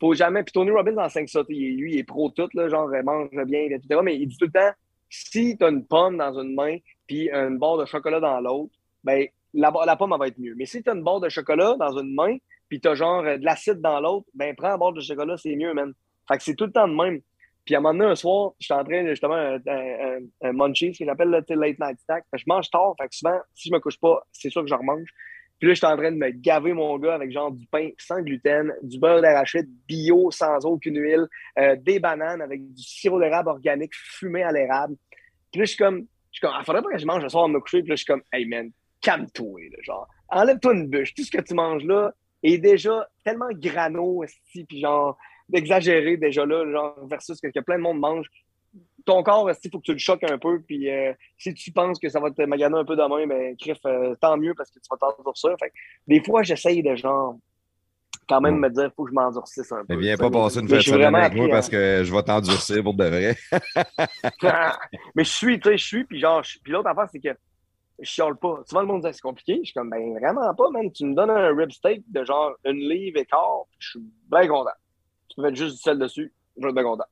faut 0.00 0.12
jamais. 0.12 0.42
Puis 0.42 0.50
Tony 0.50 0.72
Robbins 0.72 0.96
enseigne 0.98 1.28
ça. 1.28 1.44
tu 1.48 1.54
sais, 1.54 1.60
Lui, 1.60 1.92
il 1.92 1.98
est 2.00 2.02
pro 2.02 2.30
tout, 2.30 2.48
là, 2.54 2.68
genre, 2.68 2.90
il 2.96 3.04
mange 3.04 3.28
bien, 3.46 3.60
etc. 3.60 4.00
Mais 4.02 4.16
il 4.16 4.26
dit 4.26 4.36
tout 4.36 4.46
le 4.46 4.50
temps, 4.50 4.72
si 5.08 5.56
tu 5.56 5.64
as 5.64 5.68
une 5.68 5.86
pomme 5.86 6.16
dans 6.16 6.36
une 6.40 6.52
main 6.56 6.78
puis 7.06 7.30
une 7.30 7.58
barre 7.58 7.76
de 7.78 7.84
chocolat 7.84 8.18
dans 8.18 8.40
l'autre, 8.40 8.74
ben 9.04 9.24
la, 9.52 9.72
la 9.86 9.94
pomme 9.94 10.12
elle 10.14 10.18
va 10.18 10.26
être 10.26 10.38
mieux. 10.40 10.54
Mais 10.56 10.66
si 10.66 10.82
tu 10.82 10.90
as 10.90 10.94
une 10.94 11.04
barre 11.04 11.20
de 11.20 11.28
chocolat 11.28 11.76
dans 11.78 11.96
une 11.96 12.12
main 12.12 12.38
puis 12.68 12.80
tu 12.80 12.88
as 12.88 12.96
genre 12.96 13.22
euh, 13.22 13.38
de 13.38 13.44
l'acide 13.44 13.80
dans 13.80 14.00
l'autre, 14.00 14.26
ben 14.34 14.52
prends 14.56 14.70
la 14.70 14.78
barre 14.78 14.94
de 14.94 15.00
chocolat, 15.00 15.36
c'est 15.36 15.54
mieux, 15.54 15.72
man. 15.74 15.92
Fait 16.26 16.38
que 16.38 16.42
c'est 16.42 16.54
tout 16.56 16.66
le 16.66 16.72
temps 16.72 16.88
de 16.88 16.94
même. 16.94 17.20
Puis 17.64 17.74
à 17.74 17.78
un 17.78 17.80
moment 17.80 17.98
donné, 17.98 18.10
un 18.10 18.14
soir, 18.14 18.52
je 18.60 18.66
suis 18.66 18.74
en 18.74 18.84
train 18.84 19.04
de 19.04 19.10
justement 19.10 19.34
un, 19.34 19.54
un, 19.54 19.58
un, 19.68 20.18
un 20.42 20.52
munchie, 20.52 20.94
ce 20.94 21.02
qu'on 21.02 21.10
appelle 21.10 21.30
le 21.30 21.54
late 21.54 21.78
night 21.78 21.98
snack. 22.04 22.24
Fait 22.30 22.36
que 22.36 22.42
je 22.42 22.44
mange 22.46 22.70
tard, 22.70 22.94
fait 23.00 23.08
que 23.08 23.14
souvent, 23.14 23.38
si 23.54 23.68
je 23.68 23.74
me 23.74 23.80
couche 23.80 23.98
pas, 23.98 24.22
c'est 24.32 24.50
sûr 24.50 24.62
que 24.62 24.68
je 24.68 24.74
remange. 24.74 25.08
Puis 25.58 25.68
là, 25.68 25.74
je 25.74 25.78
suis 25.78 25.86
en 25.86 25.96
train 25.96 26.10
de 26.10 26.16
me 26.16 26.30
gaver 26.30 26.72
mon 26.72 26.98
gars 26.98 27.14
avec 27.14 27.30
genre 27.30 27.50
du 27.52 27.66
pain 27.66 27.88
sans 27.96 28.20
gluten, 28.20 28.72
du 28.82 28.98
beurre 28.98 29.22
d'arachide 29.22 29.66
bio 29.86 30.30
sans 30.30 30.64
aucune 30.66 30.98
huile, 30.98 31.26
euh, 31.58 31.76
des 31.76 32.00
bananes 32.00 32.42
avec 32.42 32.60
du 32.60 32.82
sirop 32.82 33.20
d'érable 33.20 33.48
organique 33.48 33.94
fumé 33.94 34.42
à 34.42 34.52
l'érable. 34.52 34.96
Puis 35.50 35.60
là, 35.60 35.64
je 35.64 35.70
suis 35.70 35.78
comme, 35.78 36.00
je 36.32 36.38
suis 36.38 36.40
comme, 36.40 36.54
ah, 36.54 36.64
faudrait 36.64 36.82
pas 36.82 36.90
que 36.90 36.98
je 36.98 37.06
mange 37.06 37.22
le 37.22 37.28
soir 37.28 37.44
à 37.44 37.48
me 37.48 37.60
coucher. 37.60 37.80
Puis 37.80 37.90
là, 37.90 37.94
je 37.94 38.02
suis 38.02 38.12
comme, 38.12 38.22
hey 38.32 38.44
man, 38.46 38.70
calme-toi, 39.00 39.60
genre, 39.82 40.08
enlève-toi 40.28 40.74
une 40.74 40.88
bûche. 40.88 41.14
Tout 41.14 41.22
ce 41.22 41.30
que 41.30 41.40
tu 41.40 41.54
manges 41.54 41.84
là 41.84 42.12
est 42.42 42.58
déjà 42.58 43.08
tellement 43.24 43.48
grano, 43.52 44.24
puis 44.52 44.80
genre, 44.80 45.16
exagéré 45.52 46.16
déjà 46.16 46.46
là, 46.46 46.70
genre, 46.70 47.06
versus 47.08 47.36
ce 47.36 47.46
que 47.46 47.60
plein 47.60 47.76
de 47.76 47.82
monde 47.82 47.98
mange. 47.98 48.26
Ton 49.04 49.22
corps, 49.22 49.50
il 49.50 49.70
faut 49.70 49.78
que 49.78 49.84
tu 49.84 49.92
le 49.92 49.98
choques 49.98 50.24
un 50.24 50.38
peu, 50.38 50.60
puis 50.60 50.90
euh, 50.90 51.12
si 51.36 51.52
tu 51.52 51.70
penses 51.70 51.98
que 51.98 52.08
ça 52.08 52.20
va 52.20 52.30
te 52.30 52.42
maganer 52.42 52.78
un 52.78 52.84
peu 52.84 52.96
demain, 52.96 53.26
ben, 53.26 53.54
crif, 53.56 53.78
euh, 53.84 54.14
tant 54.20 54.36
mieux 54.38 54.54
parce 54.54 54.70
que 54.70 54.78
tu 54.78 54.86
vas 54.90 54.96
t'endurcir. 54.96 55.54
Fait 55.60 55.72
des 56.06 56.24
fois, 56.24 56.42
j'essaye 56.42 56.82
de 56.82 56.96
genre, 56.96 57.36
quand 58.26 58.40
même 58.40 58.58
me 58.58 58.70
dire, 58.70 58.90
faut 58.96 59.04
que 59.04 59.10
je 59.10 59.14
m'endurcisse 59.14 59.70
un 59.72 59.84
peu. 59.84 59.94
Mais 59.94 59.96
viens 59.96 60.16
pas 60.16 60.30
passer 60.30 60.60
une 60.60 60.68
semaine 60.68 61.00
vraiment 61.00 61.18
avec 61.18 61.34
moi 61.34 61.48
parce 61.50 61.68
que 61.68 62.02
je 62.02 62.12
vais 62.14 62.22
t'endurcir 62.22 62.82
pour 62.82 62.94
de 62.94 63.04
vrai. 63.04 63.36
mais 65.14 65.24
je 65.24 65.30
suis, 65.30 65.60
tu 65.60 65.68
sais, 65.68 65.76
je 65.76 65.84
suis, 65.84 66.04
puis 66.04 66.18
genre, 66.18 66.42
puis 66.62 66.72
l'autre 66.72 66.88
affaire, 66.88 67.08
c'est 67.12 67.20
que 67.20 67.36
je 67.98 68.10
chiale 68.10 68.36
pas. 68.36 68.62
Souvent, 68.66 68.80
le 68.80 68.86
monde 68.86 69.02
dit, 69.02 69.08
c'est 69.12 69.20
compliqué. 69.20 69.58
Je 69.60 69.66
suis 69.66 69.74
comme, 69.74 69.90
ben, 69.90 70.18
vraiment 70.18 70.54
pas, 70.54 70.70
man. 70.70 70.90
Tu 70.92 71.04
me 71.04 71.14
donnes 71.14 71.30
un 71.30 71.54
rib 71.54 71.70
steak 71.70 72.02
de 72.08 72.24
genre 72.24 72.54
une 72.64 72.88
livre 72.88 73.18
et 73.18 73.24
quart, 73.24 73.64
je 73.78 73.90
suis 73.90 74.00
bien 74.30 74.48
content. 74.48 74.70
Tu 75.34 75.40
peux 75.40 75.42
mettre 75.42 75.56
juste 75.56 75.76
du 75.76 75.82
sel 75.82 75.98
dessus, 75.98 76.32
je 76.56 76.62
vais 76.62 76.70
être 76.70 76.82
content. 76.82 77.04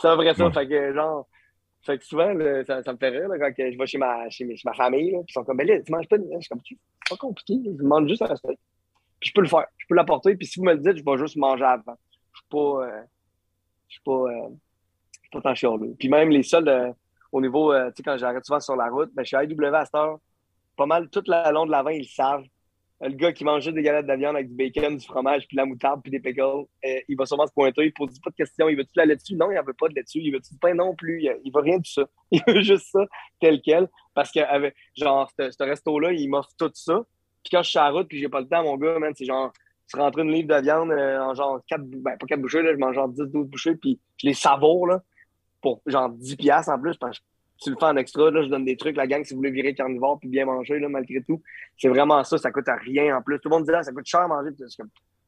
C'est 0.00 0.14
vrai 0.14 0.34
ça. 0.34 0.46
Ouais. 0.46 0.52
Fait 0.52 0.68
que, 0.68 0.92
genre, 0.94 1.26
fait 1.82 1.98
que 1.98 2.04
souvent, 2.04 2.32
là, 2.34 2.64
ça, 2.64 2.82
ça 2.82 2.92
me 2.92 2.98
fait 2.98 3.08
rire, 3.08 3.28
là, 3.28 3.38
quand 3.38 3.52
je 3.56 3.78
vais 3.78 3.86
chez 3.86 3.98
ma, 3.98 4.28
chez, 4.28 4.44
mes- 4.44 4.56
chez 4.56 4.68
ma 4.68 4.74
famille, 4.74 5.12
là, 5.12 5.18
ils 5.26 5.32
sont 5.32 5.44
comme, 5.44 5.56
ben 5.56 5.66
là, 5.66 5.80
tu 5.80 5.90
manges 5.90 6.08
pas 6.08 6.18
de. 6.18 6.24
Je 6.34 6.40
suis 6.40 6.48
comme, 6.48 6.60
c'est 6.68 6.76
pas 7.08 7.16
compliqué, 7.16 7.54
je 7.64 7.70
demande 7.70 8.08
juste 8.08 8.22
un 8.22 8.36
steak. 8.36 8.58
Puis 9.20 9.30
je 9.30 9.34
peux 9.34 9.40
le 9.40 9.48
faire, 9.48 9.66
je 9.78 9.86
peux 9.88 9.94
l'apporter, 9.94 10.36
puis 10.36 10.46
si 10.46 10.60
vous 10.60 10.66
me 10.66 10.74
le 10.74 10.78
dites, 10.80 10.98
je 10.98 11.04
vais 11.04 11.18
juste 11.18 11.36
manger 11.36 11.64
avant. 11.64 11.96
Je 12.32 12.38
suis 12.38 12.48
pas. 12.50 12.58
euh, 12.86 13.02
je 13.88 13.92
suis 13.94 14.02
pas. 14.04 14.12
euh, 14.12 14.48
je 15.12 15.18
suis 15.20 15.30
pas 15.32 15.40
tant 15.40 15.54
chialeux. 15.54 15.94
Puis 15.98 16.08
même 16.08 16.28
les 16.30 16.42
seuls, 16.42 16.68
euh, 16.68 16.92
au 17.32 17.40
niveau, 17.40 17.72
euh, 17.72 17.88
tu 17.88 17.94
sais, 17.96 18.02
quand 18.02 18.16
j'arrête 18.18 18.44
souvent 18.44 18.60
sur 18.60 18.76
la 18.76 18.88
route, 18.88 19.10
ben, 19.14 19.22
je 19.22 19.28
suis 19.28 19.36
à 19.36 19.44
IW 19.44 19.64
à 19.74 19.84
cette 19.84 19.94
heure. 19.94 20.18
Pas 20.76 20.86
mal, 20.86 21.08
toute 21.10 21.26
la 21.28 21.50
long 21.50 21.66
de 21.66 21.70
l'avant, 21.70 21.90
ils 21.90 21.98
le 22.00 22.04
savent. 22.04 22.44
Le 23.00 23.14
gars 23.14 23.32
qui 23.32 23.44
mange 23.44 23.62
juste 23.62 23.76
des 23.76 23.82
galettes 23.82 24.06
de 24.06 24.14
viande 24.14 24.34
avec 24.34 24.48
du 24.48 24.54
bacon, 24.54 24.96
du 24.96 25.06
fromage, 25.06 25.46
puis 25.46 25.56
de 25.56 25.60
la 25.60 25.66
moutarde, 25.66 26.02
puis 26.02 26.10
des 26.10 26.18
pickles, 26.18 26.40
euh, 26.42 27.00
il 27.08 27.16
va 27.16 27.26
sûrement 27.26 27.46
se 27.46 27.52
pointer, 27.52 27.84
il 27.84 27.92
pose 27.92 28.18
pas 28.20 28.30
de 28.30 28.34
questions. 28.34 28.68
Il 28.68 28.76
veut-tu 28.76 28.90
la 28.96 29.06
laitue? 29.06 29.36
Non, 29.36 29.50
il 29.50 29.60
veut 29.64 29.72
pas 29.72 29.88
de 29.88 29.94
laitue. 29.94 30.18
Il 30.18 30.32
veut-tu 30.32 30.54
du 30.54 30.58
pain? 30.58 30.74
Non 30.74 30.94
plus. 30.94 31.22
Il, 31.22 31.52
veut 31.54 31.60
rien 31.60 31.78
de 31.78 31.86
ça. 31.86 32.02
Il 32.32 32.42
veut 32.46 32.60
juste 32.60 32.90
ça 32.90 33.06
tel 33.40 33.60
quel. 33.62 33.88
Parce 34.14 34.32
que, 34.32 34.40
genre, 34.96 35.30
ce 35.38 35.62
resto-là, 35.62 36.12
il 36.12 36.28
m'offre 36.28 36.50
tout 36.58 36.70
ça. 36.74 37.04
Puis 37.44 37.50
quand 37.52 37.62
je 37.62 37.70
suis 37.70 37.78
à 37.78 37.84
la 37.84 37.90
route, 37.90 38.08
puis 38.08 38.18
j'ai 38.18 38.28
pas 38.28 38.40
le 38.40 38.48
temps, 38.48 38.62
mon 38.64 38.76
gars, 38.76 38.98
man, 38.98 39.12
c'est 39.16 39.24
genre, 39.24 39.52
tu 39.88 39.96
rentres 39.96 40.18
une 40.18 40.32
livre 40.32 40.48
de 40.48 40.60
viande 40.60 40.90
euh, 40.90 41.20
en 41.20 41.34
genre 41.34 41.60
4, 41.68 41.82
ben 41.82 42.16
pas 42.18 42.26
4 42.26 42.40
bouchées, 42.40 42.62
là, 42.62 42.72
je 42.72 42.78
mange 42.78 42.94
genre 42.94 43.08
10-12 43.08 43.44
bouchées, 43.44 43.76
puis 43.76 44.00
je 44.18 44.26
les 44.26 44.34
savoure, 44.34 44.86
là, 44.86 45.02
pour 45.62 45.80
genre 45.86 46.10
10 46.10 46.36
piastres 46.36 46.72
en 46.72 46.78
plus, 46.78 46.96
parce 46.96 47.18
que 47.18 47.24
tu 47.60 47.70
le 47.70 47.76
fais 47.76 47.86
en 47.86 47.96
extra, 47.96 48.30
là, 48.30 48.42
je 48.42 48.48
donne 48.48 48.64
des 48.64 48.76
trucs, 48.76 48.96
la 48.96 49.06
gang, 49.06 49.24
si 49.24 49.34
vous 49.34 49.38
voulez 49.38 49.50
virer 49.50 49.74
carnivore 49.74 50.18
puis 50.20 50.28
bien 50.28 50.44
manger, 50.44 50.78
là, 50.78 50.88
malgré 50.88 51.22
tout. 51.22 51.42
C'est 51.76 51.88
vraiment 51.88 52.22
ça, 52.24 52.38
ça 52.38 52.50
coûte 52.50 52.68
à 52.68 52.76
rien 52.76 53.16
en 53.16 53.22
plus. 53.22 53.38
Tout 53.40 53.48
le 53.48 53.56
monde 53.56 53.64
dit 53.64 53.72
là, 53.72 53.82
ça 53.82 53.92
coûte 53.92 54.06
cher 54.06 54.20
à 54.20 54.28
manger. 54.28 54.50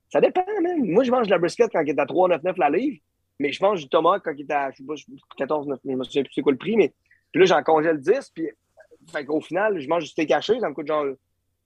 Ça 0.09 0.21
dépend, 0.21 0.45
même. 0.63 0.85
Moi, 0.85 1.05
je 1.05 1.11
mange 1.11 1.27
de 1.27 1.31
la 1.31 1.39
brisket 1.39 1.71
quand 1.73 1.81
il 1.81 1.91
est 1.91 1.99
à 1.99 2.05
3,99 2.05 2.55
la 2.59 2.71
livre, 2.71 2.99
mais 3.39 3.53
je 3.53 3.63
mange 3.63 3.81
du 3.81 3.89
tomate 3.89 4.23
quand 4.25 4.33
il 4.37 4.43
est 4.43 4.53
à, 4.53 4.71
je 4.71 4.79
sais 4.79 4.85
pas, 4.85 4.95
14,9, 5.45 5.79
je 5.85 5.91
me 5.91 6.05
souviens 6.05 6.23
plus 6.23 6.33
c'est 6.35 6.43
quoi 6.43 6.53
le 6.53 6.59
prix, 6.59 6.77
mais 6.77 6.93
puis 7.33 7.41
là, 7.41 7.47
j'en 7.47 7.63
congèle 7.63 8.01
10, 8.01 8.33
puis 8.35 8.49
qu'au 9.27 9.41
final, 9.41 9.81
je 9.81 9.89
mange 9.89 10.05
du 10.05 10.09
steak 10.09 10.31
haché, 10.31 10.59
ça 10.61 10.69
me 10.69 10.75
coûte 10.75 10.87
genre. 10.87 11.07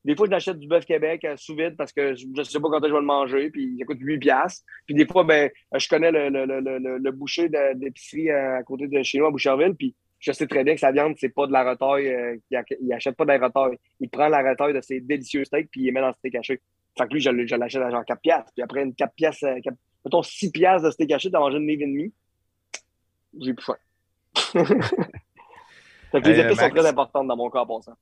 Des 0.04 0.14
fois, 0.14 0.26
je 0.26 0.32
l'achète 0.32 0.58
du 0.58 0.68
bœuf 0.68 0.84
Québec 0.84 1.24
euh, 1.24 1.34
sous 1.38 1.56
vide 1.56 1.76
parce 1.78 1.90
que 1.90 2.14
je 2.14 2.26
ne 2.26 2.42
sais 2.42 2.60
pas 2.60 2.68
quand 2.68 2.86
je 2.86 2.92
vais 2.92 3.00
le 3.00 3.06
manger, 3.06 3.48
puis 3.48 3.74
il 3.78 3.84
coûte 3.86 3.96
8 3.98 4.18
piastres. 4.18 4.62
Puis 4.84 4.94
des 4.94 5.06
fois, 5.06 5.24
ben, 5.24 5.50
je 5.74 5.88
connais 5.88 6.12
le, 6.12 6.28
le, 6.28 6.44
le, 6.44 6.98
le 6.98 7.10
boucher 7.10 7.48
d'épicerie 7.74 8.30
euh, 8.30 8.58
à 8.58 8.62
côté 8.64 8.86
de 8.86 9.02
chez 9.02 9.18
nous, 9.18 9.24
à 9.24 9.30
Boucherville, 9.30 9.74
puis 9.74 9.94
je 10.24 10.32
sais 10.32 10.46
très 10.46 10.64
bien 10.64 10.74
que 10.74 10.80
sa 10.80 10.90
viande, 10.90 11.14
c'est 11.18 11.28
pas 11.28 11.46
de 11.46 11.52
la 11.52 11.70
retaille. 11.70 12.08
Euh, 12.08 12.36
il, 12.50 12.92
achète 12.92 13.14
pas 13.14 13.24
de 13.24 13.32
la 13.32 13.46
retaille. 13.46 13.78
Il 14.00 14.08
prend 14.08 14.28
la 14.28 14.38
retaille 14.38 14.72
de 14.72 14.80
ses 14.80 15.00
délicieux 15.00 15.44
steaks 15.44 15.70
puis 15.70 15.82
il 15.82 15.84
les 15.84 15.92
met 15.92 16.00
dans 16.00 16.08
le 16.08 16.14
steak 16.14 16.34
haché. 16.36 16.62
Fait 16.96 17.06
que 17.06 17.12
lui, 17.12 17.20
je, 17.20 17.56
l'achète 17.56 17.82
à 17.82 17.90
genre 17.90 18.04
4 18.06 18.20
piastres. 18.22 18.52
Puis 18.54 18.62
après 18.62 18.82
une 18.82 18.94
4 18.94 19.12
piastres, 19.14 19.44
euh, 19.44 19.70
mettons 20.02 20.22
6 20.22 20.50
piastres 20.50 20.86
de 20.86 20.92
steak 20.92 21.12
haché, 21.12 21.30
t'as 21.30 21.40
mangé 21.40 21.58
une 21.58 21.66
livre 21.66 21.82
et 21.82 21.86
demie. 21.86 22.12
J'ai 23.38 23.52
plus 23.52 23.66
faim. 23.66 23.76
fait 26.10 26.22
que 26.22 26.28
les 26.28 26.40
épices 26.40 26.58
sont 26.58 26.70
très 26.70 26.86
importantes 26.86 27.28
dans 27.28 27.36
mon 27.36 27.50
cas 27.50 27.66
pour 27.66 27.84
ça. 27.84 27.94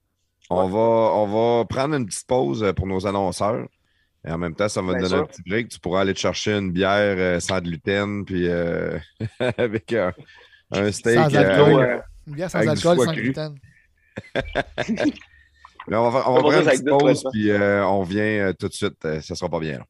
On, 0.48 0.68
va, 0.68 0.78
on 0.78 1.26
va 1.26 1.64
prendre 1.64 1.96
une 1.96 2.06
petite 2.06 2.26
pause 2.28 2.72
pour 2.76 2.86
nos 2.86 3.04
annonceurs. 3.04 3.66
Et 4.24 4.30
en 4.30 4.38
même 4.38 4.54
temps, 4.54 4.68
ça 4.68 4.80
va 4.80 4.94
te 4.94 5.00
donner 5.00 5.14
un 5.16 5.26
petit 5.26 5.42
break. 5.42 5.68
Tu 5.70 5.80
pourras 5.80 6.02
aller 6.02 6.14
te 6.14 6.20
chercher 6.20 6.52
une 6.52 6.70
bière 6.70 7.16
euh, 7.18 7.40
sans 7.40 7.58
gluten, 7.60 8.24
puis 8.24 8.48
avec 9.58 9.92
un 9.92 10.92
steak. 10.92 11.18
Sans 11.18 11.34
alcool. 11.34 12.04
Une 12.26 12.34
bière 12.34 12.50
sans 12.50 12.58
alcool, 12.58 12.98
sans 12.98 13.12
gluten. 13.12 13.54
on 15.90 16.10
va, 16.10 16.28
on 16.28 16.34
va 16.34 16.40
prendre 16.40 16.58
une 16.58 16.64
petite 16.64 16.88
pause, 16.88 17.24
puis 17.32 17.50
euh, 17.50 17.84
on 17.86 18.02
vient 18.02 18.22
euh, 18.22 18.52
tout 18.52 18.68
de 18.68 18.72
suite. 18.72 19.04
Euh, 19.04 19.20
ça 19.20 19.34
sera 19.34 19.50
pas 19.50 19.60
bien. 19.60 19.80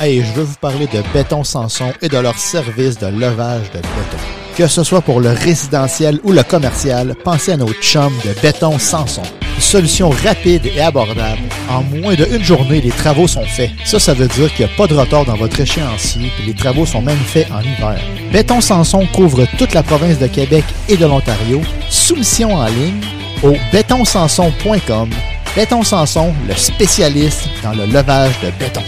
Hey, 0.00 0.22
je 0.22 0.32
veux 0.32 0.42
vous 0.42 0.56
parler 0.56 0.86
de 0.86 1.02
Béton 1.12 1.44
Sanson 1.44 1.92
et 2.02 2.08
de 2.08 2.18
leur 2.18 2.38
service 2.38 2.98
de 2.98 3.06
levage 3.06 3.70
de 3.70 3.78
béton. 3.78 4.43
Que 4.56 4.66
ce 4.68 4.84
soit 4.84 5.00
pour 5.00 5.20
le 5.20 5.30
résidentiel 5.30 6.20
ou 6.22 6.32
le 6.32 6.42
commercial, 6.42 7.14
pensez 7.24 7.52
à 7.52 7.56
nos 7.56 7.72
chums 7.72 8.16
de 8.24 8.40
Béton 8.40 8.78
Sanson 8.78 9.22
solution 9.64 10.10
rapide 10.10 10.66
et 10.66 10.80
abordable. 10.80 11.40
En 11.68 11.82
moins 11.82 12.14
d'une 12.14 12.42
journée, 12.42 12.80
les 12.80 12.90
travaux 12.90 13.26
sont 13.26 13.44
faits. 13.44 13.70
Ça, 13.84 13.98
ça 13.98 14.14
veut 14.14 14.28
dire 14.28 14.52
qu'il 14.54 14.66
n'y 14.66 14.72
a 14.72 14.76
pas 14.76 14.86
de 14.86 14.94
retard 14.94 15.24
dans 15.24 15.36
votre 15.36 15.58
échéancier 15.60 16.30
et 16.40 16.46
les 16.46 16.54
travaux 16.54 16.86
sont 16.86 17.02
même 17.02 17.18
faits 17.18 17.48
en 17.50 17.60
hiver. 17.60 18.00
Béton 18.32 18.60
Sanson 18.60 19.06
couvre 19.12 19.46
toute 19.58 19.74
la 19.74 19.82
province 19.82 20.18
de 20.18 20.26
Québec 20.26 20.64
et 20.88 20.96
de 20.96 21.06
l'Ontario. 21.06 21.60
Soumission 21.88 22.54
en 22.54 22.66
ligne 22.66 23.00
au 23.42 23.54
bétonsanson.com. 23.72 25.10
Béton 25.56 25.82
Sanson, 25.82 26.32
le 26.48 26.54
spécialiste 26.54 27.48
dans 27.62 27.72
le 27.72 27.86
levage 27.86 28.34
de 28.42 28.50
béton. 28.58 28.82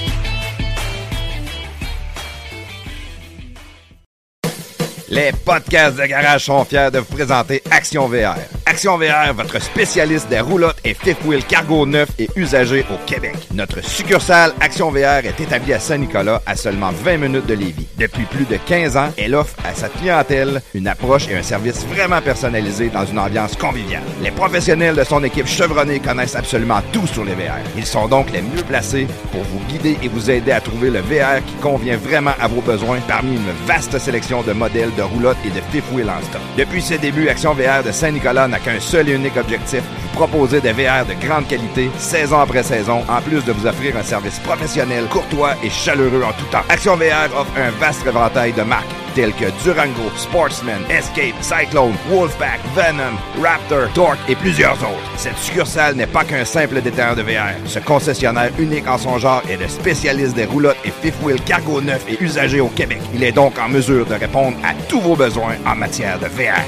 Les 5.09 5.31
podcasts 5.45 5.97
de 5.97 6.05
garage 6.05 6.47
sont 6.47 6.65
fiers 6.65 6.91
de 6.93 6.99
vous 6.99 7.05
présenter 7.15 7.63
Action 7.71 8.09
VR. 8.09 8.35
Action 8.69 8.99
VR, 8.99 9.33
votre 9.37 9.63
spécialiste 9.63 10.29
des 10.29 10.41
roulottes 10.41 10.79
et 10.85 10.95
fifth 10.95 11.25
wheel 11.25 11.45
cargo 11.45 11.87
neuf 11.87 12.09
et 12.19 12.29
usagés 12.35 12.85
au 12.93 12.97
Québec. 13.07 13.37
Notre 13.55 13.81
succursale 13.85 14.53
Action 14.61 14.91
VR 14.91 15.25
est 15.25 15.41
établie 15.41 15.73
à 15.75 15.79
Saint-Nicolas, 15.79 16.43
à 16.45 16.57
seulement 16.57 16.91
20 16.91 17.19
minutes 17.19 17.47
de 17.47 17.55
Lévis. 17.55 17.87
Depuis 17.97 18.25
plus 18.25 18.47
de 18.47 18.57
15 18.57 18.97
ans, 18.97 19.13
elle 19.17 19.37
offre 19.37 19.55
à 19.65 19.73
sa 19.75 19.89
clientèle 19.89 20.61
une 20.75 20.89
approche 20.89 21.29
et 21.29 21.37
un 21.37 21.43
service 21.45 21.87
vraiment 21.87 22.21
personnalisé 22.21 22.89
dans 22.89 23.07
une 23.07 23.21
ambiance 23.21 23.55
conviviale. 23.55 24.03
Les 24.21 24.33
professionnels 24.33 24.97
de 24.97 25.05
son 25.05 25.23
équipe 25.23 25.47
chevronnée 25.47 26.01
connaissent 26.01 26.35
absolument 26.35 26.83
tout 26.93 27.07
sur 27.07 27.25
les 27.25 27.35
VR. 27.35 27.61
Ils 27.77 27.87
sont 27.87 28.09
donc 28.09 28.33
les 28.33 28.43
mieux 28.43 28.65
placés 28.65 29.07
pour 29.31 29.43
vous 29.43 29.61
guider 29.69 29.97
et 30.03 30.09
vous 30.09 30.29
aider 30.29 30.51
à 30.51 30.61
trouver 30.61 30.91
le 30.91 30.99
VR 30.99 31.45
qui 31.47 31.55
convient 31.63 31.97
vraiment 31.97 32.35
à 32.41 32.49
vos 32.49 32.61
besoins 32.61 32.99
parmi 33.07 33.37
une 33.37 33.53
vaste 33.67 33.97
sélection 34.01 34.43
de 34.43 34.53
modèles 34.53 34.91
de 34.97 35.03
roulottes 35.03 35.37
et 35.45 35.51
de 35.51 35.61
en 35.61 36.23
stock. 36.23 36.41
Depuis 36.57 36.83
ses 36.83 36.99
débuts, 36.99 37.29
Action 37.29 37.55
VR 37.55 37.83
de 37.85 37.93
Saint-Nicolas 37.93 38.49
n'a 38.49 38.59
qu'un 38.59 38.81
seul 38.81 39.09
et 39.09 39.15
unique 39.15 39.37
objectif, 39.37 39.83
vous 39.83 40.09
proposer 40.17 40.61
des 40.61 40.73
VR 40.73 41.05
de 41.07 41.15
grande 41.27 41.47
qualité, 41.47 41.91
saison 41.99 42.41
après 42.41 42.63
saison, 42.63 43.03
en 43.09 43.21
plus 43.21 43.45
de 43.45 43.53
vous 43.53 43.67
offrir 43.67 43.97
un 43.97 44.03
service 44.03 44.39
professionnel, 44.41 45.05
courtois 45.11 45.55
et 45.63 45.71
chaleureux 45.71 46.23
en 46.23 46.33
tout 46.33 46.47
temps. 46.51 46.65
Action 46.69 46.97
VR 46.97 47.35
offre 47.37 47.53
un 47.59 47.71
vaste 47.79 48.07
éventail 48.07 48.53
de 48.53 48.63
marques 48.63 48.87
telles 49.17 49.33
que 49.33 49.47
Durango, 49.65 50.11
Sportsman, 50.17 50.83
Escape, 50.91 51.35
Cyclone, 51.41 51.95
Wolfpack, 52.11 52.61
Venom, 52.75 53.17
Raptor, 53.43 53.91
Torque 53.95 54.19
et 54.29 54.37
plusieurs 54.37 54.75
autres. 54.75 55.11
Cette 55.17 55.39
succursale 55.39 55.95
n'est 55.95 56.07
pas 56.07 56.23
qu'un 56.23 56.45
simple 56.45 56.83
détaillant 56.83 57.15
de 57.15 57.23
VR. 57.23 57.57
Ce 57.65 57.79
concessionnaire 57.79 58.51
unique 58.59 58.87
en 58.87 58.99
son 58.99 59.19
genre 59.19 59.43
est 59.49 59.57
le 59.57 59.69
spécialiste 59.69 60.37
des 60.37 60.45
roulottes 60.45 60.77
et 60.85 60.91
fifth 60.91 61.23
wheel 61.23 61.41
cargo 61.41 61.81
neufs 61.81 62.05
et 62.07 62.23
usagés 62.23 62.61
au 62.61 62.69
Québec. 62.69 63.01
Il 63.15 63.25
est 63.25 63.33
donc 63.33 63.59
en 63.59 63.71
mesure 63.71 64.05
de 64.05 64.15
répondre 64.15 64.59
à 64.63 64.75
tous 64.89 65.01
vos 65.01 65.17
besoins 65.17 65.57
en 65.67 65.75
matière 65.75 66.19
de 66.21 66.27
VR. 66.27 66.63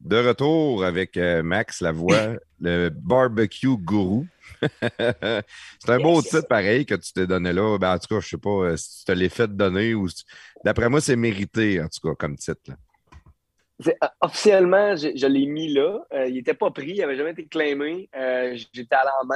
De 0.00 0.16
retour 0.16 0.84
avec 0.84 1.16
euh, 1.16 1.42
Max 1.42 1.80
Lavoie, 1.80 2.36
le 2.60 2.90
barbecue 2.90 3.76
gourou. 3.76 4.26
c'est 4.60 5.88
un 5.88 5.98
beau 5.98 6.22
titre 6.22 6.46
pareil 6.48 6.86
que 6.86 6.94
tu 6.94 7.12
t'es 7.12 7.26
donné 7.26 7.52
là. 7.52 7.78
Ben, 7.78 7.94
en 7.94 7.98
tout 7.98 8.14
cas, 8.14 8.20
je 8.20 8.28
sais 8.28 8.38
pas 8.38 8.50
euh, 8.50 8.76
si 8.76 9.00
tu 9.00 9.04
te 9.06 9.12
l'es 9.12 9.28
fait 9.28 9.48
donner 9.48 9.94
ou 9.94 10.08
d'après 10.64 10.88
moi, 10.88 11.00
c'est 11.00 11.16
mérité, 11.16 11.80
en 11.80 11.88
tout 11.88 12.08
cas, 12.08 12.14
comme 12.14 12.36
titre. 12.36 12.72
Euh, 13.86 14.08
officiellement, 14.20 14.94
je, 14.94 15.26
l'ai 15.26 15.46
mis 15.46 15.72
là. 15.72 15.98
il 16.28 16.34
n'était 16.34 16.54
pas 16.54 16.70
pris, 16.70 16.92
il 16.92 16.98
n'avait 16.98 17.16
jamais 17.16 17.32
été 17.32 17.46
claimé. 17.46 18.08
J'étais 18.72 18.94
allé 18.94 19.10
en 19.22 19.26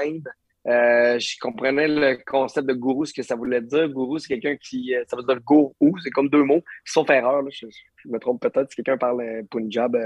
Inde. 0.66 1.20
je 1.20 1.38
comprenais 1.40 1.88
le 1.88 2.18
concept 2.26 2.66
de 2.68 2.74
gourou, 2.74 3.04
ce 3.04 3.12
que 3.12 3.22
ça 3.22 3.36
voulait 3.36 3.60
dire. 3.60 3.88
Gourou, 3.88 4.18
c'est 4.18 4.28
quelqu'un 4.28 4.56
qui. 4.56 4.94
Ça 5.08 5.16
veut 5.16 5.22
dire 5.22 5.40
gourou, 5.40 5.98
c'est 6.02 6.10
comme 6.10 6.28
deux 6.28 6.42
mots 6.42 6.62
sont 6.84 7.04
erreur. 7.06 7.42
Là. 7.42 7.50
Je, 7.50 7.66
me 8.06 8.18
trompe 8.18 8.40
peut-être. 8.40 8.70
Si 8.70 8.76
quelqu'un 8.76 8.98
parle 8.98 9.22
Punjab, 9.50 9.96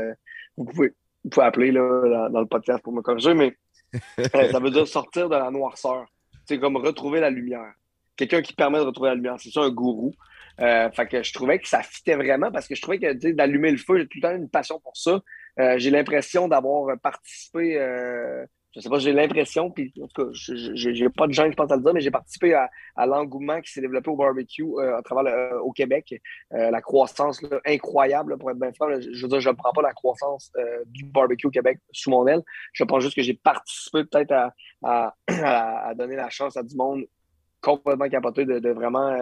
vous 0.57 0.65
pouvez, 0.65 0.93
vous 1.25 1.31
pouvez 1.31 1.47
appeler 1.47 1.73
là, 1.73 2.29
dans, 2.31 2.41
le 2.41 2.47
podcast 2.47 2.83
pour 2.83 2.93
me 2.93 3.03
corriger, 3.03 3.35
mais 3.35 3.57
euh, 4.19 4.51
ça 4.51 4.59
veut 4.59 4.71
dire 4.71 4.87
sortir 4.87 5.29
de 5.29 5.37
la 5.37 5.51
noirceur. 5.51 6.07
C'est 6.47 6.59
comme 6.59 6.77
retrouver 6.77 7.21
la 7.21 7.31
lumière. 7.31 7.73
Quelqu'un 8.17 8.43
qui 8.43 8.53
permet 8.53 8.79
de 8.79 8.85
retrouver 8.85 9.11
la 9.11 9.15
lumière. 9.15 9.37
C'est 9.39 9.51
ça 9.51 9.61
un 9.61 9.71
gourou. 9.71 10.13
Euh, 10.61 10.91
fait 10.91 11.07
que 11.07 11.23
je 11.23 11.33
trouvais 11.33 11.59
que 11.59 11.69
ça 11.69 11.83
fitait 11.83 12.17
vraiment 12.17 12.51
parce 12.51 12.69
que 12.69 12.75
je 12.75 12.83
trouvais 12.83 12.99
que 12.99 13.33
d'allumer 13.33 13.71
le 13.71 13.79
feu, 13.79 13.99
j'ai 13.99 14.07
tout 14.07 14.19
le 14.19 14.23
temps 14.23 14.37
une 14.37 14.51
passion 14.51 14.79
pour 14.81 14.97
ça. 14.97 15.23
Euh, 15.59 15.79
j'ai 15.79 15.91
l'impression 15.91 16.49
d'avoir 16.49 16.99
participé 16.99 17.79
je 18.73 18.81
sais 18.81 18.89
pas, 18.89 18.99
j'ai 19.01 19.13
l'impression, 19.13 19.71
puis 19.71 19.93
en 20.01 20.07
tout 20.07 20.25
cas, 20.25 20.31
j'ai 20.33 21.09
pas 21.09 21.27
de 21.27 21.33
gens 21.33 21.49
qui 21.49 21.57
pensent 21.57 21.73
à 21.73 21.77
le 21.77 21.83
dire, 21.83 21.93
mais 21.93 22.01
j'ai 22.01 22.13
participé 22.13 22.55
à, 22.55 22.71
l'engouement 23.05 23.61
qui 23.61 23.73
s'est 23.73 23.81
développé 23.81 24.11
au 24.11 24.17
barbecue 24.17 24.63
euh, 24.63 24.99
à 24.99 25.03
travers 25.03 25.33
euh, 25.33 25.59
au 25.61 25.73
Québec. 25.73 26.15
Euh, 26.53 26.71
la 26.71 26.81
croissance 26.81 27.43
incroyable, 27.67 28.39
pour 28.39 28.51
être 28.51 28.59
bien 28.59 28.73
franc. 28.73 28.89
je 29.01 29.23
veux 29.23 29.29
dire, 29.29 29.41
je 29.41 29.49
ne 29.49 29.55
prends 29.55 29.73
pas 29.73 29.83
la 29.83 29.93
croissance 29.93 30.53
du 30.87 31.05
barbecue 31.05 31.49
au 31.49 31.51
Québec 31.51 31.79
sous 31.91 32.11
mon 32.11 32.27
aile. 32.27 32.43
Je 32.73 32.85
pense 32.85 33.03
juste 33.03 33.17
que 33.17 33.23
j'ai 33.23 33.35
participé 33.35 34.05
peut-être 34.05 34.33
à, 34.83 35.15
à, 35.29 35.95
donner 35.97 36.17
la 36.17 36.31
chance 36.31 36.57
à 36.57 36.63
du 36.63 36.77
monde 36.77 37.05
complètement 37.61 38.09
capoté 38.09 38.45
de, 38.45 38.59
de 38.59 38.71
vraiment 38.71 39.17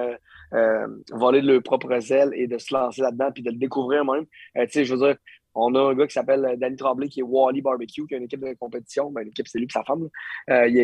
voler 1.13 1.41
de 1.41 1.53
leur 1.53 1.63
propre 1.63 1.99
zèle 1.99 2.31
et 2.35 2.47
de 2.47 2.59
se 2.59 2.73
lancer 2.73 3.03
là-dedans 3.03 3.33
puis 3.33 3.43
de 3.43 3.51
le 3.51 3.57
découvrir 3.57 4.05
même. 4.05 4.27
tu 4.55 4.69
sais, 4.71 4.85
je 4.85 4.95
veux 4.95 5.07
dire, 5.07 5.17
on 5.55 5.75
a 5.75 5.81
un 5.81 5.95
gars 5.95 6.07
qui 6.07 6.13
s'appelle 6.13 6.45
euh, 6.45 6.57
Danny 6.57 6.77
Tremblay, 6.77 7.09
qui 7.09 7.21
est 7.21 7.25
Wally 7.25 7.63
Barbecue, 7.63 8.07
qui 8.07 8.15
a 8.15 8.19
une 8.19 8.25
équipe 8.25 8.41
de 8.41 8.55
compétition. 8.55 9.11
Ben, 9.11 9.25
l'équipe, 9.25 9.49
c'est 9.49 9.59
lui 9.59 9.67
et 9.67 9.73
sa 9.73 9.85
femme. 9.85 10.09
Euh, 10.51 10.69
il 10.69 10.79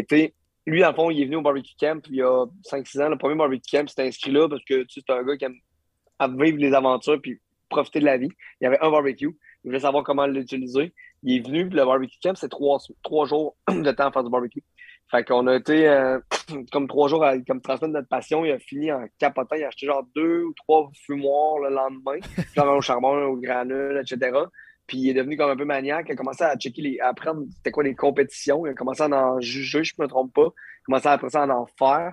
lui, 0.66 0.80
dans 0.80 0.88
le 0.88 0.94
fond, 0.94 1.10
il 1.10 1.20
est 1.20 1.24
venu 1.26 1.36
au 1.36 1.42
barbecue 1.42 1.74
camp 1.78 2.00
il 2.08 2.16
y 2.16 2.22
a 2.22 2.46
5-6 2.70 3.02
ans. 3.02 3.08
Le 3.10 3.18
premier 3.18 3.34
barbecue 3.34 3.70
camp, 3.70 3.86
c'était 3.86 4.06
inscrit 4.06 4.32
là 4.32 4.48
parce 4.48 4.64
que 4.64 4.82
tu 4.84 5.00
c'est 5.00 5.12
un 5.12 5.22
gars 5.22 5.36
qui 5.36 5.44
aime 5.44 6.42
vivre 6.42 6.58
les 6.58 6.72
aventures 6.72 7.20
puis 7.20 7.38
profiter 7.68 8.00
de 8.00 8.06
la 8.06 8.16
vie. 8.16 8.30
Il 8.60 8.64
y 8.64 8.66
avait 8.66 8.80
un 8.80 8.90
barbecue. 8.90 9.36
Il 9.64 9.68
voulait 9.68 9.80
savoir 9.80 10.04
comment 10.04 10.26
l'utiliser. 10.26 10.94
Il 11.22 11.36
est 11.36 11.46
venu, 11.46 11.68
le 11.68 11.84
barbecue 11.84 12.18
camp, 12.22 12.34
c'est 12.34 12.48
trois, 12.48 12.78
trois 13.02 13.26
jours 13.26 13.56
de 13.68 13.90
temps 13.92 14.06
à 14.06 14.12
faire 14.12 14.24
du 14.24 14.30
barbecue. 14.30 14.62
Fait 15.10 15.24
qu'on 15.24 15.47
a 15.47 15.56
été 15.56 15.89
euh, 15.89 16.18
comme 16.72 16.89
trois 16.89 17.09
jours 17.09 17.24
à 17.24 17.39
comme 17.39 17.60
transmettre 17.60 17.93
notre 17.93 18.09
passion. 18.09 18.44
Il 18.44 18.52
a 18.52 18.59
fini 18.59 18.90
en 18.93 19.05
capotant. 19.18 19.56
Il 19.56 19.64
a 19.64 19.68
acheté 19.68 19.86
genre 19.86 20.06
deux 20.14 20.44
ou 20.44 20.52
trois 20.55 20.90
fumoirs 21.06 21.59
le 21.60 21.74
lendemain, 21.74 22.18
genre 22.56 22.76
au 22.76 22.81
charbon, 22.81 23.22
au 23.24 23.36
granule, 23.36 24.02
etc. 24.02 24.39
Puis 24.86 24.98
il 24.98 25.09
est 25.10 25.14
devenu 25.14 25.36
comme 25.36 25.51
un 25.51 25.56
peu 25.56 25.64
maniaque. 25.64 26.06
Il 26.09 26.12
a 26.12 26.16
commencé 26.16 26.44
à 26.44 26.56
checker, 26.56 26.82
les, 26.82 27.01
à 27.01 27.09
apprendre 27.09 27.44
c'était 27.56 27.70
quoi 27.70 27.85
les 27.85 27.94
compétitions. 27.94 28.66
Il 28.66 28.70
a 28.70 28.74
commencé 28.74 29.02
à 29.02 29.09
en 29.09 29.40
juger, 29.40 29.85
je 29.85 29.94
ne 29.98 30.05
me 30.05 30.09
trompe 30.09 30.32
pas. 30.35 30.43
Il 30.43 30.47
a 30.47 30.85
commencé 30.86 31.09
après 31.09 31.31
ça 31.31 31.43
à 31.43 31.48
en 31.48 31.66
faire. 31.66 32.12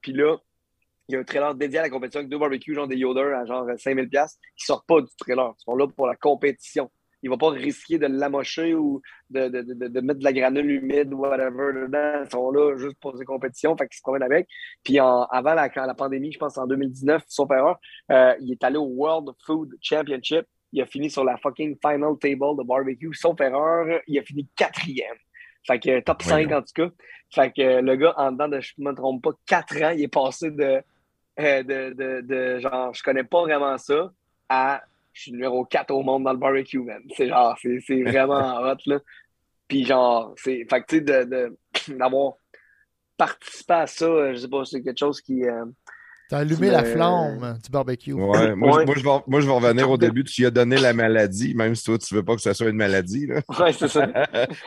Puis 0.00 0.12
là, 0.12 0.36
il 1.08 1.14
y 1.14 1.16
a 1.16 1.20
un 1.20 1.24
trailer 1.24 1.54
dédié 1.54 1.78
à 1.80 1.82
la 1.82 1.90
compétition 1.90 2.20
avec 2.20 2.30
deux 2.30 2.38
barbecues, 2.38 2.74
genre 2.74 2.88
des 2.88 2.96
Yoder 2.96 3.34
à 3.34 3.44
genre 3.44 3.66
5000$ 3.66 4.08
qui 4.08 4.16
ne 4.16 4.28
sortent 4.56 4.86
pas 4.86 5.00
du 5.00 5.14
trailer. 5.18 5.52
Ils 5.58 5.62
sont 5.62 5.76
là 5.76 5.86
pour 5.86 6.06
la 6.06 6.16
compétition. 6.16 6.90
Il 7.24 7.30
ne 7.30 7.36
va 7.36 7.38
pas 7.38 7.48
risquer 7.48 7.96
de 7.96 8.06
l'amocher 8.06 8.74
ou 8.74 9.00
de, 9.30 9.48
de, 9.48 9.62
de, 9.62 9.88
de, 9.88 10.00
mettre 10.02 10.18
de 10.18 10.24
la 10.24 10.32
granule 10.34 10.70
humide 10.70 11.10
ou 11.14 11.20
whatever 11.20 11.72
dedans. 11.72 12.22
Ils 12.22 12.30
sont 12.30 12.50
là 12.50 12.76
juste 12.76 12.98
pour 13.00 13.16
ces 13.16 13.24
compétitions, 13.24 13.74
fait 13.78 13.88
qu'ils 13.88 13.96
se 13.96 14.02
promènent 14.02 14.24
avec. 14.24 14.46
Puis 14.84 15.00
en, 15.00 15.22
avant 15.22 15.54
la, 15.54 15.70
la 15.74 15.94
pandémie, 15.94 16.32
je 16.32 16.38
pense 16.38 16.58
en 16.58 16.66
2019, 16.66 17.22
sauf 17.26 17.50
erreur, 17.50 17.78
euh, 18.12 18.34
il 18.42 18.52
est 18.52 18.62
allé 18.62 18.76
au 18.76 18.84
World 18.84 19.30
Food 19.46 19.74
Championship. 19.80 20.44
Il 20.74 20.82
a 20.82 20.86
fini 20.86 21.08
sur 21.08 21.24
la 21.24 21.38
fucking 21.38 21.78
final 21.80 22.18
table 22.20 22.58
de 22.58 22.62
barbecue, 22.62 23.14
sauf 23.14 23.40
erreur. 23.40 24.02
Il 24.06 24.18
a 24.18 24.22
fini 24.22 24.46
quatrième. 24.54 25.16
Fait 25.66 25.78
que 25.78 26.00
top 26.00 26.20
5 26.20 26.52
en 26.52 26.60
tout 26.60 26.74
cas. 26.74 26.90
Fait 27.30 27.50
que 27.52 27.80
le 27.80 27.96
gars, 27.96 28.12
en 28.18 28.32
dedans 28.32 28.48
de, 28.48 28.60
je 28.60 28.74
ne 28.76 28.90
me 28.90 28.94
trompe 28.94 29.22
pas, 29.22 29.30
4 29.46 29.82
ans, 29.82 29.90
il 29.96 30.02
est 30.02 30.08
passé 30.08 30.50
de, 30.50 30.82
euh, 31.40 31.62
de, 31.62 31.94
de, 31.94 32.20
de, 32.20 32.58
genre, 32.58 32.92
je 32.92 33.02
connais 33.02 33.24
pas 33.24 33.40
vraiment 33.40 33.78
ça 33.78 34.12
à 34.50 34.82
je 35.14 35.22
suis 35.22 35.32
numéro 35.32 35.64
4 35.64 35.92
au 35.92 36.02
monde 36.02 36.24
dans 36.24 36.32
le 36.32 36.38
barbecue, 36.38 36.80
man. 36.80 37.00
C'est 37.16 37.28
genre, 37.28 37.56
c'est 37.58 38.02
vraiment 38.02 38.58
hot, 38.60 38.76
là. 38.86 38.98
Puis 39.68 39.86
genre, 39.86 40.34
c'est, 40.36 40.66
fait 40.68 40.82
que 40.82 40.86
tu 40.86 41.04
sais, 41.06 41.94
d'avoir 41.96 42.34
participé 43.16 43.74
à 43.74 43.86
ça, 43.86 44.32
je 44.32 44.38
sais 44.38 44.48
pas, 44.48 44.64
c'est 44.64 44.82
quelque 44.82 44.98
chose 44.98 45.20
qui. 45.20 45.44
Euh, 45.44 45.64
T'as 46.30 46.38
allumé 46.38 46.70
la 46.70 46.84
flamme 46.84 47.58
du 47.62 47.70
barbecue. 47.70 48.14
Ouais, 48.14 48.54
moi, 48.56 48.80
Je, 48.82 49.02
vais, 49.02 49.10
moi, 49.26 49.40
je, 49.40 49.46
vais, 49.46 49.52
revenir 49.52 49.90
au 49.90 49.96
début. 49.98 50.24
Tu 50.24 50.40
lui 50.40 50.46
as 50.46 50.50
donné 50.50 50.76
la 50.78 50.94
maladie, 50.94 51.54
même 51.54 51.74
si 51.74 51.84
toi, 51.84 51.98
tu 51.98 52.14
veux 52.14 52.24
pas 52.24 52.34
que 52.34 52.40
ce 52.40 52.52
soit 52.54 52.70
une 52.70 52.76
maladie. 52.76 53.26
Là. 53.26 53.42
Ouais, 53.60 53.72
c'est 53.72 53.88
ça. 53.88 54.08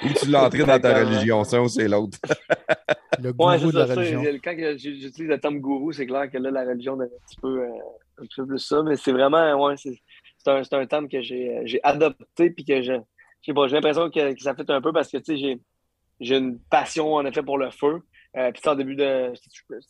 Ou 0.04 0.08
tu 0.20 0.30
l'as 0.30 0.46
entré 0.46 0.64
dans 0.64 0.80
ta 0.80 1.04
religion, 1.04 1.44
ça 1.44 1.62
ou 1.62 1.68
c'est 1.68 1.88
l'autre. 1.88 2.20
le 3.22 3.34
gourou 3.34 3.50
ouais, 3.50 3.72
de 3.72 3.78
la 3.78 3.86
religion. 3.86 4.22
Quand 4.44 4.56
j'utilise 4.78 5.30
le 5.30 5.40
terme 5.40 5.60
gourou, 5.60 5.92
c'est 5.92 6.06
clair 6.06 6.30
que 6.30 6.38
là, 6.38 6.52
la 6.52 6.64
religion 6.64 7.02
est 7.02 7.06
un 7.06 7.26
petit 7.28 7.42
peu, 7.42 7.62
euh, 7.62 7.70
un 8.20 8.26
petit 8.26 8.36
peu 8.36 8.46
plus 8.46 8.60
ça, 8.60 8.84
mais 8.84 8.96
c'est 8.96 9.12
vraiment, 9.12 9.66
ouais, 9.66 9.76
c'est 9.78 10.00
un, 10.48 10.62
un, 10.72 10.86
terme 10.86 11.08
que 11.10 11.22
j'ai 11.22 11.80
adopté 11.84 12.50
puis 12.50 12.66
que 12.66 12.82
j'ai 12.82 13.54
l'impression 13.54 14.10
que, 14.10 14.40
ça 14.40 14.56
fait 14.56 14.70
un 14.70 14.82
peu 14.82 14.94
parce 14.94 15.12
que, 15.12 15.20
j'ai 16.20 16.36
une 16.36 16.60
passion, 16.60 17.14
en 17.14 17.26
effet, 17.26 17.44
pour 17.44 17.58
le 17.58 17.70
feu. 17.70 18.02
Euh, 18.36 18.52
puis 18.52 18.62
en 18.68 18.76
début 18.76 18.96
de. 18.96 19.34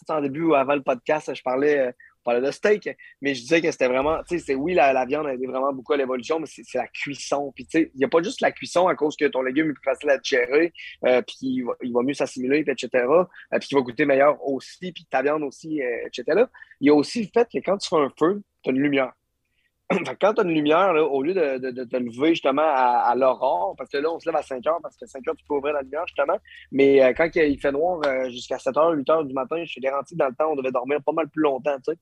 en 0.10 0.22
début 0.22 0.44
ou 0.44 0.56
avant 0.56 0.76
le 0.76 0.84
podcast, 0.84 1.34
je 1.34 1.42
parlais, 1.42 1.80
euh, 1.80 1.92
de 2.36 2.52
steak, 2.52 2.90
mais 3.22 3.34
je 3.34 3.42
disais 3.42 3.62
que 3.62 3.72
c'était 3.72 3.88
vraiment. 3.88 4.20
Tu 4.28 4.40
sais, 4.40 4.56
oui, 4.56 4.74
la, 4.74 4.94
la, 4.94 5.06
viande 5.06 5.28
a 5.28 5.34
aidé 5.34 5.48
vraiment 5.48 5.74
beaucoup 5.74 5.94
à 5.94 5.98
l'évolution, 5.98 6.40
mais 6.40 6.46
c'est 6.48 6.78
la 6.78 6.88
cuisson. 6.88 7.52
Puis 7.56 7.66
tu 7.66 7.80
sais, 7.80 7.92
il 7.94 7.98
n'y 7.98 8.06
a 8.06 8.10
pas 8.10 8.22
juste 8.22 8.42
la 8.42 8.52
cuisson 8.52 8.88
à 8.88 8.96
cause 8.96 9.16
que 9.16 9.26
ton 9.26 9.42
légume 9.42 9.70
est 9.70 9.74
plus 9.74 9.84
facile 9.84 10.10
à 10.10 10.18
gérer, 10.22 10.74
euh, 11.06 11.22
puis 11.22 11.38
il 11.42 11.64
va, 11.64 11.74
il 11.82 11.94
va, 11.94 12.02
mieux 12.04 12.14
s'assimiler, 12.14 12.64
etc. 12.68 12.90
Euh, 12.94 13.26
puis 13.52 13.70
il 13.72 13.76
va 13.76 13.82
goûter 13.82 14.06
meilleur 14.06 14.46
aussi, 14.46 14.92
puis 14.92 15.06
ta 15.10 15.22
viande 15.22 15.44
aussi, 15.44 15.80
etc. 16.06 16.44
Il 16.82 16.88
y 16.88 16.90
a 16.90 16.94
aussi 16.94 17.22
le 17.24 17.30
fait 17.34 17.48
que 17.52 17.60
quand 17.60 17.78
tu 17.78 17.90
fais 17.90 17.96
un 17.96 18.12
feu, 18.18 18.42
tu 18.64 18.70
as 18.70 18.74
une 18.74 18.80
lumière. 18.80 19.14
quand 20.20 20.34
tu 20.34 20.42
as 20.42 20.44
une 20.44 20.54
lumière, 20.54 20.94
au 20.96 21.24
lieu 21.24 21.34
de, 21.34 21.60
de, 21.60 21.72
de, 21.72 21.84
te 21.86 21.96
lever 21.96 22.30
justement 22.30 22.64
à, 22.66 23.10
à 23.10 23.16
l'aurore, 23.16 23.74
parce 23.78 23.90
que 23.90 23.98
là, 23.98 24.12
on 24.12 24.20
se 24.20 24.28
lève 24.28 24.36
à 24.36 24.42
5 24.42 24.66
heures, 24.68 24.80
parce 24.82 24.98
que 24.98 25.06
5 25.06 25.26
heures, 25.28 25.36
tu 25.36 25.46
peux 25.48 25.56
ouvrir 25.56 25.74
la 25.74 25.82
lumière 25.82 26.06
justement, 26.08 26.38
mais 26.72 27.02
euh, 27.02 27.14
quand 27.16 27.30
il 27.36 27.60
fait 27.60 27.72
noir 27.72 28.02
euh, 28.06 28.30
jusqu'à 28.30 28.60
7 28.60 28.76
heures, 28.76 28.92
8 28.92 29.10
heures 29.10 29.26
du 29.26 29.34
matin, 29.34 29.64
je 29.64 29.72
suis 29.72 29.82
garanti 29.82 30.14
que 30.16 30.20
dans 30.20 30.28
le 30.28 30.36
temps, 30.36 30.52
on 30.52 30.56
devait 30.56 30.72
dormir 30.72 31.02
pas 31.06 31.14
mal 31.14 31.30
plus 31.30 31.42
longtemps. 31.42 31.76
Tu 31.78 31.94
sais. 31.94 31.98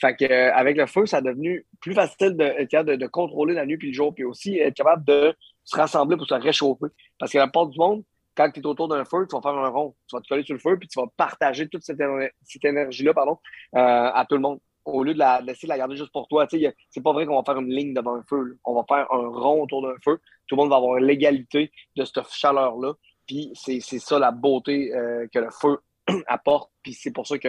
Fait 0.00 0.16
que, 0.16 0.24
euh, 0.24 0.54
avec 0.54 0.78
le 0.78 0.86
feu, 0.86 1.04
ça 1.04 1.18
a 1.18 1.20
devenu 1.20 1.66
plus 1.80 1.94
facile 1.94 2.36
de, 2.36 2.96
de, 2.96 3.06
contrôler 3.06 3.52
la 3.52 3.66
nuit 3.66 3.76
puis 3.76 3.88
le 3.88 3.94
jour, 3.94 4.14
puis 4.14 4.24
aussi 4.24 4.58
être 4.58 4.74
capable 4.74 5.04
de 5.04 5.34
se 5.64 5.76
rassembler 5.76 6.16
pour 6.16 6.26
se 6.26 6.34
réchauffer. 6.34 6.86
Parce 7.18 7.32
que 7.32 7.38
la 7.38 7.48
part 7.48 7.66
du 7.66 7.78
monde, 7.78 8.02
quand 8.34 8.50
tu 8.50 8.60
es 8.60 8.66
autour 8.66 8.88
d'un 8.88 9.04
feu, 9.04 9.26
tu 9.28 9.36
vas 9.36 9.42
faire 9.42 9.58
un 9.58 9.68
rond. 9.68 9.94
Tu 10.08 10.16
vas 10.16 10.22
te 10.22 10.28
coller 10.28 10.42
sur 10.42 10.54
le 10.54 10.60
feu, 10.60 10.78
puis 10.78 10.88
tu 10.88 10.98
vas 10.98 11.06
partager 11.16 11.68
toute 11.68 11.82
cette, 11.82 12.00
cette 12.42 12.64
énergie-là 12.64 13.12
pardon, 13.12 13.38
à 13.74 14.24
tout 14.28 14.36
le 14.36 14.42
monde 14.42 14.58
au 14.86 15.02
lieu 15.02 15.14
de, 15.14 15.18
la, 15.18 15.40
laisser 15.40 15.66
la 15.66 15.76
garder 15.76 15.96
juste 15.96 16.12
pour 16.12 16.28
toi. 16.28 16.46
C'est 16.48 17.02
pas 17.02 17.12
vrai 17.12 17.26
qu'on 17.26 17.36
va 17.36 17.44
faire 17.44 17.60
une 17.60 17.72
ligne 17.72 17.92
devant 17.92 18.14
un 18.14 18.22
feu. 18.22 18.58
On 18.64 18.74
va 18.74 18.84
faire 18.88 19.06
un 19.12 19.28
rond 19.28 19.62
autour 19.62 19.82
d'un 19.82 19.96
feu. 20.04 20.20
Tout 20.46 20.56
le 20.56 20.62
monde 20.62 20.70
va 20.70 20.76
avoir 20.76 20.98
l'égalité 21.00 21.72
de 21.96 22.04
cette 22.04 22.28
chaleur-là. 22.30 22.94
Puis 23.26 23.50
c'est 23.54 23.80
ça 23.80 24.18
la 24.18 24.30
beauté 24.30 24.94
euh, 24.94 25.26
que 25.32 25.40
le 25.40 25.50
feu 25.50 25.78
apporte. 26.26 26.70
Puis 26.82 26.94
c'est 26.94 27.10
pour 27.10 27.26
ça 27.26 27.38
que 27.38 27.48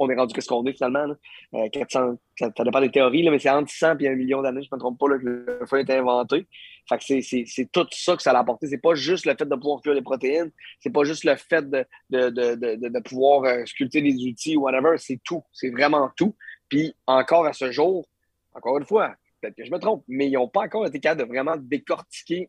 on 0.00 0.08
est 0.08 0.16
rendu 0.16 0.34
qu'est-ce 0.34 0.48
qu'on 0.48 0.64
est 0.64 0.72
finalement. 0.72 1.14
Euh, 1.54 1.68
400, 1.68 2.18
ça, 2.38 2.50
dépend 2.64 2.80
des 2.80 2.90
théories, 2.90 3.22
là, 3.22 3.30
mais 3.30 3.38
c'est 3.38 3.50
entre 3.50 3.70
100 3.70 3.98
et 4.00 4.08
un 4.08 4.14
million 4.14 4.40
d'années, 4.40 4.62
je 4.62 4.68
ne 4.72 4.76
me 4.76 4.80
trompe 4.80 4.98
pas, 4.98 5.08
là, 5.08 5.18
que 5.18 5.24
le 5.24 5.66
feu 5.66 5.76
a 5.76 5.80
été 5.80 5.94
inventé. 5.94 6.46
Fait 6.88 6.98
que 6.98 7.20
c'est 7.22 7.70
tout 7.70 7.86
ça 7.92 8.16
que 8.16 8.22
ça 8.22 8.32
a 8.32 8.38
apporté. 8.38 8.66
C'est 8.66 8.78
pas 8.78 8.94
juste 8.94 9.26
le 9.26 9.34
fait 9.36 9.44
de 9.44 9.54
pouvoir 9.54 9.82
cuire 9.82 9.94
des 9.94 10.02
protéines, 10.02 10.50
c'est 10.80 10.90
pas 10.90 11.04
juste 11.04 11.24
le 11.24 11.36
fait 11.36 11.68
de, 11.68 11.84
de, 12.08 12.30
de, 12.30 12.88
de 12.88 13.00
pouvoir 13.00 13.44
euh, 13.44 13.64
sculpter 13.66 14.00
des 14.00 14.24
outils 14.24 14.56
ou 14.56 14.62
whatever, 14.62 14.96
c'est 14.96 15.20
tout. 15.22 15.42
C'est 15.52 15.70
vraiment 15.70 16.10
tout. 16.16 16.34
Puis 16.68 16.94
encore 17.06 17.46
à 17.46 17.52
ce 17.52 17.70
jour, 17.70 18.08
encore 18.54 18.78
une 18.78 18.86
fois, 18.86 19.14
peut-être 19.40 19.54
que 19.54 19.64
je 19.64 19.70
me 19.70 19.78
trompe, 19.78 20.02
mais 20.08 20.28
ils 20.28 20.32
n'ont 20.32 20.48
pas 20.48 20.62
encore 20.62 20.86
été 20.86 20.98
capables 20.98 21.22
de 21.22 21.26
vraiment 21.26 21.56
décortiquer 21.58 22.48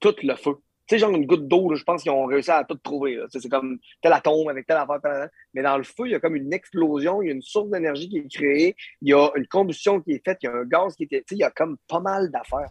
tout 0.00 0.14
le 0.22 0.34
feu. 0.34 0.56
Sais, 0.90 0.98
genre 0.98 1.10
une 1.10 1.24
goutte 1.24 1.46
d'eau, 1.46 1.72
je 1.76 1.84
pense 1.84 2.02
qu'ils 2.02 2.10
ont 2.10 2.24
réussi 2.24 2.50
à 2.50 2.64
tout 2.64 2.74
trouver. 2.74 3.16
C'est 3.28 3.48
comme 3.48 3.78
tel 4.02 4.12
atome 4.12 4.48
avec 4.48 4.66
telle 4.66 4.76
affaire, 4.76 5.00
telle 5.00 5.12
affaire. 5.12 5.28
Mais 5.54 5.62
dans 5.62 5.78
le 5.78 5.84
feu, 5.84 6.06
il 6.06 6.10
y 6.10 6.14
a 6.16 6.18
comme 6.18 6.34
une 6.34 6.52
explosion, 6.52 7.22
il 7.22 7.26
y 7.26 7.28
a 7.30 7.32
une 7.32 7.42
source 7.42 7.70
d'énergie 7.70 8.08
qui 8.08 8.18
est 8.18 8.28
créée, 8.28 8.76
il 9.00 9.10
y 9.10 9.14
a 9.14 9.30
une 9.36 9.46
combustion 9.46 10.00
qui 10.00 10.14
est 10.14 10.24
faite, 10.24 10.38
il 10.42 10.46
y 10.46 10.48
a 10.48 10.52
un 10.52 10.64
gaz 10.64 10.96
qui 10.96 11.04
est. 11.04 11.06
Tu 11.06 11.16
sais, 11.18 11.34
il 11.36 11.38
y 11.38 11.44
a 11.44 11.50
comme 11.50 11.76
pas 11.86 12.00
mal 12.00 12.28
d'affaires. 12.32 12.70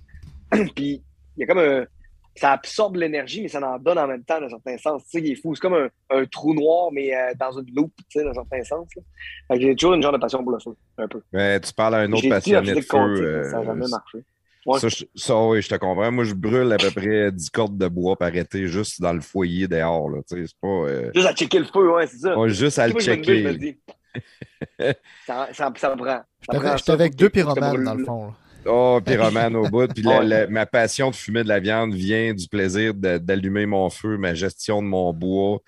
Puis 0.76 1.02
il 1.38 1.40
y 1.40 1.44
a 1.44 1.48
comme 1.48 1.60
un. 1.60 1.86
Ça 2.36 2.52
absorbe 2.52 2.98
l'énergie, 2.98 3.42
mais 3.42 3.48
ça 3.48 3.66
en 3.66 3.80
donne 3.80 3.98
en 3.98 4.08
même 4.08 4.26
temps, 4.26 4.42
dans 4.42 4.48
un 4.48 4.50
certain 4.50 4.78
sens. 4.78 5.04
Tu 5.06 5.12
sais, 5.12 5.20
il 5.20 5.32
est 5.32 5.36
fou. 5.36 5.56
C'est 5.56 5.62
comme 5.62 5.76
un, 5.76 5.88
un, 6.10 6.26
trou 6.26 6.54
noir, 6.54 6.92
mais 6.92 7.16
euh, 7.16 7.34
dans 7.40 7.58
une 7.58 7.74
loupe, 7.74 7.94
tu 8.10 8.20
sais, 8.20 8.26
dans 8.26 8.32
un 8.32 8.34
certain 8.34 8.64
sens. 8.66 8.88
j'ai 9.52 9.76
toujours 9.78 9.94
une 9.94 10.02
genre 10.02 10.12
de 10.12 10.18
passion 10.18 10.44
pour 10.44 10.52
le 10.52 10.60
feu, 10.60 10.76
un 10.98 11.08
peu. 11.08 11.22
Mais 11.32 11.58
tu 11.62 11.74
parles 11.74 11.96
à 11.96 12.00
un 12.00 12.12
autre 12.12 12.28
passionné 12.28 12.74
de 12.74 12.82
feu. 12.82 13.44
Ça 13.46 13.60
n'a 13.60 13.64
jamais 13.64 13.86
euh, 13.86 14.20
Ça, 14.78 14.90
je, 14.90 15.06
ça, 15.16 15.42
oui, 15.42 15.62
je 15.62 15.70
te 15.70 15.76
comprends. 15.76 16.12
Moi, 16.12 16.26
je 16.26 16.34
brûle 16.34 16.72
à 16.74 16.78
peu 16.78 16.92
près 16.92 17.32
10 17.32 17.50
cordes 17.50 17.78
de 17.78 17.88
bois 17.88 18.18
par 18.18 18.36
été 18.36 18.68
juste 18.68 19.02
dans 19.02 19.14
le 19.14 19.22
foyer 19.22 19.68
dehors. 19.68 20.10
Là. 20.10 20.20
C'est 20.28 20.44
pas, 20.62 20.68
euh... 20.68 21.12
Juste 21.16 21.28
à 21.28 21.34
checker 21.34 21.60
le 21.60 21.66
feu, 21.66 21.94
ouais, 21.94 22.08
c'est 22.08 22.18
ça. 22.18 22.38
Ouais, 22.38 22.50
juste 22.50 22.78
à 22.78 22.88
le 22.88 23.00
checker. 23.00 23.80
ça, 25.26 25.48
ça, 25.54 25.74
ça, 25.76 25.96
prend. 25.96 26.22
J'étais 26.78 26.92
avec 26.92 27.16
deux 27.16 27.30
pyromanes, 27.30 27.84
dans 27.84 27.96
le 27.96 28.06
fond. 28.06 28.26
Là. 28.28 28.34
Oh, 28.66 29.00
pyromane 29.04 29.56
au 29.56 29.70
bout. 29.70 29.92
Puis 29.94 30.04
la, 30.04 30.22
la, 30.24 30.48
ma 30.48 30.66
passion 30.66 31.10
de 31.10 31.16
fumer 31.16 31.44
de 31.44 31.48
la 31.48 31.60
viande 31.60 31.94
vient 31.94 32.34
du 32.34 32.48
plaisir 32.48 32.94
d'allumer 32.94 33.66
mon 33.66 33.90
feu, 33.90 34.18
ma 34.18 34.34
gestion 34.34 34.82
de 34.82 34.88
mon 34.88 35.14
bois, 35.14 35.60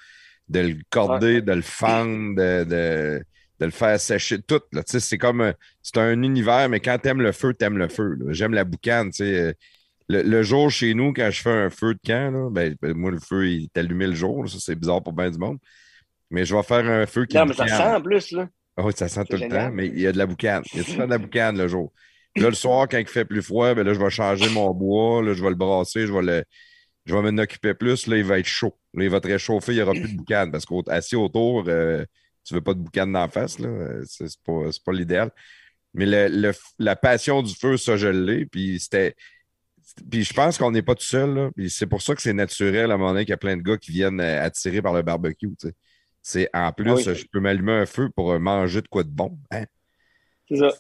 de 0.50 0.60
le 0.60 0.76
corder, 0.90 1.42
de 1.42 1.54
le 1.54 1.62
fendre, 1.62 2.36
de, 2.36 2.64
de, 2.66 3.24
de, 3.62 3.66
le 3.66 3.72
faire 3.72 4.00
sécher, 4.00 4.42
tout. 4.42 4.62
C'est 4.86 5.18
comme 5.18 5.54
c'est 5.82 5.98
un 5.98 6.22
univers, 6.22 6.68
mais 6.70 6.80
quand 6.80 6.98
t'aimes 6.98 7.22
le 7.22 7.32
feu, 7.32 7.54
t'aimes 7.54 7.78
le 7.78 7.88
feu. 7.88 8.18
J'aime 8.30 8.54
la 8.54 8.64
boucane. 8.64 9.12
Le, 9.20 9.54
le, 10.24 10.44
jour 10.44 10.70
chez 10.70 10.94
nous, 10.94 11.14
quand 11.14 11.30
je 11.32 11.42
fais 11.42 11.50
un 11.50 11.70
feu 11.70 11.94
de 11.94 12.00
camp, 12.06 12.32
là, 12.32 12.50
ben, 12.50 12.76
ben 12.82 12.94
moi, 12.94 13.12
le 13.12 13.20
feu, 13.20 13.48
il 13.48 13.64
est 13.64 13.78
allumé 13.78 14.08
le 14.08 14.14
jour. 14.14 14.50
Ça, 14.50 14.58
c'est 14.60 14.76
bizarre 14.76 15.02
pour 15.02 15.14
bien 15.14 15.30
du 15.30 15.38
monde. 15.38 15.58
Mais 16.30 16.44
je 16.44 16.56
vais 16.56 16.64
faire 16.64 16.86
un 16.86 17.06
feu 17.06 17.26
qui. 17.26 17.38
Non, 17.38 17.46
mais 17.46 17.54
ça 17.54 17.68
sent 17.68 17.96
en 17.96 18.02
plus, 18.02 18.32
là. 18.32 18.50
Oh, 18.78 18.90
ça 18.92 19.08
sent 19.08 19.24
tout 19.30 19.38
le 19.38 19.50
temps, 19.50 19.70
mais 19.72 19.88
il 19.88 20.00
y 20.00 20.08
a 20.08 20.12
de 20.12 20.18
la 20.18 20.26
boucane. 20.26 20.64
Il 20.74 20.80
y 20.80 20.82
a 20.82 20.84
tout 20.84 20.92
le 20.92 20.98
temps 20.98 21.06
de 21.06 21.12
la 21.12 21.18
boucane 21.18 21.58
le 21.58 21.68
jour. 21.68 21.92
Là, 22.38 22.48
le 22.48 22.56
soir, 22.56 22.88
quand 22.90 22.98
il 22.98 23.08
fait 23.08 23.26
plus 23.26 23.42
froid, 23.42 23.74
ben 23.74 23.86
là, 23.86 23.94
je 23.94 24.00
vais 24.00 24.10
changer 24.10 24.50
mon 24.50 24.74
bois, 24.74 25.22
là, 25.22 25.34
je 25.34 25.44
vais 25.44 25.50
le 25.50 25.56
brasser, 25.56 26.08
je 26.08 26.14
vais 26.14 26.22
le. 26.22 26.44
Je 27.06 27.16
vais 27.16 27.32
m'en 27.32 27.42
occuper 27.42 27.74
plus, 27.74 28.06
là, 28.06 28.18
il 28.18 28.24
va 28.24 28.38
être 28.38 28.46
chaud. 28.46 28.78
Là, 28.94 29.04
il 29.04 29.10
va 29.10 29.20
te 29.20 29.28
réchauffer, 29.28 29.72
il 29.72 29.76
n'y 29.76 29.82
aura 29.82 29.94
plus 29.94 30.12
de 30.12 30.18
boucan 30.18 30.50
parce 30.52 30.66
qu'assis 30.66 31.16
autour, 31.16 31.66
euh, 31.68 32.06
tu 32.44 32.54
ne 32.54 32.60
veux 32.60 32.64
pas 32.64 32.74
de 32.74 32.80
boucan 32.80 33.08
la 33.08 33.28
face, 33.28 33.60
là. 33.60 33.70
C'est 34.06 34.28
pas, 34.44 34.70
pas 34.86 34.92
l'idéal. 34.92 35.32
Mais 35.94 36.06
le, 36.06 36.28
le, 36.28 36.54
la 36.80 36.96
passion 36.96 37.42
du 37.42 37.54
feu, 37.54 37.78
ça, 37.78 37.98
je 37.98 38.08
l'ai. 38.08 38.46
Puis 38.46 38.80
c'était. 38.80 39.16
Puis 40.10 40.24
je 40.24 40.34
pense 40.34 40.58
qu'on 40.58 40.72
n'est 40.72 40.82
pas 40.82 40.96
tout 40.96 41.04
seul, 41.04 41.34
là. 41.34 41.52
Puis 41.56 41.70
c'est 41.70 41.88
pour 41.88 42.02
ça 42.02 42.16
que 42.16 42.22
c'est 42.22 42.34
naturel 42.34 42.92
à 42.92 42.94
un 42.94 42.98
moment 42.98 43.12
donné 43.12 43.26
qu'il 43.26 43.32
y 43.32 43.34
a 43.34 43.38
plein 43.38 43.58
de 43.58 43.62
gars 43.62 43.78
qui 43.78 43.92
viennent 43.92 44.22
euh, 44.22 44.44
attirer 44.44 44.82
par 44.82 44.94
le 44.94 45.02
barbecue. 45.02 45.50
C'est 46.22 46.50
en 46.54 46.72
plus, 46.72 47.14
je 47.14 47.26
peux 47.32 47.40
m'allumer 47.40 47.74
un 47.74 47.86
feu 47.86 48.10
pour 48.16 48.40
manger 48.40 48.82
de 48.82 48.88
quoi 48.88 49.04
de 49.04 49.10
bon. 49.10 49.38
Hein? 49.52 49.66
C'est 50.48 50.58
ça. 50.58 50.72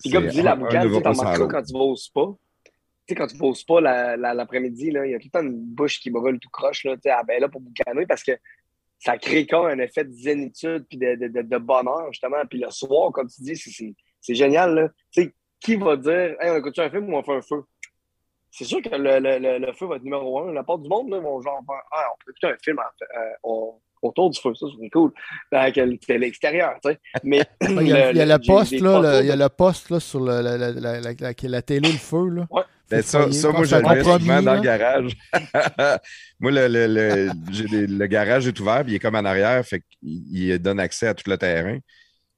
Puis 0.00 0.10
comme 0.10 0.26
tu 0.26 0.34
dis, 0.34 0.42
la 0.42 0.56
boucane, 0.56 0.88
tu 0.88 0.94
remarques 0.94 1.50
quand 1.50 1.62
tu 1.62 1.72
vas 1.72 1.80
au 1.80 1.96
spa. 1.96 2.20
Tu 2.64 2.72
sais, 3.08 3.14
quand 3.14 3.26
tu 3.26 3.36
vas 3.36 3.46
au 3.46 3.54
spa 3.54 3.80
l'après-midi, 3.80 4.86
il 4.86 5.10
y 5.10 5.14
a 5.14 5.18
tout 5.18 5.26
le 5.26 5.30
temps 5.30 5.42
une 5.42 5.56
bouche 5.56 5.98
qui 5.98 6.10
brûle 6.10 6.38
tout 6.38 6.50
croche, 6.50 6.84
là, 6.84 6.94
ah, 7.06 7.22
ben 7.26 7.40
là, 7.40 7.48
pour 7.48 7.60
boucaner, 7.60 8.06
parce 8.06 8.22
que 8.22 8.32
ça 8.98 9.16
crée 9.16 9.46
comme 9.46 9.66
un 9.66 9.78
effet 9.78 10.04
de 10.04 10.12
zénitude 10.12 10.86
puis 10.88 10.98
de, 10.98 11.14
de, 11.14 11.42
de, 11.42 11.58
bonheur, 11.58 12.12
justement. 12.12 12.44
Puis 12.48 12.58
le 12.58 12.70
soir, 12.70 13.12
comme 13.12 13.28
tu 13.28 13.42
dis, 13.42 13.56
c'est 14.20 14.34
génial, 14.34 14.74
là. 14.74 14.88
Tu 15.12 15.22
sais, 15.22 15.34
qui 15.60 15.76
va 15.76 15.96
dire, 15.96 16.36
hey, 16.40 16.50
on 16.50 16.56
écoute 16.56 16.78
un 16.78 16.90
film 16.90 17.12
ou 17.12 17.16
on 17.16 17.22
fait 17.22 17.34
un 17.34 17.42
feu? 17.42 17.62
C'est 18.50 18.64
sûr 18.64 18.80
que 18.82 18.88
le, 18.88 19.18
le, 19.18 19.58
le, 19.58 19.72
feu 19.72 19.86
va 19.86 19.96
être 19.96 20.02
numéro 20.02 20.40
un. 20.40 20.52
La 20.52 20.64
part 20.64 20.78
du 20.78 20.88
monde, 20.88 21.10
là, 21.10 21.18
vont 21.20 21.40
genre 21.40 21.60
faire, 21.66 21.82
ah, 21.92 22.06
on 22.12 22.16
peut 22.24 22.30
écouter 22.32 22.46
un 22.48 22.56
film, 22.62 22.78
euh, 22.78 23.30
on, 23.42 23.80
autour 24.02 24.30
du 24.30 24.40
feu. 24.40 24.54
Ça, 24.54 24.66
c'est 24.80 24.90
cool. 24.90 25.12
Avec 25.52 25.76
l'extérieur, 26.08 26.74
tu 26.82 26.90
sais. 26.90 26.98
Mais 27.24 27.42
il 27.62 27.88
y 27.88 27.92
a, 27.92 28.12
le, 28.12 28.46
poste, 28.46 28.72
là, 28.80 29.20
il 29.20 29.26
y 29.26 29.30
a 29.30 29.36
le 29.36 29.48
poste 29.48 29.90
là, 29.90 30.00
sur 30.00 30.20
la, 30.20 30.42
la, 30.42 30.56
la, 30.56 31.00
la, 31.00 31.62
télé, 31.62 31.92
le 31.92 31.98
feu. 31.98 32.28
Là. 32.28 32.46
Ouais. 32.50 32.62
Ben, 32.90 33.02
ça, 33.02 33.30
ça, 33.30 33.50
moi, 33.50 33.64
je 33.64 33.76
le 33.76 33.82
mets 33.82 34.02
souvent 34.02 34.42
dans 34.42 34.54
le 34.54 34.60
garage. 34.62 35.12
moi, 36.40 36.50
le, 36.50 36.68
le, 36.68 36.86
le, 36.86 37.86
le, 37.86 38.06
garage 38.06 38.46
est 38.46 38.58
ouvert, 38.60 38.82
puis 38.82 38.92
il 38.92 38.96
est 38.96 38.98
comme 38.98 39.14
en 39.14 39.24
arrière, 39.24 39.62
fait 39.64 39.82
qu'il 40.00 40.58
donne 40.58 40.80
accès 40.80 41.08
à 41.08 41.14
tout 41.14 41.28
le 41.28 41.36
terrain. 41.36 41.78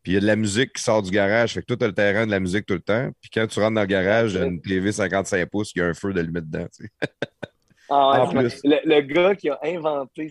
Puis 0.03 0.13
il 0.13 0.15
y 0.15 0.17
a 0.17 0.21
de 0.21 0.27
la 0.27 0.37
musique 0.37 0.73
qui 0.73 0.83
sort 0.83 1.03
du 1.03 1.11
garage, 1.11 1.55
fait 1.55 1.63
que 1.63 1.73
tout 1.73 1.85
as 1.85 1.87
le 1.87 1.95
terrain 1.95 2.27
de 2.27 2.31
la 2.31 2.41
musique 2.41 2.67
tout 2.67 2.75
le 2.75 2.81
temps. 2.81 3.11
Puis 3.21 3.31
quand 3.33 3.47
tu 3.47 3.61
rentres 3.61 3.75
dans 3.75 3.83
le 3.83 3.87
garage, 3.87 4.33
il 4.33 4.41
y 4.41 4.43
a 4.43 4.47
une 4.47 4.61
TV 4.61 4.91
55 4.91 5.49
pouces, 5.49 5.73
il 5.77 5.81
y 5.81 5.83
a 5.83 5.87
un 5.87 5.95
feu 5.95 6.13
d'allumé 6.13 6.41
dedans. 6.41 6.67
Tu 6.75 6.85
sais. 6.85 6.91
ah, 7.91 8.31
le, 8.33 9.01
gars 9.01 9.35
qui 9.35 9.49
a 9.49 9.59
inventé, 9.63 10.31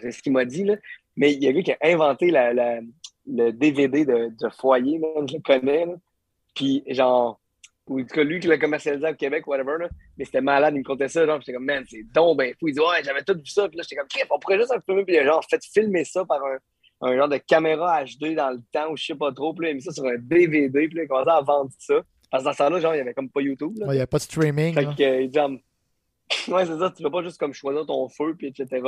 c'est 0.00 0.12
ce 0.12 0.22
qu'il 0.22 0.32
m'a 0.32 0.44
dit, 0.44 0.64
là, 0.64 0.76
mais 1.16 1.32
il 1.32 1.42
y 1.42 1.46
a 1.46 1.50
un 1.50 1.52
gars 1.54 1.62
qui 1.62 1.72
a 1.72 1.78
inventé 1.82 2.30
la, 2.30 2.52
la, 2.52 2.80
le 3.26 3.50
DVD 3.52 4.04
de, 4.04 4.30
de 4.30 4.48
foyer, 4.58 5.00
je 5.28 5.34
le 5.34 5.42
connais. 5.42 5.86
Là. 5.86 5.94
Puis 6.54 6.84
genre, 6.88 7.40
ou 7.88 8.00
en 8.00 8.02
tout 8.02 8.14
cas, 8.14 8.24
lui 8.24 8.40
qui 8.40 8.46
l'a 8.46 8.58
commercialisé 8.58 9.08
au 9.08 9.14
Québec, 9.14 9.46
whatever, 9.46 9.76
là, 9.78 9.88
mais 10.16 10.24
c'était 10.24 10.40
malade, 10.40 10.74
il 10.74 10.78
me 10.78 10.84
contait 10.84 11.08
ça, 11.08 11.26
genre, 11.26 11.40
j'étais 11.40 11.52
comme, 11.52 11.64
man, 11.64 11.84
c'est 11.88 12.02
donc 12.14 12.38
ben 12.38 12.54
fou. 12.58 12.68
Il 12.68 12.74
dit, 12.74 12.80
ouais, 12.80 13.02
j'avais 13.04 13.22
tout 13.22 13.34
vu 13.34 13.46
ça, 13.46 13.68
puis 13.68 13.76
là, 13.76 13.82
j'étais 13.82 13.96
comme, 13.96 14.08
on 14.30 14.38
pourrait 14.38 14.58
juste 14.58 14.72
un 14.72 14.80
peu, 14.80 15.04
puis 15.04 15.22
genre, 15.24 15.44
fait 15.48 15.62
filmer 15.64 16.04
ça 16.04 16.24
par 16.24 16.44
un, 16.44 16.58
un 17.00 17.16
genre 17.16 17.28
de 17.28 17.36
caméra 17.36 18.02
HD 18.04 18.34
dans 18.34 18.50
le 18.50 18.62
temps 18.72 18.90
ou 18.90 18.96
je 18.96 19.04
sais 19.04 19.14
pas 19.14 19.32
trop. 19.32 19.52
Puis 19.52 19.66
là, 19.66 19.70
il 19.70 19.72
a 19.72 19.74
mis 19.74 19.82
ça 19.82 19.92
sur 19.92 20.04
un 20.06 20.16
DVD. 20.16 20.88
Puis 20.88 20.96
là, 20.96 21.02
il 21.02 21.04
a 21.04 21.06
commencé 21.06 21.30
à 21.30 21.40
vendre 21.42 21.70
ça. 21.78 21.94
Parce 22.30 22.42
que 22.42 22.48
dans 22.48 22.52
ce 22.52 22.58
temps-là, 22.58 22.80
genre, 22.80 22.94
il 22.94 22.96
n'y 22.96 23.02
avait 23.02 23.14
comme 23.14 23.30
pas 23.30 23.40
YouTube. 23.42 23.72
Il 23.76 23.86
n'y 23.86 23.96
avait 23.96 24.06
pas 24.06 24.18
de 24.18 24.22
streaming. 24.22 24.74
Fait 24.74 24.84
que, 24.84 25.02
euh, 25.02 25.22
il 25.22 25.30
dit, 25.30 25.38
ouais, 26.48 26.66
c'est 26.66 26.78
ça. 26.78 26.90
Tu 26.90 27.02
ne 27.02 27.08
vas 27.08 27.10
pas 27.10 27.22
juste 27.22 27.38
comme 27.38 27.52
choisir 27.52 27.86
ton 27.86 28.08
feu, 28.08 28.34
puis 28.36 28.48
etc. 28.48 28.82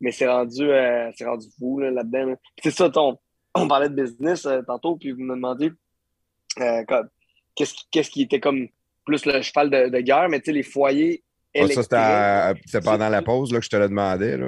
Mais 0.00 0.10
c'est 0.10 0.28
rendu, 0.28 0.62
euh, 0.62 1.10
rendu 1.24 1.46
fou 1.58 1.80
là-dedans. 1.80 2.26
Là 2.26 2.36
c'est 2.62 2.70
ça, 2.70 2.90
ton... 2.90 3.18
on 3.54 3.68
parlait 3.68 3.88
de 3.88 4.02
business 4.02 4.46
euh, 4.46 4.62
tantôt, 4.62 4.96
puis 4.96 5.12
vous 5.12 5.22
me 5.22 5.34
demandez 5.34 5.70
qu'est-ce 7.56 7.74
qui, 7.74 8.02
qui 8.10 8.22
était 8.22 8.40
comme 8.40 8.68
plus 9.04 9.24
le 9.26 9.42
cheval 9.42 9.70
de, 9.70 10.00
guerre, 10.00 10.28
mais 10.28 10.40
tu 10.40 10.46
sais, 10.46 10.52
les 10.52 10.62
foyers 10.62 11.22
électriques. 11.54 11.84
ça, 11.90 12.54
c'était 12.64 12.80
pendant 12.80 13.08
la 13.08 13.22
pause 13.22 13.52
là, 13.52 13.58
que 13.58 13.64
je 13.64 13.70
te 13.70 13.76
le 13.76 13.88
demandais. 13.88 14.36
Là. 14.36 14.46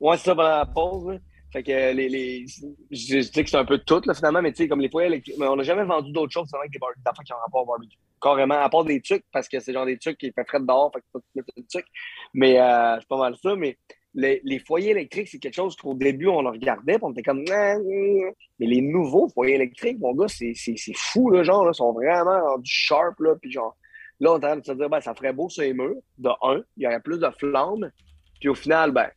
Ouais, 0.00 0.16
c'est 0.16 0.24
ça, 0.24 0.34
pendant 0.34 0.48
la 0.48 0.66
pause. 0.66 1.12
Là. 1.12 1.18
Fait 1.52 1.62
que 1.62 1.92
les, 1.92 2.08
les, 2.08 2.46
je, 2.90 3.18
dis 3.18 3.44
que 3.44 3.50
c'est 3.50 3.56
un 3.56 3.64
peu 3.64 3.78
tout, 3.78 4.00
là, 4.06 4.14
finalement, 4.14 4.40
mais 4.40 4.52
tu 4.52 4.62
sais, 4.62 4.68
comme 4.68 4.80
les 4.80 4.88
foyers 4.88 5.08
électriques, 5.08 5.36
mais 5.38 5.46
on 5.46 5.56
n'a 5.56 5.62
jamais 5.64 5.84
vendu 5.84 6.10
d'autres 6.10 6.32
choses 6.32 6.48
avec 6.54 6.70
des 6.70 6.78
d'affaires 7.04 7.24
qui 7.24 7.32
ont 7.32 7.36
rapport 7.36 7.62
au 7.62 7.66
barbecue. 7.66 7.98
Carrément, 8.22 8.60
à 8.60 8.68
part 8.68 8.84
des 8.84 9.00
trucs, 9.00 9.24
parce 9.32 9.48
que 9.48 9.58
c'est 9.58 9.72
genre 9.72 9.86
des 9.86 9.98
trucs 9.98 10.16
qui 10.16 10.30
fait 10.32 10.46
frais 10.46 10.60
dehors, 10.60 10.92
fait 10.92 11.00
que 11.00 11.40
tu 11.56 11.64
trucs. 11.66 11.86
Mais 12.32 12.60
euh, 12.60 12.96
c'est 13.00 13.08
pas 13.08 13.18
mal 13.18 13.34
ça, 13.42 13.56
mais 13.56 13.76
les, 14.14 14.40
les 14.44 14.58
foyers 14.58 14.90
électriques, 14.90 15.28
c'est 15.28 15.38
quelque 15.38 15.54
chose 15.54 15.74
qu'au 15.74 15.94
début, 15.94 16.28
on 16.28 16.38
regardait, 16.38 16.94
puis 16.94 17.02
on 17.02 17.12
était 17.12 17.22
comme, 17.22 17.44
mais 17.48 18.34
les 18.66 18.80
nouveaux 18.80 19.28
foyers 19.28 19.56
électriques, 19.56 19.98
mon 19.98 20.14
gars, 20.14 20.28
c'est 20.28 20.54
fou, 20.94 21.30
là, 21.30 21.42
genre, 21.42 21.64
là, 21.64 21.72
sont 21.72 21.92
vraiment 21.92 22.40
rendus 22.40 22.70
sharp, 22.70 23.18
là, 23.20 23.34
puis 23.40 23.50
genre, 23.50 23.76
là, 24.20 24.32
on 24.32 24.34
est 24.34 24.36
en 24.36 24.40
train 24.40 24.56
de 24.58 24.64
se 24.64 24.72
dire, 24.72 24.88
ben, 24.88 25.00
ça 25.00 25.14
ferait 25.14 25.32
beau 25.32 25.48
sur 25.48 25.62
les 25.62 25.72
murs, 25.72 25.96
de 26.18 26.30
un, 26.42 26.62
il 26.76 26.84
y 26.84 26.86
aurait 26.86 27.00
plus 27.00 27.18
de 27.18 27.30
flammes, 27.30 27.90
puis 28.38 28.48
au 28.48 28.54
final, 28.54 28.92
ben, 28.92 29.10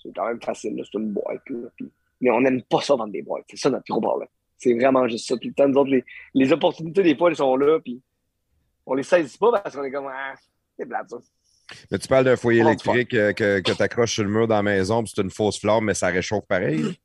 c'est 0.00 0.14
quand 0.14 0.28
même 0.28 0.40
facile, 0.40 0.80
c'est 0.84 0.98
une 0.98 1.12
boîte. 1.12 1.42
Là, 1.48 1.68
mais 2.20 2.30
on 2.30 2.40
n'aime 2.40 2.62
pas 2.62 2.80
ça 2.80 2.94
vendre 2.94 3.12
des 3.12 3.22
boîtes. 3.22 3.44
C'est 3.50 3.58
ça 3.58 3.70
notre 3.70 3.84
gros 3.86 4.00
problème. 4.00 4.28
C'est 4.56 4.72
vraiment 4.72 5.06
juste 5.08 5.28
ça. 5.28 5.36
Tout 5.36 5.48
le 5.48 5.54
temps, 5.54 5.68
nous 5.68 5.76
autres, 5.76 5.90
les, 5.90 6.04
les 6.32 6.52
opportunités, 6.52 7.02
des 7.02 7.16
fois, 7.16 7.28
elles 7.28 7.36
sont 7.36 7.56
là, 7.56 7.78
puis 7.80 8.00
on 8.86 8.94
les 8.94 9.02
saisit 9.02 9.38
pas 9.38 9.52
parce 9.52 9.74
qu'on 9.74 9.84
est 9.84 9.90
comme, 9.90 10.08
ah, 10.08 10.34
c'est 10.78 10.86
plate, 10.86 11.10
ça. 11.10 11.18
Mais 11.90 11.98
tu 11.98 12.08
parles 12.08 12.24
d'un 12.24 12.36
foyer 12.36 12.60
électrique 12.60 13.14
euh, 13.14 13.32
que, 13.32 13.60
que 13.60 13.72
tu 13.72 13.82
accroches 13.82 14.14
sur 14.14 14.24
le 14.24 14.30
mur 14.30 14.46
dans 14.46 14.56
la 14.56 14.62
maison, 14.62 15.02
puis 15.02 15.12
c'est 15.14 15.22
une 15.22 15.30
fausse 15.30 15.58
flamme, 15.58 15.84
mais 15.84 15.94
ça 15.94 16.08
réchauffe 16.08 16.46
pareil. 16.46 16.98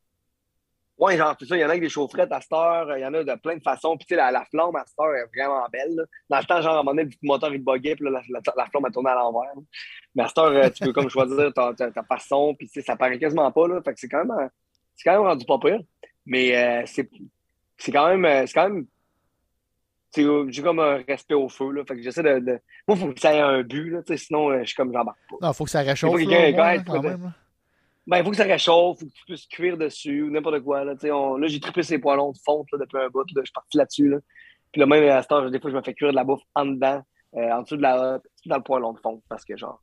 Oui, 0.99 1.15
genre, 1.15 1.35
tout 1.38 1.45
ça, 1.45 1.56
il 1.56 1.61
y 1.61 1.64
en 1.64 1.68
a 1.68 1.69
avec 1.69 1.81
des 1.81 1.88
chaufferettes 1.88 2.31
à 2.34 2.41
cette 2.41 2.51
heure, 2.51 2.97
il 2.97 3.01
y 3.01 3.06
en 3.06 3.14
a 3.14 3.23
de 3.23 3.35
plein 3.35 3.56
de 3.56 3.64
façons. 3.64 3.95
Puis, 3.95 4.06
tu 4.06 4.15
sais, 4.15 4.18
la, 4.18 4.31
la, 4.31 4.43
flamme 4.43 4.76
à 4.76 4.84
cette 4.85 4.99
heure 4.99 5.15
est 5.15 5.26
vraiment 5.34 5.65
belle. 5.72 6.06
Dans 6.30 6.39
le 6.39 6.43
temps, 6.43 6.61
genre, 6.61 6.76
à 6.76 6.80
un 6.80 6.84
moment 6.84 6.91
donné, 6.91 7.03
le 7.06 7.11
moteur, 7.26 7.53
il 7.53 7.64
buguait, 7.64 7.95
puis 7.95 8.03
là, 8.03 8.22
la, 8.30 8.41
la, 8.57 8.65
flamme 8.65 8.84
a 8.84 8.89
tourné 8.91 9.10
à 9.10 9.15
l'envers. 9.15 9.53
Mais 10.14 10.23
à 10.23 10.27
cette 10.27 10.38
heure, 10.39 10.51
euh, 10.51 10.69
tu 10.69 10.84
peux 10.84 10.91
comme 10.91 11.10
choisir 11.10 11.53
ta, 11.53 11.73
ta, 11.73 12.03
façon, 12.03 12.53
puis, 12.53 12.68
tu 12.68 12.73
sais, 12.73 12.85
ça 12.85 12.97
paraît 12.97 13.18
quasiment 13.18 13.49
pas, 13.49 13.65
là. 13.69 13.81
Fait 13.81 13.93
que 13.93 13.99
c'est 14.01 14.10
quand 14.10 14.26
même, 14.26 14.49
c'est 14.93 15.06
quand 15.06 15.14
même 15.14 15.27
rendu 15.27 15.45
pas 15.45 15.57
pire. 15.57 15.80
Mais 16.26 16.57
euh, 16.57 16.84
c'est, 16.85 17.10
c'est 17.77 17.93
quand 17.93 18.14
même, 18.14 18.45
c'est 18.45 18.53
quand 18.53 18.69
même, 18.69 18.85
j'ai 20.15 20.61
comme 20.61 20.80
un 20.80 21.02
respect 21.07 21.36
au 21.36 21.49
feu, 21.49 21.72
là. 21.72 21.84
Fait 21.86 21.95
que 21.95 22.02
j'essaie 22.02 22.23
de, 22.23 22.40
de... 22.40 22.60
Moi, 22.88 22.98
il 22.98 22.98
faut 22.98 23.14
que 23.14 23.19
ça 23.19 23.34
ait 23.34 23.41
un 23.41 23.61
but, 23.61 23.90
là, 23.91 24.02
sinon, 24.15 24.57
je 24.60 24.65
suis 24.65 24.76
comme, 24.76 24.91
j'embarque 24.91 25.19
pas. 25.30 25.38
Non, 25.41 25.52
il 25.52 25.56
faut 25.56 25.65
que 25.65 25.72
ça 25.72 25.81
réchauffe, 25.81 26.22
là, 26.22 26.84
quand 26.84 27.02
même, 27.03 27.34
ben, 28.10 28.18
il 28.18 28.23
faut 28.23 28.31
que 28.31 28.38
ça 28.38 28.44
réchauffe, 28.44 28.98
il 29.02 29.06
faut 29.06 29.06
que 29.06 29.19
tu 29.19 29.26
puisses 29.26 29.45
cuire 29.45 29.77
dessus 29.77 30.23
ou 30.23 30.31
n'importe 30.31 30.61
quoi. 30.61 30.84
Là, 30.84 30.95
on, 31.14 31.38
là 31.38 31.48
j'ai 31.48 31.60
trippé 31.60 31.84
ces 31.84 31.99
poêlons 31.99 32.31
de 32.31 32.40
fonte 32.40 32.65
là, 32.72 32.80
depuis 32.80 32.98
un 32.98 33.07
bout. 33.07 33.19
Là, 33.19 33.41
je 33.41 33.45
suis 33.45 33.53
parti 33.53 33.77
là-dessus. 33.77 34.10
Là. 34.10 34.18
Puis 34.72 34.80
là, 34.80 34.88
même 34.88 35.03
à 35.11 35.22
cette 35.22 35.31
heure, 35.31 35.52
des 35.52 35.60
fois, 35.60 35.69
je 35.69 35.76
me 35.76 35.81
fais 35.84 35.94
cuire 35.94 36.10
de 36.10 36.15
la 36.15 36.23
bouffe 36.23 36.41
en 36.56 36.65
dedans, 36.65 37.03
euh, 37.36 37.52
en 37.52 37.61
dessous 37.61 37.77
de 37.77 37.84
la 37.84 38.19
dans 38.48 38.56
le 38.56 38.64
poêlon 38.64 38.94
de 38.94 38.99
fonte 38.99 39.22
parce 39.30 39.45
que 39.45 39.56
genre, 39.56 39.80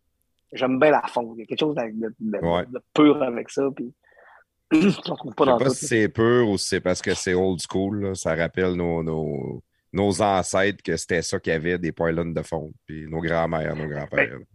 j'aime 0.53 0.81
bien 0.81 0.90
la 0.90 1.03
fonte. 1.03 1.35
Il 1.36 1.40
y 1.40 1.43
a 1.44 1.47
quelque 1.47 1.61
chose 1.61 1.77
de, 1.77 2.15
de, 2.19 2.82
pur 2.93 3.23
avec 3.23 3.48
ça. 3.48 3.62
Puis 3.77 3.94
je 4.73 4.86
ne 4.86 5.15
trouve 5.15 5.35
pas 5.35 5.44
dans 5.44 5.59
sais 5.59 5.65
pas 5.65 5.70
si 5.70 5.86
c'est 5.86 6.09
pur 6.09 6.48
ou 6.48 6.59
si 6.59 6.66
c'est 6.66 6.81
parce 6.81 7.01
que 7.01 7.15
c'est 7.15 7.35
old 7.35 7.61
school. 7.61 8.07
Là. 8.07 8.15
Ça 8.16 8.35
rappelle 8.35 8.73
nos, 8.73 9.05
nos, 9.05 9.62
nos 9.97 10.23
ancêtres 10.23 10.82
que 10.82 10.97
c'était 10.97 11.23
ça 11.23 11.40
qu'il 11.40 11.52
y 11.52 11.56
avait, 11.56 11.78
des 11.78 11.93
poêlons 11.93 12.27
de 12.27 12.43
fonte. 12.43 12.74
Puis 12.86 13.06
nos 13.09 13.20
grands-mères, 13.20 13.74
nos 13.74 13.89
grands-pères. 13.89 14.39
Ben, 14.39 14.47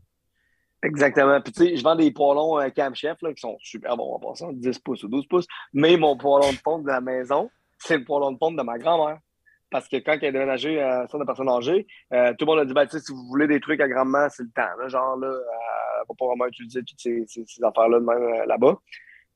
Exactement. 0.83 1.39
Puis 1.41 1.53
tu 1.53 1.63
sais, 1.63 1.77
je 1.77 1.83
vends 1.83 1.95
des 1.95 2.11
poêlons 2.11 2.59
euh, 2.59 2.69
Cam 2.69 2.95
Chef 2.95 3.21
là, 3.21 3.33
qui 3.33 3.41
sont 3.41 3.57
super 3.59 3.95
bons 3.97 4.15
en 4.15 4.19
passant, 4.19 4.51
10 4.51 4.79
pouces 4.79 5.03
ou 5.03 5.09
12 5.09 5.27
pouces. 5.27 5.47
Mais 5.73 5.97
mon 5.97 6.17
poêlon 6.17 6.51
de 6.51 6.57
fonte 6.57 6.83
de 6.83 6.87
la 6.87 7.01
maison, 7.01 7.49
c'est 7.77 7.97
le 7.97 8.03
poêlon 8.03 8.31
de 8.31 8.37
fonte 8.37 8.55
de 8.55 8.63
ma 8.63 8.77
grand-mère. 8.77 9.19
Parce 9.69 9.87
que 9.87 9.97
quand 9.97 10.17
elle 10.21 10.29
a 10.29 10.31
déménagé 10.31 10.81
à 10.81 11.01
euh, 11.01 11.19
de 11.19 11.23
personnes 11.23 11.49
âgées, 11.49 11.87
euh, 12.13 12.33
tout 12.37 12.45
le 12.45 12.51
monde 12.51 12.59
a 12.59 12.65
dit 12.65 12.73
ben, 12.73 12.87
si 12.89 13.11
vous 13.11 13.27
voulez 13.27 13.47
des 13.47 13.59
trucs 13.59 13.79
à 13.79 13.87
grand-mère, 13.87 14.29
c'est 14.31 14.43
le 14.43 14.49
temps. 14.49 14.75
Là, 14.79 14.87
genre, 14.87 15.17
là, 15.17 15.29
elle 15.29 16.05
va 16.09 16.15
pas 16.17 16.25
vraiment 16.25 16.47
utiliser 16.47 16.81
toutes 16.83 16.99
ces, 16.99 17.25
ces, 17.27 17.63
affaires-là 17.63 17.99
de 17.99 18.05
même 18.05 18.47
là-bas. 18.47 18.77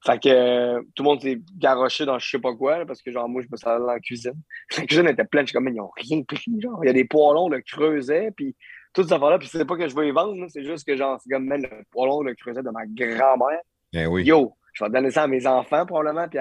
Fait 0.05 0.21
que 0.21 0.79
tout 0.93 1.01
le 1.01 1.03
monde 1.03 1.21
s'est 1.21 1.39
garoché 1.57 2.05
dans 2.05 2.19
je 2.19 2.29
sais 2.29 2.39
pas 2.39 2.53
quoi, 2.53 2.85
parce 2.85 3.01
que 3.01 3.11
genre 3.11 3.27
moi 3.27 3.41
je 3.41 3.47
me 3.51 3.57
suis 3.57 3.67
allé 3.67 3.79
dans 3.79 3.87
la 3.87 3.99
cuisine. 3.99 4.39
La 4.77 4.85
cuisine 4.85 5.07
était 5.07 5.25
pleine, 5.25 5.45
je 5.45 5.49
suis 5.49 5.57
comme, 5.57 5.67
ils 5.67 5.75
n'ont 5.75 5.91
rien 5.95 6.21
pris. 6.23 6.61
Genre, 6.61 6.79
il 6.83 6.87
y 6.87 6.89
a 6.89 6.93
des 6.93 7.05
poêlons 7.05 7.49
de 7.49 7.57
creuset, 7.57 8.31
puis 8.35 8.55
toutes 8.93 9.07
ces 9.07 9.13
affaires-là. 9.13 9.39
Puis 9.39 9.47
c'est 9.47 9.65
pas 9.65 9.75
que 9.77 9.87
je 9.87 9.95
veux 9.95 10.03
les 10.03 10.11
vendre, 10.11 10.45
c'est 10.49 10.63
juste 10.63 10.85
que 10.85 10.95
genre, 10.95 11.19
c'est 11.21 11.29
comme 11.29 11.49
le 11.51 11.83
poêlon 11.91 12.21
le 12.21 12.35
creuset 12.35 12.61
de 12.61 12.69
ma 12.69 12.85
grand-mère. 12.85 13.59
Ben 13.91 14.07
oui. 14.07 14.23
Yo, 14.23 14.53
je 14.73 14.83
vais 14.83 14.89
donner 14.89 15.09
ça 15.09 15.23
à 15.23 15.27
mes 15.27 15.47
enfants 15.47 15.85
probablement, 15.85 16.27
puis 16.27 16.39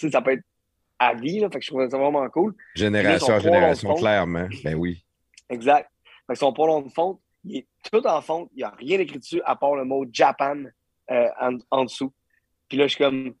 sais, 0.00 0.10
ça 0.10 0.22
peut 0.22 0.32
être 0.32 0.44
à 0.98 1.14
vie, 1.14 1.40
là, 1.40 1.50
fait 1.50 1.58
que 1.58 1.64
je 1.64 1.70
trouve 1.70 1.88
ça 1.88 1.98
vraiment 1.98 2.28
cool. 2.30 2.54
Génération 2.74 3.34
en 3.34 3.40
génération, 3.40 3.94
clairement. 3.94 4.48
Ben 4.62 4.74
oui. 4.76 5.04
Exact. 5.50 5.90
Fait 6.26 6.34
que 6.34 6.38
son 6.38 6.52
poêlon 6.52 6.82
de 6.82 6.88
fonte, 6.88 7.20
il 7.44 7.58
est 7.58 7.68
tout 7.92 8.06
en 8.06 8.20
fonte, 8.22 8.48
il 8.52 8.58
n'y 8.58 8.62
a 8.62 8.70
rien 8.70 8.98
écrit 8.98 9.18
dessus 9.18 9.42
à 9.44 9.56
part 9.56 9.74
le 9.74 9.84
mot 9.84 10.06
Japan 10.10 10.64
euh, 11.10 11.28
en, 11.70 11.84
dessous. 11.84 12.12
Puis 12.74 12.80
là, 12.80 12.88
je 12.88 12.94
suis 12.96 13.04
comme, 13.04 13.34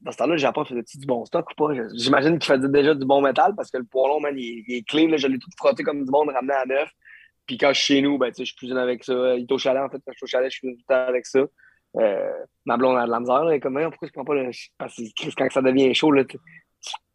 dans 0.00 0.12
ce 0.12 0.16
temps-là, 0.16 0.32
le 0.32 0.38
Japon 0.38 0.64
faisait 0.64 0.82
du 0.82 1.06
bon 1.06 1.26
stock 1.26 1.46
ou 1.50 1.54
pas? 1.54 1.74
J'imagine 1.92 2.38
qu'il 2.38 2.50
faisait 2.50 2.70
déjà 2.70 2.94
du 2.94 3.04
bon 3.04 3.20
métal 3.20 3.54
parce 3.54 3.70
que 3.70 3.76
le 3.76 3.84
poêlon, 3.84 4.18
man, 4.18 4.34
il, 4.34 4.64
est 4.66 4.88
clean. 4.88 5.08
Là, 5.08 5.18
je 5.18 5.26
l'ai 5.26 5.38
tout 5.38 5.50
frotté 5.58 5.82
comme 5.82 6.02
du 6.02 6.10
monde, 6.10 6.30
ramené 6.30 6.54
à 6.54 6.64
neuf. 6.64 6.88
Puis 7.44 7.58
quand 7.58 7.70
je 7.74 7.78
suis 7.82 7.96
chez 7.96 8.00
nous, 8.00 8.16
ben, 8.16 8.32
je 8.34 8.54
cuisine 8.54 8.78
avec 8.78 9.04
ça. 9.04 9.34
Il 9.34 9.42
est 9.42 9.52
au 9.52 9.58
chalet, 9.58 9.82
en 9.82 9.90
fait. 9.90 9.98
Quand 10.06 10.12
je 10.12 10.16
suis 10.16 10.24
au 10.24 10.26
chalet, 10.26 10.50
je 10.50 10.58
cuisine 10.58 10.74
tout 10.74 10.84
le 10.88 10.94
temps 10.94 11.06
avec 11.06 11.26
ça. 11.26 11.40
Euh, 11.96 12.32
ma 12.64 12.78
blonde 12.78 12.96
a 12.96 13.04
de 13.04 13.10
la 13.10 13.20
misère. 13.20 13.44
Là, 13.44 13.60
comme, 13.60 13.78
pourquoi 13.90 14.08
je 14.08 14.12
prends 14.14 14.24
pas 14.24 14.36
le. 14.36 14.50
Parce 14.78 14.96
que 14.96 15.34
quand 15.36 15.50
ça 15.50 15.60
devient 15.60 15.94
chaud, 15.94 16.12
là, 16.12 16.24
tu, 16.24 16.38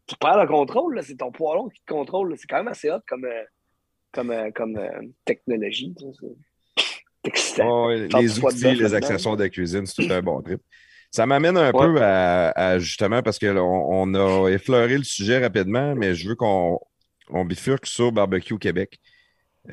tu, 0.06 0.14
perds 0.20 0.38
le 0.38 0.46
contrôle. 0.46 1.02
C'est 1.02 1.16
ton 1.16 1.32
poêlon 1.32 1.68
qui 1.70 1.80
te 1.80 1.92
contrôle. 1.92 2.36
C'est 2.38 2.46
quand 2.46 2.58
même 2.58 2.68
assez 2.68 2.88
hot 2.88 3.00
comme, 3.08 3.24
euh, 3.24 3.42
comme, 4.12 4.30
euh, 4.30 4.52
comme 4.54 4.78
technologie. 5.24 5.92
Oh, 7.60 7.90
les 7.90 8.38
outils, 8.38 8.74
les 8.76 8.94
accessoires 8.94 9.36
de 9.36 9.48
cuisine, 9.48 9.84
c'est 9.86 10.06
tout 10.06 10.12
un 10.12 10.22
bon 10.22 10.40
trip. 10.40 10.62
Ça 11.10 11.26
m'amène 11.26 11.56
un 11.56 11.72
peu 11.72 12.02
à, 12.02 12.78
justement 12.78 13.22
parce 13.22 13.38
qu'on 13.38 13.56
on 13.56 14.14
a 14.14 14.48
effleuré 14.48 14.98
le 14.98 15.04
sujet 15.04 15.38
rapidement, 15.38 15.94
mais 15.94 16.14
je 16.14 16.28
veux 16.28 16.34
qu'on 16.34 16.78
on 17.30 17.44
bifurque 17.44 17.86
sur 17.86 18.12
Barbecue 18.12 18.58
Québec. 18.58 18.98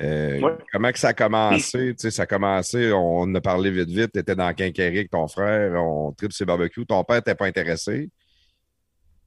Euh, 0.00 0.56
comment 0.72 0.92
que 0.92 0.98
ça 0.98 1.08
a 1.08 1.14
commencé? 1.14 1.94
ça 1.96 2.22
a 2.22 2.26
commencé, 2.26 2.92
on 2.92 3.34
a 3.34 3.40
parlé 3.40 3.70
vite 3.70 3.88
vite, 3.88 4.10
tu 4.12 4.20
étais 4.20 4.34
dans 4.34 4.52
Quincaillerie 4.52 4.98
avec 4.98 5.10
ton 5.10 5.26
frère, 5.26 5.72
on 5.82 6.12
tripe 6.12 6.32
ses 6.32 6.44
barbecues. 6.44 6.86
Ton 6.86 7.02
père 7.04 7.16
n'était 7.16 7.34
pas 7.34 7.46
intéressé. 7.46 8.10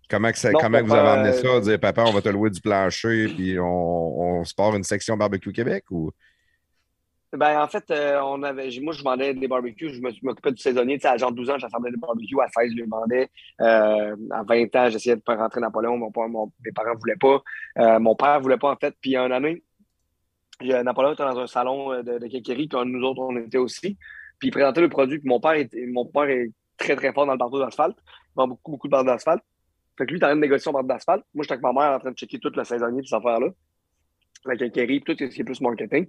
Comment, 0.09 0.31
que 0.31 0.51
comment 0.59 0.81
vous 0.81 0.93
avez 0.93 1.07
amené 1.07 1.33
ça? 1.33 1.47
Euh, 1.47 1.61
dire, 1.61 1.79
papa, 1.79 2.03
on 2.07 2.11
va 2.11 2.21
te 2.21 2.29
louer 2.29 2.49
du 2.49 2.61
plancher, 2.61 3.27
puis 3.27 3.59
on, 3.59 4.43
se 4.43 4.53
part 4.55 4.75
une 4.75 4.83
section 4.83 5.15
Barbecue 5.17 5.51
Québec? 5.51 5.85
Ou... 5.91 6.11
Ben, 7.31 7.61
en 7.61 7.67
fait, 7.67 7.89
euh, 7.91 8.19
on 8.23 8.41
avait, 8.41 8.69
moi, 8.81 8.93
je 8.93 9.03
vendais 9.03 9.33
des 9.33 9.47
barbecues. 9.47 9.89
Je 9.89 10.01
m'occupais 10.23 10.51
du 10.51 10.61
saisonnier. 10.61 10.95
Tu 10.95 11.01
sais, 11.01 11.09
à 11.09 11.17
genre 11.17 11.31
12 11.31 11.49
ans, 11.51 11.59
j'assemblais 11.59 11.91
des 11.91 11.97
barbecues. 11.97 12.41
À 12.41 12.47
16, 12.47 12.71
je 12.71 12.75
les 12.77 12.87
vendais. 12.87 13.29
à 13.59 14.43
20 14.47 14.75
ans, 14.75 14.89
j'essayais 14.89 15.15
de 15.15 15.21
faire 15.25 15.37
rentrer 15.37 15.61
Napoléon. 15.61 15.97
Mon, 15.97 16.11
mes 16.65 16.71
parents 16.71 16.93
ne 16.93 16.99
voulaient 16.99 17.15
pas. 17.15 17.99
mon 17.99 18.15
père 18.15 18.37
ne 18.37 18.43
voulait 18.43 18.57
pas, 18.57 18.71
en 18.71 18.75
fait. 18.75 18.95
Puis, 18.99 19.15
une 19.15 19.31
année, 19.31 19.63
Napoléon 20.61 21.13
était 21.13 21.23
dans 21.23 21.39
un 21.39 21.47
salon 21.47 21.93
euh, 21.93 22.03
de, 22.03 22.19
de 22.19 22.27
Kékéry, 22.27 22.67
quand 22.67 22.85
nous 22.85 23.01
autres, 23.03 23.21
on 23.21 23.35
était 23.37 23.57
aussi. 23.57 23.97
Puis 24.39 24.49
il 24.49 24.51
présentait 24.51 24.81
le 24.81 24.89
produit. 24.89 25.19
Puis 25.19 25.27
mon 25.27 25.39
père, 25.39 25.53
est, 25.53 25.69
mon 25.87 26.05
père 26.05 26.29
est 26.29 26.51
très, 26.77 26.95
très 26.95 27.13
fort 27.13 27.25
dans 27.25 27.33
le 27.33 27.37
bardeau 27.37 27.59
d'asphalte. 27.59 27.97
Il 28.07 28.35
vend 28.35 28.47
beaucoup, 28.47 28.71
beaucoup 28.71 28.87
de 28.87 28.91
bardeaux 28.91 29.11
d'asphalte. 29.11 29.43
Fait 29.97 30.05
que 30.05 30.11
lui, 30.11 30.19
il 30.19 30.23
en 30.23 30.27
train 30.27 30.35
de 30.35 30.41
négocier 30.41 30.69
en 30.69 30.73
bardeau 30.73 30.89
d'asphalte. 30.89 31.23
Moi, 31.33 31.43
j'étais 31.43 31.53
avec 31.53 31.63
ma 31.63 31.73
mère 31.73 31.91
en 31.95 31.99
train 31.99 32.11
de 32.11 32.17
checker 32.17 32.39
toute 32.39 32.55
la 32.55 32.63
saisonnière, 32.63 32.99
toute 32.99 33.09
cette 33.09 33.19
affaire-là. 33.19 33.47
La 34.45 34.55
Kékéry, 34.55 35.01
tout 35.01 35.15
ce 35.17 35.25
qui 35.25 35.41
est 35.41 35.43
plus 35.43 35.61
marketing. 35.61 36.05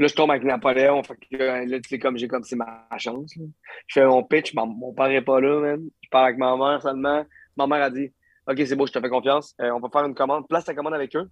Puis 0.00 0.06
là, 0.06 0.08
je 0.08 0.14
tombe 0.14 0.30
avec 0.30 0.44
Napoléon. 0.44 1.02
Fait 1.02 1.14
que 1.14 1.36
là, 1.36 1.78
tu 1.78 1.86
sais, 1.90 1.98
comme 1.98 2.16
j'ai 2.16 2.26
comme 2.26 2.42
c'est 2.42 2.56
ma 2.56 2.86
chance. 2.96 3.36
là. 3.36 3.44
Je 3.86 4.00
fais 4.00 4.06
mon 4.06 4.22
pitch, 4.24 4.54
mon, 4.54 4.64
mon 4.64 4.94
père 4.94 5.08
n'est 5.08 5.20
pas 5.20 5.42
là, 5.42 5.60
man. 5.60 5.82
Je 6.00 6.08
parle 6.08 6.24
avec 6.28 6.38
ma 6.38 6.56
mère 6.56 6.80
seulement. 6.80 7.22
Ma 7.54 7.66
mère 7.66 7.82
a 7.82 7.90
dit 7.90 8.10
OK, 8.48 8.56
c'est 8.64 8.76
beau, 8.76 8.86
je 8.86 8.92
te 8.92 8.98
fais 8.98 9.10
confiance. 9.10 9.54
Euh, 9.60 9.70
on 9.72 9.78
va 9.78 9.90
faire 9.92 10.06
une 10.06 10.14
commande. 10.14 10.48
Place 10.48 10.64
ta 10.64 10.72
commande 10.74 10.94
avec 10.94 11.14
eux. 11.16 11.28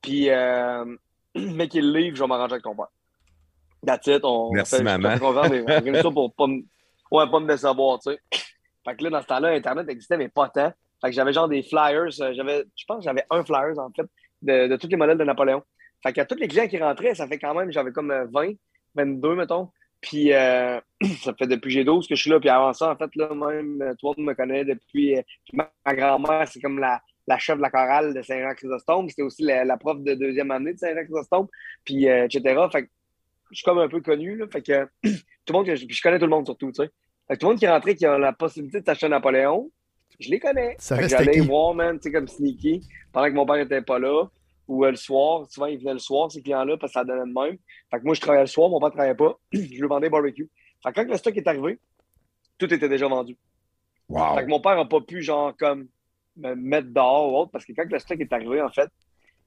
Puis, 0.00 0.30
euh, 0.30 0.86
mec, 1.34 1.74
il 1.74 1.92
livre, 1.92 2.16
je 2.16 2.22
vais 2.22 2.26
m'arranger 2.26 2.52
avec 2.54 2.62
ton 2.64 2.74
père. 2.74 2.86
That's 3.86 4.06
it. 4.06 4.20
On 4.24 4.50
Merci, 4.54 4.76
fait- 4.76 4.82
maman. 4.82 5.10
Je 5.10 5.14
te 5.16 5.18
fais 5.18 5.24
confiance, 5.26 5.50
mais 5.50 5.60
on 5.60 5.70
organise 5.70 6.00
ça 6.02 6.10
pour 6.10 6.34
pas 6.34 6.46
me, 6.46 6.62
ouais, 7.10 7.30
pas 7.30 7.40
me 7.40 7.46
décevoir, 7.48 7.98
tu 7.98 8.12
sais. 8.12 8.18
Fait 8.82 8.96
que 8.96 9.04
là, 9.04 9.10
dans 9.10 9.20
ce 9.20 9.26
temps-là, 9.26 9.48
Internet 9.50 9.86
existait, 9.90 10.16
mais 10.16 10.30
pas 10.30 10.48
tant. 10.48 10.72
Fait 11.02 11.10
que 11.10 11.12
j'avais 11.12 11.34
genre 11.34 11.48
des 11.48 11.62
flyers. 11.62 12.08
euh, 12.22 12.32
J'avais, 12.32 12.64
je 12.74 12.84
pense 12.88 12.96
que 13.00 13.04
j'avais 13.04 13.24
un 13.28 13.44
flyers, 13.44 13.78
en 13.78 13.90
fait, 13.94 14.06
de, 14.40 14.68
de 14.68 14.76
tous 14.76 14.88
les 14.88 14.96
modèles 14.96 15.18
de 15.18 15.24
Napoléon. 15.24 15.62
Fait 16.02 16.12
que 16.12 16.22
tous 16.22 16.36
les 16.38 16.48
clients 16.48 16.68
qui 16.68 16.78
rentraient, 16.78 17.14
ça 17.14 17.26
fait 17.26 17.38
quand 17.38 17.54
même, 17.54 17.70
j'avais 17.72 17.92
comme 17.92 18.10
euh, 18.10 18.26
20, 18.32 18.52
22, 18.94 19.34
mettons. 19.34 19.68
Puis 20.00 20.32
euh, 20.32 20.80
ça 21.22 21.34
fait 21.34 21.46
depuis 21.46 21.70
j'ai 21.70 21.84
12 21.84 22.08
que 22.08 22.14
je 22.14 22.20
suis 22.20 22.30
là. 22.30 22.40
Puis 22.40 22.48
avant 22.48 22.72
ça, 22.72 22.90
en 22.90 22.96
fait, 22.96 23.10
là, 23.16 23.34
même, 23.34 23.82
euh, 23.82 23.94
tout 23.98 24.12
le 24.16 24.22
monde 24.22 24.30
me 24.30 24.34
connaît 24.34 24.64
depuis. 24.64 25.16
euh, 25.16 25.22
puis 25.44 25.56
ma, 25.56 25.94
grand-mère, 25.94 26.48
c'est 26.48 26.60
comme 26.60 26.78
la, 26.78 27.00
la 27.26 27.38
chef 27.38 27.56
de 27.56 27.62
la 27.62 27.70
chorale 27.70 28.14
de 28.14 28.22
Saint-Jean-Chrysostome. 28.22 29.08
C'était 29.08 29.22
aussi 29.22 29.42
la, 29.42 29.64
la 29.64 29.76
prof 29.76 30.00
de 30.00 30.14
deuxième 30.14 30.50
année 30.50 30.72
de 30.72 30.78
Saint-Jean-Chrysostome. 30.78 31.48
Puis, 31.84 32.08
euh, 32.08 32.24
etc. 32.24 32.60
Fait 32.72 32.84
que 32.84 32.88
je 33.50 33.56
suis 33.56 33.64
comme 33.64 33.78
un 33.78 33.88
peu 33.88 34.00
connu. 34.00 34.36
Là, 34.36 34.46
fait 34.50 34.62
que 34.62 34.84
tout 35.02 35.52
le 35.52 35.52
monde, 35.52 35.66
que 35.66 35.76
je, 35.76 35.84
puis 35.86 35.94
je 35.94 36.02
connais 36.02 36.18
tout 36.18 36.26
le 36.26 36.30
monde 36.30 36.46
surtout, 36.46 36.72
tu 36.72 36.82
sais. 36.82 36.90
Fait 37.28 37.34
que 37.34 37.40
tout 37.40 37.46
le 37.46 37.52
monde 37.52 37.58
qui 37.58 37.64
est 37.66 37.70
rentré, 37.70 37.94
qui 37.94 38.06
a 38.06 38.18
la 38.18 38.32
possibilité 38.32 38.80
de 38.80 38.86
s'acheter 38.86 39.08
Napoléon, 39.08 39.70
je 40.18 40.30
les 40.30 40.40
connais. 40.40 40.76
Ça 40.78 40.96
Fait 40.96 41.02
que 41.02 41.08
J'allais 41.08 41.40
voir, 41.40 41.74
man, 41.74 41.98
tu 41.98 42.04
sais, 42.04 42.12
comme 42.12 42.26
sneaky, 42.26 42.82
pendant 43.12 43.26
que 43.28 43.34
mon 43.34 43.46
père 43.46 43.56
était 43.56 43.82
pas 43.82 43.98
là. 43.98 44.24
Ou 44.70 44.84
euh, 44.84 44.92
le 44.92 44.96
soir, 44.96 45.46
souvent 45.50 45.66
ils 45.66 45.78
venaient 45.78 45.94
le 45.94 45.98
soir, 45.98 46.30
ces 46.30 46.42
clients-là, 46.42 46.76
parce 46.76 46.92
que 46.92 47.00
ça 47.00 47.04
donnait 47.04 47.28
de 47.28 47.34
même. 47.34 47.58
Fait 47.90 47.98
que 47.98 48.04
moi, 48.04 48.14
je 48.14 48.20
travaillais 48.20 48.44
le 48.44 48.46
soir, 48.46 48.70
mon 48.70 48.78
père 48.78 48.90
ne 48.90 48.92
travaillait 48.92 49.16
pas. 49.16 49.36
je 49.52 49.58
lui 49.58 49.88
vendais 49.88 50.08
barbecue. 50.08 50.48
Fait 50.80 50.92
que 50.92 51.00
quand 51.00 51.08
le 51.08 51.16
stock 51.16 51.36
est 51.36 51.48
arrivé, 51.48 51.80
tout 52.56 52.72
était 52.72 52.88
déjà 52.88 53.08
vendu. 53.08 53.36
Wow. 54.08 54.36
Fait 54.36 54.44
que 54.44 54.48
mon 54.48 54.60
père 54.60 54.76
n'a 54.76 54.84
pas 54.84 55.00
pu, 55.00 55.22
genre, 55.22 55.56
comme, 55.56 55.88
me 56.36 56.54
mettre 56.54 56.88
dehors 56.88 57.32
ou 57.32 57.36
autre, 57.38 57.50
parce 57.50 57.64
que 57.64 57.72
quand 57.72 57.90
le 57.90 57.98
stock 57.98 58.20
est 58.20 58.32
arrivé, 58.32 58.62
en 58.62 58.70
fait, 58.70 58.88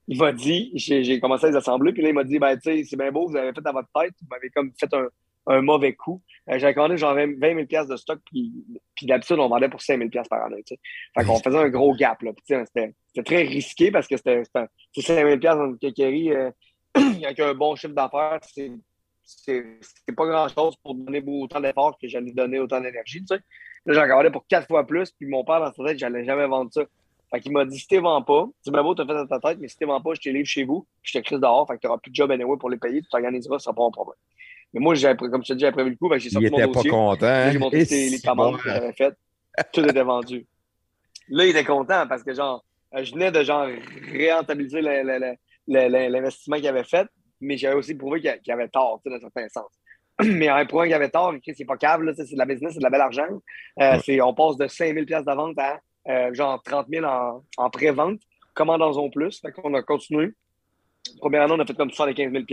il 0.08 0.18
m'a 0.18 0.30
dit, 0.30 0.72
j'ai 0.74 1.18
commencé 1.20 1.46
à 1.46 1.50
les 1.50 1.56
assembler, 1.56 1.94
puis 1.94 2.02
là, 2.02 2.10
il 2.10 2.14
m'a 2.14 2.24
dit, 2.24 2.38
ben, 2.38 2.54
tu 2.56 2.70
sais, 2.70 2.84
c'est 2.84 2.96
bien 2.96 3.10
beau, 3.10 3.26
vous 3.26 3.36
avez 3.36 3.54
fait 3.54 3.66
à 3.66 3.72
votre 3.72 3.88
tête, 3.98 4.12
vous 4.20 4.28
m'avez 4.30 4.50
comme 4.50 4.72
fait 4.78 4.92
un, 4.92 5.08
un 5.46 5.62
mauvais 5.62 5.94
coup. 5.94 6.22
Euh, 6.50 6.58
J'avais 6.58 6.74
commandé 6.74 6.96
genre 6.96 7.14
20 7.14 7.38
000 7.40 7.66
piastres 7.66 7.92
de 7.92 7.96
stock, 7.96 8.20
puis, 8.26 8.52
puis 8.94 9.06
d'habitude, 9.06 9.38
on 9.38 9.48
vendait 9.48 9.68
pour 9.68 9.80
5 9.82 9.98
000 9.98 10.10
piastres 10.10 10.30
par 10.30 10.44
année, 10.44 10.62
tu 10.66 10.74
sais. 10.74 10.80
Fait 11.16 11.24
qu'on 11.24 11.38
faisait 11.38 11.58
un 11.58 11.68
gros 11.68 11.94
gap, 11.94 12.18
tu 12.20 12.54
c'était 12.66 12.92
très 13.24 13.42
risqué 13.42 13.90
parce 13.90 14.06
que 14.06 14.16
c'était 14.16 14.44
c'était- 14.44 14.66
c'est 14.94 15.02
5 15.02 15.26
000 15.26 15.38
piastres 15.38 15.60
dans 15.60 15.66
une 15.66 16.32
euh, 16.32 16.50
avec 17.24 17.40
un 17.40 17.54
bon 17.54 17.74
chiffre 17.76 17.94
d'affaires, 17.94 18.38
c'est 18.42 18.72
c'est 19.26 20.14
pas 20.14 20.26
grand-chose 20.26 20.76
pour 20.82 20.94
donner 20.94 21.22
autant 21.26 21.60
d'efforts 21.60 21.96
que 21.98 22.06
j'allais 22.06 22.32
donner 22.32 22.58
autant 22.58 22.80
d'énergie, 22.80 23.24
tu. 23.24 23.34
Là, 23.86 23.92
j'en 23.92 24.06
commandais 24.06 24.30
pour 24.30 24.46
quatre 24.46 24.66
fois 24.66 24.86
plus, 24.86 25.10
puis 25.12 25.26
mon 25.26 25.44
père, 25.44 25.60
dans 25.60 25.72
sa 25.72 25.84
tête, 25.84 25.98
j'allais 25.98 26.24
jamais 26.24 26.46
vendre 26.46 26.70
ça. 26.72 26.82
Fait 27.30 27.40
qu'il 27.40 27.52
m'a 27.52 27.64
dit, 27.64 27.78
si 27.78 27.86
t'es 27.86 27.98
vends 27.98 28.22
pas, 28.22 28.46
c'est 28.62 28.70
bien 28.70 28.82
beau, 28.82 28.94
t'as 28.94 29.06
fait 29.06 29.14
dans 29.14 29.26
ta 29.26 29.40
tête, 29.40 29.58
mais 29.60 29.68
si 29.68 29.76
t'es 29.76 29.84
vends 29.86 30.00
pas, 30.00 30.14
je 30.14 30.20
te 30.20 30.28
livre 30.28 30.46
chez 30.46 30.64
vous, 30.64 30.86
puis 31.02 31.12
je 31.12 31.18
te 31.18 31.24
crise 31.24 31.40
dehors, 31.40 31.66
fait 31.66 31.74
que 31.76 31.80
t'auras 31.80 31.98
plus 31.98 32.10
de 32.10 32.14
job 32.14 32.30
anyway 32.30 32.56
pour 32.58 32.70
les 32.70 32.76
payer, 32.76 33.02
tu 33.02 33.08
t'organiseras, 33.08 33.58
ça 33.58 33.64
sera 33.64 33.74
pas 33.74 33.84
un 33.84 33.90
problème. 33.90 34.18
Mais 34.74 34.80
moi, 34.80 34.94
comme 35.16 35.42
je 35.44 35.48
te 35.48 35.52
dis, 35.54 35.60
j'avais 35.60 35.72
prévu 35.72 35.90
le 35.90 35.96
coup, 35.96 36.08
que 36.08 36.18
j'ai 36.18 36.28
Il 36.28 36.32
sorti 36.32 36.46
était 36.48 36.66
mon 36.66 36.72
pas 36.72 36.74
dossier. 36.74 36.90
content. 36.90 37.26
Là, 37.26 37.46
hein? 37.46 37.52
J'ai 37.52 37.58
montré 37.58 37.80
Et 37.80 37.84
les, 37.84 38.08
les 38.10 38.20
commandes 38.20 38.52
bon, 38.52 38.58
que 38.58 38.68
j'avais 38.68 38.92
faites. 38.92 39.14
Tout 39.72 39.84
était 39.84 40.02
vendu. 40.02 40.46
Là, 41.28 41.44
il 41.44 41.50
était 41.50 41.64
content 41.64 42.06
parce 42.08 42.22
que, 42.24 42.34
genre, 42.34 42.64
euh, 42.94 43.04
je 43.04 43.12
venais 43.14 43.30
de, 43.30 43.42
genre, 43.42 43.66
le- 45.88 46.08
l'investissement 46.08 46.56
qu'il 46.56 46.66
avait 46.68 46.84
fait, 46.84 47.06
mais 47.40 47.56
j'avais 47.56 47.76
aussi 47.76 47.94
prouvé 47.94 48.20
qu'il 48.20 48.52
avait 48.52 48.68
tort, 48.68 49.00
tu 49.04 49.10
sais, 49.12 49.18
dans 49.18 49.26
un 49.26 49.30
certain 49.30 49.48
sens. 49.48 49.70
Mais 50.24 50.48
en 50.50 50.64
prouvant 50.66 50.84
qu'il 50.84 50.94
avait 50.94 51.08
tort, 51.08 51.34
c'est 51.56 51.64
pas 51.64 51.76
câble, 51.76 52.12
c'est 52.16 52.30
de 52.32 52.38
la 52.38 52.44
business, 52.46 52.72
c'est 52.74 52.78
de 52.78 52.84
la 52.84 52.90
belle 52.90 53.00
argent. 53.00 53.26
Euh, 53.80 53.98
Ouais. 54.06 54.20
On 54.20 54.32
passe 54.34 54.56
de 54.56 54.66
5 54.68 54.92
000 54.94 55.04
de 55.06 55.34
vente 55.34 55.58
à, 55.58 55.80
euh, 56.08 56.32
genre, 56.34 56.62
30 56.62 56.86
000 56.88 57.04
en, 57.04 57.42
en 57.56 57.70
pré-vente. 57.70 58.20
Commandons-en 58.54 59.08
plus? 59.10 59.40
Fait 59.40 59.50
qu'on 59.52 59.74
a 59.74 59.82
continué. 59.82 60.30
Première 61.18 61.42
année, 61.42 61.54
on 61.56 61.60
a 61.60 61.66
fait 61.66 61.74
comme 61.74 61.90
75 61.90 62.30
000 62.32 62.44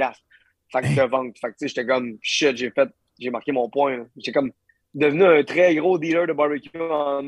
Que 0.73 0.95
de 0.95 1.09
vente. 1.09 1.37
Fait 1.39 1.49
que, 1.49 1.67
j'étais 1.67 1.85
comme, 1.85 2.17
shit, 2.21 2.55
j'ai 2.55 2.71
fait, 2.71 2.89
j'ai 3.19 3.29
marqué 3.29 3.51
mon 3.51 3.69
point. 3.69 4.05
J'étais 4.17 4.31
comme 4.31 4.51
devenu 4.93 5.25
un 5.25 5.43
très 5.43 5.75
gros 5.75 5.97
dealer 5.97 6.27
de 6.27 6.33
barbecue 6.33 6.79
en. 6.79 7.21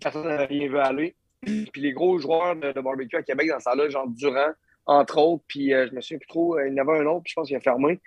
Personne 0.00 0.26
n'avait 0.26 0.46
rien 0.46 0.68
vu 0.68 0.78
aller. 0.78 1.16
Puis 1.42 1.82
les 1.82 1.92
gros 1.92 2.18
joueurs 2.18 2.54
de, 2.56 2.72
de 2.72 2.80
barbecue 2.80 3.16
à 3.16 3.22
Québec 3.22 3.48
dans 3.48 3.58
ça 3.58 3.74
là 3.74 3.88
genre 3.88 4.08
Durand, 4.08 4.52
entre 4.86 5.18
autres, 5.18 5.44
puis 5.48 5.72
euh, 5.74 5.88
je 5.88 5.94
me 5.94 6.00
souviens 6.00 6.18
plus 6.18 6.28
trop, 6.28 6.56
euh, 6.56 6.68
il 6.68 6.74
y 6.74 6.80
en 6.80 6.86
avait 6.86 7.00
un 7.00 7.06
autre, 7.06 7.22
puis 7.24 7.30
je 7.30 7.34
pense 7.34 7.48
qu'il 7.48 7.56
a 7.56 7.60
fermé. 7.60 8.00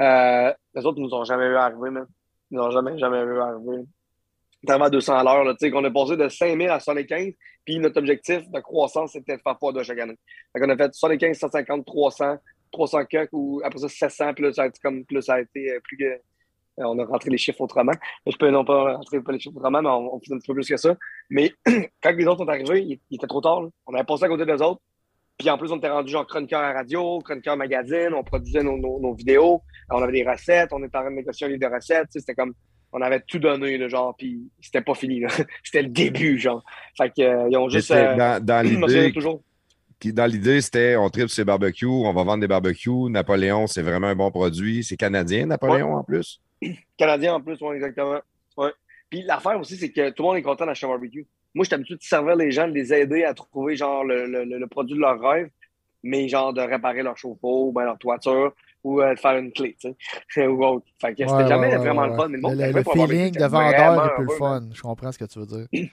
Euh, 0.00 0.52
les 0.74 0.86
autres, 0.86 0.98
ils 0.98 1.04
nous 1.04 1.14
ont 1.14 1.24
jamais 1.24 1.48
vu 1.48 1.56
arriver, 1.56 1.90
man. 1.90 2.06
Ils 2.50 2.56
nous 2.56 2.62
ont 2.62 2.70
jamais, 2.70 2.98
jamais 2.98 3.24
vu 3.24 3.38
arriver. 3.38 3.84
Tellement 4.66 4.86
à 4.86 4.90
200 4.90 5.16
à 5.16 5.24
l'heure, 5.24 5.56
tu 5.56 5.66
sais, 5.66 5.70
qu'on 5.70 5.84
est 5.84 5.92
passé 5.92 6.16
de 6.16 6.28
5 6.28 6.58
000 6.58 6.72
à 6.72 6.80
75, 6.80 7.32
puis 7.64 7.78
notre 7.78 7.98
objectif 7.98 8.48
de 8.50 8.60
croissance, 8.60 9.12
c'était 9.12 9.36
de 9.36 9.42
faire 9.42 9.58
fois 9.58 9.72
deux 9.72 9.82
chaque 9.82 9.98
année. 9.98 10.18
Fait 10.52 10.60
qu'on 10.60 10.68
a 10.68 10.76
fait 10.76 10.92
75, 10.92 11.38
150, 11.38 11.86
300, 11.86 12.36
300 12.72 13.04
cucks, 13.06 13.28
ou 13.32 13.60
après 13.64 13.78
ça, 13.78 13.88
700, 13.88 14.34
puis 14.34 14.44
là, 14.44 14.52
ça 14.52 14.62
a 14.62 14.66
été 14.66 14.78
comme, 14.82 15.04
ça 15.20 15.34
a 15.34 15.40
été 15.40 15.70
euh, 15.70 15.80
plus 15.82 15.96
que. 15.96 16.04
euh, 16.04 16.18
On 16.78 16.98
a 16.98 17.04
rentré 17.04 17.30
les 17.30 17.38
chiffres 17.38 17.60
autrement. 17.60 17.92
Je 18.26 18.36
peux 18.36 18.50
non 18.50 18.64
pas 18.64 18.96
rentrer 18.96 19.20
pas 19.20 19.32
les 19.32 19.40
chiffres 19.40 19.56
autrement, 19.56 19.82
mais 19.82 19.88
on, 19.88 20.14
on 20.14 20.20
faisait 20.20 20.34
un 20.34 20.38
petit 20.38 20.46
peu 20.48 20.54
plus 20.54 20.68
que 20.68 20.76
ça. 20.76 20.96
Mais 21.30 21.52
quand 22.02 22.12
les 22.12 22.26
autres 22.26 22.38
sont 22.44 22.48
arrivés, 22.48 22.82
il, 22.82 23.00
il 23.10 23.16
était 23.16 23.26
trop 23.26 23.40
tard. 23.40 23.62
là. 23.62 23.68
On 23.86 23.94
avait 23.94 24.04
passé 24.04 24.24
à 24.24 24.28
côté 24.28 24.44
des 24.46 24.60
autres. 24.62 24.80
Puis 25.38 25.48
en 25.48 25.56
plus, 25.56 25.72
on 25.72 25.78
était 25.78 25.88
rendu 25.88 26.12
genre 26.12 26.26
chroniqueur 26.26 26.60
à 26.60 26.72
radio, 26.74 27.18
chroniqueur 27.20 27.56
magazine, 27.56 28.10
on 28.14 28.22
produisait 28.22 28.62
nos, 28.62 28.76
nos- 28.76 29.00
nos 29.00 29.14
vidéos, 29.14 29.62
on 29.90 30.02
avait 30.02 30.12
des 30.12 30.28
recettes, 30.30 30.68
on 30.72 30.84
était 30.84 30.96
en 30.98 31.00
train 31.00 31.10
de 31.10 31.16
négocier 31.16 31.46
un 31.46 31.50
livre 31.50 31.66
de 31.66 31.74
recettes. 31.74 32.08
C'était 32.10 32.34
comme, 32.34 32.52
on 32.92 33.00
avait 33.00 33.20
tout 33.20 33.38
donné, 33.38 33.78
là, 33.78 33.88
genre, 33.88 34.14
puis 34.18 34.50
c'était 34.60 34.82
pas 34.82 34.94
fini. 34.94 35.22
C'était 35.64 35.82
le 35.82 35.88
début, 35.88 36.38
genre. 36.38 36.62
Fait 36.98 37.08
que, 37.08 37.22
euh, 37.22 37.58
ont 37.58 37.68
juste. 37.70 37.90
Euh, 37.90 38.16
dans, 38.16 38.44
l'idée, 38.88 39.12
toujours. 39.12 39.42
Qui- 40.00 40.12
dans 40.12 40.26
l'idée, 40.26 40.60
c'était 40.60 40.96
on 40.96 41.08
tripe 41.10 41.28
sur 41.28 41.42
les 41.42 41.44
barbecues, 41.44 41.86
on 41.86 42.12
va 42.12 42.24
vendre 42.24 42.40
des 42.40 42.48
barbecues. 42.48 43.08
Napoléon, 43.10 43.66
c'est 43.66 43.82
vraiment 43.82 44.08
un 44.08 44.16
bon 44.16 44.30
produit. 44.30 44.82
C'est 44.82 44.96
canadien, 44.96 45.46
Napoléon, 45.46 45.94
en 45.96 46.02
plus? 46.04 46.40
Canadien 46.96 47.34
en 47.34 47.40
plus, 47.40 47.58
oui, 47.60 47.76
exactement. 47.76 48.20
Ouais. 48.56 48.70
Puis 49.08 49.22
l'affaire 49.22 49.58
aussi, 49.60 49.76
c'est 49.76 49.90
que 49.90 50.10
tout 50.10 50.22
le 50.22 50.28
monde 50.28 50.36
est 50.38 50.42
content 50.42 50.66
d'acheter 50.66 50.86
un 50.86 50.90
barbecue. 50.90 51.26
Moi, 51.54 51.64
j'étais 51.64 51.74
habitué 51.74 51.94
de 51.96 52.02
servir 52.02 52.36
les 52.36 52.50
gens, 52.52 52.68
de 52.68 52.72
les 52.72 52.92
aider 52.94 53.24
à 53.24 53.34
trouver 53.34 53.74
genre 53.76 54.04
le, 54.04 54.26
le- 54.26 54.66
produit 54.66 54.94
de 54.94 55.00
leur 55.00 55.20
rêve, 55.20 55.48
mais 56.02 56.28
genre 56.28 56.52
de 56.52 56.60
réparer 56.60 57.02
leur 57.02 57.16
chauffe-eau, 57.16 57.68
ou 57.68 57.72
bien 57.72 57.84
leur 57.84 57.98
toiture, 57.98 58.52
ou 58.84 59.00
euh, 59.02 59.14
de 59.14 59.18
faire 59.18 59.36
une 59.36 59.52
clé, 59.52 59.76
tu 59.80 59.88
sais. 60.28 60.46
ou 60.46 60.64
autre. 60.64 60.86
Fait 61.00 61.08
que 61.14 61.18
c'était 61.18 61.32
Ouais, 61.32 61.48
jamais 61.48 61.68
ouais, 61.68 61.76
vraiment 61.78 62.02
ouais, 62.02 62.08
le 62.10 62.14
fun. 62.16 62.28
Mais 62.28 62.36
le 62.36 62.42
monde 62.42 62.54
Le, 62.58 62.72
le 62.72 62.82
feeling 62.84 63.34
de 63.34 63.44
vendeur 63.46 64.06
est 64.06 64.14
plus 64.14 64.24
le 64.26 64.34
fun. 64.36 64.62
Je 64.72 64.80
comprends 64.80 65.10
ce 65.12 65.18
que 65.18 65.24
tu 65.24 65.38
veux 65.40 65.46
dire. 65.46 65.90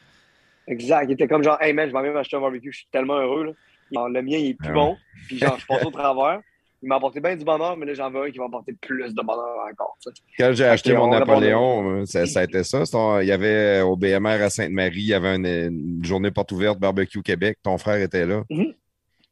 Exact. 0.68 1.06
Il 1.10 1.14
était 1.14 1.28
comme 1.28 1.44
genre, 1.44 1.58
hey 1.62 1.74
man, 1.74 1.88
je 1.90 1.94
vais 1.94 2.02
même 2.04 2.18
acheter 2.18 2.36
un 2.38 2.42
barbecue, 2.42 2.72
je 2.72 2.78
suis 2.80 2.88
tellement 2.92 3.18
heureux. 3.18 3.46
Là. 3.46 3.52
Genre, 3.94 4.10
le 4.10 4.22
mien, 4.22 4.38
il 4.38 4.50
est 4.50 4.54
plus 4.54 4.68
Ah 4.70 4.72
ouais. 4.72 4.76
bon. 4.76 4.98
Puis 5.28 5.38
genre, 5.40 5.58
je 5.60 5.66
passe 5.66 5.86
au 5.86 5.92
travers. 5.92 6.40
Il 6.84 6.90
m'a 6.90 6.98
apporté 6.98 7.20
bien 7.20 7.36
du 7.36 7.44
bonheur, 7.44 7.76
mais 7.76 7.88
là, 7.88 7.96
j'en 7.96 8.12
veux 8.12 8.22
un 8.24 8.30
qui 8.30 8.38
va 8.38 8.46
apporter 8.46 8.72
plus 8.80 9.14
de 9.14 9.22
bonheur 9.24 9.58
encore. 9.72 9.98
Quand 10.38 10.52
j'ai 10.54 10.66
acheté 10.66 10.94
mon 10.94 11.08
Napoléon, 11.10 12.02
euh, 12.02 12.06
ça, 12.06 12.28
ça 12.28 12.42
a 12.42 12.44
été 12.44 12.64
ça. 12.64 12.84
Ton- 12.86 13.20
il 13.20 13.26
y 13.28 13.32
avait 13.32 13.80
euh, 13.82 13.84
au 13.86 13.96
BMR 13.98 14.44
à 14.44 14.50
Sainte-Marie, 14.52 14.92
il 15.00 15.06
y 15.08 15.14
avait 15.16 15.36
une, 15.38 15.48
une 15.48 16.06
journée 16.06 16.30
porte 16.30 16.52
ouverte 16.52 16.80
barbecue 16.80 17.24
Québec. 17.24 17.58
Ton 17.64 17.80
frère 17.80 18.00
était 18.00 18.28
là. 18.28 18.44
Mhm. 18.52 18.74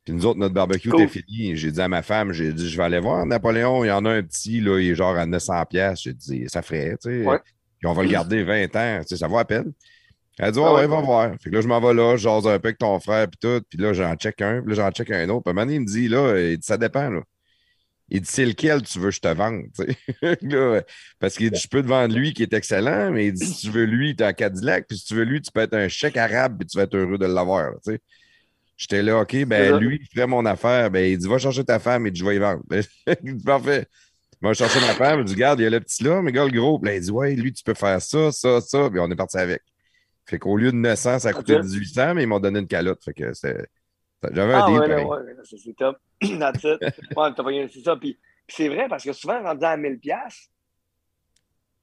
Puis 0.03 0.14
nous 0.14 0.26
autres, 0.26 0.40
notre 0.40 0.56
barbecue 0.56 0.90
Cool. 0.90 1.02
était 1.03 1.22
fini. 1.22 1.56
J'ai 1.56 1.72
dit 1.72 1.82
à 1.82 1.88
ma 1.88 2.02
femme, 2.02 2.32
j'ai 2.32 2.52
dit, 2.52 2.68
je 2.68 2.77
vais 2.77 2.84
aller 2.84 2.99
voir 2.99 3.23
Napoléon. 3.27 3.84
Il 3.84 3.90
y 3.90 3.91
en 3.91 4.06
a 4.06 4.10
un 4.11 4.23
petit, 4.23 4.60
là, 4.60 4.80
il 4.80 4.90
est 4.90 4.95
genre 4.95 5.15
à 5.15 5.26
900 5.27 5.65
pièces. 5.69 6.02
J'ai 6.02 6.14
dit, 6.14 6.45
ça 6.48 6.64
ferait, 6.64 6.98
tu 7.02 7.22
sais. 7.22 7.26
Ouais. 7.27 7.38
Puis 7.80 7.88
on 7.88 7.94
va 7.94 8.02
le 8.03 8.10
garder 8.10 8.44
20 8.44 8.76
ans, 8.76 8.99
tu 9.02 9.07
sais, 9.10 9.18
ça 9.18 9.27
vaut 9.27 9.38
à 9.38 9.45
peine. 9.45 9.72
Elle 10.38 10.52
dit, 10.52 10.60
ouais, 10.60 10.66
Ah 10.68 10.74
ouais, 10.74 10.82
ouais, 10.82 10.88
va 10.88 11.02
voir. 11.02 11.32
Fait 11.41 11.49
que 11.49 11.56
là, 11.56 11.62
je 11.62 11.68
m'en 11.68 11.80
vais 11.80 11.94
là, 11.94 12.18
je 12.18 12.24
jase 12.24 12.45
un 12.48 12.60
peu 12.60 12.68
avec 12.68 12.78
ton 12.78 12.99
frère, 12.99 13.28
puis 13.28 13.40
tout. 13.40 13.64
Puis 13.70 13.80
là, 13.80 13.94
j'en 13.94 14.16
check 14.16 14.41
un, 14.41 14.62
puis 14.62 14.76
là, 14.76 14.84
j'en 14.84 14.91
check 14.91 15.10
un 15.12 15.30
autre. 15.30 15.44
Puis 15.45 15.53
donné, 15.53 15.76
il 15.76 15.82
me 15.82 15.86
dit, 15.86 16.07
là, 16.07 16.38
il 16.38 16.57
dit, 16.57 16.66
ça 16.66 16.78
dépend, 16.78 17.10
là. 17.10 17.22
Il 18.10 18.22
dit, 18.22 18.30
c'est 18.30 18.45
lequel 18.45 18.84
tu 18.84 18.99
veux 18.99 19.10
que 19.10 19.16
je 19.16 19.22
te 19.22 19.28
vende. 19.28 19.64
Là, 20.41 20.84
parce 21.20 21.36
qu'il 21.36 21.49
dit, 21.49 21.60
je 21.60 21.68
peux 21.68 21.82
te 21.82 21.88
vendre 21.88 22.14
lui 22.16 22.34
qui 22.34 22.44
est 22.44 22.53
excellent, 22.53 23.12
mais 23.12 23.28
il 23.28 23.34
dit, 23.34 23.45
si 23.48 23.66
tu 23.66 23.72
veux 23.72 23.86
lui, 23.86 24.16
tu 24.16 24.24
es 24.24 24.28
un 24.28 24.34
Cadillac, 24.34 24.86
puis 24.88 24.98
si 24.99 25.06
tu 25.06 25.16
veux 25.16 25.24
lui, 25.24 25.41
tu 25.41 25.52
peux 25.52 25.62
être 25.62 25.74
un 25.74 25.88
chèque 25.88 26.16
arabe, 26.18 26.57
puis 26.60 26.68
tu 26.68 26.78
vas 26.78 26.84
être 26.84 26.95
heureux 26.95 27.18
de 27.18 27.26
l'avoir, 27.26 27.72
tu 27.84 27.94
sais. 27.94 27.99
J'étais 28.78 29.02
là, 29.02 29.22
OK, 29.22 29.45
ben 29.45 29.80
lui, 29.80 29.99
il 30.02 30.07
ferait 30.14 30.28
mon 30.28 30.45
affaire. 30.45 30.91
Ben, 30.91 31.10
il 31.10 31.18
dit, 31.18 31.28
va 31.28 31.38
chercher 31.38 31.64
ta 31.64 31.80
femme, 31.80 32.06
et 32.07 32.12
je 32.14 32.26
vais 32.26 32.36
y 32.36 32.40
vendre. 32.40 32.62
il 33.24 33.38
dit, 33.38 33.44
parfait. 33.44 33.88
Il 34.41 34.48
va 34.48 34.53
chercher 34.53 34.82
ma 34.82 34.94
femme, 34.94 35.22
il 35.22 35.26
dit, 35.26 35.34
regarde, 35.34 35.60
il 35.62 35.64
y 35.64 35.66
a 35.66 35.70
le 35.70 35.80
petit 35.80 36.03
là, 36.03 36.22
mais 36.22 36.32
gars, 36.32 36.45
le 36.45 36.52
gros. 36.52 36.80
Là, 36.84 36.94
il 36.95 37.02
dit, 37.02 37.10
ouais, 37.10 37.36
lui, 37.36 37.53
tu 37.53 37.64
peux 37.64 37.74
faire 37.74 38.02
ça, 38.02 38.32
ça, 38.32 38.62
ça. 38.62 38.90
Puis 38.90 38.99
on 38.99 39.10
est 39.10 39.16
parti 39.16 39.38
avec. 39.38 39.62
Fait 40.26 40.39
qu'au 40.39 40.57
lieu 40.57 40.72
de 40.72 40.77
900, 40.77 41.19
ça 41.19 41.34
coûtait 41.34 41.56
Ok. 41.56 41.64
1800, 41.64 42.15
mais 42.15 42.23
ils 42.23 42.27
m'ont 42.27 42.39
donné 42.39 42.60
une 42.60 42.68
calotte. 42.68 43.03
Fait 43.03 43.14
que 43.14 43.34
c'était. 43.34 43.65
J'avais 44.31 44.53
un 44.53 44.64
Ah 44.64 44.68
deal, 44.68 44.80
ouais, 44.80 45.03
ouais, 45.03 45.34
là, 45.35 45.41
c'est 45.43 45.76
top. 45.76 45.97
That's 46.22 46.64
it. 46.64 46.81
Ouais, 47.15 47.30
t'as 47.35 47.43
pas 47.43 47.52
gagné, 47.52 47.68
c'est 47.72 47.81
ça. 47.81 47.95
Puis, 47.95 48.18
puis 48.47 48.56
c'est 48.56 48.69
vrai 48.69 48.88
parce 48.89 49.03
que 49.03 49.14
souvent, 49.14 49.41
rendu 49.43 49.64
à 49.65 49.77
1000$, 49.77 50.49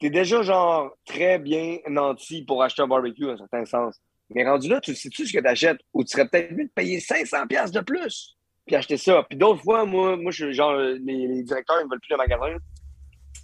t'es 0.01 0.11
déjà 0.11 0.43
genre 0.43 0.97
très 1.05 1.39
bien 1.39 1.79
nanti 1.89 2.43
pour 2.45 2.63
acheter 2.63 2.83
un 2.83 2.89
barbecue 2.89 3.27
dans 3.27 3.35
un 3.35 3.37
certain 3.37 3.65
sens. 3.65 4.01
Mais 4.35 4.45
rendu 4.49 4.69
là, 4.69 4.81
tu 4.81 4.95
sais-tu 4.95 5.27
ce 5.27 5.33
que 5.33 5.41
t'achètes? 5.41 5.79
Ou 5.93 6.03
tu 6.03 6.11
serais 6.11 6.27
peut-être 6.27 6.51
mieux 6.53 6.65
de 6.65 6.71
payer 6.75 6.99
500$ 6.99 7.71
de 7.71 7.81
plus. 7.81 8.37
Puis 8.67 8.75
acheter 8.75 8.97
ça. 8.97 9.25
Puis 9.29 9.39
d'autres 9.39 9.63
fois, 9.63 9.85
moi, 9.85 10.17
moi 10.17 10.33
je, 10.33 10.51
genre, 10.51 10.75
les, 10.75 11.29
les 11.29 11.43
directeurs, 11.45 11.77
ils 11.81 11.85
ne 11.85 11.91
veulent 11.91 12.01
plus 12.01 12.11
le 12.11 12.17
magasin. 12.17 12.57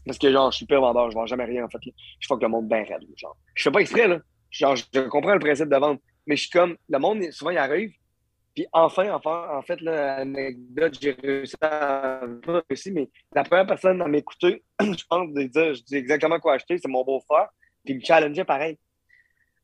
Parce 0.07 0.19
que, 0.19 0.33
genre, 0.33 0.51
je 0.51 0.57
suis 0.57 0.67
pire 0.67 0.81
vendeur, 0.81 1.11
je 1.11 1.15
vends 1.15 1.27
jamais 1.27 1.45
rien, 1.45 1.65
en 1.65 1.69
fait. 1.69 1.79
Je 1.85 2.27
fais 2.27 2.35
que 2.35 2.41
le 2.41 2.49
monde 2.49 2.67
bien 2.67 2.83
raide, 2.83 3.07
genre. 3.17 3.37
Je 3.55 3.63
fais 3.63 3.71
pas 3.71 3.81
exprès, 3.81 4.09
là. 4.09 4.19
Genre, 4.51 4.77
je 4.77 5.01
comprends 5.09 5.35
le 5.35 5.41
principe 5.41 5.69
de 5.69 5.77
vente, 5.77 6.01
mais 6.27 6.37
je 6.37 6.43
suis 6.43 6.51
comme, 6.51 6.77
le 6.89 6.99
monde, 6.99 7.31
souvent, 7.31 7.51
il 7.51 7.59
arrive, 7.59 7.93
puis 8.59 8.67
enfin, 8.73 9.13
enfin, 9.13 9.47
en 9.53 9.63
fait, 9.63 9.81
là, 9.83 10.17
anecdote, 10.17 10.99
j'ai 11.01 11.13
réussi 11.13 11.55
à, 11.61 12.23
pas 12.45 12.63
mais 12.93 13.09
la 13.33 13.45
première 13.45 13.67
personne 13.67 14.03
à 14.03 14.09
m'écouter, 14.09 14.65
je 14.81 15.05
pense, 15.09 15.33
de 15.33 15.43
dire, 15.45 15.75
je 15.75 15.83
dis 15.85 15.95
exactement 15.95 16.41
quoi 16.41 16.55
acheter, 16.55 16.77
c'est 16.77 16.89
mon 16.89 17.05
beau-frère, 17.05 17.51
puis 17.85 17.95
il 17.95 18.01
me 18.01 18.05
challengeait 18.05 18.45
pareil. 18.45 18.77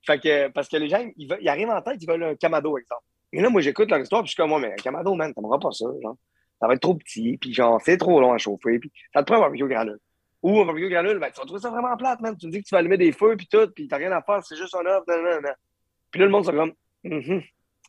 Fait 0.06 0.20
que, 0.20 0.48
parce 0.48 0.68
que 0.68 0.76
les 0.76 0.88
gens, 0.88 1.04
ils, 1.16 1.48
arrivent 1.48 1.70
en 1.70 1.82
tête, 1.82 1.96
ils 2.00 2.08
veulent 2.08 2.22
un 2.22 2.36
Kamado, 2.36 2.78
exemple. 2.78 3.02
Et 3.32 3.40
là, 3.40 3.50
moi, 3.50 3.60
j'écoute 3.62 3.90
leur 3.90 3.98
histoire, 3.98 4.22
puis 4.22 4.28
je 4.28 4.34
suis 4.34 4.36
comme, 4.36 4.50
moi, 4.50 4.60
mais 4.60 4.72
un 4.72 4.76
Kamado, 4.76 5.14
man, 5.16 5.34
t'aimeras 5.34 5.58
pas 5.58 5.72
ça, 5.72 5.86
genre. 6.00 6.16
Ça 6.60 6.68
va 6.68 6.74
être 6.74 6.82
trop 6.82 6.94
petit, 6.94 7.36
puis 7.36 7.52
genre, 7.52 7.80
c'est 7.84 7.96
trop 7.96 8.20
long 8.20 8.32
à 8.32 8.38
chauffer, 8.38 8.78
puis 8.78 8.92
ça 9.12 9.22
te 9.22 9.26
prend 9.26 9.38
un 9.38 9.40
barbecue 9.40 9.66
granule. 9.66 9.98
Ou 10.44 10.60
un 10.60 10.64
barbecue 10.64 10.90
granule, 10.90 11.18
ben, 11.18 11.30
tu 11.32 11.40
vas 11.40 11.46
trouver 11.46 11.60
ça 11.60 11.70
vraiment 11.70 11.96
plate, 11.96 12.20
man. 12.20 12.36
Tu 12.36 12.46
me 12.46 12.52
dis 12.52 12.62
que 12.62 12.68
tu 12.68 12.74
vas 12.74 12.78
allumer 12.78 12.98
des 12.98 13.10
feux, 13.10 13.34
puis 13.36 13.48
tout, 13.50 13.66
puis 13.74 13.88
t'as 13.88 13.96
rien 13.96 14.12
à 14.12 14.22
faire, 14.22 14.44
c'est 14.44 14.56
juste 14.56 14.76
un 14.76 14.82
non. 14.82 15.00
Puis 16.10 16.20
là, 16.20 16.26
le 16.26 16.30
monde, 16.30 16.44
c'est 16.44 16.52
comme, 16.52 16.72
Mhm. 17.04 17.42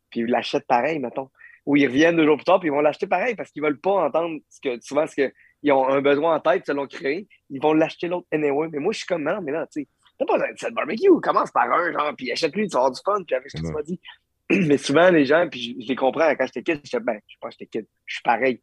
Puis 0.09 0.19
ils 0.21 0.25
l'achètent 0.27 0.67
pareil, 0.67 0.99
mettons. 0.99 1.29
Ou 1.65 1.77
ils 1.77 1.87
reviennent 1.87 2.15
deux 2.15 2.25
jours 2.25 2.37
plus 2.37 2.45
tard, 2.45 2.59
puis 2.59 2.67
ils 2.67 2.71
vont 2.71 2.81
l'acheter 2.81 3.07
pareil 3.07 3.35
parce 3.35 3.49
qu'ils 3.49 3.63
veulent 3.63 3.79
pas 3.79 4.05
entendre 4.05 4.39
ce 4.49 4.59
que, 4.61 4.79
souvent, 4.81 5.07
ce 5.07 5.15
qu'ils 5.15 5.71
ont 5.71 5.87
un 5.87 6.01
besoin 6.01 6.35
en 6.35 6.39
tête, 6.39 6.63
ils 6.63 6.67
se 6.67 6.71
l'ont 6.73 6.85
créé. 6.85 7.27
Ils 7.49 7.61
vont 7.61 7.73
l'acheter 7.73 8.07
l'autre 8.07 8.27
anyway. 8.31 8.67
Mais 8.71 8.79
moi, 8.79 8.93
je 8.93 8.99
suis 8.99 9.07
comme, 9.07 9.23
non, 9.23 9.41
mais 9.41 9.51
là, 9.51 9.65
tu 9.71 9.81
sais, 9.81 9.87
t'as 10.19 10.25
pas 10.25 10.33
besoin 10.33 10.51
de 10.51 10.59
cette 10.59 10.73
barbecue. 10.73 11.09
Commence 11.21 11.51
par 11.51 11.71
un, 11.71 11.91
genre, 11.91 12.13
puis 12.15 12.31
achète-lui, 12.31 12.67
tu 12.67 12.73
vas 12.73 12.81
avoir 12.81 12.91
du 12.91 13.01
fun, 13.03 13.23
puis 13.25 13.35
avec 13.35 13.49
ce 13.49 13.57
que 13.57 13.65
tu 13.65 13.73
m'as 13.73 13.81
dit. 13.81 13.99
Mais 14.67 14.77
souvent, 14.77 15.09
les 15.09 15.25
gens, 15.25 15.47
puis 15.49 15.59
je, 15.59 15.83
je 15.83 15.87
les 15.87 15.95
comprends, 15.95 16.29
quand 16.35 16.45
j'étais 16.45 16.61
kid, 16.61 16.81
j'étais, 16.83 16.99
ben, 16.99 17.19
je 17.27 17.33
sais 17.33 17.39
pas, 17.41 17.49
j'étais 17.49 17.65
kid, 17.65 17.87
je 18.05 18.13
suis 18.13 18.21
pareil. 18.21 18.61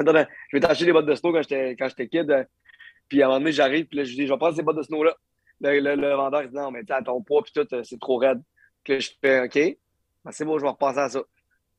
Attends, 0.00 0.26
je 0.50 0.56
vais 0.56 0.60
t'acheter 0.60 0.84
des 0.84 0.92
bottes 0.92 1.06
de 1.06 1.14
snow 1.14 1.32
quand 1.32 1.42
j'étais, 1.42 1.76
quand 1.76 1.88
j'étais 1.88 2.08
kid, 2.08 2.28
euh, 2.28 2.44
puis 3.08 3.22
à 3.22 3.26
un 3.26 3.28
moment 3.28 3.40
donné, 3.40 3.52
j'arrive, 3.52 3.86
puis 3.86 3.98
là, 3.98 4.04
je 4.04 4.14
dis, 4.14 4.26
je 4.26 4.32
vais 4.32 4.38
prendre 4.38 4.56
ces 4.56 4.62
bottes 4.62 4.76
de 4.76 4.82
snow-là. 4.82 5.14
Le, 5.60 5.80
le, 5.80 5.94
le 5.94 6.14
vendeur, 6.14 6.42
il 6.42 6.50
dit, 6.50 6.56
non, 6.56 6.70
mais 6.70 6.82
à 6.90 7.02
ton 7.02 7.22
poids, 7.22 7.42
puis 7.42 7.52
tout, 7.54 7.66
euh, 7.74 7.82
c'est 7.84 7.98
trop 8.00 8.16
raide. 8.18 8.40
Puis 8.84 8.94
là, 8.94 8.98
je 9.00 9.10
fais, 9.20 9.44
OK, 9.44 9.78
ben, 10.24 10.32
c'est 10.32 10.44
bon, 10.44 10.58
je 10.58 10.62
vais 10.62 10.70
repasser 10.70 10.98
à 10.98 11.08
ça. 11.08 11.22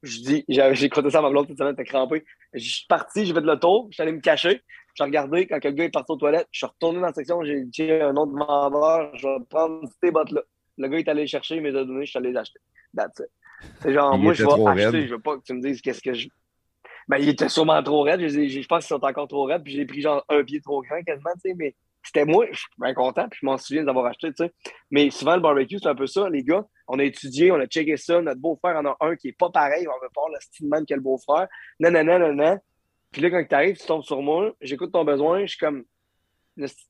Je 0.03 0.19
dis, 0.19 0.45
j'ai 0.47 0.85
écouté 0.85 1.09
ça 1.09 1.19
à 1.19 1.21
ma 1.21 1.29
blonde 1.29 1.47
toute 1.47 1.57
semaine, 1.57 1.75
t'es 1.75 1.83
crampé. 1.83 2.23
Je 2.53 2.59
suis 2.69 2.85
parti, 2.87 3.25
j'ai 3.25 3.33
fait 3.33 3.41
le 3.41 3.59
tour, 3.59 3.87
je 3.89 3.95
suis 3.95 4.03
allé 4.03 4.11
me 4.11 4.21
cacher. 4.21 4.61
J'ai 4.95 5.03
regardé 5.03 5.45
quand 5.47 5.59
gars 5.59 5.83
est 5.83 5.89
parti 5.89 6.11
aux 6.11 6.17
toilettes, 6.17 6.47
je 6.51 6.59
suis 6.59 6.65
retourné 6.65 6.99
dans 6.99 7.07
la 7.07 7.13
section, 7.13 7.43
j'ai 7.43 7.63
dit 7.65 7.91
un 7.91 8.15
autre 8.15 8.31
vendeur, 8.33 9.15
je 9.15 9.27
vais 9.27 9.45
prendre 9.49 9.87
ces 10.01 10.11
bottes-là. 10.11 10.41
Le 10.77 10.87
gars 10.87 10.97
est 10.97 11.07
allé 11.07 11.27
chercher, 11.27 11.57
il 11.57 11.61
m'a 11.61 11.71
donné, 11.71 12.05
je 12.05 12.09
suis 12.11 12.17
allé 12.17 12.31
les 12.31 12.37
acheter. 12.37 12.59
That's 12.95 13.19
it. 13.19 13.27
C'est 13.81 13.93
genre, 13.93 14.15
Il 14.15 14.21
moi, 14.21 14.33
je 14.33 14.43
vais 14.43 14.51
acheter, 14.51 14.97
raide. 14.97 15.07
je 15.07 15.13
veux 15.15 15.21
pas 15.21 15.37
que 15.37 15.43
tu 15.43 15.53
me 15.53 15.61
dises 15.61 15.81
qu'est-ce 15.81 16.01
que 16.01 16.13
je. 16.13 16.27
Ben, 17.07 17.17
il 17.17 17.29
était 17.29 17.49
sûrement 17.49 17.81
trop 17.84 18.01
raide. 18.01 18.19
Je, 18.27 18.67
pense 18.67 18.85
qu'ils 18.85 18.95
sont 18.95 19.03
encore 19.03 19.27
trop 19.27 19.45
raides, 19.45 19.63
puis 19.63 19.73
j'ai 19.73 19.85
pris 19.85 20.01
genre 20.01 20.23
un 20.29 20.43
pied 20.43 20.59
trop 20.61 20.81
grand 20.81 21.01
quasiment, 21.03 21.31
tu 21.35 21.51
sais, 21.51 21.55
mais 21.55 21.75
c'était 22.03 22.25
moi, 22.25 22.45
je 22.51 22.57
suis 22.57 22.67
bien 22.77 22.93
content, 22.93 23.27
puis 23.29 23.39
je 23.41 23.45
m'en 23.45 23.57
souviens 23.57 23.84
d'avoir 23.84 24.05
acheté, 24.05 24.29
tu 24.29 24.45
sais. 24.45 24.53
Mais 24.91 25.09
souvent, 25.09 25.35
le 25.35 25.41
barbecue, 25.41 25.77
c'est 25.79 25.89
un 25.89 25.95
peu 25.95 26.07
ça, 26.07 26.29
les 26.29 26.43
gars. 26.43 26.65
On 26.88 26.99
a 26.99 27.03
étudié, 27.03 27.51
on 27.51 27.59
a 27.59 27.65
checké 27.65 27.97
ça. 27.97 28.21
Notre 28.21 28.39
beau-frère 28.39 28.77
en 28.77 28.85
a 28.85 28.97
un 29.01 29.15
qui 29.15 29.29
est 29.29 29.38
pas 29.38 29.49
pareil. 29.49 29.88
On 29.88 30.01
veut 30.01 30.09
pas 30.13 30.21
le 30.34 30.39
style 30.39 30.69
même 30.69 30.85
que 30.85 30.93
le 30.93 31.01
beau-frère. 31.01 31.47
Non, 31.79 31.91
non, 31.91 32.03
non, 32.03 32.19
non, 32.19 32.34
non. 32.34 32.57
Puis 33.11 33.21
là, 33.21 33.29
quand 33.29 33.43
tu 33.47 33.55
arrives, 33.55 33.77
tu 33.77 33.85
tombes 33.85 34.03
sur 34.03 34.21
moi, 34.21 34.53
j'écoute 34.61 34.91
ton 34.93 35.03
besoin, 35.03 35.41
je 35.41 35.47
suis 35.47 35.57
comme. 35.57 35.84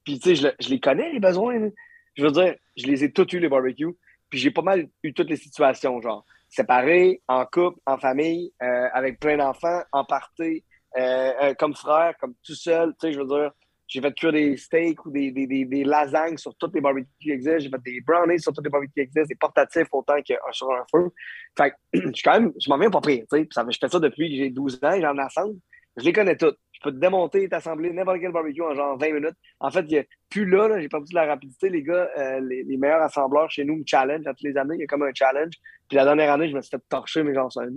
Puis 0.03 0.19
tu 0.19 0.29
sais, 0.29 0.35
je, 0.35 0.47
le- 0.47 0.55
je 0.59 0.69
les 0.69 0.79
connais, 0.79 1.11
les 1.11 1.19
besoins. 1.19 1.69
Je 2.15 2.23
veux 2.23 2.31
dire, 2.31 2.55
je 2.75 2.85
les 2.85 3.03
ai 3.03 3.11
tous 3.11 3.27
eu, 3.33 3.39
les 3.39 3.49
barbecues. 3.49 3.95
Puis 4.29 4.39
j'ai 4.39 4.51
pas 4.51 4.61
mal 4.61 4.87
eu 5.03 5.13
toutes 5.13 5.29
les 5.29 5.35
situations, 5.35 6.01
genre 6.01 6.25
séparés, 6.57 7.21
en 7.27 7.45
couple, 7.45 7.79
en 7.85 7.97
famille, 7.97 8.51
euh, 8.61 8.87
avec 8.93 9.19
plein 9.19 9.37
d'enfants, 9.37 9.81
en 9.91 10.03
party, 10.03 10.63
euh, 10.97 11.31
euh, 11.43 11.53
comme 11.53 11.75
frère, 11.75 12.15
comme 12.19 12.33
tout 12.43 12.55
seul. 12.55 12.93
Tu 12.99 13.07
sais, 13.07 13.13
je 13.13 13.19
veux 13.19 13.27
dire, 13.27 13.51
j'ai 13.87 14.01
fait 14.01 14.13
cuire 14.13 14.33
des 14.33 14.57
steaks 14.57 15.05
ou 15.05 15.11
des, 15.11 15.31
des, 15.31 15.47
des, 15.47 15.83
lasagnes 15.83 16.37
sur 16.37 16.53
tous 16.55 16.71
les 16.73 16.81
barbecues 16.81 17.07
qui 17.21 17.31
existent. 17.31 17.59
J'ai 17.59 17.69
fait 17.69 17.83
des 17.85 18.01
brownies 18.01 18.39
sur 18.39 18.51
tous 18.51 18.63
les 18.63 18.69
barbecues 18.69 18.91
qui 18.93 19.01
existent, 19.01 19.27
des 19.29 19.35
portatifs 19.35 19.87
autant 19.91 20.17
que 20.27 20.33
sur 20.51 20.71
un 20.71 20.83
feu. 20.91 21.09
Fait 21.57 21.71
que 21.71 21.75
je 21.93 22.11
suis 22.13 22.23
quand 22.23 22.39
même, 22.39 22.51
je 22.59 22.69
m'en 22.69 22.77
viens 22.77 22.89
pas 22.89 23.01
pire. 23.01 23.23
Tu 23.31 23.37
sais, 23.39 23.47
je 23.49 23.77
fais 23.79 23.87
ça 23.87 23.99
depuis 23.99 24.29
que 24.29 24.35
j'ai 24.35 24.49
12 24.49 24.79
ans, 24.83 24.99
j'en 24.99 25.17
assemble. 25.17 25.55
Je 25.95 26.05
les 26.05 26.13
connais 26.13 26.35
toutes. 26.35 26.57
Je 26.77 26.81
peux 26.83 26.91
te 26.91 26.99
démonter 26.99 27.43
et 27.43 27.49
t'assembler 27.49 27.91
n'importe 27.91 28.19
quel 28.21 28.31
barbecue 28.31 28.61
en 28.61 28.75
genre 28.75 28.97
20 28.99 29.11
minutes. 29.13 29.35
En 29.59 29.71
fait, 29.71 29.81
il 29.87 29.91
y 29.93 29.97
a 29.97 30.03
plus 30.29 30.45
là, 30.45 30.67
là, 30.67 30.79
j'ai 30.79 30.87
perdu 30.87 31.09
de 31.11 31.15
la 31.15 31.25
rapidité, 31.25 31.69
les 31.69 31.81
gars. 31.81 32.07
euh, 32.17 32.39
les, 32.39 32.63
les 32.63 32.77
meilleurs 32.77 33.01
assembleurs 33.01 33.49
chez 33.49 33.65
nous 33.65 33.77
me 33.77 33.83
challenge 33.85 34.27
à 34.27 34.33
tous 34.33 34.45
les 34.45 34.55
années. 34.57 34.75
Il 34.75 34.81
y 34.81 34.83
a 34.83 34.87
comme 34.87 35.01
un 35.03 35.11
challenge. 35.13 35.53
Puis 35.89 35.95
la 35.97 36.03
dernière 36.05 36.31
année, 36.33 36.49
je 36.49 36.55
me 36.55 36.61
suis 36.61 36.69
fait 36.69 36.83
torcher, 36.89 37.23
mais 37.23 37.33
genre, 37.33 37.51
c'est 37.51 37.61
un. 37.61 37.69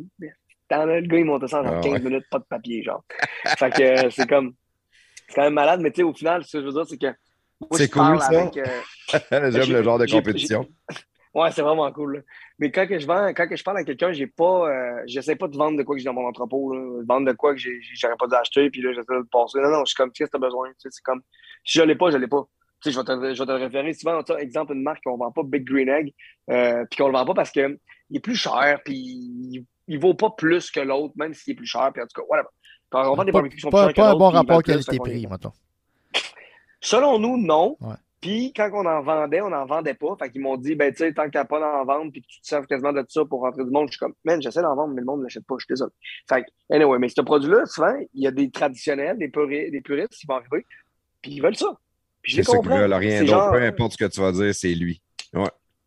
Dans 0.71 0.85
le 0.85 1.01
gars, 1.01 1.17
il 1.19 1.25
montait 1.25 1.49
ça 1.49 1.61
en 1.61 1.65
genre 1.65 1.75
Ah 1.79 1.81
15 1.83 1.93
ouais. 1.95 2.01
minutes, 2.01 2.25
pas 2.31 2.39
de 2.39 2.45
papier, 2.45 2.83
genre. 2.83 3.03
fait 3.59 3.71
que 3.71 3.83
euh, 3.83 4.11
c'est 4.11 4.29
comme. 4.29 4.53
C'est 5.29 5.35
quand 5.37 5.43
même 5.45 5.55
malade, 5.55 5.81
mais 5.81 5.91
tu 5.93 5.97
sais, 5.99 6.03
au 6.03 6.13
final, 6.13 6.45
ce 6.45 6.57
que 6.59 6.61
je 6.63 6.67
veux 6.67 6.73
dire, 6.73 6.87
c'est 6.87 6.99
que. 6.99 7.07
C'est 7.73 7.91
cool, 7.91 8.21
ça. 8.21 8.33
euh, 8.33 8.81
J'aime 9.51 9.63
j'ai- 9.63 9.73
le 9.73 9.83
genre 9.83 9.99
de 9.99 10.07
compétition. 10.07 10.67
Ouais, 11.33 11.51
c'est 11.53 11.63
vraiment 11.63 11.91
cool. 11.93 12.17
là. 12.17 12.23
Mais 12.59 12.73
quand 12.73 12.87
que 12.87 12.99
je 12.99 13.07
vends, 13.07 13.29
quand 13.29 13.47
que 13.47 13.57
je 13.57 13.63
parle 13.63 13.79
à 13.79 13.85
quelqu'un, 13.85 14.13
j'ai 14.13 14.27
pas, 14.27 14.69
euh, 14.69 15.03
j'essaie 15.07 15.37
pas 15.37 15.47
de 15.47 15.57
vendre 15.57 15.79
de 15.79 15.83
quoi 15.85 15.95
que 15.95 16.01
j'ai 16.01 16.07
dans 16.07 16.13
mon 16.13 16.27
entrepôt, 16.27 16.75
là. 16.75 17.03
vendre 17.09 17.27
de 17.27 17.33
quoi 17.33 17.55
que 17.55 17.61
j'aurais 17.61 18.17
pas 18.17 18.27
dû 18.27 18.35
acheter, 18.35 18.69
puis 18.71 18.83
là, 18.83 18.93
j'essaie 18.93 19.15
de 19.15 19.29
passer. 19.31 19.61
Non, 19.61 19.71
non, 19.71 19.81
je 19.81 19.91
suis 19.91 19.95
comme, 19.95 20.11
qu'est-ce 20.11 20.31
que 20.31 20.37
t'as 20.37 20.45
besoin? 20.45 20.69
Tu 20.71 20.75
sais, 20.79 20.89
c'est 20.91 21.03
comme, 21.05 21.23
si 21.65 21.79
je 21.79 21.85
l'ai 21.85 21.95
pas, 21.95 22.11
je 22.11 22.17
l'ai 22.17 22.27
pas. 22.27 22.47
Tu 22.83 22.91
sais, 22.91 22.95
je 22.95 22.99
vais 22.99 23.05
te, 23.05 23.35
je 23.35 23.43
vais 23.43 23.47
te 23.47 23.53
le 23.53 23.59
référer 23.59 23.93
souvent, 23.93 24.23
tu 24.23 24.33
exemple, 24.33 24.73
une 24.73 24.83
marque 24.83 25.05
qu'on 25.05 25.17
vend 25.17 25.31
pas 25.31 25.43
Big 25.45 25.65
Green 25.65 25.89
Egg, 25.89 26.13
euh, 26.51 26.85
puis 26.91 26.97
qu'on 26.97 27.07
le 27.07 27.13
vend 27.13 27.25
pas 27.25 27.35
parce 27.35 27.53
que 27.53 27.79
il 28.09 28.17
est 28.17 28.21
plus 28.21 28.35
cher, 28.35 28.81
puis 28.85 28.97
il, 28.97 29.67
il 29.87 30.01
vaut 30.01 30.15
pas 30.15 30.31
plus 30.31 30.71
que 30.71 30.81
l'autre, 30.81 31.15
même 31.17 31.35
s'il 31.35 31.53
est 31.53 31.57
plus 31.57 31.67
cher, 31.67 31.91
puis 31.93 32.03
en 32.03 32.07
tout 32.07 32.21
cas, 32.21 32.27
voilà. 32.29 32.45
Quand 32.91 33.13
on 33.13 33.15
vend 33.15 33.25
des 33.25 33.31
Pas, 33.31 33.39
barbecues 33.39 33.57
qui 33.57 33.63
sont 33.63 33.71
plus 33.71 33.79
chers 33.79 33.95
pas 33.95 34.11
un 34.11 34.17
bon 34.17 34.31
rapport 34.31 34.63
qualité-prix, 34.63 35.27
mettons. 35.29 35.53
Selon 36.81 37.19
nous, 37.19 37.37
non. 37.37 37.77
Ouais. 37.81 37.95
Puis 38.21 38.53
quand 38.55 38.69
on 38.75 38.85
en 38.87 39.01
vendait, 39.03 39.41
on 39.41 39.49
n'en 39.49 39.65
vendait 39.65 39.95
pas. 39.95 40.15
Fait 40.19 40.31
qu'ils 40.31 40.43
m'ont 40.43 40.57
dit, 40.59 40.75
ben 40.75 40.91
tu 40.93 40.99
sais, 40.99 41.13
tant 41.15 41.23
qu'il 41.25 41.33
n'y 41.33 41.39
a 41.39 41.45
pas 41.47 41.59
d'en 41.59 41.85
vendre, 41.87 42.13
puis 42.13 42.21
que 42.21 42.27
tu 42.27 42.41
te 42.43 42.47
serves 42.47 42.67
quasiment 42.67 42.93
de 42.93 43.03
ça 43.09 43.25
pour 43.25 43.41
rentrer 43.41 43.65
du 43.65 43.71
monde, 43.71 43.87
je 43.89 43.93
suis 43.93 43.99
comme, 43.99 44.13
man, 44.25 44.43
j'essaie 44.43 44.61
d'en 44.61 44.77
vendre, 44.77 44.93
mais 44.93 45.01
le 45.01 45.07
monde 45.07 45.21
ne 45.21 45.25
l'achète 45.25 45.47
pas, 45.47 45.55
je 45.59 45.65
suis 45.65 45.73
désolé. 45.73 45.91
Fait 46.29 46.43
que, 46.43 46.75
anyway, 46.75 46.99
mais 46.99 47.09
ce 47.09 47.21
produit-là, 47.23 47.65
souvent, 47.67 47.97
il 48.13 48.23
y 48.23 48.27
a 48.27 48.31
des 48.31 48.51
traditionnels, 48.51 49.17
des, 49.17 49.29
puri- 49.29 49.71
des 49.71 49.81
puristes 49.81 50.13
qui 50.13 50.27
vont 50.27 50.35
arriver, 50.35 50.67
puis 51.23 51.33
ils 51.33 51.41
veulent 51.43 51.57
ça. 51.57 51.75
Puis 52.23 52.33
je 52.33 52.43
C'est 52.43 52.53
les 52.53 52.59
comprends. 52.59 52.77
veulent, 52.79 52.93
rien 52.93 53.21
d'autre. 53.21 53.31
genre, 53.33 53.51
Peu 53.53 53.63
importe 53.63 53.93
ce 53.93 53.97
que 54.05 54.11
tu 54.11 54.21
vas 54.21 54.33
dire, 54.33 54.55
c'est 54.55 54.75
lui. 54.75 55.01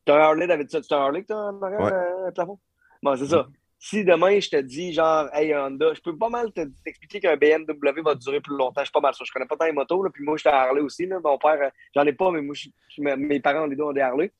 T'as 0.05 0.15
un 0.17 0.19
Harley, 0.21 0.47
David, 0.47 0.69
ça, 0.71 0.79
c'est 0.81 0.93
un 0.95 0.97
Harley 0.97 1.21
que 1.21 1.27
t'as 1.27 1.35
en 1.37 1.61
arrière, 1.61 1.79
Ouais. 1.81 1.91
euh, 1.93 2.31
plafond? 2.31 2.59
Bon, 3.03 3.15
c'est 3.15 3.27
ça. 3.27 3.47
Si 3.85 4.05
demain, 4.05 4.39
je 4.39 4.47
te 4.47 4.55
dis, 4.55 4.93
genre, 4.93 5.27
hey, 5.33 5.53
Honda, 5.53 5.93
je 5.93 5.99
peux 5.99 6.17
pas 6.17 6.29
mal 6.29 6.53
te- 6.53 6.69
t'expliquer 6.85 7.19
qu'un 7.19 7.35
BMW 7.35 8.01
va 8.01 8.15
durer 8.15 8.39
plus 8.39 8.55
longtemps. 8.55 8.79
Je 8.79 8.85
suis 8.85 8.93
pas 8.93 9.01
mal 9.01 9.13
sûr. 9.13 9.25
Je 9.25 9.33
connais 9.33 9.45
pas 9.45 9.57
tant 9.57 9.65
les 9.65 9.73
motos, 9.73 10.01
là, 10.01 10.09
puis 10.09 10.23
moi, 10.23 10.37
j'étais 10.37 10.51
à 10.51 10.61
Harley 10.61 10.79
aussi, 10.79 11.05
là. 11.05 11.19
Mon 11.21 11.37
père, 11.37 11.61
euh, 11.61 11.69
j'en 11.93 12.05
ai 12.05 12.13
pas, 12.13 12.31
mais 12.31 12.41
moi, 12.41 12.55
mes 13.17 13.41
parents, 13.41 13.65
les 13.65 13.75
deux 13.75 13.83
ont 13.83 13.91
des 13.91 13.99
Harley. 13.99 14.31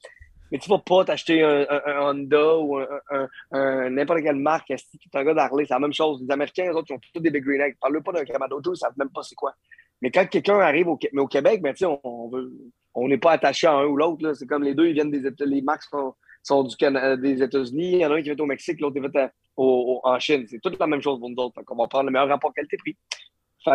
Mais 0.49 0.60
tu 0.60 0.70
vas 0.70 0.78
pas 0.78 1.03
t'acheter 1.03 1.44
un, 1.44 1.65
Honda 1.99 2.57
ou 2.57 2.78
un, 2.78 3.90
n'importe 3.90 4.22
quelle 4.22 4.38
marque. 4.38 4.72
Si 4.78 4.98
tu 4.98 5.10
es 5.14 5.18
un 5.18 5.26
gars 5.26 5.34
d'Harley, 5.34 5.65
c'est 5.65 5.74
la 5.74 5.80
même 5.82 5.94
chose. 5.94 6.22
Les 6.26 6.32
Américains, 6.32 6.64
les 6.64 6.78
autres, 6.78 6.88
ils 6.91 6.94
ont 6.94 6.99
tous 7.14 7.20
des 7.20 7.30
Big 7.30 7.44
Green 7.44 7.60
Egg. 7.60 7.76
Parle 7.82 8.02
pas 8.02 8.14
d'un 8.14 8.24
Joe, 8.24 8.78
ils 8.78 8.78
savent 8.78 8.94
même 8.98 9.10
pas 9.10 9.24
c'est 9.24 9.36
quoi. 9.36 9.53
Mais 10.02 10.10
quand 10.10 10.26
quelqu'un 10.26 10.60
arrive 10.60 10.88
au, 10.88 10.98
mais 11.11 11.22
au 11.22 11.28
Québec, 11.28 11.61
ben, 11.61 11.76
on, 11.82 11.99
on 12.06 12.30
veut, 12.30 12.49
on 12.94 13.10
n'est 13.10 13.18
pas 13.18 13.34
attaché 13.34 13.68
à 13.68 13.74
un 13.74 13.88
ou 13.88 13.98
l'autre. 13.98 14.36
C'est 14.36 14.48
comme 14.48 14.64
les 14.64 14.74
deux, 14.74 14.88
ils 14.88 14.94
viennent 14.94 15.11
des 15.11 15.30
les 15.45 15.61
marques 15.61 15.84
sont, 15.84 16.15
sont 16.44 16.64
du 16.64 16.76
Cana- 16.76 17.15
des 17.18 17.41
États-Unis. 17.41 17.94
Il 17.94 17.99
y 17.99 18.06
en 18.06 18.11
a 18.11 18.15
un 18.15 18.22
qui 18.22 18.30
est 18.30 18.40
au 18.40 18.45
Mexique, 18.45 18.80
l'autre 18.82 18.98
est 19.03 19.18
à- 19.18 19.32
au- 19.57 20.02
en 20.03 20.20
Chine. 20.20 20.45
C'est 20.48 20.60
toute 20.61 20.78
la 20.80 20.88
même 20.88 21.02
chose 21.02 21.20
pour 21.20 21.30
nous 21.30 21.38
autres. 21.38 21.61
On 21.70 21.76
va 21.76 21.88
prendre 21.88 22.06
le 22.06 22.11
meilleur 22.11 22.28
rapport 22.28 22.53
qualité-prix. 22.53 22.95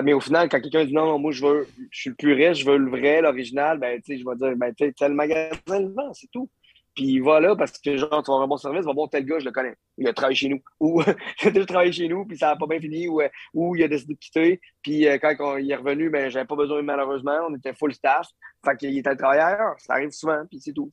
Mais 0.04 0.12
au 0.12 0.20
final, 0.20 0.48
quand 0.50 0.60
quelqu'un 0.60 0.84
dit 0.84 0.92
non, 0.92 1.18
moi 1.18 1.32
je 1.32 1.44
veux, 1.46 1.66
je 1.90 1.98
suis 2.00 2.10
le 2.10 2.16
puriste, 2.16 2.60
je 2.60 2.66
veux 2.70 2.76
le 2.76 2.90
vrai, 2.90 3.22
l'original, 3.22 3.78
ben 3.78 3.98
je 4.06 4.12
vais 4.12 4.36
dire, 4.36 4.56
ben 4.56 4.74
tu 4.74 4.92
tel 4.92 5.14
magasin 5.14 5.56
le 5.80 5.88
vend, 5.94 6.12
c'est 6.12 6.30
tout. 6.30 6.50
Puis 6.94 7.04
il 7.06 7.22
va 7.22 7.40
là 7.40 7.56
parce 7.56 7.72
que 7.78 7.96
genre, 7.96 8.08
tu 8.10 8.30
vas 8.30 8.34
avoir 8.34 8.42
un 8.42 8.48
bon 8.48 8.56
service, 8.58 8.84
va 8.84 8.92
voir 8.92 9.08
tel 9.08 9.24
gars, 9.24 9.38
je 9.38 9.46
le 9.46 9.50
connais. 9.52 9.74
Il 9.96 10.06
a 10.06 10.12
travaillé 10.12 10.34
chez 10.36 10.48
nous. 10.50 10.60
Ou 10.80 11.00
il 11.42 11.48
a 11.48 11.50
déjà 11.52 11.64
travaillé 11.64 11.92
chez 11.92 12.06
nous, 12.08 12.26
puis 12.26 12.36
ça 12.36 12.48
n'a 12.48 12.56
pas 12.56 12.66
bien 12.66 12.80
fini, 12.80 13.08
ou, 13.08 13.22
euh, 13.22 13.28
ou 13.54 13.76
il 13.76 13.82
a 13.84 13.88
décidé 13.88 14.12
de 14.14 14.18
quitter. 14.18 14.60
Puis 14.82 15.06
euh, 15.08 15.16
quand 15.16 15.34
on- 15.40 15.56
il 15.56 15.70
est 15.70 15.76
revenu, 15.76 16.10
ben 16.10 16.28
j'avais 16.28 16.44
pas 16.46 16.56
besoin 16.56 16.82
malheureusement, 16.82 17.38
on 17.48 17.54
était 17.54 17.72
full 17.72 17.94
staff. 17.94 18.26
Fait 18.64 18.76
qu'il 18.76 18.98
était 18.98 19.16
travaillé 19.16 19.40
ailleurs. 19.40 19.76
Ça 19.78 19.94
arrive 19.94 20.10
souvent, 20.10 20.42
puis 20.50 20.60
c'est 20.60 20.72
tout. 20.74 20.90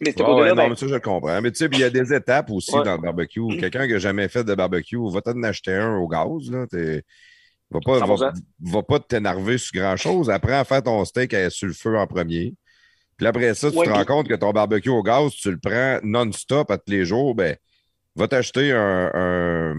Mais 0.00 0.12
ce 0.12 0.22
Ouais, 0.22 0.32
ouais, 0.42 0.54
non, 0.54 0.68
mais 0.68 0.76
ça, 0.76 0.86
je 0.86 0.94
le 0.94 1.00
comprends. 1.00 1.40
Mais 1.40 1.50
tu 1.50 1.58
sais, 1.58 1.68
il 1.72 1.78
y 1.78 1.84
a 1.84 1.90
des 1.90 2.12
étapes 2.12 2.50
aussi 2.50 2.74
Ouais. 2.76 2.84
dans 2.84 2.96
le 2.96 3.00
barbecue. 3.00 3.40
Quelqu'un 3.58 3.86
qui 3.86 3.92
n'a 3.94 3.98
jamais 3.98 4.28
fait 4.28 4.44
de 4.44 4.54
barbecue, 4.54 4.98
va 5.10 5.20
t'en 5.22 5.42
acheter 5.42 5.72
un 5.74 5.96
au 5.96 6.06
gaz. 6.08 6.50
Là. 6.50 6.66
T'es- 6.66 7.02
Va 7.70 7.80
pas, 7.84 7.98
va, 7.98 8.06
100%. 8.06 8.32
va 8.60 8.82
pas 8.82 9.00
t'énerver 9.00 9.58
sur 9.58 9.80
grand-chose. 9.80 10.30
Apprends 10.30 10.60
à 10.60 10.64
faire 10.64 10.82
ton 10.82 11.04
steak 11.04 11.34
à- 11.34 11.50
sur 11.50 11.66
le 11.66 11.72
feu 11.74 11.98
en 11.98 12.06
premier. 12.06 12.54
Puis 13.16 13.26
après 13.26 13.54
ça, 13.54 13.70
tu 13.70 13.76
Ouais, 13.78 13.86
te 13.86 13.90
rends 13.90 13.96
puis- 13.96 14.06
compte 14.06 14.28
que 14.28 14.34
ton 14.34 14.52
barbecue 14.52 14.90
au 14.90 15.02
gaz, 15.02 15.32
tu 15.32 15.50
le 15.50 15.58
prends 15.58 15.98
non-stop 16.04 16.70
à 16.70 16.76
tous 16.78 16.90
les 16.92 17.04
jours, 17.04 17.34
ben, 17.34 17.56
va 18.14 18.28
t'acheter 18.28 18.72
un, 18.72 19.10
un, 19.14 19.74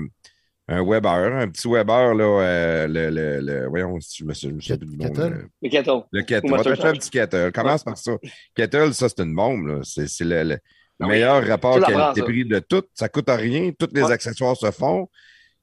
un 0.69 0.84
Weber, 0.84 1.35
un 1.38 1.48
petit 1.48 1.68
Weber, 1.68 2.14
là, 2.14 2.23
euh, 2.41 2.88
le, 2.88 3.10
le, 3.10 3.39
le- 3.39 3.68
voyons, 3.69 3.99
si 4.02 4.18
je 4.19 4.26
me 4.26 4.34
souviens 4.34 4.77
plus 4.77 4.85
du 4.88 4.98
nom, 4.98 5.06
Kettle? 5.07 5.30
le- 5.30 5.49
le 5.61 5.69
kettle. 5.69 6.02
le 6.11 6.22
kettle. 6.23 6.45
Ou 6.52 6.56
Va 6.57 6.64
t'acheter 6.64 6.88
un 6.88 6.94
petit 6.94 7.10
kettle. 7.10 7.52
Commence 7.53 7.84
par 7.84 7.98
ça. 7.98 8.11
Kettle, 8.56 8.94
ça, 8.94 9.07
c'est 9.10 9.22
une 9.23 9.34
bombe. 9.35 9.65
là. 9.68 9.80
C'est 9.84 10.07
c'est 10.07 10.26
le, 10.26 10.44
le 10.44 10.60
oui. 10.99 11.07
meilleur 11.07 11.45
rapport 11.48 11.80
qualité-prix 11.80 12.45
de 12.45 12.60
tout. 12.60 12.84
Ça 12.94 13.07
coûte 13.07 13.30
rien. 13.30 13.72
Tous 13.80 13.88
les 13.94 14.03
Ouais. 14.03 14.11
accessoires 14.11 14.57
se 14.57 14.72
font. 14.72 15.10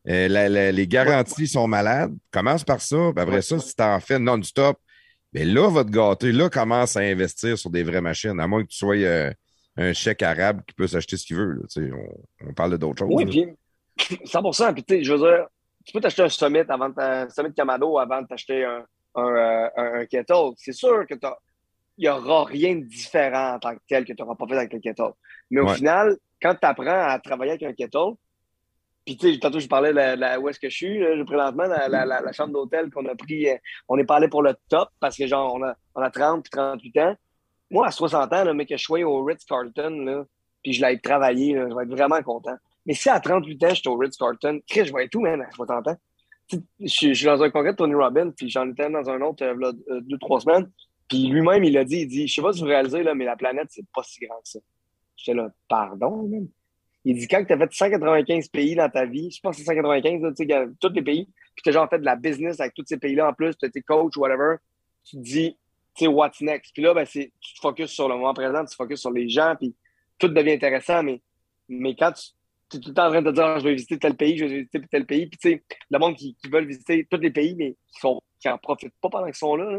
Euh, 0.09 0.29
la- 0.29 0.49
la- 0.49 0.73
les 0.73 0.87
garanties 0.87 1.47
sont 1.49 1.67
malades. 1.67 2.15
Commence 2.31 2.65
par 2.65 2.81
ça. 2.81 2.97
Puis 3.15 3.23
après 3.23 3.37
Ouais. 3.37 3.43
ça, 3.43 3.59
si 3.59 3.75
tu 3.75 3.83
en 3.83 4.01
fais 4.01 4.19
non-stop, 4.19 4.79
mais 5.33 5.45
là, 5.45 5.69
va 5.71 5.85
te 5.85 5.91
gâter. 5.91 6.31
Là, 6.33 6.49
commence 6.49 6.97
à 6.97 7.01
investir 7.01 7.59
sur 7.59 7.69
des 7.71 7.83
vraies 7.83 8.01
machines. 8.01 8.39
À 8.41 8.47
moins 8.47 8.63
que 8.63 8.69
tu 8.69 8.77
sois 8.79 8.97
euh, 8.97 9.31
un 9.77 9.93
chèque 9.93 10.23
arabe 10.23 10.61
qui 10.67 10.75
peut 10.75 10.87
s'acheter 10.87 11.17
ce 11.17 11.27
qu'il 11.27 11.37
veut. 11.37 11.53
là. 11.55 11.61
Tu 11.71 11.83
sais, 11.87 11.91
On, 11.93 12.49
on 12.51 12.53
parle 12.55 12.79
d'autres 12.79 13.01
choses. 13.01 13.09
Oui, 13.13 13.27
puis 13.27 13.47
100% 14.25 14.73
Puis, 14.75 14.85
tu 14.85 14.95
sais, 14.97 15.05
je 15.05 15.13
veux 15.13 15.19
dire, 15.19 15.47
tu 15.85 15.93
peux 15.93 16.01
t'acheter 16.01 16.23
un 16.23 16.29
Summit 16.29 16.65
avant 16.69 16.89
de 16.89 16.95
t'a- 16.95 17.23
un 17.23 17.29
Summit 17.31 17.53
Camado 17.55 17.99
avant 17.99 18.23
de 18.23 18.27
t'acheter 18.27 18.65
un, 18.65 18.85
un, 19.15 19.27
euh, 19.37 19.69
un- 19.77 19.95
un 20.01 20.07
Kettle. 20.07 20.53
C'est 20.57 20.73
sûr 20.73 21.07
que 21.07 21.15
il 21.97 22.03
n'y 22.03 22.09
aura 22.09 22.45
rien 22.45 22.75
de 22.75 22.85
différent 22.85 23.55
en 23.55 23.59
tant 23.61 23.75
que 23.75 23.81
tel 23.89 24.05
que 24.05 24.13
tu 24.13 24.21
n'auras 24.23 24.35
pas 24.35 24.47
fait 24.49 24.57
avec 24.57 24.73
le 24.73 24.81
Kettle. 24.81 25.13
Mais 25.51 25.61
au 25.61 25.69
Ouais. 25.69 25.75
final, 25.77 26.17
quand 26.43 26.55
tu 26.55 26.67
apprends 26.67 26.87
à 27.09 27.19
travailler 27.21 27.53
avec 27.53 27.63
un 27.63 27.73
Kettle, 27.73 28.15
puis 29.05 29.17
tu 29.17 29.33
sais, 29.33 29.39
tantôt 29.39 29.61
je 29.61 29.69
parlais 29.69 29.93
de 29.93 30.39
où 30.39 30.49
est-ce 30.49 30.59
que 30.59 30.69
je 30.69 30.75
suis, 30.77 30.99
là, 30.99 31.25
présentement, 31.25 31.65
la, 31.67 31.87
la, 31.89 32.05
la, 32.05 32.21
la 32.21 32.33
chambre 32.33 32.53
d'hôtel 32.55 32.91
qu'on 32.91 33.07
a 33.07 33.15
pris, 33.15 33.49
euh, 33.49 33.57
on 33.89 33.97
n'est 33.97 34.05
pas 34.05 34.17
allé 34.17 34.27
pour 34.29 34.43
le 34.43 34.57
top 34.69 34.89
parce 34.99 35.17
que 35.17 35.27
genre, 35.29 35.55
on 35.55 35.63
a, 35.63 35.75
on 35.95 36.03
a 36.03 36.11
30 36.11 36.43
puis 36.43 36.51
38 36.51 36.99
ans. 36.99 37.15
Moi, 37.71 37.87
à 37.87 37.91
60 37.93 38.33
ans, 38.33 38.45
là, 38.45 38.55
mais 38.55 38.67
que 38.67 38.77
je 38.77 38.83
sois 38.83 39.01
au 39.03 39.23
Ritz-Carlton, 39.25 40.27
puis 40.63 40.73
je 40.73 40.81
l'aille 40.81 41.01
travailler, 41.01 41.55
là, 41.55 41.69
je 41.71 41.75
vais 41.77 41.83
être 41.85 41.91
vraiment 41.91 42.21
content. 42.23 42.57
Mais 42.87 42.95
si 42.95 43.09
à 43.09 43.21
38 43.21 43.65
ans, 43.65 43.69
je 43.71 43.75
suis 43.75 43.89
au 43.89 43.97
Ritz-Carlton, 43.97 44.61
Chris, 44.69 44.87
je 44.87 44.93
vais 44.93 45.05
être 45.05 45.11
tout, 45.11 45.21
man, 45.21 45.41
à 45.41 45.51
60 45.51 45.89
ans. 45.89 45.97
Tu 46.49 46.57
sais, 46.57 46.63
Je 46.81 46.87
suis 46.87 47.15
je 47.15 47.27
dans 47.27 47.43
un 47.43 47.51
congrès 47.51 47.73
de 47.73 47.77
Tony 47.77 47.95
Robbins, 47.95 48.31
puis 48.31 48.51
j'en 48.51 48.69
étais 48.71 48.91
dans 48.91 49.09
un 49.09 49.21
autre, 49.23 49.43
euh, 49.45 49.73
euh, 49.91 50.01
deux, 50.03 50.19
trois 50.19 50.41
semaines. 50.41 50.71
Puis 51.09 51.27
lui-même, 51.27 51.65
il 51.65 51.77
a 51.79 51.85
dit, 51.85 52.01
il 52.01 52.07
dit, 52.07 52.29
je 52.29 52.35
sais 52.35 52.43
pas 52.43 52.53
si 52.53 52.61
vous 52.61 52.67
réalisez, 52.67 53.03
là, 53.03 53.15
mais 53.15 53.25
la 53.25 53.37
planète, 53.37 53.69
c'est 53.71 53.87
pas 53.95 54.03
si 54.03 54.21
grand 54.21 54.37
que 54.37 54.49
ça. 54.49 54.59
J'étais 55.17 55.37
là, 55.37 55.51
pardon, 55.69 56.29
man. 56.29 56.49
Il 57.07 57.17
dit, 57.17 57.29
quand 57.29 57.45
tu 57.45 57.53
as 57.53 57.59
fait 57.59 57.71
195 57.71 58.49
pays 58.49 58.75
dans 58.75 58.89
ta 58.89 59.05
vie, 59.05 59.31
je 59.31 59.41
pense 59.41 59.57
que 59.57 59.63
c'est 59.63 59.67
195, 59.67 60.23
là, 60.23 60.33
tu 60.33 60.47
sais, 60.47 60.67
tous 60.81 60.93
les 60.95 61.03
pays, 61.03 61.29
puis 61.55 61.63
tu 61.63 61.69
as 61.69 61.73
genre 61.73 61.89
fait 61.89 61.99
de 61.99 62.05
la 62.05 62.17
business 62.17 62.61
avec 62.61 62.75
tous 62.75 62.85
ces 62.87 62.97
pays-là 62.97 63.29
en 63.29 63.35
plus, 63.35 63.55
tu 63.57 63.67
été 63.67 63.83
coach, 63.83 64.17
whatever, 64.17 64.57
tu 65.05 65.17
te 65.17 65.23
dis, 65.23 65.59
tu 65.95 66.05
sais, 66.05 66.07
what's 66.07 66.41
next? 66.41 66.73
Puis 66.73 66.83
là, 66.83 66.95
ben, 66.95 67.05
c'est, 67.05 67.31
tu 67.41 67.55
te 67.55 67.61
focuses 67.61 67.91
sur 67.91 68.09
le 68.09 68.17
moment 68.17 68.33
présent, 68.33 68.65
tu 68.65 68.71
te 68.71 68.75
focuses 68.75 69.01
sur 69.01 69.11
les 69.11 69.29
gens, 69.29 69.55
puis 69.59 69.75
tout 70.19 70.29
devient 70.29 70.53
intéressant, 70.53 71.03
mais, 71.03 71.21
mais 71.69 71.95
quand 71.95 72.13
tu 72.13 72.31
tu 72.71 72.77
es 72.77 72.81
tout 72.81 72.89
le 72.91 72.95
temps 72.95 73.07
en 73.07 73.11
train 73.11 73.23
de 73.23 73.31
te 73.31 73.35
dire, 73.35 73.45
Ah, 73.45 73.59
je 73.59 73.65
vais 73.65 73.75
visiter 73.75 73.99
tel 73.99 74.17
pays, 74.17 74.39
je 74.39 74.45
vais 74.45 74.57
visiter 74.59 74.81
tel 74.91 75.07
pays, 75.07 75.27
puis 75.27 75.39
tu 75.39 75.51
sais, 75.51 75.65
le 75.91 75.99
monde 75.99 76.17
qui, 76.17 76.35
qui 76.37 76.49
veulent 76.49 76.67
visiter 76.67 77.07
tous 77.11 77.21
les 77.21 77.31
pays, 77.31 77.55
mais 77.57 77.77
qui 77.93 78.09
qui 78.41 78.49
en 78.49 78.59
profitent 78.59 78.95
pas 79.01 79.09
pendant 79.09 79.27
qu'ils 79.27 79.35
sont 79.35 79.57
là, 79.57 79.71
là, 79.71 79.79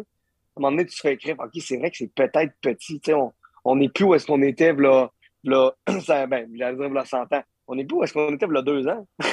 à 0.56 0.60
un 0.60 0.62
moment 0.62 0.72
donné, 0.72 0.86
tu 0.86 0.96
te 0.96 1.02
fais 1.02 1.14
écrire, 1.14 1.36
OK, 1.40 1.52
c'est 1.60 1.78
vrai 1.78 1.92
que 1.92 1.98
c'est 1.98 2.14
peut-être 2.14 2.54
petit, 2.62 3.00
tu 3.00 3.12
sais, 3.12 3.18
on 3.66 3.76
n'est 3.76 3.90
plus 3.90 4.06
où 4.06 4.16
est-ce 4.16 4.26
qu'on 4.26 4.42
était, 4.42 4.74
là, 4.74 5.10
là, 5.44 5.74
ça, 6.02 6.26
ben, 6.28 6.50
j'allais 6.56 6.78
dire, 6.78 6.90
là, 6.90 7.04
100 7.06 7.34
ans. 7.34 7.44
On 7.68 7.76
n'est 7.76 7.84
plus 7.84 7.98
où 7.98 8.04
est-ce 8.04 8.14
qu'on 8.14 8.34
était, 8.34 8.48
là, 8.48 8.62
deux 8.62 8.88
ans. 8.88 9.08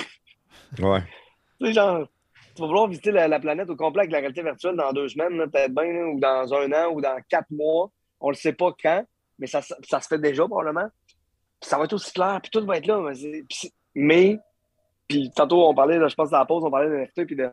Ouais. 0.79 1.03
Tu 1.61 1.67
sais, 1.67 1.73
genre, 1.75 2.07
tu 2.55 2.63
vas 2.63 2.67
vouloir 2.67 2.89
visiter 2.89 3.11
la, 3.11 3.29
la 3.29 3.41
planète 3.41 3.69
au 3.69 3.77
complet 3.77 4.03
avec 4.03 4.13
la 4.13 4.19
réalité 4.19 4.43
virtuelle 4.43 4.77
dans 4.77 4.93
deux 4.93 5.09
semaines, 5.09 5.51
peut-être 5.51 5.75
bien, 5.75 5.93
là, 5.93 6.09
ou 6.09 6.21
dans 6.21 6.55
un 6.55 6.73
an, 6.73 6.93
ou 6.93 7.01
dans 7.01 7.19
quatre 7.29 7.51
mois. 7.51 7.91
On 8.21 8.29
ne 8.29 8.33
le 8.33 8.37
sait 8.37 8.53
pas 8.53 8.75
quand, 8.83 9.05
mais 9.39 9.47
ça, 9.47 9.61
ça 9.61 10.01
se 10.01 10.09
fait 10.09 10.19
déjà, 10.19 10.47
probablement. 10.47 10.89
Puis 11.63 11.71
ça 11.71 11.79
va 11.79 11.85
être 11.85 11.95
aussi 11.95 12.13
clair, 12.13 12.39
puis 12.43 12.51
tout 12.51 12.67
va 12.67 12.77
être 12.77 12.87
là. 12.87 13.01
Mais, 13.01 13.43
mais 13.95 14.39
puis 15.09 15.31
tantôt, 15.35 15.67
on 15.67 15.75
parlait, 15.75 15.99
je 16.09 16.15
pense, 16.15 16.33
à 16.33 16.41
la 16.41 16.45
pause, 16.45 16.63
on 16.65 16.71
parlait 16.71 16.91
de 16.91 16.95
NFT, 16.97 17.25
puis 17.27 17.37
de, 17.37 17.49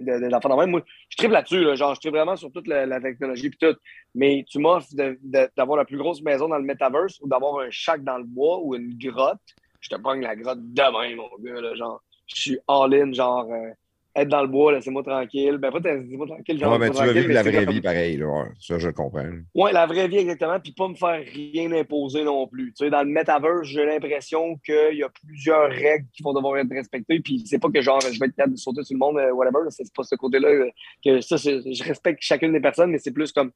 de, 0.00 0.18
de, 0.20 0.28
d'enfants 0.28 0.50
de 0.50 0.60
même. 0.60 0.70
Moi, 0.70 0.82
je 1.08 1.16
tripe 1.16 1.30
là-dessus, 1.30 1.64
là, 1.64 1.74
genre, 1.74 1.94
je 1.94 2.00
tripe 2.00 2.12
vraiment 2.14 2.36
sur 2.36 2.52
toute 2.52 2.66
la, 2.68 2.84
la 2.86 3.00
technologie, 3.00 3.48
puis 3.50 3.58
tout. 3.58 3.76
Mais 4.14 4.44
tu 4.48 4.58
m'offres 4.58 4.88
de- 4.92 5.18
de- 5.22 5.48
d'avoir 5.56 5.78
la 5.78 5.84
plus 5.84 5.96
grosse 5.96 6.22
maison 6.22 6.48
dans 6.48 6.58
le 6.58 6.64
metaverse 6.64 7.18
ou 7.22 7.28
d'avoir 7.28 7.60
un 7.60 7.70
shack 7.70 8.04
dans 8.04 8.18
le 8.18 8.24
bois 8.24 8.60
ou 8.62 8.74
une 8.74 8.96
grotte. 8.98 9.40
Je 9.80 9.88
te 9.88 9.96
pogne 9.96 10.20
la 10.22 10.36
grotte 10.36 10.60
demain, 10.62 11.16
mon 11.16 11.28
gars, 11.40 11.60
là, 11.60 11.74
genre 11.74 12.02
je 12.26 12.34
suis 12.40 12.58
all-in, 12.68 13.12
genre, 13.12 13.46
euh, 13.50 13.70
être 14.16 14.28
dans 14.28 14.42
le 14.42 14.48
bois, 14.48 14.72
laissez-moi 14.72 15.02
tranquille. 15.02 15.58
Ben, 15.58 15.70
pas 15.70 15.80
laissez-moi 15.80 16.26
tranquille, 16.26 16.58
genre, 16.58 16.72
Ouais, 16.72 16.78
mais 16.78 16.88
laissez-moi 16.88 17.08
tu 17.08 17.14
vas 17.14 17.20
vivre 17.20 17.32
la 17.32 17.42
vraie 17.42 17.66
vie 17.66 17.80
pareil. 17.80 18.16
Là. 18.16 18.44
Ça, 18.60 18.78
je 18.78 18.88
comprends. 18.90 19.26
Ouais, 19.54 19.72
la 19.72 19.86
vraie 19.86 20.08
vie, 20.08 20.18
exactement, 20.18 20.60
puis 20.60 20.72
pas 20.72 20.88
me 20.88 20.94
faire 20.94 21.22
rien 21.32 21.72
imposer 21.72 22.24
non 22.24 22.46
plus. 22.46 22.72
Tu 22.74 22.84
sais, 22.84 22.90
dans 22.90 23.02
le 23.02 23.08
metaverse, 23.08 23.66
j'ai 23.66 23.84
l'impression 23.84 24.56
qu'il 24.64 24.98
y 24.98 25.02
a 25.02 25.08
plusieurs 25.08 25.68
règles 25.68 26.06
qui 26.12 26.22
vont 26.22 26.32
devoir 26.32 26.56
être 26.58 26.70
respectées, 26.70 27.20
puis 27.20 27.42
c'est 27.46 27.58
pas 27.58 27.68
que 27.68 27.80
genre, 27.80 28.00
je 28.00 28.18
vais 28.18 28.26
être 28.26 28.36
capable 28.36 28.54
de 28.54 28.58
sauter 28.58 28.84
sur 28.84 28.94
le 28.94 28.98
monde, 28.98 29.18
euh, 29.18 29.32
whatever, 29.32 29.58
c'est 29.70 29.92
pas 29.92 30.04
ce 30.04 30.14
côté-là, 30.14 30.48
euh, 30.48 30.70
que 31.04 31.20
ça, 31.20 31.36
je 31.36 31.84
respecte 31.84 32.18
chacune 32.22 32.52
des 32.52 32.60
personnes, 32.60 32.90
mais 32.90 32.98
c'est 32.98 33.12
plus 33.12 33.32
comme, 33.32 33.50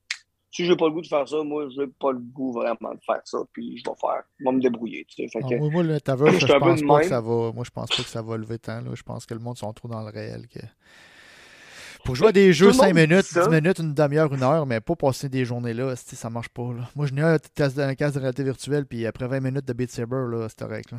si 0.51 0.65
j'ai 0.65 0.77
pas 0.77 0.87
le 0.87 0.93
goût 0.93 1.03
de 1.03 1.07
faire 1.07 1.29
ça, 1.29 1.43
moi, 1.43 1.69
j'ai 1.69 1.87
pas 1.87 2.13
le 2.13 2.19
goût 2.19 2.53
vraiment 2.53 2.95
de 2.95 3.01
faire 3.05 3.21
ça, 3.25 3.39
puis 3.53 3.77
je 3.79 3.89
vais 3.89 3.97
faire, 4.01 4.23
je 4.39 4.45
vais 4.45 4.53
me 4.53 4.61
débrouiller, 4.61 5.05
tu 5.09 5.17
sais. 5.17 5.29
Fait 5.29 5.41
Ah, 5.45 5.49
que, 5.49 5.55
moi, 5.57 5.71
moi, 5.71 5.83
le 5.83 5.95
Je 5.95 6.59
pense 6.59 6.83
pas 6.83 7.01
que 7.01 7.07
ça 7.07 7.21
va. 7.21 7.53
Moi, 7.53 7.65
je 7.65 7.71
pense 7.71 7.89
pas 7.91 8.03
que 8.03 8.09
ça 8.09 8.23
va 8.23 8.37
lever 8.37 8.59
tant. 8.59 8.81
Là. 8.81 8.91
Je 8.95 9.03
pense 9.03 9.27
que 9.27 9.35
le 9.35 9.41
monde 9.41 9.59
sont 9.59 9.73
trop 9.73 9.89
dans 9.89 10.01
le 10.03 10.11
réel. 10.11 10.47
Que... 10.49 10.61
Pour 12.05 12.15
jouer 12.15 12.29
à 12.29 12.33
des 12.33 12.53
jeux 12.53 12.69
le 12.69 12.73
5 12.73 12.87
monde 12.87 12.95
dit 12.95 13.01
minutes, 13.09 13.27
ça. 13.27 13.47
10 13.47 13.55
minutes, 13.61 13.79
une 13.81 13.93
demi-heure, 13.95 14.33
une 14.33 14.43
heure, 14.43 14.65
mais 14.67 14.81
pas 14.81 14.97
passer 14.97 15.29
des 15.29 15.45
journées 15.45 15.75
là, 15.75 15.95
ça 15.97 16.31
marche 16.31 16.49
pas. 16.49 16.73
Là. 16.73 16.89
Moi, 16.97 17.07
je 17.07 17.13
n'ai 17.13 17.23
un 17.23 17.39
casque 17.55 17.79
un 17.79 17.95
casque 17.95 18.15
de 18.15 18.21
réalité 18.21 18.45
virtuelle, 18.45 18.87
puis 18.87 19.05
après 19.07 19.27
20 19.29 19.41
minutes 19.41 19.67
de 19.67 19.73
Beat 19.75 19.91
Saber, 19.91 20.25
là, 20.31 20.47
c'est 20.49 20.59
correct. 20.59 20.93
Là. 20.93 20.99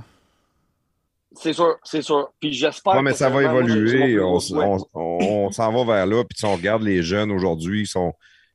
c'est 1.33 1.53
sûr, 1.53 1.77
c'est 1.83 2.01
sûr. 2.01 2.31
Puis 2.39 2.53
j'espère 2.53 2.93
Ouais, 2.95 3.01
mais 3.01 3.11
que 3.11 3.17
ça 3.17 3.29
va 3.29 3.41
moi, 3.41 3.61
évoluer. 3.61 4.19
on 4.21 4.39
s'en 5.51 5.71
va 5.71 5.83
vers 5.95 6.05
là. 6.05 6.23
Puis 6.25 6.37
si 6.37 6.45
on 6.45 6.55
regarde 6.55 6.83
les 6.83 7.01
jeunes 7.01 7.31
aujourd'hui, 7.31 7.81
ils 7.81 7.87
sont 7.87 8.13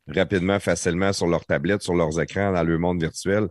rapidement, 0.08 0.58
facilement 0.60 1.12
sur 1.12 1.26
leur 1.26 1.44
tablette, 1.44 1.82
sur 1.82 1.94
leurs 1.94 2.20
écrans, 2.20 2.52
dans 2.52 2.62
le 2.62 2.78
monde 2.78 3.00
virtuel. 3.00 3.48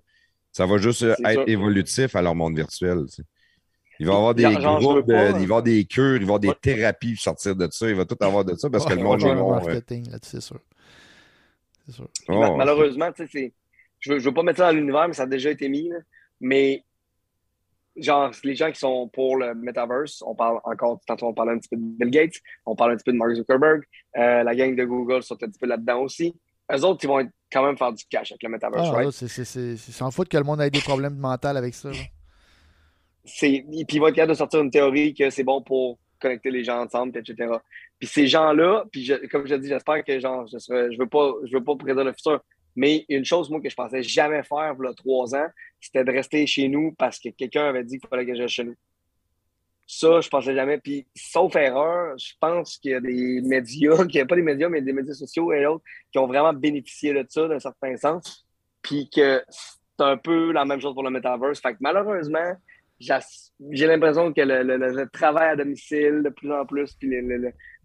Ça 0.52 0.66
va 0.66 0.78
juste 0.78 1.04
euh, 1.04 1.16
être 1.26 1.48
évolutif 1.48 2.16
à 2.16 2.22
leur 2.22 2.36
monde 2.36 2.56
virtuel. 2.56 3.06
tu 3.08 3.16
sais. 3.16 3.24
Il 4.00 4.08
va 4.08 4.14
y 4.14 4.16
avoir 4.16 4.36
des 4.36 4.44
Genre, 4.44 4.80
groupes, 4.80 5.08
pas, 5.08 5.28
il 5.30 5.34
va 5.34 5.40
y 5.40 5.44
avoir 5.44 5.64
des 5.64 5.86
cures, 5.86 6.16
il 6.16 6.20
va 6.20 6.22
y 6.22 6.24
avoir 6.26 6.40
des 6.40 6.48
Ouais. 6.50 6.56
thérapies 6.62 7.16
sortir 7.16 7.56
de 7.56 7.68
ça. 7.72 7.88
Il 7.90 7.96
va 7.96 8.06
tout 8.06 8.18
avoir 8.22 8.44
de 8.44 8.56
ça 8.56 8.70
parce 8.70 8.86
que 8.86 8.94
le 8.94 9.02
monde 9.04 9.22
est 9.22 9.36
bon. 9.36 9.56
là, 9.56 10.18
c'est 10.22 10.42
sûr. 10.42 10.60
Oh, 12.28 12.40
ma- 12.40 12.52
malheureusement, 12.58 13.12
tu 13.12 13.24
sais, 13.24 13.30
c'est. 13.32 13.54
Je 14.00 14.14
veux, 14.14 14.20
je 14.20 14.26
veux 14.26 14.34
pas 14.34 14.44
mettre 14.44 14.58
ça 14.60 14.72
dans 14.72 14.78
l'univers, 14.78 15.08
mais 15.08 15.14
ça 15.14 15.24
a 15.24 15.28
déjà 15.28 15.50
été 15.52 15.70
mis. 15.70 15.90
là. 15.90 15.98
Mais, 16.42 16.84
genre, 17.96 18.32
les 18.44 18.56
gens 18.56 18.72
qui 18.72 18.80
sont 18.80 19.08
pour 19.10 19.38
le 19.38 19.54
metaverse, 19.56 20.24
on 20.26 20.36
parle 20.36 20.60
encore, 20.64 21.00
tantôt 21.06 21.28
on 21.28 21.34
parlait 21.34 21.52
un 21.54 21.58
petit 21.60 21.70
peu 21.70 21.76
de 21.78 21.82
Bill 21.82 22.10
Gates, 22.10 22.36
on 22.66 22.76
parle 22.76 22.94
un 22.94 22.96
petit 22.96 23.04
peu 23.04 23.12
de 23.14 23.18
Mark 23.18 23.34
Zuckerberg, 23.34 23.84
euh, 24.18 24.44
la 24.44 24.56
gang 24.56 24.76
de 24.76 24.84
Google 24.86 25.22
sont 25.24 25.36
un 25.42 25.48
petit 25.48 25.60
peu 25.60 25.68
là-dedans 25.68 26.02
aussi. 26.02 26.36
Eux 26.72 26.84
autres, 26.86 27.04
ils 27.04 27.08
vont 27.08 27.20
être- 27.20 27.32
quand 27.52 27.64
même 27.66 27.78
faire 27.78 27.94
du 27.94 28.04
cash 28.10 28.32
avec 28.32 28.42
le 28.42 28.50
metaverse, 28.50 28.88
Ah, 28.90 28.96
right? 28.96 29.12
c'est- 29.12 29.78
s'en 29.78 30.10
fout 30.10 30.28
que 30.28 30.38
le 30.38 30.44
monde 30.44 30.60
ait 30.62 30.72
des 30.72 30.82
problèmes 30.82 31.16
mentaux 31.18 31.48
avec 31.50 31.76
ça. 31.76 31.92
puis 33.26 33.64
ils 33.90 34.00
vont 34.00 34.08
être 34.08 34.16
capables 34.16 34.32
de 34.32 34.38
sortir 34.38 34.62
une 34.62 34.72
théorie 34.72 35.14
que 35.14 35.30
c'est 35.30 35.44
bon 35.44 35.62
pour 35.62 35.98
connecter 36.20 36.52
les 36.52 36.64
gens 36.64 36.82
ensemble, 36.84 37.18
etc. 37.18 37.50
Puis 38.00 38.08
ces 38.08 38.28
gens-là, 38.28 38.86
puis 38.92 39.06
je- 39.06 39.28
comme 39.28 39.46
je 39.46 39.56
dis, 39.56 39.68
j'espère 39.70 40.04
que 40.04 40.20
genre 40.20 40.46
je 40.48 40.58
serai, 40.58 40.92
je 40.94 40.98
veux 40.98 41.08
pas, 41.08 41.32
je 41.46 41.56
veux 41.58 41.64
pas 41.64 41.76
prédire 41.76 42.04
le 42.04 42.12
futur, 42.14 42.42
mais 42.76 43.06
une 43.10 43.26
chose 43.26 43.50
moi 43.50 43.62
que 43.62 43.70
je 43.70 43.76
pensais 43.76 44.04
jamais 44.04 44.44
faire 44.44 44.76
il 44.80 44.84
y 44.86 44.88
a 44.88 44.94
trois 44.94 45.36
ans, 45.36 45.48
c'était 45.80 46.04
de 46.04 46.12
rester 46.12 46.46
chez 46.48 46.68
nous 46.68 46.94
parce 46.94 47.20
que 47.20 47.30
quelqu'un 47.30 47.66
avait 47.68 47.84
dit 47.84 48.00
qu'il 48.00 48.10
fallait 48.10 48.26
que 48.26 48.36
je 48.36 48.42
reste 48.44 48.56
chez 48.56 48.64
nous. 48.64 48.76
Ça, 49.86 50.22
je 50.22 50.30
pensais 50.30 50.56
jamais. 50.56 50.78
Puis, 50.80 51.06
sauf 51.14 51.56
erreur, 51.56 52.18
je 52.18 52.34
pense 52.40 52.78
qu'il 52.78 52.92
y 52.92 52.94
a 52.96 53.02
des 53.02 53.42
médias, 53.42 53.98
pas 54.28 54.36
des 54.36 54.42
médias, 54.42 54.70
mais 54.70 54.82
des 54.82 54.94
médias 54.94 55.14
sociaux 55.14 55.52
et 55.52 55.66
autres, 55.66 55.84
qui 56.12 56.18
ont 56.20 56.28
vraiment 56.28 56.54
bénéficié 56.54 57.14
de 57.14 57.26
ça, 57.30 57.48
d'un 57.48 57.60
certain 57.60 57.96
sens. 57.98 58.46
Puis 58.82 59.10
que 59.14 59.44
c'est 59.50 60.04
un 60.04 60.18
peu 60.18 60.52
la 60.52 60.66
même 60.66 60.80
chose 60.80 60.94
pour 60.94 61.04
le 61.04 61.10
metaverse. 61.10 61.60
Fait 61.62 61.74
que 61.74 61.78
malheureusement, 61.82 62.56
j'ai 63.00 63.88
l'impression 63.88 64.32
que 64.34 64.42
le, 64.42 65.06
travail 65.10 65.50
à 65.50 65.56
domicile, 65.56 66.22
de 66.24 66.30
plus 66.30 66.52
en 66.52 66.66
plus, 66.66 66.94
puis 66.94 67.10
les, 67.10 67.22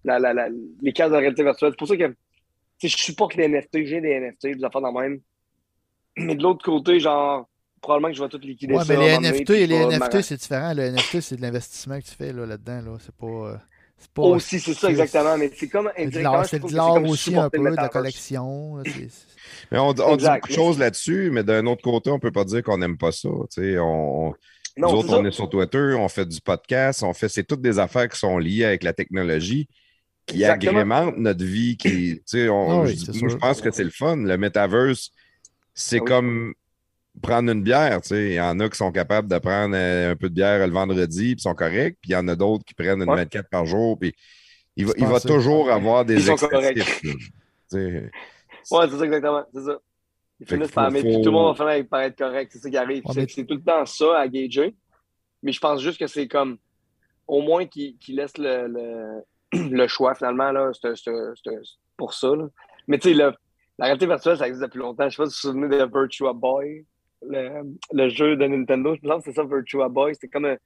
la- 0.04 0.18
la- 0.20 0.48
les 0.80 0.92
cases 0.92 1.10
de 1.10 1.16
réalité 1.16 1.42
virtuelle, 1.42 1.72
c'est 1.72 1.78
pour 1.78 1.88
ça 1.88 1.96
que 1.96 2.14
je 2.82 2.96
supporte 2.96 3.34
les 3.34 3.48
NFT, 3.48 3.84
j'ai 3.84 4.00
des 4.00 4.20
NFT, 4.20 4.56
des 4.58 4.64
affaires 4.64 4.80
dans 4.80 4.92
le 4.92 5.00
même. 5.08 5.20
Mais 6.16 6.34
de 6.34 6.42
l'autre 6.42 6.64
côté, 6.64 7.00
genre, 7.00 7.48
probablement 7.80 8.10
que 8.10 8.16
je 8.16 8.22
vais 8.22 8.28
tout 8.28 8.38
liquider 8.38 8.74
Ouais, 8.74 8.84
ça. 8.84 8.96
mais 8.96 9.18
les 9.18 9.28
NFT, 9.30 9.48
je 9.48 9.64
les 9.64 9.86
NFT, 9.86 10.22
c'est 10.22 10.36
différent. 10.36 10.72
Le 10.74 10.90
NFT, 10.90 11.20
c'est 11.20 11.36
de 11.36 11.42
l'investissement 11.42 11.98
que 12.00 12.04
tu 12.04 12.14
fais 12.14 12.32
là, 12.32 12.46
là-dedans. 12.46 12.80
Là. 12.92 12.96
C'est 13.00 13.14
pas. 13.14 13.26
euh, 13.26 13.56
c'est 13.96 14.10
pas 14.12 14.22
Aussi, 14.22 14.60
c'est 14.60 14.74
ça, 14.74 14.90
exactement. 14.90 15.36
Mais 15.36 15.50
c'est 15.56 15.68
comme 15.68 15.90
C'est 15.96 16.02
de 16.04 16.06
indirectement, 16.06 16.44
c'est 16.44 16.62
de 16.64 16.74
l'art 16.74 17.02
aussi 17.04 17.34
un 17.36 17.50
peu, 17.50 17.58
de 17.58 17.74
la 17.76 17.88
collection. 17.88 18.76
là, 18.76 18.82
Mais 19.72 19.78
on, 19.78 19.88
on 19.88 20.16
dit 20.16 20.24
beaucoup 20.24 20.48
de 20.48 20.52
choses 20.52 20.78
là-dessus, 20.78 21.30
mais 21.32 21.42
d'un 21.42 21.66
autre 21.66 21.82
côté, 21.82 22.10
on 22.10 22.14
ne 22.14 22.20
peut 22.20 22.30
pas 22.30 22.44
dire 22.44 22.62
qu'on 22.62 22.78
n'aime 22.78 22.96
pas 22.96 23.10
ça. 23.10 23.28
On, 23.28 24.32
nous 24.76 24.86
Non, 24.86 24.94
autres, 24.94 25.08
c'est 25.08 25.14
on 25.14 25.24
est 25.24 25.32
sur 25.32 25.48
Twitter, 25.48 25.94
on 25.98 26.08
fait 26.08 26.26
du 26.26 26.40
podcast, 26.40 27.02
on 27.02 27.12
fait, 27.12 27.28
c'est 27.28 27.42
toutes 27.42 27.60
des 27.62 27.80
affaires 27.80 28.08
qui 28.08 28.18
sont 28.18 28.38
liées 28.38 28.64
avec 28.64 28.84
la 28.84 28.92
technologie, 28.92 29.68
qui 30.28 30.36
Exactement. 30.42 30.70
agrémentent 30.72 31.16
notre 31.18 31.44
vie. 31.44 31.76
Qui, 31.76 31.88
tu 32.18 32.22
sais, 32.26 32.48
on- 32.48 32.70
Ah 32.70 32.84
oui, 32.84 32.96
je, 32.96 33.18
moi, 33.20 33.28
je 33.30 33.36
pense 33.36 33.60
que 33.60 33.70
c'est 33.72 33.82
le 33.84 33.90
fun. 33.90 34.16
Le 34.16 34.36
metaverse, 34.36 35.10
c'est 35.74 35.96
Ah 35.98 36.02
oui. 36.02 36.08
comme 36.08 36.54
prendre 37.20 37.50
une 37.50 37.62
bière. 37.64 38.00
tu 38.02 38.08
sais. 38.10 38.26
Il 38.26 38.32
y 38.34 38.40
en 38.40 38.60
a 38.60 38.68
qui 38.68 38.76
sont 38.76 38.92
capables 38.92 39.28
de 39.28 39.38
prendre 39.38 39.74
euh, 39.74 40.12
un 40.12 40.16
peu 40.16 40.28
de 40.28 40.34
bière 40.34 40.64
le 40.66 40.72
vendredi, 40.72 41.34
puis 41.34 41.42
sont 41.42 41.54
corrects, 41.54 41.96
puis 42.00 42.10
il 42.10 42.12
y 42.12 42.16
en 42.16 42.28
a 42.28 42.36
d'autres 42.36 42.64
qui 42.64 42.74
prennent 42.74 43.02
une 43.02 43.08
Ouais. 43.10 43.16
24 43.16 43.48
par 43.48 43.66
jour, 43.66 43.98
puis 43.98 44.14
il 44.76 44.86
va, 44.86 44.92
il 44.96 45.04
va 45.04 45.10
pensé. 45.14 45.26
toujours 45.28 45.70
avoir 45.72 46.04
des 46.04 46.14
Ils 46.14 46.22
sont 46.22 46.36
excessifs. 46.36 47.02
Ouais, 47.72 48.86
c'est 48.90 48.96
ça, 48.98 49.04
exactement. 49.04 49.44
C'est 49.52 49.62
ça. 49.64 49.78
Ils 50.40 50.46
finissent 50.46 50.70
par 50.70 50.92
faut- 50.92 51.00
tout 51.02 51.24
le 51.24 51.30
monde 51.30 51.56
va 51.56 51.72
finir 51.72 51.88
par 51.88 52.02
être 52.02 52.16
correct. 52.16 52.50
C'est 52.52 52.60
ça 52.60 52.70
qui 52.70 52.76
arrive. 52.76 53.02
Ouais, 53.04 53.12
C'est 53.26 53.36
mais- 53.38 53.44
tout 53.46 53.54
le 53.54 53.62
temps 53.62 53.84
ça 53.86 54.18
à 54.20 54.28
gager. 54.28 54.74
Mais 55.42 55.52
je 55.52 55.60
pense 55.60 55.80
juste 55.82 55.98
que 55.98 56.06
c'est 56.06 56.28
comme. 56.28 56.58
au 57.26 57.42
moins 57.42 57.66
qu'ils 57.66 57.96
laissent 58.08 58.38
le, 58.38 58.66
le, 58.68 59.22
le, 59.52 59.86
choix 59.86 60.14
finalement. 60.14 60.52
Là, 60.52 60.70
pour 61.96 62.14
ça. 62.14 62.28
Là. 62.28 62.46
Mais 62.86 62.98
tu 62.98 63.14
sais, 63.14 63.14
la 63.14 63.34
réalité 63.80 64.06
virtuelle, 64.06 64.36
ça 64.36 64.46
existe 64.46 64.64
depuis 64.64 64.78
longtemps. 64.78 65.08
Je 65.08 65.16
sais 65.16 65.22
pas 65.22 65.28
si 65.28 65.46
vous 65.46 65.52
vous 65.52 65.60
souvenez 65.60 65.76
de 65.76 65.84
Virtua 65.84 66.32
Boy, 66.32 66.84
le, 67.26 67.62
le 67.92 68.08
jeu 68.08 68.36
de 68.36 68.46
Nintendo. 68.46 68.94
Je 68.94 69.06
pense 69.06 69.24
que 69.24 69.30
c'est 69.30 69.36
ça, 69.36 69.44
Virtua 69.44 69.88
Boy. 69.88 70.14
C'était 70.14 70.28
comme 70.28 70.46
un. 70.46 70.56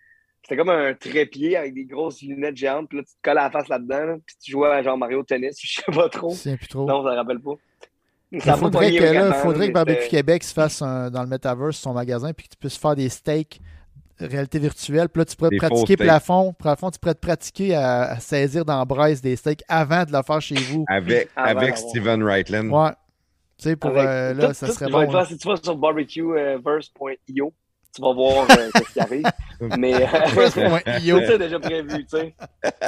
C'était 0.42 0.56
comme 0.56 0.70
un 0.70 0.92
trépied 0.94 1.56
avec 1.56 1.72
des 1.72 1.84
grosses 1.84 2.20
lunettes 2.20 2.56
géantes, 2.56 2.88
puis 2.88 2.98
là, 2.98 3.04
tu 3.04 3.12
te 3.14 3.18
colles 3.22 3.38
à 3.38 3.44
la 3.44 3.50
face 3.52 3.68
là-dedans, 3.68 4.18
puis 4.26 4.34
tu 4.42 4.50
jouais 4.50 4.70
à 4.70 4.82
genre 4.82 4.98
Mario 4.98 5.22
Tennis, 5.22 5.56
je 5.62 5.80
sais 5.80 5.92
pas 5.92 6.08
trop. 6.08 6.30
C'est 6.30 6.56
plus 6.56 6.66
trop. 6.66 6.84
Non, 6.84 7.04
ça 7.04 7.12
ne 7.12 7.16
rappelle 7.16 7.38
pas. 7.38 7.52
Il 8.32 8.40
faudrait, 8.40 8.90
que, 8.96 9.04
là, 9.04 9.32
faudrait 9.34 9.68
que 9.68 9.72
Barbecue 9.72 10.08
Québec 10.08 10.42
se 10.42 10.54
fasse 10.54 10.80
un, 10.80 11.10
dans 11.10 11.22
le 11.22 11.28
Metaverse 11.28 11.76
son 11.76 11.92
magasin, 11.92 12.32
puis 12.32 12.46
que 12.46 12.54
tu 12.54 12.56
puisses 12.56 12.78
faire 12.78 12.96
des 12.96 13.08
steaks 13.08 13.60
réalité 14.26 14.58
virtuelle. 14.58 15.08
Puis 15.08 15.20
là, 15.20 15.24
tu 15.24 15.36
pourrais 15.36 15.50
te 15.50 15.56
pratiquer 15.56 15.96
plafond. 15.96 16.52
Plafond, 16.52 16.90
tu 16.90 16.98
pourrais 16.98 17.14
te 17.14 17.20
pratiquer 17.20 17.74
à, 17.74 18.18
saisir 18.20 18.64
dans 18.64 18.84
Bryce 18.84 19.20
des 19.20 19.36
steaks 19.36 19.62
avant 19.68 20.04
de 20.04 20.12
le 20.12 20.22
faire 20.22 20.40
chez 20.40 20.54
vous. 20.54 20.84
Avec, 20.88 21.28
avec 21.36 21.76
Steven 21.76 22.22
Reitland. 22.22 22.70
Ouais. 22.70 22.92
Tu 23.58 23.68
sais, 23.68 23.76
pour 23.76 23.92
euh, 23.96 24.34
là, 24.34 24.54
ça 24.54 24.68
serait 24.68 24.90
bon. 24.90 25.08
Faire, 25.10 25.26
si 25.26 25.38
tu 25.38 25.46
vas 25.46 25.56
sur 25.56 25.76
barbecueverse.io, 25.76 27.52
tu 27.94 28.02
vas 28.02 28.12
voir 28.12 28.46
euh, 28.50 28.70
ce 28.74 28.92
qui 28.92 29.00
arrive. 29.00 29.24
Mais 29.78 29.94
euh, 29.94 30.48
c'est 31.26 31.38
déjà 31.38 31.60
prévu, 31.60 32.04
tu 32.04 32.08
sais. 32.08 32.34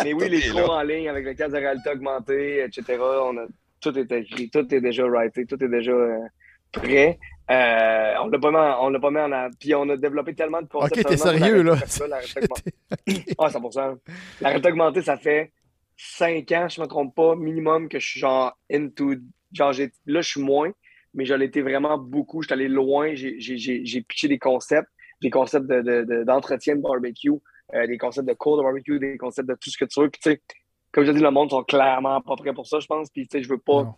Mais 0.02 0.12
oui, 0.14 0.28
les 0.28 0.48
cours 0.50 0.70
en 0.70 0.82
ligne 0.82 1.08
avec 1.08 1.24
le 1.24 1.34
casque 1.34 1.52
de 1.52 1.58
réalité 1.58 1.90
augmentée, 1.90 2.64
etc. 2.64 2.98
On 3.00 3.36
a, 3.38 3.46
tout 3.80 3.96
est 3.96 4.10
écrit, 4.10 4.50
tout 4.50 4.74
est 4.74 4.80
déjà 4.80 5.04
writé, 5.06 5.46
tout 5.46 5.62
est 5.62 5.68
déjà 5.68 5.92
prêt. 6.72 7.18
Euh, 7.50 8.14
on 8.22 8.28
l'a 8.28 8.38
pas 8.38 8.50
mis 8.50 8.56
en, 8.56 8.86
on 8.86 8.88
l'a 8.88 9.00
pas 9.00 9.10
mis 9.10 9.18
en 9.18 9.50
puis 9.58 9.74
on 9.74 9.88
a 9.90 9.96
développé 9.96 10.34
tellement 10.34 10.62
de 10.62 10.66
concepts. 10.66 10.98
Ok, 10.98 11.06
t'es 11.06 11.16
sérieux 11.16 11.62
là. 11.62 11.76
Ah, 13.38 13.48
100%. 13.48 13.98
La 14.40 14.48
réalité 14.48 14.68
augmentée, 14.70 15.02
ça 15.02 15.18
fait 15.18 15.52
5 15.96 16.50
ans, 16.52 16.68
je 16.68 16.80
me 16.80 16.86
trompe 16.86 17.14
pas, 17.14 17.36
minimum 17.36 17.88
que 17.88 17.98
je 17.98 18.06
suis 18.06 18.20
genre 18.20 18.56
into, 18.72 19.16
genre 19.52 19.72
là 20.06 20.20
je 20.22 20.28
suis 20.28 20.40
moins, 20.40 20.70
mais 21.12 21.26
j'en 21.26 21.38
étais 21.40 21.60
vraiment 21.60 21.98
beaucoup, 21.98 22.42
je 22.42 22.48
suis 22.48 22.54
allé 22.54 22.68
loin, 22.68 23.12
j'ai 23.14 24.02
pitché 24.08 24.26
des 24.26 24.38
concepts, 24.38 24.88
des 25.22 25.30
concepts 25.30 25.66
d'entretien 25.66 26.74
de, 26.74 26.80
de, 26.80 26.82
barbecue, 26.82 27.30
euh, 27.74 27.86
des 27.86 27.98
concepts 27.98 28.26
de 28.26 28.34
cold 28.34 28.62
barbecue, 28.62 28.98
des 28.98 29.18
concepts 29.18 29.48
de 29.48 29.54
tout 29.54 29.70
ce 29.70 29.76
que 29.76 29.84
tu 29.84 30.00
veux, 30.00 30.08
puis 30.08 30.20
tu 30.20 30.30
sais, 30.30 30.42
comme 30.92 31.04
je 31.04 31.12
dis, 31.12 31.20
le 31.20 31.30
monde 31.30 31.50
sont 31.50 31.62
clairement 31.62 32.20
pas 32.22 32.36
prêts 32.36 32.54
pour 32.54 32.66
ça, 32.66 32.80
je 32.80 32.86
pense, 32.86 33.10
puis 33.10 33.28
tu 33.28 33.38
sais, 33.38 33.44
je 33.44 33.48
veux 33.48 33.58
pas, 33.58 33.94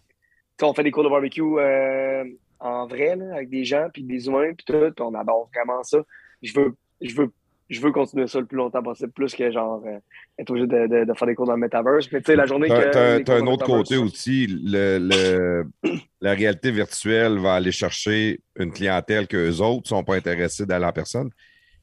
on 0.63 0.75
fait 0.75 0.83
des 0.83 0.91
cours 0.91 1.05
de 1.05 1.09
barbecue 1.09 1.43
euh, 1.43 2.25
en 2.61 2.87
vrai, 2.87 3.17
là, 3.17 3.35
avec 3.35 3.51
des 3.51 3.65
gens, 3.65 3.89
puis 3.93 4.03
des 4.03 4.27
humains, 4.27 4.53
puis 4.55 4.65
tout, 4.67 5.03
on 5.03 5.15
adore 5.15 5.51
vraiment 5.55 5.83
ça. 5.83 5.99
Je 6.43 6.53
veux, 6.55 6.75
je 7.01 7.15
veux, 7.15 7.31
je 7.69 7.81
veux 7.81 7.93
continuer 7.93 8.27
ça 8.27 8.39
le 8.39 8.47
plus 8.47 8.57
longtemps 8.57 8.83
possible, 8.83 9.13
plus 9.13 9.35
que 9.35 9.51
genre 9.51 9.83
euh, 9.87 9.99
être 10.39 10.51
obligé 10.51 10.67
de, 10.67 11.05
de, 11.05 11.15
faire 11.15 11.27
des 11.27 11.35
cours 11.35 11.47
dans 11.47 11.55
le 11.55 11.61
metaverse. 11.61 12.11
Mais 12.13 12.21
tu 12.21 12.27
sais, 12.27 12.37
la 12.37 12.47
journée 12.47 12.69
que. 12.69 13.25
Tu 13.25 13.31
as, 13.31 13.35
un 13.35 13.47
autre 13.47 13.67
côté 13.67 13.97
aussi. 13.97 14.47
Le, 14.47 14.99
le, 14.99 15.65
la 16.21 16.33
réalité 16.33 16.71
virtuelle 16.71 17.39
va 17.39 17.55
aller 17.55 17.73
chercher 17.73 18.41
une 18.57 18.73
clientèle 18.73 19.27
que 19.27 19.37
les 19.37 19.61
autres 19.61 19.83
ne 19.85 19.89
sont 19.89 20.05
pas 20.05 20.17
intéressés 20.17 20.67
d'aller 20.67 20.87
en 20.87 20.93
personne. 20.93 21.31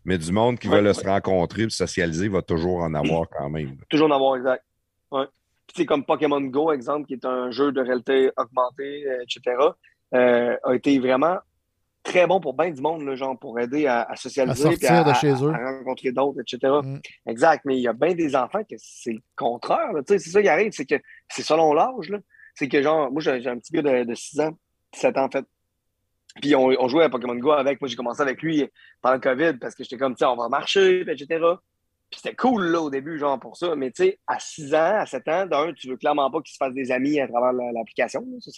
Mais 0.05 0.17
du 0.17 0.31
monde 0.31 0.59
qui 0.59 0.67
veut 0.67 0.93
se 0.93 1.05
rencontrer 1.05 1.63
et 1.63 1.69
socialiser 1.69 2.27
va 2.27 2.41
toujours 2.41 2.81
en 2.83 2.93
avoir 2.93 3.27
quand 3.29 3.49
même. 3.49 3.77
Toujours 3.89 4.07
en 4.07 4.15
avoir, 4.15 4.35
exact. 4.35 4.63
Ouais. 5.11 5.25
Puis, 5.67 5.77
c'est 5.77 5.85
comme 5.85 6.03
Pokémon 6.03 6.41
Go, 6.41 6.73
exemple, 6.73 7.07
qui 7.07 7.13
est 7.13 7.25
un 7.25 7.51
jeu 7.51 7.71
de 7.71 7.79
réalité 7.79 8.29
augmentée, 8.35 9.05
euh, 9.07 9.23
etc. 9.23 9.55
Euh, 10.13 10.55
a 10.63 10.75
été 10.75 10.99
vraiment 10.99 11.37
très 12.03 12.27
bon 12.27 12.39
pour 12.39 12.53
bien 12.53 12.69
du 12.69 12.81
monde, 12.81 13.03
là, 13.03 13.15
genre 13.15 13.37
pour 13.39 13.59
aider 13.59 13.87
à, 13.87 14.07
socialiser, 14.15 14.85
à, 14.85 14.99
à, 14.99 15.03
de 15.03 15.13
chez 15.13 15.33
eux. 15.43 15.51
à, 15.51 15.77
rencontrer 15.77 16.11
d'autres, 16.11 16.41
etc. 16.41 16.71
Mm. 16.83 16.99
Exact, 17.27 17.63
mais 17.65 17.77
il 17.77 17.81
y 17.81 17.87
a 17.87 17.93
bien 17.93 18.13
des 18.13 18.35
enfants 18.35 18.63
que 18.63 18.75
c'est 18.77 19.13
le 19.13 19.21
contraire. 19.35 19.89
C'est 20.07 20.19
ça 20.19 20.41
qui 20.41 20.49
arrive, 20.49 20.71
c'est 20.73 20.85
que 20.85 20.95
c'est 21.29 21.43
selon 21.43 21.73
l'âge. 21.73 22.13
C'est 22.55 22.67
que 22.67 22.81
genre, 22.83 23.11
moi 23.11 23.21
j'ai 23.21 23.47
un 23.47 23.57
petit 23.57 23.73
gars 23.73 23.81
de, 23.81 24.03
de 24.03 24.13
6 24.13 24.39
ans, 24.41 24.57
7 24.93 25.17
ans 25.17 25.25
en 25.25 25.31
fait. 25.31 25.45
Puis 26.41 26.55
on, 26.55 26.65
on, 26.65 26.87
jouait 26.87 27.05
à 27.05 27.09
Pokémon 27.09 27.35
Go 27.35 27.51
avec. 27.51 27.79
Moi, 27.79 27.87
j'ai 27.87 27.95
commencé 27.95 28.19
avec 28.21 28.41
lui 28.41 28.67
pendant 29.01 29.15
le 29.15 29.21
COVID 29.21 29.59
parce 29.59 29.75
que 29.75 29.83
j'étais 29.83 29.97
comme, 29.97 30.15
tu 30.15 30.25
on 30.25 30.35
va 30.35 30.49
marcher, 30.49 31.01
etc 31.01 31.57
c'était 32.15 32.35
cool 32.35 32.65
là, 32.67 32.81
au 32.81 32.89
début, 32.89 33.17
genre 33.17 33.39
pour 33.39 33.57
ça. 33.57 33.75
Mais 33.75 33.91
tu 33.91 34.03
sais, 34.03 34.19
à 34.27 34.39
6 34.39 34.73
ans, 34.73 34.95
à 34.99 35.05
7 35.05 35.27
ans, 35.27 35.45
d'un, 35.45 35.73
tu 35.73 35.89
veux 35.89 35.97
clairement 35.97 36.29
pas 36.29 36.41
qu'il 36.41 36.53
se 36.53 36.57
fasse 36.57 36.73
des 36.73 36.91
amis 36.91 37.19
à 37.19 37.27
travers 37.27 37.53
l'application. 37.53 38.25
Ça, 38.39 38.51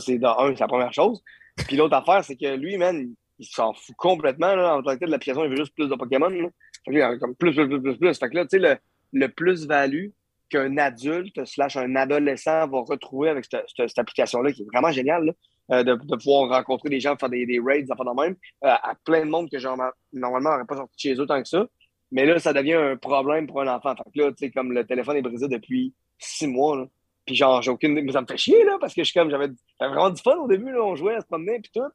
c'est 0.00 0.18
d'un, 0.18 0.34
c'est 0.48 0.60
la 0.60 0.68
première 0.68 0.92
chose. 0.92 1.22
Puis 1.66 1.76
l'autre 1.76 1.96
affaire, 1.96 2.24
c'est 2.24 2.36
que 2.36 2.56
lui, 2.56 2.76
man, 2.76 3.12
il 3.38 3.46
s'en 3.46 3.72
fout 3.72 3.96
complètement. 3.96 4.54
Là, 4.54 4.76
en 4.76 4.82
tant 4.82 4.96
que 4.96 5.04
de 5.04 5.10
l'application, 5.10 5.44
il 5.44 5.50
veut 5.50 5.56
juste 5.56 5.74
plus 5.74 5.88
de 5.88 5.94
Pokémon. 5.94 6.28
Là. 6.28 6.48
Fait 6.84 6.92
que, 6.92 7.14
il 7.14 7.18
comme 7.18 7.34
plus, 7.34 7.54
plus, 7.54 7.68
plus, 7.68 7.82
plus, 7.82 7.96
plus. 7.98 8.18
Fait 8.18 8.28
que 8.28 8.36
là, 8.36 8.44
tu 8.44 8.50
sais, 8.50 8.58
le, 8.58 8.76
le 9.12 9.28
plus-value 9.28 10.08
qu'un 10.50 10.76
adulte 10.78 11.44
slash 11.44 11.76
un 11.76 11.94
adolescent 11.96 12.66
va 12.68 12.80
retrouver 12.80 13.30
avec 13.30 13.44
cette, 13.44 13.64
cette, 13.76 13.98
application-là, 13.98 14.52
qui 14.52 14.62
est 14.62 14.66
vraiment 14.72 14.90
géniale, 14.90 15.34
euh, 15.70 15.84
de, 15.84 15.94
de, 15.94 16.16
pouvoir 16.16 16.50
rencontrer 16.50 16.88
des 16.88 17.00
gens, 17.00 17.16
faire 17.16 17.28
des, 17.28 17.46
des 17.46 17.60
raids, 17.64 17.86
faire 17.86 17.96
de 17.96 18.22
même, 18.22 18.34
euh, 18.64 18.68
à 18.68 18.94
plein 19.04 19.24
de 19.24 19.30
monde 19.30 19.48
que 19.48 19.58
genre, 19.58 19.78
normalement 20.12 20.50
n'aurait 20.50 20.66
pas 20.66 20.76
sorti 20.76 21.08
chez 21.08 21.14
eux 21.14 21.26
tant 21.26 21.40
que 21.40 21.48
ça. 21.48 21.66
Mais 22.12 22.26
là, 22.26 22.38
ça 22.38 22.52
devient 22.52 22.74
un 22.74 22.96
problème 22.96 23.46
pour 23.46 23.60
un 23.60 23.74
enfant. 23.74 23.94
Fait 23.94 24.10
que 24.12 24.18
là, 24.20 24.30
tu 24.30 24.38
sais, 24.38 24.50
comme 24.50 24.72
le 24.72 24.84
téléphone 24.86 25.16
est 25.16 25.22
brisé 25.22 25.48
depuis 25.48 25.94
six 26.18 26.46
mois, 26.46 26.76
là. 26.76 26.86
Puis 27.26 27.36
genre, 27.36 27.62
j'ai 27.62 27.70
aucune. 27.70 27.94
Mais 27.94 28.12
ça 28.12 28.20
me 28.20 28.26
fait 28.26 28.36
chier, 28.36 28.64
là, 28.64 28.78
parce 28.80 28.94
que 28.94 29.02
je 29.02 29.10
suis 29.10 29.18
comme, 29.18 29.30
j'avais 29.30 29.48
vraiment 29.78 30.10
du 30.10 30.20
fun 30.20 30.36
au 30.36 30.48
début, 30.48 30.72
là. 30.72 30.82
On 30.82 30.96
jouait 30.96 31.14
à 31.14 31.20
se 31.20 31.26
promener, 31.26 31.60
puis 31.60 31.70
tout. 31.72 31.88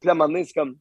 Puis 0.00 0.06
là, 0.06 0.10
à 0.10 0.14
un 0.14 0.14
moment 0.14 0.28
donné, 0.28 0.44
c'est 0.44 0.52
comme. 0.52 0.76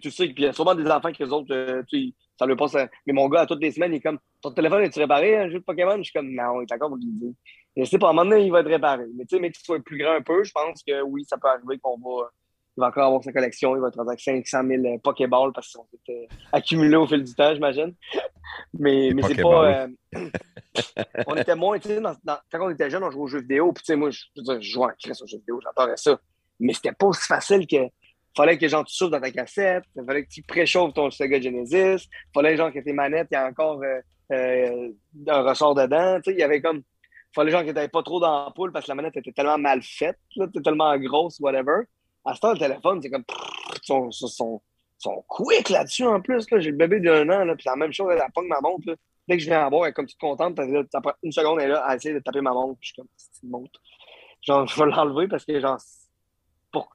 Tu 0.00 0.10
sais, 0.10 0.26
puis 0.26 0.42
il 0.42 0.44
y 0.44 0.48
a 0.48 0.52
sûrement 0.52 0.74
des 0.74 0.88
enfants 0.90 1.10
qui, 1.10 1.22
eux 1.22 1.32
autres, 1.32 1.54
euh, 1.54 1.82
tu 1.88 2.08
sais, 2.08 2.14
ça 2.38 2.46
leur 2.46 2.56
passe. 2.56 2.76
Mais 3.06 3.12
mon 3.12 3.28
gars, 3.28 3.40
à 3.40 3.46
toutes 3.46 3.62
les 3.62 3.70
semaines, 3.70 3.92
il 3.92 3.96
est 3.96 4.00
comme, 4.00 4.18
ton 4.42 4.50
téléphone 4.50 4.82
est-tu 4.82 4.98
réparé, 4.98 5.36
un 5.36 5.48
jeu 5.48 5.58
de 5.58 5.64
Pokémon? 5.64 5.96
Je 5.96 6.02
suis 6.02 6.12
comme, 6.12 6.30
non, 6.30 6.60
il 6.60 6.66
est 6.70 6.74
encore 6.74 6.94
lui 6.96 7.34
Je 7.76 7.84
sais 7.84 7.98
pas, 7.98 8.08
à 8.08 8.10
un 8.10 8.12
moment 8.12 8.30
donné, 8.30 8.44
il 8.44 8.52
va 8.52 8.60
être 8.60 8.68
réparé. 8.68 9.04
Mais 9.16 9.24
tu 9.24 9.36
sais, 9.36 9.40
mais 9.40 9.50
qu'il 9.50 9.64
soit 9.64 9.80
plus 9.80 9.96
grand 9.96 10.12
un 10.12 10.22
peu, 10.22 10.44
je 10.44 10.52
pense 10.52 10.82
que 10.86 11.02
oui, 11.02 11.24
ça 11.24 11.38
peut 11.38 11.48
arriver 11.48 11.78
qu'on 11.78 11.96
va 11.98 12.28
il 12.76 12.80
va 12.80 12.88
encore 12.88 13.06
avoir 13.06 13.24
sa 13.24 13.32
collection. 13.32 13.74
Il 13.74 13.80
va 13.80 13.88
être 13.88 14.00
avec 14.00 14.20
500 14.20 14.62
000 14.66 14.98
Pokéballs 14.98 15.52
parce 15.54 15.68
qu'ils 15.68 15.80
ont 15.80 15.86
été 15.94 16.28
accumulés 16.52 16.96
au 16.96 17.06
fil 17.06 17.24
du 17.24 17.34
temps, 17.34 17.54
j'imagine. 17.54 17.94
Mais, 18.78 19.12
mais 19.14 19.22
c'est 19.22 19.40
pas. 19.40 19.86
Euh, 19.86 19.88
on 21.26 21.36
était 21.36 21.54
moins, 21.54 21.78
tu 21.78 21.88
sais, 21.88 22.00
quand 22.02 22.66
on 22.66 22.70
était 22.70 22.90
jeune, 22.90 23.02
on 23.02 23.10
jouait 23.10 23.22
aux 23.22 23.26
jeux 23.28 23.40
vidéo. 23.40 23.72
Puis, 23.72 23.82
tu 23.82 23.92
sais, 23.92 23.96
moi, 23.96 24.10
je, 24.10 24.24
je, 24.36 24.60
jouais 24.60 24.86
en 24.86 24.92
crèche 25.02 25.22
aux 25.22 25.26
jeux 25.26 25.38
vidéo, 25.38 25.60
j'adorais 25.62 25.96
ça. 25.96 26.18
Mais 26.60 26.74
c'était 26.74 26.92
pas 26.92 27.06
aussi 27.06 27.26
facile 27.26 27.66
que. 27.66 27.88
Fallait 28.36 28.58
que 28.58 28.68
genre, 28.68 28.84
tu 28.84 28.94
souffles 28.94 29.12
dans 29.12 29.20
ta 29.20 29.30
cassette, 29.30 29.84
il 29.96 30.04
fallait 30.04 30.24
que 30.24 30.28
tu 30.28 30.42
préchauffes 30.42 30.92
ton 30.92 31.10
Sega 31.10 31.40
Genesis, 31.40 32.06
fallait 32.34 32.54
genre 32.54 32.70
que 32.70 32.80
tes 32.80 32.92
manettes, 32.92 33.28
il 33.30 33.34
y 33.34 33.38
a 33.38 33.46
encore 33.46 33.82
euh, 33.82 34.00
euh, 34.30 34.90
un 35.26 35.40
ressort 35.40 35.74
dedans. 35.74 36.16
Tu 36.16 36.30
sais, 36.30 36.36
il 36.36 36.40
y 36.40 36.42
avait 36.42 36.60
comme. 36.60 36.82
fallait 37.34 37.50
genre 37.50 37.64
que 37.64 37.70
tu 37.70 37.88
pas 37.88 38.02
trop 38.02 38.20
d'ampoule 38.20 38.72
parce 38.72 38.84
que 38.84 38.90
la 38.90 38.96
manette 38.96 39.16
était 39.16 39.32
tellement 39.32 39.56
mal 39.56 39.80
faite, 39.82 40.18
là, 40.36 40.46
tellement 40.62 40.94
grosse, 40.98 41.40
whatever. 41.40 41.84
À 42.26 42.34
ce 42.34 42.40
temps, 42.40 42.52
le 42.52 42.58
téléphone, 42.58 43.00
c'est 43.02 43.10
comme. 43.10 43.24
Son, 43.82 44.10
son, 44.10 44.60
son 44.98 45.24
quick 45.28 45.68
là-dessus 45.70 46.04
en 46.04 46.20
plus. 46.20 46.44
J'ai 46.58 46.70
le 46.70 46.76
bébé 46.76 47.00
d'un 47.00 47.28
an, 47.30 47.44
là, 47.44 47.54
puis 47.54 47.64
la 47.66 47.76
même 47.76 47.92
chose, 47.92 48.12
elle 48.12 48.22
pogne 48.34 48.48
ma 48.48 48.60
montre. 48.60 48.86
Là. 48.86 48.94
Dès 49.28 49.36
que 49.36 49.42
je 49.42 49.48
viens 49.48 49.66
à 49.66 49.70
boire, 49.70 49.86
elle 49.86 49.90
est 49.90 49.94
comme 49.94 50.06
toute 50.06 50.18
contente, 50.18 50.54
parce 50.54 50.68
que 50.68 50.86
ça 50.90 51.00
prend 51.00 51.12
une 51.22 51.32
seconde, 51.32 51.60
elle 51.60 51.70
est 51.70 51.72
là 51.72 51.84
à 51.84 51.96
essayer 51.96 52.14
de 52.14 52.20
taper 52.20 52.40
ma 52.40 52.52
montre, 52.52 52.78
puis 52.78 52.88
je 52.88 52.92
suis 52.92 52.96
comme, 52.96 53.08
c'est 53.16 53.42
une 53.42 53.50
montre. 53.50 53.80
Genre, 54.42 54.66
je 54.66 54.78
vais 54.78 54.90
l'enlever 54.90 55.28
parce 55.28 55.44
que, 55.44 55.58
genre, 55.58 55.78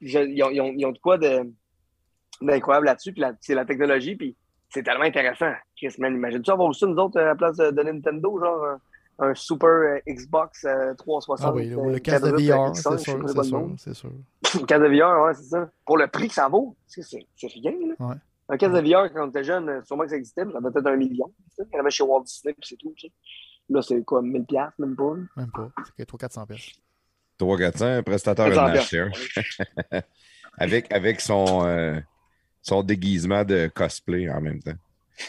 ils, 0.02 0.18
ont, 0.18 0.50
ils, 0.50 0.62
ont, 0.62 0.74
ils, 0.78 0.86
ont, 0.86 0.92
de 0.92 1.00
quoi 1.00 1.18
d'incroyable 1.18 2.86
là-dessus, 2.86 3.12
puis 3.12 3.24
c'est 3.42 3.56
la 3.56 3.66
technologie, 3.66 4.16
puis 4.16 4.38
c'est 4.70 4.84
tellement 4.84 5.04
intéressant. 5.04 5.52
Chris, 5.76 5.94
man, 5.98 6.14
imagine-tu 6.14 6.52
avoir 6.52 6.70
aussi 6.70 6.86
nous 6.86 6.96
autres 6.96 7.20
à 7.20 7.26
la 7.26 7.36
place 7.36 7.58
de 7.58 7.84
Nintendo, 7.84 8.40
genre, 8.40 8.78
un 9.20 9.36
super 9.36 9.70
euh, 9.70 10.00
Xbox 10.08 10.66
360. 10.98 11.40
Euh, 11.40 11.50
ah 11.50 11.54
oui, 11.56 11.70
le, 11.70 11.94
le 11.94 12.00
casque 12.00 12.26
de 12.26 12.32
VR, 12.32 12.76
c'est 12.76 12.82
sûr, 12.82 13.00
c'est 13.28 13.44
sûr, 13.44 13.70
c'est 13.78 13.94
sûr. 13.94 14.12
le 14.60 14.66
casque 14.66 14.84
de 14.84 14.88
VR, 14.88 15.24
ouais, 15.24 15.34
c'est 15.34 15.44
ça. 15.50 15.70
Pour 15.86 15.98
le 15.98 16.08
prix 16.08 16.28
que 16.28 16.34
ça 16.34 16.48
vaut, 16.48 16.76
c'est 16.88 17.04
rien, 17.44 17.72
là. 17.72 18.08
Ouais. 18.08 18.16
Un 18.50 18.58
casque 18.58 18.74
de 18.74 18.82
VR, 18.82 19.14
quand 19.14 19.26
on 19.26 19.30
était 19.30 19.44
jeune, 19.44 19.70
euh, 19.70 19.82
sûrement 19.84 20.04
que 20.04 20.10
ça 20.10 20.18
existait, 20.18 20.44
mais 20.44 20.52
ça 20.52 20.60
peut-être 20.60 20.88
un 20.88 20.98
million. 20.98 21.32
Il 21.58 21.66
y 21.74 21.78
en 21.78 21.80
avait 21.80 21.90
chez 21.90 22.04
Walt 22.04 22.24
Disney, 22.24 22.54
puis 22.54 22.68
c'est 22.68 22.76
tout. 22.76 22.94
Tu 22.98 23.08
sais. 23.08 23.14
Là, 23.70 23.82
c'est 23.82 24.04
quoi, 24.04 24.22
1000 24.22 24.44
piastres, 24.46 24.74
même 24.80 24.96
pas? 24.96 25.14
Même 25.38 25.52
pas. 25.52 25.70
C'est 25.98 26.10
300-400 26.10 26.48
piastres. 26.48 26.80
300-400, 27.40 27.84
un 28.00 28.04
prestataire 28.04 28.50
de 28.50 28.58
acheter 28.58 29.08
avec, 30.58 30.92
avec 30.92 31.22
son, 31.22 31.66
euh, 31.66 32.00
son 32.62 32.84
déguisement 32.84 33.46
de 33.46 33.72
cosplay 33.74 34.30
en 34.30 34.42
même 34.42 34.62
temps. 34.62 34.76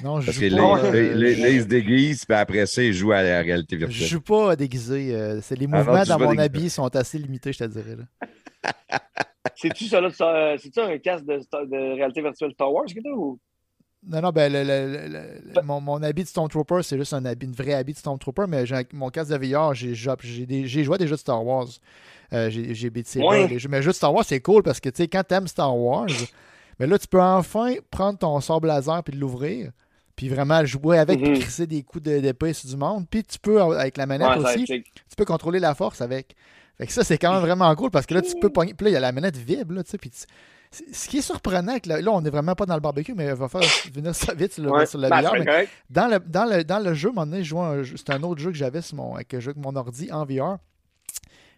Non, 0.02 0.20
je 0.20 0.26
Parce 0.26 0.38
joue 0.38 0.48
que 0.48 0.56
pas, 0.56 0.90
les, 0.92 1.58
euh, 1.58 1.62
se 1.62 1.66
déguisent, 1.66 2.24
puis 2.24 2.36
après 2.36 2.66
ça, 2.66 2.82
ils 2.82 2.92
jouent 2.92 3.12
à 3.12 3.22
la 3.22 3.42
réalité 3.42 3.76
virtuelle. 3.76 3.98
Je 3.98 4.06
joue 4.06 4.20
pas 4.20 4.56
déguisé. 4.56 5.14
Euh, 5.14 5.40
c'est 5.42 5.58
les 5.58 5.66
mouvements 5.66 5.94
ah 5.94 6.04
dans 6.04 6.18
mon 6.18 6.38
habit 6.38 6.70
sont 6.70 6.94
assez 6.94 7.18
limités, 7.18 7.52
je 7.52 7.58
te 7.58 7.64
dirais. 7.64 7.96
C'est-tu 9.56 9.84
ça 9.84 10.00
là, 10.00 10.08
c'est-tu 10.56 10.80
un 10.80 10.98
casque 10.98 11.24
de, 11.24 11.36
de, 11.36 11.94
réalité 11.96 12.22
virtuelle 12.22 12.52
Star 12.52 12.72
Wars 12.72 12.86
que 12.86 13.08
ou? 13.14 13.38
Non, 14.04 14.20
non, 14.20 14.30
ben, 14.30 14.52
le, 14.52 14.64
le, 14.64 15.62
mon, 15.62 15.80
mon, 15.80 16.02
habit 16.02 16.24
de 16.24 16.28
Stormtrooper, 16.28 16.82
c'est 16.82 16.98
juste 16.98 17.12
un 17.12 17.24
habit, 17.24 17.46
une 17.46 17.52
vraie 17.52 17.74
habit 17.74 17.92
de 17.92 17.98
Stormtrooper, 17.98 18.46
mais 18.48 18.64
mon 18.92 19.10
casque 19.10 19.30
de 19.30 19.36
VR, 19.36 19.74
j'ai 19.74 19.94
joué 19.94 20.98
déjà 20.98 21.14
de 21.14 21.20
Star 21.20 21.44
Wars. 21.44 21.68
Euh, 22.32 22.48
j'ai 22.50 22.90
BTC. 22.90 23.20
Ouais. 23.20 23.58
Mais 23.68 23.82
juste 23.82 23.98
Star 23.98 24.12
Wars, 24.12 24.24
c'est 24.24 24.40
cool 24.40 24.62
parce 24.62 24.80
que, 24.80 24.88
tu 24.88 25.02
sais, 25.02 25.08
quand 25.08 25.22
t'aimes 25.22 25.46
Star 25.46 25.76
Wars, 25.76 26.08
mais 26.78 26.86
là, 26.86 26.98
tu 26.98 27.06
peux 27.06 27.20
enfin 27.20 27.74
prendre 27.90 28.18
ton 28.18 28.40
sort 28.40 28.60
blazer 28.60 29.02
puis 29.04 29.16
l'ouvrir. 29.16 29.70
Puis 30.16 30.28
vraiment 30.28 30.64
jouer 30.64 30.98
avec, 30.98 31.22
crisser 31.22 31.66
des 31.66 31.82
coups 31.82 32.04
de- 32.04 32.52
sur 32.52 32.68
du 32.68 32.76
monde. 32.76 33.06
Puis 33.08 33.22
tu 33.24 33.38
peux, 33.38 33.60
avec 33.62 33.96
la 33.96 34.06
manette 34.06 34.28
Ouais, 34.28 34.38
aussi, 34.44 34.66
c'est- 34.66 34.82
tu 34.84 35.16
peux 35.16 35.24
contrôler 35.24 35.58
la 35.58 35.74
force 35.74 36.00
avec. 36.00 36.34
Fait 36.78 36.86
que 36.86 36.92
ça, 36.92 37.04
c'est 37.04 37.18
quand 37.18 37.32
même 37.32 37.42
vraiment 37.42 37.74
cool 37.74 37.90
parce 37.90 38.06
que 38.06 38.14
là, 38.14 38.22
tu 38.22 38.34
peux 38.40 38.50
pogner. 38.50 38.74
Puis 38.74 38.84
là, 38.84 38.90
il 38.90 38.94
y 38.94 38.96
a 38.96 39.00
la 39.00 39.12
manette 39.12 39.36
vibre, 39.36 39.74
là, 39.74 39.82
tu 39.84 39.90
sais. 39.90 39.98
Puis 39.98 40.10
tu- 40.10 40.18
c'est- 40.70 40.94
Ce 40.94 41.08
qui 41.08 41.18
est 41.18 41.22
surprenant, 41.22 41.76
la- 41.86 42.00
là, 42.00 42.10
on 42.12 42.20
n'est 42.20 42.30
vraiment 42.30 42.54
pas 42.54 42.66
dans 42.66 42.74
le 42.74 42.80
barbecue, 42.80 43.14
mais 43.14 43.26
il 43.26 43.34
va 43.34 43.48
faire 43.48 43.60
venir 43.94 44.14
ça 44.14 44.34
vite 44.34 44.52
sur 44.54 44.62
le, 44.64 44.70
ouais. 44.70 44.86
sur 44.86 44.98
le 44.98 45.08
Ben, 45.08 45.20
VR, 45.22 45.30
c'est 45.32 45.44
mais 45.44 45.68
dans 45.90 46.06
le, 46.08 46.18
dans 46.20 46.44
le, 46.44 46.64
dans 46.64 46.78
le 46.78 46.94
jeu, 46.94 47.08
à 47.08 47.12
un 47.12 47.14
moment 47.14 47.26
donné, 47.26 47.44
jouais 47.44 47.60
un 47.60 47.82
jeu- 47.82 47.96
c'était 47.96 48.12
un 48.14 48.22
autre 48.22 48.40
jeu 48.40 48.50
que 48.50 48.56
j'avais 48.56 48.80
sur 48.82 48.96
mon, 48.96 49.14
que 49.28 49.38
je 49.38 49.40
jouais 49.44 49.50
avec 49.52 49.62
mon 49.64 49.76
ordi 49.76 50.10
en 50.12 50.24
VR. 50.24 50.58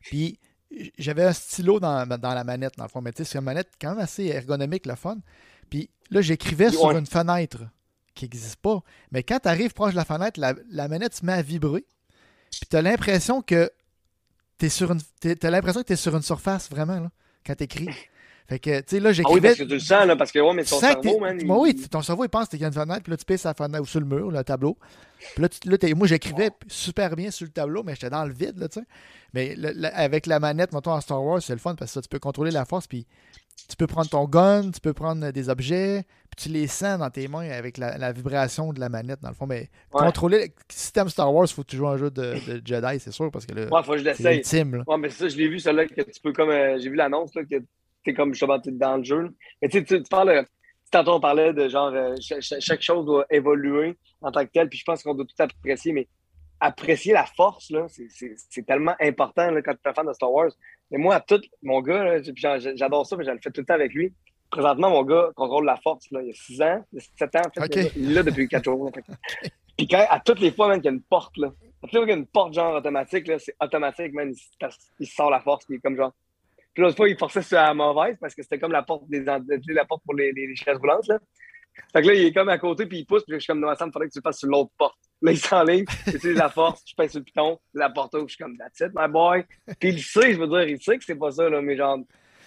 Puis 0.03 0.39
j'avais 0.99 1.25
un 1.25 1.33
stylo 1.33 1.79
dans, 1.81 2.07
dans 2.07 2.35
la 2.35 2.45
manette, 2.45 2.77
dans 2.77 2.85
le 2.85 2.89
fond. 2.91 3.01
Mais 3.01 3.13
tu 3.13 3.19
sais, 3.25 3.31
c'est 3.33 3.39
une 3.39 3.45
manette 3.45 3.69
quand 3.81 3.91
même 3.91 4.01
assez 4.01 4.27
ergonomique, 4.27 4.87
le 4.87 4.95
fun. 4.97 5.19
Puis 5.71 5.89
là, 6.11 6.21
j'écrivais 6.21 6.71
sur 6.71 6.91
une 6.91 7.07
fenêtre 7.07 7.59
qui 8.15 8.25
n'existe 8.25 8.57
pas. 8.57 8.81
Mais 9.13 9.23
quand 9.23 9.39
tu 9.41 9.49
arrives 9.49 9.73
proche 9.73 9.93
de 9.93 9.97
la 9.97 10.05
fenêtre, 10.05 10.39
la, 10.41 10.55
la 10.71 10.89
manette 10.89 11.15
se 11.15 11.25
met 11.25 11.33
à 11.33 11.43
vibrer. 11.43 11.85
Puis 12.51 12.61
tu 12.71 12.77
as 12.77 12.83
l'impression 12.83 13.43
que 13.43 13.71
tu 14.59 14.71
sur 14.71 14.93
une. 14.93 15.01
T'as 15.21 15.51
l'impression 15.51 15.83
que 15.83 15.87
tu 15.89 15.93
es 15.95 15.97
sur 15.97 16.15
une 16.15 16.23
surface, 16.23 16.71
vraiment, 16.71 17.01
là, 17.01 17.11
quand 17.47 17.55
tu 17.57 17.65
écris. 17.65 17.89
Fait 18.47 18.59
que, 18.59 18.79
tu 18.81 18.85
sais, 18.89 19.01
là, 19.01 19.09
Ah 19.09 19.11
oui, 19.11 19.15
j'écrivais. 19.15 19.49
parce 19.49 19.59
que 19.59 19.65
tu 19.65 19.73
le 19.73 19.79
sens, 19.81 20.07
là, 20.07 20.17
parce 20.17 20.31
que, 20.31 20.39
ouais, 20.39 20.53
mais 20.55 20.65
ton 20.65 20.79
cerveau, 20.79 21.19
man. 21.19 21.39
il- 21.41 21.47
moi, 21.47 21.59
oui, 21.61 21.75
ton 21.91 22.03
cerveau, 22.03 22.25
il 22.25 22.29
pense 22.29 22.47
qu'il 22.49 22.61
y 22.61 22.65
a 22.65 22.67
une 22.69 22.75
fenêtre, 22.75 23.03
puis 23.03 23.11
là, 23.11 23.17
tu 23.17 23.25
pèses 23.25 23.43
la 23.45 23.55
fenêtre 23.55 23.83
ou 23.83 23.87
sur 23.87 24.01
le 24.01 24.07
mur, 24.07 24.31
le 24.31 24.45
tableau. 24.45 24.77
Puis 25.35 25.43
là, 25.43 25.49
tu- 25.49 25.67
là, 25.67 25.79
t'es- 25.79 25.95
moi, 25.95 26.07
j'écrivais 26.07 26.51
super 26.69 27.17
bien 27.17 27.31
sur 27.31 27.47
le 27.47 27.53
tableau, 27.53 27.83
mais 27.83 27.95
j'étais 27.95 28.11
dans 28.11 28.25
le 28.27 28.35
vide, 28.35 28.59
là, 28.59 28.69
tu 28.69 28.81
sais. 28.81 28.87
Mais 29.33 29.55
le- 29.57 29.73
le- 29.73 29.97
avec 29.97 30.27
la 30.27 30.41
manette, 30.41 30.73
mettons, 30.75 30.93
en 30.93 31.01
Star 31.01 31.25
Wars, 31.25 31.41
c'est 31.43 31.55
le 31.55 31.59
fun 31.59 31.75
parce 31.75 31.91
que 31.91 31.95
ça, 31.95 32.03
tu 32.03 32.09
peux 32.09 32.19
contrôler 32.19 32.51
la 32.51 32.67
force, 32.67 32.87
puis 32.87 33.07
tu 33.69 33.77
peux 33.77 33.87
prendre 33.87 34.09
ton 34.09 34.25
gun, 34.27 34.71
tu 34.71 34.81
peux 34.81 34.93
prendre 34.93 35.31
des 35.31 35.49
objets, 35.49 36.05
puis 36.31 36.45
tu 36.45 36.49
les 36.49 36.67
sens 36.67 36.99
dans 36.99 37.11
tes 37.11 37.29
mains 37.29 37.49
avec 37.51 37.79
la, 37.79 37.97
la 37.99 38.13
vibration 38.13 38.73
de 38.73 38.81
la 38.81 38.89
manette, 38.89 39.21
dans 39.23 39.29
le 39.31 39.35
fond. 39.35 39.47
Mais 39.47 39.71
Ouais. 39.93 40.03
contrôler, 40.05 40.53
si 40.69 40.93
t'aimes 40.93 41.09
Star 41.09 41.33
Wars, 41.33 41.47
il 41.49 41.55
faut 41.55 41.63
que 41.63 41.69
tu 41.69 41.77
joues 41.77 41.89
un 41.89 41.97
jeu 41.97 42.11
de, 42.11 42.35
de 42.47 42.63
Jedi, 42.65 43.01
c'est 43.01 43.13
sûr, 43.13 43.31
parce 43.31 43.47
que 43.47 43.55
là, 43.55 43.67
Ouais, 43.71 43.83
faut 43.83 43.93
que 43.93 43.99
je 43.99 44.05
l'essaye. 44.05 44.43
Ouais, 44.87 44.99
mais 44.99 45.11
ça, 45.11 45.29
je 45.29 45.37
l'ai 45.37 45.49
vu, 45.49 45.59
celle-là, 45.61 45.87
que 45.87 46.03
tu 46.03 46.21
peux 46.23 46.33
comme. 46.33 46.51
euh, 46.51 46.79
J'ai 46.79 46.91
vu 46.91 46.97
l'annonce, 46.97 47.35
là, 47.35 47.43
que 47.45 47.57
t'es 48.05 48.13
comme 48.15 48.35
justement 48.35 48.59
t'es 48.61 48.71
dans 48.73 48.99
le 48.99 49.05
jeu. 49.05 49.21
là. 49.23 49.29
Mais 49.63 49.69
tu 49.69 49.79
sais, 49.79 49.85
tu 49.85 50.09
parles. 50.11 50.29
euh, 50.31 50.43
Tantôt, 50.91 51.13
on 51.15 51.21
parlait 51.21 51.53
de 51.53 51.69
genre, 51.69 51.89
euh, 51.93 52.15
cha- 52.21 52.41
cha- 52.41 52.61
chaque, 52.61 52.83
chose 52.83 53.05
doit 53.07 53.25
évoluer 53.31 53.97
en 54.21 54.31
tant 54.31 54.45
que 54.45 54.51
tel, 54.53 54.69
puis 54.69 54.79
je 54.79 54.85
pense 54.85 55.03
qu'on 55.03 55.15
doit 55.15 55.25
tout 55.25 55.43
apprécier, 55.43 55.93
mais 55.93 56.07
apprécier 56.61 57.13
la 57.13 57.27
force, 57.27 57.71
là, 57.71 57.87
c'est- 57.89 58.63
tellement 58.67 58.95
important 59.01 59.51
là, 59.51 59.63
quand 59.63 59.73
tu 59.73 59.81
es 59.85 59.89
un 59.89 59.95
fan 59.95 60.07
de 60.07 60.13
Star 60.13 60.33
Wars. 60.33 60.51
Mais 60.91 60.99
moi, 60.99 61.21
tout, 61.21 61.41
mon 61.63 61.81
gars, 61.81 62.23
j'adore 62.75 63.07
ça, 63.07 63.17
mais 63.17 63.25
je 63.25 63.31
le 63.31 63.39
fais 63.43 63.51
tout 63.51 63.61
le 63.61 63.67
temps 63.67 63.75
avec 63.75 63.93
lui. 63.93 64.13
Présentement, 64.51 64.91
mon 64.91 65.03
gars 65.03 65.31
contrôle 65.35 65.65
la 65.65 65.77
force. 65.77 66.11
Là. 66.11 66.23
Il 66.23 66.29
y 66.29 66.31
a 66.31 66.35
6 66.35 66.63
ans, 66.63 66.85
il 66.93 66.99
y 66.99 67.03
a 67.03 67.05
7 67.19 67.37
ans, 67.37 67.43
en 67.47 67.63
fait. 67.63 67.85
Ok. 67.85 67.93
Il 67.97 68.11
est 68.11 68.15
là 68.15 68.23
depuis 68.23 68.49
4 68.49 68.65
jours. 68.65 68.91
Puis 69.77 69.89
quand, 69.89 70.07
à 70.09 70.21
toutes 70.21 70.41
les 70.41 70.53
fois, 70.53 70.69
man, 70.69 70.79
qu'il 70.81 70.87
y 70.87 70.89
a 70.89 70.93
une 70.93 71.03
porte, 71.03 71.37
là, 71.37 71.49
à 71.49 71.87
toutes 71.87 71.93
les 71.93 71.99
fois 71.99 72.07
qu'il 72.07 72.11
y 72.11 72.17
a 72.17 72.19
une 72.19 72.27
porte 72.27 72.55
genre 72.55 72.77
automatique, 72.77 73.31
c'est 73.39 73.57
automatique, 73.61 74.13
man, 74.13 74.33
il, 74.33 74.69
il 75.01 75.07
sort 75.09 75.31
la 75.31 75.41
force, 75.41 75.65
puis 75.65 75.75
il 75.75 75.79
est 75.79 75.81
comme 75.81 75.97
genre. 75.97 76.13
Puis 76.73 76.83
l'autre 76.83 76.97
fois, 76.97 77.09
il 77.09 77.17
forçait 77.17 77.43
sur 77.43 77.57
la 77.57 77.75
mauvaise 77.75 78.17
parce 78.21 78.35
que 78.35 78.43
c'était 78.43 78.59
comme 78.59 78.73
la 78.73 78.83
porte 78.83 79.09
des 79.09 79.21
la 79.23 79.85
porte 79.85 80.03
pour 80.05 80.15
les, 80.15 80.33
les, 80.33 80.47
les 80.47 80.57
chaises 80.57 80.77
roulantes. 80.77 81.07
Là. 81.09 81.19
Fait 81.93 82.03
que 82.03 82.09
là, 82.09 82.15
il 82.15 82.27
est 82.27 82.33
comme 82.33 82.49
à 82.49 82.59
côté, 82.59 82.87
puis 82.87 82.99
il 82.99 83.07
pousse, 83.07 83.25
puis 83.25 83.35
je 83.35 83.41
suis 83.41 83.47
comme, 83.49 83.61
non, 83.61 83.75
ça 83.75 83.87
me 83.87 83.93
faudrait 83.93 84.09
que 84.09 84.13
tu 84.13 84.19
le 84.19 84.23
fasses 84.23 84.39
sur 84.39 84.49
l'autre 84.49 84.71
porte. 84.79 84.99
Là, 85.25 85.33
il 85.33 85.39
s'enligne, 85.39 85.87
j'utilise 86.07 86.37
la 86.37 86.51
force, 86.51 86.83
je 86.87 86.95
pèse 86.95 87.13
sur 87.13 87.21
le 87.21 87.25
piton, 87.25 87.59
la 87.73 87.89
porte 87.89 88.15
ouvre, 88.15 88.29
je 88.29 88.35
suis 88.35 88.45
comme, 88.45 88.59
that's 88.59 88.79
it, 88.81 88.91
my 88.95 89.09
boy. 89.09 89.43
Puis 89.81 89.89
il 89.89 90.03
sait, 90.03 90.35
je 90.35 90.39
veux 90.39 90.47
dire, 90.47 90.69
il 90.69 90.83
sait 90.83 90.99
que 90.99 91.05
c'est 91.05 91.15
pas 91.15 91.31
ça, 91.31 91.49
là, 91.49 91.63
mais 91.63 91.77
genre, 91.77 91.99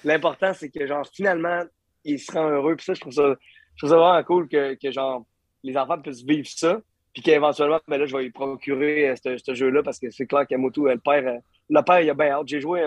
l'important, 0.03 0.53
c'est 0.53 0.69
que, 0.69 0.85
genre, 0.85 1.03
finalement, 1.11 1.63
il 2.05 2.19
se 2.19 2.31
rend 2.31 2.47
heureux, 2.47 2.75
puis 2.75 2.85
ça, 2.85 2.93
je 2.93 3.01
trouve 3.01 3.13
ça, 3.13 3.35
je 3.73 3.79
trouve 3.79 3.89
ça 3.89 3.97
vraiment 3.97 4.23
cool 4.23 4.47
que, 4.47 4.75
que 4.75 4.91
genre, 4.91 5.25
les 5.63 5.75
enfants 5.75 5.99
puissent 5.99 6.23
vivre 6.23 6.47
ça, 6.47 6.79
puis 7.17 7.23
qu'éventuellement, 7.23 7.79
ben 7.87 7.97
là, 7.97 8.05
je 8.05 8.15
vais 8.15 8.25
lui 8.25 8.29
procurer 8.29 9.09
euh, 9.09 9.15
ce, 9.15 9.53
jeu-là, 9.55 9.81
parce 9.81 9.97
que 9.97 10.11
c'est 10.11 10.27
clair 10.27 10.45
qu'Amoto, 10.45 10.87
euh, 10.87 10.93
le 10.93 10.99
père, 10.99 11.27
euh, 11.27 11.39
le 11.67 11.81
père, 11.81 12.01
il 12.01 12.11
a 12.11 12.13
bien 12.13 12.29
hâte. 12.29 12.47
J'ai 12.47 12.61
joué 12.61 12.83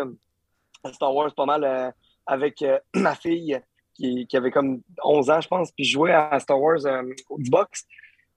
à 0.84 0.92
Star 0.92 1.12
Wars 1.12 1.34
pas 1.34 1.46
mal 1.46 1.92
avec 2.26 2.64
ma 2.94 3.16
fille 3.16 3.60
qui, 3.94 4.28
avait 4.34 4.52
comme 4.52 4.82
11 5.02 5.30
ans, 5.30 5.40
je 5.40 5.48
pense, 5.48 5.72
puis 5.72 5.84
je 5.84 5.94
jouais 5.94 6.12
à 6.12 6.38
Star 6.38 6.60
Wars 6.60 6.78
au 7.28 7.38
Xbox. 7.38 7.84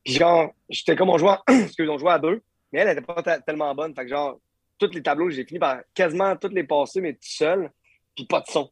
Puis 0.04 0.14
genre, 0.14 0.52
j'étais 0.70 0.96
comme 0.96 1.10
on 1.10 1.18
jouait, 1.18 1.38
excuse, 1.50 1.90
on 1.90 1.98
jouait 1.98 2.12
à 2.12 2.20
deux, 2.20 2.42
mais 2.72 2.80
elle 2.80 2.90
n'était 2.90 3.02
pas 3.02 3.22
tellement 3.40 3.74
bonne. 3.74 3.96
Fait 3.96 4.04
que 4.04 4.10
genre, 4.10 4.40
tous 4.78 4.92
les 4.94 5.04
tableaux, 5.04 5.30
j'ai 5.30 5.46
fini 5.46 5.60
par 5.60 5.80
quasiment 5.94 6.36
tous 6.36 6.50
les 6.50 6.64
passer, 6.64 7.00
mais 7.02 7.14
tout 7.14 7.20
seul, 7.22 7.72
puis 8.16 8.26
pas 8.26 8.42
de 8.42 8.48
son. 8.48 8.70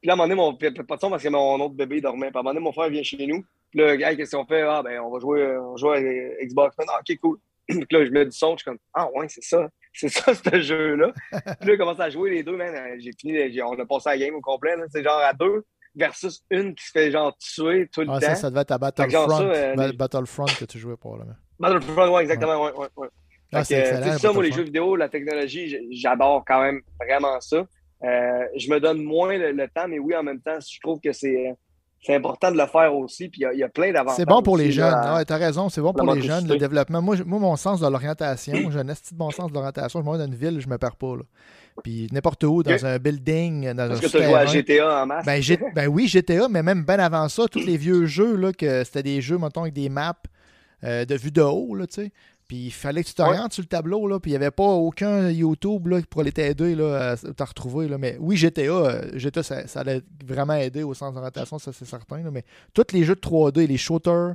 Puis 0.00 0.08
là, 0.08 0.12
à 0.12 0.14
un 0.14 0.16
moment 0.16 0.28
donné, 0.28 0.70
mon, 0.70 0.84
pas 0.84 0.96
de 0.96 1.00
son 1.00 1.10
parce 1.10 1.22
que 1.22 1.28
mon 1.28 1.58
autre 1.60 1.74
bébé 1.74 2.00
dormait. 2.00 2.30
Puis 2.30 2.36
à 2.36 2.40
un 2.40 2.42
moment 2.42 2.54
donné, 2.54 2.64
mon 2.64 2.72
frère 2.72 2.90
vient 2.90 3.02
chez 3.02 3.26
nous. 3.26 3.44
Puis 3.70 3.80
là, 3.80 4.14
qu'est-ce 4.14 4.36
qu'on 4.36 4.44
fait? 4.44 4.62
Ah, 4.62 4.82
ben, 4.82 5.00
on 5.00 5.10
va 5.10 5.18
jouer, 5.18 5.42
euh, 5.42 5.62
on 5.62 5.76
joue 5.76 5.90
à 5.90 5.98
euh, 5.98 6.30
Xbox. 6.42 6.76
Ah, 6.78 7.00
ok, 7.00 7.18
cool. 7.20 7.38
Puis 7.68 7.86
là, 7.90 8.04
je 8.04 8.10
mets 8.10 8.24
du 8.24 8.36
son, 8.36 8.52
je 8.52 8.58
suis 8.58 8.64
comme, 8.64 8.78
ah, 8.92 9.08
ouais, 9.14 9.26
c'est 9.28 9.44
ça. 9.44 9.68
C'est 9.98 10.10
ça, 10.10 10.34
ce 10.34 10.60
jeu-là. 10.60 11.10
Puis 11.58 11.68
là, 11.68 11.74
on 11.74 11.76
commence 11.78 12.00
à 12.00 12.10
jouer 12.10 12.28
les 12.28 12.42
deux, 12.42 12.54
man. 12.54 12.70
J'ai 12.98 13.12
fini, 13.18 13.62
on 13.62 13.78
a 13.78 13.86
passé 13.86 14.10
la 14.10 14.18
game 14.18 14.34
au 14.34 14.42
complet. 14.42 14.74
C'est 14.90 15.02
genre 15.02 15.20
à 15.20 15.32
deux 15.32 15.64
versus 15.96 16.42
une 16.50 16.74
qui 16.74 16.84
se 16.84 16.90
fait 16.92 17.10
genre 17.10 17.36
tuer 17.38 17.88
tout 17.92 18.02
le 18.02 18.08
Ah, 18.10 18.20
temps. 18.20 18.26
ça, 18.26 18.34
ça 18.36 18.50
devait 18.50 18.60
être 18.60 18.72
à 18.72 18.78
Battlefront, 18.78 19.28
ça, 19.28 19.42
euh, 19.42 19.92
Battlefront 19.96 20.44
que 20.46 20.64
tu 20.66 20.78
jouais 20.78 20.96
probablement. 20.96 21.34
Battlefront, 21.58 22.14
ouais, 22.14 22.22
exactement, 22.22 22.62
ouais, 22.64 22.72
ouais, 22.72 22.88
ouais. 22.96 23.08
Ah, 23.52 23.64
c'est 23.64 23.82
tu 24.12 24.18
ça, 24.18 24.32
moi, 24.32 24.42
les 24.42 24.52
jeux 24.52 24.62
vidéo, 24.64 24.96
la 24.96 25.08
technologie, 25.08 25.76
j'adore 25.92 26.44
quand 26.46 26.60
même 26.62 26.80
vraiment 27.00 27.40
ça. 27.40 27.64
Euh, 28.04 28.44
je 28.56 28.70
me 28.70 28.78
donne 28.78 29.02
moins 29.02 29.38
le, 29.38 29.52
le 29.52 29.68
temps, 29.68 29.88
mais 29.88 29.98
oui, 29.98 30.14
en 30.14 30.22
même 30.22 30.40
temps, 30.40 30.58
je 30.60 30.78
trouve 30.80 31.00
que 31.00 31.12
c'est 31.12 31.54
c'est 32.02 32.14
important 32.14 32.52
de 32.52 32.58
le 32.58 32.66
faire 32.66 32.94
aussi. 32.94 33.28
Puis 33.28 33.40
il 33.40 33.44
y 33.44 33.46
a- 33.46 33.52
il 33.54 33.58
y, 33.58 33.62
a 33.64 33.68
plein 33.68 33.90
d'avantages. 33.90 34.16
C'est 34.16 34.26
bon 34.26 34.42
pour 34.42 34.56
les 34.56 34.70
jeunes. 34.70 34.92
à- 34.94 35.16
Ouais, 35.16 35.24
t'as 35.24 35.38
raison, 35.38 35.68
c'est 35.70 35.80
bon 35.80 35.92
pour 35.92 36.12
les 36.14 36.20
jeunes, 36.20 36.46
le 36.46 36.56
développement. 36.56 37.00
Moi, 37.02 37.16
mon 37.24 37.56
sens 37.56 37.80
de 37.80 37.86
l'orientation, 37.88 38.70
j'ai 38.70 38.78
un 38.78 38.84
de 38.84 38.94
bon 39.14 39.30
sens 39.30 39.48
de 39.50 39.54
l'orientation. 39.54 40.02
Je 40.02 40.08
me 40.08 40.18
dans 40.18 40.26
une 40.26 40.34
ville, 40.34 40.60
je 40.60 40.68
me 40.68 40.76
perds 40.78 40.96
pas. 40.96 41.16
Là. 41.16 41.22
Puis 41.82 42.08
n'importe 42.12 42.44
où, 42.44 42.62
dans 42.62 42.86
un 42.86 42.98
building, 42.98 43.72
dans 43.74 43.84
un 43.84 43.88
Parce 43.88 44.00
que 44.00 44.06
tu 44.06 44.16
à. 44.22 44.46
GTA 44.46 45.02
en 45.02 45.06
masse. 45.06 45.26
Ben, 45.26 45.40
ben 45.74 45.86
oui, 45.88 46.08
GTA, 46.08 46.48
mais 46.48 46.62
même 46.62 46.84
bien 46.84 46.98
avant 46.98 47.28
ça, 47.28 47.46
tous 47.50 47.64
les 47.64 47.76
vieux 47.76 48.06
jeux, 48.06 48.36
là, 48.36 48.52
que 48.52 48.84
c'était 48.84 49.02
des 49.02 49.20
jeux, 49.20 49.38
mettons, 49.38 49.62
avec 49.62 49.74
des 49.74 49.88
maps 49.88 50.14
euh, 50.84 51.04
de 51.04 51.14
vue 51.14 51.30
de 51.30 51.42
haut, 51.42 51.74
là, 51.74 51.86
tu 51.86 52.02
sais. 52.02 52.12
Puis 52.48 52.66
il 52.66 52.70
fallait 52.70 53.02
que 53.02 53.08
tu 53.08 53.14
t'orientes 53.14 53.52
sur 53.52 53.62
le 53.62 53.66
tableau, 53.66 54.06
là, 54.06 54.20
puis 54.20 54.30
il 54.30 54.34
n'y 54.34 54.36
avait 54.36 54.52
pas 54.52 54.62
aucun 54.62 55.30
YouTube 55.30 55.88
là, 55.88 55.98
pour 56.08 56.20
aller 56.20 56.30
t'aider 56.30 56.76
là, 56.76 57.10
à 57.12 57.16
te 57.16 57.42
retrouver. 57.42 57.88
Là. 57.88 57.98
Mais 57.98 58.16
oui, 58.20 58.36
GTA, 58.36 58.60
euh, 58.62 59.02
GTA 59.14 59.42
ça, 59.42 59.66
ça 59.66 59.80
allait 59.80 60.00
vraiment 60.24 60.54
aider 60.54 60.84
au 60.84 60.94
sens 60.94 61.12
d'orientation, 61.12 61.58
ça 61.58 61.72
c'est 61.72 61.84
certain. 61.86 62.18
là. 62.22 62.30
Mais 62.30 62.44
tous 62.72 62.84
les 62.92 63.02
jeux 63.02 63.16
de 63.16 63.20
3D, 63.20 63.66
les 63.66 63.76
shooters, 63.76 64.34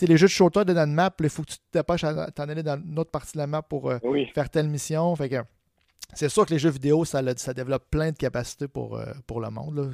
les 0.00 0.16
jeux 0.16 0.26
de 0.26 0.32
shooters 0.32 0.64
de 0.64 0.72
dans 0.72 0.86
une 0.86 0.94
map, 0.94 1.12
il 1.20 1.28
faut 1.28 1.42
que 1.42 1.50
tu 1.52 1.58
te 1.58 1.78
dépêches 1.78 2.02
à 2.02 2.32
t'en 2.32 2.48
aller 2.48 2.64
dans 2.64 2.80
une 2.84 2.98
autre 2.98 3.12
partie 3.12 3.34
de 3.34 3.38
la 3.38 3.46
map 3.46 3.62
pour 3.62 3.90
euh, 3.90 3.98
Oui. 4.02 4.26
faire 4.34 4.50
telle 4.50 4.68
mission. 4.68 5.14
Fait 5.14 5.28
que 5.28 5.36
c'est 6.14 6.28
sûr 6.28 6.44
que 6.46 6.52
les 6.52 6.58
jeux 6.58 6.70
vidéo, 6.70 7.04
ça, 7.04 7.22
développe 7.54 7.84
plein 7.90 8.10
de 8.12 8.16
capacités 8.16 8.68
pour, 8.68 8.96
euh, 8.98 9.04
pour 9.26 9.40
le 9.40 9.50
monde. 9.50 9.76
là. 9.76 9.84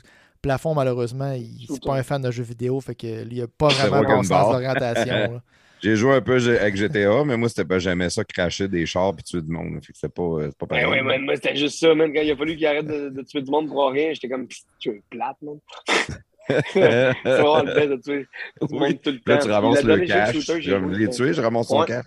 Plafond, 0.40 0.72
malheureusement, 0.74 1.32
il 1.32 1.66
c'est 1.68 1.82
pas 1.82 1.96
un 1.96 2.02
fan 2.04 2.22
de 2.22 2.30
jeux 2.30 2.44
vidéo, 2.44 2.80
fait 2.80 2.94
qu'il 2.94 3.28
n'y 3.28 3.40
a 3.40 3.48
pas 3.48 3.68
vraiment 3.68 4.02
bon 4.04 4.22
sens 4.22 4.52
d'orientation. 4.52 5.40
J'ai 5.80 5.94
joué 5.94 6.14
un 6.14 6.20
peu 6.20 6.34
avec 6.58 6.76
GTA, 6.76 7.24
mais 7.24 7.36
moi, 7.36 7.48
c'était 7.48 7.64
pas 7.64 7.78
jamais 7.78 8.10
ça, 8.10 8.24
cracher 8.24 8.66
des 8.66 8.84
chars 8.84 9.14
puis 9.14 9.22
tuer 9.24 9.42
du 9.42 9.50
monde. 9.50 9.78
Fait 9.84 9.92
que 9.92 9.98
c'est 9.98 10.12
pas, 10.12 10.22
euh, 10.22 10.46
c'est 10.50 10.58
pas 10.58 10.66
Ben 10.66 10.84
pareil. 10.84 11.00
oui, 11.00 11.06
man, 11.06 11.22
moi, 11.24 11.36
c'était 11.36 11.54
juste 11.56 11.78
ça, 11.78 11.94
man. 11.94 12.12
Quand 12.12 12.20
il 12.20 12.30
a 12.32 12.36
fallu 12.36 12.56
qu'il 12.56 12.66
arrête 12.66 12.86
de, 12.86 13.10
de 13.10 13.22
tuer 13.22 13.42
du 13.42 13.50
monde 13.50 13.68
pour 13.68 13.90
rien, 13.90 14.12
j'étais 14.12 14.28
comme, 14.28 14.46
tu 14.80 14.90
es 14.90 15.02
plate, 15.10 15.36
man? 15.42 15.58
c'est 16.72 17.14
vraiment 17.24 17.62
le 17.62 17.74
best 17.74 17.90
de 17.90 17.96
tuer 17.96 18.26
du 18.62 18.74
monde 18.74 18.82
Oui. 18.82 18.98
tout 18.98 19.10
le 19.10 19.18
temps. 19.20 19.32
Là, 19.32 19.38
tu 19.38 19.50
ramasses 19.50 19.82
le 19.84 19.98
cash. 20.06 20.34
shooter, 20.36 20.62
Je 20.62 20.74
vais 20.74 20.96
les 20.98 21.08
tuer, 21.10 21.32
je 21.32 21.40
ramasse 21.42 21.68
son 21.68 21.80
Ouais. 21.80 21.86
cash. 21.86 22.06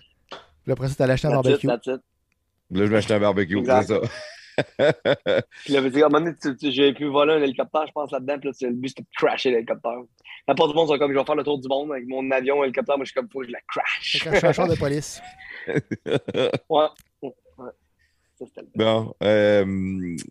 Puis 0.64 0.72
après 0.72 0.88
ça, 0.90 0.96
t'allais 0.96 1.14
acheter 1.14 1.28
un 1.28 1.42
That's 1.42 1.62
it, 1.64 1.66
barbecue. 1.68 1.92
Là, 2.72 2.86
je 2.86 2.92
m'achète 2.92 3.12
un 3.12 3.20
barbecue, 3.20 3.58
Exact. 3.60 3.84
c'est 3.88 3.94
ça. 3.94 4.94
Puis 5.64 5.74
là, 5.74 5.80
à 5.80 5.84
un 5.84 6.10
moment 6.10 6.20
donné, 6.22 6.32
tu- 6.42 6.56
tu- 6.56 6.72
j'ai 6.72 6.94
pu 6.94 7.06
voler 7.08 7.34
un 7.34 7.42
hélicoptère, 7.42 7.86
je 7.88 7.92
pense, 7.92 8.12
là-dedans. 8.12 8.38
Puis 8.40 8.50
là, 8.50 8.54
c'est- 8.58 8.68
le 8.68 8.74
but, 8.74 8.90
c'était 8.90 9.04
de 9.04 9.08
crasher 9.18 9.52
l'hélicoptère. 9.52 9.94
La 10.48 10.56
part 10.56 10.68
du 10.68 10.74
monde, 10.76 10.90
c'est 10.92 10.98
comme, 11.00 11.12
je 11.14 11.18
vais 11.18 11.24
faire 11.26 11.36
le 11.36 11.44
tour 11.44 11.60
du 11.60 11.68
monde 11.68 11.92
avec 11.92 12.06
mon 12.08 12.30
avion, 12.32 12.64
hélicoptère. 12.64 12.98
Moi, 12.98 13.06
je 13.06 13.12
suis 13.12 13.16
comme, 13.20 13.30
faut 13.32 13.40
que 13.42 13.48
je 13.48 13.52
la 13.52 13.60
crash. 13.68 14.18
Suis 14.18 14.46
un 14.46 14.54
char 14.54 14.68
de 14.68 14.76
police. 14.76 15.22
Ouais. 16.70 16.86
ouais. 17.22 17.32
Ça, 18.40 18.46
c'était 18.48 18.62
le 18.62 18.68
best. 18.68 18.78
Bon, 18.78 19.14
euh, 19.24 19.66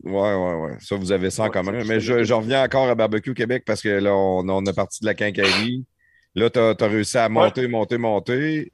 ouais, 0.04 0.34
ouais, 0.34 0.54
ouais. 0.64 0.76
Ça, 0.80 0.96
vous 0.96 1.12
avez 1.12 1.30
ça 1.30 1.42
en 1.42 1.46
Ouais, 1.46 1.52
commun. 1.52 1.80
c'est- 1.82 1.88
Mais 1.88 2.00
je, 2.00 2.24
je 2.24 2.34
reviens 2.34 2.64
encore 2.64 2.88
à 2.88 2.94
Barbecue 2.94 3.34
Québec 3.34 3.62
parce 3.66 3.80
que 3.82 3.88
là, 3.88 4.14
on, 4.14 4.48
on 4.48 4.64
est 4.66 4.74
parti 4.74 5.00
de 5.02 5.06
la 5.06 5.14
quincaillerie. 5.14 5.84
Là, 6.34 6.50
tu 6.50 6.58
as, 6.58 6.74
réussi 6.86 7.18
à 7.18 7.28
monter, 7.28 7.68
monter, 7.68 7.98
monter. 7.98 8.72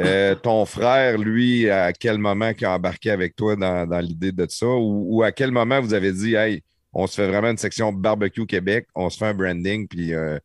Euh, 0.00 0.34
ton 0.34 0.64
frère, 0.64 1.18
lui, 1.18 1.68
à 1.68 1.92
quel 1.92 2.16
moment 2.18 2.54
qui 2.54 2.64
a 2.64 2.72
embarqué 2.72 3.10
avec 3.10 3.36
toi 3.36 3.56
dans, 3.56 4.00
l'idée 4.00 4.32
de 4.32 4.46
ça? 4.48 4.66
Ou, 4.66 5.22
à 5.22 5.32
quel 5.32 5.50
moment 5.50 5.80
vous 5.80 5.94
avez 5.94 6.12
dit, 6.12 6.34
hey, 6.34 6.62
on 6.92 7.06
se 7.06 7.16
fait 7.16 7.26
vraiment 7.26 7.50
une 7.50 7.58
section 7.58 7.92
Barbecue 7.92 8.46
Québec, 8.46 8.86
on 8.94 9.10
se 9.10 9.18
fait 9.18 9.26
un 9.26 9.34
branding, 9.34 9.86
puis 9.86 10.14
euh, 10.14 10.38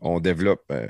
on 0.00 0.20
développe. 0.20 0.64
euh, 0.70 0.88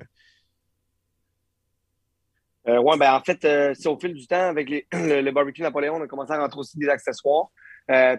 ouais, 2.78 2.96
ben 2.98 3.14
en 3.14 3.20
fait, 3.20 3.38
c'est 3.40 3.88
au 3.88 3.98
fil 3.98 4.14
du 4.14 4.26
temps, 4.26 4.48
avec 4.48 4.68
les, 4.68 4.86
le, 4.92 5.30
barbecue 5.30 5.62
Napoléon, 5.62 5.96
on 5.96 6.02
a 6.02 6.08
commencé 6.08 6.32
à 6.32 6.40
rentrer 6.40 6.58
aussi 6.58 6.78
des 6.78 6.88
accessoires. 6.88 7.46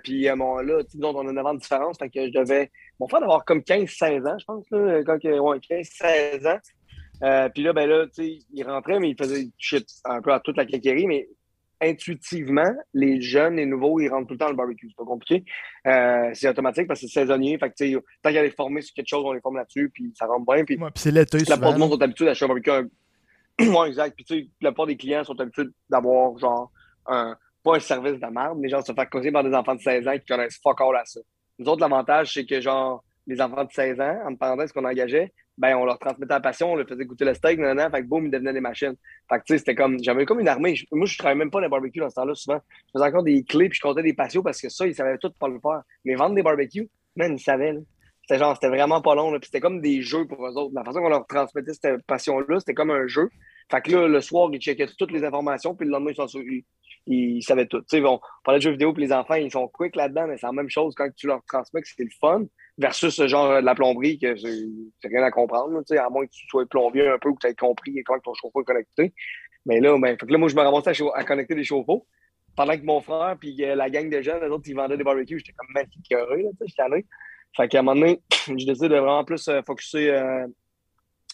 Puis 0.03 0.29
bon, 0.37 0.59
là, 0.59 0.77
autres, 0.77 0.95
on 1.01 1.27
a 1.27 1.31
9 1.33 1.45
ans 1.45 1.53
de 1.53 1.59
différence, 1.59 1.97
fait 1.97 2.09
que 2.09 2.25
je 2.25 2.31
devais. 2.31 2.71
Mon 3.01 3.09
frère 3.09 3.19
d'avoir 3.19 3.43
comme 3.43 3.59
15-16 3.59 4.27
ans, 4.27 4.37
je 4.39 4.45
pense, 4.45 4.65
là, 4.71 5.03
quand 5.03 5.21
ouais, 5.21 5.57
15-16 5.59 6.47
ans. 6.47 6.59
Euh, 7.23 7.49
puis 7.49 7.63
là, 7.63 7.73
ben 7.73 7.87
là, 7.89 8.05
tu 8.07 8.23
sais, 8.23 8.39
il 8.53 8.63
rentrait, 8.63 8.99
mais 8.99 9.09
il 9.09 9.17
faisait 9.17 9.47
shit 9.57 9.87
un 10.05 10.21
peu 10.21 10.33
à 10.33 10.39
toute 10.39 10.57
la 10.57 10.65
caquerie, 10.65 11.07
mais 11.07 11.27
intuitivement, 11.81 12.73
les 12.93 13.21
jeunes, 13.21 13.55
les 13.55 13.65
nouveaux, 13.65 13.99
ils 13.99 14.09
rentrent 14.09 14.27
tout 14.27 14.33
le 14.33 14.39
temps 14.39 14.45
dans 14.45 14.51
le 14.51 14.57
barbecue. 14.57 14.87
C'est 14.89 14.97
pas 14.97 15.05
compliqué. 15.05 15.43
Euh, 15.85 16.29
c'est 16.33 16.49
automatique 16.49 16.87
parce 16.87 17.01
que 17.01 17.07
c'est 17.07 17.21
saisonnier. 17.21 17.57
Fait 17.57 17.69
que, 17.69 17.75
tu 17.75 17.93
sais, 17.93 18.01
tant 18.21 18.29
qu'il 18.29 18.35
y 18.35 18.39
a 18.39 18.43
les 18.43 18.51
formés 18.51 18.81
sur 18.81 18.93
quelque 18.93 19.07
chose, 19.07 19.23
on 19.25 19.33
les 19.33 19.41
forme 19.41 19.57
là-dessus, 19.57 19.89
puis 19.93 20.11
ça 20.15 20.25
rentre 20.25 20.45
bien. 20.51 20.63
Puis 20.63 20.77
Ouais, 20.77 20.89
puis 20.93 21.03
c'est 21.03 21.11
l'été, 21.11 21.37
la 21.39 21.57
plupart 21.57 21.73
du 21.73 21.79
monde 21.79 21.91
sont 21.91 22.01
habitués 22.01 22.25
d'acheter 22.25 22.45
un 22.45 22.47
barbecue. 22.47 22.71
ouais, 23.59 23.87
exact. 23.87 24.15
Puis, 24.15 24.25
tu 24.25 24.35
sais, 24.35 24.49
la 24.61 24.71
plupart 24.71 24.87
des 24.87 24.97
clients 24.97 25.23
sont 25.23 25.39
habitués 25.39 25.65
d'avoir, 25.89 26.37
genre, 26.37 26.71
un, 27.07 27.35
pas 27.63 27.75
un 27.75 27.79
service 27.79 28.19
de 28.19 28.27
merde, 28.27 28.57
mais 28.59 28.69
genre 28.69 28.85
se 28.85 28.93
faire 28.93 29.09
causer 29.09 29.31
par 29.31 29.43
des 29.43 29.53
enfants 29.53 29.75
de 29.75 29.81
16 29.81 30.07
ans 30.07 30.17
qui 30.17 30.25
connaissent 30.25 30.59
fuck 30.61 30.79
all 30.81 30.95
à 30.95 31.05
ça. 31.05 31.19
Nous 31.59 31.67
autres, 31.67 31.81
l'avantage, 31.81 32.33
c'est 32.33 32.45
que, 32.45 32.61
genre, 32.61 33.03
les 33.25 33.41
enfants 33.41 33.65
de 33.65 33.71
16 33.71 33.99
ans, 33.99 34.19
en 34.27 34.35
parenthèse 34.35 34.71
qu'on 34.71 34.85
engageait, 34.85 35.33
ben, 35.57 35.75
on 35.75 35.85
leur 35.85 35.97
transmettait 35.97 36.33
la 36.33 36.39
passion, 36.39 36.71
on 36.71 36.75
leur 36.75 36.87
faisait 36.87 37.05
goûter 37.05 37.25
le 37.25 37.33
steak, 37.33 37.59
nan, 37.59 37.75
nan, 37.75 37.89
fait 37.91 38.01
que 38.01 38.07
boum, 38.07 38.25
ils 38.25 38.31
devenaient 38.31 38.53
des 38.53 38.61
machines. 38.61 38.95
Fait 39.29 39.39
que, 39.39 39.43
tu 39.45 39.53
sais, 39.53 39.57
c'était 39.59 39.75
comme, 39.75 39.97
j'avais 40.03 40.25
comme 40.25 40.39
une 40.39 40.47
armée. 40.47 40.75
Moi, 40.91 41.07
je 41.07 41.17
travaillais 41.17 41.39
même 41.39 41.51
pas 41.51 41.61
les 41.61 41.69
barbecues 41.69 41.99
dans 41.99 42.09
ce 42.09 42.15
temps-là, 42.15 42.35
souvent. 42.35 42.59
Je 42.87 42.91
faisais 42.93 43.05
encore 43.05 43.23
des 43.23 43.43
clés, 43.43 43.69
puis 43.69 43.77
je 43.77 43.81
comptais 43.81 44.03
des 44.03 44.13
patios 44.13 44.43
parce 44.43 44.61
que 44.61 44.69
ça, 44.69 44.85
ils 44.85 44.93
savaient 44.93 45.17
tout 45.17 45.31
pas 45.39 45.47
le 45.47 45.59
faire. 45.59 45.81
Mais 46.05 46.15
vendre 46.15 46.35
des 46.35 46.43
barbecues, 46.43 46.89
man, 47.15 47.33
ils 47.33 47.41
savaient. 47.41 47.75
C'était 48.21 48.39
genre, 48.39 48.55
c'était 48.55 48.67
vraiment 48.67 49.01
pas 49.01 49.15
long, 49.15 49.31
là. 49.31 49.39
Puis 49.39 49.47
c'était 49.47 49.61
comme 49.61 49.81
des 49.81 50.01
jeux 50.01 50.27
pour 50.27 50.45
eux 50.45 50.53
autres. 50.57 50.73
La 50.75 50.83
façon 50.83 50.99
qu'on 51.01 51.09
leur 51.09 51.25
transmettait 51.25 51.73
cette 51.73 52.03
passion-là, 52.05 52.59
c'était 52.59 52.73
comme 52.73 52.91
un 52.91 53.07
jeu. 53.07 53.29
Fait 53.71 53.81
que 53.81 53.91
là, 53.91 54.07
le 54.07 54.21
soir, 54.21 54.49
ils 54.53 54.59
checkaient 54.59 54.87
toutes 54.97 55.11
les 55.11 55.23
informations, 55.23 55.75
puis 55.75 55.85
le 55.85 55.91
lendemain, 55.91 56.11
ils, 56.11 56.15
sont 56.15 56.27
sur- 56.27 56.41
ils, 57.07 57.41
savaient 57.41 57.65
tout. 57.65 57.81
Tu 57.81 57.97
sais, 57.97 58.05
on 58.05 58.19
parlait 58.43 58.59
de 58.59 58.63
jeux 58.63 58.71
vidéo, 58.71 58.93
puis 58.93 59.03
les 59.03 59.13
enfants, 59.13 59.35
ils 59.35 59.51
sont 59.51 59.67
quick 59.67 59.95
là-dedans, 59.95 60.27
mais 60.27 60.37
c'est 60.37 60.45
la 60.45 60.53
même 60.53 60.69
chose 60.69 60.93
quand 60.95 61.07
tu 61.15 61.27
leur 61.27 61.41
transmets 61.47 61.81
que 61.81 61.87
c'est 61.87 62.03
le 62.03 62.09
fun, 62.19 62.45
versus 62.77 63.15
ce 63.15 63.27
genre 63.27 63.55
de 63.55 63.65
la 63.65 63.75
plomberie, 63.75 64.19
que 64.19 64.35
c'est 64.35 65.07
rien 65.07 65.23
à 65.23 65.31
comprendre, 65.31 65.79
tu 65.79 65.95
sais, 65.95 65.97
à 65.97 66.09
moins 66.09 66.25
que 66.25 66.31
tu 66.31 66.45
sois 66.47 66.65
plombier 66.65 67.07
un 67.07 67.17
peu 67.17 67.29
ou 67.29 67.35
que 67.35 67.41
tu 67.41 67.47
aies 67.47 67.55
compris 67.55 68.03
comment 68.03 68.19
ton 68.19 68.33
chauffe-eau 68.33 68.61
est 68.61 68.65
connecté. 68.65 69.13
Mais 69.65 69.79
là, 69.79 69.97
ben, 69.99 70.15
là, 70.27 70.37
moi, 70.37 70.47
je 70.47 70.55
me 70.55 70.61
ramassais 70.61 70.89
à, 70.89 71.17
à 71.17 71.23
connecter 71.23 71.55
des 71.55 71.63
chauffe-eau. 71.63 72.05
Pendant 72.55 72.75
que 72.75 72.83
mon 72.83 73.01
frère 73.01 73.37
puis 73.39 73.63
euh, 73.63 73.75
la 73.75 73.89
gang 73.89 74.09
de 74.09 74.21
jeunes, 74.21 74.41
les 74.41 74.49
autres, 74.49 74.63
ils 74.67 74.75
vendaient 74.75 74.97
des 74.97 75.03
barbecues. 75.03 75.37
J'étais 75.37 75.53
comme 75.53 75.67
mal 75.73 75.85
écœuré, 76.03 76.43
là, 76.43 76.49
tu 76.59 76.67
sais. 76.67 77.05
Fait 77.55 77.67
qu'à 77.67 77.79
un 77.79 77.81
moment 77.81 77.99
donné, 77.99 78.21
j'ai 78.47 78.65
décidé 78.65 78.89
de 78.89 78.95
vraiment 78.95 79.23
plus 79.23 79.47
euh, 79.47 79.61
focuser 79.65 80.11
euh, 80.11 80.47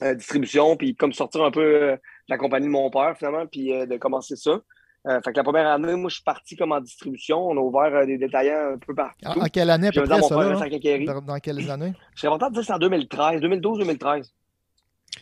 euh, 0.02 0.16
distribution, 0.16 0.76
puis 0.76 0.96
comme 0.96 1.14
sortir 1.14 1.44
un 1.44 1.52
peu 1.52 1.62
euh, 1.62 1.96
de 1.96 2.02
la 2.30 2.38
compagnie 2.38 2.66
de 2.66 2.72
mon 2.72 2.90
père, 2.90 3.16
finalement, 3.18 3.46
puis 3.46 3.68
de 3.70 3.98
commencer 3.98 4.36
ça. 4.36 4.62
Euh, 5.06 5.20
fait 5.22 5.32
que 5.34 5.38
la 5.38 5.44
première 5.44 5.68
année, 5.68 5.96
moi, 5.96 6.10
je 6.10 6.16
suis 6.16 6.24
parti 6.24 6.56
comme 6.56 6.72
en 6.72 6.80
distribution. 6.80 7.48
On 7.48 7.58
a 7.58 7.60
ouvert 7.60 7.94
euh, 7.94 8.06
des 8.06 8.18
détaillants 8.18 8.74
un 8.76 8.78
peu 8.78 8.96
partout. 8.96 9.26
En, 9.26 9.42
en 9.44 9.48
quelle 9.48 9.70
année 9.70 9.88
à 9.88 9.92
peu 9.92 10.04
près, 10.04 10.22
ça, 10.22 10.36
là? 10.36 11.06
Dans, 11.06 11.22
dans 11.22 11.40
quelles 11.40 11.70
années? 11.70 11.94
Je 12.16 12.22
serais 12.22 12.32
content 12.32 12.48
de 12.48 12.54
dire 12.54 12.62
que 12.62 12.68
c'est 12.68 12.74
en 12.74 12.80
2013, 12.80 13.42
2012-2013. 13.42 14.30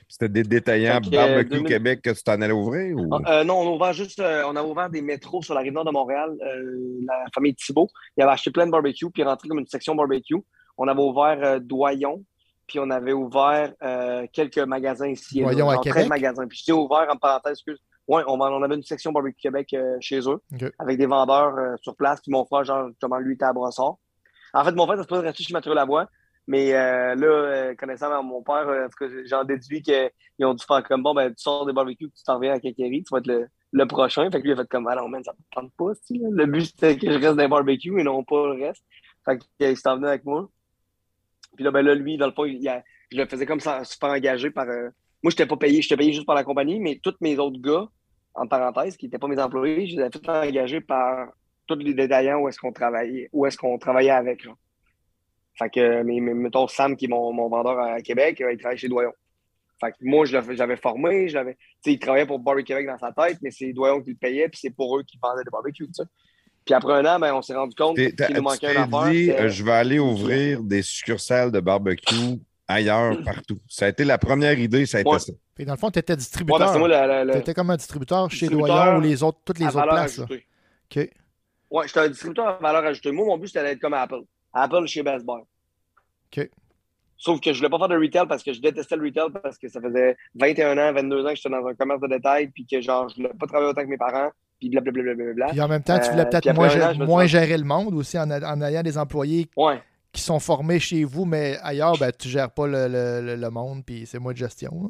C'était 0.08 0.30
des 0.30 0.44
détaillants 0.44 1.02
que, 1.02 1.10
Barbecue 1.10 1.49
2000 1.49 1.68
Québec 1.68 2.02
que 2.02 2.12
tu 2.12 2.24
t'en 2.24 2.40
allais 2.41 2.52
ouvrir? 2.52 2.95
Ou... 2.95 3.14
Euh, 3.28 3.44
non, 3.44 3.60
on 3.60 3.72
a 3.72 3.76
ouvert 3.76 3.94
juste, 3.94 4.20
euh, 4.20 4.44
on 4.48 4.56
a 4.56 4.64
ouvert 4.64 4.90
des 4.90 5.02
métros 5.02 5.41
sur 5.41 5.53
la 5.53 5.62
rive 5.62 5.74
nord 5.74 5.86
de 5.86 5.91
Montréal. 5.91 6.36
Euh, 6.41 6.99
la 7.06 7.26
famille 7.34 7.56
Thibault, 7.56 7.90
il 8.18 8.24
avait 8.24 8.32
acheté 8.32 8.52
plein 8.52 8.66
de 8.66 8.72
barbecue, 8.72 9.10
puis 9.10 9.24
rentré 9.24 9.48
comme 9.48 9.60
une 9.60 9.68
section 9.68 9.95
barbecue. 9.95 10.36
On 10.78 10.88
avait 10.88 11.02
ouvert 11.02 11.40
euh, 11.44 11.60
Doyon, 11.60 12.24
puis 12.68 12.80
on 12.80 12.90
avait 12.90 13.14
ouvert 13.14 13.74
euh, 13.84 14.26
quelques 14.32 14.60
magasins 14.60 15.10
ici. 15.10 15.41
Doyon 15.41 15.70
à 15.70 15.78
Québec? 15.78 16.03
13 16.03 16.10
magasins. 16.10 16.48
Puis 16.48 16.60
j'étais 16.60 16.72
ouvert, 16.72 17.08
en 17.10 17.18
parenthèse, 17.18 17.53
excuse. 17.53 17.80
On, 18.27 18.39
on 18.39 18.63
avait 18.63 18.75
une 18.75 18.83
section 18.83 19.11
barbecue 19.11 19.38
Québec 19.41 19.73
euh, 19.73 19.97
chez 20.01 20.19
eux, 20.19 20.39
avec 20.79 20.97
des 20.97 21.05
vendeurs 21.05 21.55
euh, 21.57 21.75
sur 21.81 21.95
place. 21.95 22.19
Puis 22.21 22.31
mon 22.31 22.45
frère, 22.45 22.63
genre, 22.63 22.88
justement, 22.89 23.17
lui, 23.19 23.33
était 23.35 23.45
à 23.45 23.53
Brossard. 23.53 23.95
En 24.53 24.63
fait, 24.65 24.71
mon 24.73 24.85
frère, 24.85 24.97
ça 24.97 25.03
se 25.03 25.07
peut 25.07 25.19
rester 25.19 25.43
chez 25.43 25.53
Mathieu 25.53 25.73
Lavoie. 25.73 26.07
Mais 26.47 26.73
euh, 26.73 27.15
là, 27.15 27.75
connaissant 27.75 28.21
mon 28.23 28.41
père, 28.41 28.67
en 28.67 28.89
tout 28.89 29.05
cas, 29.05 29.13
j'en 29.25 29.43
déduis 29.43 29.81
qu'ils 29.83 30.09
ont 30.45 30.55
dû 30.55 30.65
faire 30.65 30.83
comme 30.83 31.03
bon, 31.03 31.13
ben, 31.13 31.29
tu 31.29 31.35
sors 31.41 31.65
des 31.67 31.71
barbecues, 31.71 32.09
tu 32.09 32.23
t'en 32.25 32.35
reviens 32.35 32.53
à 32.53 32.59
Quincaillerie, 32.59 33.03
tu 33.03 33.11
vas 33.11 33.19
être 33.19 33.27
le, 33.27 33.47
le 33.71 33.85
prochain. 33.85 34.23
Fait 34.31 34.39
que 34.39 34.43
lui, 34.43 34.49
il 34.49 34.53
a 34.53 34.55
fait 34.63 34.67
comme, 34.67 34.88
ah 34.88 34.95
non, 34.95 35.07
man, 35.07 35.23
ça 35.23 35.33
me 35.33 35.43
tente 35.61 35.71
pas, 35.77 35.93
tu 36.07 36.15
sais. 36.17 36.21
Le 36.31 36.45
but, 36.47 36.65
c'était 36.65 36.97
que 36.97 37.07
je 37.11 37.17
reste 37.19 37.35
dans 37.35 37.43
les 37.43 37.47
barbecues 37.47 37.99
et 37.99 38.03
non 38.03 38.23
pas 38.23 38.47
le 38.53 38.63
reste. 38.65 38.83
Fait 39.23 39.38
qu'il 39.38 39.77
s'est 39.77 39.89
venu 39.93 40.07
avec 40.07 40.25
moi. 40.25 40.49
Puis 41.55 41.63
là, 41.63 41.71
ben 41.71 41.85
là, 41.85 41.93
lui, 41.93 42.17
dans 42.17 42.25
le 42.27 42.31
fond, 42.33 42.45
il, 42.45 42.67
a- 42.67 42.83
je 43.11 43.17
le 43.17 43.25
faisais 43.27 43.45
comme 43.45 43.59
ça, 43.59 43.83
super 43.83 44.09
engagé 44.09 44.49
par. 44.49 44.67
euh, 44.67 44.89
moi, 45.23 45.29
je 45.29 45.35
n'étais 45.35 45.45
pas 45.45 45.57
payé, 45.57 45.81
j'étais 45.81 45.97
payé 45.97 46.11
juste 46.13 46.25
par 46.25 46.35
la 46.35 46.43
compagnie, 46.43 46.79
mais 46.79 46.99
tous 47.03 47.13
mes 47.21 47.38
autres 47.38 47.59
gars, 47.61 47.85
en 48.34 48.48
parenthèse, 48.48 48.98
qui 48.98 49.06
n'étaient 49.06 49.18
pas 49.18 49.28
mes 49.28 49.40
employés, 49.40 49.88
je 49.88 49.95
les 49.95 50.02
avais 50.03 50.12
fait 50.12 50.30
engagés 50.30 50.82
par 50.82 51.30
tous 51.68 51.76
les 51.76 51.94
détaillants 51.94 52.40
où 52.40 52.49
est-ce 52.49 52.60
qu'on 52.60 52.72
travaillait, 52.72 53.30
où 53.34 53.45
est-ce 53.45 53.58
qu'on 53.58 53.78
travaillait 53.78 54.12
avec. 54.12 54.45
Là. 54.45 54.53
Fait 55.58 55.70
que, 55.70 56.03
mais, 56.03 56.20
mettons, 56.20 56.68
Sam, 56.68 56.95
qui 56.95 57.06
est 57.06 57.08
mon, 57.08 57.34
mon 57.34 57.49
vendeur 57.49 57.80
à 57.80 58.02
Québec, 58.02 58.41
euh, 58.41 58.53
il 58.53 58.58
travaille 58.58 58.78
chez 58.78 58.88
Doyon. 58.88 59.14
Fait 59.80 59.91
que 59.91 59.98
moi, 60.02 60.26
j'avais 60.26 60.76
formé, 60.76 61.28
je 61.28 61.40
il 61.86 61.99
travaillait 61.99 62.28
pour 62.28 62.40
Barbecue 62.40 62.66
Québec 62.66 62.88
dans 62.88 62.99
sa 62.99 63.12
tête, 63.12 63.40
mais 63.41 63.49
c'est 63.52 63.74
Doyon 63.74 64.02
qui 64.02 64.12
le 64.12 64.16
payait, 64.16 64.48
puis 64.48 64.60
c'est 64.62 64.70
pour 64.70 64.98
eux 64.98 65.03
qui 65.03 65.18
vendaient 65.22 65.44
des 65.44 65.49
barbecues. 65.49 65.90
Puis 66.64 66.76
après 66.76 66.94
un 66.94 67.06
an, 67.06 67.20
ben, 67.20 67.34
on 67.34 67.41
s'est 67.41 67.56
rendu 67.56 67.76
compte 67.76 67.95
qu'il 67.95 68.14
nous 68.36 68.44
manquait 68.44 68.76
une 68.76 68.82
affaire. 68.82 69.10
dit, 69.10 69.32
euh, 69.32 69.49
je 69.49 69.64
vais 69.64 69.72
aller 69.72 69.98
ouvrir 69.98 70.62
des 70.62 70.84
succursales 70.84 71.52
de 71.52 71.60
barbecue 71.60 72.40
ailleurs, 72.72 73.18
partout. 73.23 73.60
Ça 73.68 73.85
a 73.85 73.89
été 73.89 74.03
la 74.03 74.18
première 74.18 74.57
idée, 74.60 74.85
ça 74.85 74.98
a 74.98 75.02
été 75.02 75.10
Ouais. 75.10 75.19
ça. 75.19 75.34
Puis 75.56 75.65
dans 75.65 75.73
le 75.73 75.77
fond, 75.80 75.91
tu 75.91 75.99
étais 75.99 76.14
Ouais, 76.14 76.18
distributeur. 76.18 76.88
la- 76.88 77.26
tu 77.34 77.38
étais 77.39 77.53
comme 77.53 77.69
un 77.69 77.77
distributeur 77.77 78.30
chez 78.31 78.48
Doyon 78.48 78.98
ou 78.98 79.02
les 79.02 79.22
autres, 79.23 79.39
toutes 79.45 79.60
les 79.60 79.65
à 79.65 79.69
autres 79.69 79.77
valeur 79.80 79.93
places. 79.95 80.19
ajoutée. 80.19 80.45
OK. 80.95 81.10
Ouais, 81.72 81.88
j'étais 81.88 81.99
un 81.99 82.10
distributeur 82.10 82.48
à 82.48 82.53
valeur 82.61 82.85
ajoutée. 82.85 83.11
Moi, 83.11 83.26
mon 83.26 83.38
but, 83.38 83.48
c'était 83.48 83.64
d'être 83.64 83.80
comme 83.80 83.93
Apple. 83.93 84.22
Apple 84.53 84.85
chez 84.88 85.03
Best 85.03 85.26
Buy. 85.26 85.41
OK. 86.38 86.49
Sauf 87.18 87.39
que 87.39 87.53
je 87.53 87.57
voulais 87.60 87.69
pas 87.69 87.77
faire 87.77 87.88
de 87.89 87.98
retail 87.98 88.26
parce 88.27 88.41
que 88.43 88.52
je 88.52 88.60
détestais 88.60 88.95
le 88.95 89.06
retail 89.06 89.30
parce 89.43 89.57
que 89.57 89.68
ça 89.69 89.80
faisait 89.80 90.18
21 90.35 90.77
ans, 90.80 90.91
22 90.91 91.23
ans 91.26 91.30
que 91.30 91.35
j'étais 91.35 91.49
dans 91.49 91.65
un 91.68 91.76
commerce 91.76 92.02
de 92.02 92.07
détail 92.07 92.48
puis 92.48 92.65
que 92.65 92.81
genre, 92.81 93.07
je 93.10 93.15
voulais 93.18 93.30
pas 93.39 93.45
travailler 93.45 93.69
autant 93.69 93.84
que 93.84 93.88
mes 93.88 93.98
parents 93.98 94.31
puis 94.60 94.69
blablabla. 94.69 95.48
Puis 95.49 95.61
en 95.61 95.68
même 95.68 95.84
temps, 95.84 95.99
tu 95.99 96.10
voulais 96.10 96.23
Euh, 96.23 96.26
peut-être 96.26 96.53
moins, 96.56 96.68
gérer, 96.69 96.95
moins 96.98 97.26
le 97.26 97.64
monde 97.64 97.93
aussi 97.93 98.18
en, 98.18 98.30
en 98.30 98.61
ayant 98.64 98.81
des 98.84 98.98
employés 98.98 99.49
Ouais, 99.56 99.81
qui 100.11 100.21
sont 100.21 100.39
formés 100.39 100.79
chez 100.79 101.03
vous, 101.03 101.25
mais 101.25 101.57
ailleurs, 101.63 101.97
ben, 101.97 102.11
tu 102.17 102.27
gères 102.27 102.51
pas 102.51 102.67
le, 102.67 102.88
le- 102.88 103.21
le- 103.25 103.35
le 103.35 103.49
monde, 103.49 103.83
puis 103.85 104.05
c'est 104.05 104.19
moins 104.19 104.33
de 104.33 104.38
gestion. 104.38 104.71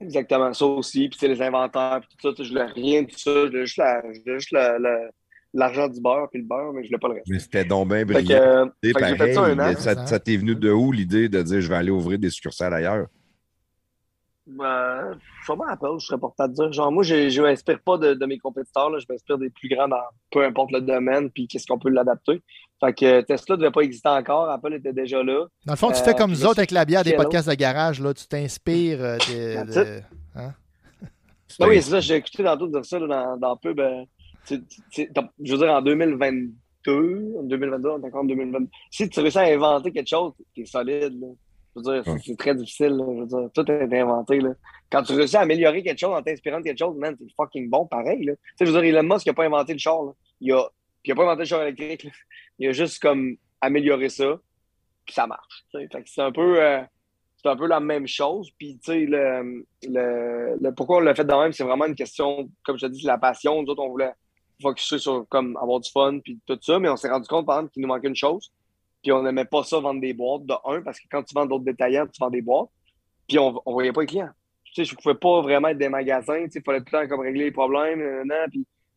exactement. 0.00 0.52
Ça 0.52 0.66
aussi. 0.66 1.08
Puis 1.08 1.18
c'est 1.20 1.28
les 1.28 1.40
inventaires 1.40 2.00
puis 2.00 2.16
tout 2.18 2.34
ça. 2.36 2.42
Je 2.42 2.48
voulais 2.48 2.64
rien 2.66 3.02
de 3.02 3.10
ça. 3.12 3.30
Je 3.32 3.46
voulais 3.46 3.66
juste 3.66 3.78
la- 3.78 4.02
je 4.12 4.20
voulais 4.20 4.38
juste 4.40 4.50
la- 4.52 4.78
la- 4.78 5.10
l'argent 5.54 5.86
du 5.86 6.00
beurre 6.00 6.28
puis 6.30 6.40
le 6.40 6.46
beurre, 6.48 6.72
mais 6.72 6.82
je 6.82 6.88
voulais 6.88 6.98
pas 6.98 7.08
le 7.08 7.14
reste. 7.14 7.26
Mais 7.28 7.38
c'était 7.38 7.64
donc 7.64 7.88
bien 7.88 7.98
Fait 7.98 8.06
que, 8.06 8.12
brillant. 8.12 8.70
fait 8.82 9.06
j'ai 9.08 9.16
fait 9.16 9.32
ça 9.34 9.42
un 9.44 9.56
pareil, 9.56 9.76
an. 9.76 9.78
ça, 9.78 10.06
ça 10.06 10.18
t'est 10.18 10.36
venu 10.36 10.54
de 10.56 10.70
où 10.72 10.90
l'idée 10.90 11.28
de 11.28 11.40
dire 11.42 11.60
je 11.60 11.68
vais 11.68 11.76
aller 11.76 11.90
ouvrir 11.90 12.18
des 12.18 12.30
succursales 12.30 12.74
ailleurs? 12.74 13.06
Euh, 14.60 15.14
sûrement 15.44 15.66
Apple, 15.68 15.86
je 16.00 16.06
serais 16.06 16.18
porté 16.18 16.42
à 16.42 16.48
te 16.48 16.54
dire. 16.54 16.72
Genre, 16.72 16.90
moi, 16.90 17.04
je 17.04 17.14
ne 17.14 17.42
m'inspire 17.42 17.78
pas 17.80 17.96
de, 17.96 18.14
de 18.14 18.26
mes 18.26 18.38
compétiteurs. 18.38 18.90
Là. 18.90 18.98
Je 18.98 19.06
m'inspire 19.08 19.38
des 19.38 19.50
plus 19.50 19.68
grands 19.68 19.86
dans 19.86 20.02
peu 20.32 20.44
importe 20.44 20.72
le 20.72 20.80
domaine, 20.80 21.30
puis 21.30 21.46
qu'est-ce 21.46 21.66
qu'on 21.66 21.78
peut 21.78 21.90
l'adapter. 21.90 22.42
Fait 22.84 22.92
que 22.92 23.20
Tesla 23.22 23.56
ne 23.56 23.60
devait 23.60 23.70
pas 23.70 23.82
exister 23.82 24.08
encore. 24.08 24.50
Apple 24.50 24.74
était 24.74 24.92
déjà 24.92 25.22
là. 25.22 25.46
Dans 25.66 25.72
le 25.72 25.76
fond, 25.76 25.88
tu 25.92 26.00
Euh, 26.00 26.04
fais 26.04 26.14
comme 26.14 26.32
puis 26.32 26.40
nous 26.40 26.46
autres 26.46 26.58
avec 26.58 26.70
la 26.72 26.84
bière 26.84 27.04
des 27.04 27.14
podcasts 27.14 27.48
de 27.48 27.54
garage. 27.54 28.00
Là, 28.00 28.12
tu 28.12 28.26
t'inspires 28.26 29.00
euh, 29.02 29.16
de, 29.18 29.54
That's 29.54 29.74
de- 29.76 30.00
Ben 31.60 31.68
oui, 31.68 31.82
c'est 31.82 31.90
ça. 31.90 32.00
J'ai 32.00 32.16
écouté 32.16 32.42
tantôt 32.42 32.66
dire 32.66 32.84
ça 32.84 32.98
là, 32.98 33.06
dans, 33.06 33.36
dans 33.36 33.56
peu. 33.56 33.74
Ben, 33.74 34.06
je 34.50 35.52
veux 35.52 35.58
dire, 35.58 35.70
en 35.70 35.82
2022, 35.82 37.34
en 37.38 37.42
2022, 37.44 37.88
on 37.90 38.02
est 38.02 38.06
encore 38.06 38.22
en 38.22 38.24
2022. 38.24 38.68
Si 38.90 39.08
tu 39.08 39.20
réussis 39.20 39.38
à 39.38 39.42
inventer 39.42 39.92
quelque 39.92 40.08
chose, 40.08 40.32
t'es 40.56 40.64
solide. 40.64 41.20
Là. 41.20 41.26
Je 41.76 41.80
veux 41.80 41.82
dire, 41.94 42.02
c'est- 42.04 42.10
Ouais. 42.10 42.18
c'est 42.24 42.36
très 42.36 42.54
difficile. 42.54 42.88
là. 42.96 43.04
Je 43.08 43.20
veux 43.20 43.26
dire, 43.26 43.50
tout 43.54 43.70
est 43.70 44.00
inventé. 44.00 44.40
Là. 44.40 44.50
Quand 44.90 45.02
tu 45.02 45.12
réussis 45.12 45.36
à 45.36 45.40
améliorer 45.40 45.82
quelque 45.82 45.98
chose 46.00 46.14
en 46.14 46.22
t'inspirant 46.22 46.58
de 46.58 46.64
quelque 46.64 46.78
chose, 46.78 46.96
man, 46.96 47.14
c'est 47.18 47.26
fucking 47.36 47.68
bon, 47.70 47.86
pareil. 47.86 48.24
Là. 48.24 48.32
Tu 48.34 48.40
sais, 48.58 48.66
je 48.66 48.72
veux 48.72 48.82
dire, 48.82 48.98
Elon 48.98 49.14
Musk 49.14 49.26
n'a 49.26 49.32
pas 49.34 49.44
inventé 49.44 49.72
le 49.74 49.78
char. 49.78 50.02
Là. 50.02 50.12
Il 50.40 50.52
a, 50.52 50.64
puis 51.02 51.10
il 51.10 51.12
a 51.12 51.14
pas 51.16 51.22
inventé 51.22 51.40
le 51.40 51.44
char 51.46 51.62
électrique. 51.62 52.04
là. 52.04 52.10
Il 52.58 52.68
a 52.68 52.72
juste 52.72 53.00
comme 53.00 53.36
amélioré 53.60 54.08
ça, 54.08 54.38
puis 55.04 55.14
ça 55.14 55.26
marche. 55.26 55.64
c'est 55.72 56.20
un 56.22 56.32
peu. 56.32 56.62
euh, 56.62 56.82
un 57.44 57.56
peu 57.56 57.66
la 57.66 57.80
même 57.80 58.06
chose. 58.06 58.50
Puis, 58.56 58.78
tu 58.78 58.92
sais, 58.92 59.06
le, 59.06 59.66
le, 59.82 60.70
pourquoi 60.70 60.98
on 60.98 61.00
l'a 61.00 61.14
fait 61.14 61.24
de 61.24 61.32
même, 61.34 61.52
c'est 61.52 61.64
vraiment 61.64 61.86
une 61.86 61.94
question, 61.94 62.48
comme 62.64 62.78
je 62.78 62.86
te 62.86 62.92
dis, 62.92 63.00
c'est 63.00 63.08
la 63.08 63.18
passion. 63.18 63.62
Nous 63.62 63.68
autres, 63.68 63.82
on 63.82 63.88
voulait 63.90 64.12
focuser 64.60 64.98
sur 64.98 65.26
comme 65.28 65.56
avoir 65.56 65.80
du 65.80 65.90
fun, 65.90 66.20
puis 66.22 66.38
tout 66.46 66.58
ça, 66.62 66.78
mais 66.78 66.88
on 66.88 66.96
s'est 66.96 67.10
rendu 67.10 67.26
compte, 67.26 67.46
par 67.46 67.58
exemple, 67.58 67.72
qu'il 67.72 67.82
nous 67.82 67.88
manquait 67.88 68.08
une 68.08 68.16
chose. 68.16 68.52
Puis 69.02 69.10
on 69.10 69.22
n'aimait 69.22 69.44
pas 69.44 69.64
ça 69.64 69.80
vendre 69.80 70.00
des 70.00 70.14
boîtes, 70.14 70.46
de 70.46 70.54
un, 70.64 70.82
parce 70.82 71.00
que 71.00 71.06
quand 71.10 71.24
tu 71.24 71.34
vends 71.34 71.46
d'autres 71.46 71.64
détaillants, 71.64 72.06
tu 72.06 72.20
vends 72.20 72.30
des 72.30 72.42
boîtes. 72.42 72.68
Puis 73.26 73.38
on 73.40 73.52
ne 73.52 73.58
voyait 73.72 73.92
pas 73.92 74.02
les 74.02 74.06
clients. 74.06 74.30
Tu 74.64 74.74
sais, 74.74 74.84
je 74.84 74.94
ne 74.94 75.00
pouvais 75.00 75.16
pas 75.16 75.42
vraiment 75.42 75.68
être 75.68 75.78
des 75.78 75.88
magasins. 75.88 76.44
Tu 76.44 76.52
sais, 76.52 76.58
il 76.60 76.62
fallait 76.64 76.78
tout 76.78 76.86
le 76.92 77.02
temps 77.02 77.08
comme 77.08 77.20
régler 77.20 77.44
les 77.44 77.50
problèmes, 77.50 78.00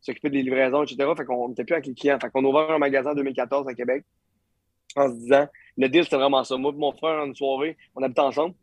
s'occuper 0.05 0.29
des 0.29 0.43
livraisons, 0.43 0.83
etc. 0.83 1.09
Fait 1.17 1.25
qu'on 1.25 1.49
n'était 1.49 1.63
plus 1.63 1.73
avec 1.73 1.87
les 1.87 1.95
clients. 1.95 2.19
Fait 2.21 2.29
qu'on 2.29 2.45
a 2.45 2.47
ouvert 2.47 2.71
un 2.71 2.77
magasin 2.77 3.11
en 3.11 3.15
2014 3.15 3.67
à 3.67 3.73
Québec 3.73 4.05
en 4.95 5.09
se 5.09 5.15
disant, 5.15 5.47
le 5.77 5.89
deal, 5.89 6.03
c'était 6.03 6.15
vraiment 6.17 6.43
ça. 6.43 6.55
Moi 6.57 6.71
et 6.73 6.77
mon 6.77 6.93
frère, 6.93 7.23
une 7.25 7.35
soirée, 7.35 7.75
on 7.95 8.03
habitait 8.03 8.21
ensemble. 8.21 8.55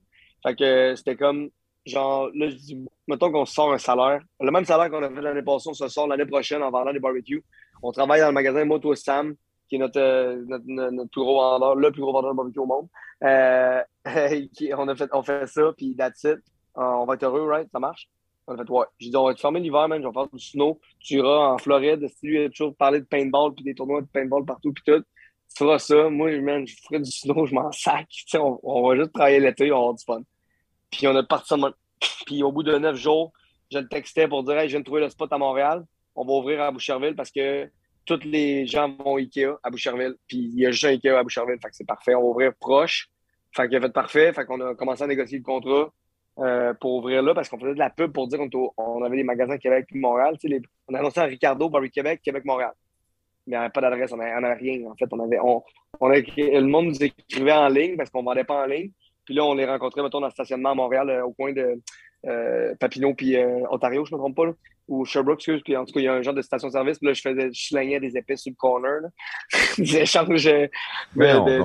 Fait 0.43 0.55
que 0.55 0.65
euh, 0.65 0.97
c'était 0.97 1.17
comme, 1.17 1.51
genre, 1.85 2.31
là, 2.35 2.49
je 2.49 2.55
dis, 2.55 2.87
mettons 3.09 3.31
qu'on 3.33 3.45
sort 3.45 3.73
un 3.73 3.79
salaire. 3.79 4.23
Le 4.41 4.51
même 4.51 4.65
salaire 4.65 4.91
qu'on 4.91 5.03
a 5.03 5.11
fait 5.11 5.21
l'année 5.21 5.43
passée, 5.43 5.69
on 5.69 5.75
se 5.75 5.89
sort 5.89 6.07
l'année 6.07 6.27
prochaine 6.27 6.63
en 6.63 6.71
vendant 6.71 6.93
des 6.93 7.01
barbecues. 7.01 7.45
On 7.83 7.91
travaille 7.91 8.21
dans 8.21 8.29
le 8.29 8.33
magasin 8.33 8.65
Moto 8.65 8.95
Sam, 8.95 9.35
qui 9.69 9.75
est 9.77 9.79
notre, 9.79 10.01
euh, 10.01 10.45
notre, 10.47 10.65
notre- 10.67 11.11
plus 11.11 11.23
gros 11.23 11.35
vendeur, 11.35 11.75
le 11.75 11.91
plus 11.91 12.03
gros 12.03 12.13
vendeur 12.13 12.33
de 12.33 12.37
barbecue 12.37 12.61
au 12.61 12.67
monde. 12.67 12.89
Euh, 13.25 13.83
on, 14.79 14.89
a 14.89 14.95
fait, 14.95 15.11
on 15.13 15.23
fait 15.23 15.47
ça, 15.49 15.73
puis 15.77 15.97
that's 15.97 16.23
it. 16.23 16.39
on 16.77 17.05
va 17.05 17.15
être 17.15 17.25
heureux, 17.25 17.47
right? 17.49 17.69
Ça 17.73 17.81
marche? 17.81 18.09
On 18.47 18.55
a 18.55 18.57
fait, 18.57 18.71
ouais. 18.71 18.85
J'ai 18.99 19.11
dit, 19.11 19.17
on 19.17 19.27
va 19.27 19.35
te 19.35 19.41
fermer 19.41 19.61
l'hiver, 19.61 19.89
man. 19.89 20.03
Je 20.03 20.07
vais 20.07 20.13
faire 20.13 20.29
du 20.29 20.39
snow. 20.39 20.81
Tu 20.99 21.15
iras 21.15 21.55
en 21.55 21.59
Floride. 21.59 22.09
Si 22.09 22.27
lui 22.27 22.45
a 22.45 22.49
toujours 22.49 22.75
parlé 22.75 23.01
de 23.01 23.05
paintball, 23.05 23.55
puis 23.55 23.65
des 23.65 23.75
tournois 23.75 24.01
de 24.01 24.07
paintball 24.07 24.45
partout, 24.45 24.73
puis 24.73 24.83
tout. 24.85 25.01
Tu 25.01 25.57
feras 25.59 25.79
ça. 25.79 26.09
Moi, 26.09 26.41
man, 26.41 26.67
je 26.67 26.75
ferai 26.83 27.01
du 27.01 27.11
snow, 27.11 27.47
je 27.47 27.55
m'en 27.55 27.71
sac. 27.73 28.09
On, 28.35 28.59
on, 28.63 28.89
va 28.89 28.97
juste 28.97 29.13
travailler 29.13 29.41
l'été, 29.41 29.71
on 29.71 29.75
va 29.75 29.81
avoir 29.81 29.95
du 29.95 30.05
fun. 30.05 30.23
Puis 30.91 31.07
on 31.07 31.15
a 31.15 31.23
parti 31.23 31.49
ça. 31.49 31.57
Puis 32.27 32.43
au 32.43 32.51
bout 32.53 32.63
de 32.63 32.77
neuf 32.79 32.97
jours, 32.97 33.33
je 33.71 33.79
le 33.79 33.89
textais 33.89 34.29
pour 34.29 34.43
dire, 34.45 34.59
hey, 34.59 34.69
je 34.69 34.73
viens 34.73 34.81
de 34.81 34.85
trouver 34.85 35.03
le 35.03 35.09
spot 35.09 35.33
à 35.33 35.39
Montréal. 35.39 35.85
On 36.15 36.25
va 36.25 36.33
ouvrir 36.33 36.63
à 36.63 36.71
Boucherville 36.71 37.15
parce 37.15 37.31
que 37.31 37.71
tous 38.05 38.21
les 38.25 38.67
gens 38.67 38.95
vont 38.99 39.17
Ikea 39.17 39.59
à 39.63 39.71
Boucherville. 39.71 40.15
Puis 40.27 40.39
il 40.39 40.59
y 40.59 40.67
a 40.67 40.71
juste 40.71 40.85
un 40.85 40.89
Ikea 40.89 41.19
à 41.19 41.23
Boucherville. 41.23 41.59
Fait 41.63 41.71
que 41.71 41.77
c'est 41.77 41.87
parfait. 41.87 42.15
On 42.15 42.23
va 42.23 42.27
ouvrir 42.29 42.53
proche. 42.59 43.09
Fait 43.55 43.69
qu'il 43.69 43.77
a 43.77 43.81
fait 43.81 43.93
parfait. 43.93 44.33
Fait 44.33 44.45
qu'on 44.45 44.61
a 44.61 44.75
commencé 44.75 45.03
à 45.03 45.07
négocier 45.07 45.39
le 45.39 45.45
contrat. 45.45 45.93
Euh, 46.39 46.73
pour 46.73 46.95
ouvrir 46.95 47.23
là 47.23 47.35
parce 47.35 47.51
qu'on 47.51 47.59
faisait 47.59 47.75
de 47.75 47.79
la 47.79 47.91
pub 47.91 48.11
pour 48.11 48.27
dire 48.27 48.39
qu'on 48.39 49.05
avait 49.05 49.17
des 49.19 49.23
magasins 49.23 49.59
Québec 49.59 49.87
et 49.95 49.99
Montréal. 49.99 50.39
Les, 50.45 50.63
on 50.89 50.95
a 50.95 51.01
annoncé 51.01 51.21
à 51.21 51.25
Ricardo, 51.25 51.69
Barry 51.69 51.91
Québec, 51.91 52.23
Québec, 52.25 52.47
Montréal. 52.47 52.73
Mais 53.47 53.57
il 53.57 53.59
n'y 53.59 53.65
avait 53.65 53.71
pas 53.71 53.83
d'adresse, 53.83 54.13
on 54.13 54.17
n'avait 54.17 54.55
rien. 54.55 54.91
En 54.91 54.95
fait, 54.95 55.07
on 55.11 55.21
avait, 55.21 55.39
on, 55.41 55.63
on 56.01 56.09
le 56.09 56.61
monde 56.63 56.87
nous 56.87 57.05
écrivait 57.05 57.53
en 57.53 57.69
ligne 57.69 57.97
parce 57.99 58.09
qu'on 58.09 58.21
ne 58.21 58.27
vendait 58.27 58.45
pas 58.45 58.63
en 58.63 58.67
ligne. 58.67 58.91
Puis 59.27 59.35
là, 59.35 59.45
on 59.45 59.55
les 59.55 59.67
rencontrait, 59.67 60.03
mettons, 60.03 60.21
dans 60.21 60.29
le 60.29 60.33
stationnement 60.33 60.71
à 60.71 60.75
Montréal, 60.75 61.11
euh, 61.11 61.27
au 61.27 61.33
coin 61.33 61.53
de 61.53 61.79
euh, 62.27 62.75
Papineau 62.81 63.13
puis 63.15 63.37
Ontario, 63.71 64.07
je 64.07 64.13
ne 64.13 64.17
me 64.17 64.23
trompe 64.23 64.37
pas, 64.37 64.47
là, 64.47 64.53
ou 64.89 65.05
Sherbrooke, 65.05 65.39
excuse. 65.39 65.61
Puis 65.63 65.77
en 65.77 65.85
tout 65.85 65.93
cas, 65.93 66.01
il 66.01 66.05
y 66.05 66.09
a 66.09 66.15
un 66.15 66.23
genre 66.23 66.35
de 66.35 66.43
station-service. 66.43 66.99
Puis 66.99 67.09
là, 67.09 67.13
je 67.13 67.21
faisais, 67.21 67.51
je 67.53 67.99
des 67.99 68.17
épices 68.17 68.41
sur 68.41 68.53
le 68.53 68.57
corner. 68.57 69.01
J'échange 69.79 70.49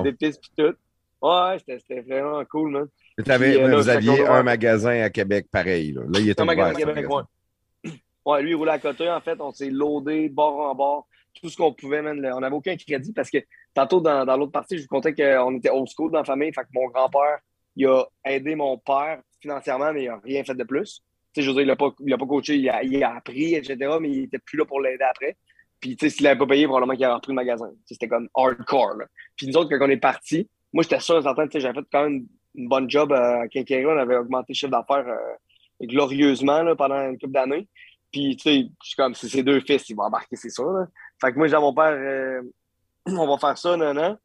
d'épices 0.02 0.38
puis 0.38 0.50
tout. 0.58 0.74
Ouais, 1.20 1.58
c'était 1.66 2.00
vraiment 2.00 2.44
cool, 2.44 2.70
man. 2.70 2.88
Avais, 3.26 3.60
euh, 3.60 3.76
vous 3.76 3.88
aviez 3.88 4.26
un 4.26 4.42
magasin 4.42 5.02
à 5.02 5.10
Québec 5.10 5.46
pareil. 5.50 5.92
Là, 5.92 6.02
là 6.08 6.20
il 6.20 6.30
était 6.30 6.40
un 6.40 6.44
magasin 6.44 6.70
à 6.70 6.74
Québec, 6.74 7.06
ouais. 7.10 7.92
ouais. 8.24 8.42
lui, 8.42 8.50
il 8.50 8.54
roulait 8.54 8.72
à 8.72 8.78
côté. 8.78 9.10
En 9.10 9.20
fait, 9.20 9.40
on 9.40 9.50
s'est 9.50 9.70
loadé 9.70 10.28
bord 10.28 10.60
en 10.60 10.74
bord. 10.74 11.08
Tout 11.40 11.48
ce 11.48 11.56
qu'on 11.56 11.72
pouvait, 11.72 12.02
man. 12.02 12.24
On 12.34 12.40
n'avait 12.40 12.54
aucun 12.54 12.76
crédit 12.76 13.12
parce 13.12 13.30
que 13.30 13.38
tantôt, 13.74 14.00
dans, 14.00 14.24
dans 14.24 14.36
l'autre 14.36 14.52
partie, 14.52 14.76
je 14.76 14.82
vous 14.82 14.88
comptais 14.88 15.14
qu'on 15.14 15.56
était 15.56 15.70
old 15.70 15.88
school 15.88 16.12
dans 16.12 16.18
la 16.18 16.24
famille. 16.24 16.52
Fait 16.52 16.62
que 16.62 16.68
mon 16.72 16.88
grand-père, 16.88 17.38
il 17.74 17.86
a 17.86 18.04
aidé 18.24 18.54
mon 18.54 18.78
père 18.78 19.20
financièrement, 19.40 19.92
mais 19.92 20.04
il 20.04 20.08
n'a 20.08 20.20
rien 20.22 20.44
fait 20.44 20.54
de 20.54 20.64
plus. 20.64 21.02
Tu 21.32 21.40
sais, 21.40 21.42
je 21.42 21.50
veux 21.50 21.54
dire, 21.54 21.62
il 21.62 21.68
n'a 21.68 21.76
pas, 21.76 21.90
pas 21.90 22.26
coaché, 22.26 22.56
il 22.56 22.68
a, 22.68 22.82
il 22.82 23.02
a, 23.02 23.16
appris, 23.16 23.54
etc., 23.54 23.76
mais 24.00 24.10
il 24.10 24.20
n'était 24.22 24.38
plus 24.38 24.58
là 24.58 24.64
pour 24.64 24.80
l'aider 24.80 25.04
après. 25.04 25.36
Puis, 25.80 25.96
tu 25.96 26.08
sais, 26.08 26.16
s'il 26.16 26.24
n'avait 26.24 26.38
pas 26.38 26.46
payé, 26.46 26.66
probablement 26.66 26.96
qu'il 26.96 27.06
aurait 27.06 27.14
repris 27.14 27.32
le 27.32 27.36
magasin. 27.36 27.70
C'était 27.84 28.08
comme 28.08 28.28
hardcore. 28.34 28.96
Là. 28.96 29.06
Puis, 29.36 29.46
nous 29.46 29.56
autres, 29.56 29.70
quand 29.70 29.86
on 29.86 29.90
est 29.90 29.96
partis, 29.96 30.48
moi, 30.72 30.82
j'étais 30.82 31.00
sûr, 31.00 31.22
j'avais 31.22 31.48
fait 31.48 31.86
quand 31.90 32.04
même 32.04 32.26
une 32.54 32.68
bonne 32.68 32.90
job 32.90 33.12
à 33.12 33.48
Quincaillerie. 33.48 33.86
On 33.86 33.98
avait 33.98 34.16
augmenté 34.16 34.46
le 34.52 34.54
chiffre 34.54 34.70
d'affaires 34.70 35.06
euh, 35.08 35.86
glorieusement 35.86 36.74
pendant 36.76 37.10
une 37.10 37.18
couple 37.18 37.32
d'années. 37.32 37.68
Puis, 38.12 38.36
tu 38.36 38.42
sais, 38.42 38.68
je 38.82 38.88
suis 38.88 38.96
comme, 38.96 39.14
c'est 39.14 39.28
ses 39.28 39.42
deux 39.42 39.60
fils, 39.60 39.88
ils 39.88 39.94
vont 39.94 40.04
embarquer, 40.04 40.36
c'est 40.36 40.50
sûr. 40.50 40.86
Fait 41.20 41.32
que 41.32 41.38
moi, 41.38 41.46
j'ai 41.46 41.56
mon 41.56 41.74
père, 41.74 41.92
euh, 41.92 42.42
on 43.06 43.26
va 43.26 43.38
faire 43.38 43.58
ça, 43.58 43.76
non, 43.76 43.92
non. 43.92 44.16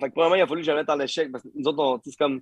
Fait 0.00 0.08
que, 0.08 0.14
premièrement, 0.14 0.36
il 0.36 0.42
a 0.42 0.46
fallu 0.46 0.60
que 0.62 0.66
je 0.66 0.72
mette 0.72 0.88
en 0.88 1.00
échec 1.00 1.30
parce 1.30 1.44
que 1.44 1.48
nous 1.54 1.66
autres, 1.66 2.00
c'est 2.04 2.16
comme, 2.16 2.40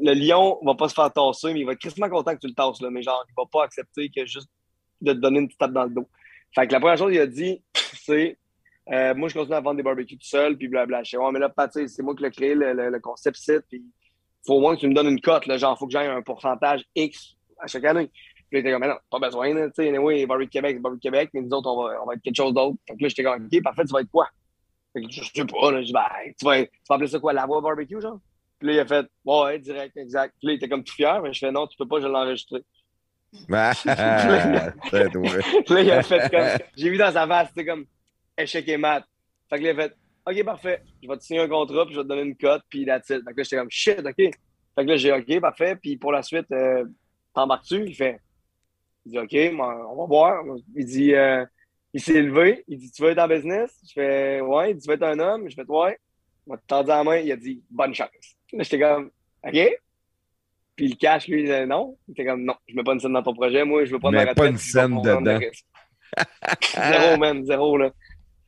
le 0.00 0.12
lion 0.14 0.58
va 0.62 0.74
pas 0.74 0.88
se 0.88 0.94
faire 0.94 1.12
tasser, 1.12 1.52
mais 1.52 1.60
il 1.60 1.66
va 1.66 1.72
être 1.72 1.80
tristement 1.80 2.08
content 2.08 2.34
que 2.34 2.40
tu 2.40 2.48
le 2.48 2.54
tasses, 2.54 2.80
là, 2.80 2.90
mais 2.90 3.02
genre, 3.02 3.24
il 3.28 3.34
va 3.36 3.44
pas 3.50 3.64
accepter 3.64 4.08
que 4.08 4.26
juste 4.26 4.48
de 5.00 5.12
te 5.12 5.18
donner 5.18 5.40
une 5.40 5.46
petite 5.46 5.60
tape 5.60 5.72
dans 5.72 5.84
le 5.84 5.90
dos. 5.90 6.08
Fait 6.54 6.66
que 6.66 6.72
la 6.72 6.80
première 6.80 6.98
chose 6.98 7.10
qu'il 7.10 7.20
a 7.20 7.26
dit, 7.26 7.62
c'est, 7.74 8.38
euh, 8.92 9.14
moi, 9.14 9.28
je 9.28 9.34
continue 9.34 9.56
à 9.56 9.60
vendre 9.60 9.76
des 9.76 9.82
barbecues 9.82 10.18
tout 10.18 10.26
seul, 10.26 10.56
puis 10.56 10.68
blabla. 10.68 11.02
Je 11.02 11.10
sais, 11.10 11.16
ouais, 11.16 11.32
mais 11.32 11.38
là, 11.38 11.52
c'est 11.72 12.02
moi 12.02 12.14
qui 12.14 12.22
l'ai 12.22 12.30
créé, 12.30 12.54
le, 12.54 12.72
le, 12.74 13.00
concept 13.00 13.36
site, 13.36 13.62
puis 13.68 13.82
faut 14.46 14.54
au 14.54 14.60
moins 14.60 14.74
que 14.74 14.80
tu 14.80 14.88
me 14.88 14.94
donnes 14.94 15.08
une 15.08 15.20
cote, 15.20 15.46
là, 15.46 15.56
genre, 15.56 15.78
faut 15.78 15.86
que 15.86 15.92
j'aille 15.92 16.08
un 16.08 16.20
pourcentage 16.22 16.84
X 16.94 17.34
à 17.58 17.66
chaque 17.66 17.84
année. 17.84 18.10
Puis 18.50 18.52
là, 18.52 18.58
était 18.60 18.72
comme, 18.72 18.82
mais 18.82 18.88
non, 18.88 18.96
pas 19.10 19.18
besoin, 19.18 19.54
tu 19.54 19.72
sais, 19.74 19.88
anyway, 19.88 20.26
Barbecue 20.26 20.50
Québec, 20.50 20.76
c'est 20.76 20.82
Barbecue 20.82 21.00
Québec, 21.00 21.30
mais 21.32 21.40
nous 21.40 21.50
autres, 21.50 21.70
on 21.70 21.82
va, 21.82 22.02
on 22.02 22.06
va 22.06 22.14
être 22.14 22.22
quelque 22.22 22.36
chose 22.36 22.52
d'autre. 22.52 22.76
Que 22.86 22.92
là, 22.92 23.08
j'étais 23.08 23.24
comme, 23.24 23.46
OK, 23.46 23.62
parfait, 23.62 23.84
tu 23.84 23.92
vas 23.92 24.00
être 24.00 24.10
quoi? 24.10 24.28
Fait 24.92 25.02
que 25.02 25.10
je 25.10 25.22
sais 25.22 25.44
pas, 25.44 25.72
là, 25.72 25.80
je 25.80 25.86
dis, 25.86 25.92
ben, 25.92 26.02
tu 26.38 26.44
vas, 26.44 26.62
tu 26.62 26.70
vas 26.88 26.94
appeler 26.94 27.08
ça 27.08 27.18
quoi, 27.18 27.32
la 27.32 27.46
voix 27.46 27.60
barbecue, 27.62 28.00
genre? 28.00 28.18
Puis 28.58 28.68
là, 28.68 28.74
il 28.74 28.78
a 28.80 28.86
fait, 28.86 29.06
ouais, 29.24 29.58
direct, 29.58 29.96
exact. 29.96 30.34
Puis 30.38 30.48
là, 30.48 30.52
il 30.52 30.56
était 30.56 30.68
comme 30.68 30.84
tout 30.84 30.94
fier, 30.94 31.22
mais 31.22 31.32
je 31.32 31.38
fais, 31.38 31.50
non, 31.50 31.66
tu 31.66 31.76
peux 31.76 31.88
pas, 31.88 32.00
je 32.00 32.06
vais 32.06 32.12
l'enregistrer. 32.12 32.62
Ah, 33.48 33.72
puis 34.84 35.74
là, 35.74 35.80
il 35.80 35.90
a 35.90 36.02
fait 36.02 36.30
comme, 36.30 36.68
j'ai 36.76 36.90
vu 36.90 36.96
dans 36.96 37.10
sa 37.10 37.26
face, 37.26 37.48
c'était 37.48 37.64
comme, 37.64 37.86
échec 38.38 38.68
et 38.68 38.76
mat. 38.76 39.04
Fait 39.48 39.58
que 39.58 39.64
là, 39.64 39.70
il 39.72 39.80
a 39.80 39.82
fait 39.82 39.94
OK, 40.26 40.44
parfait. 40.44 40.82
Je 41.02 41.08
vais 41.08 41.16
te 41.16 41.22
signer 41.22 41.40
un 41.40 41.48
contrat, 41.48 41.84
puis 41.84 41.94
je 41.94 42.00
vais 42.00 42.04
te 42.04 42.08
donner 42.08 42.22
une 42.22 42.36
cote, 42.36 42.62
puis 42.70 42.84
la 42.84 42.98
titre. 43.00 43.22
Fait 43.26 43.32
que 43.32 43.36
là, 43.38 43.42
j'étais 43.42 43.56
comme 43.56 43.70
shit, 43.70 43.98
OK. 44.00 44.14
Fait 44.16 44.32
que 44.76 44.82
là, 44.82 44.96
j'ai 44.96 45.12
OK, 45.12 45.40
parfait. 45.40 45.76
Puis 45.76 45.96
pour 45.96 46.12
la 46.12 46.22
suite, 46.22 46.50
euh, 46.52 46.84
t'embarques-tu? 47.34 47.84
Il 47.86 47.94
fait 47.94 48.20
Il 49.04 49.12
dit 49.12 49.18
OK, 49.18 49.54
on 49.60 49.96
va 49.96 50.06
voir. 50.06 50.42
Il 50.74 50.84
dit 50.86 51.14
euh, 51.14 51.44
Il 51.92 52.00
s'est 52.00 52.22
levé. 52.22 52.64
Il 52.68 52.78
dit 52.78 52.90
Tu 52.90 53.02
veux 53.02 53.10
être 53.10 53.18
en 53.18 53.28
business? 53.28 53.78
Je 53.86 53.92
fais 53.92 54.40
Ouais. 54.40 54.70
Il 54.70 54.76
dit 54.76 54.82
Tu 54.82 54.88
veux 54.88 54.94
être 54.96 55.02
un 55.02 55.18
homme? 55.18 55.48
Je 55.48 55.54
fais 55.54 55.64
Ouais. 55.68 55.98
Il 56.46 56.50
m'a 56.50 56.58
tendu 56.66 56.88
la 56.88 57.04
main. 57.04 57.16
Il 57.18 57.30
a 57.30 57.36
dit 57.36 57.62
Bonne 57.70 57.94
chance. 57.94 58.08
Là, 58.52 58.62
j'étais 58.62 58.80
comme 58.80 59.10
OK. 59.46 59.78
Puis 60.76 60.88
le 60.88 60.96
cash, 60.96 61.28
lui, 61.28 61.40
il 61.40 61.44
disait 61.44 61.66
non. 61.66 61.96
Il 62.08 62.12
était 62.12 62.24
comme 62.24 62.44
non, 62.44 62.54
je 62.66 62.74
mets 62.74 62.82
pas 62.82 62.94
une 62.94 63.00
scène 63.00 63.12
dans 63.12 63.22
ton 63.22 63.34
projet. 63.34 63.64
Moi, 63.64 63.84
je 63.84 63.92
veux 63.92 63.98
prendre 64.00 64.16
Mais 64.16 64.24
ma 64.24 64.30
retraite. 64.30 64.44
pas 64.44 64.50
une 64.50 64.58
scène 64.58 65.00
dedans. 65.02 65.38
zéro, 66.74 67.16
man, 67.16 67.44
zéro, 67.44 67.76
là. 67.76 67.92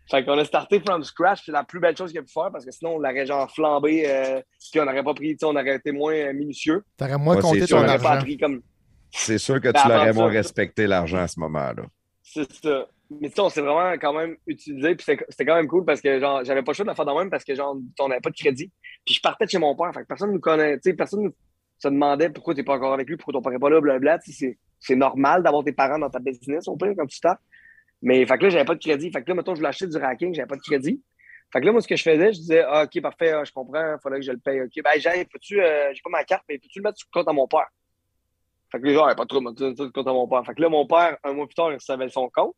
Fait 0.09 0.25
qu'on 0.25 0.39
a 0.39 0.45
starté 0.45 0.81
from 0.81 1.03
scratch, 1.03 1.43
c'est 1.45 1.53
la 1.53 1.65
plus 1.65 1.81
belle 1.81 1.97
chose 1.97 2.11
qu'il 2.11 2.21
a 2.21 2.23
pu 2.23 2.33
faire 2.33 2.51
parce 2.53 2.65
que 2.65 2.71
sinon 2.71 2.95
on 2.95 2.99
l'aurait 2.99 3.27
genre 3.27 3.51
flambé, 3.51 4.05
euh, 4.07 4.41
puis 4.71 4.81
on 4.81 4.85
n'aurait 4.85 5.03
pas 5.03 5.15
pris, 5.15 5.37
on 5.43 5.57
aurait 5.57 5.77
été 5.77 5.91
moins 5.91 6.15
euh, 6.15 6.33
minutieux. 6.33 6.85
T'aurais 6.97 7.19
moins 7.19 7.41
compté 7.41 7.67
ton 7.67 7.83
argent. 7.83 8.25
Comme... 8.41 8.63
C'est 9.11 9.39
sûr 9.39 9.61
que 9.61 9.71
ben, 9.71 9.81
tu 9.83 9.89
l'aurais 9.89 10.13
moins 10.13 10.29
respecté 10.29 10.87
l'argent 10.87 11.19
à 11.19 11.29
ce 11.29 11.41
moment-là. 11.41 11.83
C'est 12.23 12.51
ça. 12.53 12.87
Mais 13.21 13.31
tu 13.31 13.41
on 13.41 13.49
s'est 13.49 13.61
vraiment 13.61 13.93
quand 14.01 14.13
même 14.13 14.37
utilisé, 14.47 14.95
puis 14.97 15.05
c'était 15.29 15.45
quand 15.45 15.55
même 15.55 15.69
cool 15.69 15.85
parce 15.85 16.01
que 16.01 16.19
genre 16.21 16.45
j'avais 16.45 16.63
pas 16.63 16.73
le 16.73 16.77
choix 16.77 16.85
de 16.85 16.91
la 16.91 16.95
faire 16.95 17.07
de 17.07 17.13
même 17.13 17.31
parce 17.31 17.45
que 17.45 17.55
genre 17.55 17.77
on 18.01 18.09
n'avait 18.09 18.21
pas 18.21 18.31
de 18.31 18.37
crédit. 18.37 18.71
Puis 19.05 19.15
je 19.15 19.21
partais 19.21 19.45
de 19.45 19.51
chez 19.51 19.59
mon 19.59 19.77
père, 19.77 19.93
fait 19.93 20.03
que 20.03 20.07
personne 20.07 20.33
nous 20.33 20.41
connaît, 20.41 20.75
tu 20.77 20.91
sais, 20.91 20.95
personne 20.95 21.23
nous 21.23 21.35
se 21.79 21.89
demandait 21.89 22.31
pourquoi 22.31 22.55
tu 22.55 22.61
n'es 22.61 22.65
pas 22.65 22.75
encore 22.75 22.95
avec 22.95 23.09
lui, 23.09 23.17
pourquoi 23.17 23.35
ton 23.35 23.43
père 23.43 23.53
n'est 23.53 23.59
pas 23.59 23.71
là, 23.71 23.81
blablabla. 23.81 24.19
C'est 24.79 24.97
normal 24.97 25.43
d'avoir 25.43 25.65
tes 25.65 25.73
parents 25.73 25.99
dans 25.99 26.11
ta 26.11 26.19
business, 26.19 26.69
au 26.69 26.77
pire, 26.77 26.95
comme 26.97 27.07
tu 27.07 27.17
startes. 27.17 27.41
Mais 28.03 28.25
fait 28.27 28.39
que 28.39 28.45
là, 28.45 28.51
j'avais 28.51 28.65
pas 28.65 28.75
de 28.75 28.81
crédit. 28.81 29.11
Fait 29.11 29.23
que 29.23 29.29
là, 29.29 29.35
mettons, 29.35 29.55
je 29.55 29.59
voulais 29.59 29.69
acheter 29.69 29.87
du 29.87 29.97
racking, 29.97 30.35
j'avais 30.35 30.49
pas 30.49 30.57
de 30.57 30.61
crédit. 30.61 31.03
Fait 31.53 31.61
que 31.61 31.67
là, 31.67 31.73
moi, 31.73 31.81
ce 31.81 31.89
que 31.89 31.97
je 31.97 32.03
faisais, 32.03 32.33
je 32.33 32.39
disais, 32.39 32.65
ah, 32.67 32.85
OK, 32.85 33.01
parfait, 33.01 33.33
ah, 33.33 33.45
je 33.45 33.53
comprends, 33.53 33.95
il 33.95 33.99
faudrait 34.03 34.19
que 34.19 34.27
je 34.27 34.33
le 34.33 34.39
paye. 34.39 34.61
OK, 34.63 34.73
ben, 34.83 34.91
j'ai, 34.97 35.25
peux-tu, 35.25 35.61
euh, 35.61 35.93
j'ai 35.95 36.01
pas 36.03 36.11
ma 36.11 36.25
carte, 36.25 36.43
mais 36.49 36.59
peux-tu 36.59 36.81
le 36.81 36.83
mettre 36.85 36.99
sur 36.99 37.09
le 37.13 37.19
compte 37.19 37.29
à 37.29 37.33
mon 37.33 37.47
père? 37.47 37.69
Fait 38.71 38.81
que 38.81 38.85
les 38.85 38.95
gens, 38.95 39.07
pas 39.15 39.27
trop, 39.27 39.41
mettre 39.41 39.59
sur 39.59 39.85
le 39.85 39.91
compte 39.91 40.09
à 40.09 40.13
mon 40.13 40.27
père. 40.27 40.45
Fait 40.45 40.55
que 40.55 40.63
là, 40.63 40.69
mon 40.69 40.87
père, 40.87 41.17
un 41.23 41.33
mois 41.33 41.47
plus 41.47 41.55
tard, 41.55 41.73
il 41.73 41.81
savait 41.81 42.09
son 42.09 42.29
compte. 42.29 42.57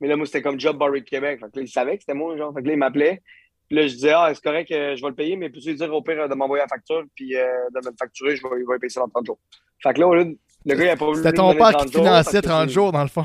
Mais 0.00 0.08
là, 0.08 0.16
moi, 0.16 0.26
c'était 0.26 0.42
comme 0.42 0.60
Job 0.60 0.76
Barry 0.76 1.02
Québec. 1.02 1.40
Fait 1.40 1.50
que 1.50 1.56
là, 1.56 1.62
il 1.62 1.68
savait 1.68 1.96
que 1.96 2.02
c'était 2.02 2.14
moi, 2.14 2.36
genre. 2.36 2.52
Fait 2.54 2.62
que 2.62 2.66
là, 2.68 2.74
il 2.74 2.78
m'appelait. 2.78 3.22
Puis 3.66 3.76
là, 3.76 3.86
je 3.86 3.94
disais, 3.94 4.12
ah, 4.12 4.30
c'est 4.32 4.42
correct, 4.42 4.70
euh, 4.70 4.94
je 4.96 5.02
vais 5.02 5.08
le 5.08 5.14
payer, 5.14 5.36
mais 5.36 5.50
peux-tu 5.50 5.70
lui 5.70 5.76
dire 5.76 5.92
au 5.92 6.02
pire 6.02 6.28
de 6.28 6.34
m'envoyer 6.34 6.62
la 6.62 6.68
facture, 6.68 7.04
puis 7.14 7.36
euh, 7.36 7.46
de 7.74 7.86
me 7.86 7.94
facturer, 7.98 8.36
je 8.36 8.42
vais, 8.42 8.56
vais 8.56 8.78
payer 8.78 8.88
ça 8.90 9.00
dans 9.00 9.08
30 9.08 9.26
jours. 9.26 9.38
Fait 9.82 9.92
que 9.92 10.00
là, 10.00 10.24
le 10.64 10.74
gars, 10.74 10.84
il 10.84 10.88
a 10.88 10.96
pas 10.96 11.06
voulu. 11.06 11.18
C'était 11.18 11.32
ton 11.32 11.54
père 11.54 11.76
qui 11.76 11.92
finançait 11.92 12.40
30 12.40 12.68
jours, 12.68 12.92
dans 12.92 13.02
le 13.02 13.08
fond 13.08 13.24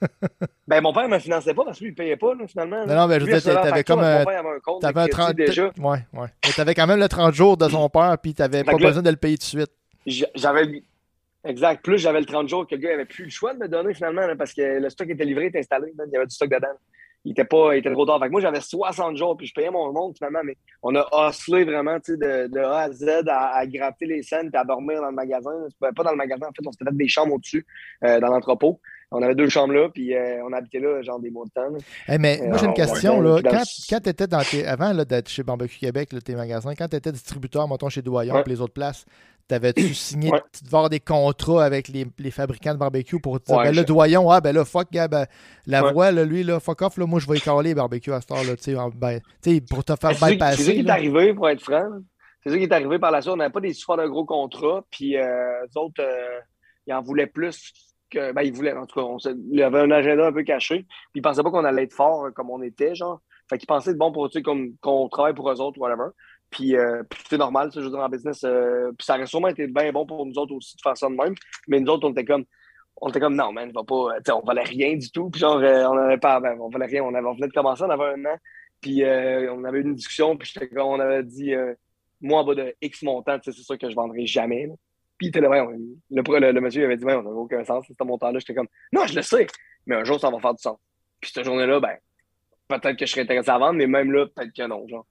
ben, 0.68 0.80
mon 0.80 0.92
père 0.92 1.08
ne 1.08 1.14
me 1.14 1.18
finançait 1.18 1.54
pas 1.54 1.64
parce 1.64 1.78
que 1.78 1.84
lui, 1.84 1.90
il 1.90 1.92
ne 1.92 1.96
payait 1.96 2.16
pas, 2.16 2.32
finalement. 2.46 2.86
Non, 2.86 2.94
non, 2.94 3.06
mais 3.06 3.20
je 3.20 3.26
veux 3.26 3.38
dire, 3.38 3.42
t'avais 3.42 3.84
comme. 3.84 4.00
Mon 4.00 4.24
père 4.24 4.40
avait 4.40 4.56
un 4.56 4.60
compte. 4.60 4.82
T'avais 4.82 5.00
un 5.00 5.08
30 5.08 5.34
déjà. 5.34 5.70
Ouais, 5.78 5.98
ouais. 6.12 6.28
Mais 6.44 6.52
t'avais 6.52 6.74
quand 6.74 6.86
même 6.86 7.00
le 7.00 7.08
30 7.08 7.34
jours 7.34 7.56
de 7.56 7.68
son 7.68 7.88
père, 7.88 8.16
puis 8.20 8.34
t'avais 8.34 8.64
pas 8.64 8.76
besoin 8.76 9.02
de 9.02 9.10
le 9.10 9.16
payer 9.16 9.36
tout 9.36 9.56
de 9.56 9.64
suite. 9.64 10.30
J'avais. 10.34 10.82
Exact. 11.44 11.82
Plus 11.82 11.98
j'avais 11.98 12.20
le 12.20 12.26
30 12.26 12.48
jours 12.48 12.66
que 12.66 12.74
le 12.74 12.80
gars 12.80 12.90
n'avait 12.90 13.06
plus 13.06 13.24
le 13.24 13.30
choix 13.30 13.54
de 13.54 13.58
me 13.58 13.68
donner, 13.68 13.94
finalement, 13.94 14.22
parce 14.36 14.52
que 14.52 14.60
le 14.60 14.90
stock 14.90 15.08
était 15.08 15.24
livré, 15.24 15.46
était 15.46 15.58
installé. 15.58 15.92
il 15.92 16.12
y 16.12 16.16
avait 16.16 16.26
du 16.26 16.34
stock 16.34 16.50
dedans. 16.50 16.68
Il 17.26 17.32
était, 17.32 17.44
pas, 17.44 17.74
il 17.74 17.80
était 17.80 17.92
trop 17.92 18.06
tard. 18.06 18.18
Fait 18.18 18.26
que 18.26 18.32
moi, 18.32 18.40
j'avais 18.40 18.62
60 18.62 19.16
jours, 19.16 19.36
puis 19.36 19.46
je 19.46 19.52
payais 19.52 19.70
mon 19.70 19.92
monde, 19.92 20.16
finalement. 20.16 20.40
Mais 20.42 20.56
on 20.82 20.94
a 20.96 21.06
hustlé 21.28 21.64
vraiment, 21.64 21.98
tu 22.00 22.12
sais, 22.12 22.18
de, 22.18 22.46
de, 22.46 22.60
A 22.60 22.78
à 22.80 22.92
Z 22.92 23.08
à, 23.28 23.56
à 23.58 23.66
gratter 23.66 24.06
les 24.06 24.22
scènes, 24.22 24.50
puis 24.50 24.58
à 24.58 24.64
dormir 24.64 25.02
dans 25.02 25.08
le 25.08 25.14
magasin. 25.14 25.50
Pas 25.80 26.02
dans 26.02 26.12
le 26.12 26.16
magasin, 26.16 26.46
en 26.46 26.52
fait, 26.52 26.66
on 26.66 26.72
s'était 26.72 26.86
fait 26.86 26.96
des 26.96 27.08
chambres 27.08 27.34
au-dessus, 27.34 27.66
euh, 28.04 28.20
dans 28.20 28.28
l'entrepôt 28.28 28.80
on 29.12 29.22
avait 29.22 29.34
deux 29.34 29.48
chambres 29.48 29.74
là, 29.74 29.88
puis 29.88 30.14
euh, 30.14 30.44
on 30.44 30.52
habitait 30.52 30.78
là, 30.78 31.02
genre 31.02 31.18
des 31.18 31.30
mois 31.30 31.44
de 31.46 31.50
temps. 31.50 31.68
Mais 32.18 32.40
moi, 32.46 32.58
j'ai 32.58 32.66
une 32.66 32.74
question. 32.74 33.20
là. 33.20 33.40
Quand, 33.42 33.62
quand 33.88 34.00
tu 34.00 34.08
étais 34.08 34.26
dans 34.26 34.42
tes. 34.42 34.66
Avant 34.66 34.94
d'être 34.94 35.28
chez 35.28 35.42
Barbecue 35.42 35.78
Québec, 35.78 36.10
tes 36.24 36.34
magasins, 36.34 36.74
quand 36.74 36.88
tu 36.88 36.96
étais 36.96 37.12
distributeur, 37.12 37.66
mettons, 37.68 37.88
chez 37.88 38.02
Doyon 38.02 38.42
et 38.44 38.48
les 38.48 38.60
autres 38.60 38.72
places, 38.72 39.04
t'avais-tu 39.48 39.94
signé, 39.94 40.30
tu 40.52 40.64
devais 40.64 40.76
avoir 40.76 40.90
des 40.90 41.00
contrats 41.00 41.64
avec 41.64 41.88
les, 41.88 42.06
les, 42.18 42.30
fabricants 42.30 42.72
de 42.72 42.78
barbecue 42.78 43.18
pour 43.20 43.40
dire, 43.40 43.56
ben 43.56 43.74
là, 43.74 43.82
Doyon, 43.82 44.30
ah, 44.30 44.40
ben 44.40 44.54
là, 44.54 44.64
fuck, 44.64 44.88
ben, 44.92 45.26
la 45.66 45.90
voix, 45.92 46.12
là, 46.12 46.24
lui, 46.24 46.44
là, 46.44 46.60
fuck 46.60 46.82
off, 46.82 46.96
là, 46.96 47.06
moi, 47.06 47.18
je 47.18 47.28
vais 47.28 47.38
y 47.38 47.40
caler 47.40 47.74
barbecue 47.74 48.12
à 48.12 48.20
ce 48.20 48.26
temps 48.26 48.42
là, 48.42 48.56
tu 48.56 48.74
sais, 48.74 48.76
ben, 48.94 49.20
pour 49.68 49.84
te 49.84 49.94
faire 49.96 50.12
bypasser. 50.12 50.56
C'est 50.56 50.64
ça 50.64 50.72
qui 50.72 50.80
est 50.80 50.90
arrivé, 50.90 51.34
pour 51.34 51.48
être 51.48 51.62
franc. 51.62 51.88
C'est 52.42 52.50
ça 52.50 52.56
qui 52.56 52.62
est 52.62 52.72
arrivé 52.72 52.98
par 52.98 53.10
la 53.10 53.20
suite. 53.20 53.34
On 53.34 53.36
n'avait 53.36 53.52
pas 53.52 53.60
des 53.60 53.74
super 53.74 53.96
de 53.98 54.06
gros 54.06 54.24
contrats, 54.24 54.82
puis 54.90 55.16
euh, 55.16 55.22
eux 55.22 55.78
autres, 55.78 56.00
euh, 56.02 56.40
ils 56.86 56.94
en 56.94 57.02
voulaient 57.02 57.26
plus 57.26 57.72
ben, 58.18 58.42
il 58.42 58.52
voulait, 58.52 58.72
en 58.72 58.86
tout 58.86 59.00
cas, 59.00 59.30
il 59.50 59.62
avait 59.62 59.80
un 59.80 59.90
agenda 59.90 60.26
un 60.26 60.32
peu 60.32 60.42
caché. 60.42 60.86
Puis 61.12 61.16
il 61.16 61.22
pensait 61.22 61.42
pas 61.42 61.50
qu'on 61.50 61.64
allait 61.64 61.84
être 61.84 61.92
fort 61.94 62.28
comme 62.34 62.50
on 62.50 62.62
était, 62.62 62.94
genre. 62.94 63.20
Fait 63.48 63.58
qu'il 63.58 63.66
pensait 63.66 63.94
bon 63.94 64.12
pour, 64.12 64.30
tu 64.30 64.42
qu'on 64.42 65.08
travaille 65.08 65.34
pour 65.34 65.50
eux 65.50 65.60
autres, 65.60 65.78
whatever. 65.80 66.10
Puis, 66.50 66.76
euh, 66.76 67.02
normal, 67.32 67.72
ça, 67.72 67.80
je 67.80 67.86
veux 67.86 67.90
dire, 67.90 68.00
en 68.00 68.08
business. 68.08 68.44
euh, 68.44 68.92
puis 68.98 69.04
ça 69.04 69.16
aurait 69.16 69.26
sûrement 69.26 69.48
été 69.48 69.66
bien 69.66 69.92
bon 69.92 70.06
pour 70.06 70.24
nous 70.26 70.36
autres 70.38 70.54
aussi 70.54 70.76
de 70.76 70.80
faire 70.82 70.96
ça 70.96 71.08
de 71.08 71.14
même. 71.14 71.34
Mais 71.68 71.80
nous 71.80 71.90
autres, 71.90 72.08
on 72.08 72.12
était 72.12 72.24
comme, 72.24 72.44
on 73.00 73.08
était 73.08 73.20
comme, 73.20 73.36
non, 73.36 73.52
man, 73.52 73.70
va 73.72 73.82
pas, 73.84 74.34
on 74.34 74.46
valait 74.46 74.62
rien 74.62 74.96
du 74.96 75.10
tout. 75.10 75.30
Puis 75.30 75.40
genre, 75.40 75.58
euh, 75.58 75.84
on 75.86 75.96
avait 75.96 76.18
pas, 76.18 76.40
on 76.60 76.68
valait 76.68 76.86
rien. 76.86 77.04
On, 77.04 77.14
avait, 77.14 77.26
on 77.26 77.34
venait 77.34 77.48
de 77.48 77.52
commencer, 77.52 77.84
on 77.84 77.90
avait 77.90 78.14
un 78.14 78.24
an. 78.26 78.36
Puis 78.80 79.04
euh, 79.04 79.52
on 79.52 79.64
avait 79.64 79.78
eu 79.78 79.82
une 79.82 79.94
discussion, 79.94 80.36
puis 80.36 80.52
on 80.76 80.98
avait 81.00 81.22
dit, 81.22 81.54
euh, 81.54 81.74
moi, 82.20 82.40
en 82.40 82.44
bas 82.44 82.54
de 82.54 82.74
X 82.80 83.02
montant, 83.02 83.38
c'est 83.42 83.52
sûr 83.52 83.78
que 83.78 83.90
je 83.90 83.94
vendrai 83.94 84.26
jamais. 84.26 84.68
Puis 85.20 85.30
il 85.34 85.38
là, 85.38 85.66
le, 86.10 86.22
le, 86.22 86.52
le 86.52 86.60
monsieur 86.62 86.82
avait 86.86 86.96
dit, 86.96 87.04
ouais, 87.04 87.14
on 87.14 87.22
n'a 87.22 87.28
aucun 87.28 87.62
sens, 87.62 87.84
ce 87.86 88.04
montant-là. 88.04 88.38
J'étais 88.38 88.54
comme, 88.54 88.68
non, 88.90 89.06
je 89.06 89.14
le 89.14 89.20
sais, 89.20 89.46
mais 89.84 89.96
un 89.96 90.04
jour, 90.04 90.18
ça 90.18 90.30
va 90.30 90.40
faire 90.40 90.54
du 90.54 90.62
sens. 90.62 90.78
Puis 91.20 91.30
cette 91.34 91.44
journée-là, 91.44 91.78
ben, 91.78 91.94
peut-être 92.68 92.96
que 92.96 93.04
je 93.04 93.10
serais 93.10 93.20
intéressé 93.20 93.50
à 93.50 93.58
vendre, 93.58 93.74
mais 93.74 93.86
même 93.86 94.10
là, 94.12 94.24
peut-être 94.34 94.50
que 94.56 94.66
non, 94.66 94.88
genre. 94.88 95.04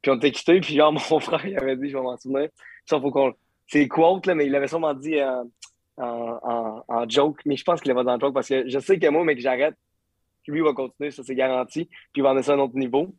Puis 0.00 0.12
on 0.12 0.14
était 0.14 0.30
quittés, 0.30 0.60
puis 0.60 0.76
genre, 0.76 0.92
mon 1.10 1.18
frère, 1.18 1.44
il 1.44 1.58
avait 1.58 1.76
dit, 1.76 1.88
je 1.88 1.96
vais 1.96 2.02
m'en 2.02 2.16
souvenir, 2.16 2.50
ça, 2.86 3.00
faut 3.00 3.10
qu'on. 3.10 3.32
C'est 3.66 3.88
quote, 3.88 4.26
là, 4.26 4.36
mais 4.36 4.46
il 4.46 4.54
avait 4.54 4.68
sûrement 4.68 4.94
dit 4.94 5.18
euh, 5.18 5.42
en, 5.96 6.38
en, 6.44 6.84
en 6.86 7.08
joke, 7.08 7.40
mais 7.44 7.56
je 7.56 7.64
pense 7.64 7.80
qu'il 7.80 7.90
avait 7.90 8.04
dit 8.04 8.10
en 8.10 8.20
joke 8.20 8.32
parce 8.32 8.48
que 8.48 8.68
je 8.68 8.78
sais 8.78 9.00
que 9.00 9.08
moi, 9.08 9.24
mais 9.24 9.34
que 9.34 9.40
j'arrête, 9.42 9.74
lui, 10.46 10.60
il 10.60 10.64
va 10.64 10.72
continuer, 10.72 11.10
ça, 11.10 11.24
c'est 11.24 11.34
garanti, 11.34 11.86
puis 11.86 12.20
il 12.20 12.22
va 12.22 12.30
emmener 12.30 12.44
ça 12.44 12.52
à 12.52 12.54
un 12.54 12.60
autre 12.60 12.76
niveau. 12.76 13.12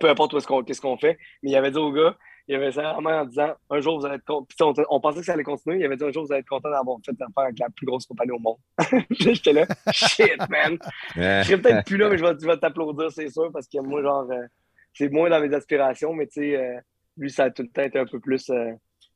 Peu 0.00 0.08
importe 0.08 0.34
est-ce 0.34 0.46
qu'on 0.46 0.64
qu'est-ce 0.64 0.80
qu'on 0.80 0.96
fait, 0.96 1.18
mais 1.42 1.50
il 1.50 1.56
avait 1.56 1.70
dit 1.70 1.78
au 1.78 1.92
gars, 1.92 2.16
il 2.50 2.56
avait 2.56 2.72
ça 2.72 2.92
vraiment 2.94 3.10
en 3.20 3.24
disant 3.24 3.52
un 3.70 3.80
jour 3.80 4.00
vous 4.00 4.06
allez 4.06 4.16
être 4.16 4.24
content. 4.24 4.46
Puis 4.48 4.56
on, 4.62 4.74
on 4.90 5.00
pensait 5.00 5.20
que 5.20 5.26
ça 5.26 5.34
allait 5.34 5.44
continuer. 5.44 5.78
Il 5.78 5.84
avait 5.84 5.96
dit 5.96 6.04
un 6.04 6.10
jour 6.10 6.24
vous 6.24 6.32
allez 6.32 6.40
être 6.40 6.48
content 6.48 6.68
d'avoir 6.70 6.98
fait 7.04 7.12
affaire 7.12 7.44
avec 7.44 7.58
la 7.58 7.68
plus 7.70 7.86
grosse 7.86 8.06
compagnie 8.06 8.32
au 8.32 8.38
monde. 8.38 8.56
J'étais 9.10 9.52
là, 9.52 9.66
shit, 9.92 10.36
man. 10.48 10.76
Je 11.14 11.42
serais 11.44 11.58
peut-être 11.58 11.84
plus 11.86 11.96
là, 11.96 12.08
mais 12.08 12.18
je 12.18 12.24
vais, 12.46 12.56
t'applaudir, 12.56 13.10
c'est 13.12 13.28
sûr, 13.28 13.50
parce 13.52 13.68
que 13.68 13.78
moi, 13.80 14.02
genre, 14.02 14.26
euh, 14.30 14.46
c'est 14.92 15.08
moins 15.10 15.30
dans 15.30 15.40
mes 15.40 15.54
aspirations, 15.54 16.12
mais 16.12 16.26
tu 16.26 16.40
sais, 16.40 16.56
euh, 16.56 16.80
lui, 17.16 17.30
ça 17.30 17.44
a 17.44 17.50
tout 17.50 17.62
le 17.62 17.68
temps 17.68 17.82
été 17.82 17.98
un 17.98 18.06
peu 18.06 18.18
plus. 18.20 18.50
euh, 18.50 18.72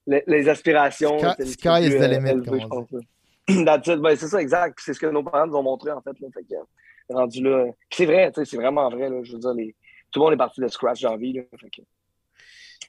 les, 0.06 0.22
les 0.26 0.48
aspirations. 0.48 1.18
Sky- 1.18 1.86
is 1.86 1.90
the 1.90 2.02
euh, 2.02 2.06
limit, 2.08 2.44
comme 2.46 2.60
on. 2.70 2.86
Ben, 3.64 4.16
c'est 4.16 4.28
ça, 4.28 4.40
exact. 4.40 4.78
C'est 4.80 4.94
ce 4.94 5.00
que 5.00 5.06
nos 5.06 5.22
parents 5.22 5.46
nous 5.46 5.56
ont 5.56 5.62
montré, 5.62 5.90
en 5.90 6.00
fait. 6.00 6.18
Là, 6.20 6.28
fait 6.32 6.42
que, 6.44 7.12
rendu 7.14 7.42
là. 7.42 7.66
C'est 7.90 8.06
vrai, 8.06 8.30
tu 8.32 8.40
sais, 8.40 8.50
c'est 8.50 8.56
vraiment 8.56 8.88
vrai. 8.88 9.08
Là, 9.10 9.20
je 9.22 9.32
veux 9.32 9.38
dire, 9.38 9.52
les- 9.54 9.74
tout 10.10 10.20
le 10.20 10.24
monde 10.26 10.32
est 10.34 10.38
parti 10.38 10.60
de 10.60 10.68
scratch 10.68 11.02
dans 11.02 11.10
la 11.10 11.16
vie. 11.16 11.32
Là, 11.32 11.42
fait 11.60 11.68
que, 11.68 11.82
c'est 11.82 11.84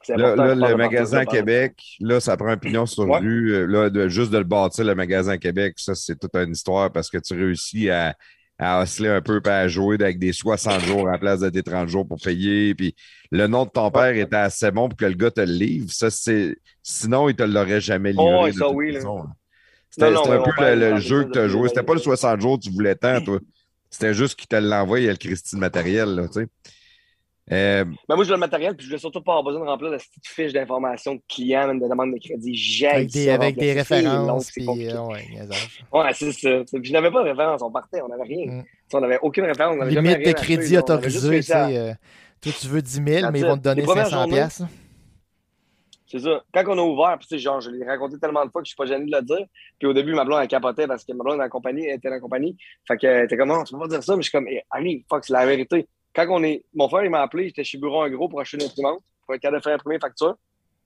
Là, 0.09 0.55
le 0.55 0.75
magasin 0.75 1.19
à 1.19 1.25
Québec, 1.25 1.81
là, 1.99 2.19
ça 2.19 2.37
prend 2.37 2.49
un 2.49 2.57
pignon 2.57 2.85
sur 2.85 3.07
Ouais. 3.07 3.19
rue. 3.19 3.53
Euh, 3.53 3.65
Là, 3.65 3.89
de- 3.89 4.07
juste 4.07 4.31
de 4.31 4.37
le 4.37 4.43
bâtir, 4.43 4.85
le 4.85 4.95
magasin 4.95 5.33
à 5.33 5.37
Québec, 5.37 5.75
ça, 5.77 5.95
c'est 5.95 6.19
toute 6.19 6.35
une 6.35 6.51
histoire 6.51 6.91
parce 6.91 7.09
que 7.09 7.17
tu 7.17 7.33
réussis 7.33 7.89
à, 7.89 8.15
à 8.59 8.81
osciller 8.81 9.09
un 9.09 9.21
peu, 9.21 9.41
puis 9.41 9.51
à 9.51 9.67
jouer 9.67 9.95
avec 9.99 10.19
des 10.19 10.31
60 10.33 10.79
jours 10.85 11.07
à 11.07 11.13
la 11.13 11.17
place 11.17 11.39
de 11.41 11.49
des 11.49 11.63
30 11.63 11.89
jours 11.89 12.07
pour 12.07 12.19
payer. 12.21 12.75
Puis 12.75 12.95
le 13.31 13.47
nom 13.47 13.65
de 13.65 13.69
ton 13.71 13.91
père 13.91 14.15
était 14.15 14.35
assez 14.35 14.71
bon 14.71 14.89
pour 14.89 14.97
que 14.97 15.05
le 15.05 15.15
gars 15.15 15.31
te 15.31 15.41
le 15.41 15.51
livre. 15.51 15.91
Ça, 15.91 16.09
c'est... 16.09 16.55
Sinon, 16.83 17.29
il 17.29 17.35
te 17.35 17.43
l'aurait 17.43 17.81
jamais 17.81 18.11
livré. 18.11 18.25
Oh, 18.27 18.51
ça, 18.51 18.69
oui. 18.69 18.95
C'était 19.89 20.07
un 20.07 20.43
peu 20.43 20.75
le, 20.75 20.99
jeu 20.99 21.23
que 21.23 21.31
tu 21.31 21.39
as 21.39 21.47
joué. 21.47 21.69
C'était 21.69 21.83
pas 21.83 21.93
le 21.93 21.99
années. 21.99 22.03
60 22.03 22.41
jours 22.41 22.59
que 22.59 22.65
tu 22.65 22.71
voulais 22.71 22.95
tant, 22.95 23.21
toi. 23.21 23.39
C'était 23.89 24.13
juste 24.13 24.37
qu'il 24.37 24.47
te 24.47 24.57
l'envoie, 24.57 24.99
il 24.99 25.05
y 25.05 25.09
a 25.09 25.11
le 25.11 25.17
Christine 25.17 25.59
matériel, 25.59 26.09
là, 26.15 26.27
tu 26.27 26.41
sais. 26.41 26.47
Euh, 27.51 27.85
Mais 28.09 28.15
moi, 28.15 28.23
je 28.23 28.29
veux 28.29 28.35
le 28.35 28.39
matériel, 28.39 28.75
puis 28.75 28.87
je 28.87 28.91
veux 28.91 28.97
surtout 28.97 29.21
pas 29.21 29.33
avoir 29.33 29.43
besoin 29.43 29.65
de 29.65 29.69
remplir 29.69 29.91
la 29.91 29.97
petite 29.97 30.27
fiche 30.27 30.51
d'information 30.51 31.15
de 31.15 31.21
client, 31.29 31.67
même 31.67 31.79
de 31.79 31.87
demande 31.87 32.11
de 32.13 32.19
crédit. 32.19 32.55
J'ai 32.55 32.87
Avec 32.87 33.11
des, 33.11 33.29
avec 33.29 33.55
des 33.55 33.73
références. 33.73 34.51
Puis, 34.51 34.67
euh, 34.67 35.03
ouais, 35.03 36.13
c'est 36.13 36.31
ça. 36.31 36.49
Puis 36.71 36.85
je 36.85 36.93
n'avais 36.93 37.11
pas 37.11 37.23
de 37.23 37.29
référence, 37.29 37.61
on 37.61 37.71
partait, 37.71 38.01
on 38.01 38.07
n'avait 38.07 38.23
rien. 38.23 38.51
Mm. 38.51 38.63
On 38.93 38.99
n'avait 38.99 39.19
aucune 39.21 39.45
référence. 39.45 39.75
on 39.79 39.89
jamais 39.89 40.15
Limite 40.15 40.27
de 40.27 40.31
crédit 40.31 40.77
avait 40.77 40.91
autorisé, 40.91 41.41
euh, 41.51 41.93
toi, 42.41 42.51
tu 42.59 42.67
veux 42.67 42.81
10 42.81 43.03
000, 43.05 43.31
mais 43.31 43.39
ils 43.39 43.45
vont 43.45 43.57
te 43.57 43.63
donner 43.63 43.81
Les 43.81 43.87
premières 43.87 44.05
500 44.05 44.17
journées, 44.17 44.33
piastres. 44.33 44.63
C'est 46.07 46.19
ça. 46.19 46.43
Quand 46.53 46.63
on 46.67 46.77
a 46.77 46.81
ouvert, 46.81 47.17
puis 47.19 47.39
genre, 47.39 47.61
je 47.61 47.69
l'ai 47.71 47.85
raconté 47.85 48.17
tellement 48.19 48.45
de 48.45 48.51
fois 48.51 48.61
que 48.61 48.67
je 48.67 48.69
suis 48.69 48.75
pas 48.75 48.85
gêné 48.85 49.05
de 49.05 49.15
le 49.15 49.21
dire. 49.23 49.45
Puis 49.79 49.87
au 49.87 49.93
début, 49.93 50.13
ma 50.13 50.23
blonde, 50.23 50.39
elle 50.41 50.47
capotait 50.47 50.87
parce 50.87 51.03
que 51.03 51.13
ma 51.13 51.23
blonde, 51.23 51.37
dans 51.37 51.43
la 51.43 51.49
compagnie, 51.49 51.85
elle 51.85 51.97
était 51.97 52.07
dans 52.07 52.15
la 52.15 52.19
compagnie. 52.19 52.55
Fait 52.87 52.97
que, 52.97 53.07
elle 53.07 53.25
était 53.25 53.37
comme, 53.37 53.49
non, 53.49 53.63
tu 53.63 53.73
peux 53.73 53.79
pas 53.79 53.87
dire 53.87 54.03
ça, 54.03 54.15
mais 54.15 54.21
je 54.21 54.29
suis 54.29 54.37
comme, 54.37 54.47
hey, 54.47 54.61
Ali, 54.69 55.05
fuck, 55.09 55.25
c'est 55.25 55.33
la 55.33 55.45
vérité. 55.45 55.87
Quand 56.15 56.25
on 56.29 56.43
est, 56.43 56.63
mon 56.73 56.87
frère, 56.87 57.03
il 57.03 57.09
m'a 57.09 57.21
appelé, 57.21 57.47
j'étais 57.47 57.63
chez 57.63 57.77
Bureau 57.77 58.03
en 58.03 58.09
gros 58.09 58.29
pour 58.29 58.39
acheter 58.39 58.57
une 58.57 58.69
imprimante, 58.69 59.01
pour 59.25 59.35
être 59.35 59.41
capable 59.41 59.59
de 59.59 59.63
faire 59.63 59.75
imprimer 59.75 59.99
facture. 59.99 60.35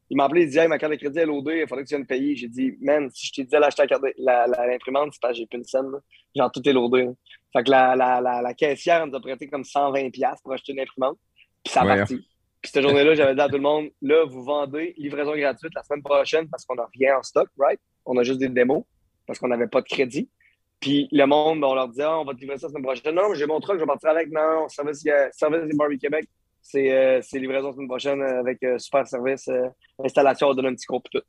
Il 0.09 0.17
m'a 0.17 0.23
appelé, 0.25 0.41
il 0.43 0.49
dit, 0.49 0.57
hey, 0.57 0.67
ma 0.67 0.79
carte 0.79 0.91
de 0.93 0.97
crédit 0.97 1.19
est 1.19 1.25
loadée, 1.25 1.59
il 1.61 1.67
faudrait 1.67 1.83
que 1.83 1.89
tu 1.89 1.95
viennes 1.95 2.07
payer. 2.07 2.35
J'ai 2.35 2.47
dit, 2.47 2.73
man, 2.81 3.09
si 3.13 3.27
je 3.27 3.33
t'ai 3.33 3.43
dit 3.43 3.49
d'aller 3.49 3.65
acheter 3.67 3.83
la 3.83 3.87
carte 3.87 4.01
de- 4.03 4.13
la- 4.17 4.47
la- 4.47 4.65
l'imprimante, 4.65 5.09
c'est 5.13 5.21
parce 5.21 5.33
que 5.33 5.37
j'ai 5.39 5.45
plus 5.45 5.59
une 5.59 5.63
scène, 5.65 5.91
là. 5.91 5.99
Genre, 6.35 6.51
tout 6.51 6.67
est 6.67 6.73
loadé. 6.73 7.03
là. 7.05 7.11
Fait 7.53 7.63
que 7.63 7.69
la, 7.69 7.95
la, 7.95 8.19
la, 8.19 8.41
la 8.41 8.53
caissière 8.55 9.05
nous 9.05 9.15
a 9.15 9.19
prêté 9.21 9.47
comme 9.47 9.63
120$ 9.63 10.09
piastres 10.11 10.41
pour 10.41 10.53
acheter 10.53 10.73
une 10.73 10.79
imprimante. 10.79 11.17
Puis 11.63 11.73
ça 11.73 11.81
a 11.81 11.85
Ouais. 11.85 11.97
parti. 11.97 12.15
Puis 12.61 12.71
cette 12.73 12.81
journée-là, 12.81 13.13
j'avais 13.13 13.35
dit 13.35 13.41
à 13.41 13.47
tout 13.47 13.55
le 13.55 13.61
monde, 13.61 13.89
là, 14.01 14.25
vous 14.25 14.43
vendez 14.43 14.93
livraison 14.97 15.35
gratuite 15.35 15.71
la 15.75 15.83
semaine 15.83 16.01
prochaine 16.03 16.49
parce 16.49 16.65
qu'on 16.65 16.75
n'a 16.75 16.87
rien 16.99 17.17
en 17.19 17.23
stock, 17.23 17.47
right? 17.59 17.79
On 18.05 18.17
a 18.17 18.23
juste 18.23 18.39
des 18.39 18.49
démos 18.49 18.83
parce 19.27 19.37
qu'on 19.37 19.47
n'avait 19.47 19.67
pas 19.67 19.81
de 19.81 19.87
crédit. 19.87 20.27
Puis 20.79 21.09
le 21.11 21.25
monde, 21.25 21.63
on 21.63 21.73
leur 21.73 21.89
disait, 21.89 22.03
Ah, 22.03 22.19
on 22.19 22.25
va 22.25 22.33
te 22.33 22.39
livrer 22.39 22.57
ça 22.57 22.67
la 22.67 22.71
semaine 22.71 22.83
prochaine. 22.83 23.15
Non, 23.15 23.33
j'ai 23.33 23.45
mon 23.45 23.59
truck, 23.59 23.75
je 23.75 23.81
vais 23.81 23.87
partir 23.87 24.09
avec. 24.09 24.31
Non, 24.31 24.67
service, 24.69 25.03
euh, 25.07 25.27
service 25.31 25.63
des 25.69 25.75
Barbie 25.75 25.99
Québec, 25.99 26.25
c'est 26.61 26.91
euh, 26.91 27.21
livraison 27.33 27.67
la 27.67 27.73
semaine 27.73 27.87
prochaine 27.87 28.21
euh, 28.21 28.39
avec 28.39 28.59
super 28.77 29.05
service, 29.07 29.49
installation, 30.03 30.47
on 30.47 30.53
donne 30.53 30.67
un 30.67 30.75
petit 30.75 30.85
cours, 30.85 31.01
puis 31.03 31.19
tout. 31.19 31.25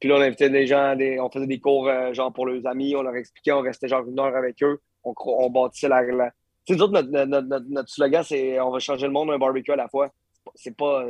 Puis 0.00 0.08
là, 0.08 0.16
on 0.16 0.20
invitait 0.20 0.50
des 0.50 0.66
gens, 0.66 0.94
des- 0.96 1.18
on 1.18 1.30
faisait 1.30 1.46
des 1.46 1.58
cours 1.60 1.90
genre 2.12 2.32
pour 2.32 2.46
leurs 2.46 2.66
amis, 2.66 2.94
on 2.94 3.02
leur 3.02 3.16
expliquait, 3.16 3.52
on 3.52 3.60
restait 3.62 3.88
genre 3.88 4.06
une 4.06 4.18
heure 4.18 4.36
avec 4.36 4.62
eux, 4.62 4.80
on, 5.02 5.14
on 5.16 5.50
bâtissait 5.50 5.88
la. 5.88 6.02
la... 6.02 6.30
Tu 6.66 6.74
sais, 6.74 6.78
notre, 6.78 7.08
notre, 7.08 7.46
notre, 7.46 7.66
notre 7.68 7.88
slogan, 7.88 8.22
c'est 8.22 8.60
on 8.60 8.70
va 8.70 8.78
changer 8.78 9.06
le 9.06 9.12
monde 9.12 9.30
un 9.30 9.38
barbecue 9.38 9.72
à 9.72 9.76
la 9.76 9.88
fois. 9.88 10.08
C'est 10.54 10.76
pas, 10.76 11.04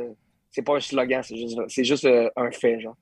pas 0.65 0.75
un 0.75 0.79
slogan, 0.79 1.21
c'est 1.23 1.35
juste, 1.35 1.83
juste 1.83 2.07
un 2.35 2.51
fait, 2.51 2.79
genre. 2.79 2.95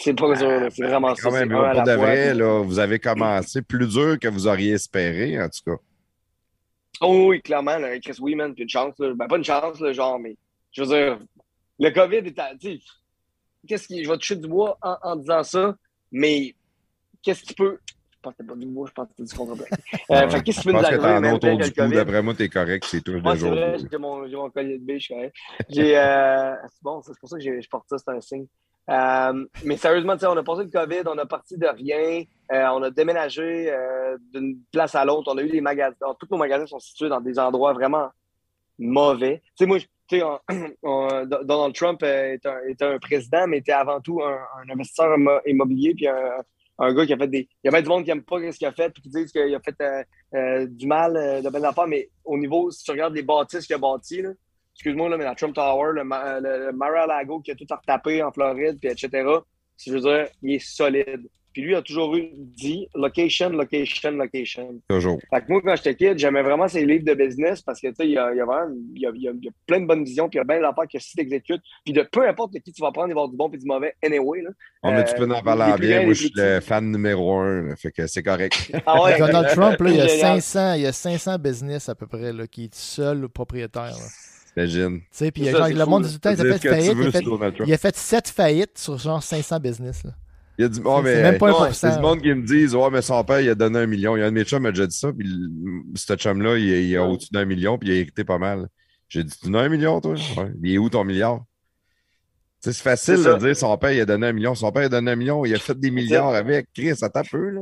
C'est 0.00 0.14
pas 0.14 0.32
dur, 0.34 0.48
là, 0.48 0.70
c'est 0.70 0.84
vraiment 0.86 1.12
ça. 1.16 1.22
quand 1.22 1.32
même, 1.32 1.48
c'est 1.48 1.54
un 1.56 1.62
à 1.64 1.74
pour 1.74 1.82
de 1.82 1.92
vrai, 1.92 2.34
là, 2.34 2.62
vous 2.62 2.78
avez 2.78 3.00
commencé 3.00 3.62
plus 3.62 3.88
dur 3.88 4.16
que 4.20 4.28
vous 4.28 4.46
auriez 4.46 4.74
espéré, 4.74 5.42
en 5.42 5.48
tout 5.48 5.72
cas. 5.72 5.82
Oh 7.00 7.26
oui, 7.30 7.42
clairement, 7.42 7.78
là, 7.78 7.98
Chris, 7.98 8.16
oui, 8.20 8.36
man, 8.36 8.54
puis 8.54 8.62
une 8.62 8.68
chance. 8.68 8.94
Là. 9.00 9.12
Ben, 9.14 9.26
pas 9.26 9.36
une 9.36 9.44
chance, 9.44 9.80
là, 9.80 9.92
genre, 9.92 10.20
mais 10.20 10.36
je 10.70 10.82
veux 10.82 10.88
dire, 10.88 11.18
le 11.80 11.90
COVID 11.90 12.16
est 12.18 12.38
à. 12.38 12.52
Qu'est-ce 13.66 13.88
qui. 13.88 14.04
Je 14.04 14.08
vais 14.08 14.16
toucher 14.18 14.36
du 14.36 14.46
bois 14.46 14.78
en, 14.82 14.96
en 15.02 15.16
disant 15.16 15.42
ça, 15.42 15.76
mais 16.12 16.54
qu'est-ce 17.20 17.42
qui 17.42 17.54
peut. 17.54 17.78
Je 17.88 18.18
pense 18.22 18.34
que 18.34 18.42
pas 18.44 18.54
du 18.54 18.66
bois, 18.66 18.86
je 18.88 18.92
pense 18.92 19.06
que 19.08 19.12
c'était 19.16 19.30
du 19.30 19.36
contre 19.36 19.62
euh, 20.10 20.28
fait, 20.28 20.42
qu'est-ce 20.42 20.60
qui 20.60 20.66
peut 20.66 20.72
nous 20.72 20.78
pense 20.78 20.88
que 20.88 20.94
arriver, 20.94 21.08
as 21.08 21.20
même 21.20 21.38
du 21.38 21.48
le 21.48 21.68
cou. 21.68 21.74
COVID? 21.76 21.94
D'après 21.94 22.22
moi, 22.22 22.34
t'es 22.34 22.48
correct, 22.48 22.84
c'est 22.88 23.00
tout 23.00 23.20
c'est 23.24 23.36
jour. 23.36 23.54
j'ai 23.90 23.98
mon, 23.98 24.50
collier 24.50 24.78
de 24.78 24.84
biche. 24.84 25.12
J'ai. 25.68 25.98
Euh... 25.98 26.54
C'est 26.62 26.82
bon, 26.82 27.02
c'est 27.02 27.18
pour 27.18 27.28
ça 27.28 27.36
que 27.36 27.42
j'ai- 27.42 27.60
je 27.60 27.68
porte 27.68 27.88
ça, 27.88 27.98
c'est 27.98 28.10
un 28.10 28.20
signe. 28.20 28.46
Euh, 28.90 29.44
mais 29.64 29.76
sérieusement, 29.76 30.14
on 30.22 30.36
a 30.36 30.42
passé 30.42 30.64
le 30.64 30.70
COVID, 30.70 31.02
on 31.06 31.18
a 31.18 31.26
parti 31.26 31.58
de 31.58 31.66
rien, 31.66 32.24
euh, 32.52 32.66
on 32.72 32.82
a 32.82 32.90
déménagé 32.90 33.70
euh, 33.70 34.16
d'une 34.32 34.60
place 34.72 34.94
à 34.94 35.04
l'autre, 35.04 35.30
on 35.32 35.36
a 35.36 35.42
eu 35.42 35.50
des 35.50 35.60
magasins, 35.60 35.94
tous 36.18 36.28
nos 36.30 36.38
magasins 36.38 36.66
sont 36.66 36.78
situés 36.78 37.10
dans 37.10 37.20
des 37.20 37.38
endroits 37.38 37.74
vraiment 37.74 38.08
mauvais. 38.78 39.42
Tu 39.58 39.66
sais, 39.66 40.22
moi, 40.22 40.40
Donald 41.44 41.74
Trump 41.74 42.02
est 42.02 42.46
un, 42.46 42.98
président, 42.98 43.46
mais 43.46 43.58
était 43.58 43.72
avant 43.72 44.00
tout 44.00 44.22
un, 44.22 44.38
investisseur 44.70 45.18
immo- 45.18 45.40
immobilier, 45.46 45.94
puis 45.94 46.06
un, 46.08 46.94
gars 46.94 47.04
qui 47.04 47.12
a 47.12 47.18
fait 47.18 47.28
des. 47.28 47.48
Il 47.62 47.66
y 47.66 47.68
a 47.68 47.70
bien 47.72 47.82
du 47.82 47.88
monde 47.88 48.04
qui 48.04 48.08
n'aime 48.08 48.22
pas 48.22 48.38
ce 48.38 48.56
qu'il 48.56 48.66
a 48.66 48.72
fait, 48.72 48.88
puis 48.88 49.02
qui 49.02 49.10
disent 49.10 49.32
qu'il 49.32 49.54
a 49.54 49.60
fait 49.60 50.66
du 50.66 50.86
mal, 50.86 51.42
de 51.42 51.50
belles 51.50 51.64
affaires, 51.66 51.88
mais 51.88 52.08
au 52.24 52.38
niveau, 52.38 52.70
si 52.70 52.84
tu 52.84 52.92
regardes 52.92 53.14
les 53.14 53.22
bâtisses 53.22 53.66
qu'il 53.66 53.76
a 53.76 53.78
bâties, 53.78 54.22
là, 54.22 54.30
excuse-moi, 54.78 55.08
là, 55.08 55.16
mais 55.16 55.24
la 55.24 55.34
Trump 55.34 55.54
Tower, 55.54 55.90
le, 55.92 56.04
Ma- 56.04 56.38
le, 56.40 56.66
le 56.66 56.72
Mar-a-Lago 56.72 57.40
qui 57.40 57.50
a 57.50 57.54
tout 57.56 57.66
retapé 57.68 58.22
en 58.22 58.30
Floride, 58.30 58.78
puis 58.80 58.88
etc., 58.90 59.08
je 59.84 59.92
veux 59.92 60.00
dire, 60.00 60.26
il 60.42 60.54
est 60.54 60.58
solide. 60.64 61.28
Puis 61.52 61.62
lui 61.62 61.74
a 61.74 61.82
toujours 61.82 62.14
eu 62.14 62.28
dit 62.34 62.86
location, 62.94 63.48
location, 63.48 64.10
location. 64.12 64.80
Toujours. 64.88 65.18
Fait 65.34 65.40
que 65.40 65.46
moi, 65.50 65.60
quand 65.64 65.74
j'étais 65.76 65.94
kid, 65.96 66.16
j'aimais 66.18 66.42
vraiment 66.42 66.68
ses 66.68 66.84
livres 66.84 67.04
de 67.04 67.14
business 67.14 67.62
parce 67.62 67.80
que, 67.80 67.88
tu 67.88 67.94
sais, 67.96 68.04
il 68.06 68.12
y 68.12 68.18
a, 68.18 68.30
il 68.32 68.36
y 68.36 68.40
a 68.40 68.44
vraiment 68.44 68.72
il 68.94 69.00
y 69.02 69.06
a, 69.06 69.10
il 69.14 69.22
y 69.22 69.28
a- 69.28 69.32
il 69.32 69.44
y 69.44 69.48
a 69.48 69.50
plein 69.66 69.80
de 69.80 69.86
bonnes 69.86 70.04
visions, 70.04 70.28
puis 70.28 70.36
il 70.36 70.40
y 70.40 70.42
a 70.42 70.44
bien 70.44 70.60
d'affaires 70.60 70.84
que 70.92 70.98
si 71.00 71.16
tu 71.16 71.22
exécutes, 71.22 71.62
puis 71.84 71.92
de 71.94 72.02
peu 72.02 72.28
importe 72.28 72.52
de 72.52 72.58
qui 72.60 72.70
tu 72.72 72.80
vas 72.82 72.92
prendre, 72.92 73.08
il 73.08 73.14
va 73.14 73.20
y 73.20 73.22
avoir 73.22 73.28
du 73.30 73.36
bon 73.36 73.50
puis 73.50 73.58
du 73.58 73.66
mauvais 73.66 73.94
anyway. 74.04 74.42
Là. 74.42 74.50
On 74.84 74.94
a 74.94 75.02
tu 75.02 75.14
peux 75.16 75.24
en 75.24 75.30
Euh, 75.30 75.42
parler 75.42 75.64
les 75.66 75.72
en 75.72 75.76
plus 75.76 75.86
bien. 75.86 75.96
grands, 75.96 76.04
Moi, 76.04 76.12
je 76.14 76.18
suis 76.20 76.32
le 76.36 76.60
fan 76.60 76.92
numéro 76.92 77.32
un, 77.38 77.74
fait 77.76 77.90
que 77.92 78.06
c'est 78.06 78.22
correct. 78.22 78.70
Ah 78.86 79.02
ouais, 79.02 79.18
Donald 79.18 79.48
Trump, 79.48 79.80
là, 79.80 79.90
il, 79.90 79.96
y 79.96 80.00
a 80.00 80.06
Génial. 80.06 80.42
500, 80.42 80.74
il 80.74 80.82
y 80.82 80.86
a 80.86 80.92
500 80.92 81.38
business 81.38 81.88
à 81.88 81.94
peu 81.96 82.06
près 82.06 82.32
là, 82.32 82.46
qui 82.46 82.64
est 82.66 82.74
seul 82.74 83.28
propriétaire. 83.28 83.82
là. 83.96 84.06
Tu 84.66 84.74
Imagine. 84.76 85.00
sais, 85.10 85.30
puis 85.30 85.42
le 85.44 85.84
monde 85.84 86.04
là. 86.04 86.08
du 86.10 86.18
temps, 86.18 86.30
il 86.30 86.40
a 86.40 86.44
fait 86.44 86.58
que 86.58 86.62
tu 86.62 86.68
faillite. 86.68 86.92
Il 86.92 86.96
veux 86.98 87.08
a 87.08 87.10
fait, 87.12 87.18
sur 87.22 87.30
Donald 87.38 87.54
Trump. 87.54 87.68
il 87.68 87.74
a 87.74 87.78
fait 87.78 87.96
7 87.96 88.28
faillites 88.28 88.78
sur 88.78 88.98
genre 88.98 89.22
500 89.22 89.60
business. 89.60 90.04
là. 90.04 90.10
Il 90.58 90.62
y 90.62 90.64
a 90.64 90.68
du, 90.68 90.80
oh, 90.84 91.00
mais, 91.02 91.14
c'est 91.14 91.22
même 91.22 91.38
pas 91.38 91.50
non, 91.50 91.64
1%. 91.66 91.72
C'est 91.72 91.94
du 91.94 92.00
monde 92.00 92.20
qui 92.20 92.34
me 92.34 92.42
disent 92.44 92.74
Ouais, 92.74 92.90
mais 92.90 93.00
son 93.02 93.22
père, 93.22 93.40
il 93.40 93.48
a 93.48 93.54
donné 93.54 93.78
un 93.78 93.86
million. 93.86 94.16
Il 94.16 94.20
y 94.20 94.22
a 94.22 94.26
un 94.26 94.30
de 94.30 94.34
mes 94.34 94.44
chums 94.44 94.58
qui 94.58 94.62
m'a 94.64 94.70
déjà 94.72 94.86
dit 94.88 94.96
ça, 94.96 95.12
puis 95.12 95.26
le- 95.28 95.82
ce 95.94 96.16
chum-là, 96.16 96.56
il, 96.58 96.96
a 96.96 97.02
Ouais. 97.04 97.08
au-dessus 97.12 97.28
d'un 97.32 97.44
million, 97.44 97.78
puis 97.78 97.90
il 97.90 97.92
a 97.92 97.94
hérité 97.96 98.24
pas 98.24 98.38
mal. 98.38 98.66
J'ai 99.08 99.22
dit 99.22 99.32
Tu 99.38 99.46
donnes 99.50 99.56
un 99.56 99.68
million, 99.68 100.00
toi? 100.00 100.14
Ouais. 100.14 100.50
Il 100.62 100.74
est 100.74 100.78
où 100.78 100.90
ton 100.90 101.04
milliard? 101.04 101.44
C'est 102.60 102.74
facile 102.76 103.22
de 103.22 103.38
dire 103.38 103.56
son 103.56 103.78
père, 103.78 103.92
il 103.92 104.00
a 104.00 104.04
donné 104.04 104.26
un 104.26 104.32
million. 104.32 104.52
Son 104.56 104.72
père, 104.72 104.82
il 104.82 104.86
a 104.86 104.88
donné 104.88 105.12
un 105.12 105.16
million, 105.16 105.44
il 105.44 105.54
a 105.54 105.58
fait 105.58 105.78
des 105.78 105.92
milliards 105.92 106.34
avec. 106.34 106.66
Chris, 106.74 106.96
ça 106.96 107.08
tape 107.08 107.28
peu, 107.30 107.50
là. 107.50 107.60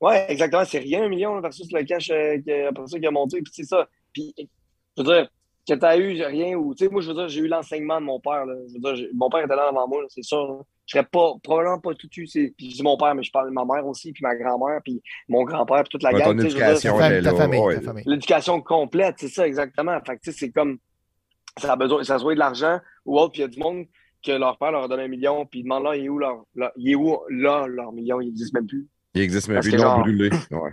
Ouais, 0.00 0.24
exactement. 0.30 0.64
C'est 0.64 0.78
rien 0.78 1.04
un 1.04 1.08
million 1.10 1.34
là, 1.34 1.42
versus 1.42 1.70
le 1.72 1.82
cash 1.84 2.10
euh, 2.10 2.38
qui- 2.40 2.50
après 2.52 2.86
ça 2.86 2.98
qui 2.98 3.06
a 3.06 3.10
monté. 3.10 3.42
Puis 3.42 3.52
c'est 3.54 3.64
ça. 3.64 3.86
Puis, 4.14 4.32
je 4.38 4.44
veux 5.02 5.04
dire, 5.04 5.28
que 5.68 5.74
tu 5.74 5.84
as 5.84 5.96
eu 5.96 6.22
rien 6.22 6.56
ou, 6.56 6.74
tu 6.74 6.84
sais, 6.84 6.90
moi, 6.90 7.00
je 7.02 7.08
veux 7.08 7.14
dire, 7.14 7.28
j'ai 7.28 7.40
eu 7.40 7.48
l'enseignement 7.48 8.00
de 8.00 8.06
mon 8.06 8.20
père. 8.20 8.46
Là. 8.46 8.54
Je 8.68 8.74
veux 8.74 8.94
dire, 8.94 9.08
mon 9.14 9.28
père 9.28 9.44
était 9.44 9.56
là 9.56 9.68
avant 9.68 9.88
moi, 9.88 10.02
là, 10.02 10.06
c'est 10.08 10.22
sûr. 10.22 10.46
là. 10.46 10.58
Je 10.86 10.92
serais 10.96 11.04
pas, 11.04 11.32
probablement 11.42 11.80
pas 11.80 11.94
tout 11.94 12.08
eu. 12.16 12.26
c'est- 12.28 12.54
Puis 12.56 12.70
je 12.70 12.76
dis 12.76 12.82
mon 12.84 12.96
père, 12.96 13.12
mais 13.16 13.24
je 13.24 13.32
parle 13.32 13.48
de 13.48 13.52
ma 13.52 13.64
mère 13.64 13.84
aussi, 13.86 14.12
puis 14.12 14.22
ma 14.22 14.36
grand-mère, 14.36 14.80
puis 14.84 15.02
mon 15.28 15.42
grand-père, 15.42 15.82
puis 15.82 15.88
toute 15.90 16.04
la 16.04 16.12
Ouais, 16.12 16.20
gang. 16.20 16.36
ton 16.36 16.36
tu 16.36 16.42
sais, 16.42 16.50
je 16.50 16.54
veux 16.54 16.60
dire, 16.60 16.70
éducation, 16.70 16.98
Ta, 16.98 17.06
elle 17.08 17.12
est 17.14 17.18
fam- 17.18 17.24
ta 17.24 17.32
là, 17.32 17.36
famille, 17.38 17.60
ouais. 17.60 17.74
ta 17.74 17.80
famille. 17.82 18.04
L'éducation 18.06 18.60
complète, 18.62 19.16
c'est 19.18 19.28
ça, 19.28 19.46
exactement. 19.46 19.98
Fait 20.06 20.16
que, 20.16 20.20
tu 20.22 20.30
sais, 20.32 20.38
c'est 20.38 20.50
comme, 20.52 20.78
ça 21.58 21.72
a 21.72 21.76
besoin, 21.76 22.04
ça 22.04 22.18
soit 22.20 22.34
de 22.34 22.38
l'argent 22.38 22.78
ou 23.04 23.18
autre, 23.18 23.32
puis 23.32 23.40
il 23.40 23.42
y 23.42 23.46
a 23.46 23.48
du 23.48 23.58
monde 23.58 23.86
que 24.24 24.32
leur 24.32 24.58
père 24.58 24.70
leur 24.70 24.84
a 24.84 24.88
donné 24.88 25.02
un 25.04 25.08
million, 25.08 25.44
puis 25.46 25.60
ils 25.60 25.62
demandent 25.64 25.84
là, 25.84 25.96
il 25.96 26.04
est 26.04 26.08
où 26.08 26.18
leur, 26.18 26.44
leur- 26.54 26.72
il 26.76 26.90
est 26.90 26.94
où 26.94 27.18
là, 27.28 27.66
leur 27.66 27.92
million, 27.92 28.20
ils 28.20 28.32
disent 28.32 28.52
même 28.52 28.66
plus. 28.66 28.86
Il 29.14 29.22
existe 29.22 29.48
même 29.48 29.56
Parce 29.56 29.66
plus, 29.68 29.76
ils 29.76 29.82
l'ont 29.82 29.98
brûlé. 30.00 30.30
Ouais. 30.52 30.70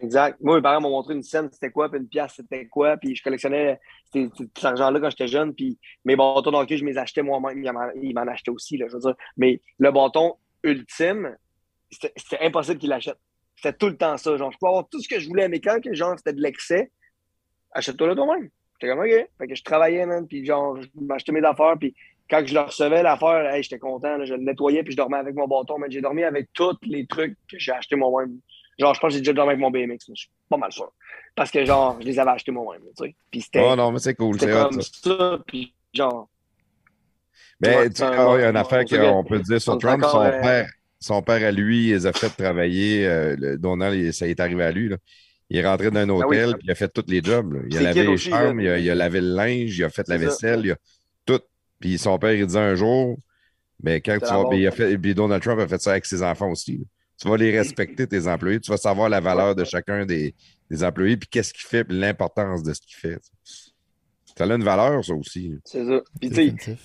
Exact. 0.00 0.38
Moi, 0.40 0.56
mes 0.56 0.62
parents 0.62 0.80
m'ont 0.80 0.90
montré 0.90 1.14
une 1.14 1.22
scène, 1.24 1.48
c'était 1.50 1.70
quoi, 1.70 1.88
puis 1.90 1.98
une 2.00 2.08
pièce, 2.08 2.32
c'était 2.36 2.66
quoi, 2.68 2.96
puis 2.96 3.16
je 3.16 3.22
collectionnais 3.22 3.80
cet 4.12 4.64
argent-là 4.64 5.00
quand 5.00 5.10
j'étais 5.10 5.26
jeune, 5.26 5.52
puis 5.54 5.76
mes 6.04 6.14
bâtons 6.14 6.52
de 6.52 6.56
hockey, 6.56 6.76
je 6.76 6.84
les 6.84 6.96
achetais 6.98 7.22
moi-même, 7.22 7.64
ils 8.00 8.14
m'en- 8.14 8.26
achetaient 8.28 8.52
aussi, 8.52 8.78
je 8.78 8.84
veux 8.84 9.00
dire. 9.00 9.14
Mais 9.36 9.60
le 9.78 9.90
bâton 9.90 10.34
ultime, 10.62 11.36
c'était 11.90 12.38
impossible 12.40 12.78
qu'ils 12.78 12.90
l'achètent. 12.90 13.18
C'était 13.56 13.76
tout 13.76 13.88
le 13.88 13.96
temps 13.96 14.16
ça, 14.16 14.36
genre, 14.36 14.52
je 14.52 14.58
peux 14.60 14.68
avoir 14.68 14.88
tout 14.88 15.00
ce 15.00 15.08
que 15.08 15.18
je 15.18 15.26
voulais, 15.28 15.48
mais 15.48 15.60
quand 15.60 15.78
genre, 15.92 16.16
c'était 16.16 16.32
de 16.32 16.40
l'excès, 16.42 16.92
achète-toi-le 17.72 18.14
toi-même. 18.14 18.50
J'étais 18.80 18.92
comme, 18.94 19.04
OK. 19.04 19.28
Fait 19.38 19.46
que 19.48 19.54
je 19.54 19.62
travaillais, 19.64 20.06
man, 20.06 20.26
puis 20.28 20.44
genre, 20.44 20.80
je 20.80 20.86
m'achetais 21.00 21.32
mes 21.32 21.44
affaires, 21.44 21.74
puis 21.78 21.94
quand 22.30 22.44
je 22.46 22.54
le 22.54 22.60
recevais, 22.60 23.02
l'affaire, 23.02 23.50
j'étais 23.62 23.78
content, 23.78 24.24
je 24.24 24.34
le 24.34 24.42
nettoyais, 24.42 24.82
puis 24.84 24.92
je 24.92 24.96
dormais 24.96 25.16
avec 25.16 25.34
mon 25.34 25.48
bâton, 25.48 25.78
mais 25.78 25.90
j'ai 25.90 26.00
dormi 26.00 26.22
avec 26.24 26.50
tous 26.52 26.76
les 26.82 27.06
trucs 27.06 27.36
que 27.50 27.58
j'ai 27.58 27.72
achetés 27.72 27.96
moi-même. 27.96 28.38
Genre, 28.78 28.94
je 28.94 29.00
pense 29.00 29.08
que 29.08 29.14
j'ai 29.14 29.20
déjà 29.20 29.32
dormi 29.32 29.50
avec 29.50 29.60
mon 29.60 29.70
BMX, 29.70 30.08
mais 30.08 30.14
je 30.14 30.20
suis 30.22 30.30
pas 30.48 30.56
mal 30.56 30.70
sûr. 30.72 30.92
Parce 31.34 31.50
que, 31.50 31.64
genre, 31.64 31.96
je 32.00 32.06
les 32.06 32.18
avais 32.18 32.30
achetés 32.30 32.52
moi-même, 32.52 32.82
tu 32.96 33.04
sais. 33.06 33.14
Puis 33.30 33.40
c'était 33.40 33.60
Oh 33.64 33.74
non, 33.76 33.90
mais 33.92 33.98
c'est 33.98 34.14
cool, 34.14 34.38
c'est 34.38 34.50
comme 34.50 34.80
ça. 34.80 34.90
ça, 35.02 35.38
puis 35.46 35.74
genre, 35.92 36.28
Mais 37.60 37.90
tu 37.90 38.02
il 38.02 38.08
y 38.08 38.10
a 38.10 38.50
une 38.50 38.56
affaire 38.56 38.84
qu'on 38.84 39.24
peut 39.24 39.40
dire 39.40 39.60
sur 39.60 39.78
Trump. 39.78 40.04
Son 40.04 40.22
euh, 40.22 40.40
père, 40.40 40.70
son 41.00 41.22
père 41.22 41.46
à 41.46 41.50
lui, 41.50 41.88
il 41.88 41.92
les 41.92 42.06
a 42.06 42.12
fait 42.12 42.30
travailler. 42.30 43.06
euh, 43.06 43.36
le- 43.38 44.12
ça 44.12 44.26
est 44.28 44.38
arrivé 44.40 44.64
à 44.64 44.70
lui. 44.72 44.88
là. 44.88 44.96
Il 45.50 45.56
est 45.58 45.66
rentré 45.66 45.90
dans 45.90 46.00
un 46.00 46.08
Ah 46.20 46.26
oui, 46.28 46.36
hôtel, 46.36 46.54
puis 46.54 46.66
il 46.68 46.70
a 46.70 46.74
fait 46.74 46.88
tous 46.88 47.04
les 47.08 47.22
jobs. 47.22 47.52
là. 47.54 47.60
Il 47.70 47.76
a 47.78 47.80
lavé 47.80 48.02
les 48.02 48.08
aussi, 48.08 48.30
chambres, 48.30 48.60
il 48.60 48.68
a, 48.68 48.78
il 48.78 48.90
a 48.90 48.94
lavé 48.94 49.20
le 49.20 49.34
linge, 49.34 49.78
il 49.78 49.84
a 49.84 49.88
fait 49.88 50.06
la 50.08 50.18
ça. 50.18 50.24
vaisselle, 50.24 50.60
il 50.66 50.72
a 50.72 50.76
tout. 51.24 51.40
Puis 51.80 51.96
son 51.98 52.18
père, 52.18 52.34
il 52.34 52.46
disait 52.46 52.58
un 52.58 52.74
jour, 52.74 53.18
mais 53.82 54.00
quand 54.00 54.18
tu 54.18 54.26
vas. 54.26 54.44
Puis, 54.50 54.58
il 54.60 54.66
a 54.66 54.70
base. 54.70 54.76
fait, 54.76 54.98
puis 54.98 55.14
Donald 55.14 55.42
Trump 55.42 55.58
a 55.60 55.66
fait 55.66 55.80
ça 55.80 55.92
avec 55.92 56.04
ses 56.06 56.22
enfants 56.22 56.50
aussi. 56.50 56.78
là. 56.78 56.84
Tu 57.20 57.28
vas 57.28 57.36
les 57.36 57.56
respecter, 57.56 58.06
tes 58.06 58.26
employés. 58.28 58.60
Tu 58.60 58.70
vas 58.70 58.76
savoir 58.76 59.08
la 59.08 59.20
valeur 59.20 59.54
de 59.54 59.64
chacun 59.64 60.06
des, 60.06 60.34
des 60.70 60.84
employés, 60.84 61.16
puis 61.16 61.28
qu'est-ce 61.28 61.52
qu'il 61.52 61.66
fait, 61.66 61.84
puis 61.84 61.98
l'importance 61.98 62.62
de 62.62 62.72
ce 62.72 62.80
qu'il 62.80 62.94
fait. 62.96 63.18
Ça 64.36 64.44
a 64.44 64.54
une 64.54 64.62
valeur, 64.62 65.04
ça 65.04 65.14
aussi. 65.14 65.54
c'est 65.64 65.84
ça. 65.84 66.00
Puis 66.20 66.30
tu 66.30 66.36
sais. 66.60 66.76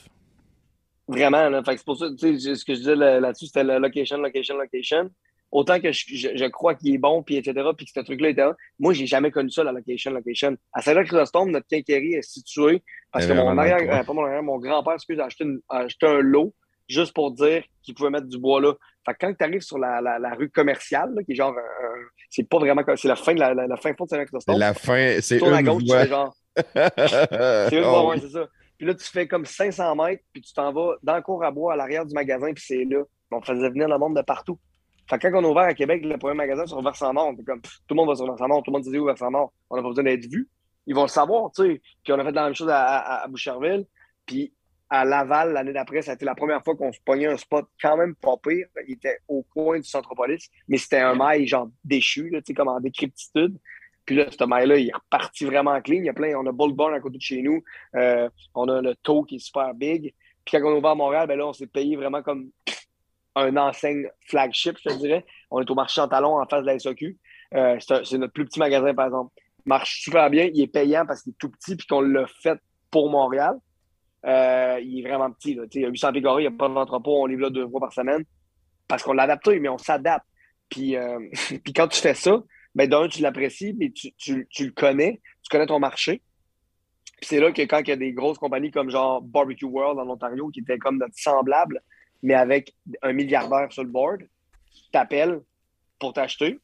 Vraiment, 1.07 1.49
là. 1.49 1.61
Fait 1.63 1.73
que 1.73 1.77
c'est 1.79 1.85
pour 1.85 1.97
ça, 1.97 2.07
tu 2.17 2.39
sais, 2.39 2.55
ce 2.55 2.65
que 2.65 2.73
je 2.73 2.79
disais 2.79 2.95
là- 2.95 3.19
là-dessus, 3.19 3.47
c'était 3.47 3.63
le 3.63 3.77
location, 3.77 4.17
location, 4.17 4.55
location. 4.57 5.09
Autant 5.51 5.79
que 5.79 5.91
je, 5.91 6.05
je, 6.15 6.29
je 6.35 6.45
crois 6.45 6.73
qu'il 6.73 6.95
est 6.95 6.97
bon, 6.97 7.21
puis 7.21 7.35
etc., 7.35 7.53
puis 7.77 7.85
que 7.85 7.91
ce 7.93 7.99
truc-là 7.99 8.29
était 8.29 8.41
là. 8.41 8.55
Moi, 8.79 8.93
j'ai 8.93 9.05
jamais 9.05 9.29
connu 9.29 9.51
ça, 9.51 9.63
la 9.63 9.71
location, 9.71 10.11
location. 10.11 10.57
À 10.71 10.81
Saint-Jacques-Chrysostome, 10.81 11.51
notre 11.51 11.67
quincaillerie 11.67 12.13
est 12.15 12.23
située 12.23 12.81
parce 13.11 13.25
que 13.27 13.33
mon 13.43 13.57
arrière, 13.59 13.77
euh, 13.99 14.03
pas 14.03 14.13
mon 14.13 14.23
arrière, 14.25 14.41
mon 14.41 14.57
grand-père, 14.57 14.93
excuse, 14.93 15.19
a 15.19 15.25
acheté, 15.25 15.43
une- 15.43 15.59
a 15.69 15.79
acheté 15.81 16.07
un 16.07 16.21
lot 16.21 16.55
juste 16.89 17.13
pour 17.13 17.31
dire 17.33 17.63
qu'il 17.83 17.93
pouvait 17.93 18.09
mettre 18.09 18.27
du 18.27 18.39
bois 18.39 18.59
là. 18.61 18.73
Fait 19.05 19.13
que 19.13 19.17
quand 19.21 19.33
tu 19.33 19.43
arrives 19.43 19.61
sur 19.61 19.77
la, 19.77 19.99
la, 20.01 20.17
la 20.19 20.33
rue 20.33 20.49
commerciale, 20.49 21.13
là, 21.15 21.23
qui 21.23 21.33
est 21.33 21.35
genre, 21.35 21.51
un- 21.51 21.85
un- 21.85 22.05
c'est 22.29 22.47
pas 22.47 22.57
vraiment, 22.59 22.83
comme- 22.83 22.95
c'est 22.97 23.07
la 23.07 23.15
fin 23.15 23.33
de 23.33 23.39
la, 23.39 23.77
fin 23.77 23.93
fond 23.95 24.05
de 24.05 24.09
Saint-Jacques-Chrysostome. 24.09 24.57
la 24.59 24.73
fin, 24.73 25.17
c'est 25.21 25.35
Tu 25.35 25.41
tournes 25.41 25.53
à 25.55 25.59
une 25.59 25.67
gauche, 25.67 25.83
tu 25.83 25.87
voie. 25.89 26.01
fais 26.03 26.07
genre, 26.09 26.35
c'est 27.69 27.77
une 27.77 27.83
Oh, 27.85 27.89
voie, 27.89 28.09
oui. 28.15 28.19
c'est 28.21 28.29
ça. 28.29 28.47
Puis 28.77 28.87
là, 28.87 28.93
tu 28.95 29.05
fais 29.05 29.27
comme 29.27 29.45
500 29.45 29.95
mètres, 29.95 30.23
puis 30.31 30.41
tu 30.41 30.53
t'en 30.53 30.71
vas 30.73 30.95
dans 31.03 31.15
le 31.15 31.21
cours 31.21 31.43
à 31.43 31.51
bois 31.51 31.73
à 31.73 31.75
l'arrière 31.75 32.05
du 32.05 32.13
magasin, 32.13 32.53
puis 32.53 32.63
c'est 32.65 32.83
là. 32.85 33.03
On 33.31 33.41
faisait 33.41 33.69
venir 33.69 33.87
le 33.87 33.97
monde 33.97 34.15
de 34.15 34.21
partout. 34.21 34.59
Fait 35.09 35.17
que 35.17 35.27
quand 35.27 35.39
on 35.41 35.45
a 35.45 35.49
ouvert 35.49 35.63
à 35.63 35.73
Québec, 35.73 36.03
le 36.05 36.17
premier 36.17 36.35
magasin 36.35 36.65
sur 36.67 36.79
était 36.79 37.43
comme, 37.43 37.61
pff, 37.61 37.73
tout 37.87 37.93
le 37.93 37.95
monde 37.95 38.09
va 38.09 38.15
sur 38.15 38.25
Versant-Nord, 38.27 38.61
tout 38.63 38.71
le 38.71 38.73
monde 38.73 38.83
disait 38.83 38.99
où 38.99 39.05
Versant-Nord. 39.05 39.51
On 39.69 39.75
n'a 39.75 39.81
pas 39.81 39.87
besoin 39.89 40.03
d'être 40.03 40.25
vu. 40.31 40.47
Ils 40.85 40.93
vont 40.95 41.01
le 41.03 41.07
savoir, 41.07 41.49
tu 41.51 41.63
sais. 41.63 41.81
Puis 42.03 42.13
on 42.13 42.19
a 42.19 42.23
fait 42.23 42.31
la 42.31 42.43
même 42.45 42.53
chose 42.55 42.69
à, 42.69 42.79
à, 42.99 43.23
à 43.23 43.27
Boucherville. 43.27 43.85
Puis 44.25 44.53
à 44.93 45.05
Laval, 45.05 45.53
l'année 45.53 45.73
d'après, 45.73 46.03
ça 46.03 46.11
a 46.11 46.13
été 46.13 46.23
la 46.23 46.35
première 46.35 46.63
fois 46.63 46.75
qu'on 46.75 46.93
se 46.93 46.99
pognait 47.03 47.25
un 47.25 47.35
spot 47.35 47.65
quand 47.81 47.97
même 47.97 48.13
pas 48.13 48.35
pire. 48.37 48.67
Il 48.87 48.93
était 48.93 49.17
au 49.27 49.41
coin 49.41 49.79
du 49.79 49.89
Centropolis, 49.89 50.51
mais 50.67 50.77
c'était 50.77 50.99
un 50.99 51.15
mail 51.15 51.47
genre 51.47 51.67
déchu, 51.83 52.29
là, 52.29 52.41
comme 52.55 52.67
en 52.67 52.79
décryptitude. 52.79 53.57
Puis 54.05 54.15
là, 54.17 54.27
ce 54.29 54.43
mail-là, 54.43 54.77
il 54.77 54.89
est 54.89 54.93
reparti 54.93 55.45
vraiment 55.45 55.81
clean. 55.81 55.97
Il 55.97 56.05
y 56.05 56.09
a 56.09 56.13
plein, 56.13 56.37
on 56.37 56.45
a 56.45 56.51
Bull 56.51 56.73
Barn 56.73 56.93
à 56.93 56.99
côté 56.99 57.17
de 57.17 57.23
chez 57.23 57.41
nous. 57.41 57.63
Euh, 57.95 58.29
on 58.53 58.69
a 58.69 58.83
le 58.83 58.93
taux 58.97 59.23
qui 59.23 59.37
est 59.37 59.39
super 59.39 59.73
big. 59.73 60.13
Puis 60.45 60.51
quand 60.51 60.59
on 60.63 60.75
est 60.75 60.77
ouvert 60.77 60.91
à 60.91 60.95
Montréal, 60.95 61.27
ben 61.27 61.39
là, 61.39 61.47
on 61.47 61.53
s'est 61.53 61.65
payé 61.65 61.95
vraiment 61.95 62.21
comme 62.21 62.51
un 63.33 63.57
enseigne 63.57 64.07
flagship, 64.27 64.77
je 64.85 64.93
dirais. 64.97 65.25
On 65.49 65.59
est 65.59 65.71
au 65.71 65.75
marché 65.75 66.01
en 66.01 66.07
talon 66.07 66.39
en 66.39 66.45
face 66.45 66.61
de 66.61 66.67
la 66.67 66.77
SOQ. 66.77 67.17
Euh, 67.55 67.79
c'est 67.79 68.19
notre 68.19 68.33
plus 68.33 68.45
petit 68.45 68.59
magasin, 68.59 68.93
par 68.93 69.07
exemple. 69.07 69.33
Il 69.65 69.69
marche 69.69 70.03
super 70.03 70.29
bien. 70.29 70.51
Il 70.53 70.61
est 70.61 70.67
payant 70.67 71.07
parce 71.07 71.23
qu'il 71.23 71.31
est 71.31 71.39
tout 71.39 71.49
petit 71.49 71.75
puis 71.75 71.87
qu'on 71.87 72.01
l'a 72.01 72.27
fait 72.27 72.59
pour 72.91 73.09
Montréal. 73.09 73.57
Euh, 74.25 74.79
il 74.81 74.99
est 74.99 75.07
vraiment 75.07 75.31
petit. 75.31 75.55
Là. 75.55 75.63
Tu 75.63 75.73
sais, 75.73 75.79
Il 75.79 75.81
y 75.83 75.85
a 75.85 75.89
800 75.89 76.11
pieds 76.13 76.21
il 76.21 76.41
n'y 76.41 76.47
a 76.47 76.51
pas 76.51 76.69
d'entrepôt. 76.69 77.23
On 77.23 77.25
livre 77.25 77.41
là 77.41 77.49
deux 77.49 77.67
fois 77.67 77.79
par 77.79 77.93
semaine 77.93 78.23
parce 78.87 79.03
qu'on 79.03 79.13
l'adapte, 79.13 79.47
mais 79.47 79.69
on 79.69 79.77
s'adapte. 79.77 80.25
Puis, 80.69 80.95
euh, 80.95 81.19
puis 81.63 81.73
quand 81.73 81.87
tu 81.87 81.99
fais 81.99 82.13
ça, 82.13 82.41
ben 82.75 82.89
d'un, 82.89 83.07
tu 83.07 83.21
l'apprécies, 83.21 83.73
mais 83.77 83.91
tu, 83.91 84.13
tu, 84.17 84.47
tu 84.49 84.65
le 84.65 84.71
connais, 84.71 85.21
tu 85.41 85.49
connais 85.49 85.67
ton 85.67 85.79
marché. 85.79 86.21
Puis 87.17 87.27
c'est 87.27 87.39
là 87.39 87.51
que 87.51 87.61
quand 87.61 87.79
il 87.79 87.89
y 87.89 87.91
a 87.91 87.95
des 87.95 88.13
grosses 88.13 88.37
compagnies 88.37 88.71
comme 88.71 88.89
genre 88.89 89.21
Barbecue 89.21 89.65
World 89.65 89.99
en 89.99 90.09
Ontario, 90.09 90.49
qui 90.49 90.61
était 90.61 90.77
comme 90.77 90.97
notre 90.97 91.15
semblable, 91.15 91.81
mais 92.21 92.33
avec 92.33 92.73
un 93.01 93.13
milliardaire 93.13 93.71
sur 93.71 93.83
le 93.83 93.89
board, 93.89 94.21
t'appelles 94.91 95.41
pour 95.99 96.13
t'acheter. 96.13 96.59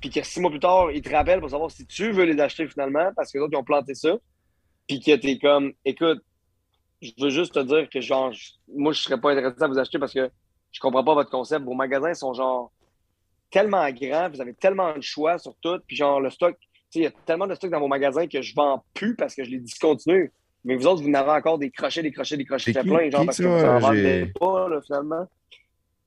Puis 0.00 0.10
que 0.10 0.22
six 0.22 0.40
mois 0.40 0.50
plus 0.50 0.60
tard, 0.60 0.92
ils 0.92 1.02
te 1.02 1.10
rappellent 1.10 1.40
pour 1.40 1.50
savoir 1.50 1.70
si 1.70 1.86
tu 1.86 2.12
veux 2.12 2.24
les 2.24 2.38
acheter 2.40 2.68
finalement, 2.68 3.10
parce 3.16 3.32
que 3.32 3.38
les 3.38 3.44
autres, 3.44 3.52
ils 3.54 3.58
ont 3.58 3.64
planté 3.64 3.94
ça. 3.94 4.16
Puis 4.86 5.00
que 5.00 5.16
t'es 5.16 5.38
comme, 5.38 5.72
écoute, 5.84 6.22
je 7.00 7.12
veux 7.18 7.30
juste 7.30 7.54
te 7.54 7.60
dire 7.60 7.88
que 7.88 8.00
genre, 8.00 8.32
je- 8.32 8.52
moi, 8.74 8.92
je 8.92 9.00
serais 9.02 9.20
pas 9.20 9.30
intéressé 9.32 9.62
à 9.62 9.66
vous 9.68 9.78
acheter 9.78 9.98
parce 9.98 10.12
que 10.12 10.30
je 10.72 10.80
comprends 10.80 11.04
pas 11.04 11.14
votre 11.14 11.30
concept. 11.30 11.64
Vos 11.64 11.74
magasins 11.74 12.14
sont 12.14 12.34
genre 12.34 12.70
tellement 13.50 13.88
grands, 13.90 14.28
vous 14.30 14.40
avez 14.40 14.54
tellement 14.54 14.94
de 14.94 15.00
choix 15.00 15.38
sur 15.38 15.54
tout, 15.62 15.78
puis 15.86 15.96
genre 15.96 16.20
le 16.20 16.30
stock, 16.30 16.56
tu 16.60 16.68
sais, 16.90 16.98
il 17.00 17.02
y 17.02 17.06
a 17.06 17.10
tellement 17.24 17.46
de 17.46 17.54
stock 17.54 17.70
dans 17.70 17.80
vos 17.80 17.88
magasins 17.88 18.26
que 18.26 18.42
je 18.42 18.54
vends 18.54 18.84
plus 18.94 19.14
parce 19.16 19.34
que 19.34 19.44
je 19.44 19.50
les 19.50 19.58
discontinue. 19.58 20.32
Mais 20.64 20.74
vous 20.76 20.86
autres, 20.86 21.02
vous 21.02 21.08
n'avez 21.10 21.30
encore 21.30 21.56
des 21.58 21.70
crochets, 21.70 22.02
des 22.02 22.12
crochets, 22.12 22.36
des 22.36 22.44
crochets 22.44 22.72
qui- 22.82 22.88
plein, 22.88 23.10
genre 23.10 23.20
qui 23.20 23.26
parce 23.26 23.38
que 23.38 23.42
vous 23.44 23.64
en 23.64 23.78
vendez 23.78 24.32
pas, 24.38 24.68
là, 24.68 24.80
finalement. 24.82 25.26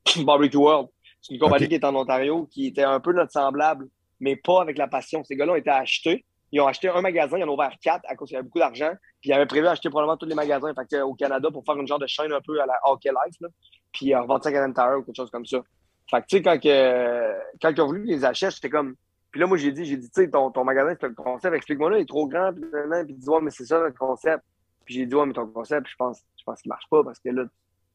Barbecue 0.25 0.57
World. 0.57 0.89
C'est 1.21 1.33
une 1.33 1.39
compagnie 1.39 1.67
qui 1.69 1.75
est 1.75 1.85
en 1.85 1.95
Ontario, 1.95 2.47
qui 2.51 2.67
était 2.67 2.83
un 2.83 2.99
peu 2.99 3.13
notre 3.13 3.31
semblable, 3.31 3.87
mais 4.19 4.35
pas 4.35 4.61
avec 4.61 4.77
la 4.77 4.87
passion. 4.87 5.23
Ces 5.23 5.35
gars-là 5.35 5.53
ont 5.53 5.55
été 5.55 5.69
achetés. 5.69 6.25
Ils 6.51 6.59
ont 6.59 6.67
acheté 6.67 6.89
un 6.89 7.01
magasin, 7.01 7.37
ils 7.37 7.43
en 7.43 7.49
ont 7.49 7.53
ouvert 7.53 7.73
quatre 7.81 8.03
à 8.07 8.15
cause 8.15 8.27
qu'il 8.27 8.35
y 8.35 8.37
avait 8.37 8.45
beaucoup 8.45 8.59
d'argent. 8.59 8.91
Puis 9.21 9.29
ils 9.29 9.33
avaient 9.33 9.45
prévu 9.45 9.63
d'acheter 9.63 9.89
probablement 9.89 10.17
tous 10.17 10.25
les 10.25 10.35
magasins 10.35 10.73
que, 10.73 11.01
au 11.01 11.13
Canada 11.13 11.49
pour 11.51 11.63
faire 11.63 11.75
une 11.77 11.87
genre 11.87 11.99
de 11.99 12.07
chaîne 12.07 12.31
un 12.31 12.41
peu 12.41 12.59
à 12.61 12.65
la 12.65 12.79
Hockey 12.83 13.09
Life. 13.09 13.35
Là. 13.39 13.47
Puis 13.93 14.15
ont 14.15 14.21
revendu 14.21 14.43
ça 14.43 14.49
à 14.49 14.51
Canadian 14.51 14.97
ou 14.97 15.03
quelque 15.03 15.15
chose 15.15 15.31
comme 15.31 15.45
ça. 15.45 15.59
Fait 16.09 16.21
que 16.21 16.27
tu 16.27 16.37
sais, 16.37 16.43
quand, 16.43 17.69
ils 17.69 17.81
ont 17.81 17.87
voulu 17.87 18.03
les 18.03 18.25
acheter, 18.25 18.49
j'étais 18.51 18.69
comme. 18.69 18.95
Puis 19.31 19.39
là, 19.39 19.47
moi, 19.47 19.57
j'ai 19.57 19.71
dit, 19.71 19.85
j'ai 19.85 19.95
dit, 19.95 20.09
tu 20.09 20.23
sais, 20.23 20.29
ton, 20.29 20.51
ton 20.51 20.65
magasin, 20.65 20.93
c'est 20.99 21.07
le 21.07 21.13
concept, 21.13 21.55
explique-moi 21.55 21.89
là, 21.91 21.99
il 21.99 22.01
est 22.01 22.05
trop 22.05 22.27
grand. 22.27 22.51
Puis, 22.51 22.63
puis 22.63 23.05
il 23.07 23.17
dit, 23.17 23.29
ouais, 23.29 23.39
mais 23.41 23.51
c'est 23.51 23.65
ça 23.65 23.79
le 23.79 23.93
concept. 23.93 24.43
Puis 24.83 24.95
j'ai 24.95 25.05
dit, 25.05 25.15
ouais, 25.15 25.25
mais 25.25 25.31
ton 25.31 25.47
concept, 25.47 25.87
je 25.87 25.95
pense, 25.95 26.21
je 26.37 26.43
pense 26.43 26.61
qu'il 26.61 26.69
marche 26.69 26.89
pas 26.89 27.01
parce 27.01 27.17
que 27.19 27.29
là, 27.29 27.45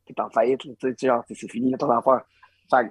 t'es 0.07 0.19
en 0.19 0.31
faillite, 0.31 0.61
tu 0.61 0.71
sais, 0.81 0.95
genre, 1.07 1.23
c'est 1.29 1.51
fini, 1.51 1.77
ton 1.77 1.91
affaire. 1.91 2.23
Fait 2.71 2.91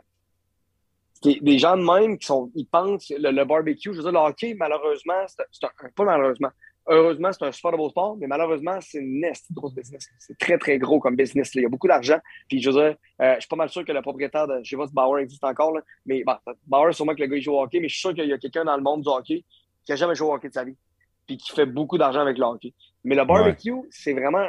des 1.23 1.57
gens 1.57 1.77
de 1.77 1.83
même 1.83 2.17
qui 2.17 2.25
sont, 2.27 2.51
ils 2.55 2.67
pensent, 2.67 3.09
le, 3.09 3.31
le 3.31 3.45
barbecue, 3.45 3.91
je 3.93 3.97
veux 3.97 4.03
dire, 4.03 4.11
le 4.11 4.19
hockey, 4.19 4.53
malheureusement, 4.53 5.25
c'est 5.27 5.65
un, 5.65 5.89
pas 5.95 6.03
malheureusement, 6.03 6.49
heureusement, 6.87 7.31
c'est 7.31 7.45
un 7.45 7.51
super 7.51 7.71
beau 7.71 7.89
sport, 7.89 8.15
mais 8.17 8.27
malheureusement, 8.27 8.77
c'est 8.81 8.99
une 8.99 9.25
grosse 9.51 9.73
business. 9.73 10.07
C'est 10.19 10.37
très, 10.37 10.57
très 10.57 10.77
gros 10.77 10.99
comme 10.99 11.15
business. 11.15 11.55
là. 11.55 11.61
Il 11.61 11.63
y 11.63 11.65
a 11.65 11.69
beaucoup 11.69 11.87
d'argent. 11.87 12.19
Puis 12.47 12.61
je 12.61 12.69
veux 12.69 12.75
dire, 12.75 12.95
euh, 13.21 13.35
je 13.35 13.39
suis 13.41 13.47
pas 13.47 13.55
mal 13.55 13.69
sûr 13.69 13.83
que 13.83 13.91
le 13.91 14.01
propriétaire 14.01 14.47
de, 14.47 14.59
je 14.63 14.69
sais 14.69 14.77
pas 14.77 14.87
si 14.87 14.93
Bauer 14.93 15.19
existe 15.19 15.43
encore, 15.43 15.73
là, 15.73 15.81
mais 16.05 16.23
bon, 16.23 16.35
Bauer, 16.67 16.93
sûrement 16.93 17.15
que 17.15 17.21
le 17.21 17.27
gars, 17.27 17.37
il 17.37 17.41
joue 17.41 17.53
au 17.53 17.61
hockey, 17.61 17.79
mais 17.79 17.87
je 17.87 17.93
suis 17.93 18.01
sûr 18.01 18.13
qu'il 18.13 18.27
y 18.27 18.33
a 18.33 18.37
quelqu'un 18.37 18.65
dans 18.65 18.77
le 18.77 18.83
monde 18.83 19.01
du 19.01 19.09
hockey 19.09 19.43
qui 19.83 19.91
a 19.91 19.95
jamais 19.95 20.15
joué 20.15 20.27
au 20.27 20.33
hockey 20.33 20.49
de 20.49 20.53
sa 20.53 20.63
vie, 20.63 20.75
puis 21.27 21.37
qui 21.37 21.51
fait 21.51 21.65
beaucoup 21.65 21.97
d'argent 21.97 22.21
avec 22.21 22.37
le 22.37 22.45
hockey. 22.45 22.73
Mais 23.03 23.15
le 23.15 23.25
barbecue, 23.25 23.73
c'est 23.89 24.13
vraiment 24.13 24.47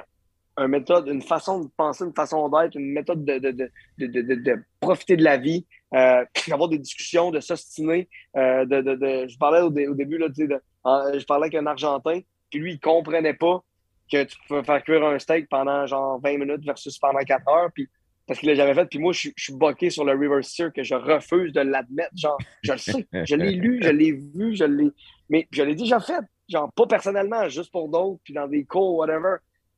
une 0.58 0.68
méthode, 0.68 1.08
une 1.08 1.22
façon 1.22 1.60
de 1.64 1.68
penser, 1.76 2.04
une 2.04 2.14
façon 2.14 2.48
d'être, 2.48 2.74
une 2.76 2.92
méthode 2.92 3.24
de, 3.24 3.38
de, 3.38 3.50
de, 3.98 4.34
de, 4.34 4.62
profiter 4.80 5.16
de 5.16 5.24
la 5.24 5.36
vie, 5.36 5.66
euh, 5.94 6.24
d'avoir 6.48 6.68
des 6.68 6.78
discussions, 6.78 7.30
de 7.30 7.40
s'ostiner. 7.40 8.08
Euh, 8.36 8.64
je 8.70 9.36
parlais 9.38 9.60
au, 9.60 9.70
dé- 9.70 9.86
au 9.88 9.94
début, 9.94 10.18
là, 10.18 10.28
je 10.36 11.24
parlais 11.24 11.44
avec 11.46 11.54
un 11.54 11.66
Argentin, 11.66 12.20
puis 12.50 12.58
lui, 12.60 12.72
il 12.74 12.80
comprenait 12.80 13.34
pas 13.34 13.62
que 14.10 14.22
tu 14.24 14.36
pouvais 14.46 14.62
faire 14.64 14.82
cuire 14.84 15.04
un 15.04 15.18
steak 15.18 15.48
pendant 15.48 15.84
genre 15.86 16.20
20 16.22 16.38
minutes 16.38 16.64
versus 16.64 16.96
pendant 16.98 17.18
4 17.18 17.48
heures, 17.48 17.70
puis 17.74 17.88
parce 18.26 18.40
qu'il 18.40 18.48
l'a 18.48 18.54
jamais 18.56 18.74
fait. 18.74 18.86
Puis 18.86 18.98
moi, 18.98 19.12
je, 19.12 19.18
suis- 19.20 19.32
je 19.36 19.44
suis 19.44 19.52
boqué 19.52 19.90
sur 19.90 20.04
le 20.04 20.12
River 20.12 20.42
Sear 20.42 20.72
que 20.72 20.82
je 20.82 20.94
refuse 20.94 21.52
de 21.52 21.60
l'admettre. 21.60 22.10
Genre, 22.16 22.38
je 22.62 22.72
le 22.72 22.78
sais, 22.78 23.06
je 23.24 23.34
l'ai 23.36 23.52
lu, 23.52 23.80
je 23.82 23.88
l'ai 23.90 24.12
vu, 24.12 24.54
je 24.56 24.64
l'ai. 24.64 24.90
Mais 25.28 25.46
je 25.52 25.62
l'ai 25.62 25.74
déjà 25.74 26.00
fait. 26.00 26.20
genre, 26.48 26.72
pas 26.72 26.86
personnellement, 26.86 27.48
juste 27.48 27.70
pour 27.72 27.88
d'autres, 27.88 28.20
puis 28.24 28.32
dans 28.34 28.46
des 28.48 28.64
cours, 28.64 28.96
whatever. 28.96 29.36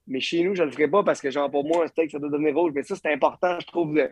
Mais 0.08 0.20
chez 0.20 0.42
nous, 0.42 0.54
je 0.54 0.62
le 0.62 0.70
ferai 0.70 0.88
pas 0.88 1.04
parce 1.04 1.20
que, 1.20 1.30
genre, 1.30 1.50
pour 1.50 1.64
moi, 1.64 1.84
un 1.84 1.86
steak, 1.86 2.10
ça 2.10 2.18
doit 2.18 2.30
devenir 2.30 2.54
rouge. 2.54 2.72
Mais 2.74 2.82
ça, 2.82 2.96
c'est 2.96 3.12
important, 3.12 3.60
je 3.60 3.66
trouve, 3.66 3.94
de, 3.94 4.10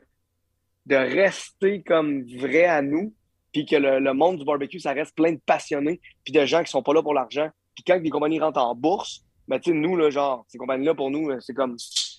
de 0.86 0.94
rester 0.94 1.82
comme 1.82 2.22
vrai 2.38 2.64
à 2.64 2.82
nous, 2.82 3.14
puis 3.52 3.64
que 3.64 3.76
le, 3.76 3.98
le 3.98 4.12
monde 4.12 4.38
du 4.38 4.44
barbecue, 4.44 4.78
ça 4.78 4.92
reste 4.92 5.16
plein 5.16 5.32
de 5.32 5.40
passionnés, 5.44 6.00
puis 6.24 6.32
de 6.32 6.44
gens 6.44 6.62
qui 6.62 6.70
sont 6.70 6.82
pas 6.82 6.92
là 6.92 7.02
pour 7.02 7.14
l'argent. 7.14 7.48
Puis 7.74 7.84
quand 7.84 7.98
des 7.98 8.10
compagnies 8.10 8.40
rentrent 8.40 8.60
en 8.60 8.74
bourse, 8.74 9.24
ben, 9.48 9.58
tu 9.58 9.70
sais, 9.70 9.76
nous, 9.76 10.10
genre, 10.10 10.44
ces 10.48 10.58
compagnies-là, 10.58 10.94
pour 10.94 11.10
nous, 11.10 11.30
c'est 11.40 11.54
comme, 11.54 11.76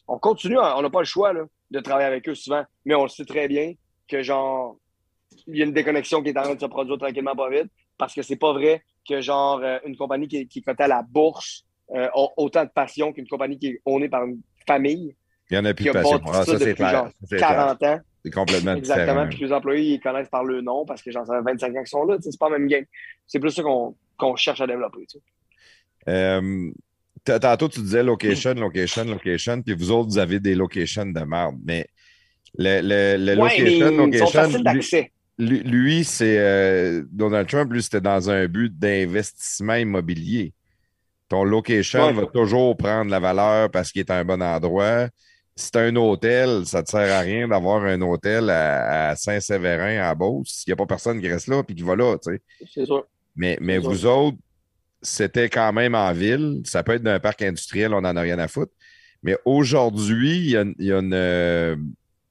on 0.08 0.18
continue, 0.18 0.58
on 0.58 0.82
n'a 0.82 0.90
pas 0.90 1.00
le 1.00 1.06
choix, 1.06 1.34
là, 1.34 1.44
de 1.70 1.80
travailler 1.80 2.08
avec 2.08 2.28
eux 2.30 2.36
souvent, 2.36 2.64
mais 2.86 2.96
on 2.96 3.04
le 3.04 3.10
sait 3.10 3.26
très 3.26 3.48
bien 3.48 3.74
que, 4.08 4.24
genre, 4.24 4.78
il 5.46 5.58
y 5.58 5.62
a 5.62 5.66
une 5.66 5.74
déconnexion 5.74 6.24
qui 6.24 6.30
est 6.30 6.38
en 6.38 6.44
train 6.44 6.56
de 6.56 6.60
se 6.62 6.66
produire 6.66 6.98
tranquillement 6.98 7.36
pas 7.36 7.50
vite, 7.50 7.72
parce 7.98 8.14
que 8.14 8.22
c'est 8.22 8.38
pas 8.38 8.54
vrai 8.54 8.82
que, 9.08 9.22
genre, 9.22 9.60
euh, 9.62 9.78
une 9.86 9.98
compagnie 9.98 10.28
qui, 10.28 10.48
qui 10.48 10.60
est 10.60 10.62
cotée 10.62 10.84
à 10.84 10.88
la 10.88 11.04
bourse 11.04 11.67
euh, 11.96 12.08
a 12.14 12.28
autant 12.38 12.64
de 12.66 12.70
passion 12.70 13.14
qu'une 13.14 13.28
compagnie 13.28 13.58
qui 13.58 13.68
est 13.68 13.82
ownée 13.86 14.10
par 14.10 14.26
une 14.26 14.40
famille. 14.68 15.16
Il 15.50 15.54
n'y 15.54 15.60
en 15.60 15.66
a 15.66 15.74
plus 15.74 15.86
qui 15.86 15.92
de 15.92 15.98
a 15.98 16.02
passion. 16.02 16.22
Ah, 16.28 16.34
ça 16.34 16.44
ça, 16.46 16.60
c'est 16.60 16.66
depuis, 16.66 16.74
clair. 16.76 16.92
genre, 16.92 17.08
Ça, 17.08 17.14
c'est 17.30 17.38
clair. 17.38 17.50
40 17.50 17.84
ans. 17.84 18.00
C'est 18.26 18.34
complètement 18.34 18.74
Exactement. 18.76 19.06
différent. 19.06 19.30
Puis 19.30 19.40
les 19.46 19.54
employés, 19.54 19.94
ils 19.94 20.00
connaissent 20.02 20.30
par 20.30 20.44
le 20.44 20.62
nom 20.62 20.86
parce 20.86 21.02
que 21.02 21.12
j'en 21.12 21.26
sais 21.26 21.32
25 21.46 21.70
ans 21.70 21.80
qu'ils 21.80 21.88
sont 21.88 22.04
là. 22.06 22.18
C'est 22.20 22.38
pas 22.38 22.50
la 22.50 22.58
même 22.60 22.68
game. 22.68 22.84
C'est 23.26 23.40
plus 23.40 23.52
ça 23.52 23.64
qu'on 23.64 24.36
cherche 24.36 24.60
à 24.60 24.68
développer. 24.68 25.06
Euh, 26.10 26.72
tantôt, 27.24 27.70
tu 27.70 27.80
disais 27.82 28.04
location, 28.04 28.54
location, 28.56 29.06
location, 29.06 29.62
puis 29.62 29.76
vous 29.76 29.92
autres, 29.92 30.10
vous 30.10 30.18
avez 30.18 30.40
des 30.40 30.56
locations 30.56 31.06
de 31.06 31.20
merde. 31.22 31.56
Mais 31.66 31.88
le, 32.58 32.82
le, 32.82 33.34
le 33.36 33.42
Ouais, 33.42 33.50
mais 33.60 33.80
location, 33.80 33.98
location, 33.98 34.60
d'accès. 34.64 35.12
lui, 35.38 35.60
lui, 35.64 36.04
c'est 36.04 36.38
euh, 36.40 37.04
Donald 37.12 37.48
Trump, 37.48 37.72
lui, 37.72 37.82
c'était 37.84 38.02
dans 38.02 38.30
un 38.30 38.48
but 38.48 38.78
d'investissement 38.78 39.76
immobilier. 39.76 40.54
Ton 41.30 41.44
location 41.44 42.08
Ouais. 42.08 42.14
va 42.14 42.26
toujours 42.28 42.76
prendre 42.78 43.12
la 43.12 43.20
valeur 43.20 43.70
parce 43.72 43.92
qu'il 43.92 44.00
est 44.02 44.10
à 44.12 44.18
un 44.18 44.24
bon 44.26 44.42
endroit. 44.42 45.08
Si 45.56 45.72
tu 45.72 45.78
un 45.80 45.96
hôtel, 45.96 46.66
ça 46.66 46.80
ne 46.80 46.84
te 46.86 46.92
sert 46.92 47.14
à 47.16 47.20
rien 47.22 47.48
d'avoir 47.48 47.84
un 47.84 48.00
hôtel 48.02 48.50
à, 48.50 49.10
à 49.10 49.16
Saint-Séverin, 49.16 49.98
à 50.08 50.14
Beauce, 50.14 50.50
s'il 50.50 50.70
n'y 50.72 50.74
a 50.74 50.76
pas 50.78 50.86
personne 50.86 51.20
qui 51.20 51.28
reste 51.28 51.48
là 51.48 51.64
puis 51.64 51.76
qui 51.76 51.82
va 51.84 51.96
là, 51.96 52.16
tu 52.24 52.32
sais. 52.32 52.42
C'est 52.74 52.86
sûr. 52.86 53.06
Mais, 53.36 53.58
mais 53.60 53.78
vous 53.80 54.06
autres, 54.06 54.38
c'était 55.02 55.50
quand 55.50 55.74
même 55.74 55.96
en 55.96 56.12
ville. 56.14 56.62
Ça 56.64 56.84
peut 56.84 56.94
être 56.94 57.04
d'un 57.04 57.20
parc 57.20 57.42
industriel, 57.42 57.94
on 57.94 58.02
n'en 58.02 58.16
a 58.16 58.22
rien 58.22 58.38
à 58.40 58.48
foutre. 58.48 58.72
Mais 59.24 59.36
aujourd'hui, 59.46 60.38
il 60.38 60.50
y 60.52 60.58
a, 60.58 60.64
il 60.78 60.86
y 60.86 60.92
a 60.92 60.98
euh, 61.02 61.76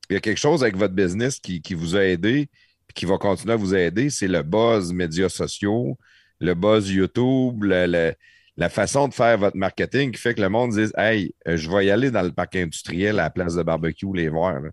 il 0.09 0.15
y 0.15 0.17
a 0.17 0.21
quelque 0.21 0.39
chose 0.39 0.63
avec 0.63 0.77
votre 0.77 0.95
business 0.95 1.41
qui, 1.41 1.61
qui 1.61 1.75
vous 1.75 1.97
a 1.97 2.05
aidé 2.05 2.49
puis 2.87 2.95
qui 2.95 3.07
va 3.07 3.19
continuer 3.19 3.55
à 3.55 3.57
vous 3.57 3.75
aider. 3.75 4.09
C'est 4.09 4.29
le 4.29 4.43
buzz 4.43 4.93
médias 4.93 5.29
sociaux, 5.29 5.99
le 6.41 6.55
buzz 6.55 6.89
YouTube, 6.91 7.65
le- 7.65 7.87
le- 7.87 8.15
la 8.57 8.69
façon 8.69 9.09
de 9.09 9.15
faire 9.15 9.37
votre 9.39 9.57
marketing 9.57 10.13
qui 10.13 10.21
fait 10.21 10.35
que 10.35 10.41
le 10.41 10.49
monde 10.49 10.71
dise 10.73 10.93
Hey, 10.97 11.35
euh, 11.47 11.57
je 11.57 11.71
vais 11.71 11.87
y 11.87 11.91
aller 11.91 12.11
dans 12.11 12.23
le 12.23 12.33
parc 12.33 12.57
industriel 12.57 13.19
à 13.21 13.25
la 13.25 13.31
place 13.31 13.55
de 13.55 13.63
barbecue 13.63 14.07
les 14.15 14.29
voir. 14.29 14.61
Tu 14.63 14.71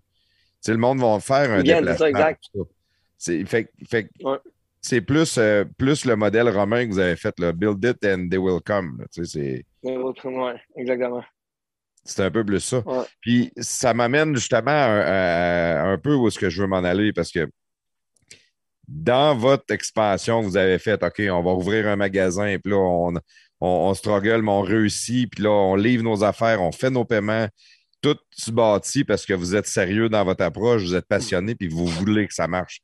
sais, 0.62 0.72
le 0.72 0.78
monde 0.78 1.00
va 1.00 1.20
faire 1.20 1.50
un 1.50 1.62
viennent, 1.62 1.94
c'est 1.96 2.08
exact. 2.08 2.44
C'est 3.18 3.44
fait, 3.44 3.70
fait 3.88 4.04
que 4.04 4.08
Ouais. 4.22 4.38
c'est 4.80 5.00
plus, 5.00 5.36
euh, 5.38 5.64
plus 5.78 6.04
le 6.04 6.16
modèle 6.16 6.48
romain 6.48 6.86
que 6.86 6.90
vous 6.92 6.98
avez 6.98 7.16
fait, 7.16 7.38
là. 7.38 7.52
Build 7.52 7.82
it 7.84 8.04
and 8.04 8.28
they 8.30 8.38
will 8.38 8.60
come. 8.64 8.96
là. 8.98 9.04
Tu 9.12 9.24
sais, 9.24 9.64
c'est- 9.82 9.90
Ouais, 10.26 10.54
exactement. 10.76 11.22
c'est 12.04 12.22
un 12.24 12.30
peu 12.30 12.44
plus 12.44 12.60
ça. 12.60 12.78
Ouais. 12.86 13.04
Puis 13.20 13.52
ça 13.58 13.92
m'amène 13.94 14.34
justement 14.34 14.70
à, 14.70 15.02
à- 15.04 15.80
à 15.82 15.86
un 15.88 15.98
peu 15.98 16.14
où 16.14 16.28
est-ce 16.28 16.38
que 16.38 16.48
je 16.50 16.62
veux 16.62 16.68
m'en 16.68 16.82
aller 16.84 17.12
parce 17.12 17.30
que 17.30 17.46
dans 18.86 19.34
votre 19.36 19.72
expansion, 19.72 20.42
vous 20.42 20.56
avez 20.56 20.78
fait 20.78 21.02
OK, 21.02 21.22
on 21.30 21.42
va 21.42 21.52
ouvrir 21.52 21.86
un 21.88 21.96
magasin, 21.96 22.56
puis 22.62 22.72
là, 22.72 22.76
on, 22.78 23.14
on, 23.64 23.88
on 23.90 23.94
struggle, 23.94 24.42
mais 24.42 24.50
on 24.50 24.60
réussit, 24.62 25.30
puis 25.30 25.42
là, 25.42 25.50
on 25.50 25.74
livre 25.76 26.02
nos 26.02 26.22
affaires, 26.24 26.60
on 26.62 26.72
fait 26.72 26.90
nos 26.90 27.04
paiements. 27.04 27.48
Tout 28.02 28.16
se 28.32 28.50
bâtit 28.50 29.04
parce 29.04 29.24
que 29.24 29.32
vous 29.32 29.54
êtes 29.56 29.66
sérieux 29.66 30.08
dans 30.08 30.24
votre 30.24 30.44
approche, 30.44 30.82
vous 30.82 30.94
êtes 30.94 31.06
passionné, 31.06 31.54
puis 31.54 31.68
vous 31.68 31.86
voulez 31.86 32.26
que 32.28 32.34
ça 32.34 32.46
marche. 32.46 32.80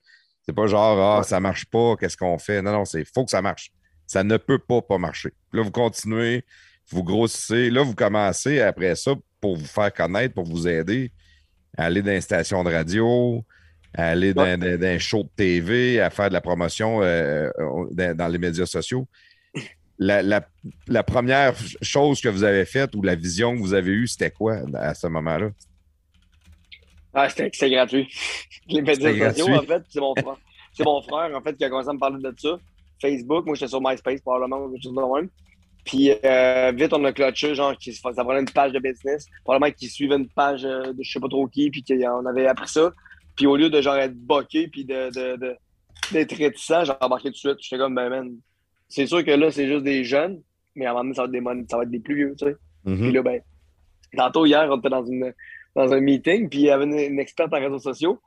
C'est 0.46 0.54
pas 0.54 0.66
genre, 0.66 1.18
ah, 1.18 1.22
ça 1.22 1.38
marche 1.40 1.66
pas, 1.66 1.94
qu'est-ce 1.98 2.16
qu'on 2.16 2.38
fait? 2.38 2.62
Non, 2.62 2.72
non, 2.72 2.84
c'est 2.84 3.04
faut 3.04 3.24
que 3.24 3.30
ça 3.30 3.42
marche. 3.42 3.70
Ça 4.06 4.24
ne 4.24 4.36
peut 4.38 4.58
pas 4.58 4.80
pas 4.82 4.98
marcher. 4.98 5.30
Puis 5.50 5.58
là, 5.58 5.62
vous 5.62 5.70
continuez, 5.70 6.44
vous 6.90 7.04
grossissez. 7.04 7.70
Là, 7.70 7.82
vous 7.82 7.94
commencez 7.94 8.60
après 8.60 8.96
ça 8.96 9.12
pour 9.40 9.56
vous 9.56 9.66
faire 9.66 9.92
connaître, 9.92 10.34
pour 10.34 10.44
vous 10.44 10.66
aider 10.66 11.12
à 11.76 11.84
aller 11.84 12.02
dans 12.02 12.10
les 12.10 12.20
stations 12.22 12.64
de 12.64 12.72
radio, 12.72 13.44
à 13.94 14.06
aller 14.08 14.32
dans, 14.34 14.42
Ouais. 14.42 14.56
dans- 14.56 14.78
dans 14.80 14.86
un 14.86 14.98
show 14.98 15.22
de 15.22 15.28
TV, 15.36 16.00
à 16.00 16.10
faire 16.10 16.28
de 16.28 16.34
la 16.34 16.40
promotion 16.40 17.02
euh, 17.02 17.50
euh, 17.58 17.84
dans, 17.92 18.16
dans 18.16 18.28
les 18.28 18.38
médias 18.38 18.66
sociaux. 18.66 19.06
La, 20.02 20.22
la- 20.22 20.46
la 20.88 21.02
première 21.02 21.54
chose 21.82 22.20
que 22.22 22.28
vous 22.28 22.42
avez 22.42 22.64
faite 22.64 22.94
ou 22.96 23.02
la 23.02 23.14
vision 23.14 23.54
que 23.54 23.60
vous 23.60 23.74
avez 23.74 23.92
eue, 23.92 24.06
c'était 24.06 24.30
quoi 24.30 24.56
à 24.74 24.94
ce 24.94 25.06
moment-là? 25.06 25.50
Ah, 27.12 27.28
c'était 27.28 27.70
gratuit. 27.70 28.08
Les 28.68 28.82
médias 28.82 29.10
sociaux, 29.30 29.46
gratuit. 29.46 29.54
en 29.54 29.62
fait, 29.62 29.82
c'est 29.88 30.00
mon 30.00 30.14
frère. 30.14 30.36
C'est 30.72 30.84
mon 30.84 31.02
frère, 31.02 31.36
en 31.36 31.40
fait, 31.42 31.54
qui 31.56 31.64
a 31.64 31.68
commencé 31.68 31.88
à 31.88 31.92
me 31.92 31.98
parler 31.98 32.22
de 32.22 32.32
ça. 32.38 32.58
Facebook, 33.02 33.44
moi, 33.46 33.54
j'étais 33.56 33.68
sur 33.68 33.80
MySpace, 33.82 34.20
probablement, 34.20 34.64
ou 34.64 34.70
quelque 34.70 34.84
chose 34.84 34.94
de 34.94 35.14
même. 35.20 35.28
Puis, 35.84 36.12
euh, 36.24 36.72
vite, 36.72 36.92
on 36.92 37.04
a 37.04 37.12
clutché, 37.12 37.54
genre, 37.54 37.76
qui, 37.76 37.92
ça 37.92 38.12
prenait 38.24 38.40
une 38.40 38.50
page 38.50 38.72
de 38.72 38.78
business. 38.78 39.26
Probablement 39.44 39.72
qu'il 39.72 39.90
suivait 39.90 40.16
une 40.16 40.28
page 40.28 40.64
euh, 40.64 40.92
de 40.92 41.02
je 41.02 41.10
sais 41.10 41.20
pas 41.20 41.28
trop 41.28 41.46
qui, 41.48 41.70
puis 41.70 41.82
qu'on 41.82 42.24
avait 42.26 42.46
appris 42.46 42.68
ça. 42.68 42.92
Puis, 43.36 43.46
au 43.46 43.56
lieu 43.56 43.68
de, 43.70 43.80
genre, 43.82 43.96
être 43.96 44.14
boqué, 44.16 44.68
puis 44.68 44.84
de, 44.84 45.10
de, 45.10 45.36
de- 45.36 45.56
d'être 46.12 46.36
réticent, 46.36 46.84
j'ai 46.84 46.92
embarqué 47.00 47.28
tout 47.28 47.32
de 47.32 47.36
suite. 47.36 47.56
J'étais 47.60 47.78
comme, 47.78 47.94
ben, 47.94 48.08
man, 48.08 48.30
c'est 48.90 49.06
sûr 49.06 49.24
que 49.24 49.30
là, 49.30 49.50
c'est 49.50 49.66
juste 49.66 49.84
des 49.84 50.04
jeunes, 50.04 50.42
mais 50.74 50.84
à 50.86 50.90
un 50.90 50.92
moment 50.92 51.04
donné, 51.04 51.14
ça 51.14 51.22
va 51.22 51.26
être 51.26 51.32
des, 51.32 51.40
mon- 51.40 51.66
ça 51.68 51.76
va 51.78 51.84
être 51.84 51.90
des 51.90 52.00
plus 52.00 52.14
vieux, 52.16 52.34
tu 52.38 52.44
sais. 52.44 52.56
Mhm. 52.84 52.98
Puis 52.98 53.12
là, 53.12 53.22
ben, 53.22 53.40
tantôt, 54.16 54.44
hier, 54.44 54.68
on 54.70 54.78
était 54.78 54.88
dans, 54.90 55.04
une, 55.06 55.32
dans 55.74 55.92
un 55.92 56.00
meeting, 56.00 56.48
puis 56.48 56.58
il 56.60 56.64
y 56.66 56.70
avait 56.70 56.84
une, 56.84 56.98
une 56.98 57.18
experte 57.18 57.52
en 57.54 57.58
réseaux 57.60 57.78
sociaux. 57.78 58.20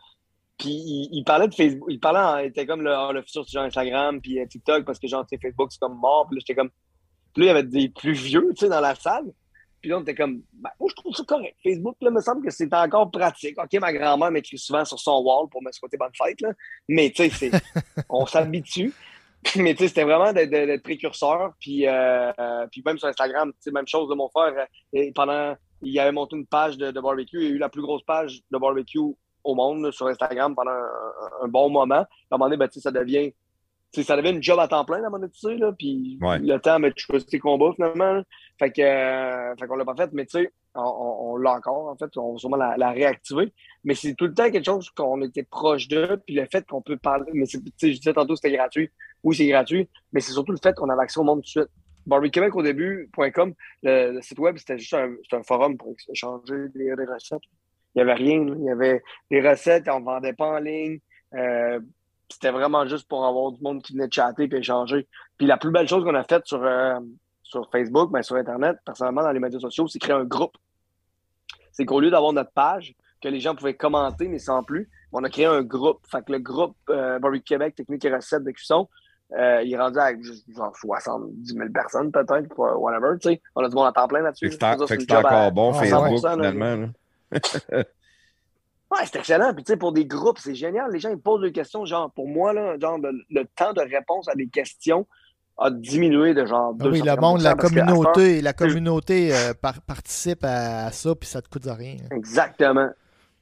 Puis 0.57 0.69
il, 0.69 1.09
il 1.11 1.23
parlait 1.23 1.47
de 1.47 1.53
Facebook. 1.53 1.87
Il 1.91 1.99
parlait, 1.99 2.19
en- 2.19 2.37
il 2.39 2.47
était 2.47 2.65
comme 2.65 2.81
le, 2.81 2.91
ah, 2.91 3.11
le 3.13 3.21
futur 3.21 3.47
sur 3.47 3.61
Instagram, 3.61 4.19
puis 4.21 4.39
euh, 4.39 4.45
TikTok, 4.45 4.85
parce 4.85 4.99
que 4.99 5.07
genre, 5.07 5.25
tu 5.25 5.35
sais, 5.35 5.41
Facebook, 5.41 5.71
c'est 5.71 5.79
comme 5.79 5.97
mort. 5.97 6.27
Puis 6.27 6.37
là, 6.37 6.39
j'étais 6.47 6.55
comme. 6.59 6.69
Puis 7.33 7.41
là, 7.41 7.45
il 7.45 7.47
y 7.47 7.49
avait 7.57 7.63
des 7.63 7.89
plus 7.89 8.13
vieux, 8.13 8.47
tu 8.51 8.65
sais, 8.65 8.69
dans 8.69 8.79
la 8.81 8.95
salle. 8.95 9.25
Puis 9.81 9.89
là, 9.89 9.97
on 9.97 10.01
était 10.01 10.15
comme, 10.15 10.43
ben, 10.53 10.69
moi, 10.79 10.87
je 10.89 10.95
trouve 10.95 11.13
ça 11.13 11.23
correct. 11.27 11.57
Facebook, 11.61 11.97
là, 11.99 12.09
me 12.11 12.21
semble 12.21 12.45
que 12.45 12.51
c'est 12.51 12.73
encore 12.73 13.11
pratique. 13.11 13.57
OK, 13.61 13.73
ma 13.81 13.91
grand-mère 13.91 14.31
m'écrit 14.31 14.57
souvent 14.57 14.85
sur 14.85 14.97
son 14.97 15.21
wall 15.21 15.49
pour 15.49 15.61
me 15.61 15.71
souhaiter 15.73 15.97
bonne 15.97 16.11
fête, 16.15 16.39
là. 16.39 16.51
Mais, 16.87 17.09
tu 17.09 17.29
sais, 17.29 17.51
on 18.09 18.25
s'habitue. 18.25 18.93
Mais, 19.57 19.73
tu 19.73 19.83
sais, 19.83 19.87
c'était 19.89 20.03
vraiment 20.03 20.31
d'être 20.31 20.83
précurseur. 20.83 21.53
Puis, 21.59 21.87
euh, 21.87 22.31
euh, 22.39 22.67
puis 22.71 22.81
même 22.85 22.97
sur 22.97 23.07
Instagram, 23.07 23.51
tu 23.51 23.57
sais, 23.61 23.71
même 23.71 23.87
chose 23.87 24.09
de 24.09 24.15
mon 24.15 24.29
frère. 24.29 24.67
euh, 24.95 25.11
pendant, 25.13 25.55
il 25.81 25.99
avait 25.99 26.11
monté 26.11 26.35
une 26.35 26.45
page 26.45 26.77
de, 26.77 26.91
barbecue. 26.91 27.41
Il 27.41 27.45
a 27.45 27.49
eu 27.49 27.57
la 27.57 27.69
plus 27.69 27.81
grosse 27.81 28.03
page 28.03 28.41
de 28.51 28.57
barbecue 28.57 28.99
au 29.43 29.55
monde 29.55 29.91
sur 29.91 30.07
Instagram 30.07 30.55
pendant 30.55 30.71
un, 30.71 31.47
bon 31.47 31.69
moment. 31.69 31.95
À 31.95 32.07
un 32.31 32.37
moment 32.37 32.45
donné, 32.45 32.57
ben, 32.57 32.69
ça 32.71 32.91
devient. 32.91 33.33
Tu 33.93 34.01
sais, 34.01 34.07
ça 34.07 34.17
devient 34.17 34.31
une 34.31 34.41
job 34.43 34.57
à 34.59 34.67
temps 34.67 34.83
plein, 34.85 34.99
la 34.99 35.09
monétiser, 35.09 35.55
là, 35.57 35.71
puis 35.77 36.17
Ouais. 36.21 36.39
le 36.39 36.57
temps, 36.57 36.79
mais 36.79 36.91
tu 36.91 37.05
choisis 37.05 37.27
tes 37.27 37.39
combats, 37.39 37.71
finalement. 37.75 38.13
là. 38.13 38.23
Fait 38.59 38.71
que, 38.71 38.81
euh, 38.81 39.55
fait 39.55 39.67
qu'on 39.67 39.75
l'a 39.75 39.85
pas 39.85 39.95
fait, 39.95 40.09
mais 40.13 40.25
tu 40.25 40.39
sais, 40.39 40.51
on, 40.75 40.81
on- 40.81 41.31
on 41.33 41.37
l'a 41.37 41.53
encore, 41.53 41.89
en 41.89 41.95
fait, 41.95 42.09
on 42.17 42.33
va 42.33 42.37
sûrement 42.39 42.57
la, 42.57 42.75
la 42.77 42.91
réactiver. 42.91 43.53
Mais 43.83 43.93
c'est 43.93 44.15
tout 44.15 44.25
le 44.25 44.33
temps 44.33 44.49
quelque 44.49 44.65
chose 44.65 44.89
qu'on 44.89 45.21
était 45.21 45.43
proche 45.43 45.87
de, 45.87 46.19
puis 46.25 46.35
le 46.35 46.45
fait 46.51 46.65
qu'on 46.67 46.81
peut 46.81 46.97
parler, 46.97 47.29
mais 47.33 47.45
c'est, 47.45 47.59
tu 47.63 47.71
sais, 47.77 47.91
je 47.93 47.97
disais 47.99 48.13
tantôt, 48.13 48.35
c'était 48.35 48.51
gratuit. 48.55 48.89
Oui, 49.23 49.35
c'est 49.35 49.47
gratuit, 49.47 49.87
mais 50.11 50.19
c'est 50.21 50.31
surtout 50.33 50.51
le 50.51 50.57
fait 50.61 50.73
qu'on 50.75 50.89
avait 50.89 51.03
accès 51.03 51.19
au 51.19 51.23
monde 51.23 51.39
tout 51.39 51.43
de 51.43 51.47
suite. 51.47 51.69
BarbecueQuébec 52.07 52.55
au 52.55 52.61
début.com, 52.63 53.53
le, 53.83 54.11
le 54.13 54.21
site 54.21 54.39
web, 54.39 54.57
c'était 54.57 54.77
juste 54.77 54.93
un, 54.93 55.13
un 55.31 55.43
forum 55.43 55.77
pour 55.77 55.95
échanger 56.09 56.67
des, 56.75 56.95
des 56.95 57.05
recettes. 57.05 57.39
Il 57.95 58.03
n'y 58.03 58.09
avait 58.09 58.13
rien. 58.15 58.43
là. 58.43 58.55
Il 58.57 58.65
y 58.65 58.69
avait 58.69 59.01
des 59.31 59.47
recettes, 59.47 59.87
on 59.87 59.99
ne 59.99 60.05
vendait 60.05 60.33
pas 60.33 60.47
en 60.47 60.57
ligne. 60.59 60.99
Euh, 61.35 61.79
c'était 62.33 62.51
vraiment 62.51 62.85
juste 62.87 63.07
pour 63.07 63.25
avoir 63.25 63.51
du 63.51 63.61
monde 63.61 63.81
qui 63.81 63.93
venait 63.93 64.09
chatter 64.11 64.49
et 64.51 64.55
échanger. 64.55 65.07
Puis 65.37 65.47
la 65.47 65.57
plus 65.57 65.71
belle 65.71 65.87
chose 65.87 66.03
qu'on 66.03 66.15
a 66.15 66.23
faite 66.23 66.45
sur, 66.45 66.63
euh, 66.63 66.99
sur 67.43 67.69
Facebook, 67.71 68.11
ben, 68.11 68.21
sur 68.23 68.35
Internet, 68.35 68.77
personnellement, 68.85 69.21
dans 69.23 69.31
les 69.31 69.39
médias 69.39 69.59
sociaux, 69.59 69.87
c'est 69.87 69.99
créer 69.99 70.15
un 70.15 70.23
groupe. 70.25 70.57
C'est 71.71 71.85
qu'au 71.85 71.99
lieu 71.99 72.09
d'avoir 72.11 72.33
notre 72.33 72.51
page, 72.51 72.93
que 73.21 73.27
les 73.29 73.39
gens 73.39 73.55
pouvaient 73.55 73.73
commenter, 73.75 74.27
mais 74.27 74.39
sans 74.39 74.63
plus, 74.63 74.89
on 75.11 75.23
a 75.23 75.29
créé 75.29 75.45
un 75.45 75.61
groupe. 75.61 75.99
Fait 76.11 76.23
que 76.25 76.31
le 76.31 76.39
groupe 76.39 76.75
euh, 76.89 77.19
Barbecue 77.19 77.43
Québec, 77.43 77.75
technique 77.75 78.03
et 78.05 78.13
recettes 78.13 78.43
de 78.43 78.51
cuisson, 78.51 78.89
euh, 79.37 79.61
il 79.63 79.73
est 79.73 79.77
rendu 79.79 79.97
à 79.97 80.11
genre 80.55 80.75
70 80.75 81.53
000 81.53 81.69
personnes 81.73 82.11
peut-être, 82.11 82.47
ou 82.57 82.63
whatever. 82.81 83.15
On 83.55 83.63
a 83.63 83.69
du 83.69 83.75
monde 83.75 83.87
à 83.87 83.91
temps 83.91 84.07
plein 84.07 84.21
là-dessus. 84.21 84.51
C'est 84.51 84.63
en- 84.63 84.77
Ça, 84.77 84.87
fait 84.87 84.97
que 84.97 85.01
une 85.03 85.07
c'est 85.09 85.15
job 85.15 85.25
à- 85.25 85.29
encore 85.47 85.51
bon, 85.51 85.73
Facebook, 85.73 86.17
100%, 86.19 86.35
là. 86.37 86.51
finalement. 86.51 86.89
Ouais, 88.93 89.05
c'est 89.05 89.17
excellent. 89.19 89.53
Puis, 89.53 89.63
tu 89.63 89.73
sais, 89.73 89.77
pour 89.77 89.91
des 89.91 90.05
groupes, 90.05 90.37
c'est 90.39 90.55
génial. 90.55 90.91
Les 90.91 90.99
gens, 90.99 91.09
ils 91.09 91.17
posent 91.19 91.41
des 91.41 91.51
questions. 91.51 91.85
Genre, 91.85 92.11
pour 92.11 92.27
moi, 92.27 92.53
là, 92.53 92.77
genre, 92.79 92.97
le, 92.97 93.11
le 93.29 93.45
temps 93.55 93.73
de 93.73 93.81
réponse 93.81 94.27
à 94.29 94.35
des 94.35 94.47
questions 94.47 95.07
a 95.57 95.69
diminué 95.71 96.33
de 96.33 96.45
genre. 96.45 96.75
Ah 96.79 96.85
oui, 96.87 97.01
le 97.03 97.15
monde, 97.15 97.39
250%, 97.39 97.43
la 97.43 97.55
communauté, 97.55 98.41
la 98.41 98.53
communauté 98.53 99.33
euh, 99.33 99.53
par- 99.53 99.81
participe 99.81 100.43
à, 100.43 100.85
à 100.85 100.91
ça, 100.91 101.13
puis 101.15 101.27
ça 101.29 101.41
te 101.41 101.49
coûte 101.49 101.65
rien. 101.65 101.95
Exactement. 102.11 102.89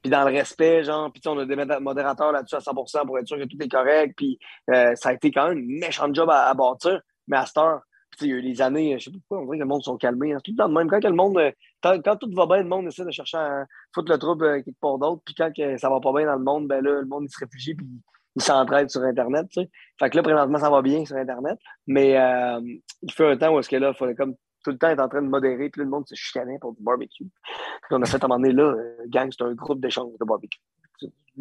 Puis 0.02 0.10
dans 0.10 0.28
le 0.28 0.34
respect, 0.36 0.84
genre, 0.84 1.12
puis 1.12 1.22
on 1.28 1.38
a 1.38 1.46
des 1.46 1.56
modé- 1.56 1.80
modérateurs 1.80 2.32
là-dessus 2.32 2.56
à 2.56 2.60
100% 2.60 3.06
pour 3.06 3.20
être 3.20 3.28
sûr 3.28 3.38
que 3.38 3.44
tout 3.44 3.58
est 3.62 3.70
correct. 3.70 4.14
Puis 4.18 4.40
euh, 4.72 4.94
ça 4.96 5.10
a 5.10 5.14
été 5.14 5.32
quand 5.32 5.50
même 5.50 5.60
une 5.60 5.80
méchante 5.80 6.16
job 6.16 6.30
à, 6.30 6.50
à 6.50 6.54
bâtir. 6.54 7.00
Mais 7.28 7.38
à 7.38 7.46
cette 7.46 7.58
heure, 7.58 7.82
il 8.22 8.58
y 8.58 8.62
années, 8.62 8.98
je 9.00 9.06
sais 9.06 9.12
pas 9.12 9.18
pourquoi, 9.28 9.40
on 9.40 9.46
dirait 9.46 9.58
que 9.58 9.64
le 9.64 9.68
monde 9.68 9.84
sont 9.84 9.98
calmés. 9.98 10.34
Hein. 10.34 10.40
Tout 10.44 10.52
le 10.52 10.58
temps 10.58 10.70
de 10.70 10.74
même. 10.74 10.90
Quand, 10.90 11.04
le 11.04 11.16
monde, 11.16 11.38
euh, 11.38 11.52
quand, 11.82 12.16
tout 12.18 12.30
va 12.34 12.46
bien, 12.46 12.58
le 12.58 12.70
monde 12.70 12.88
essaie 12.88 13.06
de 13.06 13.12
chercher 13.12 13.38
à 13.38 13.66
foutre 13.94 14.12
le 14.12 14.18
trouble 14.18 14.46
euh, 14.46 14.62
quelque 14.62 14.80
part 14.80 14.98
d'autre. 14.98 15.22
Puis 15.26 15.36
quand 15.36 15.52
que 15.56 15.78
ça 15.78 15.90
va 15.90 16.00
pas 16.00 16.14
bien 16.14 16.26
dans 16.26 16.36
le 16.36 16.44
monde, 16.44 16.68
ben 16.68 16.84
là, 16.84 17.02
le 17.02 17.06
monde 17.06 17.30
se 17.30 17.40
réfugie 17.40 17.76
puis 17.76 17.88
il 18.36 18.42
s'entraide 18.42 18.90
sur 18.90 19.02
Internet. 19.02 19.48
Fait 19.54 20.10
que 20.10 20.16
là, 20.16 20.24
présentement, 20.24 20.58
ça 20.58 20.70
va 20.70 20.82
bien 20.82 21.06
sur 21.06 21.18
Internet. 21.18 21.58
Mais 21.88 22.18
euh, 22.18 22.62
il 23.02 23.12
fait 23.12 23.30
un 23.30 23.38
temps 23.38 23.54
où 23.54 23.60
est-ce 23.60 23.70
que 23.70 23.76
là, 23.76 23.92
il 23.94 23.98
fallait 23.98 24.16
comme 24.16 24.36
tout 24.64 24.72
le 24.72 24.78
temps 24.78 24.90
être 24.90 25.02
en 25.02 25.10
train 25.10 25.22
de 25.22 25.28
modérer, 25.28 25.70
puis 25.70 25.82
le 25.82 25.88
monde 25.88 26.08
se 26.08 26.14
chicanait 26.16 26.60
pour 26.60 26.74
du 26.74 26.84
barbecue. 26.84 27.26
Puis 27.26 27.92
on 27.92 28.02
a 28.02 28.06
fait 28.06 28.24
un 28.24 28.28
moment 28.28 28.40
donné, 28.40 28.54
là, 28.54 28.76
gang, 29.08 29.30
c'est 29.32 29.44
un 29.44 29.54
groupe 29.54 29.82
d'échange 29.82 30.12
de 30.20 30.26
barbecue. 30.26 30.60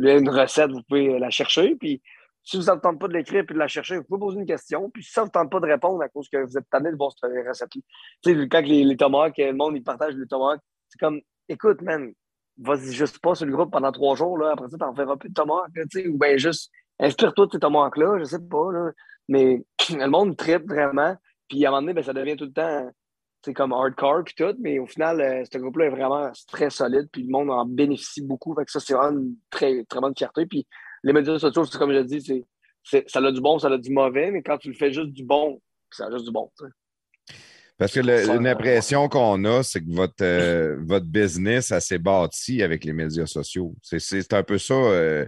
A 0.03 0.13
une 0.17 0.31
recette, 0.31 0.71
vous 0.71 0.83
pouvez 0.89 1.19
la 1.19 1.29
chercher, 1.29 1.77
puis 1.77 2.01
si 2.43 2.57
vous 2.57 2.65
ne 2.65 2.97
pas 2.97 3.09
de 3.09 3.13
l'écrire 3.13 3.45
et 3.49 3.53
de 3.53 3.59
la 3.59 3.69
chercher, 3.69 3.99
vous 3.99 4.05
pouvez 4.05 4.21
poser 4.21 4.39
une 4.39 4.47
question. 4.47 4.91
Puis 4.91 5.05
si 5.05 5.13
ça 5.13 5.21
ne 5.23 5.27
vous 5.27 5.31
tente 5.31 5.51
pas 5.51 5.61
de 5.61 5.67
répondre 5.67 6.03
à 6.03 6.09
cause 6.09 6.29
que 6.29 6.39
vous 6.39 6.57
êtes 6.57 6.69
tanné 6.71 6.91
de 6.91 6.97
voir 6.97 7.13
cette 7.13 7.31
recette-là. 7.31 7.83
Tu 8.23 8.35
sais, 8.35 8.49
quand 8.49 8.61
les, 8.63 8.85
les 8.85 8.97
tomahawks, 8.97 9.39
le 9.39 9.53
monde, 9.53 9.77
ils 9.77 9.83
partagent 9.83 10.15
les 10.15 10.27
tomahawks, 10.27 10.61
c'est 10.89 10.99
comme, 10.99 11.21
écoute, 11.49 11.83
man, 11.83 12.13
vas-y 12.59 12.93
juste 12.93 13.19
pas 13.21 13.35
sur 13.35 13.47
le 13.47 13.53
groupe 13.53 13.71
pendant 13.71 13.93
trois 13.93 14.17
jours, 14.17 14.39
là. 14.39 14.53
Après 14.53 14.69
ça, 14.69 14.79
t'en 14.79 14.95
feras 14.95 15.17
plus 15.17 15.29
de 15.29 15.35
tomahawks, 15.35 15.71
tu 15.75 16.03
sais, 16.03 16.09
ou 16.09 16.19
bien 16.19 16.37
juste, 16.37 16.71
inspire-toi 16.99 17.47
de 17.47 17.53
ces 17.53 17.59
tomahawks-là, 17.61 18.19
je 18.19 18.25
sais 18.25 18.41
pas, 18.41 18.73
là. 18.73 18.91
Mais 19.29 19.65
le 19.91 20.07
monde 20.07 20.37
tripe 20.37 20.69
vraiment. 20.69 21.17
Puis 21.49 21.65
à 21.65 21.69
un 21.69 21.73
moment 21.73 21.83
donné, 21.83 21.95
ben, 21.95 22.05
ça 22.05 22.13
devient 22.13 22.37
tout 22.37 22.45
le 22.45 22.53
temps, 22.53 22.91
c'est 23.45 23.55
comme 23.55 23.73
hardcore 23.73 24.25
puis 24.25 24.35
tout, 24.35 24.55
mais 24.61 24.79
au 24.79 24.87
final, 24.87 25.21
euh, 25.21 25.45
ce 25.51 25.59
groupe-là 25.59 25.87
est 25.87 25.91
vraiment 25.91 26.31
très 26.49 26.71
solide, 26.71 27.09
puis 27.11 27.23
le 27.23 27.31
monde 27.31 27.51
en 27.51 27.65
bénéficie 27.65 28.23
beaucoup. 28.23 28.55
Ça, 28.67 28.81
c'est 28.81 28.95
vraiment 28.95 29.19
une 29.19 29.37
très, 29.51 29.85
très 29.85 30.01
bonne 30.01 30.15
fierté. 30.17 30.47
Puis 30.47 30.67
les 31.03 31.13
médias 31.13 31.39
sociaux, 31.39 31.65
c'est 31.65 31.79
comme 31.79 31.93
je 31.93 32.01
dis, 32.01 32.45
c'est, 32.83 33.09
ça 33.09 33.21
a 33.21 33.33
du 33.33 33.41
bon, 33.41 33.59
ça 33.59 33.69
a 33.69 33.79
du 33.79 33.91
mauvais, 33.91 34.31
mais 34.31 34.43
quand 34.43 34.59
tu 34.59 34.69
le 34.69 34.75
fais 34.75 34.93
juste 34.93 35.13
du 35.13 35.25
bon, 35.25 35.61
ça 35.91 36.07
a 36.07 36.11
juste 36.11 36.25
du 36.25 36.33
bon. 36.33 36.51
Parce 37.79 37.93
que 37.93 38.01
l'impression 38.01 39.09
qu'on 39.09 39.43
a, 39.45 39.63
c'est 39.63 39.81
que 39.81 39.91
votre, 39.91 40.23
euh, 40.23 40.77
votre 40.81 41.07
business 41.07 41.73
s'est 41.79 41.99
bâti 41.99 42.63
avec 42.63 42.85
les 42.85 42.93
médias 42.93 43.27
sociaux. 43.27 43.75
C'est 43.83 44.33
un 44.35 44.43
peu 44.43 44.59
ça. 44.59 44.75
Euh, 44.75 45.27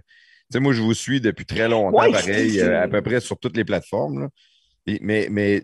moi, 0.57 0.75
je 0.75 0.83
vous 0.83 0.92
suis 0.92 1.20
depuis 1.20 1.47
très 1.47 1.67
longtemps, 1.67 1.97
pareil, 2.12 2.60
euh, 2.60 2.83
à 2.83 2.89
peu 2.89 3.01
près 3.01 3.20
sur 3.20 3.39
toutes 3.39 3.57
les 3.57 3.65
plateformes. 3.65 4.28
mais, 4.86 5.28
mais 5.31 5.62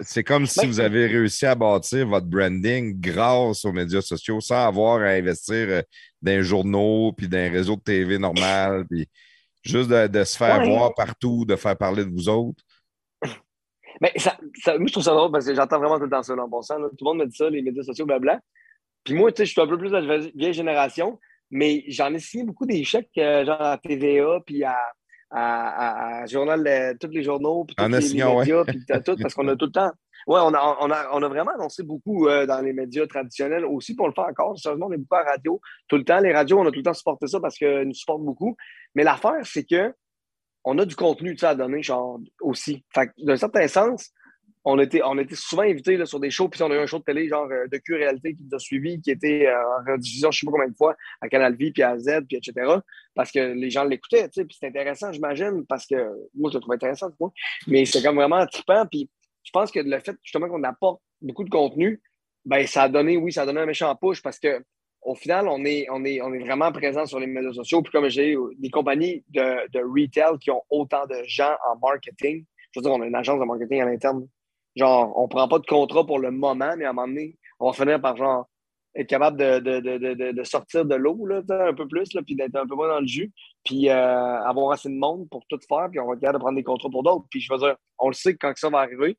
c'est 0.00 0.24
comme 0.24 0.46
si 0.46 0.66
vous 0.66 0.80
avez 0.80 1.06
réussi 1.06 1.46
à 1.46 1.54
bâtir 1.54 2.06
votre 2.06 2.26
branding 2.26 3.00
grâce 3.00 3.64
aux 3.64 3.72
médias 3.72 4.02
sociaux 4.02 4.40
sans 4.40 4.66
avoir 4.66 5.00
à 5.00 5.10
investir 5.10 5.84
dans 6.20 6.32
les 6.32 6.42
journaux 6.42 7.12
puis 7.16 7.28
dans 7.28 7.38
les 7.38 7.48
réseaux 7.48 7.76
de 7.76 7.82
TV 7.82 8.18
normal. 8.18 8.84
Puis 8.90 9.08
Juste 9.64 9.88
de, 9.88 10.24
se 10.24 10.36
faire 10.36 10.62
voir 10.64 10.94
partout, 10.94 11.44
de 11.46 11.56
faire 11.56 11.76
parler 11.76 12.04
de 12.04 12.10
vous 12.10 12.28
autres. 12.28 12.62
Mais 14.00 14.12
ça, 14.16 14.36
moi, 14.40 14.86
je 14.86 14.92
trouve 14.92 15.04
ça 15.04 15.12
drôle 15.12 15.32
parce 15.32 15.46
que 15.46 15.54
j'entends 15.54 15.78
vraiment 15.78 15.98
tout 15.98 16.04
le 16.04 16.10
temps 16.10 16.22
ça, 16.22 16.34
en 16.34 16.48
bon 16.48 16.62
sens. 16.62 16.78
Tout 16.98 17.04
le 17.04 17.04
monde 17.04 17.18
me 17.18 17.26
dit 17.26 17.36
ça, 17.36 17.48
les 17.48 17.62
médias 17.62 17.82
sociaux, 17.82 18.04
blabla. 18.04 18.40
Puis 19.04 19.14
moi, 19.14 19.30
tu 19.32 19.38
sais, 19.38 19.46
je 19.46 19.52
suis 19.52 19.60
un 19.60 19.66
peu 19.66 19.78
plus 19.78 19.90
de 19.90 19.96
la 19.96 20.18
vieille 20.34 20.52
génération, 20.52 21.18
mais 21.50 21.84
j'en 21.88 22.12
ai 22.12 22.18
signé 22.18 22.44
beaucoup 22.44 22.66
d'échecs, 22.66 23.10
euh, 23.18 23.44
genre 23.44 23.60
à 23.60 23.78
TVA, 23.78 24.40
puis 24.44 24.64
à, 24.64 24.76
à, 25.30 26.26
Journal, 26.26 26.62
de, 26.62 26.98
tous 26.98 27.12
les 27.12 27.22
journaux, 27.22 27.64
puis 27.64 27.76
tous 27.76 27.84
les, 27.84 27.90
médias, 27.90 28.64
puis 28.64 28.84
tout, 29.04 29.16
parce 29.20 29.34
qu'on 29.34 29.48
a 29.48 29.56
tout 29.56 29.66
le 29.66 29.72
temps. 29.72 29.92
Oui, 30.26 30.40
on 30.42 30.54
a, 30.54 30.78
on, 30.80 30.90
a, 30.90 31.08
on 31.12 31.22
a 31.22 31.28
vraiment 31.28 31.52
annoncé 31.52 31.82
beaucoup 31.82 32.28
euh, 32.28 32.46
dans 32.46 32.60
les 32.60 32.72
médias 32.72 33.06
traditionnels 33.06 33.64
aussi, 33.64 33.94
pour 33.94 34.06
le 34.06 34.14
faire 34.14 34.24
encore. 34.24 34.58
Sérieusement, 34.58 34.86
on 34.86 34.92
est 34.92 34.98
beaucoup 34.98 35.16
à 35.16 35.22
radio 35.22 35.60
tout 35.88 35.96
le 35.96 36.04
temps. 36.04 36.20
Les 36.20 36.32
radios, 36.32 36.58
on 36.58 36.66
a 36.66 36.70
tout 36.70 36.78
le 36.78 36.82
temps 36.82 36.94
supporté 36.94 37.26
ça 37.26 37.40
parce 37.40 37.56
qu'ils 37.56 37.82
nous 37.82 37.94
supportent 37.94 38.24
beaucoup. 38.24 38.56
Mais 38.94 39.04
l'affaire, 39.04 39.40
c'est 39.44 39.64
que 39.64 39.92
on 40.64 40.78
a 40.78 40.86
du 40.86 40.96
contenu 40.96 41.36
à 41.42 41.54
donner, 41.54 41.82
genre, 41.82 42.18
aussi. 42.40 42.84
Fait 42.94 43.10
d'un 43.18 43.36
certain 43.36 43.68
sens, 43.68 44.10
on 44.64 44.78
était, 44.78 45.02
on 45.04 45.18
était 45.18 45.34
souvent 45.34 45.62
invités 45.62 45.96
là, 45.96 46.06
sur 46.06 46.18
des 46.18 46.30
shows, 46.30 46.48
puis 46.48 46.62
on 46.62 46.70
a 46.70 46.74
eu 46.74 46.78
un 46.78 46.86
show 46.86 46.98
de 46.98 47.04
télé, 47.04 47.28
genre 47.28 47.46
euh, 47.50 47.66
de 47.70 47.76
Q-Réalité 47.76 48.34
qui 48.34 48.44
nous 48.44 48.56
a 48.56 48.58
suivis, 48.58 49.00
qui 49.00 49.10
était 49.10 49.46
euh, 49.46 49.54
en 49.54 49.92
rediffusion, 49.92 50.30
je 50.30 50.38
ne 50.38 50.40
sais 50.40 50.46
pas 50.46 50.52
combien 50.52 50.68
de 50.68 50.76
fois, 50.76 50.96
à 51.20 51.28
Canal 51.28 51.54
Vie, 51.54 51.70
puis 51.70 51.82
à 51.82 51.98
Z, 51.98 52.22
puis 52.26 52.38
etc., 52.38 52.76
parce 53.14 53.30
que 53.30 53.40
les 53.40 53.70
gens 53.70 53.84
l'écoutaient, 53.84 54.26
tu 54.28 54.40
sais, 54.40 54.44
puis 54.46 54.54
c'était 54.54 54.68
intéressant, 54.68 55.12
j'imagine, 55.12 55.66
parce 55.68 55.86
que 55.86 55.94
moi, 56.34 56.50
je 56.50 56.56
le 56.56 56.60
trouvais 56.60 56.76
intéressant, 56.76 57.10
moi. 57.20 57.30
mais 57.66 57.84
c'était 57.84 58.06
comme 58.06 58.16
vraiment 58.16 58.44
trippant, 58.46 58.86
puis 58.86 59.10
je 59.44 59.50
pense 59.52 59.70
que 59.70 59.80
le 59.80 60.00
fait 60.00 60.16
justement 60.22 60.48
qu'on 60.48 60.62
apporte 60.64 61.00
beaucoup 61.20 61.44
de 61.44 61.50
contenu, 61.50 62.02
ben 62.44 62.66
ça 62.66 62.84
a 62.84 62.88
donné, 62.88 63.16
oui, 63.16 63.32
ça 63.32 63.42
a 63.42 63.46
donné 63.46 63.60
un 63.60 63.66
méchant 63.66 63.94
push 63.94 64.22
parce 64.22 64.38
que 64.38 64.64
au 65.04 65.14
final, 65.14 65.48
on 65.48 65.64
est, 65.64 65.86
on 65.90 66.02
est, 66.04 66.22
on 66.22 66.32
est 66.32 66.38
vraiment 66.38 66.72
présent 66.72 67.04
sur 67.04 67.20
les 67.20 67.26
médias 67.26 67.52
sociaux. 67.52 67.82
Puis 67.82 67.92
comme 67.92 68.08
j'ai 68.08 68.36
des 68.58 68.70
compagnies 68.70 69.22
de, 69.28 69.70
de, 69.70 69.80
retail 69.80 70.38
qui 70.38 70.50
ont 70.50 70.62
autant 70.70 71.06
de 71.06 71.16
gens 71.26 71.54
en 71.68 71.76
marketing, 71.78 72.44
je 72.72 72.80
veux 72.80 72.82
dire, 72.82 72.92
on 72.92 73.02
a 73.02 73.06
une 73.06 73.14
agence 73.14 73.38
de 73.38 73.44
marketing 73.44 73.82
à 73.82 73.84
l'interne. 73.84 74.26
Genre, 74.74 75.12
on 75.16 75.28
prend 75.28 75.46
pas 75.46 75.58
de 75.58 75.66
contrat 75.66 76.06
pour 76.06 76.18
le 76.18 76.30
moment, 76.30 76.74
mais 76.76 76.86
à 76.86 76.90
un 76.90 76.92
moment 76.92 77.06
donné, 77.06 77.36
on 77.60 77.70
va 77.70 77.72
finir 77.74 78.00
par 78.00 78.16
genre 78.16 78.48
être 78.96 79.08
capable 79.08 79.36
de, 79.36 79.58
de, 79.58 80.32
de 80.32 80.44
sortir 80.44 80.84
de 80.84 80.94
l'eau 80.94 81.18
un 81.50 81.74
peu 81.74 81.86
plus, 81.88 82.14
là, 82.14 82.22
puis 82.22 82.36
d'être 82.36 82.54
un 82.56 82.66
peu 82.66 82.74
moins 82.74 82.88
dans 82.88 83.00
le 83.00 83.06
jus, 83.06 83.32
puis 83.64 83.88
euh, 83.88 84.40
avoir 84.42 84.72
assez 84.72 84.88
de 84.88 84.94
monde 84.94 85.28
pour 85.30 85.44
tout 85.48 85.58
faire, 85.68 85.88
puis 85.90 85.98
on 85.98 86.06
va 86.06 86.14
être 86.14 86.20
capable 86.20 86.38
de 86.38 86.42
prendre 86.42 86.56
des 86.56 86.62
contrats 86.62 86.90
pour 86.90 87.02
d'autres. 87.02 87.26
Puis 87.28 87.40
je 87.40 87.52
veux 87.52 87.58
dire, 87.58 87.76
on 87.98 88.08
le 88.08 88.14
sait 88.14 88.34
que 88.34 88.38
quand 88.40 88.52
ça 88.56 88.70
va 88.70 88.78
arriver, 88.78 89.18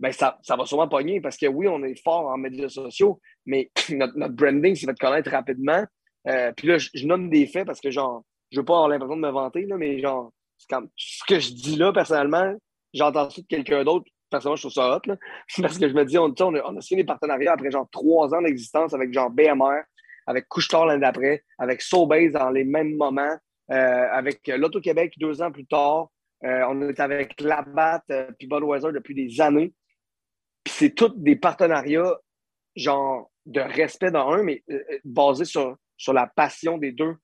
ben 0.00 0.12
ça, 0.12 0.38
ça 0.42 0.56
va 0.56 0.66
sûrement 0.66 0.88
pogner 0.88 1.20
parce 1.20 1.36
que 1.36 1.46
oui, 1.46 1.68
on 1.68 1.82
est 1.84 2.00
fort 2.02 2.26
en 2.26 2.36
médias 2.36 2.68
sociaux, 2.68 3.20
mais 3.46 3.70
notre, 3.90 4.16
notre 4.16 4.34
branding, 4.34 4.76
va 4.86 4.94
te 4.94 5.04
connaître 5.04 5.30
rapidement. 5.30 5.84
Euh, 6.28 6.52
puis 6.52 6.68
là, 6.68 6.78
je, 6.78 7.06
nomme 7.06 7.30
des 7.30 7.46
faits 7.46 7.66
parce 7.66 7.80
que, 7.80 7.90
genre, 7.90 8.24
je 8.50 8.58
veux 8.58 8.64
pas 8.64 8.74
avoir 8.74 8.88
l'impression 8.88 9.16
de 9.16 9.22
me 9.22 9.30
vanter, 9.30 9.66
là, 9.66 9.76
mais 9.76 10.00
genre, 10.00 10.32
comme, 10.68 10.88
ce 10.96 11.22
que 11.26 11.38
je 11.38 11.52
dis 11.52 11.76
là, 11.76 11.92
personnellement, 11.92 12.54
j'entends 12.92 13.30
ça 13.30 13.40
de 13.40 13.46
quelqu'un 13.46 13.84
d'autre. 13.84 14.06
Personnellement, 14.30 14.56
je 14.56 14.62
trouve 14.62 14.72
ça 14.72 14.96
hot, 14.96 15.00
là, 15.06 15.16
parce 15.60 15.78
que 15.78 15.88
je 15.88 15.94
me 15.94 16.04
dis, 16.04 16.18
on, 16.18 16.34
on, 16.38 16.54
a, 16.54 16.62
on 16.64 16.76
a 16.76 16.80
signé 16.80 17.02
des 17.02 17.06
partenariats 17.06 17.52
après, 17.52 17.70
genre, 17.70 17.88
trois 17.90 18.34
ans 18.34 18.42
d'existence 18.42 18.94
avec, 18.94 19.12
genre, 19.12 19.30
BMR, 19.30 19.82
avec 20.26 20.48
Couchetard 20.48 20.86
l'année 20.86 21.02
d'après, 21.02 21.44
avec 21.58 21.82
Sobase 21.82 22.32
dans 22.32 22.50
les 22.50 22.64
mêmes 22.64 22.96
moments, 22.96 23.36
euh, 23.70 24.08
avec 24.10 24.46
l'Auto-Québec 24.48 25.14
deux 25.18 25.42
ans 25.42 25.52
plus 25.52 25.66
tard. 25.66 26.08
Euh, 26.44 26.64
on 26.68 26.82
est 26.82 27.00
avec 27.00 27.40
Labatt 27.40 28.02
euh, 28.10 28.30
puis 28.38 28.46
Budweiser 28.46 28.92
depuis 28.92 29.14
des 29.14 29.40
années. 29.40 29.72
Puis 30.64 30.74
c'est 30.76 30.90
tous 30.90 31.12
des 31.16 31.36
partenariats, 31.36 32.18
genre, 32.74 33.30
de 33.46 33.60
respect 33.60 34.10
dans 34.10 34.30
un, 34.30 34.42
mais 34.42 34.62
euh, 34.70 34.82
euh, 34.90 34.98
basés 35.04 35.44
sur, 35.44 35.76
sur 35.96 36.12
la 36.12 36.26
passion 36.26 36.78
des 36.78 36.92
deux 36.92 37.14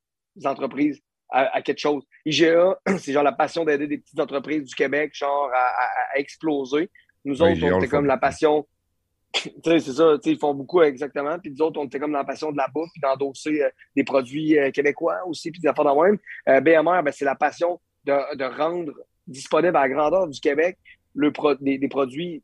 entreprises 0.44 1.00
à, 1.32 1.62
quelque 1.62 1.78
chose. 1.78 2.02
IGA, 2.26 2.76
c'est 2.98 3.12
genre 3.12 3.22
la 3.22 3.32
passion 3.32 3.64
d'aider 3.64 3.86
des 3.86 3.98
petites 3.98 4.18
entreprises 4.18 4.64
du 4.64 4.74
Québec, 4.74 5.12
genre, 5.14 5.48
à, 5.54 6.18
exploser. 6.18 6.90
Nous 7.24 7.40
autres, 7.40 7.62
on 7.62 7.78
était 7.78 7.88
comme 7.88 8.06
la 8.06 8.16
passion. 8.16 8.66
tu 9.32 9.50
sais, 9.64 9.78
c'est 9.78 9.92
ça, 9.92 10.16
ils 10.24 10.38
font 10.38 10.54
beaucoup 10.54 10.82
exactement. 10.82 11.38
Puis 11.38 11.52
nous 11.52 11.62
autres, 11.62 11.78
on 11.78 11.84
était 11.84 12.00
comme 12.00 12.12
la 12.12 12.24
passion 12.24 12.50
de 12.50 12.56
la 12.56 12.66
bouffe, 12.66 12.90
puis 12.92 13.00
d'endosser 13.00 13.62
euh, 13.62 13.70
des 13.94 14.02
produits 14.02 14.56
québécois 14.74 15.20
aussi, 15.24 15.52
puis 15.52 15.60
des 15.60 15.68
affaires 15.68 15.84
de 15.84 16.02
même. 16.02 16.62
BMR, 16.62 17.02
ben, 17.04 17.12
c'est 17.12 17.24
la 17.24 17.36
passion 17.36 17.80
de, 18.04 18.36
de, 18.36 18.44
rendre 18.44 18.92
disponible 19.28 19.76
à 19.76 19.82
la 19.82 19.88
grandeur 19.88 20.26
du 20.26 20.40
Québec 20.40 20.78
le 21.14 21.32
des, 21.60 21.88
produits 21.88 22.42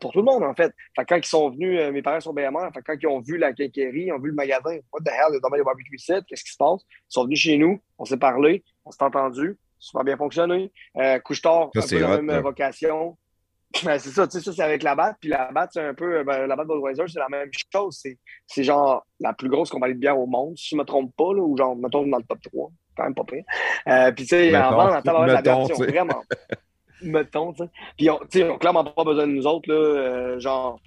pour 0.00 0.12
tout 0.12 0.18
le 0.18 0.24
monde, 0.24 0.42
en 0.42 0.54
fait. 0.54 0.72
quand 0.96 1.16
ils 1.16 1.24
sont 1.24 1.50
venus, 1.50 1.80
euh, 1.80 1.92
mes 1.92 2.02
parents 2.02 2.20
sont 2.20 2.32
BMR, 2.32 2.70
fait 2.72 2.82
quand 2.84 2.94
ils 3.00 3.06
ont 3.06 3.20
vu 3.20 3.36
la 3.38 3.52
quincaillerie, 3.52 4.06
ils 4.06 4.12
ont 4.12 4.18
vu 4.18 4.30
le 4.30 4.34
magasin, 4.34 4.76
what 4.92 5.00
the 5.04 5.08
hell, 5.08 5.30
il 5.30 5.34
y 5.34 5.36
a 5.36 5.40
dans 5.40 5.54
les 5.54 5.62
barbecue 5.62 5.96
qu'est-ce 5.96 6.44
qui 6.44 6.52
se 6.52 6.56
passe? 6.56 6.82
Ils 6.82 7.04
sont 7.08 7.24
venus 7.24 7.40
chez 7.40 7.56
nous, 7.56 7.80
on 7.98 8.04
s'est 8.04 8.16
parlé, 8.16 8.64
on 8.84 8.90
s'est 8.90 9.02
entendu, 9.02 9.58
super 9.78 10.04
bien 10.04 10.16
fonctionné. 10.16 10.72
Euh, 10.96 11.18
Couche-tard, 11.20 11.70
un 11.74 11.80
peu 11.80 11.98
la 11.98 12.22
même 12.22 12.42
vocation. 12.42 13.16
Ben, 13.84 13.98
c'est 13.98 14.10
ça, 14.10 14.28
tu 14.28 14.38
sais, 14.38 14.44
ça, 14.44 14.52
c'est 14.52 14.62
avec 14.62 14.84
la 14.84 14.94
batte. 14.94 15.16
Puis 15.20 15.28
la 15.28 15.50
batte, 15.50 15.70
c'est 15.72 15.82
un 15.82 15.94
peu, 15.94 16.22
ben, 16.22 16.46
la 16.46 16.54
batte 16.54 16.68
Budweiser, 16.68 17.02
c'est 17.08 17.18
la 17.18 17.28
même 17.28 17.50
chose. 17.72 18.00
C'est 18.46 18.62
genre 18.62 19.04
la 19.18 19.32
plus 19.32 19.48
grosse 19.48 19.68
compagnie 19.68 19.94
de 19.94 19.98
bière 19.98 20.16
au 20.16 20.26
monde, 20.26 20.56
si 20.56 20.68
je 20.70 20.76
ne 20.76 20.82
me 20.82 20.86
trompe 20.86 21.12
pas, 21.16 21.34
là, 21.34 21.42
ou 21.42 21.56
genre, 21.56 21.74
mettons, 21.74 22.06
dans 22.06 22.18
le 22.18 22.22
top 22.22 22.38
3. 22.40 22.70
Quand 22.96 23.02
même 23.02 23.14
pas 23.16 23.24
pire. 23.24 23.42
Euh, 23.88 24.12
puis, 24.12 24.26
tu 24.26 24.36
sais, 24.36 24.56
en 24.56 24.76
vente, 24.76 25.08
en 25.08 25.24
la 25.24 25.42
version, 25.42 25.74
vraiment 25.74 26.22
mettons, 27.04 27.52
tu 27.52 27.64
sais. 27.64 27.70
Puis, 27.96 28.10
on, 28.10 28.18
tu 28.30 28.40
sais, 28.40 28.58
clairement 28.58 28.84
pas 28.84 29.04
besoin 29.04 29.26
de 29.26 29.32
nous 29.32 29.46
autres, 29.46 29.70
là, 29.72 29.74
euh, 29.74 30.40
genre. 30.40 30.78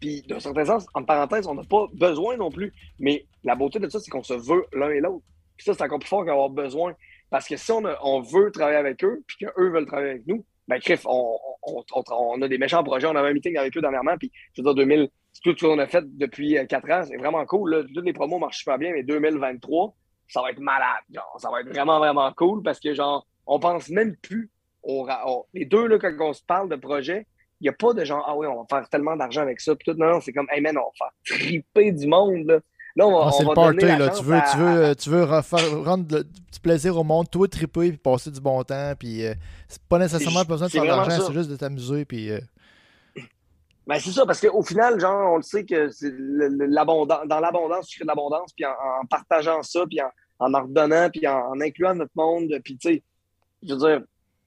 Puis, 0.00 0.22
d'un 0.22 0.40
certain 0.40 0.64
sens, 0.64 0.86
en 0.94 1.04
parenthèse, 1.04 1.46
on 1.46 1.54
n'a 1.54 1.64
pas 1.64 1.86
besoin 1.92 2.36
non 2.36 2.50
plus. 2.50 2.72
Mais 2.98 3.26
la 3.44 3.54
beauté 3.54 3.78
de 3.78 3.88
ça, 3.88 4.00
c'est 4.00 4.10
qu'on 4.10 4.22
se 4.22 4.34
veut 4.34 4.64
l'un 4.72 4.90
et 4.90 5.00
l'autre. 5.00 5.24
Puis 5.56 5.66
ça, 5.66 5.74
c'est 5.74 5.82
encore 5.82 5.98
plus 5.98 6.08
fort 6.08 6.24
qu'avoir 6.24 6.48
besoin. 6.48 6.94
Parce 7.28 7.46
que 7.46 7.56
si 7.56 7.70
on, 7.70 7.82
on 8.02 8.20
veut 8.20 8.50
travailler 8.50 8.78
avec 8.78 9.04
eux, 9.04 9.22
puis 9.26 9.36
qu'eux 9.38 9.70
veulent 9.70 9.86
travailler 9.86 10.10
avec 10.10 10.26
nous, 10.26 10.44
ben, 10.68 10.78
crif, 10.78 11.04
on, 11.04 11.36
on, 11.62 11.84
on, 12.10 12.42
a 12.42 12.48
des 12.48 12.58
méchants 12.58 12.82
projets. 12.82 13.06
On 13.06 13.16
avait 13.16 13.28
un 13.28 13.34
meeting 13.34 13.56
avec 13.56 13.76
eux 13.76 13.80
dernièrement, 13.80 14.16
puis 14.16 14.30
je 14.54 14.62
veux 14.62 14.66
dire, 14.66 14.74
2000, 14.74 15.08
tout 15.42 15.54
ce 15.56 15.66
qu'on 15.66 15.78
a 15.78 15.86
fait 15.86 16.04
depuis 16.16 16.56
4 16.68 16.72
euh, 16.72 16.94
ans, 16.94 17.04
c'est 17.06 17.16
vraiment 17.16 17.44
cool. 17.44 17.74
Là. 17.74 17.82
Toutes 17.94 18.04
les 18.04 18.12
promos 18.12 18.38
marchent 18.38 18.58
super 18.58 18.78
bien, 18.78 18.92
mais 18.92 19.02
2023, 19.02 19.94
ça 20.28 20.42
va 20.42 20.50
être 20.50 20.60
malade. 20.60 21.02
Genre, 21.12 21.36
ça 21.38 21.50
va 21.50 21.60
être 21.60 21.68
vraiment, 21.68 21.98
vraiment 21.98 22.32
cool 22.32 22.62
parce 22.62 22.78
que, 22.80 22.94
genre, 22.94 23.26
on 23.46 23.58
pense 23.58 23.88
même 23.88 24.16
plus 24.16 24.50
les 25.54 25.64
deux, 25.64 25.86
là, 25.86 25.98
quand 25.98 26.14
on 26.20 26.32
se 26.32 26.42
parle 26.42 26.68
de 26.68 26.76
projet, 26.76 27.26
il 27.60 27.64
n'y 27.64 27.68
a 27.68 27.72
pas 27.72 27.92
de 27.92 28.04
genre, 28.04 28.24
ah 28.26 28.34
oui, 28.36 28.46
on 28.46 28.62
va 28.62 28.66
faire 28.68 28.88
tellement 28.88 29.16
d'argent 29.16 29.42
avec 29.42 29.60
ça. 29.60 29.74
Puis 29.76 29.92
tout, 29.92 29.98
non, 29.98 30.20
c'est 30.20 30.32
comme, 30.32 30.46
hey 30.50 30.60
man, 30.60 30.76
on 30.78 30.80
va 30.80 30.90
faire 30.98 31.12
triper 31.24 31.92
du 31.92 32.06
monde. 32.06 32.46
Là. 32.46 32.60
Là, 32.96 33.06
on 33.06 33.12
va, 33.12 33.26
ah, 33.26 33.32
c'est 33.32 33.44
le 33.44 33.54
party, 33.54 33.86
là. 33.86 34.08
Tu 34.08 34.24
veux, 34.24 34.40
tu 34.50 34.58
veux, 34.58 34.96
tu 34.96 35.10
veux 35.10 35.24
refaire, 35.24 35.84
rendre 35.84 36.04
du 36.04 36.60
plaisir 36.60 36.96
au 36.96 37.04
monde, 37.04 37.30
toi 37.30 37.46
triper, 37.46 37.90
puis 37.90 37.98
passer 37.98 38.30
du 38.30 38.40
bon 38.40 38.62
temps. 38.64 38.94
Puis 38.98 39.24
euh, 39.26 39.34
c'est 39.68 39.82
pas 39.82 39.98
nécessairement 39.98 40.44
besoin 40.44 40.66
de 40.66 40.72
faire 40.72 40.82
de 40.82 40.88
l'argent, 40.88 41.26
c'est 41.26 41.32
juste 41.32 41.50
de 41.50 41.56
t'amuser. 41.56 42.04
Puis, 42.04 42.30
euh, 42.30 42.40
Ben, 43.86 43.98
c'est 44.00 44.10
ça, 44.10 44.26
parce 44.26 44.40
qu'au 44.40 44.62
final, 44.62 44.98
genre, 44.98 45.34
on 45.34 45.36
le 45.36 45.42
sait 45.42 45.64
que 45.64 45.88
l'abondance, 46.66 47.26
dans 47.26 47.40
l'abondance, 47.40 47.86
tu 47.86 47.98
crées 47.98 48.04
de 48.04 48.08
l'abondance, 48.08 48.52
puis 48.54 48.64
en, 48.64 49.06
partageant 49.08 49.62
ça, 49.62 49.84
puis 49.86 50.00
en, 50.00 50.10
en 50.38 50.54
ordonnant, 50.54 51.10
puis 51.10 51.26
en, 51.28 51.60
incluant 51.60 51.94
notre 51.94 52.12
monde, 52.14 52.48
puis 52.64 52.76
tu 52.76 52.88
sais, 52.88 53.02
je 53.62 53.74
veux 53.74 53.78
dire, 53.78 54.02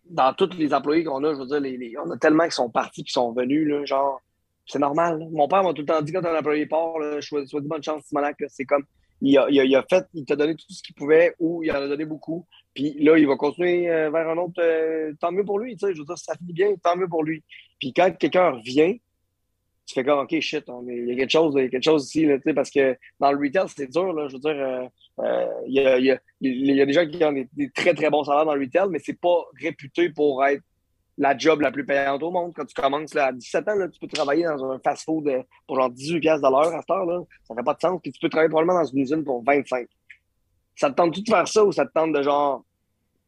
dans 0.09 0.33
tous 0.33 0.53
les 0.57 0.73
employés 0.73 1.03
qu'on 1.03 1.23
a, 1.23 1.33
je 1.33 1.40
veux 1.40 1.48
dire, 1.48 1.59
les, 1.59 1.93
on 2.03 2.09
a 2.11 2.17
tellement 2.17 2.45
qui 2.45 2.51
sont 2.56 2.69
partis, 2.69 3.03
qui 3.03 3.11
sont 3.11 3.32
venus, 3.32 3.67
là, 3.67 3.85
genre, 3.85 4.22
c'est 4.65 4.80
normal. 4.80 5.27
Mon 5.32 5.48
père 5.48 5.64
m'a 5.64 5.73
tout 5.73 5.82
le 5.82 5.88
temps 5.88 6.01
dit 6.01 6.11
quand 6.11 6.25
un 6.25 6.38
employé 6.38 6.65
part, 6.65 6.99
là, 6.99 7.22
choisis, 7.22 7.53
bonne 7.53 7.83
chance, 7.83 8.03
Simonac, 8.06 8.38
c'est 8.49 8.65
comme, 8.65 8.83
il 9.22 9.38
a, 9.38 9.49
il, 9.49 9.75
a, 9.75 9.83
fait, 9.83 10.06
il 10.14 10.25
t'a 10.25 10.35
donné 10.35 10.56
tout 10.56 10.65
ce 10.69 10.83
qu'il 10.83 10.95
pouvait 10.95 11.33
ou 11.40 11.64
il 11.64 11.72
en 11.72 11.75
a 11.75 11.88
donné 11.88 12.06
beaucoup. 12.06 12.45
Puis 12.73 12.93
là, 13.01 13.17
il 13.17 13.25
va 13.25 13.38
continuer 13.38 13.90
euh, 13.90 14.09
vers 14.09 14.30
un 14.30 14.38
autre, 14.38 14.59
euh, 14.59 15.14
tant 15.19 15.32
mieux 15.32 15.45
pour 15.45 15.59
lui, 15.59 15.77
tu 15.77 15.88
sais, 15.88 15.93
je 15.93 15.99
veux 15.99 16.06
dire, 16.06 16.17
ça 16.17 16.35
finit 16.35 16.53
bien, 16.53 16.75
tant 16.75 16.98
mieux 16.98 17.07
pour 17.07 17.23
lui. 17.23 17.43
Puis 17.80 17.93
quand 17.93 18.11
quelqu'un 18.17 18.51
revient, 18.51 18.99
tu 19.86 19.94
fais 19.94 20.03
comme, 20.03 20.20
OK, 20.20 20.40
shit, 20.40 20.64
il 20.88 21.08
y 21.08 21.12
a 21.12 21.16
quelque 21.16 21.32
chose, 21.32 21.53
il 21.58 21.64
y 21.64 21.66
a 21.66 21.70
quelque 21.70 21.84
chose 21.84 22.06
ici, 22.06 22.28
parce 22.56 22.70
que 22.70 22.98
dans 23.20 23.32
le 23.32 23.38
retail, 23.38 23.68
c'est 23.68 23.90
dur, 23.90 24.14
là, 24.14 24.28
je 24.28 24.34
veux 24.34 24.40
dire, 24.40 24.52
euh, 24.52 24.88
euh, 25.20 25.48
il, 25.68 25.74
y 25.74 26.82
a, 26.82 26.86
des 26.86 26.94
gens 26.94 27.06
qui 27.06 27.24
ont 27.24 27.34
des, 27.34 27.70
très, 27.72 27.94
très 27.94 28.10
bons 28.10 28.24
salaires 28.24 28.45
dans 28.45 28.56
le 28.56 28.62
retail, 28.62 28.88
mais 28.90 29.00
c'est 29.00 29.20
pas 29.20 29.44
réputé 29.62 30.10
pour 30.10 30.44
être 30.45 30.64
la 31.18 31.38
job 31.38 31.62
la 31.62 31.72
plus 31.72 31.86
payante 31.86 32.24
au 32.24 32.32
monde. 32.32 32.53
Quand 32.56 32.66
tu 32.66 32.74
commences 32.74 33.14
là, 33.14 33.28
à 33.28 33.32
17 33.34 33.68
ans, 33.68 33.90
tu 33.92 34.00
peux 34.00 34.08
travailler 34.08 34.45
dans 34.45 34.72
un 34.72 34.80
fast-food 34.80 35.28
euh, 35.28 35.44
pour 35.68 35.76
genre 35.76 35.90
18 35.90 36.20
de 36.20 36.42
l'heure 36.42 36.74
à 36.74 36.80
cette 36.80 36.90
heure, 36.90 37.06
là, 37.06 37.22
ça 37.44 37.53
fait 37.53 37.64
pas 37.64 37.74
de 37.74 37.80
sens, 37.80 38.00
puis 38.02 38.12
tu 38.12 38.20
peux 38.20 38.30
travailler 38.30 38.50
probablement 38.50 38.80
dans 38.80 38.86
une 38.86 39.00
usine 39.00 39.24
pour 39.24 39.44
25. 39.44 39.88
Ça 40.76 40.90
te 40.90 40.95
tente-tu 40.95 41.22
de 41.22 41.30
faire 41.30 41.48
ça 41.48 41.64
ou 41.64 41.72
ça 41.72 41.86
te 41.86 41.92
tente 41.92 42.14
de 42.14 42.24
genre, 42.24 42.64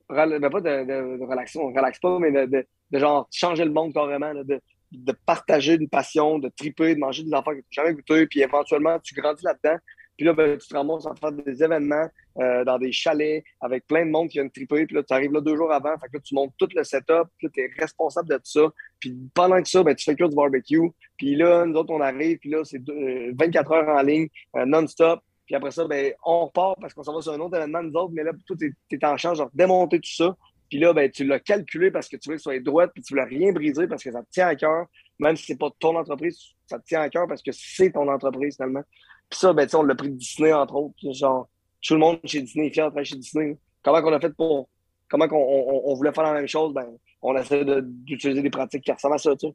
ben 0.10 0.50
pas 0.50 0.62
de, 0.62 1.26
relaxer, 1.26 1.60
on 1.60 1.68
relaxe 1.68 2.00
pas, 2.00 2.18
mais 2.18 2.32
de, 2.32 2.66
genre 2.94 3.28
changer 3.32 3.66
le 3.66 3.72
monde 3.72 3.94
carrément, 3.94 4.34
de 4.34 4.62
de 4.96 5.14
partager 5.26 5.74
une 5.76 5.90
passion, 5.90 6.40
de 6.40 6.50
triper, 6.50 6.96
de 6.96 7.00
manger 7.00 7.24
des 7.24 7.34
enfants 7.34 7.52
que 7.52 7.62
tu 7.70 7.80
n'as 7.80 7.84
jamais 7.84 7.96
goûté, 7.96 8.28
puis 8.28 8.42
éventuellement, 8.42 9.00
tu 9.00 9.14
grandis 9.16 9.44
là-dedans. 9.44 9.78
Puis 10.18 10.26
là, 10.26 10.34
ben, 10.34 10.58
tu 10.58 10.68
te 10.68 10.74
ramasses 10.74 11.06
à 11.06 11.14
faire 11.16 11.32
des 11.32 11.62
événements 11.62 12.08
euh, 12.40 12.64
dans 12.64 12.78
des 12.78 12.92
chalets 12.92 13.44
avec 13.60 13.86
plein 13.86 14.06
de 14.06 14.12
monde 14.12 14.30
qui 14.30 14.38
vient 14.38 14.46
de 14.46 14.52
triper. 14.52 14.86
Puis 14.86 14.96
là, 14.96 15.04
tu 15.04 15.14
arrives 15.14 15.32
là 15.32 15.42
deux 15.42 15.56
jours 15.56 15.72
avant. 15.72 15.98
Fait 16.00 16.08
que 16.08 16.14
là, 16.14 16.20
tu 16.24 16.36
montes 16.36 16.54
tout 16.58 16.70
le 16.74 16.84
setup. 16.84 17.28
Puis 17.38 17.48
là, 17.48 17.50
tu 17.54 17.62
es 17.62 17.72
responsable 17.78 18.30
de 18.30 18.36
tout 18.36 18.44
ça. 18.46 18.68
Puis 19.00 19.14
pendant 19.34 19.62
que 19.62 19.68
ça, 19.68 19.84
ben, 19.84 19.94
tu 19.94 20.06
fais 20.06 20.16
que 20.16 20.24
du 20.24 20.36
barbecue. 20.36 20.90
Puis 21.18 21.36
là, 21.36 21.66
nous 21.66 21.76
autres, 21.76 21.94
on 21.94 22.02
arrive. 22.02 22.38
Puis 22.38 22.50
là, 22.50 22.64
c'est 22.64 22.82
24 22.88 23.72
euh, 23.72 23.76
heures 23.76 23.90
en 23.90 24.02
ligne, 24.02 24.28
euh, 24.56 24.66
non-stop. 24.66 25.20
Puis 25.46 25.56
après 25.56 25.72
ça, 25.72 25.86
ben, 25.86 26.14
on 26.26 26.46
repart 26.46 26.80
parce 26.80 26.94
qu'on 26.94 27.04
s'en 27.04 27.14
va 27.14 27.22
sur 27.22 27.34
un 27.34 27.40
autre 27.40 27.58
événement, 27.58 27.84
nous 27.84 27.94
autres. 27.94 28.14
Mais 28.14 28.24
là, 28.24 28.32
toi, 28.46 28.56
tu 28.58 28.76
es, 28.92 29.06
en 29.06 29.18
charge 29.18 29.40
de 29.40 29.46
démonter 29.54 30.00
tout 30.00 30.16
ça. 30.16 30.36
Puis 30.76 30.84
là, 30.84 30.92
ben, 30.92 31.10
tu 31.10 31.24
l'as 31.24 31.40
calculé 31.40 31.90
parce 31.90 32.10
que 32.10 32.18
tu 32.18 32.28
veux 32.28 32.36
que 32.36 32.42
ce 32.42 32.50
soit 32.52 32.60
droit, 32.60 32.86
puis 32.88 33.02
tu 33.02 33.14
ne 33.14 33.22
voulais 33.22 33.38
rien 33.38 33.54
briser 33.54 33.88
parce 33.88 34.04
que 34.04 34.12
ça 34.12 34.22
te 34.22 34.30
tient 34.30 34.48
à 34.48 34.56
cœur. 34.56 34.88
Même 35.20 35.38
si 35.38 35.46
ce 35.46 35.54
n'est 35.54 35.58
pas 35.58 35.70
ton 35.80 35.96
entreprise, 35.96 36.38
ça 36.66 36.78
te 36.80 36.86
tient 36.86 37.00
à 37.00 37.08
cœur 37.08 37.30
parce 37.30 37.42
que 37.42 37.52
c'est 37.54 37.92
ton 37.92 38.12
entreprise 38.12 38.58
finalement. 38.58 38.82
Puis 39.30 39.40
ça, 39.40 39.54
ben, 39.54 39.66
on 39.74 39.84
l'a 39.84 39.96
pris 39.96 40.10
de 40.10 40.18
Disney, 40.18 40.52
entre 40.52 40.76
autres. 40.76 40.96
Genre, 41.14 41.48
tout 41.82 41.94
le 41.94 42.02
monde 42.02 42.20
chez 42.26 42.42
Disney 42.42 42.68
est 42.68 42.72
fier 42.72 42.88
de 42.88 42.90
travailler 42.90 43.06
chez 43.06 43.16
Disney. 43.16 43.58
Comment 43.82 44.02
qu'on 44.02 44.12
a 44.12 44.20
fait 44.20 44.36
pour. 44.36 44.68
Comment 45.08 45.28
on, 45.32 45.94
voulait 45.94 46.12
faire 46.12 46.26
la 46.26 46.34
même 46.34 46.48
chose? 46.50 46.74
Ben, 46.74 46.90
on 47.22 47.38
essaie 47.38 47.64
d'utiliser 47.64 48.42
des 48.42 48.50
pratiques 48.50 48.84
qui 48.84 48.92
ressemblent 48.92 49.16
à 49.16 49.18
ça, 49.18 49.34
tu 49.38 49.48
sais. 49.48 49.54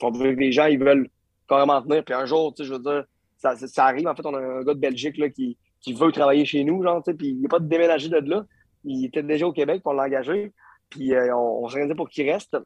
que 0.00 0.40
les 0.40 0.52
gens, 0.52 0.68
ils 0.68 0.78
veulent 0.78 1.10
carrément 1.46 1.82
tenir. 1.82 2.02
Puis 2.02 2.14
un 2.14 2.24
jour, 2.24 2.54
je 2.58 2.72
veux 2.72 2.78
dire, 2.78 3.04
ça, 3.36 3.54
arrive. 3.84 4.08
En 4.08 4.14
fait, 4.14 4.24
on 4.24 4.32
a 4.32 4.38
un 4.38 4.62
gars 4.62 4.72
de 4.72 4.80
Belgique 4.80 5.18
là, 5.18 5.28
qui, 5.28 5.58
qui 5.82 5.92
veut 5.92 6.12
travailler 6.12 6.46
chez 6.46 6.64
nous, 6.64 6.82
genre, 6.82 7.02
puis 7.02 7.28
il 7.28 7.42
n'est 7.42 7.48
pas 7.48 7.58
de 7.58 7.68
déménager 7.68 8.08
de 8.08 8.16
là. 8.16 8.46
Il 8.86 9.04
était 9.04 9.22
déjà 9.22 9.46
au 9.46 9.52
Québec, 9.52 9.82
on 9.84 9.92
l'a 9.92 10.04
engagé. 10.04 10.52
Puis 10.90 11.14
euh, 11.14 11.34
on, 11.36 11.64
on 11.64 11.68
s'est 11.68 11.94
pour 11.94 12.08
qu'il 12.08 12.30
reste. 12.30 12.56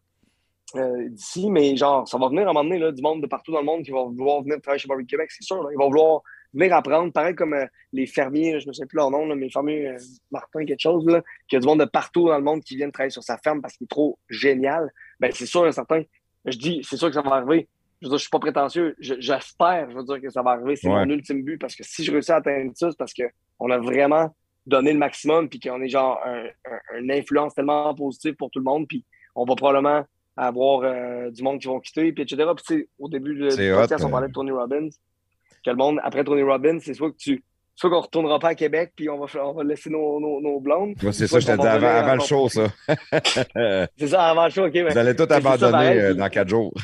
Euh, 0.76 1.08
d'ici, 1.08 1.50
mais 1.50 1.76
genre, 1.76 2.06
ça 2.06 2.16
va 2.16 2.28
venir 2.28 2.46
à 2.46 2.50
un 2.50 2.52
moment 2.52 2.62
donné 2.62 2.78
là, 2.78 2.92
du 2.92 3.02
monde 3.02 3.20
de 3.20 3.26
partout 3.26 3.50
dans 3.50 3.58
le 3.58 3.64
monde 3.64 3.82
qui 3.82 3.90
va 3.90 4.04
vouloir 4.04 4.42
venir 4.42 4.60
travailler 4.60 4.78
chez 4.78 4.86
Barbie 4.86 5.06
Québec, 5.06 5.28
c'est 5.32 5.42
sûr. 5.42 5.68
Ils 5.72 5.76
vont 5.76 5.88
vouloir 5.88 6.20
venir 6.54 6.74
apprendre, 6.74 7.12
pareil 7.12 7.34
comme 7.34 7.54
euh, 7.54 7.66
les 7.92 8.06
fermiers, 8.06 8.60
je 8.60 8.68
ne 8.68 8.72
sais 8.72 8.86
plus 8.86 8.96
leur 8.96 9.10
nom, 9.10 9.26
mais 9.26 9.46
les 9.46 9.50
fermiers 9.50 9.96
Martin, 10.30 10.64
quelque 10.64 10.80
chose, 10.80 11.04
là, 11.06 11.22
qu'il 11.48 11.56
y 11.56 11.58
a 11.58 11.60
du 11.60 11.66
monde 11.66 11.80
de 11.80 11.86
partout 11.86 12.28
dans 12.28 12.38
le 12.38 12.44
monde 12.44 12.62
qui 12.62 12.76
viennent 12.76 12.92
travailler 12.92 13.10
sur 13.10 13.24
sa 13.24 13.36
ferme 13.38 13.60
parce 13.60 13.74
qu'il 13.76 13.86
est 13.86 13.88
trop 13.88 14.18
génial. 14.28 14.92
Ben, 15.18 15.32
c'est 15.34 15.46
sûr, 15.46 15.64
un 15.64 15.72
certain. 15.72 16.02
Je 16.44 16.56
dis, 16.56 16.80
c'est 16.84 16.96
sûr 16.96 17.08
que 17.08 17.14
ça 17.14 17.22
va 17.22 17.36
arriver. 17.36 17.68
Je 18.00 18.06
veux 18.06 18.10
dire, 18.10 18.18
je 18.18 18.22
suis 18.22 18.30
pas 18.30 18.38
prétentieux. 18.38 18.96
J'espère, 18.98 19.90
je, 19.90 19.96
veux 19.96 20.04
dire, 20.04 20.20
que 20.22 20.30
ça 20.30 20.42
va 20.42 20.52
arriver. 20.52 20.76
C'est 20.76 20.88
mon 20.88 21.04
ultime 21.04 21.42
but 21.42 21.58
parce 21.58 21.74
que 21.74 21.84
si 21.84 22.02
je 22.02 22.10
réussis 22.12 22.32
à 22.32 22.36
atteindre 22.36 22.72
ça, 22.74 22.90
c'est 22.90 22.96
parce 22.96 23.12
qu'on 23.12 23.70
a 23.70 23.78
vraiment 23.78 24.34
donné 24.70 24.92
le 24.92 24.98
maximum 24.98 25.48
puis 25.48 25.60
qu'on 25.60 25.82
est 25.82 25.88
genre 25.88 26.20
une 26.98 27.10
influence 27.10 27.54
tellement 27.54 27.94
positive 27.94 28.34
pour 28.34 28.50
tout 28.50 28.58
le 28.58 28.64
monde. 28.64 28.86
Puis 28.88 29.04
on 29.34 29.44
va 29.44 29.54
probablement 29.54 30.04
avoir 30.36 30.82
euh, 30.84 31.30
du 31.30 31.42
monde 31.42 31.60
qui 31.60 31.66
vont 31.66 31.80
quitter, 31.80 32.12
puis 32.12 32.24
etc. 32.24 32.48
Puis 32.56 32.88
au 32.98 33.08
début 33.08 33.34
du 33.34 33.72
podcast, 33.74 34.04
on 34.04 34.10
parlait 34.10 34.28
de 34.28 34.32
Tony 34.32 34.50
Robbins. 34.50 34.88
Que 35.64 35.70
le 35.70 35.76
monde, 35.76 36.00
après 36.02 36.24
Tony 36.24 36.42
Robbins, 36.42 36.78
c'est 36.80 36.94
soit 36.94 37.10
que 37.10 37.16
tu 37.16 37.44
soit 37.74 37.88
qu'on 37.88 37.96
ne 37.96 38.02
retournera 38.02 38.38
pas 38.38 38.48
à 38.48 38.54
Québec, 38.54 38.92
puis 38.94 39.08
on 39.08 39.18
va, 39.18 39.26
on 39.42 39.52
va 39.52 39.64
laisser 39.64 39.88
nos, 39.88 40.20
nos, 40.20 40.40
nos 40.40 40.60
blondes. 40.60 40.94
c'est 41.12 41.26
ça, 41.26 41.40
je 41.40 41.46
t'ai 41.46 41.56
dit 41.56 41.66
avant, 41.66 41.86
avant 41.86 42.14
le 42.14 42.20
show, 42.20 42.48
ça. 42.48 42.66
c'est 43.96 44.06
ça, 44.06 44.28
avant 44.28 44.44
le 44.44 44.50
show, 44.50 44.66
OK. 44.66 44.76
Vous 44.76 44.98
allez 44.98 45.16
tout 45.16 45.26
abandonner 45.30 45.98
euh, 45.98 46.14
dans 46.14 46.28
quatre 46.28 46.48
jours. 46.48 46.74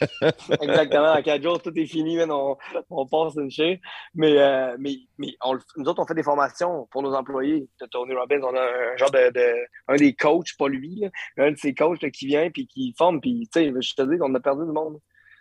Exactement, 0.60 1.12
en 1.12 1.22
quatre 1.22 1.42
jours, 1.42 1.60
tout 1.60 1.72
est 1.76 1.86
fini, 1.86 2.18
on, 2.22 2.56
on 2.90 3.06
passe 3.06 3.34
une. 3.36 3.78
Mais, 4.14 4.38
euh, 4.38 4.76
mais, 4.78 4.96
mais 5.18 5.34
nous 5.76 5.88
autres, 5.88 6.02
on 6.02 6.06
fait 6.06 6.14
des 6.14 6.22
formations 6.22 6.86
pour 6.90 7.02
nos 7.02 7.14
employés 7.14 7.68
Tony 7.90 8.14
Robbins. 8.14 8.40
On 8.42 8.54
a 8.54 8.62
un 8.62 8.96
genre 8.96 9.10
de, 9.10 9.54
un 9.88 9.96
des 9.96 10.14
coachs, 10.14 10.56
pas 10.58 10.68
lui, 10.68 11.04
un 11.36 11.52
de 11.52 11.56
ses 11.56 11.74
coachs 11.74 12.10
qui 12.10 12.26
vient 12.26 12.44
et 12.44 12.52
qui 12.52 12.94
forme. 12.96 13.20
Puis, 13.20 13.48
je 13.54 13.94
te 13.94 14.02
dis 14.02 14.18
qu'on 14.18 14.34
a 14.34 14.40
perdu 14.40 14.64
du 14.64 14.72
monde. 14.72 14.98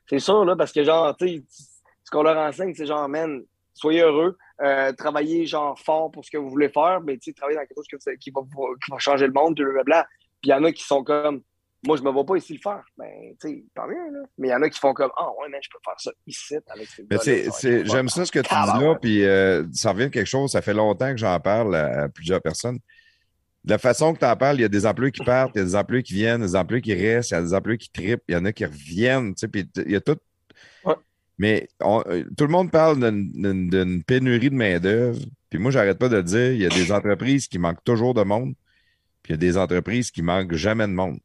C'est 0.10 0.20
sûr, 0.20 0.46
là, 0.46 0.56
parce 0.56 0.72
que, 0.72 0.84
genre, 0.84 1.16
tu 1.18 1.46
ce 1.50 2.12
qu'on 2.12 2.24
leur 2.24 2.38
enseigne, 2.38 2.74
c'est 2.74 2.86
genre, 2.86 3.10
man, 3.10 3.44
soyez 3.74 4.02
heureux, 4.02 4.38
euh, 4.62 4.94
travaillez, 4.94 5.46
genre, 5.46 5.78
fort 5.78 6.10
pour 6.10 6.24
ce 6.24 6.32
que 6.32 6.38
vous 6.38 6.50
voulez 6.50 6.70
faire, 6.70 7.02
mais, 7.02 7.18
travaillez 7.36 7.58
dans 7.58 7.66
quelque 7.66 7.84
chose 7.90 8.04
qui 8.20 8.32
va, 8.32 8.42
qui 8.42 8.92
va 8.92 8.98
changer 8.98 9.28
le 9.28 9.34
monde, 9.34 9.56
blablabla. 9.56 10.08
Puis, 10.42 10.50
il 10.50 10.52
y 10.52 10.54
en 10.54 10.64
a 10.64 10.72
qui 10.72 10.84
sont 10.84 11.04
comme, 11.04 11.42
moi, 11.86 11.96
je 11.98 12.02
me 12.02 12.12
vois 12.12 12.26
pas 12.26 12.36
ici 12.36 12.54
le 12.54 12.60
faire. 12.60 12.84
Ben, 12.98 13.08
tu 13.40 13.48
sais, 13.48 13.64
pas 13.74 13.88
bien, 13.88 14.12
là. 14.12 14.26
Mais 14.38 14.48
il 14.48 14.52
y 14.52 14.54
en 14.54 14.62
a 14.62 14.70
qui 14.70 14.80
font 14.80 14.94
comme, 14.94 15.12
ah, 15.18 15.30
ouais, 15.40 15.48
mais 15.50 15.60
je 15.62 15.70
peux 15.70 15.80
faire 15.84 16.00
ça 16.00 16.12
ici 16.26 16.56
avec 16.68 16.88
ces 16.88 17.06
Mais 17.10 17.86
j'aime 17.86 18.10
ça 18.10 18.26
ce 18.26 18.32
que 18.32 18.40
tu 18.40 18.50
dis 18.50 18.84
là, 18.84 18.96
puis 18.96 19.24
euh, 19.24 19.64
ça 19.74 19.92
revient 19.92 20.06
de 20.06 20.10
quelque 20.10 20.28
chose. 20.28 20.52
Ça 20.52 20.62
fait 20.62 20.74
longtemps 20.74 21.12
que 21.12 21.18
j'en 21.18 21.40
parle 21.40 21.76
à, 21.76 22.10
plusieurs 22.10 22.42
personnes. 22.42 22.80
De 23.64 23.72
la 23.72 23.78
façon 23.78 24.14
que 24.14 24.20
tu 24.20 24.26
en 24.26 24.36
parles, 24.36 24.58
il 24.58 24.62
y 24.62 24.66
a 24.66 24.70
des 24.70 24.86
employés 24.86 25.12
qui 25.12 25.24
partent, 25.24 25.52
il 25.56 25.60
y 25.60 25.62
a 25.62 25.66
des 25.66 25.76
employés 25.76 26.04
qui 26.04 26.14
viennent, 26.14 26.42
des 26.42 26.56
employés 26.56 26.82
qui 26.82 26.94
restent, 26.94 27.32
il 27.32 27.34
y 27.34 27.38
a 27.38 27.42
des 27.42 27.54
employés 27.54 27.78
qui 27.78 27.92
trippent, 27.92 28.24
il 28.28 28.34
y 28.34 28.38
en 28.38 28.46
a 28.46 28.54
qui 28.54 28.66
reviennent, 28.66 29.36
tu 29.36 29.42
sais, 29.42 29.48
puis 29.48 29.70
il 29.76 29.92
y 29.92 29.96
a 29.96 30.02
tout. 30.02 30.18
Mais 31.40 31.68
euh, 31.84 32.24
tout 32.36 32.46
le 32.46 32.52
monde 32.52 32.72
parle 32.72 32.98
d'une 33.00 34.04
pénurie 34.04 34.50
de 34.50 34.56
main-d'œuvre. 34.56 35.20
Puis 35.52 35.60
moi, 35.60 35.70
j'arrête 35.70 36.00
pas 36.00 36.10
de 36.10 36.16
le 36.16 36.24
dire, 36.24 36.52
il 36.54 36.62
y 36.62 36.66
a 36.66 36.70
des 36.70 36.92
entreprises 36.92 37.48
qui 37.48 37.60
manquent 37.60 37.84
toujours 37.84 38.16
de 38.16 38.24
monde, 38.24 38.56
puis 39.22 39.34
il 39.34 39.36
y 39.36 39.36
a 39.36 39.38
des 39.38 39.58
entreprises 39.58 40.10
qui 40.10 40.24
manquent 40.24 40.56
jamais 40.56 40.88
de 40.88 40.94
monde. 40.94 41.20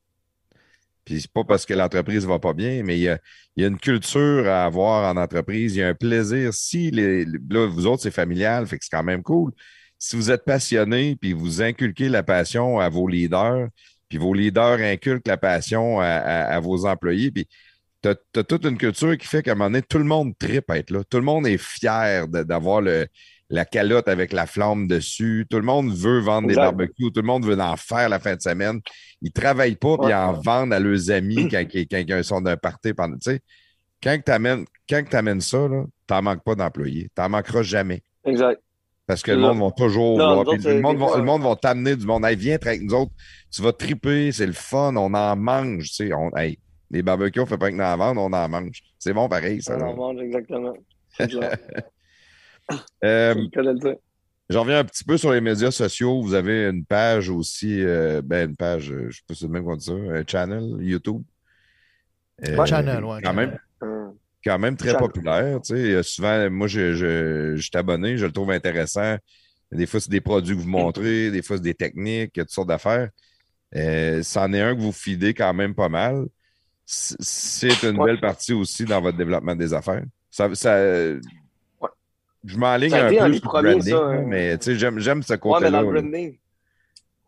Puis 1.04 1.22
c'est 1.22 1.32
pas 1.32 1.44
parce 1.44 1.66
que 1.66 1.74
l'entreprise 1.74 2.26
va 2.26 2.38
pas 2.38 2.52
bien, 2.52 2.82
mais 2.84 2.98
il 2.98 3.02
y, 3.02 3.08
a, 3.08 3.18
une 3.66 3.78
culture 3.78 4.48
à 4.48 4.64
avoir 4.64 5.12
en 5.12 5.20
entreprise. 5.20 5.74
Il 5.76 5.80
y 5.80 5.82
a 5.82 5.88
un 5.88 5.94
plaisir. 5.94 6.54
Si 6.54 6.90
les, 6.90 7.24
là, 7.24 7.66
vous 7.66 7.86
autres, 7.86 8.02
c'est 8.02 8.12
familial, 8.12 8.66
fait 8.66 8.78
que 8.78 8.84
c'est 8.84 8.96
quand 8.96 9.02
même 9.02 9.22
cool. 9.22 9.52
Si 9.98 10.16
vous 10.16 10.30
êtes 10.30 10.44
passionné, 10.44 11.16
puis 11.16 11.32
vous 11.32 11.62
inculquez 11.62 12.08
la 12.08 12.22
passion 12.22 12.78
à 12.78 12.88
vos 12.88 13.08
leaders, 13.08 13.68
puis 14.08 14.18
vos 14.18 14.34
leaders 14.34 14.80
inculquent 14.80 15.26
la 15.26 15.36
passion 15.36 16.00
à, 16.00 16.58
vos 16.60 16.86
employés, 16.86 17.30
puis 17.30 17.48
tu 18.02 18.08
as, 18.08 18.44
toute 18.44 18.64
une 18.64 18.78
culture 18.78 19.16
qui 19.16 19.26
fait 19.26 19.42
qu'à 19.42 19.52
un 19.52 19.54
moment 19.54 19.70
donné, 19.70 19.82
tout 19.82 19.98
le 19.98 20.04
monde 20.04 20.36
tripe 20.38 20.70
à 20.70 20.78
être 20.78 20.90
là. 20.90 21.02
Tout 21.08 21.18
le 21.18 21.24
monde 21.24 21.46
est 21.46 21.58
fier 21.58 22.28
d'avoir 22.28 22.80
le, 22.80 23.06
la 23.52 23.66
calotte 23.66 24.08
avec 24.08 24.32
la 24.32 24.46
flamme 24.46 24.88
dessus. 24.88 25.46
Tout 25.48 25.58
le 25.58 25.64
monde 25.64 25.94
veut 25.94 26.20
vendre 26.20 26.48
des 26.48 26.54
barbecues. 26.54 27.12
Tout 27.12 27.20
le 27.20 27.26
monde 27.26 27.44
veut 27.44 27.58
en 27.60 27.76
faire 27.76 28.08
la 28.08 28.18
fin 28.18 28.34
de 28.34 28.40
semaine. 28.40 28.80
Ils 29.20 29.30
ne 29.34 29.40
travaillent 29.40 29.76
pas 29.76 29.98
puis 29.98 30.08
ils 30.08 30.14
en 30.14 30.32
vendent 30.32 30.72
à 30.72 30.80
leurs 30.80 31.10
amis 31.10 31.48
quand, 31.50 31.64
ils 31.74 32.24
sont 32.24 32.40
d'un 32.40 32.56
party. 32.56 32.94
Pendant, 32.94 33.18
quand 34.02 34.18
tu 34.24 34.32
amènes, 35.16 35.40
ça, 35.42 35.68
tu 35.68 36.14
n'en 36.14 36.22
manques 36.22 36.42
pas 36.42 36.54
d'employés. 36.54 37.10
Tu 37.14 37.20
n'en 37.20 37.28
manqueras 37.28 37.62
jamais. 37.62 38.02
Exact. 38.24 38.60
Parce 39.06 39.22
que 39.22 39.32
le 39.32 39.38
monde 39.38 39.58
va 39.58 39.70
toujours. 39.76 40.18
le, 40.18 40.80
monde 40.80 40.96
va, 40.96 41.16
le 41.18 41.22
monde 41.22 41.42
va 41.42 41.54
t'amener 41.56 41.94
du 41.94 42.06
monde. 42.06 42.24
Hey, 42.24 42.36
viens 42.36 42.56
avec 42.62 42.80
nous 42.80 42.94
autres. 42.94 43.12
Tu 43.50 43.60
vas 43.60 43.72
triper, 43.72 44.32
c'est 44.32 44.46
le 44.46 44.52
fun, 44.54 44.96
on 44.96 45.12
en 45.12 45.36
mange. 45.36 45.90
On, 46.00 46.30
les 46.90 47.02
barbecues, 47.02 47.40
on 47.40 47.42
ne 47.42 47.48
fait 47.48 47.58
pas 47.58 47.70
que 47.70 47.76
en 47.76 47.96
vendre, 47.98 48.22
on 48.22 48.32
en 48.32 48.48
mange. 48.48 48.80
C'est 48.98 49.12
bon 49.12 49.28
pareil, 49.28 49.60
ça. 49.60 49.76
On 49.78 49.82
en 49.82 49.96
mange, 49.96 50.20
exactement. 50.22 50.72
Euh, 53.04 53.34
J'en 54.50 54.62
reviens 54.62 54.80
un 54.80 54.84
petit 54.84 55.04
peu 55.04 55.16
sur 55.16 55.32
les 55.32 55.40
médias 55.40 55.70
sociaux. 55.70 56.20
Vous 56.22 56.34
avez 56.34 56.68
une 56.68 56.84
page 56.84 57.30
aussi, 57.30 57.82
euh, 57.82 58.20
ben 58.22 58.50
une 58.50 58.56
page, 58.56 58.90
euh, 58.90 59.02
je 59.02 59.06
ne 59.06 59.10
sais 59.12 59.20
pas 59.26 59.34
si 59.34 59.40
c'est 59.40 59.46
le 59.46 59.52
même 59.52 59.64
qu'on 59.64 59.76
dit 59.76 59.84
ça, 59.86 59.92
un 59.92 60.24
channel 60.26 60.76
YouTube. 60.80 61.22
channel, 62.66 63.02
Quand 63.22 63.34
même, 63.34 63.58
quand 64.44 64.58
même 64.58 64.76
très 64.76 64.96
populaire. 64.96 65.60
Tu 65.62 65.74
sais, 65.74 66.02
souvent, 66.02 66.50
moi, 66.50 66.66
je, 66.66 66.92
je, 66.94 67.56
je, 67.56 67.62
suis 67.62 67.70
abonné, 67.74 68.16
je 68.18 68.26
le 68.26 68.32
trouve 68.32 68.50
intéressant. 68.50 69.16
Des 69.70 69.86
fois, 69.86 70.00
c'est 70.00 70.10
des 70.10 70.20
produits 70.20 70.54
que 70.54 70.60
vous 70.60 70.68
montrez, 70.68 71.30
des 71.30 71.40
fois, 71.42 71.56
c'est 71.56 71.62
des 71.62 71.74
techniques, 71.74 72.32
il 72.34 72.40
y 72.40 72.42
a 72.42 72.44
toutes 72.44 72.50
sortes 72.52 72.68
d'affaires. 72.68 73.08
c'en 73.74 74.52
est 74.52 74.60
un 74.60 74.74
que 74.76 74.80
vous 74.80 74.92
fidez 74.92 75.32
quand 75.34 75.54
même 75.54 75.74
pas 75.74 75.88
mal. 75.88 76.26
c'est 76.84 77.82
une 77.84 77.96
Ouais. 77.98 78.06
belle 78.10 78.20
partie 78.20 78.52
aussi 78.52 78.84
dans 78.84 79.00
votre 79.00 79.16
développement 79.16 79.54
des 79.54 79.72
affaires. 79.72 80.02
Ça, 80.30 80.52
ça- 80.54 81.14
Je 82.44 82.56
m'enligne 82.58 82.94
un 82.94 83.08
peu 83.08 83.14
sur 83.14 83.24
le 83.24 83.40
branding, 83.40 83.80
ça, 83.82 83.96
euh. 83.96 84.22
mais 84.26 84.58
tu 84.58 84.64
sais, 84.64 84.74
j'aime, 84.76 84.98
j'aime 84.98 85.22
ce 85.22 85.32
Ouais, 85.34 85.38
mais 85.60 85.70
côté-là. 85.70 85.70
dans 85.70 85.80
le 85.82 86.00
branding. 86.00 86.38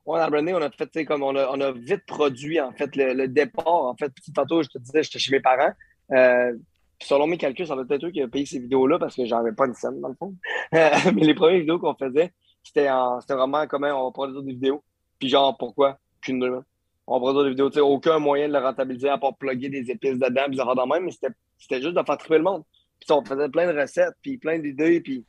Ouais, 0.07 0.19
dans 0.19 0.25
le 0.27 0.31
branding, 0.31 0.55
on 0.55 0.63
a 0.63 0.71
fait, 0.71 0.87
tu 0.87 0.93
sais, 1.01 1.05
comme 1.05 1.23
on 1.23 1.35
a, 1.37 1.49
on 1.51 1.61
a 1.61 1.73
vite 1.73 2.05
produit, 2.07 2.61
en 2.61 2.73
fait, 2.73 2.95
le, 2.97 3.15
le 3.15 3.29
départ. 3.29 3.67
En 3.69 3.95
fait, 3.97 4.09
petit 4.11 4.33
tantôt, 4.33 4.63
je 4.63 4.69
te 4.69 4.79
disais, 4.79 5.03
j'étais 5.03 5.19
chez 5.19 5.31
mes 5.33 5.41
parents. 5.41 5.73
Euh, 6.13 6.53
selon 7.01 7.27
mes 7.27 7.39
calculs, 7.39 7.67
ça 7.67 7.75
va 7.77 7.85
peut-être 7.85 8.05
eux 8.07 8.11
qui 8.11 8.23
ont 8.23 8.29
payé 8.29 8.45
ces 8.45 8.59
vidéos-là 8.59 8.99
parce 8.99 9.15
que 9.17 9.25
j'en 9.25 9.39
avais 9.39 9.53
pas 9.53 9.67
une 9.67 9.75
scène, 9.75 10.01
dans 10.01 10.09
le 10.09 10.15
fond. 10.15 10.35
mais 10.73 11.23
les 11.25 11.35
premières 11.35 11.61
vidéos 11.61 11.79
qu'on 11.79 11.95
faisait, 11.95 12.33
c'était 12.63 12.91
en- 12.91 13.21
c'était 13.21 13.35
vraiment 13.35 13.67
comment 13.67 14.07
on 14.09 14.11
produisait 14.13 14.43
des 14.45 14.53
vidéos. 14.53 14.83
Puis 15.19 15.29
genre, 15.29 15.57
pourquoi? 15.57 15.99
Qu'une 16.21 16.41
deux. 16.41 16.59
On 17.07 17.21
produisait 17.21 17.45
des 17.45 17.51
vidéos, 17.51 17.71
tu 17.71 17.75
sais, 17.75 17.81
aucun 17.81 18.19
moyen 18.19 18.49
de 18.49 18.53
le 18.55 18.59
rentabiliser 18.59 19.09
à 19.11 19.19
part 19.19 19.37
plugger 19.37 19.69
des 19.69 19.91
épices 19.91 20.19
dedans, 20.19 20.43
affaires 20.43 20.75
de 20.87 20.93
même, 20.93 21.05
mais 21.05 21.11
c'était 21.13 21.33
c'était 21.59 21.81
juste 21.81 21.95
de 21.95 22.03
faire 22.03 22.19
triper 22.19 22.39
le 22.39 22.45
monde. 22.45 22.63
Puis 23.01 23.13
on 23.13 23.25
faisait 23.25 23.49
plein 23.49 23.73
de 23.73 23.79
recettes, 23.79 24.15
puis 24.23 24.39
plein 24.39 24.59
d'idées, 24.59 25.01
puis 25.01 25.25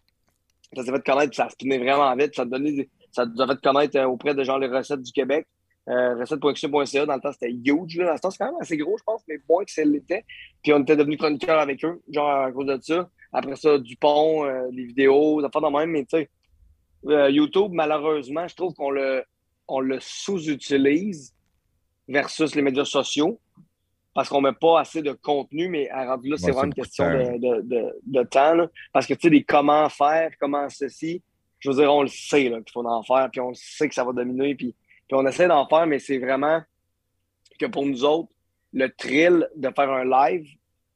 ça 0.75 0.83
s'est 0.83 0.91
fait 0.91 1.05
connaître, 1.05 1.35
ça 1.35 1.49
spinait 1.49 1.77
vraiment 1.77 2.15
vite. 2.15 2.35
Ça, 2.35 2.45
donnait 2.45 2.87
ça 3.11 3.25
nous 3.25 3.41
a 3.41 3.47
fait 3.47 3.61
connaître 3.61 3.97
euh, 3.97 4.05
auprès 4.05 4.33
de 4.33 4.43
genre 4.43 4.59
les 4.59 4.67
recettes 4.67 5.01
du 5.01 5.11
Québec. 5.11 5.47
Euh, 5.87 6.15
dans 6.15 6.21
le 6.21 7.21
temps, 7.21 7.31
c'était 7.31 7.51
huge. 7.51 7.97
Là. 7.97 8.07
Dans 8.07 8.17
ce 8.17 8.21
temps, 8.21 8.31
c'est 8.31 8.37
quand 8.39 8.51
même 8.51 8.61
assez 8.61 8.77
gros, 8.77 8.97
je 8.97 9.03
pense, 9.03 9.21
mais 9.27 9.37
moins 9.47 9.63
que 9.63 9.71
ça 9.71 9.83
l'était. 9.83 10.25
Puis 10.63 10.73
on 10.73 10.81
était 10.81 10.95
devenus 10.95 11.19
chroniqueurs 11.19 11.59
avec 11.59 11.83
eux, 11.85 12.01
genre 12.11 12.29
à 12.29 12.51
cause 12.51 12.65
de 12.65 12.79
ça. 12.81 13.09
Après 13.31 13.55
ça, 13.55 13.77
Dupont, 13.77 14.45
euh, 14.45 14.67
les 14.71 14.85
vidéos, 14.85 15.41
ça 15.41 15.49
fait 15.53 15.59
de 15.59 15.77
même, 15.77 15.91
mais 15.91 16.05
tu 16.05 16.17
sais, 16.17 16.29
euh, 17.07 17.29
YouTube, 17.29 17.71
malheureusement, 17.71 18.47
je 18.47 18.55
trouve 18.55 18.73
qu'on 18.73 18.89
le, 18.89 19.23
on 19.67 19.79
le 19.79 19.99
sous-utilise 19.99 21.35
versus 22.07 22.55
les 22.55 22.61
médias 22.61 22.85
sociaux 22.85 23.39
parce 24.15 24.29
qu'on 24.29 24.39
met 24.39 24.53
pas 24.53 24.79
assez 24.79 25.01
de 25.01 25.11
contenu, 25.11 25.67
mais 25.67 25.89
à 25.89 26.05
rendu 26.05 26.29
là, 26.29 26.37
c'est 26.37 26.51
vraiment 26.51 26.67
une 26.67 26.73
question 26.73 27.03
de, 27.03 27.37
de, 27.37 27.61
de, 27.63 27.99
de 28.05 28.23
temps. 28.23 28.55
là. 28.55 28.69
Parce 28.93 29.05
que 29.05 29.13
tu 29.13 29.23
sais, 29.23 29.29
des 29.29 29.43
comment 29.43 29.89
faire, 29.89 30.31
comment 30.39 30.69
ceci, 30.69 31.21
je 31.59 31.69
veux 31.69 31.75
dire, 31.75 31.93
on 31.93 32.01
le 32.01 32.07
sait 32.07 32.45
qu'il 32.45 32.63
faut 32.73 32.85
en 32.87 33.03
faire, 33.03 33.29
puis 33.29 33.41
on 33.41 33.49
le 33.49 33.55
sait 33.55 33.89
que 33.89 33.93
ça 33.93 34.05
va 34.05 34.13
dominer, 34.13 34.55
puis, 34.55 34.73
puis 35.07 35.17
on 35.17 35.27
essaie 35.27 35.49
d'en 35.49 35.67
faire, 35.67 35.85
mais 35.85 35.99
c'est 35.99 36.17
vraiment 36.17 36.61
que 37.59 37.65
pour 37.65 37.85
nous 37.85 38.05
autres, 38.05 38.31
le 38.71 38.89
thrill 38.89 39.49
de 39.57 39.69
faire 39.75 39.91
un 39.91 40.05
live, 40.05 40.47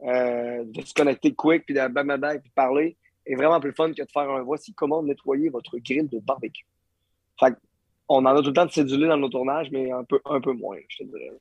euh, 0.04 0.64
de 0.64 0.82
se 0.82 0.94
connecter 0.94 1.36
quick, 1.36 1.66
puis 1.66 1.76
de 1.76 1.86
bam, 1.90 2.08
bam, 2.08 2.22
bam, 2.22 2.40
puis 2.40 2.50
de 2.50 2.54
parler, 2.54 2.96
est 3.26 3.36
vraiment 3.36 3.60
plus 3.60 3.74
fun 3.74 3.92
que 3.92 4.02
de 4.02 4.12
faire 4.14 4.30
un 4.30 4.44
voici 4.44 4.74
comment 4.74 5.04
nettoyer 5.04 5.50
votre 5.50 5.78
grill 5.80 6.08
de 6.08 6.20
barbecue. 6.20 6.66
Fait 7.38 7.54
on 8.08 8.26
en 8.26 8.28
a 8.28 8.42
tout 8.42 8.48
le 8.48 8.54
temps 8.54 8.66
de 8.66 8.72
cédulé 8.72 9.08
dans 9.08 9.18
nos 9.18 9.30
tournages, 9.30 9.70
mais 9.72 9.92
un 9.92 10.06
peu, 10.06 10.22
un 10.24 10.40
peu 10.40 10.54
moins, 10.54 10.80
je 10.88 11.04
te 11.04 11.04
dirais. 11.04 11.32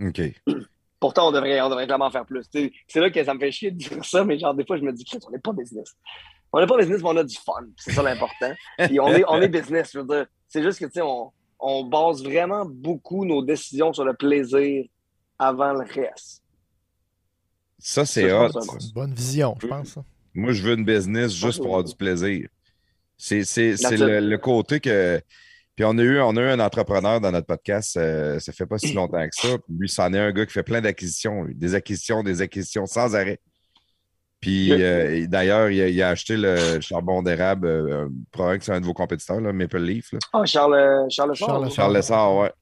OK. 0.00 0.66
Pourtant, 1.02 1.30
on 1.30 1.32
devrait, 1.32 1.60
on 1.60 1.68
devrait 1.68 1.86
clairement 1.86 2.12
faire 2.12 2.24
plus. 2.24 2.44
C'est 2.52 3.00
là 3.00 3.10
que 3.10 3.24
ça 3.24 3.34
me 3.34 3.40
fait 3.40 3.50
chier 3.50 3.72
de 3.72 3.76
dire 3.76 4.04
ça, 4.04 4.22
mais 4.24 4.38
genre, 4.38 4.54
des 4.54 4.64
fois, 4.64 4.76
je 4.76 4.82
me 4.82 4.92
dis, 4.92 5.04
Chris, 5.04 5.18
on 5.26 5.32
n'est 5.32 5.40
pas 5.40 5.52
business. 5.52 5.96
On 6.52 6.60
n'est 6.60 6.66
pas 6.68 6.78
business, 6.78 7.02
mais 7.02 7.08
on 7.08 7.16
a 7.16 7.24
du 7.24 7.34
fun. 7.34 7.66
C'est 7.76 7.90
ça 7.90 8.04
l'important. 8.04 8.52
Puis 8.78 9.00
on 9.00 9.08
est, 9.08 9.24
on 9.26 9.42
est 9.42 9.48
business, 9.48 9.90
je 9.92 9.98
veux 9.98 10.06
dire. 10.06 10.26
C'est 10.46 10.62
juste 10.62 10.78
que, 10.78 10.84
tu 10.84 10.92
sais, 10.92 11.02
on, 11.02 11.32
on 11.58 11.86
base 11.86 12.22
vraiment 12.22 12.64
beaucoup 12.64 13.24
nos 13.24 13.42
décisions 13.42 13.92
sur 13.92 14.04
le 14.04 14.14
plaisir 14.14 14.84
avant 15.40 15.72
le 15.72 15.80
reste. 15.80 16.44
Ça, 17.80 18.06
c'est 18.06 18.32
hot. 18.32 18.50
pense 18.52 18.54
que 18.54 18.60
c'est 18.62 18.70
un 18.70 18.78
C'est 18.78 18.86
une 18.86 18.92
bonne 18.92 19.14
vision, 19.14 19.56
je 19.60 19.66
pense. 19.66 19.88
ça. 19.88 20.04
Moi, 20.34 20.52
je 20.52 20.62
veux 20.62 20.74
une 20.74 20.84
business 20.84 21.34
juste 21.34 21.58
pour 21.58 21.66
avoir 21.66 21.82
du 21.82 21.96
plaisir. 21.96 22.48
C'est 23.16 23.42
le 23.42 24.36
côté 24.36 24.78
que. 24.78 25.20
Puis 25.74 25.84
on 25.86 25.96
a 25.96 26.02
eu, 26.02 26.20
on 26.20 26.36
a 26.36 26.40
eu 26.40 26.48
un 26.48 26.60
entrepreneur 26.60 27.20
dans 27.20 27.32
notre 27.32 27.46
podcast, 27.46 27.96
euh, 27.96 28.38
ça 28.38 28.52
fait 28.52 28.66
pas 28.66 28.78
si 28.78 28.92
longtemps 28.92 29.26
que 29.26 29.34
ça. 29.34 29.56
Puis 29.58 29.74
lui, 29.78 29.88
c'en 29.88 30.12
est 30.12 30.18
un 30.18 30.30
gars 30.32 30.44
qui 30.44 30.52
fait 30.52 30.62
plein 30.62 30.80
d'acquisitions, 30.82 31.46
des 31.48 31.74
acquisitions, 31.74 32.22
des 32.22 32.42
acquisitions 32.42 32.84
sans 32.86 33.14
arrêt. 33.16 33.40
Puis 34.40 34.72
euh, 34.72 35.26
d'ailleurs, 35.28 35.70
il, 35.70 35.80
a- 35.80 35.88
il 35.88 36.02
a 36.02 36.08
acheté 36.10 36.36
le 36.36 36.80
charbon 36.80 37.22
d'érable, 37.22 37.66
euh, 37.68 38.08
probablement 38.32 38.58
que 38.58 38.64
c'est 38.64 38.72
un 38.72 38.80
de 38.80 38.86
vos 38.86 38.92
compétiteurs, 38.92 39.40
là, 39.40 39.52
Maple 39.52 39.78
Leaf. 39.78 40.12
Là. 40.12 40.18
Ah, 40.32 40.44
Charles, 40.44 41.06
Charles 41.08 41.30
Lessard, 41.30 41.48
Charles? 41.48 41.64
Lessard. 41.64 41.74
Charles 41.76 41.96
Lessard, 41.96 42.36
ouais. 42.36 42.52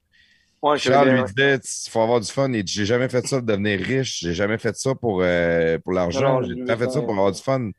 Charles 0.76 1.08
lui 1.08 1.20
ouais. 1.20 1.26
disait 1.34 1.56
il 1.86 1.90
faut 1.90 2.02
avoir 2.02 2.20
du 2.20 2.30
fun. 2.30 2.52
Il 2.52 2.62
dit 2.62 2.72
J'ai 2.72 2.84
jamais 2.84 3.08
fait 3.08 3.26
ça 3.26 3.38
pour 3.38 3.46
devenir 3.46 3.80
riche, 3.80 4.20
j'ai 4.20 4.34
jamais 4.34 4.58
fait 4.58 4.76
ça 4.76 4.94
pour, 4.94 5.22
euh, 5.22 5.78
pour 5.78 5.94
l'argent, 5.94 6.42
j'ai 6.42 6.54
temps 6.64 6.76
fait 6.76 6.90
ça 6.90 7.00
pour 7.00 7.12
avoir 7.12 7.32
du 7.32 7.40
fun. 7.40 7.70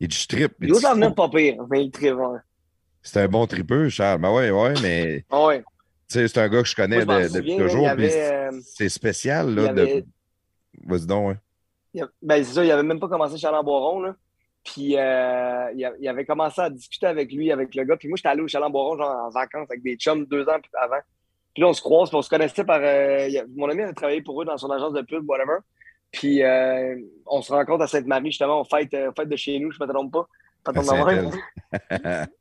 Il 0.00 0.08
dit 0.08 0.16
Je 0.16 0.26
trippe. 0.26 0.54
Il 0.62 0.72
venir 0.72 1.14
pas 1.14 1.28
pire, 1.28 1.56
mais 1.70 1.84
il 1.84 2.12
ouais. 2.14 2.38
C'est 3.02 3.20
un 3.20 3.28
bon 3.28 3.46
tripeux, 3.46 3.88
Charles. 3.88 4.20
Ben 4.20 4.32
ouais, 4.32 4.50
ouais, 4.50 4.74
mais 4.82 5.24
Ah 5.30 5.46
ouais. 5.46 5.58
tu 5.60 5.64
sais, 6.18 6.28
c'est 6.28 6.38
un 6.40 6.48
gars 6.48 6.62
que 6.62 6.68
je 6.68 6.76
connais 6.76 7.04
Moi, 7.04 7.22
je 7.22 7.28
m'en 7.28 7.28
de- 7.28 7.34
depuis 7.40 7.56
toujours. 7.56 7.88
euh, 7.88 8.50
C'est 8.64 8.88
spécial, 8.88 9.54
là. 9.54 9.62
y 9.64 9.68
avait- 9.68 10.00
De... 10.02 10.06
Vas-y 10.86 11.06
donc. 11.06 11.36
Il 11.94 12.02
a- 12.02 12.08
Ben, 12.22 12.42
c'est 12.44 12.52
ça, 12.54 12.64
il 12.64 12.70
avait 12.70 12.82
même 12.82 13.00
pas 13.00 13.08
commencé 13.08 13.36
Boiron, 13.64 14.00
là. 14.00 14.14
Puis, 14.64 14.96
euh, 14.96 15.72
il, 15.74 16.08
avait 16.08 16.24
commencé 16.24 16.60
à 16.60 16.70
discuter 16.70 17.06
avec 17.06 17.32
lui, 17.32 17.50
avec 17.50 17.74
le 17.74 17.82
gars. 17.84 17.96
Puis 17.96 18.08
moi, 18.08 18.16
j'étais 18.16 18.28
allé 18.28 18.42
au 18.42 18.48
Chaland 18.48 18.70
Boiron, 18.70 18.96
genre 18.96 19.26
en 19.26 19.30
vacances 19.30 19.68
avec 19.68 19.82
des 19.82 19.96
chums 19.96 20.24
deux 20.26 20.48
ans 20.48 20.58
avant. 20.80 21.00
Puis 21.52 21.62
là, 21.62 21.68
on 21.68 21.72
se 21.72 21.82
croise, 21.82 22.08
puis 22.08 22.16
on 22.16 22.22
se 22.22 22.30
connaissait 22.30 22.64
par. 22.64 22.78
euh, 22.80 23.28
mon 23.56 23.68
ami 23.68 23.82
avait 23.82 23.92
travaillé 23.92 24.22
pour 24.22 24.40
eux 24.40 24.44
dans 24.44 24.56
son 24.56 24.70
agence 24.70 24.92
de 24.92 25.02
pub, 25.02 25.28
whatever. 25.28 25.58
Puis, 26.12 26.42
euh, 26.44 26.94
on 27.26 27.42
se 27.42 27.52
rencontre 27.52 27.82
à 27.82 27.86
Sainte-Marie, 27.88 28.26
justement, 28.30 28.60
on 28.60 28.64
fête, 28.64 28.90
fête 29.16 29.28
de 29.28 29.36
chez 29.36 29.58
nous, 29.58 29.72
je 29.72 29.78
me 29.82 29.92
trompe 29.92 30.12
pas. 30.12 30.28
Pas 30.64 30.72
ton 30.72 30.82
nom, 30.82 31.30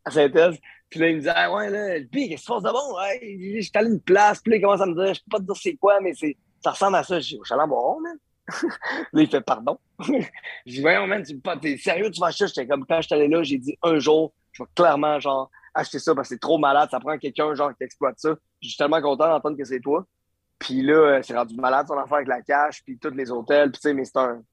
à 0.06 0.12
Saint-Thèse. 0.12 0.58
Puis 0.90 1.00
là, 1.00 1.08
il 1.08 1.16
me 1.16 1.22
dit, 1.22 1.30
ah 1.34 1.50
ouais, 1.54 1.70
là, 1.70 2.06
puis 2.12 2.28
qu'est-ce 2.28 2.42
qui 2.42 2.48
se 2.48 2.52
passe 2.52 2.64
de 2.64 2.70
bon? 2.70 2.98
Ouais, 2.98 3.20
je 3.56 3.62
suis 3.62 3.72
allé 3.76 3.90
une 3.90 4.02
place, 4.02 4.42
puis 4.42 4.52
là, 4.52 4.58
il 4.58 4.62
commence 4.62 4.82
à 4.82 4.86
me 4.86 4.94
dire, 4.94 5.14
je 5.14 5.22
peux 5.22 5.30
pas 5.32 5.38
te 5.38 5.44
dire 5.44 5.56
c'est 5.56 5.76
quoi, 5.76 6.02
mais 6.02 6.14
c'est, 6.14 6.36
ça 6.62 6.72
ressemble 6.72 6.98
à 6.98 7.04
ça. 7.04 7.18
Je 7.22 7.30
dis, 7.30 7.38
au 7.38 7.46
Chaland 7.46 7.70
Boiron, 7.70 8.02
man. 8.02 8.18
là, 9.14 9.22
il 9.22 9.30
fait, 9.30 9.40
pardon. 9.40 9.80
je 10.00 10.12
dis, 10.66 10.82
voyons, 10.82 11.08
man, 11.08 11.24
tu 11.24 11.38
pas, 11.38 11.56
t'es 11.56 11.78
sérieux, 11.78 12.12
tu 12.12 12.20
vas 12.20 12.28
acheter? 12.28 12.48
J'étais 12.48 12.68
comme, 12.68 12.86
quand 12.86 13.00
je 13.00 13.08
suis 13.08 13.16
allé 13.16 13.30
là, 13.30 13.42
j'ai 13.42 13.58
dit, 13.58 13.78
un 13.84 14.00
jour, 14.00 14.34
je 14.52 14.64
vais 14.64 14.70
clairement, 14.76 15.18
genre, 15.22 15.50
acheter 15.74 15.98
ça 15.98 16.14
parce 16.14 16.28
que 16.28 16.36
c'est 16.36 16.42
trop 16.42 16.58
malade, 16.58 16.90
ça 16.92 17.00
prend 17.00 17.18
quelqu'un, 17.18 17.56
genre, 17.56 17.74
qui 17.74 17.86
exploite 17.86 18.20
ça. 18.20 18.36
Je 18.62 18.68
suis 18.68 18.78
tellement 18.78 19.02
content 19.02 19.30
d'entendre 19.30 19.56
que 19.56 19.64
c'est 19.64 19.80
toi. 19.80 20.06
Puis 20.60 20.82
là, 20.82 20.94
euh, 20.94 21.22
c'est 21.24 21.38
rendu 21.38 21.56
malade 21.56 21.88
son 21.88 21.98
affaire 21.98 22.18
avec 22.18 22.28
la 22.28 22.42
cash, 22.42 22.84
puis 22.84 22.98
tous 22.98 23.12
les 23.12 23.32
hôtels, 23.32 23.72
puis 23.72 23.80
tu 23.80 23.88
sais, 23.88 23.94
mais 23.94 24.04
c'est 24.04 24.18
un, 24.18 24.44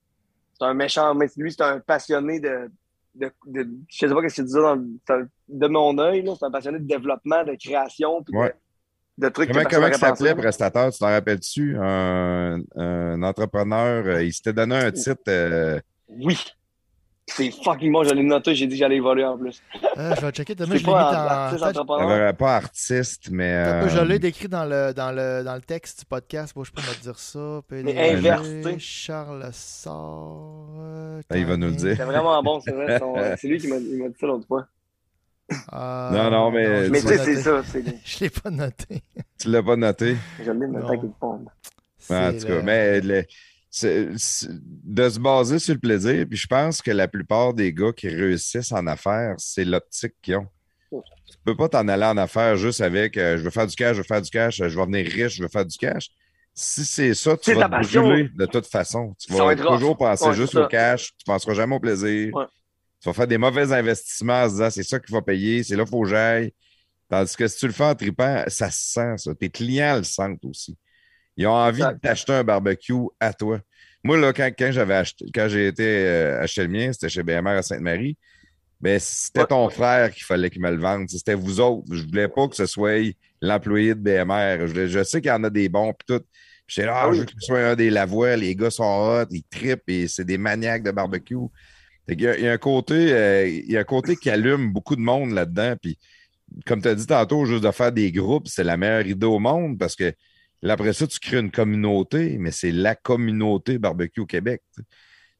c'est 0.56 0.64
un 0.64 0.74
méchant, 0.74 1.16
mais 1.16 1.26
lui, 1.36 1.50
c'est 1.50 1.62
un 1.62 1.80
passionné 1.80 2.38
de, 2.38 2.70
de, 3.18 3.30
de 3.47 3.68
je 3.88 3.97
sais 3.98 4.08
pas 4.08 4.20
ce 4.22 4.26
que 4.26 4.32
tu 4.34 4.42
disais 4.44 4.60
dans, 4.60 4.76
de 4.76 5.66
mon 5.68 5.98
œil, 5.98 6.24
c'est 6.38 6.44
un 6.47 6.50
passionné 6.50 6.78
de 6.78 6.84
développement, 6.86 7.44
de 7.44 7.55
création, 7.62 8.22
puis 8.22 8.32
de- 8.32 8.38
Ouais. 8.38 8.55
de, 9.18 9.28
trucs 9.28 9.50
Comment, 9.50 9.64
que 9.64 9.74
comment 9.74 9.92
s'appelait, 9.92 10.34
prestateur, 10.34 10.92
tu 10.92 10.98
t'en 10.98 11.06
rappelles-tu? 11.06 11.76
Un, 11.80 12.60
un 12.76 13.22
entrepreneur, 13.22 14.05
euh, 14.06 14.22
il 14.22 14.32
s'était 14.32 14.52
donné 14.52 14.76
un 14.76 14.90
titre. 14.92 15.22
euh, 15.28 15.80
Oui. 16.08 16.38
C'est 17.31 17.50
fucking 17.62 17.92
bon, 17.92 18.05
je 18.05 18.15
l'ai 18.15 18.23
noté, 18.23 18.55
j'ai 18.55 18.66
dit 18.66 18.74
que 18.74 18.78
j'allais 18.78 19.00
voler 19.00 19.23
en 19.24 19.36
plus. 19.36 19.62
Euh, 19.98 20.15
je 20.16 20.20
vais 20.24 20.32
checker. 20.32 20.55
Demain, 20.55 20.76
je 20.76 20.86
l'ai 20.86 20.92
mis 20.92 22.12
euh, 22.12 22.32
pas 22.32 22.57
artiste, 22.57 23.28
mais. 23.31 23.55
Un 23.55 23.82
peu, 23.82 23.89
Je 23.90 23.98
euh, 23.98 24.05
l'ai 24.07 24.18
décrit 24.18 24.48
dans 24.48 24.65
le, 24.65 24.92
dans, 24.94 25.12
le, 25.12 25.44
dans 25.44 25.55
le 25.55 25.60
texte 25.60 26.00
du 26.00 26.05
podcast. 26.07 26.55
Bon, 26.55 26.65
je 26.65 26.73
peux 26.73 26.81
me 26.81 27.02
dire 27.02 27.18
ça. 27.18 27.60
Mais 27.70 28.12
inverse. 28.15 28.48
Charles 28.78 29.48
Sort. 29.52 30.76
euh, 30.81 31.20
Ah, 31.28 31.36
il 31.36 31.44
va 31.47 31.57
nous 31.58 31.66
le 31.68 31.74
dire. 31.74 31.94
C'est 31.97 32.05
vraiment 32.05 32.42
bon, 32.42 32.60
c'est 32.60 32.73
vrai. 32.73 32.98
C'est 33.39 33.48
lui 33.48 33.58
qui 33.58 33.68
m'a 33.68 33.78
dit 33.78 34.00
ça 34.18 34.26
l'autre 34.26 34.47
fois. 34.47 34.66
Non, 35.73 36.31
non, 36.31 36.50
mais- 36.50 36.89
Mais 36.89 37.00
tu 37.00 37.08
sais, 37.08 37.18
c'est 37.18 37.31
noté. 37.31 37.42
ça. 37.42 37.62
c'est- 37.65 37.84
Je 38.05 38.20
l'ai 38.24 38.31
pas 38.31 38.50
noté. 38.50 39.02
Tu 39.39 39.48
l'as 39.50 39.62
pas 39.62 39.76
noté? 39.76 40.16
Je 40.44 40.50
l'ai 40.50 40.66
maintenant 40.66 40.81
Non. 40.92 40.98
qu'il 41.00 41.10
tombe. 41.20 41.48
En 42.10 42.32
tout 42.32 42.47
cas, 42.47 42.55
le- 42.55 42.62
mais 42.62 43.00
le- 43.00 43.24
c'est- 43.70 44.08
c'est- 44.16 44.48
de 44.50 45.08
se 45.08 45.18
baser 45.18 45.58
sur 45.58 45.74
le 45.74 45.80
plaisir, 45.80 46.26
puis 46.28 46.38
je 46.38 46.47
pense 46.47 46.80
que 46.82 46.90
la 46.90 47.08
plupart 47.08 47.55
des 47.55 47.72
gars 47.72 47.92
qui 47.92 48.08
réussissent 48.08 48.72
en 48.72 48.86
affaires, 48.86 49.34
c'est 49.38 49.64
l'optique 49.64 50.14
qu'ils 50.22 50.36
ont. 50.36 50.47
Tu 50.90 51.36
peux 51.44 51.56
pas 51.56 51.68
t'en 51.68 51.86
aller 51.88 52.05
en 52.06 52.16
affaires 52.16 52.56
juste 52.56 52.80
avec 52.80 53.16
euh, 53.18 53.36
je 53.36 53.42
veux 53.42 53.50
faire 53.50 53.66
du 53.66 53.76
cash, 53.76 53.97
je 53.97 54.00
veux 54.00 54.06
faire 54.06 54.22
du 54.22 54.30
cash, 54.30 54.60
euh, 54.60 54.68
je 54.68 54.78
vais 54.78 54.84
venir 54.86 55.06
riche, 55.06 55.34
je 55.36 55.42
veux 55.42 55.48
faire 55.48 55.66
du 55.66 55.76
cash. 55.76 56.08
Si 56.55 56.84
c'est 56.84 57.14
ça, 57.14 57.36
tu 57.36 57.52
C'est 57.52 57.55
vas 57.55 57.68
te 57.68 57.98
brûler 57.98 58.30
de 58.34 58.47
toute 58.47 58.66
façon. 58.66 59.14
Tu 59.18 59.32
Ça 59.32 59.44
vas 59.44 59.55
rough. 59.55 59.74
toujours 59.78 59.97
penser 59.97 60.24
Ouais, 60.28 60.34
juste 60.34 60.55
au 60.56 60.66
cash, 60.66 61.10
tu 61.18 61.24
penseras 61.26 61.55
jamais 61.55 61.76
au 61.76 61.80
plaisir. 61.80 62.34
Ouais. 62.34 62.44
Tu 63.00 63.08
vas 63.08 63.12
faire 63.12 63.26
des 63.28 63.38
mauvais 63.38 63.70
investissements 63.72 64.42
en 64.42 64.47
se 64.48 64.55
disant 64.55 64.70
c'est 64.70 64.82
ça 64.82 64.98
qui 64.98 65.12
va 65.12 65.20
payer, 65.22 65.62
c'est 65.62 65.76
là 65.76 65.84
qu'il 65.84 65.90
faut 65.90 66.02
que 66.02 66.08
j'aille. 66.08 66.52
Tandis 67.08 67.36
que 67.36 67.47
si 67.47 67.58
tu 67.58 67.66
le 67.66 67.72
fais 67.72 67.84
en 67.84 67.94
tripant, 67.94 68.42
ça 68.48 68.70
se 68.70 68.92
sent, 68.92 69.14
ça. 69.18 69.34
Tes 69.34 69.50
clients 69.50 69.97
le 69.98 70.02
sentent 70.05 70.44
aussi. 70.44 70.76
Ils 71.39 71.47
ont 71.47 71.52
envie 71.52 71.83
t'acheter 72.02 72.33
un 72.34 72.44
barbecue 72.44 72.92
à 73.20 73.33
toi. 73.33 73.60
Moi, 74.05 74.18
là, 74.18 74.33
quand, 74.33 74.50
quand 74.58 74.70
j'avais 74.73 74.94
acheté, 74.94 75.25
quand 75.33 75.49
j'ai 75.49 75.68
été 75.68 75.84
euh, 75.84 76.42
acheter 76.42 76.62
le 76.62 76.68
mien, 76.68 76.92
c'était 76.92 77.08
chez 77.08 77.23
BMR 77.23 77.50
à 77.50 77.62
Sainte-Marie. 77.62 78.18
Ben, 78.81 78.99
c'était 79.00 79.47
ton 79.47 79.68
frère 79.70 80.12
qu'il 80.12 80.25
fallait 80.25 80.50
qu'il 80.50 80.62
me 80.62 80.70
le 80.70 80.78
vende. 80.81 81.08
C'était 81.08 81.34
vous 81.34 81.60
autres. 81.60 81.84
Je 81.92 82.02
voulais 82.05 82.28
pas 82.28 82.47
que 82.49 82.57
ce 82.57 82.67
soit 82.67 83.12
l'employé 83.41 83.94
de 83.94 84.00
BMR. 84.00 84.67
Je, 84.68 85.02
sais 85.05 85.20
qu'il 85.20 85.31
y 85.31 85.33
en 85.33 85.42
a 85.44 85.50
des 85.50 85.68
bons 85.68 85.92
pis 85.92 86.07
tout. 86.07 86.20
Puis 86.67 86.76
J'étais 86.76 86.86
là, 86.86 86.94
ah, 86.97 87.02
Ah 87.05 87.08
oui. 87.08 87.17
je 87.17 87.20
veux 87.20 87.26
que 87.26 87.33
ce 87.39 87.47
soit 87.47 87.60
un 87.70 87.76
des 87.76 87.91
Lavoie. 87.91 88.36
Les 88.36 88.55
gars 88.55 88.70
sont 88.70 88.84
hot, 88.84 89.26
ils 89.31 89.44
trippent 89.44 89.89
et 89.89 90.07
c'est 90.08 90.25
des 90.25 90.39
maniaques 90.39 90.83
de 90.83 90.91
barbecue. 90.91 91.36
Qu'il 92.08 92.20
y 92.23 92.26
a- 92.28 92.36
il 92.39 92.44
y 92.44 92.49
a 92.49 92.52
un 92.52 92.58
côté, 92.58 93.12
euh, 93.12 93.47
il 93.49 93.70
y 93.70 93.76
a 93.76 93.81
un 93.81 93.84
côté 93.84 94.17
qui 94.17 94.31
allume 94.31 94.73
beaucoup 94.73 94.97
de 94.97 95.00
monde 95.00 95.33
là-dedans. 95.33 95.75
Puis, 95.81 95.99
comme 96.67 96.81
tu 96.83 96.89
as 96.89 96.94
dit 96.94 97.07
tantôt, 97.07 97.44
juste 97.47 97.65
de 97.65 97.70
faire 97.70 97.92
des 97.92 98.10
groupes, 98.12 98.49
c'est 98.49 98.65
la 98.65 98.76
meilleure 98.76 99.07
idée 99.07 99.26
au 99.26 99.39
monde 99.39 99.78
parce 99.78 99.94
que 99.97 100.12
Là, 100.62 100.72
après 100.74 100.92
ça, 100.92 101.06
tu 101.06 101.18
crées 101.20 101.38
une 101.38 101.50
communauté, 101.50 102.36
mais 102.38 102.50
c'est 102.50 102.72
la 102.72 102.94
communauté 102.94 103.78
barbecue 103.78 104.20
au 104.20 104.26
Québec. 104.26 104.62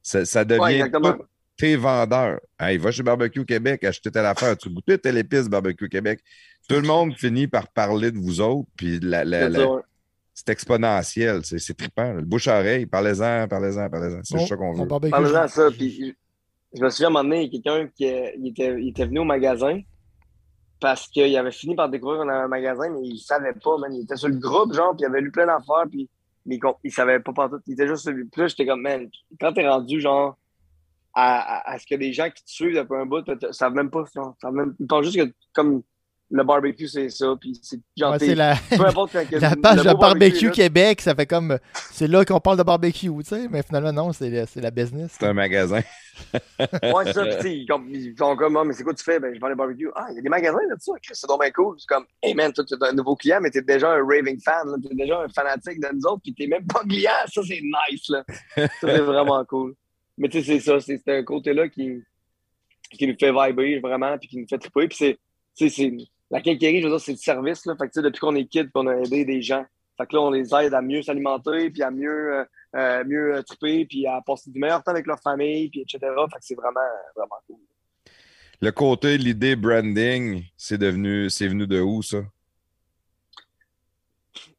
Ça, 0.01 0.45
devient 0.45 0.89
tous 0.91 1.23
tes 1.57 1.75
vendeurs. 1.75 2.39
Hey, 2.57 2.77
va 2.77 2.89
chez 2.91 3.03
Barbecue 3.03 3.45
Québec, 3.45 3.83
acheter 3.83 4.09
telle 4.11 4.25
affaire. 4.25 4.55
Tu 4.57 4.69
goûtais 4.69 4.97
telle 4.97 5.17
épice 5.17 5.49
Barbecue 5.49 5.89
Québec. 5.89 6.21
Tout 6.69 6.75
le 6.75 6.83
monde 6.87 7.13
finit 7.17 7.47
par 7.47 7.67
parler 7.67 8.11
de 8.11 8.17
vous 8.17 8.39
autres, 8.39 8.69
puis 8.77 8.99
la- 9.01 9.25
la- 9.25 9.51
C'est 9.51 10.47
la- 10.47 10.53
exponentiel. 10.53 11.41
C'est 11.43 11.75
trippant. 11.75 12.13
Le 12.13 12.21
bouche-oreille, 12.21 12.85
parlez-en, 12.85 13.47
parlez-en, 13.49 13.89
parlez-en. 13.89 14.21
C'est 14.23 14.37
Bon, 14.37 14.47
ça 14.47 14.55
qu'on 14.55 14.71
veut. 14.73 14.87
de 14.87 15.47
ça. 15.47 15.69
Puis, 15.69 16.15
je, 16.73 16.81
me 16.81 16.89
souviens, 16.89 17.07
à 17.07 17.09
un 17.09 17.13
moment 17.13 17.23
donné, 17.29 17.43
il 17.43 17.53
y 17.53 17.57
a 17.57 17.61
quelqu'un 17.61 17.89
qui 17.93 18.05
il 18.05 18.47
était, 18.47 18.81
il 18.81 18.87
était 18.89 19.05
venu 19.05 19.19
au 19.19 19.25
magasin 19.25 19.81
parce 20.79 21.07
qu'il 21.07 21.35
avait 21.35 21.51
fini 21.51 21.75
par 21.75 21.89
découvrir 21.89 22.21
qu'on 22.21 22.29
avait 22.29 22.43
un 22.43 22.47
magasin, 22.47 22.89
mais 22.89 23.01
il 23.03 23.19
savait 23.19 23.53
pas, 23.53 23.77
man. 23.77 23.93
Il 23.93 24.03
était 24.03 24.15
sur 24.15 24.29
le 24.29 24.35
groupe, 24.35 24.73
genre, 24.73 24.91
puis 24.91 25.01
il 25.01 25.05
avait 25.05 25.21
lu 25.21 25.31
plein 25.31 25.45
d'affaires, 25.45 25.85
puis 25.89 26.09
mais 26.45 26.59
il, 26.83 26.91
savait 26.91 27.19
pas 27.19 27.33
partout. 27.33 27.59
Il 27.67 27.73
était 27.73 27.87
juste 27.87 28.03
sur 28.03 28.13
Puis 28.13 28.41
là, 28.41 28.47
j'étais 28.47 28.65
comme, 28.65 28.81
man, 28.81 29.09
quand 29.39 29.53
t'es 29.53 29.67
rendu, 29.67 30.01
genre, 30.01 30.37
à, 31.13 31.57
à, 31.57 31.73
à 31.73 31.79
ce 31.79 31.85
que 31.85 31.95
des 31.95 32.13
gens 32.13 32.29
qui 32.29 32.43
te 32.43 32.49
suivent 32.49 32.75
depuis 32.75 32.97
un 32.97 33.05
bout, 33.05 33.23
savent 33.51 33.73
même 33.73 33.89
pas, 33.89 34.03
genre, 34.15 34.35
savent 34.41 34.53
même, 34.53 34.75
ils 34.79 34.87
pensent 34.87 35.05
juste 35.05 35.17
que, 35.17 35.31
comme, 35.53 35.83
le 36.31 36.43
barbecue, 36.43 36.87
c'est 36.87 37.09
ça, 37.09 37.35
puis 37.39 37.59
c'est 37.61 37.79
genre, 37.97 38.15
Ouais, 38.19 38.35
la, 38.35 38.55
peu 38.69 38.85
importe 38.85 39.13
quand 39.13 39.25
que 39.29 39.35
la 39.37 39.55
page 39.55 39.83
de 39.83 39.93
Barbecue 39.93 40.51
Québec, 40.51 41.01
ça 41.01 41.15
fait 41.15 41.25
comme. 41.25 41.57
C'est 41.91 42.07
là 42.07 42.23
qu'on 42.23 42.39
parle 42.39 42.57
de 42.57 42.63
barbecue, 42.63 43.09
tu 43.09 43.23
sais, 43.23 43.47
mais 43.49 43.63
finalement, 43.63 43.91
non, 43.91 44.13
c'est 44.13 44.29
la- 44.29 44.45
c'est 44.45 44.61
la 44.61 44.69
business. 44.71 45.15
C'est 45.19 45.25
un 45.25 45.33
magasin. 45.33 45.81
Ouais, 46.59 47.05
c'est 47.05 47.13
ça. 47.13 47.23
Puis, 47.25 47.35
tu 47.37 47.41
sais, 47.41 47.57
ils, 47.57 48.15
sont 48.17 48.35
comme, 48.35 48.57
Ah, 48.57 48.63
mais 48.65 48.73
c'est 48.73 48.83
quoi 48.83 48.93
tu 48.93 49.03
fais? 49.05 49.19
Ben, 49.21 49.33
je 49.33 49.39
vends 49.39 49.47
des 49.47 49.55
barbecues. 49.55 49.89
Ah, 49.95 50.07
il 50.11 50.17
y 50.17 50.19
a 50.19 50.21
des 50.21 50.27
magasins 50.29 50.57
là 50.69 50.75
ça. 50.77 50.91
Chris, 51.01 51.13
C'est 51.15 51.27
donc 51.27 51.41
bien 51.41 51.49
cool. 51.51 51.77
C'est 51.79 51.87
comme, 51.87 52.05
hey 52.21 52.33
man, 52.33 52.51
toi, 52.51 52.65
tu 52.65 52.73
es 52.73 52.87
un 52.87 52.91
nouveau 52.91 53.15
client, 53.15 53.39
mais 53.41 53.49
tu 53.49 53.59
es 53.59 53.61
déjà 53.61 53.91
un 53.93 54.05
raving 54.05 54.37
fan. 54.41 54.67
Tu 54.81 54.91
es 54.91 54.95
déjà 54.95 55.21
un 55.21 55.29
fanatique 55.29 55.79
de 55.79 55.87
nous 55.93 56.01
autres, 56.01 56.21
puis 56.21 56.33
tu 56.33 56.45
même 56.47 56.65
pas 56.67 56.81
client. 56.81 57.11
Ça, 57.33 57.41
c'est 57.47 57.61
nice. 57.61 58.09
Là. 58.09 58.23
Ça, 58.55 58.67
c'est 58.81 58.97
vraiment 58.99 59.43
cool. 59.45 59.75
Mais 60.17 60.27
tu 60.27 60.43
sais, 60.43 60.59
c'est 60.59 60.59
ça. 60.59 60.79
C'est 60.81 61.01
un 61.07 61.23
côté-là 61.23 61.69
qui, 61.69 62.03
qui 62.91 63.07
nous 63.07 63.15
fait 63.17 63.31
vibrer 63.31 63.79
vraiment, 63.79 64.17
puis 64.17 64.27
qui 64.27 64.37
nous 64.39 64.47
fait 64.49 64.57
triper. 64.57 64.89
Puis 64.89 64.97
c'est, 64.97 65.19
tu 65.55 65.69
sais, 65.69 65.75
c'est 65.75 65.97
la 66.31 66.41
quincaillerie, 66.41 66.81
je 66.81 66.87
veux 66.87 66.93
dire, 66.93 67.01
c'est 67.01 67.11
le 67.13 67.17
service. 67.17 67.65
Là. 67.65 67.75
Fait 67.75 67.89
que, 67.89 67.99
depuis 67.99 68.19
qu'on 68.19 68.35
est 68.35 68.45
kid, 68.45 68.71
qu'on 68.71 68.87
a 68.87 68.95
aidé 68.95 69.25
des 69.25 69.41
gens. 69.41 69.65
Fait 69.97 70.05
que 70.05 70.15
là, 70.15 70.21
on 70.21 70.31
les 70.31 70.53
aide 70.55 70.73
à 70.73 70.81
mieux 70.81 71.01
s'alimenter, 71.01 71.69
puis 71.71 71.83
à 71.83 71.91
mieux, 71.91 72.33
euh, 72.33 72.45
euh, 72.75 73.03
mieux 73.05 73.35
euh, 73.35 73.41
triper, 73.41 73.85
puis 73.85 74.07
à 74.07 74.21
passer 74.25 74.49
du 74.49 74.59
meilleur 74.59 74.81
temps 74.83 74.91
avec 74.91 75.07
leur 75.07 75.19
famille, 75.19 75.69
puis 75.69 75.81
etc. 75.81 75.99
Fait 75.99 76.39
que 76.39 76.45
c'est 76.45 76.55
vraiment, 76.55 76.79
vraiment 77.15 77.35
cool. 77.47 77.57
Le 78.61 78.71
côté, 78.71 79.17
l'idée 79.17 79.55
branding, 79.55 80.43
c'est 80.57 80.77
devenu, 80.77 81.29
c'est 81.29 81.47
venu 81.47 81.65
de 81.65 81.79
où, 81.79 82.01
ça? 82.01 82.17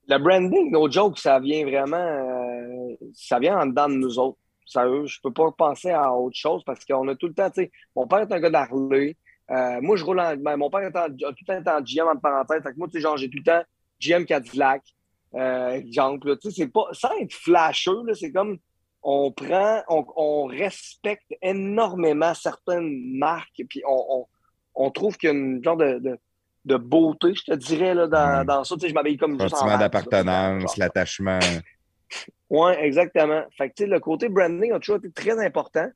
Le 0.08 0.18
branding, 0.18 0.72
no 0.72 0.90
joke, 0.90 1.18
ça 1.18 1.38
vient 1.38 1.64
vraiment, 1.64 1.96
euh, 1.96 2.96
ça 3.14 3.38
vient 3.38 3.60
en 3.60 3.66
dedans 3.66 3.88
de 3.88 3.94
nous 3.94 4.18
autres. 4.18 4.38
Sérieux, 4.66 5.06
je 5.06 5.20
peux 5.22 5.32
pas 5.32 5.52
penser 5.52 5.90
à 5.90 6.12
autre 6.12 6.36
chose 6.36 6.64
parce 6.64 6.84
qu'on 6.84 7.06
a 7.08 7.14
tout 7.14 7.28
le 7.28 7.34
temps, 7.34 7.50
tu 7.50 7.62
sais, 7.62 7.72
mon 7.94 8.06
père 8.06 8.20
est 8.20 8.32
un 8.32 8.40
gars 8.40 8.50
d'Harley. 8.50 9.16
Euh, 9.50 9.80
moi, 9.80 9.96
je 9.96 10.04
roule 10.04 10.20
en, 10.20 10.36
ben, 10.36 10.56
mon 10.56 10.70
père 10.70 10.88
a 10.94 11.08
tout 11.08 11.16
le 11.18 11.44
temps 11.46 11.58
été 11.60 11.70
en 11.70 11.80
GM 11.80 12.08
en 12.08 12.16
parenthèse. 12.16 12.62
Fait 12.62 12.72
que 12.72 12.78
moi, 12.78 12.86
tu 12.88 12.94
sais, 12.94 13.00
genre, 13.00 13.16
j'ai 13.16 13.28
tout 13.28 13.38
le 13.38 13.44
temps 13.44 13.62
GM 14.00 14.24
Cadillac, 14.24 14.82
euh, 15.34 15.70
exemple, 15.70 16.28
là. 16.28 16.36
tu 16.36 16.50
sais, 16.50 16.62
c'est 16.62 16.72
pas, 16.72 16.86
sans 16.92 17.12
être 17.18 17.32
flasheux, 17.32 18.02
là, 18.06 18.14
c'est 18.14 18.32
comme, 18.32 18.58
on 19.02 19.32
prend, 19.32 19.82
on, 19.88 20.04
on 20.16 20.44
respecte 20.46 21.34
énormément 21.42 22.34
certaines 22.34 23.16
marques, 23.18 23.62
puis 23.68 23.82
on, 23.88 24.04
on, 24.08 24.26
on 24.74 24.90
trouve 24.90 25.16
qu'il 25.16 25.28
y 25.28 25.32
a 25.32 25.34
une 25.34 25.62
genre 25.64 25.76
de, 25.76 25.98
de, 25.98 26.18
de 26.64 26.76
beauté, 26.76 27.34
je 27.34 27.44
te 27.44 27.54
dirais, 27.54 27.94
là, 27.94 28.06
dans, 28.06 28.38
Ouais. 28.38 28.44
dans 28.44 28.64
ça. 28.64 28.74
Tu 28.76 28.82
sais, 28.82 28.88
je 28.88 28.94
m'habille 28.94 29.16
comme 29.16 29.40
juste 29.40 29.54
en 29.54 29.78
d'appartenance, 29.78 30.76
l'attachement. 30.76 31.38
oui, 32.50 32.72
exactement. 32.78 33.42
Fait 33.56 33.70
que, 33.70 33.74
tu 33.74 33.84
sais, 33.84 33.88
le 33.88 34.00
côté 34.00 34.28
branding 34.28 34.72
a 34.72 34.78
toujours 34.78 34.96
été 34.96 35.10
très 35.10 35.44
important. 35.44 35.88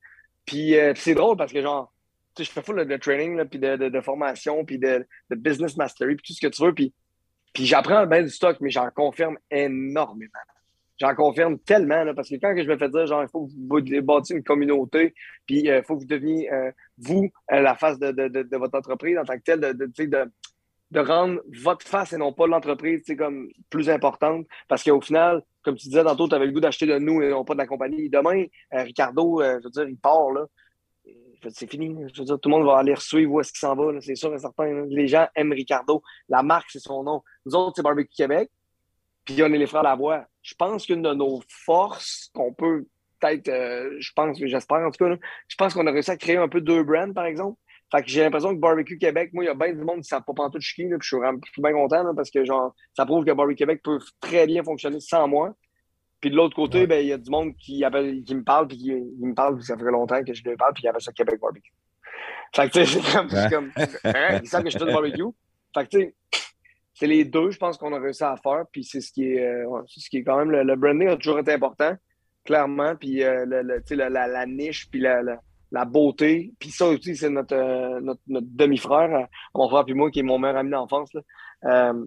Puis, 0.47 0.77
euh, 0.79 0.93
c'est 0.97 1.15
drôle 1.15 1.37
parce 1.37 1.53
que, 1.53 1.63
genre, 1.63 1.93
je 2.39 2.51
fais 2.51 2.63
full 2.63 2.85
de, 2.85 2.97
training, 2.97 3.45
puis 3.45 3.59
de, 3.59 3.77
de, 3.77 4.01
formation, 4.01 4.65
puis 4.65 4.79
de, 4.79 5.07
de 5.31 5.37
business 5.37 5.77
mastery, 5.77 6.17
puis 6.17 6.25
tout 6.27 6.33
ce 6.33 6.41
que 6.41 6.53
tu 6.53 6.63
veux. 6.63 6.75
Puis, 6.75 6.93
puis 7.53 7.67
j'apprends 7.67 8.07
bien 8.07 8.23
du 8.23 8.31
stock, 8.31 8.57
mais 8.61 8.71
j'en 8.71 8.91
confirme 8.91 9.39
énormément. 9.51 10.31
J'en 11.01 11.15
confirme 11.15 11.59
tellement, 11.59 12.05
là, 12.05 12.15
parce 12.15 12.29
que 12.29 12.37
quand 12.37 12.55
je 12.57 12.69
me 12.69 12.77
fais 12.77 12.89
dire, 12.89 13.07
genre, 13.07 13.23
il 13.23 13.29
faut 13.29 13.47
que 13.47 13.53
vous 13.53 14.03
bâtissiez 14.03 14.37
une 14.37 14.45
communauté, 14.45 15.15
puis 15.47 15.63
il 15.65 15.83
faut 15.87 15.97
que 15.97 16.01
vous 16.01 16.07
deveniez, 16.07 16.53
euh, 16.53 16.71
vous, 16.99 17.31
euh, 17.53 17.61
la 17.61 17.75
face 17.75 17.99
de, 17.99 18.13
de, 18.13 18.57
votre 18.57 18.79
entreprise 18.79 19.19
en 19.19 19.25
tant 19.25 19.37
que 19.37 19.43
telle, 19.43 19.61
de, 19.61 19.73
de, 20.91 21.01
rendre 21.01 21.41
votre 21.63 21.85
face 21.85 22.13
et 22.13 22.17
non 22.17 22.33
pas 22.33 22.47
l'entreprise, 22.47 23.03
comme 23.19 23.49
plus 23.71 23.91
importante. 23.91 24.47
Parce 24.69 24.85
qu'au 24.85 25.01
final, 25.01 25.43
comme 25.65 25.77
tu 25.77 25.89
disais 25.89 26.05
tantôt, 26.05 26.29
tu 26.29 26.35
avais 26.35 26.47
le 26.47 26.53
goût 26.53 26.61
d'acheter 26.61 26.87
de 26.87 26.99
nous 26.99 27.23
et 27.23 27.31
non 27.31 27.45
pas 27.45 27.55
de 27.55 27.59
la 27.59 27.67
compagnie. 27.67 28.09
Demain, 28.09 28.45
euh, 28.75 28.83
Ricardo, 28.83 29.41
euh, 29.41 29.59
je 29.61 29.65
veux 29.65 29.71
dire, 29.71 29.89
il 29.89 29.99
part, 29.99 30.31
là. 30.31 30.47
Je 31.45 31.51
C'est 31.51 31.71
fini. 31.71 31.95
Je 32.15 32.23
tout 32.23 32.49
le 32.49 32.51
monde 32.51 32.67
va 32.67 32.79
aller 32.79 32.95
suivre 32.97 33.33
où 33.33 33.41
est-ce 33.41 33.53
qu'il 33.53 33.61
s'en 33.61 33.75
va, 33.75 34.01
c'est 34.01 34.15
sûr 34.15 34.35
et 34.35 34.39
certain. 34.39 34.85
Les 34.89 35.07
gens 35.07 35.27
aiment 35.35 35.53
Ricardo. 35.53 36.03
La 36.29 36.43
marque, 36.43 36.71
c'est 36.71 36.81
son 36.81 37.03
nom. 37.03 37.23
Nous 37.47 37.55
autres, 37.55 37.75
c'est 37.77 37.83
Barbecue 37.83 38.15
Québec. 38.15 38.51
Puis 39.25 39.43
on 39.43 39.47
est 39.47 39.59
les 39.59 39.67
frères 39.67 39.83
Lavoie. 39.83 40.27
Je 40.43 40.55
pense 40.55 40.87
qu'une 40.87 41.03
de 41.03 41.15
nos 41.15 41.41
forces 41.49 42.31
qu'on 42.35 42.53
peut 42.53 42.87
peut-être, 43.21 43.49
euh, 43.49 43.97
je 43.99 44.13
pense, 44.15 44.39
j'espère 44.39 44.79
en 44.79 44.91
tout 44.91 45.05
cas, 45.05 45.17
je 45.49 45.57
pense 45.57 45.75
qu'on 45.75 45.87
a 45.87 45.91
réussi 45.91 46.11
à 46.11 46.17
créer 46.17 46.37
un 46.37 46.49
peu 46.49 46.61
deux 46.61 46.83
brands, 46.83 47.13
par 47.13 47.25
exemple. 47.25 47.59
Fait 47.91 48.03
que 48.03 48.09
j'ai 48.09 48.23
l'impression 48.23 48.55
que 48.55 48.61
Barbecue 48.61 48.99
Québec, 48.99 49.31
moi, 49.33 49.45
il 49.45 49.47
y 49.47 49.51
a 49.51 49.55
bien 49.55 49.73
du 49.73 49.85
monde 49.85 49.97
qui 49.97 50.01
ne 50.01 50.03
savent 50.05 50.25
pas 50.27 50.33
pantoute 50.35 50.55
là, 50.55 50.61
puis 50.61 50.79
je 51.01 51.07
suis 51.07 51.19
je 51.57 51.63
bien 51.63 51.73
content, 51.73 52.15
parce 52.15 52.31
que, 52.31 52.45
genre, 52.45 52.75
ça 52.95 53.07
prouve 53.07 53.25
que 53.25 53.33
Barbecue 53.33 53.57
Québec 53.57 53.81
peut 53.83 53.99
très 54.21 54.47
bien 54.47 54.63
fonctionner 54.63 55.01
sans 55.01 55.29
moi. 55.29 55.55
Puis 56.25 56.31
de 56.31 56.37
l'autre 56.37 56.57
côté, 56.57 56.79
Ouais. 56.79 56.87
ben, 56.87 57.01
il 57.03 57.09
y 57.09 57.13
a 57.13 57.19
du 57.19 57.29
monde 57.31 57.55
qui, 57.59 57.85
appelle, 57.85 58.23
qui 58.25 58.35
me 58.35 58.43
parle, 58.43 58.67
puis 58.67 58.79
qui, 58.79 58.87
il 58.87 59.27
me 59.29 59.35
parle, 59.35 59.57
puis 59.57 59.65
ça 59.67 59.77
fait 59.77 59.85
longtemps 59.85 60.25
que 60.25 60.33
je 60.33 60.43
lui 60.43 60.57
parle, 60.57 60.73
puis 60.73 60.85
il 60.85 60.89
appelle 60.89 61.03
ça 61.03 61.13
Québec 61.13 61.39
Barbecue. 61.39 61.71
Fait 62.57 62.67
que, 62.71 62.79
tu 62.79 62.87
sais, 62.87 62.99
c'est 63.03 63.53
comme, 63.55 63.71
hein, 64.05 64.41
ils 64.43 64.49
savent 64.49 64.63
que 64.65 64.71
je 64.71 64.79
fais 64.79 64.87
du 64.87 64.93
barbecue. 64.95 65.23
Fait 65.75 65.85
que, 65.85 65.89
tu 65.91 65.99
sais, 66.01 66.15
c'est 66.95 67.07
les 67.07 67.27
deux, 67.27 67.51
je 67.51 67.59
pense 67.59 67.77
qu'on 67.77 67.93
a 67.93 67.99
réussi 67.99 68.25
à 68.25 68.37
faire, 68.43 68.65
puis 68.73 68.85
c'est 68.85 69.03
ce 69.03 69.13
qui 69.13 69.25
est, 69.35 69.45
euh, 69.47 69.67
ouais, 69.67 69.83
ce 69.87 70.09
qui 70.09 70.17
est 70.17 70.25
quand 70.25 70.39
même, 70.39 70.51
le, 70.51 70.63
le 70.63 70.77
branding 70.77 71.09
a 71.09 71.17
toujours 71.17 71.41
été 71.41 71.53
important, 71.53 71.95
clairement, 72.43 72.97
puis 72.97 73.23
euh, 73.23 73.45
le, 73.45 73.61
le- 73.61 73.81
tu 73.83 73.89
sais, 73.89 73.97
la, 73.97 74.09
la, 74.09 74.27
la 74.27 74.47
niche, 74.47 74.89
puis 74.91 75.01
la, 75.01 75.23
la, 75.23 75.39
la 75.73 75.85
beauté, 75.85 76.55
puis 76.59 76.71
ça 76.71 76.87
aussi, 76.87 77.17
c'est 77.17 77.29
notre, 77.29 77.55
euh, 77.55 78.01
notre, 78.01 78.23
notre 78.29 78.47
demi-frère, 78.49 79.15
euh, 79.15 79.25
mon 79.55 79.69
frère 79.69 79.85
puis 79.85 79.93
moi, 79.93 80.11
qui 80.11 80.21
est 80.21 80.23
mon 80.23 80.39
meilleur 80.39 80.57
ami 80.57 80.71
d'enfance. 80.71 81.11
Euh, 81.65 82.07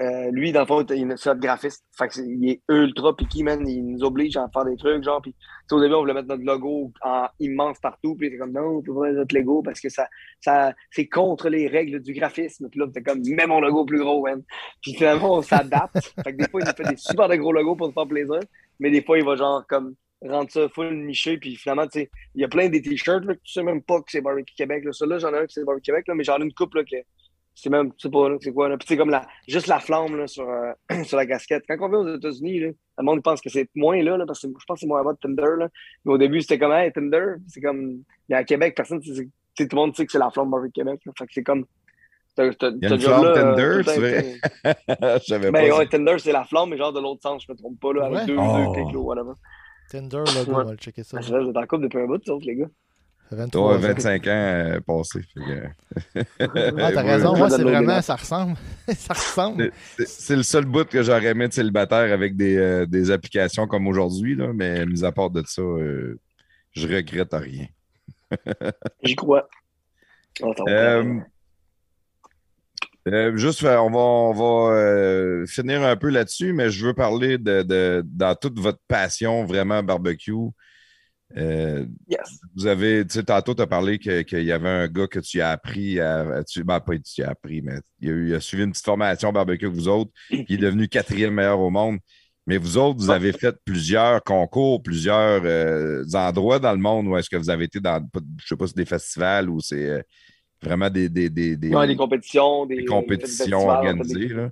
euh, 0.00 0.30
lui, 0.32 0.52
dans 0.52 0.60
le 0.60 0.66
fond, 0.66 0.84
il 0.90 1.02
est 1.02 1.04
notre 1.04 1.34
graphiste. 1.34 1.84
Fait 1.96 2.08
que 2.08 2.14
c'est- 2.14 2.26
il 2.26 2.50
est 2.50 2.62
ultra 2.68 3.14
picky, 3.16 3.42
man. 3.42 3.66
Il 3.68 3.86
nous 3.86 4.02
oblige 4.02 4.36
à 4.36 4.48
faire 4.52 4.64
des 4.64 4.76
trucs, 4.76 5.04
genre. 5.04 5.22
Puis, 5.22 5.34
au 5.70 5.80
début, 5.80 5.94
on 5.94 6.00
voulait 6.00 6.14
mettre 6.14 6.28
notre 6.28 6.44
logo 6.44 6.92
en 7.02 7.28
immense 7.38 7.78
partout. 7.78 8.16
Puis, 8.16 8.30
c'est 8.30 8.38
comme, 8.38 8.52
non, 8.52 8.78
on 8.78 8.82
peut 8.82 8.94
pas 8.94 9.02
mettre 9.02 9.18
notre 9.18 9.36
logo 9.36 9.62
parce 9.62 9.80
que 9.80 9.88
ça, 9.88 10.08
ça, 10.40 10.74
c'est 10.90 11.06
contre 11.06 11.48
les 11.48 11.68
règles 11.68 12.00
du 12.00 12.12
graphisme. 12.12 12.68
Puis 12.68 12.80
là, 12.80 12.86
t'es 12.92 13.02
comme, 13.02 13.20
mets 13.24 13.46
mon 13.46 13.60
logo 13.60 13.84
plus 13.84 13.98
gros, 13.98 14.22
man. 14.24 14.42
Puis 14.82 14.94
finalement, 14.94 15.36
on 15.38 15.42
s'adapte. 15.42 15.94
fait 16.24 16.32
que 16.32 16.36
des 16.38 16.48
fois, 16.48 16.60
il 16.60 16.66
nous 16.66 16.74
fait 16.74 16.90
des 16.90 16.96
super 16.96 17.28
de 17.28 17.36
gros 17.36 17.52
logos 17.52 17.76
pour 17.76 17.86
nous 17.86 17.94
faire 17.94 18.08
plaisir. 18.08 18.40
Mais 18.80 18.90
des 18.90 19.02
fois, 19.02 19.18
il 19.18 19.24
va 19.24 19.36
genre, 19.36 19.64
comme, 19.68 19.94
rendre 20.22 20.50
ça 20.50 20.68
full 20.68 21.04
niché. 21.06 21.38
Puis 21.38 21.56
finalement, 21.56 21.86
tu 21.86 22.00
sais, 22.00 22.10
il 22.34 22.40
y 22.40 22.44
a 22.44 22.48
plein 22.48 22.68
des 22.68 22.82
t-shirts, 22.82 23.24
là, 23.24 23.34
que 23.34 23.40
tu 23.44 23.52
sais 23.52 23.62
même 23.62 23.82
pas 23.82 23.98
que 23.98 24.10
c'est 24.10 24.20
Barbecue 24.20 24.54
Québec, 24.56 24.84
là. 24.84 24.92
Ça, 24.92 25.06
là, 25.06 25.18
j'en 25.18 25.32
ai 25.34 25.38
un 25.38 25.46
que 25.46 25.52
c'est 25.52 25.64
Barbecue 25.64 25.90
Québec, 25.90 26.04
là, 26.08 26.14
mais 26.14 26.24
j'en 26.24 26.38
ai 26.38 26.44
une 26.44 26.52
coupe, 26.54 26.74
là, 26.74 26.82
que 26.84 26.96
c'est 27.54 27.70
même, 27.70 27.90
tu 27.92 28.00
sais 28.08 28.10
pas, 28.10 28.28
là, 28.28 28.36
c'est 28.40 28.52
quoi, 28.52 28.68
là. 28.68 28.76
Puis 28.76 28.86
c'est 28.88 28.96
comme 28.96 29.10
la, 29.10 29.26
juste 29.48 29.66
la 29.68 29.78
flamme, 29.80 30.16
là, 30.16 30.26
sur, 30.26 30.48
euh, 30.48 30.72
sur 31.04 31.16
la 31.16 31.26
casquette. 31.26 31.64
Quand 31.68 31.76
on 31.80 31.88
vient 31.88 31.98
aux 32.00 32.16
États-Unis, 32.16 32.60
là, 32.60 32.68
le 32.98 33.04
monde 33.04 33.22
pense 33.22 33.40
que 33.40 33.48
c'est 33.50 33.68
moins 33.74 34.02
là, 34.02 34.16
là 34.16 34.24
parce 34.26 34.40
que 34.42 34.48
je 34.48 34.64
pense 34.66 34.76
que 34.76 34.80
c'est 34.80 34.86
moins 34.86 35.00
avant 35.00 35.12
de 35.12 35.18
Tinder, 35.18 35.56
là. 35.58 35.68
Mais 36.04 36.12
au 36.12 36.18
début, 36.18 36.40
c'était 36.42 36.58
comme, 36.58 36.72
hey, 36.72 36.92
Tinder, 36.92 37.34
c'est 37.48 37.60
comme, 37.60 38.02
mais 38.28 38.36
à 38.36 38.44
Québec, 38.44 38.74
personne, 38.76 39.00
tu 39.00 39.14
sais, 39.14 39.22
tu 39.24 39.30
sais, 39.62 39.68
tout 39.68 39.76
le 39.76 39.82
monde 39.82 39.96
sait 39.96 40.04
que 40.06 40.12
c'est 40.12 40.18
la 40.18 40.30
flamme 40.30 40.50
Barbecue 40.50 40.72
Québec, 40.72 41.00
là. 41.06 41.12
Fait 41.16 41.26
que 41.26 41.32
c'est 41.32 41.42
comme, 41.44 41.64
t'as, 42.34 42.52
t'as, 42.54 42.70
Il 42.70 42.82
y 42.82 42.86
a 42.86 42.94
une 42.94 43.00
flamme 43.00 43.24
là, 43.24 43.32
Tinder, 43.34 43.62
euh, 43.62 43.82
c'est 43.84 43.96
un- 43.96 44.00
vrai? 44.00 45.18
Je 45.20 45.24
savais 45.24 45.50
Ben 45.52 45.68
pas. 45.70 45.78
ouais, 45.78 45.86
Tinder, 45.86 46.16
c'est 46.18 46.32
la 46.32 46.44
flamme, 46.44 46.70
mais 46.70 46.76
genre 46.76 46.92
de 46.92 47.00
l'autre 47.00 47.22
sens, 47.22 47.44
je 47.46 47.52
me 47.52 47.56
trompe 47.56 47.78
pas, 47.80 47.92
là, 47.92 48.06
avec 48.06 48.18
Ouais. 48.18 48.26
deux, 48.26 48.36
Oh. 48.38 48.56
deux 48.56 48.72
clics, 48.82 48.92
là, 48.94 49.00
whatever. 49.00 49.32
Tinder, 49.90 50.16
Ouais. 50.18 50.44
on 50.48 50.52
va 50.64 50.70
le 50.72 50.76
checker 50.76 51.04
ça. 51.04 51.18
Ah, 51.18 51.22
c'est 51.22 51.30
vrai, 51.30 51.44
vous 51.44 51.50
êtes 51.50 51.56
en 51.56 51.66
couple 51.66 51.82
depuis 51.84 51.98
un 51.98 52.06
bout, 52.06 52.28
autres, 52.28 52.46
les 52.46 52.56
gars. 52.56 52.66
Ça 53.30 53.36
fait 53.36 53.36
ça. 53.36 53.44
23 53.44 53.70
Ouais, 53.70 53.76
ans. 53.76 53.80
25 53.94 54.26
ans 54.26 54.30
euh, 54.30 54.80
passés. 54.80 55.20
que- 55.34 56.20
Ah, 56.80 56.92
t'as 56.92 57.02
raison, 57.02 57.32
ouais. 57.32 57.38
moi, 57.38 57.50
c'est 57.50 57.62
vraiment, 57.62 58.02
ça 58.02 58.16
ressemble. 58.16 58.56
ça 58.96 59.14
ressemble. 59.14 59.70
C'est- 59.96 60.06
C'est 60.08 60.36
le 60.36 60.42
seul 60.42 60.64
bout 60.66 60.84
que 60.88 61.02
j'aurais 61.02 61.26
aimé 61.26 61.48
de 61.48 61.52
célibataire 61.52 62.12
avec 62.12 62.36
des, 62.36 62.56
euh, 62.56 62.86
des 62.86 63.10
applications 63.10 63.66
comme 63.66 63.86
aujourd'hui, 63.86 64.34
là, 64.36 64.52
mais 64.54 64.84
mis 64.86 65.04
à 65.04 65.12
part 65.12 65.30
de 65.30 65.42
ça, 65.46 65.62
euh, 65.62 66.18
je 66.72 66.86
regrette 66.86 67.32
rien. 67.32 67.66
J'y 69.02 69.14
crois. 69.16 69.48
Euh, 70.68 71.20
euh, 73.06 73.36
juste, 73.36 73.62
on 73.64 73.90
va, 73.90 73.98
on 73.98 74.32
va 74.32 74.74
euh, 74.74 75.46
finir 75.46 75.82
un 75.82 75.94
peu 75.96 76.08
là-dessus, 76.08 76.52
mais 76.52 76.70
je 76.70 76.86
veux 76.86 76.94
parler 76.94 77.36
de, 77.38 77.62
de- 77.62 78.02
dans 78.06 78.34
toute 78.34 78.58
votre 78.58 78.80
passion 78.88 79.44
vraiment 79.44 79.82
barbecue. 79.82 80.32
Euh, 81.36 81.84
Yes. 82.08 82.40
vous 82.54 82.66
avez, 82.66 83.04
tu 83.06 83.14
sais, 83.14 83.24
tantôt, 83.24 83.54
tu 83.54 83.62
as 83.62 83.66
parlé 83.66 83.98
que- 83.98 84.22
qu'il 84.22 84.44
y 84.44 84.52
avait 84.52 84.68
un 84.68 84.86
gars 84.88 85.06
que 85.08 85.18
tu 85.18 85.40
as 85.40 85.50
appris 85.50 85.98
à. 86.00 86.44
Tu, 86.44 86.62
ben, 86.62 86.78
pas 86.80 86.92
tu 86.98 87.22
as 87.24 87.30
appris, 87.30 87.60
mais 87.60 87.78
il 88.00 88.08
a, 88.08 88.12
eu- 88.12 88.28
il 88.28 88.34
a 88.34 88.40
suivi 88.40 88.62
une 88.62 88.70
petite 88.70 88.84
formation 88.84 89.32
barbecue 89.32 89.66
avec 89.66 89.76
vous 89.76 89.88
autres, 89.88 90.12
puis 90.28 90.46
il 90.48 90.54
est 90.56 90.66
devenu 90.66 90.86
quatrième 90.88 91.34
meilleur 91.34 91.58
au 91.60 91.70
monde. 91.70 91.98
Mais 92.46 92.58
vous 92.58 92.76
autres, 92.76 92.98
vous 93.00 93.10
avez 93.10 93.32
fait 93.32 93.56
plusieurs 93.64 94.22
concours, 94.22 94.82
plusieurs 94.82 95.42
euh, 95.44 96.04
endroits 96.14 96.58
dans 96.58 96.72
le 96.72 96.78
monde 96.78 97.08
où 97.08 97.16
est-ce 97.16 97.30
que 97.30 97.36
vous 97.36 97.48
avez 97.50 97.64
été 97.64 97.80
dans, 97.80 98.06
je 98.38 98.46
sais 98.46 98.56
pas, 98.56 98.66
c'est 98.66 98.76
des 98.76 98.84
festivals 98.84 99.48
ou 99.48 99.60
c'est 99.60 99.88
euh, 99.88 100.02
vraiment 100.62 100.90
des, 100.90 101.08
des, 101.08 101.30
des, 101.30 101.56
des- 101.56 101.74
Ouais, 101.74 101.86
des 101.86 101.96
compétitions, 101.96 102.66
des, 102.66 102.84
compétitions 102.84 103.60
fait 103.60 103.66
organisées. 103.66 104.28
là. 104.28 104.50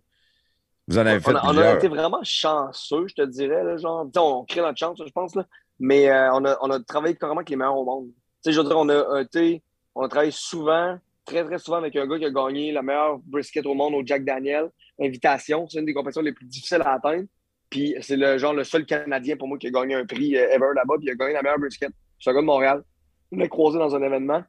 Vous 0.88 0.98
en 0.98 1.06
avez 1.06 1.20
fait 1.20 1.30
on, 1.30 1.36
a, 1.36 1.52
on 1.52 1.58
a 1.58 1.74
été 1.74 1.86
vraiment 1.88 2.20
chanceux, 2.24 3.06
je 3.08 3.14
te 3.14 3.22
dirais. 3.26 3.62
Là, 3.62 3.76
genre, 3.76 4.08
on 4.16 4.44
crée 4.44 4.62
notre 4.62 4.78
chance, 4.78 4.98
je 5.06 5.12
pense. 5.12 5.34
Là, 5.36 5.46
mais 5.82 6.08
euh, 6.08 6.32
on, 6.32 6.44
a, 6.44 6.56
on 6.60 6.70
a 6.70 6.78
travaillé 6.78 7.16
carrément 7.16 7.40
avec 7.40 7.50
les 7.50 7.56
meilleurs 7.56 7.76
au 7.76 7.84
monde. 7.84 8.06
Tu 8.06 8.14
sais, 8.44 8.52
je 8.52 8.60
veux 8.60 8.66
dire, 8.68 8.78
on 8.78 8.88
a, 8.88 9.20
été, 9.20 9.64
on 9.96 10.02
a 10.02 10.08
travaillé 10.08 10.30
souvent, 10.30 10.96
très, 11.24 11.44
très 11.44 11.58
souvent 11.58 11.78
avec 11.78 11.96
un 11.96 12.06
gars 12.06 12.18
qui 12.20 12.24
a 12.24 12.30
gagné 12.30 12.70
la 12.70 12.82
meilleure 12.82 13.18
brisket 13.18 13.66
au 13.66 13.74
monde 13.74 13.94
au 13.94 14.02
Jack 14.06 14.24
Daniel. 14.24 14.70
Invitation, 15.00 15.68
c'est 15.68 15.80
une 15.80 15.86
des 15.86 15.92
compétitions 15.92 16.22
les 16.22 16.32
plus 16.32 16.46
difficiles 16.46 16.82
à 16.82 16.92
atteindre. 16.92 17.24
Puis 17.68 17.96
c'est 18.00 18.16
le 18.16 18.38
genre 18.38 18.54
le 18.54 18.62
seul 18.62 18.86
Canadien 18.86 19.36
pour 19.36 19.48
moi 19.48 19.58
qui 19.58 19.66
a 19.66 19.70
gagné 19.70 19.96
un 19.96 20.06
prix 20.06 20.36
euh, 20.36 20.50
ever 20.50 20.68
là-bas. 20.76 20.94
Puis 20.98 21.08
il 21.08 21.10
a 21.10 21.14
gagné 21.16 21.32
la 21.32 21.42
meilleure 21.42 21.58
brisket. 21.58 21.90
C'est 22.20 22.30
un 22.30 22.34
gars 22.34 22.40
de 22.42 22.46
Montréal. 22.46 22.84
On 23.32 23.38
l'a 23.38 23.48
croisé 23.48 23.78
dans 23.80 23.92
un 23.96 24.02
événement. 24.02 24.44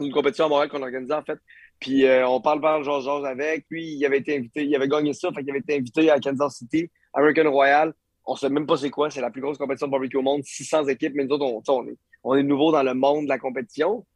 Une 0.00 0.12
compétition 0.12 0.44
à 0.44 0.48
Montréal 0.48 0.68
qu'on 0.68 0.82
organisait 0.82 1.14
en 1.14 1.22
fait. 1.22 1.38
Puis 1.80 2.06
euh, 2.06 2.28
on 2.28 2.40
parle 2.40 2.60
par 2.60 2.80
genre 2.84 3.00
genre 3.00 3.26
avec. 3.26 3.66
Lui, 3.70 3.94
il 3.94 4.06
avait 4.06 4.18
été 4.18 4.36
invité, 4.36 4.64
il 4.64 4.76
avait 4.76 4.86
gagné 4.86 5.14
ça, 5.14 5.32
fait 5.32 5.40
qu'il 5.40 5.50
avait 5.50 5.58
été 5.60 5.74
invité 5.74 6.10
à 6.10 6.20
Kansas 6.20 6.58
City, 6.58 6.88
American 7.12 7.50
Royal. 7.50 7.92
On 8.26 8.36
sait 8.36 8.48
même 8.48 8.66
pas 8.66 8.76
c'est 8.76 8.90
quoi, 8.90 9.10
c'est 9.10 9.20
la 9.20 9.30
plus 9.30 9.42
grosse 9.42 9.58
compétition 9.58 9.86
de 9.86 9.92
barbecue 9.92 10.16
au 10.16 10.22
monde, 10.22 10.42
600 10.44 10.86
équipes, 10.86 11.12
mais 11.14 11.24
nous 11.24 11.34
autres, 11.34 11.44
on, 11.72 11.86
est, 11.86 11.96
on 12.22 12.34
est 12.34 12.42
nouveau 12.42 12.72
dans 12.72 12.82
le 12.82 12.94
monde 12.94 13.24
de 13.24 13.28
la 13.28 13.38
compétition. 13.38 14.06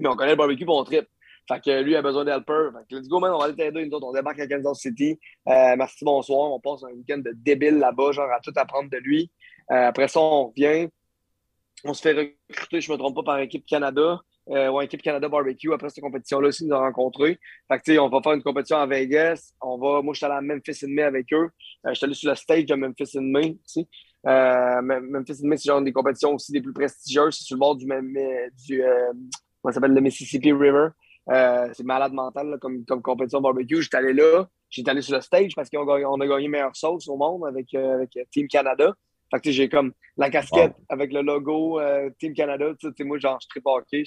Mais 0.00 0.08
on 0.08 0.16
connaît 0.16 0.32
le 0.32 0.36
barbecue, 0.36 0.64
on 0.66 0.84
trip. 0.84 1.06
Fait 1.48 1.60
que 1.62 1.82
lui 1.82 1.96
a 1.96 2.02
besoin 2.02 2.24
d'helper. 2.24 2.70
Fait 2.72 2.84
que 2.88 3.00
let's 3.00 3.08
go, 3.08 3.20
man, 3.20 3.32
on 3.32 3.38
va 3.38 3.46
aller 3.46 3.56
t'aider. 3.56 3.86
Nous 3.86 3.96
autres, 3.96 4.06
on 4.06 4.12
débarque 4.12 4.38
à 4.40 4.46
Kansas 4.46 4.80
City. 4.80 5.18
Euh, 5.48 5.76
merci, 5.76 6.04
bonsoir. 6.04 6.52
On 6.52 6.60
passe 6.60 6.84
un 6.84 6.92
week-end 6.92 7.18
de 7.18 7.32
débile 7.34 7.78
là-bas, 7.78 8.12
genre 8.12 8.30
à 8.30 8.40
tout 8.40 8.52
apprendre 8.56 8.90
de 8.90 8.98
lui. 8.98 9.30
Euh, 9.70 9.88
après 9.88 10.08
ça, 10.08 10.20
on 10.20 10.48
revient. 10.48 10.88
On 11.84 11.94
se 11.94 12.02
fait 12.02 12.34
recruter, 12.48 12.80
je 12.80 12.92
me 12.92 12.98
trompe 12.98 13.14
pas, 13.14 13.22
par 13.22 13.38
équipe 13.38 13.64
Canada. 13.64 14.20
Euh, 14.50 14.70
ou 14.70 14.80
équipe 14.80 15.02
Canada 15.02 15.28
Barbecue. 15.28 15.72
Après 15.74 15.90
cette 15.90 16.02
compétition-là 16.02 16.48
aussi, 16.48 16.64
nous 16.66 16.74
a 16.74 16.78
rencontrés. 16.78 17.38
Fait 17.70 17.78
que, 17.78 17.82
tu 17.84 17.92
sais, 17.92 17.98
on 17.98 18.08
va 18.08 18.22
faire 18.22 18.32
une 18.32 18.42
compétition 18.42 18.78
à 18.78 18.86
Vegas. 18.86 19.52
On 19.60 19.76
va, 19.76 20.00
moi, 20.00 20.14
je 20.14 20.18
suis 20.18 20.24
allé 20.26 20.36
à 20.36 20.40
Memphis 20.40 20.78
in 20.84 20.88
May 20.88 21.02
avec 21.02 21.30
eux. 21.34 21.50
Euh, 21.84 21.90
je 21.90 21.94
suis 21.94 22.04
allé 22.06 22.14
sur 22.14 22.30
le 22.30 22.34
stage 22.36 22.64
de 22.64 22.74
Memphis 22.74 23.10
in 23.18 23.22
May 23.22 23.58
aussi. 23.62 23.86
Euh, 24.26 24.80
Mem- 24.80 25.10
Memphis 25.10 25.40
in 25.44 25.48
May, 25.48 25.58
c'est 25.58 25.68
genre 25.68 25.82
des 25.82 25.92
compétitions 25.92 26.34
aussi 26.34 26.50
des 26.52 26.62
plus 26.62 26.72
prestigieuses. 26.72 27.36
C'est 27.36 27.44
sur 27.44 27.56
le 27.56 27.60
bord 27.60 27.76
du, 27.76 27.84
même- 27.84 28.16
euh, 28.16 28.48
du 28.66 28.82
euh, 28.82 29.12
comment 29.60 29.72
s'appelle, 29.74 29.92
le 29.92 30.00
Mississippi 30.00 30.50
River. 30.50 30.88
Euh, 31.30 31.68
c'est 31.74 31.84
malade 31.84 32.14
mental 32.14 32.48
là, 32.48 32.56
comme, 32.58 32.86
comme 32.86 33.02
compétition 33.02 33.42
barbecue. 33.42 33.82
J'étais 33.82 33.98
allé 33.98 34.14
là. 34.14 34.48
J'étais 34.70 34.90
allé 34.90 35.02
sur 35.02 35.14
le 35.14 35.20
stage 35.20 35.52
parce 35.54 35.68
qu'on 35.68 35.82
a, 35.82 35.94
gagné- 35.94 36.06
on 36.06 36.20
a 36.20 36.26
gagné 36.26 36.48
meilleure 36.48 36.74
sauce 36.74 37.06
au 37.08 37.18
monde 37.18 37.44
avec, 37.46 37.74
euh, 37.74 37.96
avec 37.96 38.18
Team 38.30 38.48
Canada. 38.48 38.94
Fait 39.30 39.36
que 39.36 39.42
tu 39.42 39.48
sais, 39.50 39.52
j'ai 39.52 39.68
comme 39.68 39.92
la 40.16 40.30
casquette 40.30 40.72
avec 40.88 41.12
le 41.12 41.20
logo 41.20 41.78
euh, 41.80 42.08
Team 42.18 42.32
Canada. 42.32 42.72
Moi, 43.00 43.18
genre, 43.18 43.38
je 43.42 43.46
suis 43.46 43.60
très 43.60 43.70
hockey. 43.70 44.04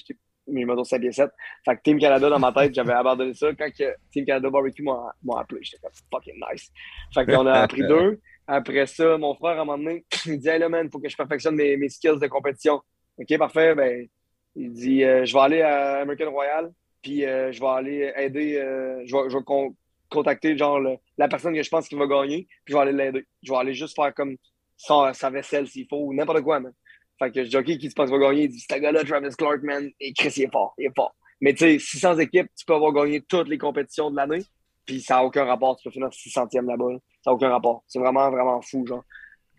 J'étais 0.48 0.66
mais 0.66 0.76
me 0.76 0.84
5 0.84 1.00
pieds 1.00 1.12
7. 1.12 1.30
Fait 1.66 1.76
que 1.76 1.82
Team 1.82 2.00
Canada, 2.00 2.30
dans 2.30 2.40
ma 2.40 2.52
tête, 2.52 2.74
j'avais 2.74 2.94
abandonné 2.94 3.34
ça. 3.34 3.54
Quand 3.54 3.70
que 3.72 3.96
Team 4.12 4.26
Canada 4.26 4.50
Barbecue 4.50 4.84
m'a 4.84 5.14
m'a 5.24 5.40
appelé, 5.42 5.62
j'étais 5.64 5.78
comme 5.82 5.92
fucking 6.12 6.42
nice. 6.52 6.72
Fait 7.14 7.26
qu'on 7.26 7.46
a 7.46 7.54
appris 7.54 7.82
deux. 7.88 8.20
Après 8.48 8.86
ça, 8.88 9.18
mon 9.18 9.34
frère, 9.36 9.58
à 9.60 9.62
un 9.62 9.66
moment 9.66 9.78
donné, 9.78 10.06
il 10.26 10.40
dit 10.40 10.50
Hey 10.50 10.60
là, 10.60 10.68
man, 10.70 10.86
il 10.88 10.92
faut 10.92 11.00
que 11.00 11.08
je 11.10 11.16
perfectionne 11.16 11.56
mes, 11.56 11.78
mes 11.78 11.90
skills 11.90 12.20
de 12.20 12.28
compétition. 12.28 12.82
OK, 13.18 13.38
parfait. 13.38 13.76
Ben, 13.76 14.08
il 14.56 14.72
dit 14.74 15.04
euh, 15.04 15.26
Je 15.26 15.34
vais 15.34 15.40
aller 15.40 15.62
à 15.62 16.00
American 16.02 16.32
Royal, 16.32 16.72
puis 17.02 17.26
euh, 17.26 17.52
je 17.52 17.60
vais 17.60 17.68
aller 17.68 18.14
aider, 18.18 18.58
euh, 18.58 19.02
je 19.06 19.16
vais, 19.16 19.30
je 19.30 19.38
vais 19.38 19.44
con- 19.44 19.76
contacter 20.10 20.58
genre 20.58 20.80
le- 20.80 20.98
la 21.18 21.28
personne 21.30 21.54
que 21.54 21.64
je 21.64 21.70
pense 21.70 21.88
qui 21.88 21.96
va 21.96 22.08
gagner, 22.08 22.48
puis 22.66 22.74
je 22.74 22.74
vais 22.74 22.82
aller 22.82 22.92
l'aider. 22.92 23.26
Je 23.44 23.52
vais 23.52 23.58
aller 23.58 23.74
juste 23.74 23.96
faire 23.96 24.14
comme 24.14 24.36
sa, 24.76 25.14
sa 25.14 25.30
vaisselle 25.30 25.68
s'il 25.68 25.88
faut, 25.88 26.06
ou 26.08 26.14
n'importe 26.14 26.42
quoi, 26.42 26.60
man. 26.60 26.74
Fait 27.22 27.32
que 27.32 27.58
OK, 27.58 27.66
qui 27.66 27.78
tu 27.78 27.94
penses 27.94 28.10
va 28.10 28.18
gagner? 28.18 28.44
Il 28.46 28.50
dit, 28.50 28.66
un 28.72 28.80
gars-là, 28.80 29.04
Travis 29.04 29.36
Clark, 29.38 29.62
man. 29.62 29.92
Et 30.00 30.12
Chris, 30.14 30.34
il 30.38 30.44
est 30.44 30.52
fort, 30.52 30.74
il 30.80 30.86
est 30.88 30.96
fort. 30.96 31.14
Mais 31.40 31.54
tu 31.54 31.60
sais, 31.60 31.78
600 31.78 32.18
équipes, 32.18 32.48
tu 32.58 32.66
peux 32.66 32.74
avoir 32.74 32.92
gagné 32.94 33.22
toutes 33.22 33.48
les 33.48 33.60
compétitions 33.60 34.10
de 34.10 34.16
l'année, 34.16 34.44
puis 34.86 35.02
ça 35.02 35.16
n'a 35.16 35.26
aucun 35.26 35.46
rapport. 35.46 35.78
Tu 35.78 35.84
peux 35.84 35.92
finir 35.92 36.10
600e 36.10 36.66
là-bas. 36.66 36.94
là. 36.94 36.98
Ça 37.24 37.30
n'a 37.30 37.36
aucun 37.36 37.50
rapport. 37.50 37.84
C'est 37.88 38.00
vraiment, 38.00 38.32
vraiment 38.32 38.60
fou, 38.62 38.86
genre. 38.88 39.04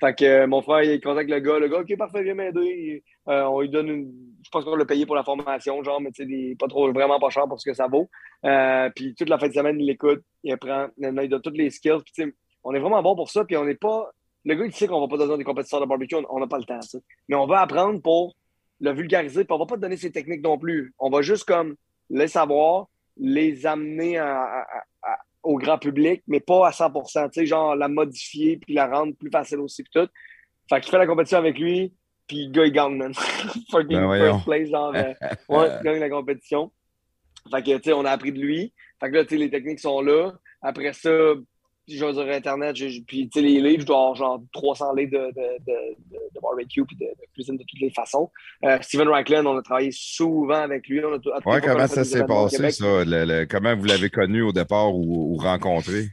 Fait 0.01 0.17
que 0.17 0.25
euh, 0.25 0.47
mon 0.49 0.63
frère, 0.63 0.83
il 0.83 1.01
contacte 1.01 1.31
le 1.31 1.39
gars. 1.39 1.61
Le 1.61 1.69
gars, 1.69 1.79
OK, 1.79 1.97
parfait, 1.97 2.25
viens 2.25 2.35
m'aider. 2.35 3.05
Euh, 3.29 3.45
on 3.45 3.61
lui 3.61 3.69
donne 3.69 3.89
une. 3.89 4.13
Je 4.45 4.51
pense 4.51 4.65
qu'on 4.65 4.75
l'a 4.75 4.85
payé 4.85 5.07
pour 5.07 5.15
la 5.15 5.23
formation, 5.23 5.85
genre, 5.85 6.01
mais 6.01 6.11
tu 6.11 6.27
sais, 6.27 6.57
pas 6.59 6.67
trop, 6.67 6.93
vraiment 6.93 7.21
pas 7.21 7.31
cher 7.31 7.47
pour 7.47 7.61
ce 7.61 7.71
que 7.71 7.77
ça 7.77 7.87
vaut. 7.87 8.11
Euh, 8.45 8.91
puis 8.97 9.15
toute 9.15 9.29
la 9.29 9.39
fin 9.39 9.47
de 9.47 9.53
semaine, 9.53 9.79
il 9.79 9.87
l'écoute, 9.87 10.25
il 10.43 10.53
apprend, 10.53 10.89
il 10.99 11.29
donne 11.29 11.43
toutes 11.43 11.57
les 11.57 11.71
skills. 11.71 12.03
Puis 12.13 12.33
on 12.65 12.75
est 12.75 12.81
vraiment 12.81 13.01
bon 13.03 13.15
pour 13.15 13.31
ça, 13.31 13.45
puis 13.45 13.57
on 13.57 13.65
n'est 13.65 13.77
pas. 13.77 14.11
Le 14.45 14.55
gars, 14.55 14.65
il 14.65 14.73
sait 14.75 14.87
qu'on 14.89 15.01
va 15.01 15.09
pas 15.09 15.17
donner 15.17 15.37
des 15.39 15.45
compétiteurs 15.45 15.81
de 15.81 15.87
barbecue, 15.87 16.17
on- 16.29 16.41
n'a 16.41 16.47
pas 16.47 16.59
le 16.59 16.65
temps, 16.65 16.81
ça. 16.83 16.99
Mais 17.29 17.37
on 17.37 17.47
va 17.47 17.61
apprendre 17.61 18.01
pour 18.03 18.35
le 18.81 18.91
vulgariser, 18.93 19.45
puis 19.45 19.55
on 19.55 19.59
va 19.59 19.67
pas 19.67 19.77
te 19.77 19.81
donner 19.81 19.97
ses 19.97 20.11
techniques 20.11 20.43
non 20.43 20.59
plus. 20.59 20.93
On 20.99 21.11
va 21.11 21.23
juste 21.23 21.45
comme 21.45 21.77
les 22.11 22.27
savoir, 22.29 22.87
les 23.17 23.65
amener 23.67 24.19
à- 24.19 24.43
à- 24.43 24.67
à- 25.03 25.19
au 25.45 25.57
grand 25.59 25.79
public, 25.79 26.23
mais 26.27 26.41
pas 26.41 26.67
à 26.69 26.73
100%, 26.73 27.29
tu 27.29 27.41
sais, 27.41 27.47
genre 27.47 27.77
la 27.77 27.89
modifier 27.89 28.57
puis 28.57 28.75
la 28.75 28.87
rendre 28.89 29.15
plus 29.15 29.31
facile 29.31 29.59
aussi, 29.61 29.83
puis 29.85 29.93
tout. 29.95 30.09
Fait 30.69 30.81
qu'il 30.81 30.91
fait 30.91 30.99
la 30.99 31.07
compétition 31.07 31.39
avec 31.39 31.59
lui, 31.59 31.93
puis 32.27 32.47
le 32.47 32.51
gars, 32.53 32.65
il 32.67 32.73
gagne, 32.73 32.97
man. 32.97 33.12
Fucking 33.71 33.89
Ben 33.99 34.09
first 34.33 34.45
place, 34.45 34.69
genre, 34.71 34.93
euh, 34.95 35.12
ouais, 35.49 35.69
il 35.79 35.85
gagne 35.85 36.01
la 36.01 36.11
compétition. 36.11 36.73
Fait 37.51 37.62
que, 37.62 37.77
tu 37.77 37.83
sais, 37.85 37.93
on 37.93 38.05
a 38.05 38.11
appris 38.11 38.33
de 38.33 38.41
lui. 38.41 38.73
Fait 39.01 39.11
que 39.11 39.15
là, 39.17 39.25
tu 39.25 39.31
sais, 39.31 39.37
les 39.37 39.51
techniques 39.51 39.81
sont 39.81 40.01
là. 40.01 40.33
Après 40.62 40.93
ça, 40.93 41.11
je 41.89 42.05
vais 42.05 42.12
sur 42.12 42.23
Internet, 42.28 42.77
puis 43.07 43.28
tu 43.28 43.41
sais, 43.41 43.41
les 43.44 43.61
livres, 43.61 43.81
je 43.83 43.86
dois 43.86 43.97
avoir 43.97 44.15
genre 44.15 44.43
300 44.52 44.94
livres 44.94 45.12
de, 45.12 45.19
de, 45.19 45.33
de, 45.33 45.73
de, 46.11 46.17
de 46.35 46.41
barbecue 46.41 46.85
puis 46.85 46.97
de, 46.97 47.07
cuisine 47.35 47.57
de 47.57 47.65
toutes 47.67 47.81
les 47.81 47.91
façons. 47.91 48.31
Euh, 48.65 48.78
Steven 48.81 49.09
Racklin, 49.09 49.44
on 49.47 49.57
a 49.59 49.62
travaillé 49.62 49.91
souvent 49.93 50.62
avec 50.62 50.86
lui. 50.89 51.05
On 51.05 51.12
a, 51.15 51.17
Ouais, 51.44 51.61
comment 51.61 51.86
ça 51.89 52.05
s'est 52.05 52.25
passé, 52.25 52.70
ça? 52.70 53.05
Le- 53.05 53.25
le- 53.25 53.47
comment 53.47 53.75
vous 53.77 53.85
l'avez 53.85 54.11
connu 54.11 54.43
au 54.43 54.52
départ 54.52 54.94
ou, 54.94 55.35
ou 55.35 55.36
rencontré? 55.36 56.07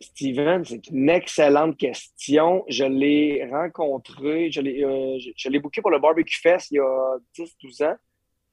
Steven, 0.00 0.64
c'est 0.64 0.86
une 0.88 1.08
excellente 1.08 1.76
question. 1.78 2.64
Je 2.68 2.84
l'ai 2.84 3.46
rencontré, 3.50 4.50
je 4.50 4.60
l'ai, 4.60 4.82
euh, 4.84 5.18
je, 5.18 5.30
je 5.36 5.48
l'ai 5.48 5.60
booké 5.60 5.80
pour 5.80 5.90
le 5.90 5.98
Barbecue 5.98 6.38
Fest 6.40 6.70
il 6.72 6.76
y 6.76 6.80
a 6.80 7.16
10-12 7.38 7.84
ans. 7.84 7.94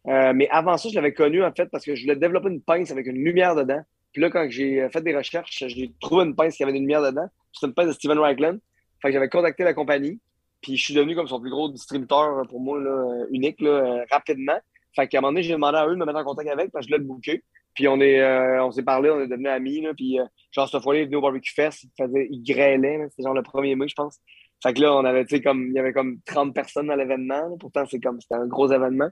Euh, 0.07 0.33
mais 0.33 0.47
avant 0.49 0.77
ça, 0.77 0.89
je 0.89 0.95
l'avais 0.95 1.13
connu 1.13 1.43
en 1.43 1.51
fait 1.51 1.65
parce 1.67 1.83
que 1.85 1.95
je 1.95 2.03
voulais 2.03 2.15
développer 2.15 2.49
une 2.49 2.61
pince 2.61 2.91
avec 2.91 3.05
une 3.07 3.17
lumière 3.23 3.55
dedans. 3.55 3.81
Puis 4.11 4.21
là, 4.21 4.29
quand 4.29 4.45
j'ai 4.49 4.87
fait 4.89 5.01
des 5.01 5.15
recherches, 5.15 5.63
j'ai 5.67 5.91
trouvé 5.99 6.25
une 6.25 6.35
pince 6.35 6.55
qui 6.55 6.63
avait 6.63 6.71
une 6.71 6.79
lumière 6.79 7.01
dedans. 7.01 7.27
C'était 7.53 7.67
une 7.67 7.73
pince 7.73 7.87
de 7.87 7.93
Steven 7.93 8.19
Ragland. 8.19 8.57
Fait 9.01 9.09
que 9.09 9.13
j'avais 9.13 9.29
contacté 9.29 9.63
la 9.63 9.73
compagnie. 9.73 10.19
Puis 10.61 10.77
je 10.77 10.83
suis 10.83 10.93
devenu 10.93 11.15
comme 11.15 11.27
son 11.27 11.39
plus 11.39 11.49
gros 11.49 11.69
distributeur 11.69 12.47
pour 12.47 12.59
moi, 12.59 12.79
là, 12.79 12.91
euh, 12.91 13.25
unique, 13.31 13.59
là, 13.61 13.69
euh, 13.69 14.05
rapidement. 14.11 14.59
Fait 14.95 15.07
qu'à 15.07 15.17
un 15.17 15.21
moment 15.21 15.31
donné, 15.31 15.43
j'ai 15.43 15.53
demandé 15.53 15.77
à 15.77 15.87
eux 15.87 15.93
de 15.93 15.99
me 15.99 16.05
mettre 16.05 16.19
en 16.19 16.23
contact 16.23 16.49
avec 16.49 16.71
parce 16.71 16.85
je 16.87 16.91
l'ai 16.91 16.99
booké. 16.99 17.43
Puis 17.73 17.87
on 17.87 17.99
est, 18.01 18.19
euh, 18.19 18.63
on 18.63 18.71
s'est 18.71 18.83
parlé, 18.83 19.09
on 19.09 19.21
est 19.21 19.27
devenus 19.27 19.49
amis. 19.49 19.81
Là, 19.81 19.93
puis 19.93 20.19
euh, 20.19 20.25
genre, 20.51 20.67
cette 20.67 20.83
fois-là, 20.83 20.99
il 20.99 21.03
est 21.03 21.05
venu 21.05 21.17
au 21.17 21.21
Barbecue 21.21 21.53
Fest. 21.53 21.83
Il, 21.83 21.89
faisait, 21.97 22.27
il 22.29 22.43
grêlait. 22.43 23.07
C'était 23.09 23.23
genre 23.23 23.33
le 23.33 23.41
1er 23.41 23.75
mai, 23.75 23.87
je 23.87 23.95
pense. 23.95 24.19
Fait 24.61 24.73
que 24.73 24.81
là, 24.81 24.93
on 24.93 25.05
avait, 25.05 25.25
tu 25.25 25.37
sais, 25.37 25.41
comme, 25.41 25.67
il 25.67 25.73
y 25.73 25.79
avait 25.79 25.93
comme 25.93 26.19
30 26.25 26.53
personnes 26.53 26.87
dans 26.87 26.95
l'événement. 26.95 27.57
Pourtant, 27.59 27.85
c'est 27.89 27.99
comme, 27.99 28.19
c'était 28.21 28.35
un 28.35 28.45
gros 28.45 28.71
événement. 28.71 29.09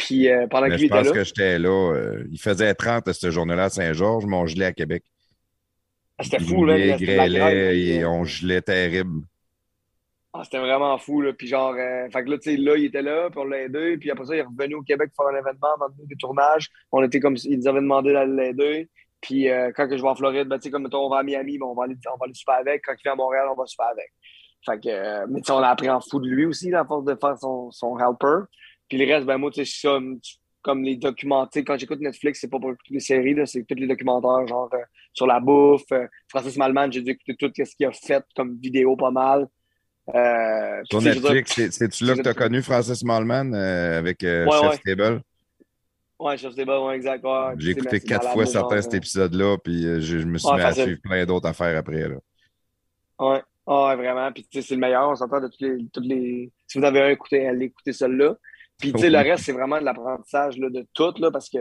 Puis 0.00 0.30
euh, 0.30 0.46
pendant 0.46 0.74
je 0.74 0.86
pense 0.86 1.10
que 1.10 1.24
j'étais 1.24 1.58
là. 1.58 1.68
euh, 1.68 2.24
il 2.30 2.40
faisait 2.40 2.72
30 2.74 3.06
à 3.06 3.12
cette 3.12 3.30
journée-là 3.30 3.64
à 3.64 3.68
Saint-Georges, 3.68 4.24
mais 4.24 4.36
on 4.36 4.46
gelait 4.46 4.64
à 4.64 4.72
Québec. 4.72 5.04
ah, 6.16 6.24
c'était 6.24 6.40
fou, 6.40 6.64
là. 6.64 6.78
Il 6.78 6.86
il 6.86 7.06
grêlait 7.06 7.78
et 7.78 8.00
là. 8.00 8.10
on 8.10 8.24
gelait 8.24 8.62
terrible. 8.62 9.20
Ah, 10.32 10.40
c'était 10.42 10.60
vraiment 10.60 10.96
fou, 10.96 11.20
là. 11.20 11.34
Puis 11.34 11.48
genre, 11.48 11.74
euh, 11.74 12.08
fait 12.10 12.24
que 12.24 12.30
là, 12.30 12.38
tu 12.38 12.50
sais, 12.50 12.56
là, 12.56 12.76
il 12.76 12.86
était 12.86 13.02
là, 13.02 13.28
puis 13.28 13.40
on 13.40 13.44
l'a 13.44 13.62
aidé. 13.62 13.98
Puis 13.98 14.10
après 14.10 14.24
ça, 14.24 14.34
il 14.34 14.38
est 14.38 14.42
revenu 14.42 14.76
au 14.76 14.82
Québec 14.82 15.10
pour 15.14 15.26
faire 15.26 15.34
un 15.34 15.38
événement, 15.38 15.68
donner 15.78 16.08
des 16.08 16.16
tournages. 16.16 16.70
On 16.92 17.02
était 17.02 17.20
comme, 17.20 17.36
ils 17.44 17.58
nous 17.58 17.68
avaient 17.68 17.80
demandé 17.80 18.14
d'aller 18.14 18.32
l'aider. 18.34 18.88
Puis 19.20 19.50
euh, 19.50 19.70
quand 19.76 19.86
que 19.86 19.98
je 19.98 20.02
vais 20.02 20.08
en 20.08 20.14
Floride, 20.14 20.48
ben, 20.48 20.56
tu 20.56 20.62
sais, 20.62 20.70
comme 20.70 20.84
mettons, 20.84 21.04
on 21.04 21.10
va 21.10 21.18
à 21.18 21.22
Miami, 21.22 21.58
ben, 21.58 21.66
on 21.66 21.74
va 21.74 21.84
aller, 21.84 21.96
on 22.06 22.16
va 22.16 22.24
aller 22.24 22.34
super 22.34 22.54
avec. 22.54 22.82
Quand 22.86 22.94
il 22.94 23.02
vient 23.02 23.12
à 23.12 23.16
Montréal, 23.16 23.48
on 23.50 23.54
va 23.54 23.66
super 23.66 23.88
avec. 23.88 24.10
Fait 24.64 24.80
que, 24.80 24.88
euh, 24.88 25.26
mais 25.28 25.40
tu 25.40 25.46
sais, 25.46 25.52
on 25.52 25.58
a 25.58 25.68
appris 25.68 25.90
en 25.90 26.00
fou 26.00 26.20
de 26.20 26.28
lui 26.28 26.46
aussi, 26.46 26.70
là, 26.70 26.80
à 26.80 26.84
force 26.86 27.04
de 27.04 27.14
faire 27.20 27.36
son, 27.38 27.70
son 27.70 27.98
helper. 27.98 28.46
Puis 28.90 28.98
le 28.98 29.10
reste, 29.10 29.24
ben, 29.26 29.38
moi, 29.38 29.50
tu 29.50 29.64
sais, 29.64 29.88
tu- 30.22 30.34
comme 30.62 30.82
les 30.82 30.96
documentaires. 30.96 31.62
Quand 31.66 31.78
j'écoute 31.78 32.00
Netflix, 32.00 32.38
c'est 32.40 32.50
pas 32.50 32.58
pour 32.58 32.68
écouter 32.72 32.92
les 32.92 33.00
séries, 33.00 33.32
là, 33.32 33.46
c'est 33.46 33.64
tous 33.64 33.76
les 33.76 33.86
documentaires, 33.86 34.46
genre, 34.46 34.68
euh, 34.74 34.78
sur 35.14 35.26
la 35.26 35.40
bouffe. 35.40 35.84
Euh, 35.92 36.06
Francis 36.28 36.54
Malman, 36.58 36.92
j'ai 36.92 37.00
dû 37.00 37.12
écouter 37.12 37.34
tout 37.36 37.50
ce 37.64 37.74
qu'il 37.74 37.86
a 37.86 37.92
fait 37.92 38.22
comme 38.36 38.58
vidéo 38.60 38.94
pas 38.96 39.10
mal. 39.10 39.46
Euh, 40.14 40.82
Sur 40.90 41.00
Netflix, 41.00 41.52
c'est- 41.54 41.70
c'est-tu 41.70 42.04
là 42.04 42.14
que 42.16 42.20
tu 42.22 42.28
as 42.28 42.34
connu 42.34 42.60
Francis 42.62 43.02
Malman 43.04 43.54
euh, 43.54 43.98
avec 44.00 44.22
Ouais, 44.22 44.44
Chef 44.50 44.70
ouais. 44.70 44.76
Stable? 44.76 45.22
Ouais, 46.18 46.36
Chef 46.36 46.54
Débat, 46.54 46.80
ouais, 46.84 46.96
exact. 46.96 47.24
ouais. 47.24 47.54
J'ai 47.58 47.70
écouté 47.70 48.00
quatre 48.00 48.28
fois 48.32 48.44
certains 48.44 48.82
cet 48.82 48.92
épisode-là, 48.94 49.56
puis 49.64 49.82
je, 49.82 50.18
je 50.18 50.26
me 50.26 50.36
suis 50.36 50.52
mis 50.52 50.60
à 50.60 50.72
suivre 50.74 51.00
plein 51.02 51.24
d'autres 51.24 51.48
affaires 51.48 51.78
après. 51.78 52.06
Là. 52.08 52.16
Ouais, 53.18 53.42
Ah, 53.66 53.88
ouais, 53.88 53.96
vraiment. 53.96 54.30
Puis, 54.32 54.42
tu 54.42 54.60
sais, 54.60 54.66
c'est 54.68 54.74
le 54.74 54.80
meilleur. 54.80 55.08
On 55.08 55.14
s'entend 55.14 55.40
de 55.40 55.48
toutes 55.48 56.04
les. 56.06 56.50
Si 56.66 56.78
vous 56.78 56.84
avez 56.84 57.00
un, 57.02 57.08
écoutez, 57.10 57.46
allez 57.46 57.66
écouter 57.66 57.92
celui-là. 57.94 58.36
Puis, 58.80 58.92
tu 58.92 58.98
sais, 58.98 59.10
le 59.10 59.18
reste, 59.18 59.44
c'est 59.44 59.52
vraiment 59.52 59.78
de 59.78 59.84
l'apprentissage 59.84 60.56
là, 60.58 60.70
de 60.70 60.86
tout, 60.94 61.12
là, 61.18 61.30
parce 61.30 61.48
que 61.48 61.58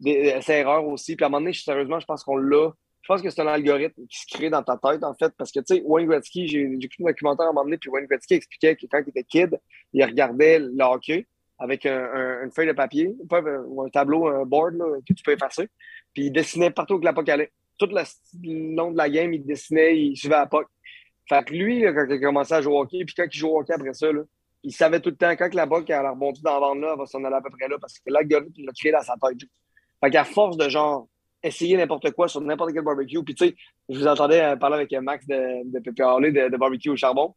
des- 0.00 0.38
c'est 0.42 0.60
erreur 0.60 0.86
aussi. 0.86 1.16
Puis, 1.16 1.24
à 1.24 1.26
un 1.26 1.30
moment 1.30 1.40
donné, 1.40 1.52
sérieusement, 1.52 2.00
je 2.00 2.06
pense 2.06 2.22
qu'on 2.24 2.36
l'a. 2.36 2.70
Je 3.02 3.08
pense 3.08 3.20
que 3.20 3.30
c'est 3.30 3.42
un 3.42 3.48
algorithme 3.48 4.00
qui 4.08 4.18
se 4.20 4.26
crée 4.32 4.48
dans 4.48 4.62
ta 4.62 4.76
tête, 4.76 5.02
en 5.02 5.12
fait, 5.14 5.32
parce 5.36 5.50
que, 5.50 5.58
tu 5.60 5.74
sais, 5.76 5.82
Wayne 5.84 6.06
Gretzky, 6.06 6.46
j'ai 6.46 6.60
écouté 6.62 7.02
un 7.02 7.06
documentaire 7.08 7.46
à 7.46 7.48
un 7.48 7.52
moment 7.52 7.64
donné, 7.64 7.76
puis 7.76 7.90
Wayne 7.90 8.06
Gretzky 8.06 8.34
expliquait 8.34 8.76
que 8.76 8.86
quand 8.86 9.02
il 9.04 9.08
était 9.10 9.24
kid, 9.24 9.58
il 9.92 10.04
regardait 10.04 10.60
le 10.60 10.84
hockey 10.84 11.26
avec 11.58 11.84
un- 11.84 12.04
un- 12.14 12.44
une 12.44 12.52
feuille 12.52 12.68
de 12.68 12.72
papier, 12.72 13.14
un- 13.30 13.62
ou 13.66 13.82
un 13.82 13.88
tableau, 13.88 14.28
un 14.28 14.44
board 14.44 14.74
là, 14.74 14.84
que 15.06 15.14
tu 15.14 15.22
peux 15.24 15.32
effacer, 15.32 15.68
puis 16.14 16.26
il 16.26 16.32
dessinait 16.32 16.70
partout 16.70 16.98
que 17.00 17.04
la 17.04 17.12
puck 17.12 17.28
allait. 17.28 17.50
Tout 17.78 17.86
le 17.86 18.02
le 18.44 18.76
long 18.76 18.92
de 18.92 18.96
la 18.96 19.10
game, 19.10 19.32
il 19.34 19.44
dessinait, 19.44 19.98
il 19.98 20.16
suivait 20.16 20.36
la 20.36 20.46
puck. 20.46 20.66
Fait 21.28 21.44
que 21.44 21.52
lui, 21.52 21.80
là, 21.80 21.92
quand 21.92 22.06
il 22.08 22.12
a 22.12 22.18
commencé 22.18 22.54
à 22.54 22.62
jouer 22.62 22.72
au 22.74 22.80
hockey, 22.82 23.04
puis 23.04 23.14
quand 23.16 23.24
il 23.26 23.36
joue 23.36 23.48
au 23.48 23.60
hockey 23.60 23.72
après 23.72 23.94
ça, 23.94 24.12
là, 24.12 24.22
il 24.62 24.72
savait 24.72 25.00
tout 25.00 25.10
le 25.10 25.16
temps 25.16 25.30
quand 25.30 25.50
que 25.50 25.56
la 25.56 25.66
puck 25.66 25.88
elle 25.90 26.06
a 26.06 26.10
rebondi 26.10 26.40
dans 26.42 26.54
la 26.54 26.60
bande 26.60 26.80
là, 26.80 26.96
va 26.96 27.06
s'en 27.06 27.22
aller 27.24 27.34
à 27.34 27.40
peu 27.40 27.50
près 27.50 27.68
là, 27.68 27.76
parce 27.80 27.98
que 27.98 28.10
l'algorithme 28.10 28.64
l'a 28.64 28.72
créé 28.72 28.92
dans 28.92 29.00
sa 29.02 29.14
tête. 29.14 29.48
Fait 30.02 30.10
qu'à 30.10 30.24
force 30.24 30.56
de 30.56 30.68
genre 30.68 31.08
essayer 31.42 31.76
n'importe 31.76 32.10
quoi 32.12 32.28
sur 32.28 32.40
n'importe 32.40 32.72
quel 32.72 32.82
barbecue, 32.82 33.22
puis 33.24 33.34
tu 33.34 33.48
sais, 33.48 33.56
je 33.88 33.98
vous 33.98 34.06
entendais 34.06 34.40
euh, 34.40 34.56
parler 34.56 34.76
avec 34.76 34.92
Max 34.92 35.26
de, 35.26 35.70
de 35.70 35.78
Pépé 35.80 36.02
de, 36.02 36.48
de 36.48 36.56
barbecue 36.56 36.90
au 36.90 36.96
charbon. 36.96 37.34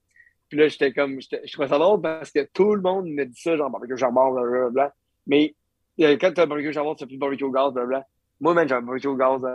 Puis 0.47 0.59
là, 0.59 0.67
j'étais 0.67 0.93
comme, 0.93 1.19
je 1.19 1.51
trouvais 1.51 1.67
ça 1.67 1.79
drôle 1.79 2.01
parce 2.01 2.31
que 2.31 2.47
tout 2.53 2.75
le 2.75 2.81
monde 2.81 3.07
me 3.07 3.25
dit 3.25 3.41
ça, 3.41 3.57
genre 3.57 3.69
barbecue 3.71 3.93
au 3.93 3.97
charbon, 3.97 4.31
blablabla. 4.31 4.93
Mais 5.25 5.55
euh, 6.01 6.17
quand 6.21 6.31
tu 6.33 6.39
as 6.39 6.43
un 6.43 6.47
barbecue 6.47 6.69
au 6.69 6.73
charbon, 6.73 6.93
tu 6.93 7.03
fais 7.03 7.07
plus 7.07 7.15
de 7.15 7.19
barbecue 7.19 7.43
au 7.43 7.51
gaz, 7.51 7.73
blablabla. 7.73 8.05
Moi, 8.41 8.53
même, 8.53 8.67
j'ai 8.67 8.75
un 8.75 8.81
barbecue 8.81 9.07
au 9.07 9.15
gaz 9.15 9.41
euh, 9.43 9.47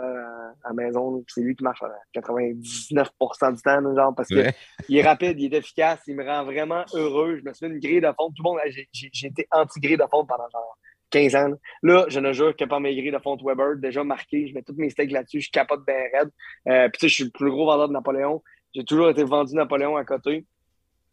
à 0.63 0.69
la 0.69 0.73
maison, 0.73 1.23
c'est 1.27 1.41
lui 1.41 1.55
qui 1.55 1.63
marche 1.63 1.81
à 1.83 1.89
99% 2.19 3.55
du 3.55 3.61
temps, 3.61 3.95
genre, 3.95 4.15
parce 4.15 4.27
que 4.29 4.35
Ouais. 4.35 4.53
il 4.89 4.97
est 4.97 5.03
rapide, 5.03 5.39
il 5.39 5.53
est 5.53 5.57
efficace, 5.57 6.01
il 6.07 6.15
me 6.15 6.25
rend 6.25 6.43
vraiment 6.45 6.83
heureux. 6.93 7.37
Je 7.37 7.43
me 7.47 7.53
suis 7.53 7.65
fait 7.67 7.71
une 7.73 7.79
grille 7.79 8.01
de 8.01 8.07
fonte. 8.17 8.33
Tout 8.35 8.43
le 8.43 8.49
monde, 8.49 8.59
j'ai- 8.65 9.27
été 9.27 9.47
anti-grille 9.51 9.97
de 9.97 10.03
fonte 10.09 10.27
pendant 10.27 10.49
genre 10.51 10.77
15 11.11 11.35
ans. 11.35 11.51
Là, 11.83 12.05
je 12.07 12.19
ne 12.19 12.31
jure 12.33 12.55
que 12.55 12.65
par 12.65 12.79
mes 12.79 12.95
grilles 12.95 13.11
de 13.11 13.19
fonte 13.19 13.41
Weber, 13.43 13.75
déjà 13.77 14.03
marquées, 14.03 14.47
je 14.47 14.53
mets 14.53 14.63
tous 14.63 14.73
mes 14.75 14.89
steaks 14.89 15.11
là-dessus, 15.11 15.41
je 15.41 15.51
capote 15.51 15.85
bien 15.85 15.95
raide. 16.13 16.29
Euh, 16.67 16.89
puis 16.89 16.99
tu 16.99 17.05
sais, 17.05 17.09
je 17.09 17.13
suis 17.15 17.23
le 17.25 17.29
plus 17.31 17.51
gros 17.51 17.65
vendeur 17.65 17.87
de 17.87 17.93
Napoléon. 17.93 18.41
J'ai 18.73 18.83
toujours 18.85 19.09
été 19.09 19.23
vendu 19.23 19.53
Napoléon 19.55 19.97
à 19.97 20.05
côté. 20.05 20.45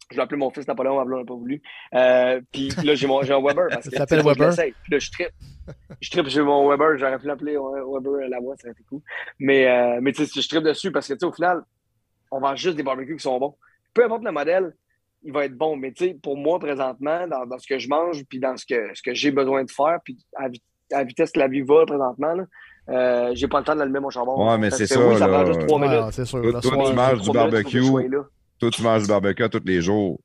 Je 0.09 0.15
l'ai 0.15 0.23
appelé 0.23 0.39
mon 0.39 0.49
fils 0.49 0.67
Napoléon, 0.67 1.03
blonde 1.05 1.19
n'a 1.19 1.25
pas 1.25 1.35
voulu. 1.35 1.61
Euh, 1.93 2.41
puis 2.51 2.69
là, 2.83 2.95
j'ai 2.95 3.05
un 3.07 3.41
Weber. 3.41 3.67
Parce 3.69 3.85
que, 3.89 3.91
Ça 3.91 3.97
s'appelle 4.07 4.21
je 4.21 4.25
Weber? 4.25 4.53
Puis 4.55 4.91
là, 4.91 4.97
je 4.99 5.11
trippe. 5.11 5.29
Je 6.01 6.09
trippe 6.09 6.27
j'ai 6.27 6.41
mon 6.41 6.67
Weber. 6.69 6.97
J'aurais 6.97 7.19
pu 7.19 7.27
l'appeler 7.27 7.57
Weber 7.57 8.29
la 8.29 8.39
voix, 8.39 8.55
ça 8.57 8.67
aurait 8.67 8.71
été 8.73 8.83
cool. 8.89 9.01
Mais, 9.39 9.67
euh, 9.67 9.99
mais 10.01 10.11
tu 10.13 10.25
sais, 10.25 10.41
je 10.41 10.47
trippe 10.47 10.63
dessus 10.63 10.91
parce 10.91 11.07
que, 11.07 11.13
tu 11.13 11.19
sais, 11.19 11.25
au 11.25 11.31
final, 11.33 11.61
on 12.31 12.39
vend 12.39 12.55
juste 12.55 12.77
des 12.77 12.83
barbecues 12.83 13.17
qui 13.17 13.23
sont 13.23 13.37
bons. 13.39 13.55
Peu 13.93 14.05
importe 14.05 14.23
le 14.23 14.31
modèle, 14.31 14.73
il 15.23 15.33
va 15.33 15.45
être 15.45 15.55
bon. 15.57 15.75
Mais 15.75 15.91
tu 15.91 16.05
sais, 16.05 16.17
pour 16.21 16.37
moi, 16.37 16.59
présentement, 16.59 17.27
dans, 17.27 17.45
dans 17.45 17.57
ce 17.57 17.67
que 17.67 17.79
je 17.79 17.89
mange, 17.89 18.23
puis 18.25 18.39
dans 18.39 18.55
ce 18.55 18.65
que, 18.65 18.93
ce 18.93 19.01
que 19.01 19.13
j'ai 19.13 19.31
besoin 19.31 19.63
de 19.63 19.71
faire, 19.71 19.97
puis 20.03 20.17
à, 20.37 20.47
à 20.93 21.03
vitesse 21.03 21.31
que 21.31 21.39
la 21.39 21.47
vie 21.47 21.61
va 21.61 21.85
présentement, 21.85 22.33
là, 22.33 22.45
euh, 22.89 23.31
j'ai 23.35 23.47
pas 23.47 23.59
le 23.59 23.65
temps 23.65 23.73
de 23.75 23.79
l'allumer 23.79 23.99
mon 23.99 24.09
charbon. 24.09 24.49
Ouais, 24.49 24.57
mais 24.57 24.71
c'est 24.71 24.87
ça, 24.87 25.05
Oui, 25.05 25.17
ça 25.17 25.27
prend 25.27 25.45
juste 25.45 25.59
trois 25.67 25.79
Ouais, 25.79 25.87
minutes. 25.87 26.05
c'est 26.11 26.25
sûr. 26.25 26.41
Toi- 26.41 26.51
le 26.51 26.51
toi, 26.53 26.61
soir, 26.61 26.87
tu 26.89 26.95
manges 26.95 27.21
du 27.21 27.31
barbecue. 27.31 27.81
Toi, 28.59 28.69
tu 28.71 28.81
manges 28.81 29.01
du 29.03 29.07
barbecue 29.07 29.49
tous 29.49 29.61
les 29.65 29.81
jours. 29.81 30.19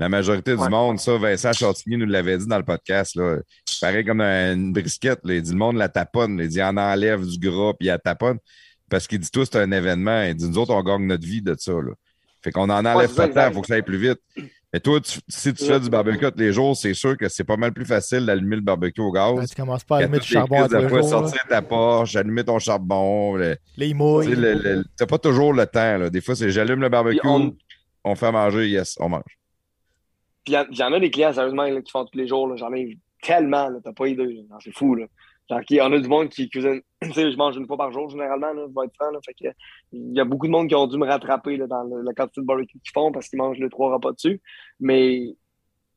La 0.00 0.08
majorité 0.08 0.52
du 0.56 0.68
monde, 0.70 0.98
ça, 0.98 1.16
Vincent 1.18 1.52
Chantigny 1.52 1.96
nous 1.98 2.06
l'avait 2.06 2.38
dit 2.38 2.46
dans 2.46 2.56
le 2.58 2.64
podcast. 2.64 3.14
Là. 3.16 3.36
Pareil 3.80 4.04
comme 4.04 4.20
une 4.22 4.72
brisquette. 4.72 5.20
là. 5.24 5.34
Il 5.34 5.42
dit 5.42 5.52
le 5.52 5.58
monde 5.58 5.76
la 5.76 5.88
taponne. 5.88 6.38
là. 6.38 6.44
Il 6.44 6.48
dit 6.48 6.62
en 6.62 6.76
enlève 6.76 7.24
du 7.26 7.38
gras 7.38 7.72
puis 7.78 7.86
il 7.86 7.90
la 7.90 7.98
taponne. 7.98 8.38
Parce 8.88 9.06
qu'il 9.06 9.18
dit 9.20 9.30
tout, 9.30 9.44
c'est 9.44 9.56
un 9.58 9.70
événement. 9.70 10.22
Il 10.24 10.34
dit 10.34 10.48
nous 10.48 10.58
autres, 10.58 10.72
on 10.72 10.82
gagne 10.82 11.06
notre 11.06 11.24
vie 11.26 11.42
de 11.42 11.54
ça. 11.58 11.72
Là. 11.72 11.92
Fait 12.42 12.50
qu'on 12.50 12.62
en 12.70 12.84
enlève 12.84 13.14
pas 13.14 13.26
ça, 13.26 13.28
tant, 13.28 13.48
il 13.48 13.54
faut 13.54 13.60
que 13.60 13.66
ça 13.66 13.74
aille 13.74 13.82
plus 13.82 13.98
vite. 13.98 14.18
Mais 14.72 14.80
toi, 14.80 15.00
tu- 15.00 15.18
si 15.28 15.52
tu 15.52 15.64
fais 15.66 15.78
du 15.80 15.90
barbecue 15.90 16.18
tous 16.30 16.38
les 16.38 16.52
jours, 16.52 16.74
c'est 16.76 16.94
sûr 16.94 17.16
que 17.18 17.28
c'est 17.28 17.44
pas 17.44 17.56
mal 17.58 17.72
plus 17.72 17.84
facile 17.84 18.24
d'allumer 18.24 18.56
le 18.56 18.62
barbecue 18.62 19.00
au 19.02 19.12
Ben, 19.12 19.34
gaz. 19.36 19.50
tu 19.50 19.56
commences 19.56 19.84
pas 19.84 19.96
à 19.96 19.98
allumer 19.98 20.18
du 20.20 20.26
charbon 20.26 20.62
à 20.62 20.68
tous 20.68 20.76
les 20.76 20.88
jours. 20.88 21.08
sortir 21.08 21.42
ta 21.48 21.60
poche, 21.60 22.16
allumer 22.16 22.44
ton 22.44 22.58
charbon. 22.58 23.34
le- 23.36 23.56
Les 23.76 23.88
tu 23.88 23.94
mouilles. 23.94 24.34
le- 24.34 24.84
T'as 24.96 25.06
pas 25.06 25.18
toujours 25.18 25.52
le 25.52 25.66
temps. 25.66 25.98
Là. 25.98 26.08
Des 26.08 26.20
fois, 26.22 26.34
c'est 26.36 26.50
j'allume 26.50 26.80
le 26.80 26.88
barbecue, 26.88 27.20
on- 27.24 27.54
on 28.04 28.14
fait 28.14 28.32
manger, 28.32 28.68
yes, 28.70 28.96
on 29.00 29.08
mange. 29.10 29.22
Puis 30.50 30.68
il 30.70 30.78
y 30.78 30.82
en- 30.82 30.92
a 30.92 31.00
des 31.00 31.10
clients, 31.10 31.32
sérieusement, 31.32 31.66
qui 31.80 31.90
font 31.90 32.04
tous 32.04 32.18
les 32.18 32.26
jours. 32.26 32.56
J'en 32.56 32.72
ai 32.72 32.98
tellement, 33.22 33.68
t'as 33.82 33.92
pas 33.92 34.08
idée. 34.08 34.44
C'est 34.60 34.72
fou. 34.74 34.94
Là. 34.94 35.06
Il 35.68 35.76
y 35.76 35.80
en 35.80 35.92
a 35.92 35.98
du 35.98 36.08
monde 36.08 36.28
qui 36.28 36.48
cuisine. 36.48 36.80
tu 37.02 37.12
sais, 37.12 37.30
je 37.32 37.36
mange 37.36 37.56
une 37.56 37.66
fois 37.66 37.76
par 37.76 37.92
jour, 37.92 38.08
généralement, 38.08 38.52
je 38.54 38.60
vais 38.60 38.86
être 38.86 38.94
franc. 38.94 39.10
Il 39.92 40.12
y 40.14 40.20
a 40.20 40.24
beaucoup 40.24 40.46
de 40.46 40.52
monde 40.52 40.68
qui 40.68 40.74
ont 40.74 40.86
dû 40.86 40.96
me 40.96 41.06
rattraper 41.06 41.58
dans 41.58 41.82
la 42.04 42.12
quantité 42.14 42.40
de 42.40 42.46
barbecue 42.46 42.78
qu'ils 42.78 42.92
font 42.92 43.10
parce 43.12 43.28
qu'ils 43.28 43.38
mangent 43.38 43.58
les 43.58 43.68
trois 43.70 43.92
repas 43.92 44.12
dessus. 44.12 44.40
Mais 44.78 45.34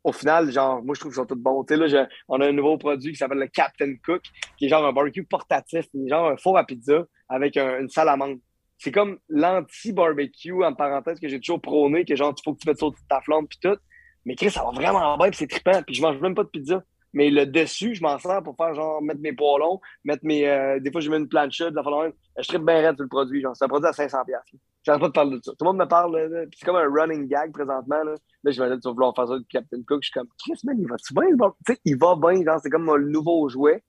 au 0.03 0.11
final, 0.11 0.51
genre, 0.51 0.83
moi, 0.83 0.95
je 0.95 0.99
trouve 0.99 1.11
qu'ils 1.14 1.22
sont 1.22 1.25
tous 1.25 1.35
bons. 1.35 1.64
Là, 1.69 2.07
on 2.27 2.41
a 2.41 2.48
un 2.48 2.51
nouveau 2.51 2.77
produit 2.77 3.11
qui 3.11 3.17
s'appelle 3.17 3.38
le 3.38 3.48
Captain 3.48 3.93
Cook, 4.03 4.22
qui 4.57 4.65
est 4.65 4.69
genre 4.69 4.85
un 4.85 4.91
barbecue 4.91 5.23
portatif, 5.23 5.88
qui 5.91 6.07
genre 6.09 6.30
un 6.30 6.38
four 6.38 6.57
à 6.57 6.65
pizza 6.65 7.06
avec 7.30 7.56
un- 7.57 7.80
une 7.80 7.90
salamandre. 7.90 8.38
C'est 8.80 8.91
comme 8.91 9.17
l'anti-barbecue, 9.30 10.64
en 10.64 10.73
parenthèse, 10.73 11.19
que 11.19 11.27
j'ai 11.27 11.40
toujours 11.40 11.61
prôné, 11.61 12.06
que 12.06 12.15
genre, 12.15 12.33
il 12.38 12.41
faut 12.43 12.53
que 12.53 12.59
tu 12.59 12.67
mettes 12.67 12.80
ça 12.80 12.85
au-dessus 12.88 13.03
de 13.03 13.07
ta 13.07 13.22
flamme, 13.22 13.48
puis 13.48 13.59
tout. 13.61 13.77
Mais 14.26 14.35
Chris, 14.35 14.52
ça 14.52 14.64
va 14.64 14.72
vraiment 14.72 15.18
bien, 15.18 15.30
puis 15.30 15.38
c'est 15.38 15.48
trippant, 15.48 15.82
puis 15.84 15.95
je 15.95 16.02
mange 16.02 16.19
même 16.19 16.35
pas 16.35 16.43
de 16.43 16.50
pizza. 16.50 16.84
Mais 17.14 17.30
le 17.30 17.45
dessus, 17.45 17.93
je 17.93 18.02
m'en 18.02 18.18
sers 18.18 18.42
pour 18.42 18.56
faire 18.56 18.74
genre 18.74 19.02
mettre 19.02 19.22
mes 19.22 19.34
poêlons, 19.34 19.80
mettre 20.03 20.26
mes. 20.26 20.48
euh, 20.50 20.80
des 20.80 20.92
fois, 20.92 21.00
je 21.00 21.10
mets 21.11 21.18
une 21.18 21.30
plancha, 21.30 21.69
de 21.69 21.76
la 21.76 21.84
fois 21.84 22.10
Je 22.40 22.48
trippe 22.48 22.66
bien 22.66 22.82
raide 22.82 22.95
sur 22.95 23.03
le 23.03 23.10
produit. 23.10 23.40
Genre, 23.42 23.56
c'est 23.56 23.66
un 23.66 23.68
produit 23.68 23.88
à 23.88 23.92
500$. 23.92 24.26
piastres, 24.26 24.50
là. 24.53 24.60
J'arrête 24.84 25.02
pas 25.02 25.08
de 25.08 25.14
parler 25.14 25.38
de 25.38 25.42
ça. 25.43 25.52
Tout 25.52 25.58
le 25.61 25.66
monde 25.68 25.77
me 25.77 25.85
parle, 25.85 26.18
là, 26.18 26.45
c'est 26.53 26.66
comme 26.66 26.76
un 26.76 26.90
running 26.90 27.27
gag 27.27 27.53
présentement. 27.53 28.03
Là, 28.03 28.16
là 28.43 28.52
je 28.52 28.61
me 28.61 28.76
dis, 28.76 28.82
tu 28.82 28.90
vouloir 28.90 29.14
faire 29.16 29.27
ça 29.27 29.38
de 29.38 29.45
Captain 29.48 29.82
Cook. 29.88 30.00
Je 30.02 30.08
suis 30.08 30.14
comme, 30.14 30.27
Chris, 30.40 30.60
man, 30.66 30.76
il 30.77 30.88
va-tu 30.88 31.14
bien? 31.14 31.50
Tu 31.66 31.74
sais, 31.74 31.80
il 31.85 31.98
va 31.98 32.16
bien, 32.16 32.43
genre, 32.43 32.60
c'est 32.61 32.69
comme 32.69 32.84
mon 32.84 32.98
nouveau 32.98 33.48
jouet. 33.48 33.84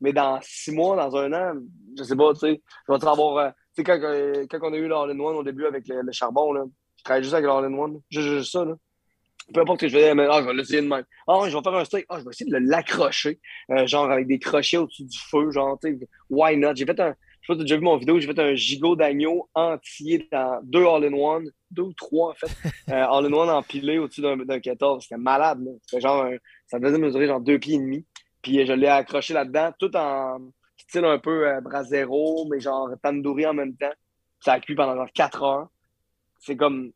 Mais 0.00 0.12
dans 0.12 0.40
six 0.42 0.72
mois, 0.72 0.96
dans 0.96 1.16
un 1.16 1.32
an, 1.32 1.54
je 1.96 2.02
sais 2.02 2.16
pas, 2.16 2.32
tu 2.32 2.40
sais, 2.40 2.62
je 2.88 2.92
vais 2.92 3.06
avoir. 3.06 3.36
euh, 3.36 3.50
tu 3.76 3.82
sais, 3.82 3.84
quand, 3.84 4.00
euh, 4.02 4.46
quand 4.50 4.58
on 4.62 4.72
a 4.72 4.76
eu 4.76 4.88
l'All-in-One 4.88 5.36
au 5.36 5.42
début 5.44 5.66
avec 5.66 5.86
le, 5.86 6.10
charbon, 6.12 6.52
là, 6.52 6.64
je 6.96 7.04
travaillais 7.04 7.22
juste 7.22 7.34
avec 7.34 7.46
l'All-in-One. 7.46 8.00
Juste, 8.10 8.28
juste 8.28 8.52
ça, 8.52 8.64
là. 8.64 8.74
Peu 9.52 9.60
importe 9.60 9.80
ce 9.80 9.86
que 9.86 9.92
je 9.92 9.96
faisais, 9.96 10.14
mais 10.14 10.26
ah, 10.30 10.40
je 10.42 10.46
vais 10.46 10.54
l'essayer 10.54 10.82
de 10.82 10.86
même. 10.86 11.04
Ah, 11.26 11.40
je 11.48 11.56
vais 11.56 11.62
faire 11.62 11.74
un 11.74 11.84
steak. 11.84 12.06
Ah, 12.08 12.18
je 12.18 12.24
vais 12.24 12.30
essayer 12.30 12.50
de 12.50 12.56
l'accrocher. 12.58 13.40
euh, 13.70 13.86
genre 13.86 14.10
avec 14.10 14.26
des 14.26 14.38
crochets 14.38 14.76
au-dessus 14.76 15.04
du 15.04 15.18
feu. 15.18 15.50
Genre, 15.50 15.78
tu 15.82 15.98
sais, 15.98 16.08
why 16.28 16.56
not? 16.56 16.74
J'ai 16.76 16.86
fait 16.86 16.98
un. 17.00 17.14
Je 17.42 17.46
sais 17.46 17.52
pas 17.52 17.54
si 17.54 17.58
tu 17.58 17.60
as 17.60 17.64
déjà 17.64 17.76
vu 17.76 17.82
mon 17.84 17.96
vidéo, 17.96 18.20
j'ai 18.20 18.26
fait 18.26 18.38
un 18.38 18.54
gigot 18.54 18.96
d'agneau 18.96 19.48
entier 19.54 20.28
dans 20.30 20.60
deux 20.62 20.84
all-in-one, 20.86 21.50
deux 21.70 21.82
ou 21.84 21.92
trois 21.94 22.32
en 22.32 22.34
fait, 22.34 22.48
euh, 22.90 23.06
all-in-one 23.08 23.48
empilé 23.48 23.98
au-dessus 23.98 24.20
d'un 24.20 24.36
d'un 24.36 24.60
14. 24.60 25.02
C'était 25.04 25.16
malade, 25.16 25.58
là. 25.64 25.70
C'était 25.86 26.02
genre, 26.02 26.24
un- 26.24 26.36
ça 26.66 26.78
devait 26.78 26.98
mesurer 26.98 27.26
genre 27.26 27.40
deux 27.40 27.58
pieds 27.58 27.76
et 27.76 27.78
demi. 27.78 28.06
Puis 28.42 28.60
euh, 28.60 28.66
je 28.66 28.72
l'ai 28.74 28.88
accroché 28.88 29.32
là-dedans, 29.34 29.72
tout 29.78 29.94
en 29.96 30.38
style 30.76 31.04
un 31.06 31.18
peu 31.18 31.48
euh, 31.48 31.60
brasero, 31.62 32.46
mais 32.50 32.60
genre 32.60 32.90
tandoori 33.02 33.46
en 33.46 33.54
même 33.54 33.74
temps. 33.76 33.92
Ça 34.40 34.52
a 34.54 34.60
cuit 34.60 34.74
pendant 34.74 34.94
genre 34.94 35.10
quatre 35.14 35.42
heures. 35.42 35.68
C'est 36.40 36.56
comme, 36.56 36.92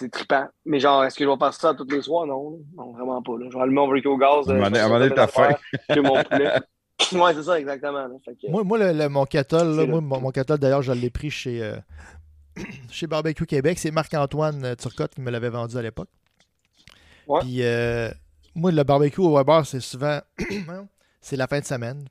c'est 0.00 0.10
trippant. 0.10 0.46
Mais 0.64 0.80
genre, 0.80 1.04
est-ce 1.04 1.16
que 1.16 1.24
je 1.24 1.28
vais 1.28 1.36
faire 1.36 1.52
ça 1.52 1.74
tous 1.74 1.86
les 1.90 2.00
soirs? 2.00 2.26
Non, 2.26 2.58
non, 2.74 2.92
vraiment 2.92 3.22
pas. 3.22 3.32
Là. 3.38 3.46
Je 3.50 3.56
vais 3.56 3.62
allumer 3.62 3.76
mon 3.76 4.10
au 4.12 4.16
gaz. 4.16 4.48
À 4.48 4.52
un 4.54 4.62
euh, 4.74 5.10
mes 5.10 5.18
affaires, 5.18 5.58
faim. 5.58 5.78
j'ai 5.90 6.00
mon 6.00 6.22
poulet. 6.24 6.52
ouais, 7.12 7.34
c'est 7.34 7.42
ça, 7.42 7.60
exactement. 7.60 8.06
là. 8.08 8.14
Fait 8.24 8.34
que, 8.34 8.50
Moi, 8.50 8.64
moi 8.64 8.78
le, 8.78 8.92
le- 8.92 9.08
mon 9.10 9.26
kettle, 9.26 9.56
là, 9.76 9.86
moi, 9.86 10.00
le- 10.00 10.00
mon, 10.00 10.56
d'ailleurs, 10.56 10.82
je 10.82 10.92
l'ai 10.92 11.10
pris 11.10 11.30
chez, 11.30 11.62
euh, 11.62 11.76
chez 12.90 13.06
Barbecue 13.06 13.44
Québec. 13.46 13.78
C'est 13.78 13.90
Marc-Antoine 13.90 14.64
euh, 14.64 14.74
Turcotte 14.74 15.14
qui 15.14 15.20
me 15.20 15.30
l'avait 15.30 15.50
vendu 15.50 15.76
à 15.76 15.82
l'époque. 15.82 16.08
Ouais. 17.26 17.40
Puis, 17.40 17.62
euh, 17.62 18.10
moi, 18.54 18.72
le 18.72 18.82
barbecue 18.82 19.20
au 19.20 19.36
Weber, 19.36 19.66
c'est 19.66 19.80
souvent. 19.80 20.20
c'est 21.20 21.36
la 21.36 21.46
fin 21.46 21.60
de 21.60 21.64
semaine. 21.66 22.04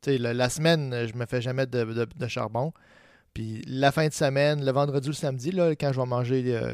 Tu 0.00 0.12
sais, 0.12 0.18
le- 0.18 0.32
la 0.32 0.48
semaine, 0.48 1.06
je 1.06 1.14
me 1.16 1.26
fais 1.26 1.40
jamais 1.40 1.66
de, 1.66 1.82
de- 1.84 2.08
de 2.16 2.26
charbon. 2.28 2.72
Puis, 3.34 3.62
la 3.66 3.90
fin 3.90 4.06
de 4.06 4.12
semaine, 4.12 4.64
le 4.64 4.70
vendredi 4.72 5.08
ou 5.08 5.10
le 5.12 5.16
samedi, 5.16 5.50
là, 5.52 5.70
quand 5.70 5.92
je 5.92 6.00
vais 6.00 6.06
manger 6.06 6.44
euh, 6.54 6.72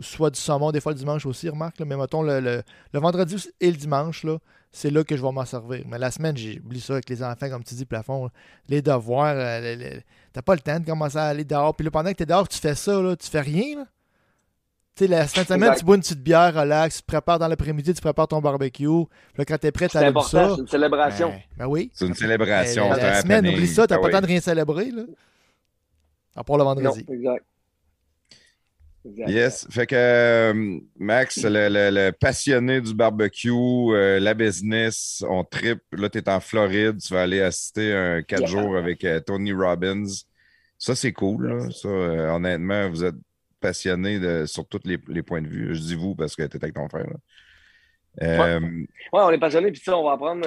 soit 0.00 0.30
du 0.30 0.40
saumon, 0.40 0.72
des 0.72 0.80
fois 0.80 0.92
le 0.92 0.98
dimanche 0.98 1.24
aussi, 1.26 1.48
remarque. 1.48 1.78
là, 1.78 1.84
mais 1.86 1.96
mettons, 1.96 2.22
le, 2.22 2.40
le- 2.40 2.62
le 2.92 3.00
vendredi 3.00 3.36
et 3.60 3.70
le 3.70 3.76
dimanche, 3.76 4.24
là, 4.24 4.38
c'est 4.72 4.90
là 4.90 5.04
que 5.04 5.16
je 5.16 5.22
vais 5.22 5.30
m'en 5.32 5.44
servir. 5.44 5.84
Mais 5.86 5.98
la 5.98 6.10
semaine, 6.10 6.36
j'ai 6.36 6.58
oublié 6.64 6.82
ça 6.82 6.94
avec 6.94 7.08
les 7.08 7.22
enfants, 7.22 7.48
comme 7.48 7.62
tu 7.62 7.74
dis, 7.74 7.84
plafond. 7.84 8.28
Les 8.68 8.82
devoirs, 8.82 9.34
euh, 9.36 10.00
t'as 10.32 10.42
pas 10.42 10.54
le 10.54 10.60
temps 10.60 10.80
de 10.80 10.84
commencer 10.86 11.16
à 11.18 11.24
aller 11.26 11.44
dehors. 11.44 11.74
Puis 11.76 11.84
là, 11.84 11.90
pendant 11.92 12.10
que 12.10 12.16
t'es 12.16 12.26
dehors, 12.26 12.48
tu 12.48 12.58
fais 12.58 12.74
ça, 12.74 13.00
là, 13.00 13.14
tu 13.14 13.28
fais 13.28 13.40
rien. 13.40 13.76
là. 13.78 13.84
Tu 14.96 15.04
sais, 15.04 15.08
la 15.10 15.26
fin 15.26 15.42
de 15.42 15.46
semaine, 15.48 15.62
Exact. 15.64 15.78
tu 15.80 15.84
bois 15.86 15.96
une 15.96 16.02
petite 16.02 16.22
bière, 16.22 16.54
relax, 16.54 16.96
tu 16.96 17.02
te 17.02 17.06
prépares 17.06 17.38
dans 17.40 17.48
l'après-midi, 17.48 17.94
tu 17.94 18.00
prépares 18.00 18.28
ton 18.28 18.40
barbecue. 18.40 18.86
Puis 18.86 19.06
là, 19.38 19.44
quand 19.44 19.58
t'es 19.58 19.72
prêt, 19.72 19.86
c'est 19.86 19.98
t'allumes 19.98 20.10
important, 20.16 20.48
ça. 20.50 20.54
c'est 20.54 20.60
une 20.60 20.68
célébration. 20.68 21.28
Ben, 21.30 21.40
ben 21.58 21.66
oui. 21.66 21.90
C'est 21.94 22.06
une 22.06 22.14
célébration. 22.14 22.90
la, 22.90 23.20
semaine, 23.22 23.38
happening. 23.38 23.56
oublie 23.56 23.66
ça, 23.68 23.86
t'as 23.88 23.96
Ah 23.96 23.98
pas 23.98 24.02
le 24.02 24.06
oui. 24.06 24.12
temps 24.12 24.20
de 24.22 24.26
rien 24.26 24.40
célébrer. 24.40 24.90
Là. 24.92 25.02
À 26.36 26.42
part 26.44 26.56
le 26.58 26.64
non, 26.64 26.74
vendredi. 26.74 27.04
exact. 27.08 27.44
Yes. 29.04 29.66
Fait 29.70 29.86
que 29.86 29.94
euh, 29.94 30.78
Max, 30.98 31.42
le, 31.44 31.68
le- 31.68 31.90
le 31.90 32.10
passionné 32.12 32.80
du 32.80 32.94
barbecue, 32.94 33.50
euh, 33.50 34.18
la 34.18 34.32
business, 34.32 35.22
on 35.28 35.44
trip. 35.44 35.80
Là, 35.92 36.08
tu 36.08 36.18
es 36.18 36.28
en 36.28 36.40
Floride, 36.40 36.98
tu 37.00 37.12
vas 37.12 37.22
aller 37.22 37.42
assister 37.42 37.92
un 37.94 38.22
4 38.22 38.40
Yeah. 38.40 38.48
jours 38.48 38.76
avec 38.76 39.04
euh, 39.04 39.20
Tony 39.20 39.52
Robbins. 39.52 40.04
Ça, 40.78 40.94
c'est 40.94 41.12
cool. 41.12 41.48
là. 41.48 41.70
Ça, 41.70 41.88
euh, 41.88 42.30
honnêtement, 42.30 42.88
vous 42.88 43.04
êtes 43.04 43.14
passionné 43.60 44.18
de, 44.18 44.46
sur 44.46 44.66
tous 44.66 44.80
les, 44.84 44.98
les 45.08 45.22
points 45.22 45.42
de 45.42 45.48
vue. 45.48 45.74
Je 45.74 45.80
dis 45.80 45.94
vous 45.96 46.14
parce 46.14 46.34
que 46.34 46.42
tu 46.42 46.56
étais 46.56 46.64
avec 46.64 46.74
ton 46.74 46.88
frère. 46.88 47.06
Ouais, 48.20 48.58
on 49.12 49.30
est 49.30 49.38
passionné, 49.38 49.70
puis 49.70 49.80
ça, 49.84 49.96
on 49.98 50.04
va 50.04 50.12
apprendre 50.12 50.46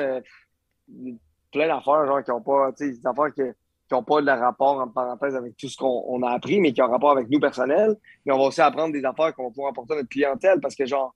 plein 1.52 1.68
d'affaires, 1.68 2.06
genre, 2.06 2.24
qui 2.24 2.32
n'ont 2.32 2.42
pas, 2.42 2.72
tu 2.78 2.86
sais, 2.86 2.92
des 2.98 3.06
affaires 3.06 3.34
qui 3.88 3.94
n'ont 3.94 4.04
pas 4.04 4.22
de 4.22 4.30
rapport, 4.30 4.80
en 4.80 4.88
parenthèse, 4.88 5.36
avec 5.36 5.56
tout 5.58 5.70
ce 5.70 5.78
qu'on 5.78 6.04
on 6.08 6.22
a 6.24 6.32
appris, 6.32 6.60
mais 6.60 6.74
qui 6.74 6.82
ont 6.82 6.90
rapport 6.90 7.12
avec 7.12 7.30
nous 7.30 7.40
personnels. 7.40 7.96
Mais 8.26 8.34
on 8.34 8.38
va 8.38 8.46
aussi 8.46 8.62
apprendre 8.62 8.94
des 8.94 9.04
affaires 9.06 9.34
qu'on 9.34 9.46
va 9.46 9.50
pouvoir 9.50 9.70
apporter 9.72 9.94
à 9.94 9.98
notre 9.98 10.10
clientèle, 10.10 10.60
parce 10.62 10.76
que, 10.76 10.86
genre, 10.86 11.16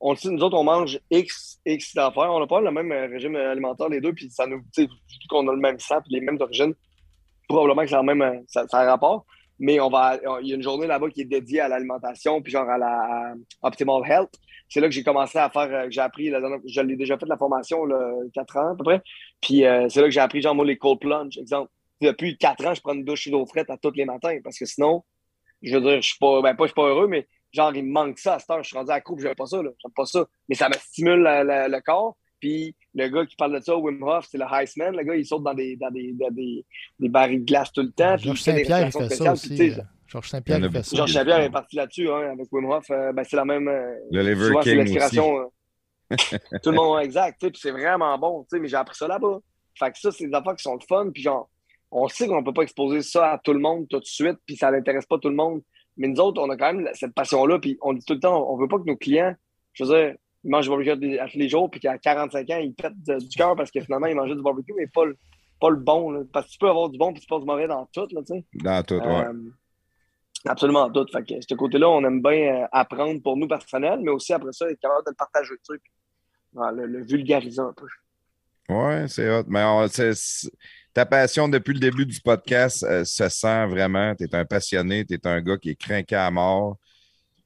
on 0.00 0.12
le 0.12 0.30
nous 0.30 0.42
autres, 0.42 0.56
on 0.56 0.64
mange 0.64 0.98
X, 1.10 1.60
X 1.66 1.94
d'affaires. 1.94 2.32
On 2.32 2.40
n'a 2.40 2.46
pas 2.46 2.60
le 2.60 2.70
même 2.70 2.90
euh, 2.90 3.06
régime 3.06 3.36
alimentaire, 3.36 3.88
les 3.88 4.00
deux, 4.00 4.12
puis 4.12 4.30
ça 4.30 4.46
nous, 4.46 4.62
tu 4.74 4.88
qu'on 5.28 5.46
a 5.48 5.52
le 5.52 5.60
même 5.60 5.78
sang, 5.78 5.98
les 6.08 6.20
mêmes 6.20 6.38
origines, 6.40 6.74
probablement 7.48 7.82
que 7.82 7.90
ça 7.90 7.98
a, 7.98 8.02
même, 8.02 8.22
euh, 8.22 8.38
ça, 8.46 8.64
a 8.70 8.84
rapport. 8.84 9.26
Mais 9.58 9.78
on 9.78 9.90
va, 9.90 10.18
il 10.40 10.48
y 10.48 10.52
a 10.52 10.56
une 10.56 10.62
journée 10.62 10.86
là-bas 10.86 11.10
qui 11.10 11.20
est 11.20 11.26
dédiée 11.26 11.60
à 11.60 11.68
l'alimentation, 11.68 12.40
puis 12.40 12.50
genre 12.50 12.68
à 12.68 12.78
la 12.78 13.34
Optimal 13.62 14.02
Health 14.10 14.38
c'est 14.70 14.80
là 14.80 14.86
que 14.86 14.94
j'ai 14.94 15.02
commencé 15.02 15.36
à 15.36 15.50
faire, 15.50 15.68
euh, 15.68 15.86
j'ai 15.90 16.00
appris, 16.00 16.30
la 16.30 16.40
je 16.64 16.80
l'ai 16.80 16.96
déjà 16.96 17.18
fait 17.18 17.26
la 17.26 17.36
formation, 17.36 17.84
là, 17.84 18.12
4 18.32 18.56
ans 18.56 18.72
à 18.72 18.76
peu 18.76 18.84
près. 18.84 19.02
Puis 19.40 19.66
euh, 19.66 19.88
c'est 19.88 20.00
là 20.00 20.06
que 20.06 20.12
j'ai 20.12 20.20
appris, 20.20 20.40
genre, 20.40 20.54
moi, 20.54 20.64
les 20.64 20.78
cold 20.78 21.00
plunge, 21.00 21.36
exemple. 21.38 21.70
Depuis 22.00 22.36
4 22.38 22.66
ans, 22.66 22.74
je 22.74 22.80
prends 22.80 22.94
une 22.94 23.04
douche 23.04 23.28
d'eau 23.28 23.44
frette 23.46 23.70
à 23.70 23.76
tous 23.76 23.92
les 23.92 24.04
matins 24.04 24.36
parce 24.42 24.58
que 24.58 24.64
sinon, 24.64 25.04
je 25.62 25.74
veux 25.76 25.80
dire, 25.82 26.00
je 26.02 26.08
suis 26.08 26.18
pas, 26.18 26.40
ben, 26.42 26.54
pas, 26.54 26.64
je 26.64 26.68
suis 26.68 26.74
pas 26.74 26.88
heureux, 26.88 27.06
mais 27.06 27.28
genre, 27.52 27.74
il 27.74 27.84
me 27.84 27.92
manque 27.92 28.18
ça 28.18 28.34
à 28.34 28.38
cette 28.38 28.50
heure. 28.50 28.62
Je 28.62 28.68
suis 28.68 28.76
rendu 28.78 28.90
à 28.90 29.00
coupe, 29.00 29.20
j'aime 29.20 29.34
pas 29.34 29.46
ça, 29.46 29.62
là. 29.62 29.70
J'aime 29.82 29.92
pas 29.94 30.06
ça. 30.06 30.24
Mais 30.48 30.54
ça 30.54 30.68
me 30.68 30.74
stimule 30.74 31.20
la- 31.20 31.44
la- 31.44 31.68
le 31.68 31.80
corps. 31.80 32.16
Puis 32.40 32.74
le 32.94 33.08
gars 33.08 33.26
qui 33.26 33.36
parle 33.36 33.58
de 33.58 33.62
ça, 33.62 33.76
Wim 33.76 34.02
Hof, 34.02 34.26
c'est 34.30 34.38
le 34.38 34.46
Iceman. 34.50 34.96
Le 34.96 35.02
gars, 35.02 35.14
il 35.14 35.26
saute 35.26 35.42
dans 35.42 35.52
des, 35.52 35.76
dans 35.76 35.90
des, 35.90 36.12
dans 36.14 36.30
des, 36.30 36.64
des 36.98 37.08
barils 37.10 37.40
de 37.40 37.44
glace 37.44 37.70
tout 37.70 37.82
le 37.82 37.92
temps. 37.92 38.16
Georges 38.16 38.40
Saint-Pierre, 38.40 38.86
il 38.86 38.92
fait 38.92 39.08
ça 39.14 39.32
aussi. 39.32 39.72
Georges 40.06 40.28
Saint-Pierre, 40.30 40.58
Il 40.58 40.70
fait 40.72 40.82
ça. 40.82 40.96
Georges 40.96 41.12
Saint-Pierre 41.12 41.40
est 41.40 41.50
parti 41.50 41.76
là-dessus, 41.76 42.08
hein, 42.10 42.30
avec 42.32 42.50
Wim 42.50 42.64
Hof. 42.70 42.90
euh, 42.90 43.12
ben, 43.12 43.24
c'est 43.24 43.36
la 43.36 43.44
même. 43.44 43.68
euh, 43.68 43.94
le 44.10 44.22
Liver 44.22 44.46
souvent, 44.46 44.62
c'est 44.62 44.70
King 44.70 44.80
aussi. 44.80 44.94
l'inspiration. 44.94 45.38
euh, 45.40 45.44
tout 46.62 46.70
le 46.70 46.76
monde, 46.76 47.00
exact. 47.02 47.38
tu 47.38 47.46
sais, 47.46 47.50
Puis 47.52 47.60
c'est 47.62 47.70
vraiment 47.70 48.16
bon, 48.18 48.42
tu 48.44 48.56
sais, 48.56 48.58
mais 48.58 48.68
j'ai 48.68 48.76
appris 48.76 48.96
ça 48.96 49.06
là-bas. 49.06 49.38
Fait 49.78 49.92
que 49.92 49.98
ça, 49.98 50.10
c'est 50.10 50.26
des 50.26 50.34
affaires 50.34 50.56
qui 50.56 50.62
sont 50.62 50.74
le 50.74 50.84
fun. 50.88 51.10
Puis 51.12 51.22
genre, 51.22 51.48
on 51.90 52.08
sait 52.08 52.26
qu'on 52.28 52.42
peut 52.44 52.52
pas 52.52 52.62
exposer 52.62 53.02
ça 53.02 53.32
à 53.32 53.38
tout 53.38 53.52
le 53.52 53.58
monde 53.60 53.86
tout 53.88 53.98
de 54.00 54.04
suite, 54.04 54.38
puis 54.46 54.56
ça 54.56 54.70
n'intéresse 54.70 55.06
pas 55.06 55.18
tout 55.18 55.28
le 55.28 55.34
monde. 55.36 55.62
Mais 55.96 56.08
nous 56.08 56.20
autres, 56.20 56.40
on 56.40 56.48
a 56.50 56.56
quand 56.56 56.72
même 56.72 56.88
cette 56.94 57.14
passion-là, 57.14 57.58
puis 57.58 57.76
on 57.82 57.92
dit 57.92 58.04
tout 58.06 58.14
le 58.14 58.20
temps, 58.20 58.50
on 58.50 58.56
veut 58.56 58.68
pas 58.68 58.78
que 58.78 58.84
nos 58.84 58.96
clients, 58.96 59.34
je 59.72 59.84
veux 59.84 59.90
dire, 59.94 60.14
ils 60.44 60.50
mangent 60.50 60.64
du 60.64 60.70
barbecue 60.70 61.18
à 61.18 61.28
tous 61.28 61.38
les 61.38 61.48
jours, 61.48 61.70
puis 61.70 61.80
qu'à 61.80 61.98
45 61.98 62.48
ans, 62.50 62.58
ils 62.58 62.72
pètent 62.74 62.94
du 63.02 63.36
cœur 63.36 63.54
parce 63.56 63.70
que 63.70 63.80
finalement, 63.80 64.06
ils 64.06 64.14
mangeaient 64.16 64.34
du 64.36 64.42
barbecue, 64.42 64.72
mais 64.76 64.86
pas 64.86 65.04
le, 65.04 65.16
pas 65.60 65.68
le 65.68 65.76
bon. 65.76 66.10
là. 66.12 66.20
Parce 66.32 66.46
que 66.46 66.52
tu 66.52 66.58
peux 66.58 66.68
avoir 66.70 66.88
du 66.88 66.96
bon, 66.98 67.12
puis 67.12 67.20
tu 67.20 67.26
peux 67.26 67.34
avoir 67.34 67.44
du 67.46 67.52
mauvais 67.52 67.68
dans 67.68 67.84
tout, 67.92 68.06
là, 68.12 68.20
tu 68.22 68.34
sais. 68.34 68.44
Dans 68.54 68.82
tout, 68.82 68.94
ouais. 68.94 69.24
Euh, 69.26 69.50
absolument 70.46 70.90
tout. 70.90 71.04
Fait 71.12 71.22
que 71.24 71.34
ce 71.46 71.54
côté-là, 71.54 71.88
on 71.90 72.02
aime 72.04 72.22
bien 72.22 72.62
euh, 72.62 72.66
apprendre 72.72 73.20
pour 73.22 73.36
nous 73.36 73.48
personnels, 73.48 74.00
mais 74.02 74.10
aussi 74.10 74.32
après 74.32 74.52
ça, 74.52 74.70
être 74.70 74.80
capable 74.80 75.04
de 75.04 75.10
le 75.10 75.16
partager, 75.16 75.54
tu 75.56 75.74
sais, 75.74 75.78
puis, 75.82 75.92
le, 76.76 76.86
le 76.86 77.04
vulgariser 77.04 77.60
un 77.60 77.74
peu. 77.76 77.86
Ouais, 78.72 79.06
c'est 79.08 79.28
hot. 79.28 79.44
Mais 79.48 79.64
on- 79.64 79.86
ta 80.92 81.06
passion 81.06 81.48
depuis 81.48 81.72
le 81.74 81.80
début 81.80 82.04
du 82.06 82.20
podcast 82.20 82.82
euh, 82.82 83.04
se 83.04 83.28
sent 83.28 83.66
vraiment. 83.66 84.14
Tu 84.14 84.24
es 84.24 84.34
un 84.34 84.44
passionné, 84.44 85.04
tu 85.04 85.14
es 85.14 85.26
un 85.26 85.40
gars 85.40 85.56
qui 85.56 85.70
est 85.70 85.74
craqué 85.80 86.16
à 86.16 86.30
mort. 86.30 86.78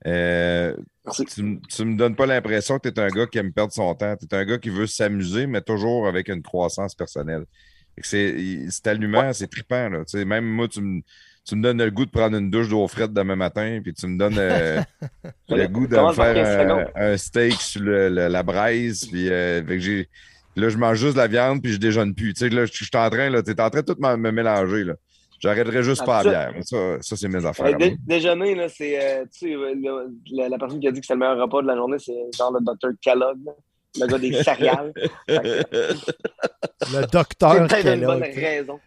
Euh, 0.07 0.77
Merci. 1.05 1.25
tu, 1.27 1.61
tu 1.69 1.85
me 1.85 1.97
donnes 1.97 2.15
pas 2.17 2.27
l'impression 2.27 2.79
que 2.79 2.89
tu 2.89 3.01
es 3.01 3.03
un 3.03 3.09
gars 3.09 3.27
qui 3.27 3.39
aime 3.39 3.53
perdre 3.53 3.73
son 3.73 3.95
temps. 3.95 4.17
Tu 4.17 4.27
es 4.31 4.35
un 4.35 4.45
gars 4.45 4.59
qui 4.59 4.71
veut 4.71 4.87
s'amuser, 4.87 5.47
mais 5.47 5.61
toujours 5.61 6.07
avec 6.07 6.29
une 6.29 6.43
croissance 6.43 6.95
personnelle. 6.95 7.45
C'est 8.03 8.87
allumant, 8.87 9.33
c'est 9.33 9.47
trippant. 9.47 9.89
Là. 9.89 10.25
Même 10.25 10.45
moi, 10.45 10.67
tu 10.69 10.81
me, 10.81 11.01
tu 11.47 11.55
me 11.57 11.63
donnes 11.63 11.83
le 11.83 11.91
goût 11.91 12.05
de 12.07 12.11
prendre 12.11 12.37
une 12.37 12.51
douche 12.51 12.69
d'eau 12.69 12.87
frette 12.89 13.13
demain 13.13 13.37
matin, 13.37 13.81
puis 13.83 13.95
tu 13.95 14.07
me 14.07 14.19
donnes 14.19 14.37
euh, 14.39 14.83
le 15.49 15.67
goût 15.69 15.87
de 15.87 15.93
me 15.93 15.97
Commence 15.97 16.17
par 16.17 16.35
15 16.35 16.47
faire 16.49 16.91
un, 16.97 17.17
steak 17.17 17.53
sur 17.55 17.83
le- 17.83 18.09
le- 18.09 18.29
la 18.29 18.43
braise. 18.43 19.05
Puis, 19.07 19.29
euh, 19.31 19.63
j'ai- 19.79 20.09
là, 20.57 20.69
je 20.69 20.77
mange 20.79 20.99
juste 20.99 21.15
de 21.15 21.19
la 21.19 21.27
viande, 21.27 21.63
puis 21.63 21.73
je 21.73 21.79
déjeune 21.79 22.15
plus. 22.15 22.33
Tu 22.35 22.41
sais, 22.41 22.49
là, 22.49 22.67
je 22.67 22.73
suis 22.73 22.89
en 22.95 23.11
train, 23.11 23.31
là, 23.31 23.43
tu 23.43 23.51
es 23.51 23.61
en 23.61 23.71
train 23.71 23.81
de 23.83 23.93
tout 23.93 23.97
me, 24.01 24.17
mélanger. 24.31 24.85
Là. 24.85 24.95
J'arrêterai 25.41 25.83
juste 25.83 26.05
pas 26.07 26.17
à 26.17 26.21
Absolument. 26.21 26.51
bière. 26.53 26.65
Ça, 26.65 27.03
ça 27.03 27.17
c'est 27.17 27.29
mes 27.29 27.45
affaires. 27.45 27.67
Euh, 27.67 27.77
dé- 27.77 27.91
moi. 27.91 27.99
déjeuner, 28.07 28.55
là, 28.55 28.69
c'est, 28.69 28.99
euh, 29.03 29.25
tu 29.25 29.49
sais, 29.49 29.55
le- 29.55 30.09
la, 30.33 30.49
la 30.49 30.59
personne 30.59 30.81
qui 30.81 30.89
a 30.89 30.93
dit 30.93 31.01
que 31.01 31.07
c'est 31.07 31.13
le 31.15 31.19
meilleur 31.21 31.39
repas 31.39 31.61
de 31.63 31.67
la 31.67 31.77
journée, 31.77 31.99
c'est 31.99 32.15
genre 32.37 32.53
le 32.53 32.65
docteur 32.65 32.93
Kellogg, 33.03 33.39
là, 33.45 33.53
le 34.01 34.07
gars 34.07 34.19
des 34.19 34.33
céréales. 34.43 34.93
Le 35.29 35.65
C'est 36.87 37.13
docteur 37.13 37.67
peut-être 37.67 37.95
une 37.95 38.05
bonne 38.07 38.21
Kellogg. 38.23 38.35
raison. 38.35 38.81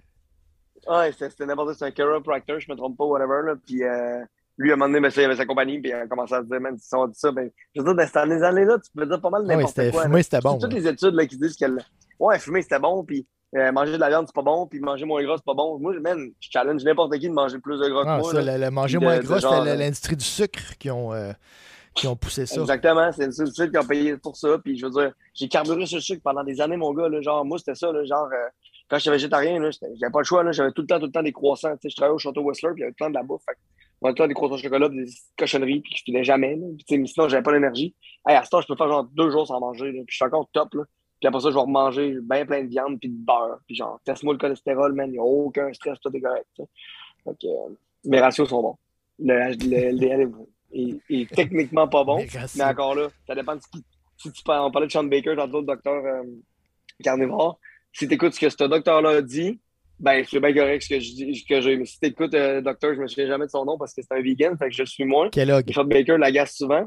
Ouais, 0.87 1.11
c'était 1.11 1.29
c'était 1.29 1.45
n'importe 1.45 1.67
quoi. 1.67 1.75
C'est 1.75 1.85
un 1.85 1.91
chiropractor, 1.91 2.59
je 2.59 2.71
me 2.71 2.77
trompe 2.77 2.97
pas, 2.97 3.03
whatever. 3.05 3.41
Là. 3.45 3.55
Puis 3.65 3.83
euh, 3.83 4.21
lui, 4.57 4.71
à 4.71 4.73
un 4.73 4.77
moment 4.77 4.89
donné, 4.89 5.01
ben, 5.07 5.11
il 5.15 5.23
avait 5.23 5.35
sa 5.35 5.45
compagnie, 5.45 5.79
puis 5.79 5.91
il 5.91 5.93
a 5.93 6.07
commencé 6.07 6.33
à 6.33 6.41
se 6.41 6.47
dire, 6.47 6.59
man, 6.59 6.75
si 6.77 6.95
on 6.95 7.07
dit 7.07 7.19
ça, 7.19 7.31
ben, 7.31 7.49
je 7.75 7.81
veux 7.81 7.93
dire, 7.93 7.95
dans 7.95 8.07
ces 8.29 8.43
années-là, 8.43 8.77
tu 8.79 8.91
peux 8.95 9.05
dire 9.05 9.21
pas 9.21 9.29
mal 9.29 9.41
Ah 9.43 9.49
oui, 9.49 9.55
n'importe 9.57 9.75
c'était 9.75 9.91
quoi. 9.91 10.03
fumé, 10.03 10.23
c'était 10.23 10.39
bon. 10.39 10.57
Toutes 10.57 10.73
ouais. 10.73 10.79
les 10.79 10.87
études 10.87 11.13
là, 11.13 11.25
qui 11.27 11.37
disent 11.37 11.55
que 11.55 11.65
ouais, 12.19 12.39
fumer 12.39 12.61
c'était 12.63 12.79
bon, 12.79 13.03
puis 13.03 13.27
euh, 13.55 13.71
manger 13.71 13.93
de 13.93 13.97
la 13.97 14.09
viande 14.09 14.25
c'est 14.27 14.35
pas 14.35 14.41
bon, 14.41 14.67
puis 14.67 14.79
manger 14.79 15.05
moins 15.05 15.23
gras 15.23 15.35
c'est 15.37 15.45
pas 15.45 15.53
bon. 15.53 15.79
Moi, 15.79 15.93
man, 16.01 16.29
je 16.39 16.49
challenge 16.51 16.83
n'importe 16.83 17.13
qui 17.17 17.29
de 17.29 17.33
manger 17.33 17.59
plus 17.59 17.79
de 17.79 17.87
gras 17.87 18.03
Ah, 18.05 18.17
que 18.17 18.21
moi. 18.23 18.31
ça, 18.31 18.41
là. 18.41 18.57
le, 18.57 18.65
le 18.65 18.71
manger 18.71 18.97
moins 18.97 19.19
gras, 19.19 19.39
c'était 19.39 19.69
euh, 19.69 19.75
l'industrie 19.75 20.15
du 20.17 20.25
sucre 20.25 20.77
qui 20.79 20.89
ont, 20.91 21.13
euh, 21.13 21.31
qui 21.93 22.07
ont 22.07 22.15
poussé 22.15 22.45
ça. 22.45 22.59
Exactement, 22.61 23.11
c'est 23.11 23.25
une 23.25 23.31
société 23.31 23.71
qui 23.71 23.77
a 23.77 23.83
payé 23.83 24.17
pour 24.17 24.35
ça. 24.35 24.57
Puis 24.63 24.77
je 24.77 24.85
veux 24.85 24.91
dire, 24.91 25.11
j'ai 25.33 25.47
carburé 25.47 25.79
le 25.81 25.85
sucre 25.85 26.21
pendant 26.23 26.43
des 26.43 26.59
années, 26.61 26.77
mon 26.77 26.93
gars. 26.93 27.07
Là, 27.09 27.21
genre, 27.21 27.45
moi, 27.45 27.57
c'était 27.57 27.75
ça. 27.75 27.91
Là, 27.91 28.03
genre, 28.05 28.27
euh, 28.33 28.47
quand 28.89 28.97
j'étais 28.97 29.11
végétarien, 29.11 29.59
j'avais 29.99 30.11
pas 30.11 30.19
le 30.19 30.25
choix. 30.25 30.51
J'avais 30.51 30.71
tout 30.71 30.81
le 30.81 30.87
temps, 30.87 30.99
tout 30.99 31.05
le 31.07 31.11
temps 31.11 31.23
des 31.23 31.31
croissants. 31.31 31.73
Je 31.83 31.95
travaillais 31.95 32.15
au 32.15 32.19
Château 32.19 32.41
Whistler, 32.41 32.71
puis 32.73 32.81
il 32.81 32.81
y 32.81 32.83
avait 32.85 32.91
tout 32.93 33.03
le 33.03 33.05
temps 33.05 33.09
de 33.11 33.15
la 33.15 33.23
bouffe. 33.23 33.41
Fait 33.45 33.57
le 34.03 34.13
temps 34.13 34.27
des 34.27 34.33
croissants 34.33 34.55
au 34.55 34.57
chocolat, 34.57 34.89
des 34.89 35.05
cochonneries, 35.37 35.81
puis 35.81 35.93
je 35.95 36.03
filais 36.03 36.23
jamais. 36.23 36.55
Là. 36.55 36.65
Puis, 36.77 36.85
tu 36.87 36.97
mais 36.99 37.07
sinon, 37.07 37.27
j'avais 37.27 37.43
pas 37.43 37.51
l'énergie. 37.53 37.95
Hey, 38.27 38.35
à 38.35 38.43
ce 38.43 38.49
temps, 38.49 38.61
je 38.61 38.67
peux 38.67 38.75
faire 38.75 38.87
genre 38.89 39.03
deux 39.05 39.29
jours 39.31 39.47
sans 39.47 39.59
manger. 39.59 39.87
Là, 39.91 40.01
puis 40.05 40.11
je 40.11 40.15
suis 40.15 40.25
encore 40.25 40.47
top. 40.53 40.73
Là. 40.75 40.83
Puis 41.19 41.27
après 41.27 41.39
ça, 41.41 41.49
je 41.49 41.55
vais 41.55 41.61
remanger 41.61 42.15
bien 42.21 42.45
plein 42.45 42.63
de 42.63 42.69
viande, 42.69 42.99
puis 42.99 43.09
de 43.09 43.15
beurre. 43.15 43.59
Puis 43.65 43.75
genre, 43.75 43.99
teste-moi 44.05 44.33
le 44.33 44.39
cholestérol, 44.39 44.93
man. 44.93 45.09
Il 45.09 45.13
n'y 45.13 45.17
a 45.19 45.23
aucun 45.23 45.71
stress, 45.73 45.99
tout 45.99 46.15
est 46.15 46.21
correct. 46.21 46.45
tu 46.55 46.63
que, 47.25 47.47
euh, 47.47 47.73
mes 48.05 48.19
ratios 48.19 48.47
sont 48.47 48.61
bons. 48.61 48.77
Le, 49.19 49.33
le 49.67 49.91
LDL 49.93 50.29
est, 50.73 50.79
est- 50.79 51.01
est 51.21 51.29
techniquement 51.35 51.87
pas 51.87 52.03
bon. 52.03 52.17
Mais 52.57 52.63
encore 52.63 52.93
là, 52.93 53.07
ça 53.25 53.33
dépend 53.33 53.55
de 53.55 53.61
ce 53.61 53.67
qui. 53.69 53.83
Si 54.17 54.31
tu 54.31 54.43
parles, 54.43 54.65
on 54.67 54.71
parlait 54.71 54.87
de 54.87 54.91
Sean 54.91 55.03
Baker, 55.05 55.35
tantôt, 55.35 55.59
le 55.61 55.65
docteur 55.67 56.03
euh, 56.05 56.23
carnivore. 57.03 57.59
Si 57.93 58.07
tu 58.07 58.13
écoutes 58.13 58.33
ce 58.33 58.39
que 58.39 58.49
ce 58.49 58.63
docteur-là 58.63 59.09
a 59.09 59.21
dit, 59.21 59.59
ben, 59.99 60.23
c'est 60.29 60.39
bien 60.39 60.53
correct 60.53 60.83
ce 60.83 60.89
que 60.89 60.99
je 60.99 61.11
dis- 61.13 61.45
que 61.45 61.85
si 61.85 61.99
tu 61.99 62.05
écoutes 62.07 62.33
le 62.33 62.61
docteur, 62.61 62.93
je 62.95 62.99
me 63.01 63.07
souviens 63.07 63.27
jamais 63.27 63.45
de 63.45 63.51
son 63.51 63.65
nom 63.65 63.77
parce 63.77 63.93
que 63.93 64.01
c'est 64.01 64.15
un 64.17 64.21
vegan, 64.21 64.57
fait 64.57 64.69
que 64.69 64.75
je 64.75 64.81
le 64.83 64.87
suis 64.87 65.05
moins. 65.05 65.29
Kellogg. 65.29 65.71
Sean 65.73 65.85
Baker 65.85 66.17
l'agace 66.17 66.55
souvent. 66.55 66.85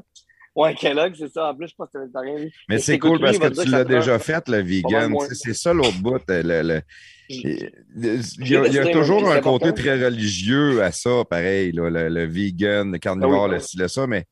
Ouais, 0.56 0.74
Kellogg, 0.74 1.14
c'est 1.16 1.28
ça. 1.28 1.50
En 1.50 1.54
plus, 1.54 1.68
je 1.68 1.74
pense 1.76 1.86
que 1.86 1.92
c'est 1.94 1.98
végétarien. 2.00 2.38
lui. 2.38 2.52
Mais 2.68 2.78
c'est 2.78 2.92
t'écoutes 2.92 3.10
cool 3.18 3.18
lui, 3.18 3.38
parce 3.38 3.54
que 3.54 3.62
tu 3.62 3.68
l'as 3.70 3.84
déjà 3.84 4.18
fait, 4.18 4.48
le 4.48 4.62
vegan. 4.62 5.16
C'est 5.32 5.54
ça 5.54 5.72
l'autre 5.72 5.98
bout. 6.02 6.20
euh, 6.30 6.42
le- 6.42 6.62
le- 6.74 6.82
Il 7.28 7.38
y 7.44 7.46
a, 7.52 8.16
il 8.38 8.42
y 8.42 8.46
J'ai 8.46 8.56
a 8.58 8.62
décidé, 8.64 8.90
toujours 8.92 9.30
un 9.30 9.40
côté 9.40 9.66
important. 9.66 9.72
très 9.72 10.04
religieux 10.04 10.82
à 10.82 10.90
ça, 10.90 11.24
pareil, 11.28 11.70
là, 11.70 11.88
le, 11.88 12.08
le 12.08 12.24
vegan, 12.26 12.90
le 12.90 12.98
carnivore, 12.98 13.44
Ah 13.44 13.54
oui. 13.56 13.58
le 13.76 13.82
le 13.82 13.88
ça, 13.88 14.06
mais 14.08 14.24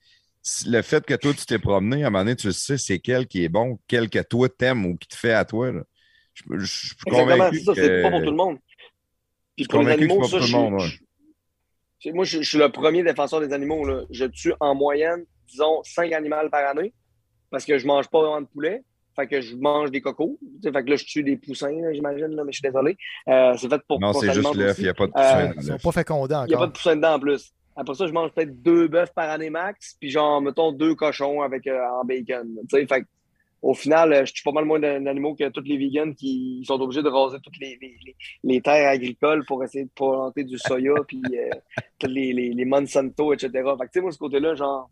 le 0.66 0.82
fait 0.82 1.04
que 1.04 1.14
toi, 1.14 1.32
tu 1.32 1.46
t'es 1.46 1.60
promené, 1.60 2.02
à 2.02 2.08
un 2.08 2.10
moment 2.10 2.24
donné, 2.24 2.34
tu 2.34 2.50
sais 2.52 2.76
c'est 2.76 2.98
quel 2.98 3.28
qui 3.28 3.44
est 3.44 3.48
bon, 3.48 3.78
quel 3.86 4.10
que 4.10 4.18
toi 4.20 4.48
t'aimes 4.48 4.84
ou 4.86 4.96
qui 4.96 5.06
te 5.06 5.16
fait 5.16 5.32
à 5.32 5.44
toi. 5.44 5.70
là. 5.70 5.82
Je, 6.34 6.42
je- 6.58 6.64
je 6.64 6.66
suis 6.86 6.96
convaincu 7.06 7.58
c'est 7.58 7.64
ça, 7.64 7.74
que... 7.74 7.80
c'est 7.82 8.02
pas 8.02 8.10
pour 8.10 8.22
tout 8.22 8.30
le 8.30 8.36
monde. 8.36 8.58
Puis 9.58 9.64
suis 9.64 9.68
pour 9.68 9.80
les 9.80 9.84
convaincu 9.86 10.06
que 10.06 10.12
animaux, 10.12 10.24
ça, 10.28 10.38
je, 10.40 10.52
monde, 10.56 10.72
ouais. 10.74 10.78
je- 10.86 10.98
c'est- 12.00 12.12
moi, 12.12 12.24
je, 12.24 12.42
je 12.42 12.48
suis 12.48 12.58
le 12.58 12.68
premier 12.70 13.02
défenseur 13.02 13.40
des 13.40 13.52
animaux. 13.52 13.84
Là. 13.84 14.02
Je 14.10 14.24
tue 14.26 14.52
en 14.60 14.74
moyenne, 14.74 15.24
disons, 15.48 15.82
5 15.84 16.12
animaux 16.12 16.48
par 16.50 16.68
année 16.70 16.92
parce 17.50 17.64
que 17.64 17.76
je 17.78 17.86
mange 17.86 18.08
pas 18.08 18.20
vraiment 18.20 18.40
de 18.40 18.46
poulet. 18.46 18.82
Fait 19.16 19.26
que 19.26 19.40
je 19.40 19.56
mange 19.56 19.90
des 19.90 20.00
cocos. 20.00 20.38
Fait 20.62 20.70
que 20.70 20.90
là, 20.90 20.94
je 20.96 21.04
tue 21.04 21.24
des 21.24 21.36
poussins, 21.36 21.72
là, 21.72 21.92
j'imagine, 21.92 22.28
là, 22.36 22.44
mais 22.44 22.52
je 22.52 22.58
suis 22.60 22.68
désolé. 22.68 22.96
Euh, 23.28 23.52
c'est 23.56 23.68
fait 23.68 23.80
pour 23.88 23.98
Non, 23.98 24.12
c'est 24.12 24.32
juste 24.32 24.54
l'œuf, 24.54 24.78
il 24.78 24.84
n'y 24.84 24.88
a 24.90 24.94
pas 24.94 25.06
de 25.08 25.12
Euh, 25.16 25.20
poussin 25.20 25.52
Ils 25.60 25.66
dans 25.66 25.76
sont 25.78 25.82
pas 25.88 25.92
fécondés 25.92 26.34
Il 26.34 26.36
n'y 26.36 26.54
a 26.54 26.56
pas 26.56 26.62
encore. 26.62 26.66
de 26.68 26.72
poussin 26.72 26.96
dedans 26.96 27.14
en 27.14 27.18
plus. 27.18 27.52
Après 27.74 27.94
ça, 27.94 28.06
je 28.06 28.12
mange 28.12 28.30
peut-être 28.32 28.62
deux 28.62 28.86
bœufs 28.86 29.10
par 29.14 29.28
année 29.30 29.50
max, 29.50 29.96
puis 30.00 30.10
genre, 30.10 30.40
mettons, 30.40 30.70
deux 30.72 30.94
cochons 30.94 31.42
avec 31.42 31.66
euh, 31.66 31.80
en 32.00 32.04
bacon. 32.04 32.48
Tu 32.70 32.76
sais, 32.78 32.86
fait 32.86 33.00
que, 33.02 33.06
au 33.62 33.74
final, 33.74 34.12
euh, 34.12 34.24
je 34.24 34.32
tue 34.32 34.42
pas 34.42 34.52
mal 34.52 34.64
moins 34.64 34.78
d'an- 34.78 35.00
d'animaux 35.00 35.34
que 35.34 35.48
tous 35.48 35.62
les 35.64 35.76
vegans 35.78 36.12
qui 36.14 36.62
sont 36.66 36.80
obligés 36.80 37.02
de 37.02 37.08
raser 37.08 37.38
toutes 37.42 37.58
les, 37.60 37.78
les, 38.44 38.60
terres 38.60 38.88
agricoles 38.90 39.44
pour 39.46 39.62
essayer 39.64 39.84
de 39.84 39.90
planter 39.94 40.44
du 40.44 40.58
soya, 40.58 40.94
puis 41.08 41.20
euh, 41.34 41.50
les, 42.06 42.32
les, 42.32 42.50
les 42.52 42.64
Monsanto, 42.64 43.32
etc. 43.32 43.50
Fait 43.52 43.60
que, 43.60 43.64
tu 43.64 43.88
sais, 43.94 44.00
moi, 44.00 44.12
ce 44.12 44.18
côté-là, 44.18 44.54
genre, 44.54 44.90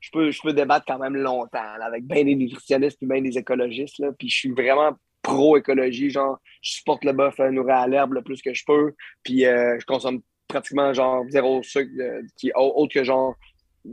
je 0.00 0.10
peux, 0.10 0.30
je 0.30 0.40
peux 0.42 0.52
débattre 0.52 0.86
quand 0.86 0.98
même 0.98 1.16
longtemps 1.16 1.76
là, 1.78 1.86
avec 1.86 2.04
bien 2.06 2.24
des 2.24 2.34
nutritionnistes 2.36 2.98
puis 2.98 3.06
bien 3.08 3.20
des 3.22 3.36
écologistes. 3.38 3.98
Là, 3.98 4.12
puis 4.18 4.28
je 4.28 4.36
suis 4.36 4.50
vraiment 4.50 4.92
pro-écologie. 5.22 6.10
Genre, 6.10 6.38
je 6.62 6.72
supporte 6.72 7.04
le 7.04 7.12
bœuf 7.12 7.38
euh, 7.40 7.50
nourri 7.50 7.72
à 7.72 7.86
l'herbe 7.86 8.12
le 8.14 8.22
plus 8.22 8.40
que 8.42 8.54
je 8.54 8.64
peux. 8.66 8.94
Puis 9.22 9.44
euh, 9.46 9.78
je 9.80 9.84
consomme 9.84 10.20
pratiquement 10.48 10.92
genre 10.94 11.24
zéro 11.28 11.62
sucre 11.62 11.90
euh, 11.98 12.22
qui 12.36 12.52
au- 12.54 12.72
autre 12.76 12.94
que 12.94 13.04
genre 13.04 13.34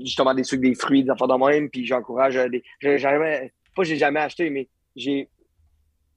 justement 0.04 0.34
des 0.34 0.44
sucres, 0.44 0.62
des 0.62 0.76
fruits, 0.76 1.04
des 1.04 1.10
affaires 1.10 1.28
de 1.28 1.46
même. 1.46 1.70
Puis 1.70 1.86
j'encourage 1.86 2.36
des. 2.52 2.64
J'ai 2.80 2.98
jamais. 2.98 3.52
Pas 3.76 3.84
j'ai 3.84 3.98
jamais 3.98 4.20
acheté, 4.20 4.50
mais 4.50 4.70
j'ai. 4.96 5.30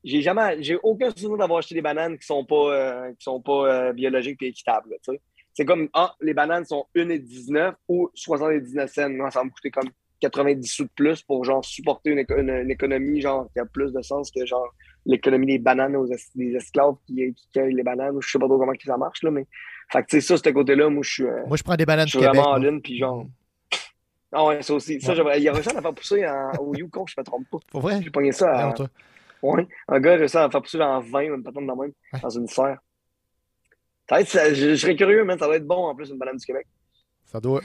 J'ai 0.04 0.22
jamais. 0.22 0.62
J'ai 0.62 0.76
aucun 0.82 1.10
souvenir 1.10 1.38
d'avoir 1.38 1.58
acheté 1.58 1.74
des 1.74 1.82
bananes 1.82 2.16
qui 2.18 2.26
sont 2.26 2.44
pas 2.44 2.72
euh, 2.72 3.10
qui 3.12 3.24
sont 3.24 3.40
pas 3.40 3.66
euh, 3.88 3.92
biologiques 3.92 4.40
et 4.42 4.48
équitables. 4.48 4.90
là, 4.90 4.96
tu 5.02 5.12
sais. 5.12 5.20
c'est 5.52 5.64
comme, 5.64 5.88
ah, 5.94 6.14
les 6.20 6.32
bananes 6.34 6.64
sont 6.64 6.86
1,19 6.94 7.74
ou 7.88 8.08
79 8.14 8.88
cents. 8.92 9.10
Moi, 9.10 9.30
ça 9.32 9.40
va 9.40 9.46
me 9.46 9.50
coûter 9.50 9.70
comme 9.72 9.88
90 10.20 10.64
sous 10.66 10.84
de 10.84 10.90
plus 10.94 11.22
pour 11.22 11.44
genre 11.44 11.64
supporter 11.64 12.10
une, 12.10 12.24
une- 12.38 12.50
une 12.50 12.70
économie 12.70 13.20
genre 13.20 13.48
qui 13.52 13.58
a 13.58 13.66
plus 13.66 13.92
de 13.92 14.00
sens 14.00 14.30
que 14.30 14.46
genre 14.46 14.72
l'économie 15.06 15.46
des 15.46 15.58
bananes 15.58 15.96
aux 15.96 16.06
es- 16.06 16.16
des 16.36 16.54
esclaves 16.54 16.94
qui, 17.06 17.34
qui 17.34 17.48
cueillent 17.52 17.74
les 17.74 17.82
bananes 17.82 18.16
je 18.20 18.28
sais 18.30 18.38
pas 18.38 18.46
trop 18.46 18.58
comment 18.58 18.72
que 18.72 18.82
ça 18.84 18.96
marche 18.96 19.22
là 19.22 19.30
mais 19.30 19.44
fait 19.92 20.02
que 20.02 20.06
tu 20.08 20.20
sais 20.22 20.26
ça 20.26 20.36
ce 20.42 20.48
côté-là 20.50 20.88
moi 20.88 21.02
je 21.04 21.10
suis 21.12 21.22
euh, 21.24 21.44
Moi, 21.46 21.58
je 21.58 21.62
prends 21.62 21.76
des 21.76 21.84
bananes 21.84 22.06
je 22.08 22.12
du 22.12 22.18
suis 22.18 22.26
Québec. 22.26 22.34
vraiment 22.40 22.58
moi. 22.58 22.66
all-in 22.66 22.80
puis 22.80 22.96
genre 22.96 23.26
ah 24.36 24.44
ouais 24.46 24.62
ça 24.62 24.74
aussi 24.74 25.00
ça 25.00 25.12
Ouais. 25.24 25.38
il 25.38 25.44
y 25.44 25.48
a 25.48 25.52
réussi 25.52 25.70
à 25.70 25.74
la 25.74 25.82
faire 25.82 25.94
pousser 25.94 26.26
en- 26.26 26.52
au 26.60 26.74
Yukon 26.74 27.04
je 27.06 27.14
me 27.18 27.24
trompe 27.24 27.48
pas 27.50 27.58
Pour 27.70 27.80
vrai? 27.80 28.00
j'ai 28.02 28.10
pogné 28.10 28.32
ça 28.32 28.68
à, 28.68 28.72
toi. 28.72 28.88
ouais 29.42 29.66
un 29.88 30.00
gars 30.00 30.12
a 30.12 30.16
réussi 30.16 30.36
à 30.36 30.42
la 30.42 30.50
faire 30.50 30.62
pousser 30.62 30.80
en 30.80 31.00
20 31.00 31.20
une 31.34 31.42
patente 31.42 31.62
de 31.66 31.72
même 31.72 31.78
Ouais. 32.12 32.20
dans 32.22 32.30
une 32.30 32.46
serre 32.46 32.78
ça 34.08 34.24
ça- 34.24 34.54
je, 34.54 34.70
je 34.70 34.74
serais 34.76 34.94
curieux 34.96 35.24
man 35.24 35.38
ça 35.38 35.48
va 35.48 35.56
être 35.56 35.66
bon 35.66 35.86
en 35.86 35.94
plus 35.94 36.10
une 36.10 36.18
banane 36.18 36.36
du 36.36 36.46
Québec 36.46 36.66
Ça 37.24 37.40
doit. 37.40 37.60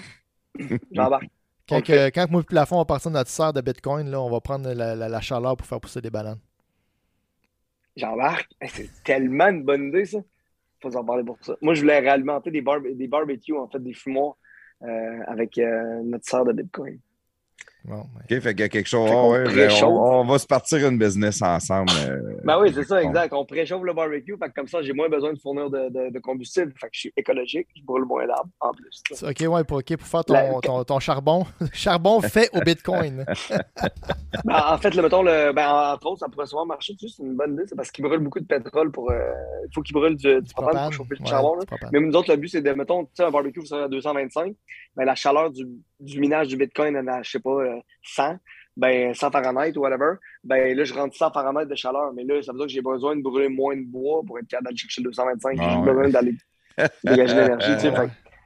j'embarque 0.91 1.27
Quand, 1.69 1.81
quand 1.87 2.27
moi 2.31 2.41
et 2.41 2.43
Plafond, 2.45 2.75
on 2.77 2.79
va 2.79 2.85
partir 2.85 3.11
de 3.11 3.15
notre 3.15 3.29
serre 3.29 3.53
de 3.53 3.61
Bitcoin, 3.61 4.09
là, 4.09 4.19
on 4.19 4.29
va 4.29 4.41
prendre 4.41 4.73
la, 4.73 4.95
la- 4.95 5.07
la 5.07 5.21
chaleur 5.21 5.55
pour 5.55 5.65
faire 5.67 5.79
pousser 5.79 6.01
des 6.01 6.09
bananes. 6.09 6.39
J'embarque. 7.95 8.49
C'est 8.67 8.89
tellement 9.03 9.47
une 9.47 9.63
bonne 9.63 9.87
idée, 9.89 10.05
ça. 10.05 10.19
Faut 10.81 10.95
en 10.95 11.05
parler 11.05 11.23
pour 11.23 11.37
ça. 11.41 11.55
Moi, 11.61 11.73
je 11.75 11.81
voulais 11.81 11.99
réalimenter 11.99 12.51
des, 12.51 12.63
des 12.95 13.07
barbecues, 13.07 13.55
en 13.57 13.67
fait, 13.69 13.79
des 13.79 13.93
fumoirs 13.93 14.35
avec 15.27 15.57
euh, 15.57 16.01
notre 16.03 16.27
sœur 16.27 16.45
de 16.45 16.53
Bitcoin. 16.53 16.99
Bon, 17.83 17.95
ben, 18.29 18.37
OK, 18.37 18.41
fait 18.43 18.51
qu'il 18.53 18.59
y 18.59 18.63
a 18.63 18.69
quelque 18.69 18.87
chose. 18.87 19.09
Ouais, 19.09 19.43
ben, 19.45 19.51
préchauffe. 19.51 19.83
on, 19.89 20.19
on 20.21 20.23
va 20.25 20.37
se 20.37 20.45
partir 20.45 20.87
une 20.87 20.99
business 20.99 21.41
ensemble. 21.41 21.91
euh, 22.07 22.35
Ben 22.43 22.59
oui, 22.61 22.71
c'est 22.73 22.83
ça, 22.83 23.01
exact. 23.01 23.33
On 23.33 23.43
préchauffe 23.43 23.81
le 23.81 23.93
barbecue, 23.93 24.37
fait 24.37 24.49
que 24.49 24.53
comme 24.53 24.67
ça, 24.67 24.81
j'ai 24.83 24.93
moins 24.93 25.09
besoin 25.09 25.33
de 25.33 25.39
fournir 25.39 25.69
de, 25.71 25.89
de- 25.89 26.11
de 26.13 26.19
combustible. 26.19 26.73
Fait 26.79 26.87
que 26.87 26.93
je 26.93 26.99
suis 26.99 27.13
écologique, 27.17 27.67
je 27.75 27.83
brûle 27.83 28.05
moins 28.05 28.27
d'arbres 28.27 28.49
en 28.59 28.71
plus. 28.71 29.01
ok, 29.23 29.51
ouais, 29.53 29.63
pour, 29.63 29.77
ok, 29.79 29.97
pour 29.97 30.07
faire 30.07 30.23
ton, 30.25 30.33
La- 30.33 30.53
ton, 30.61 30.83
ton 30.83 30.99
charbon. 30.99 31.45
charbon 31.73 32.21
fait 32.21 32.49
au 32.55 32.59
Bitcoin. 32.61 33.25
Ben, 34.45 34.61
en 34.69 34.77
fait, 34.77 34.95
le, 34.95 35.01
mettons, 35.03 35.23
le, 35.23 35.51
ben, 35.51 35.67
entre 35.93 36.07
autres, 36.07 36.19
ça 36.19 36.29
pourrait 36.29 36.45
souvent 36.45 36.65
marcher 36.65 36.93
c'est 36.99 37.21
une 37.21 37.35
bonne 37.35 37.53
idée. 37.53 37.63
C'est 37.67 37.75
parce 37.75 37.91
qu'il 37.91 38.03
brûle 38.05 38.19
beaucoup 38.19 38.39
de 38.39 38.45
pétrole 38.45 38.91
pour. 38.91 39.11
euh, 39.11 39.17
Il 39.65 39.73
faut 39.73 39.81
qu'il 39.81 39.93
brûle 39.93 40.15
du, 40.15 40.41
du 40.41 40.53
propane 40.53 40.71
Propane. 40.73 40.83
pour 40.85 40.93
chauffer 40.93 41.15
le 41.19 41.25
charbon. 41.25 41.55
là. 41.55 41.65
Mais 41.91 41.99
nous 41.99 42.13
autres, 42.15 42.31
le 42.31 42.37
but, 42.37 42.47
c'est 42.47 42.61
de, 42.61 42.71
mettons, 42.71 43.03
tu 43.05 43.09
sais, 43.15 43.23
un 43.23 43.31
barbecue, 43.31 43.59
vous 43.59 43.65
serez 43.65 43.83
à 43.83 43.87
225, 43.89 44.53
ben, 44.95 45.05
la 45.05 45.15
chaleur 45.15 45.51
du, 45.51 45.67
du 46.01 46.19
minage 46.19 46.47
du 46.47 46.57
Bitcoin, 46.57 46.95
à, 47.07 47.21
je 47.21 47.31
sais 47.31 47.39
pas, 47.39 47.49
euh, 47.51 47.79
100, 48.03 48.37
ben, 48.75 49.13
100 49.13 49.31
Fahrenheit 49.31 49.77
ou 49.77 49.81
whatever, 49.81 50.15
ben, 50.43 50.75
là, 50.75 50.83
je 50.83 50.93
rentre 50.93 51.15
100 51.15 51.31
Fahrenheit 51.31 51.65
de 51.65 51.75
chaleur. 51.75 52.11
Mais 52.13 52.23
là, 52.23 52.41
ça 52.41 52.51
veut 52.51 52.59
dire 52.59 52.67
que 52.67 52.73
j'ai 52.73 52.81
besoin 52.81 53.15
de 53.15 53.21
brûler 53.21 53.49
moins 53.49 53.75
de 53.75 53.83
bois 53.83 54.21
pour 54.25 54.39
être 54.39 54.47
capable 54.47 54.65
d'aller 54.65 54.77
chercher 54.77 55.01
le 55.01 55.09
225. 55.09 55.57
Ah 55.59 55.69
j'ai 55.69 55.77
ouais. 55.77 55.85
besoin 55.85 56.09
d'aller 56.09 56.35
dégager 57.03 57.35
l'énergie, 57.35 57.73
tu 57.75 57.81
sais. 57.81 57.93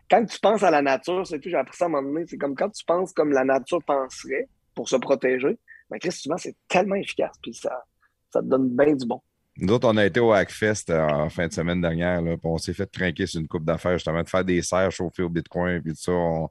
Quand 0.10 0.24
tu 0.24 0.40
penses 0.40 0.62
à 0.62 0.70
la 0.70 0.82
nature, 0.82 1.26
c'est 1.26 1.40
tout, 1.40 1.50
j'ai 1.50 1.58
appris 1.58 1.76
ça 1.76 1.86
à 1.86 1.88
un 1.88 1.92
moment 1.92 2.08
donné, 2.10 2.26
c'est 2.28 2.38
comme 2.38 2.56
quand 2.56 2.70
tu 2.70 2.86
penses 2.86 3.12
comme 3.12 3.32
la 3.32 3.44
nature 3.44 3.84
penserait 3.84 4.48
pour 4.76 4.88
se 4.88 4.98
protéger, 4.98 5.58
ben, 5.90 6.00
Chris, 6.00 6.12
souvent, 6.12 6.38
c'est 6.38 6.56
tellement 6.68 6.96
efficace, 6.96 7.36
puis 7.42 7.54
ça, 7.54 7.84
ça 8.32 8.42
te 8.42 8.46
donne 8.46 8.70
bien 8.70 8.94
du 8.94 9.06
bon. 9.06 9.22
Nous 9.58 9.74
autres, 9.74 9.88
on 9.88 9.96
a 9.96 10.06
été 10.06 10.20
au 10.20 10.34
Hackfest 10.34 10.90
euh, 10.90 11.08
en 11.08 11.30
fin 11.30 11.48
de 11.48 11.54
semaine 11.54 11.82
dernière, 11.82 12.22
là, 12.22 12.36
puis 12.36 12.46
on 12.46 12.58
s'est 12.58 12.74
fait 12.74 12.92
craquer 12.92 13.26
sur 13.26 13.40
une 13.40 13.48
coupe 13.48 13.64
d'affaires, 13.64 13.94
justement, 13.94 14.22
de 14.22 14.30
faire 14.30 14.44
des 14.44 14.62
serres 14.62 14.92
chauffées 14.92 15.24
au 15.24 15.30
Bitcoin, 15.30 15.82
puis 15.82 15.94
tout 15.94 16.02
ça. 16.02 16.12
On, 16.12 16.50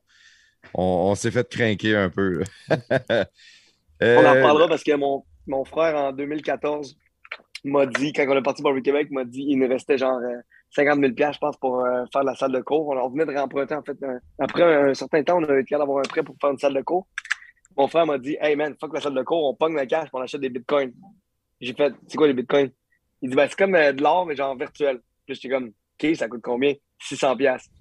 on- 0.72 1.10
on 1.10 1.14
s'est 1.14 1.30
fait 1.30 1.48
craquer 1.48 1.96
un 1.96 2.08
peu. 2.10 2.42
On 2.70 2.74
en 2.74 3.26
Euh, 4.02 4.32
reparlera 4.34 4.68
parce 4.68 4.82
que 4.82 4.94
mon, 4.96 5.24
mon 5.46 5.64
frère, 5.64 5.96
en 5.96 6.12
2014, 6.12 6.96
m'a 7.64 7.86
dit, 7.86 8.12
quand 8.12 8.26
on 8.28 8.36
est 8.36 8.42
parti 8.42 8.60
pour 8.62 8.72
le 8.72 8.80
Québec, 8.80 9.08
m'a 9.10 9.24
dit 9.24 9.44
il 9.48 9.58
nous 9.58 9.68
restait 9.68 9.96
genre 9.96 10.18
euh, 10.18 10.36
50 10.70 10.98
000 11.00 11.12
je 11.32 11.38
pense, 11.38 11.56
pour 11.58 11.80
euh, 11.84 12.04
faire 12.12 12.24
la 12.24 12.34
salle 12.34 12.52
de 12.52 12.60
cours. 12.60 12.88
On 12.88 13.08
venait 13.08 13.24
de 13.24 13.38
remprunter, 13.38 13.74
en 13.74 13.82
fait. 13.82 13.96
un- 14.02 14.18
après 14.38 14.62
un, 14.62 14.92
certain 14.94 15.22
temps, 15.22 15.38
on 15.38 15.44
a 15.44 15.58
été 15.58 15.70
capable 15.70 15.86
d'avoir 15.88 15.98
un 16.00 16.08
prêt 16.08 16.22
pour 16.22 16.34
faire 16.40 16.50
une 16.50 16.58
salle 16.58 16.74
de 16.74 16.82
cours. 16.82 17.06
Mon 17.76 17.86
frère 17.88 18.04
m'a 18.06 18.18
dit 18.18 18.36
Hey 18.40 18.56
man, 18.56 18.74
fuck 18.80 18.92
la 18.94 19.00
salle 19.00 19.14
de 19.14 19.22
cours, 19.22 19.48
on 19.48 19.54
pogne 19.54 19.76
le 19.76 19.86
cash, 19.86 20.08
on 20.12 20.20
achète 20.20 20.40
des 20.40 20.48
bitcoins. 20.50 20.92
J'ai 21.60 21.72
fait 21.72 21.94
C'est 22.08 22.16
quoi 22.16 22.26
les 22.26 22.34
bitcoins? 22.34 22.70
Il 23.22 23.30
dit 23.30 23.36
ben, 23.36 23.46
C'est 23.48 23.56
comme 23.56 23.74
euh, 23.76 23.92
de 23.92 24.02
l'or, 24.02 24.26
mais 24.26 24.36
genre 24.36 24.56
virtuel. 24.56 25.00
Puis 25.24 25.36
j'étais 25.36 25.48
comme 25.48 25.68
OK, 26.02 26.16
ça 26.16 26.28
coûte 26.28 26.42
combien? 26.42 26.74
600 27.00 27.36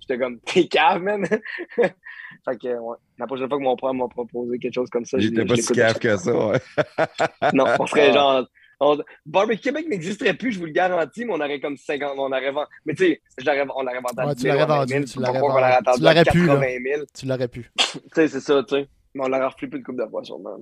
J'étais 0.07 0.19
comme 0.21 0.39
T'es 0.45 0.67
cave, 0.67 1.01
man. 1.01 1.25
fait 1.77 2.57
que, 2.61 2.77
ouais. 2.77 2.97
La 3.17 3.25
prochaine 3.27 3.47
fois 3.47 3.57
que 3.57 3.63
mon 3.63 3.77
frère 3.77 3.93
m'a 3.93 4.07
proposé 4.07 4.59
quelque 4.59 4.73
chose 4.73 4.89
comme 4.89 5.05
ça, 5.05 5.17
je 5.19 5.29
pas 5.29 5.55
si 5.55 5.73
cave 5.73 5.99
que 5.99 6.17
ça. 6.17 6.47
ouais. 6.47 6.59
non, 7.53 7.65
on 7.79 7.87
serait 7.87 8.09
Ah. 8.09 8.13
genre. 8.13 8.47
on- 8.79 8.97
Barbecue 9.25 9.61
Québec 9.61 9.87
n'existerait 9.89 10.33
plus, 10.33 10.51
je 10.51 10.59
vous 10.59 10.65
le 10.65 10.71
garantis, 10.71 11.23
mais 11.25 11.31
on 11.33 11.39
aurait 11.39 11.59
comme 11.59 11.77
50. 11.77 12.13
On 12.17 12.23
aurait 12.31 12.51
vendu. 12.51 12.67
Mais 12.85 12.93
tu 12.95 13.05
sais, 13.05 13.21
on 13.39 13.81
l'aurait 13.83 14.01
vendu 14.01 14.13
à 14.17 14.25
Ouais, 14.27 14.35
10 14.35 14.41
tu 14.41 14.49
000, 14.49 14.53
l'aurais 14.57 14.63
à 14.63 14.67
20 14.67 14.75
vendu, 14.79 14.93
000, 14.93 15.03
tu 15.05 15.19
l'aurais 15.19 15.39
vendu. 15.39 15.53
l'aurait 15.53 15.81
Tu 15.95 16.01
l'aurais 16.01 16.23
pu, 16.25 16.45
là. 16.45 16.53
80 16.55 16.67
000. 16.95 17.05
Tu 17.13 17.25
l'aurais 17.25 17.47
pu. 17.47 17.71
Tu 17.77 17.85
sais, 18.13 18.27
c'est 18.27 18.39
ça, 18.41 18.63
tu 18.67 18.75
sais. 18.75 18.87
Mais 19.13 19.23
on 19.23 19.27
l'aurait 19.29 19.45
reflippé 19.45 19.77
une 19.77 19.83
coupe 19.83 19.97
de 19.97 20.05
fois, 20.07 20.23
sûrement. 20.23 20.57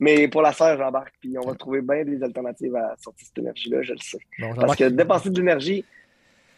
Mais 0.00 0.26
pour 0.28 0.42
la 0.42 0.52
serre, 0.52 0.76
j'embarque, 0.78 1.14
puis 1.20 1.36
on 1.38 1.46
va 1.46 1.54
trouver 1.54 1.80
bien 1.82 2.04
des 2.04 2.22
alternatives 2.22 2.74
à 2.76 2.94
sortir 2.98 3.26
cette 3.26 3.38
énergie-là, 3.38 3.82
je 3.82 3.92
le 3.92 3.98
sais. 4.00 4.18
Bon, 4.40 4.54
Parce 4.54 4.76
que 4.76 4.84
dépenser 4.88 5.30
de 5.30 5.38
l'énergie, 5.38 5.84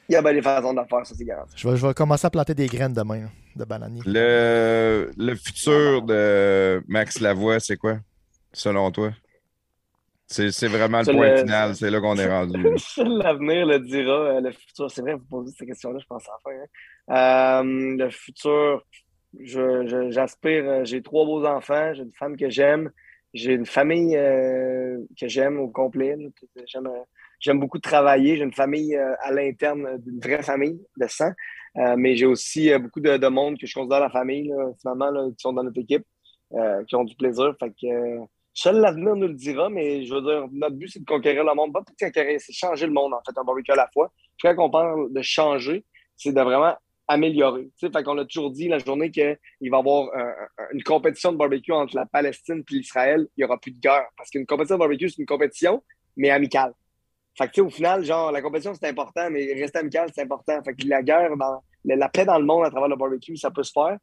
il 0.08 0.12
y 0.12 0.16
a 0.16 0.22
bien 0.22 0.32
des 0.34 0.42
façons 0.42 0.72
de 0.74 0.80
le 0.80 0.86
faire, 0.86 1.06
ça, 1.06 1.14
c'est 1.14 1.24
garanti. 1.24 1.54
je, 1.56 1.68
vais, 1.68 1.76
je 1.76 1.86
vais 1.86 1.94
commencer 1.94 2.26
à 2.26 2.30
planter 2.30 2.54
des 2.54 2.66
graines 2.66 2.92
demain 2.92 3.28
de 3.54 3.64
bananier. 3.64 4.00
Le, 4.06 5.10
le 5.16 5.34
futur 5.34 6.02
de 6.02 6.82
Max 6.88 7.20
Lavoie, 7.20 7.60
c'est 7.60 7.76
quoi, 7.76 7.98
selon 8.52 8.90
toi? 8.90 9.10
C'est 10.28 10.50
c'est 10.50 10.66
vraiment 10.66 10.98
le 10.98 11.04
point 11.04 11.30
le- 11.30 11.36
final, 11.36 11.76
c'est 11.76 11.88
là 11.88 12.00
qu'on 12.00 12.16
est 12.16 12.28
rendu. 12.28 12.60
l'avenir 12.96 13.64
le 13.64 13.78
dira, 13.78 14.12
euh, 14.12 14.40
le 14.40 14.50
futur. 14.50 14.90
C'est 14.90 15.00
vrai, 15.02 15.14
vous 15.14 15.24
posez 15.30 15.52
cette 15.56 15.68
question-là, 15.68 15.98
je 16.00 16.06
pense 16.06 16.24
à 16.28 16.32
la 16.32 16.38
fin. 16.52 16.62
hein. 16.62 17.62
Euh, 17.62 17.96
le 17.96 18.10
futur, 18.10 18.82
je- 19.38 19.86
je- 19.86 20.10
j'aspire, 20.10 20.64
euh, 20.68 20.84
j'ai 20.84 21.00
trois 21.00 21.24
beaux 21.24 21.44
enfants, 21.46 21.94
j'ai 21.94 22.02
une 22.02 22.12
femme 22.18 22.36
que 22.36 22.50
j'aime, 22.50 22.90
j'ai 23.34 23.52
une 23.52 23.66
famille 23.66 24.16
euh, 24.16 24.98
que 25.18 25.28
j'aime 25.28 25.60
au 25.60 25.68
complet. 25.68 26.16
J'aime, 26.66 26.88
euh, 26.88 27.04
j'aime 27.40 27.60
beaucoup 27.60 27.78
travailler, 27.78 28.36
j'ai 28.36 28.44
une 28.44 28.52
famille 28.52 28.94
euh, 28.96 29.14
à 29.20 29.32
l'interne, 29.32 29.86
euh, 29.86 29.98
une 30.06 30.20
vraie 30.20 30.42
famille 30.42 30.78
de 30.96 31.06
sang, 31.06 31.32
Euh, 31.78 31.94
mais 32.02 32.16
j'ai 32.16 32.24
aussi 32.24 32.72
beaucoup 32.78 33.00
de, 33.00 33.18
de 33.18 33.28
monde 33.28 33.58
que 33.58 33.66
je 33.66 33.74
considère 33.74 34.00
la 34.00 34.08
famille, 34.08 34.50
finalement, 34.80 35.10
qui 35.30 35.40
sont 35.44 35.52
dans 35.52 35.62
notre 35.62 35.78
équipe, 35.78 36.06
qui 36.86 36.94
ont 36.96 37.04
du 37.04 37.14
plaisir. 37.16 37.54
Fait 37.60 37.70
que, 37.80 37.90
Seul 38.58 38.76
l'avenir 38.80 39.14
nous 39.14 39.28
le 39.28 39.34
dira, 39.34 39.68
mais 39.68 40.06
je 40.06 40.14
veux 40.14 40.22
dire, 40.22 40.48
notre 40.50 40.74
but, 40.76 40.88
c'est 40.88 41.00
de 41.00 41.04
conquérir 41.04 41.44
le 41.44 41.54
monde. 41.54 41.74
Pas 41.74 41.82
de 41.82 41.92
conquérir, 42.02 42.40
c'est 42.40 42.54
changer 42.54 42.86
le 42.86 42.94
monde, 42.94 43.12
en 43.12 43.20
fait, 43.26 43.36
un 43.38 43.44
barbecue 43.44 43.72
à 43.72 43.76
la 43.76 43.88
fois. 43.92 44.10
Quand 44.40 44.54
on 44.58 44.70
parle 44.70 45.12
de 45.12 45.20
changer, 45.20 45.84
c'est 46.16 46.32
de 46.32 46.40
vraiment 46.40 46.74
améliorer. 47.06 47.68
Tu 47.78 47.90
fait 47.90 48.02
qu'on 48.02 48.16
a 48.16 48.24
toujours 48.24 48.50
dit 48.50 48.68
la 48.68 48.78
journée 48.78 49.10
qu'il 49.10 49.36
va 49.70 49.76
y 49.76 49.80
avoir 49.84 50.08
un- 50.16 50.34
un- 50.60 50.68
une 50.72 50.82
compétition 50.82 51.32
de 51.32 51.36
barbecue 51.36 51.72
entre 51.72 51.94
la 51.94 52.06
Palestine 52.06 52.64
et 52.66 52.74
l'Israël, 52.74 53.26
il 53.36 53.40
n'y 53.40 53.44
aura 53.44 53.58
plus 53.58 53.72
de 53.72 53.78
guerre. 53.86 54.06
Parce 54.16 54.30
qu'une 54.30 54.46
compétition 54.46 54.76
de 54.76 54.80
barbecue, 54.80 55.10
c'est 55.10 55.20
une 55.20 55.26
compétition, 55.26 55.82
mais 56.16 56.30
amicale. 56.30 56.72
Fait 57.36 57.46
que, 57.48 57.52
tu 57.52 57.60
sais, 57.60 57.66
au 57.66 57.70
final, 57.70 58.02
genre, 58.02 58.32
la 58.32 58.40
compétition, 58.40 58.72
c'est 58.74 58.88
important, 58.88 59.28
mais 59.30 59.52
rester 59.52 59.78
amical, 59.78 60.10
c'est 60.14 60.22
important. 60.22 60.62
Fait 60.62 60.74
que 60.74 60.86
la 60.88 61.02
guerre, 61.02 61.36
dans, 61.36 61.62
la, 61.84 62.08
paix 62.08 62.24
dans 62.24 62.38
le 62.38 62.44
monde 62.44 62.64
à 62.64 62.70
travers 62.70 62.88
le 62.88 62.96
barbecue, 62.96 63.36
ça 63.36 63.50
peut 63.50 63.62
se 63.62 63.72
faire 63.72 63.98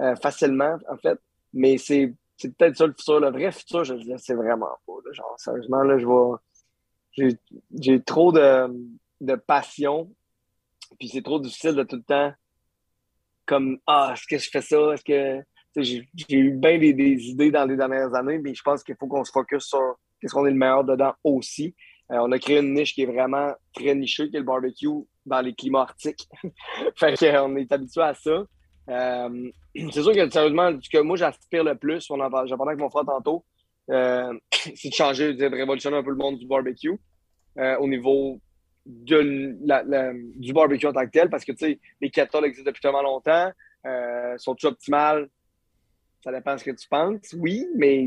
euh, 0.00 0.14
facilement, 0.16 0.76
en 0.88 0.96
fait. 0.96 1.18
Mais 1.52 1.78
c'est 1.78 2.14
c'est 2.36 2.54
peut-être 2.56 2.76
ça 2.76 2.86
le 2.86 2.92
futur. 2.92 3.20
Le 3.20 3.30
vrai 3.30 3.50
futur, 3.50 3.84
je 3.84 3.94
ne 3.94 4.16
sais 4.18 4.34
vraiment 4.34 4.78
pas. 4.86 4.92
Genre, 5.12 5.34
sérieusement, 5.38 5.82
là, 5.82 5.98
je 5.98 6.04
vois. 6.04 6.40
J'ai 7.12 8.02
trop 8.02 8.30
de, 8.30 8.68
de 9.20 9.34
passion. 9.36 10.12
Puis 10.98 11.08
c'est 11.08 11.22
trop 11.22 11.40
difficile 11.40 11.74
de 11.74 11.82
tout 11.82 11.96
le 11.96 12.02
temps. 12.02 12.32
Comme, 13.46 13.78
ah, 13.86 14.10
est-ce 14.12 14.26
que 14.26 14.38
je 14.38 14.50
fais 14.50 14.60
ça? 14.60 14.92
Est-ce 14.92 15.04
que. 15.04 15.42
j'ai 15.76 16.06
eu 16.30 16.50
bien 16.52 16.78
des, 16.78 16.92
des 16.92 17.28
idées 17.28 17.50
dans 17.50 17.64
les 17.64 17.76
dernières 17.76 18.14
années, 18.14 18.38
mais 18.38 18.54
je 18.54 18.62
pense 18.62 18.82
qu'il 18.82 18.96
faut 18.96 19.06
qu'on 19.06 19.24
se 19.24 19.32
focus 19.32 19.64
sur 19.64 19.96
qu'est-ce 20.20 20.34
qu'on 20.34 20.46
est 20.46 20.50
le 20.50 20.56
meilleur 20.56 20.84
dedans 20.84 21.14
aussi. 21.24 21.74
Euh, 22.12 22.18
on 22.20 22.30
a 22.32 22.38
créé 22.38 22.58
une 22.58 22.74
niche 22.74 22.94
qui 22.94 23.02
est 23.02 23.06
vraiment 23.06 23.52
très 23.72 23.94
nichée, 23.94 24.28
qui 24.30 24.36
est 24.36 24.40
le 24.40 24.44
barbecue 24.44 24.88
dans 25.24 25.40
les 25.40 25.54
climats 25.54 25.82
arctiques. 25.82 26.28
fait 26.96 27.16
qu'on 27.18 27.56
est 27.56 27.72
habitué 27.72 28.02
à 28.02 28.14
ça. 28.14 28.44
Euh, 28.88 29.50
c'est 29.74 30.02
sûr 30.02 30.12
que 30.12 30.30
sérieusement, 30.30 30.70
ce 30.80 30.88
que 30.88 30.98
moi 30.98 31.16
j'aspire 31.16 31.64
le 31.64 31.74
plus, 31.74 32.08
on 32.10 32.20
en 32.20 32.32
avec 32.32 32.78
mon 32.78 32.90
frère 32.90 33.04
tantôt, 33.04 33.44
euh, 33.90 34.32
c'est 34.52 34.88
de 34.88 34.94
changer, 34.94 35.34
de 35.34 35.46
révolutionner 35.46 35.96
un 35.96 36.02
peu 36.02 36.10
le 36.10 36.16
monde 36.16 36.38
du 36.38 36.46
barbecue 36.46 36.98
euh, 37.58 37.76
au 37.78 37.88
niveau 37.88 38.40
du 38.86 40.52
barbecue 40.52 40.86
en 40.86 40.92
tant 40.92 41.04
que 41.04 41.10
tel, 41.10 41.28
parce 41.28 41.44
que 41.44 41.52
tu 41.52 41.58
sais, 41.58 41.80
les 42.00 42.10
kettles 42.10 42.44
existent 42.44 42.70
depuis 42.70 42.80
tellement 42.80 43.02
longtemps, 43.02 43.50
euh, 43.84 44.38
sont-ils 44.38 44.66
optimales? 44.66 45.28
Ça 46.22 46.32
dépend 46.32 46.54
de 46.54 46.60
ce 46.60 46.64
que 46.64 46.70
tu 46.70 46.88
penses, 46.88 47.34
oui, 47.38 47.66
mais 47.74 48.06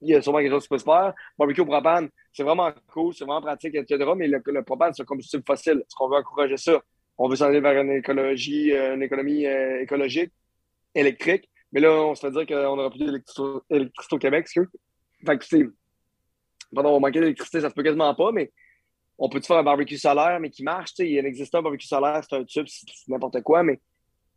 il, 0.00 0.08
y 0.10 0.14
a 0.14 0.22
sûrement 0.22 0.38
quelque 0.38 0.52
chose 0.52 0.62
qui 0.62 0.68
peut 0.68 0.78
se 0.78 0.84
faire. 0.84 1.14
Barbecue 1.38 1.60
au 1.60 1.66
propane, 1.66 2.08
c'est 2.32 2.42
vraiment 2.42 2.70
cool, 2.92 3.14
c'est 3.14 3.24
vraiment 3.24 3.42
pratique, 3.42 3.74
etc. 3.74 4.10
Mais 4.16 4.28
le, 4.28 4.42
le 4.44 4.62
propane, 4.62 4.92
c'est 4.94 5.02
un 5.02 5.06
combustible 5.06 5.42
fossile. 5.46 5.78
Est-ce 5.78 5.94
qu'on 5.96 6.08
veut 6.08 6.16
encourager 6.16 6.56
ça? 6.56 6.80
On 7.18 7.28
veut 7.28 7.36
s'en 7.36 7.46
aller 7.46 7.60
vers 7.60 7.80
une 7.80 7.92
écologie, 7.92 8.72
euh, 8.72 8.94
une 8.94 9.02
économie 9.02 9.46
euh, 9.46 9.82
écologique, 9.82 10.32
électrique. 10.94 11.50
Mais 11.72 11.80
là, 11.80 11.92
on 11.92 12.14
se 12.14 12.20
fait 12.26 12.32
dire 12.32 12.46
qu'on 12.46 12.76
n'aura 12.76 12.90
plus 12.90 12.98
d'électricité 13.00 14.14
au 14.14 14.18
Québec, 14.18 14.48
c'est 14.48 14.60
Fait 15.24 15.38
que 15.38 15.44
c'est. 15.44 15.66
Pardon, 16.74 16.96
on 16.96 17.00
manquer 17.00 17.20
d'électricité, 17.20 17.60
ça 17.60 17.68
se 17.68 17.74
peut 17.74 17.82
quasiment 17.82 18.14
pas, 18.14 18.32
mais 18.32 18.50
on 19.18 19.28
peut 19.28 19.40
faire 19.40 19.58
un 19.58 19.62
barbecue 19.62 19.98
solaire, 19.98 20.40
mais 20.40 20.50
qui 20.50 20.62
marche, 20.62 20.94
tu 20.94 21.02
sais. 21.02 21.10
Il 21.10 21.26
existe 21.26 21.54
un 21.54 21.62
barbecue 21.62 21.86
solaire, 21.86 22.22
c'est 22.28 22.36
un 22.36 22.44
tube, 22.44 22.66
c'est 22.66 22.86
n'importe 23.08 23.42
quoi, 23.42 23.62
mais 23.62 23.80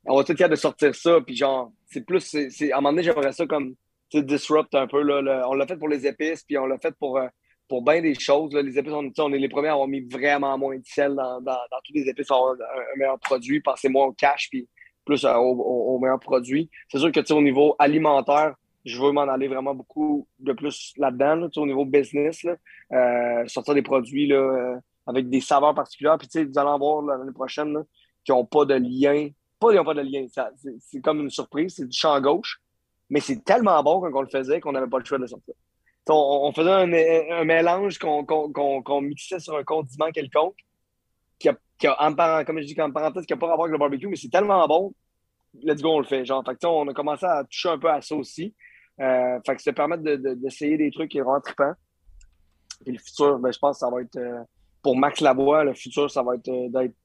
on 0.06 0.16
va 0.16 0.22
être 0.22 0.33
capable 0.33 0.56
de 0.56 0.59
sortir 0.59 0.93
ça. 0.93 1.22
Puis 1.22 1.38
genre, 1.38 1.72
c'est 1.85 2.01
plus, 2.01 2.35
à 2.35 2.38
un 2.38 2.75
moment 2.75 2.92
donné, 2.92 3.03
j'aimerais 3.03 3.32
ça 3.32 3.45
comme, 3.48 3.75
disrupt 4.19 4.74
un 4.75 4.88
peu. 4.88 5.01
Là, 5.01 5.48
on 5.50 5.53
l'a 5.53 5.67
fait 5.67 5.77
pour 5.77 5.90
les 5.90 6.06
épices, 6.08 6.43
puis 6.43 6.58
on 6.58 6.66
l'a 6.66 6.77
fait 6.77 6.95
pour, 7.00 7.17
euh, 7.17 7.27
pour 7.67 7.83
bien 7.83 8.01
des 8.01 8.16
choses. 8.16 8.53
Les 8.53 8.77
épices, 8.77 8.93
on, 8.93 9.33
est 9.33 9.40
les 9.40 9.50
premiers 9.50 9.69
à 9.69 9.74
avoir 9.74 9.88
mis 9.88 10.01
vraiment 10.01 10.58
moins 10.58 10.77
de 10.77 10.85
sel 10.85 11.16
dans, 11.16 11.42
dans, 11.42 11.58
tous 11.83 11.93
les 11.93 12.08
épices, 12.08 12.30
avoir 12.32 12.53
un, 12.53 12.98
meilleur 12.98 13.19
produit. 13.19 13.61
Pensez 13.61 13.90
moins 13.90 14.06
au 14.06 14.14
cash, 14.14 14.50
puis 14.50 14.67
plus 15.06 15.25
au, 15.25 15.30
au, 15.30 16.00
meilleur 16.00 16.19
produit. 16.19 16.69
C'est 16.90 17.00
sûr 17.00 17.11
que, 17.11 17.33
au 17.33 17.42
niveau 17.42 17.75
alimentaire, 17.80 18.56
je 18.85 19.01
veux 19.01 19.11
m'en 19.11 19.22
aller 19.22 19.48
vraiment 19.48 19.74
beaucoup 19.74 20.27
de 20.40 20.53
plus 20.53 20.93
là-dedans, 20.98 21.50
au 21.56 21.66
niveau 21.66 21.85
business. 21.85 22.45
Euh, 22.92 23.48
sortir 23.48 23.74
des 23.74 23.82
produits 23.82 24.27
là, 24.27 24.35
euh, 24.35 24.75
avec 25.08 25.30
des 25.30 25.42
saveurs 25.42 25.74
particulières. 25.74 26.17
Puis, 26.17 26.27
vous 26.43 26.59
allez 26.59 26.69
en 26.69 26.77
voir 26.77 27.01
l'année 27.01 27.32
prochaine 27.32 27.83
qui 28.24 28.32
n'ont 28.32 28.45
pas 28.45 28.66
de 28.66 28.75
lien. 28.75 29.30
Pas 29.59 29.83
pas 29.83 29.93
de 29.93 30.01
lien. 30.01 30.25
C'est 30.80 31.01
comme 31.01 31.22
une 31.22 31.30
surprise. 31.30 31.75
C'est 31.77 31.88
du 31.88 31.98
champ 31.98 32.19
gauche. 32.19 32.59
Mais 33.09 33.19
c'est 33.19 33.43
tellement 33.43 33.82
bon 33.83 34.01
quand 34.01 34.11
on 34.14 34.22
le 34.22 34.27
faisait 34.27 34.59
qu'on 34.59 34.72
n'avait 34.72 34.88
pas 34.88 34.99
le 34.99 35.06
choix 35.06 35.17
de 35.17 35.23
le 35.23 35.27
sortir. 35.27 35.53
On, 36.09 36.51
faisait 36.53 36.72
un, 36.72 37.43
mélange 37.45 37.98
qu'on 37.98 39.01
mixait 39.01 39.40
sur 39.40 39.56
un 39.56 39.64
condiment 39.64 40.11
quelconque 40.11 40.57
qui 41.40 41.88
a, 41.88 42.43
comme 42.43 42.59
je 42.59 42.65
dis, 42.65 42.82
en 42.82 42.91
parenthèse, 42.91 43.25
qui 43.25 43.33
n'a 43.33 43.38
pas 43.38 43.48
rapport 43.48 43.65
avec 43.65 43.73
le 43.73 43.80
barbecue, 43.80 44.07
mais 44.07 44.15
c'est 44.15 44.30
tellement 44.30 44.65
bon. 44.67 44.93
Let's 45.61 45.82
go, 45.82 45.90
on 45.95 45.99
le 45.99 46.06
fait. 46.06 46.25
Genre, 46.25 46.43
fait 46.45 46.65
on 46.65 46.88
a 46.88 46.93
commencé 46.93 47.25
à 47.25 47.43
toucher 47.43 47.69
un 47.69 47.77
peu 47.77 47.90
à 47.90 48.01
ça 48.01 48.15
aussi. 48.15 48.53
Euh, 48.99 49.40
fait 49.45 49.56
que 49.56 49.61
ça 49.61 49.73
permet 49.73 49.98
d'essayer 49.98 50.77
des 50.77 50.91
trucs 50.91 51.11
qui 51.11 51.19
sont 51.19 51.41
trippants. 51.41 51.73
Et 52.85 52.91
le 52.91 52.98
futur, 52.98 53.40
ben, 53.40 53.51
je 53.51 53.59
pense 53.59 53.77
que 53.77 53.80
ça 53.80 53.90
va 53.90 54.01
être, 54.01 54.17
euh, 54.17 54.43
pour 54.82 54.98
Max 54.98 55.22
Lavoie, 55.22 55.64
le 55.64 55.73
futur, 55.73 56.09
ça 56.09 56.23
va 56.23 56.35
être 56.35 56.49
euh, 56.49 56.69
d'être 56.69 56.95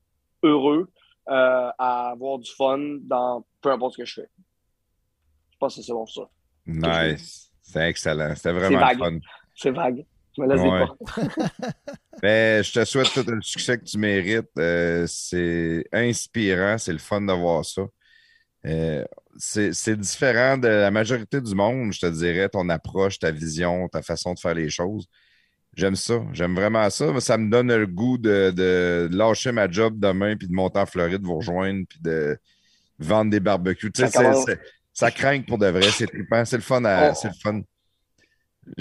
heureux, 0.42 0.88
euh, 1.28 1.70
à 1.78 2.10
avoir 2.10 2.38
du 2.38 2.50
fun 2.50 2.78
dans 3.02 3.44
peu 3.60 3.70
importe 3.70 3.94
ce 3.94 3.98
que 3.98 4.04
je 4.04 4.14
fais. 4.22 4.28
Je 5.58 5.66
pense 5.66 5.74
que 5.74 5.82
c'est 5.82 5.92
bon 5.92 6.06
ça. 6.06 6.22
Nice. 6.66 7.50
C'est 7.60 7.88
excellent. 7.88 8.32
C'était 8.36 8.52
vraiment 8.52 8.88
fun. 8.96 9.18
C'est 9.56 9.72
vague. 9.72 10.04
Je 10.36 10.42
me 10.42 10.46
laisse 10.46 10.60
ouais. 10.60 11.24
ben, 12.22 12.62
je 12.62 12.72
te 12.72 12.84
souhaite 12.84 13.12
tout 13.12 13.28
le 13.28 13.42
succès 13.42 13.76
que 13.76 13.84
tu 13.84 13.98
mérites. 13.98 14.50
c'est 15.08 15.84
inspirant. 15.92 16.78
C'est 16.78 16.92
le 16.92 16.98
fun 16.98 17.22
de 17.22 17.32
voir 17.32 17.64
ça. 17.64 17.82
Euh, 18.66 19.04
c'est 19.36 19.96
différent 19.96 20.58
de 20.58 20.68
la 20.68 20.92
majorité 20.92 21.40
du 21.40 21.56
monde, 21.56 21.92
je 21.92 22.00
te 22.00 22.06
dirais, 22.06 22.48
ton 22.48 22.68
approche, 22.68 23.18
ta 23.18 23.32
vision, 23.32 23.88
ta 23.88 24.02
façon 24.02 24.34
de 24.34 24.38
faire 24.38 24.54
les 24.54 24.70
choses. 24.70 25.08
J'aime 25.74 25.96
ça. 25.96 26.24
J'aime 26.32 26.54
vraiment 26.54 26.88
ça. 26.90 27.18
Ça 27.20 27.36
me 27.36 27.50
donne 27.50 27.74
le 27.74 27.86
goût 27.86 28.16
de, 28.18 29.08
lâcher 29.10 29.50
ma 29.50 29.68
job 29.68 29.98
demain, 29.98 30.36
puis 30.36 30.46
de 30.46 30.52
monter 30.52 30.78
en 30.78 30.86
Floride, 30.86 31.22
vous 31.22 31.36
rejoindre, 31.36 31.84
puis 31.88 32.00
de 32.00 32.38
vendre 33.00 33.32
des 33.32 33.40
barbecues. 33.40 33.92
Ça, 34.98 35.10
craint 35.12 35.42
pour 35.42 35.58
de 35.58 35.66
vrai. 35.66 35.82
C'est 35.92 36.08
C'est 36.44 36.56
le 36.56 36.62
fun. 36.62 36.84
À, 36.84 37.14
c'est 37.14 37.28
le 37.28 37.34
fun. 37.34 37.60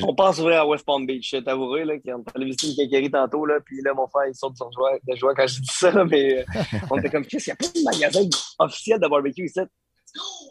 On 0.02 0.16
pense 0.16 0.40
ouvrir 0.40 0.62
à 0.62 0.68
West 0.68 0.86
Palm 0.86 1.06
Beach. 1.06 1.30
Je 1.32 1.38
t'avouerai 1.38 2.02
qu'on 2.02 2.24
allait 2.36 2.46
visiter 2.46 2.68
une 2.68 2.76
quincaillerie 2.76 3.12
tantôt, 3.12 3.46
là, 3.46 3.60
puis 3.64 3.82
là, 3.84 3.94
mon 3.94 4.08
frère, 4.08 4.28
il 4.28 4.36
sort 4.36 4.52
de 4.52 4.58
son 4.58 4.70
joie, 4.72 4.98
de 5.08 5.16
joie 5.16 5.34
quand 5.36 5.48
je 5.48 5.62
dis 5.62 5.70
ça, 5.72 5.92
mais 6.06 6.40
euh, 6.40 6.44
on 6.92 6.98
était 6.98 7.10
comme, 7.10 7.26
qu'est-ce 7.26 7.46
qu'il 7.46 7.54
n'y 7.54 7.68
a 7.68 7.70
pas 7.70 7.80
de 7.80 7.84
magasin 7.84 8.30
officiel 8.60 9.00
de 9.00 9.08
barbecue 9.08 9.46
ici? 9.46 9.62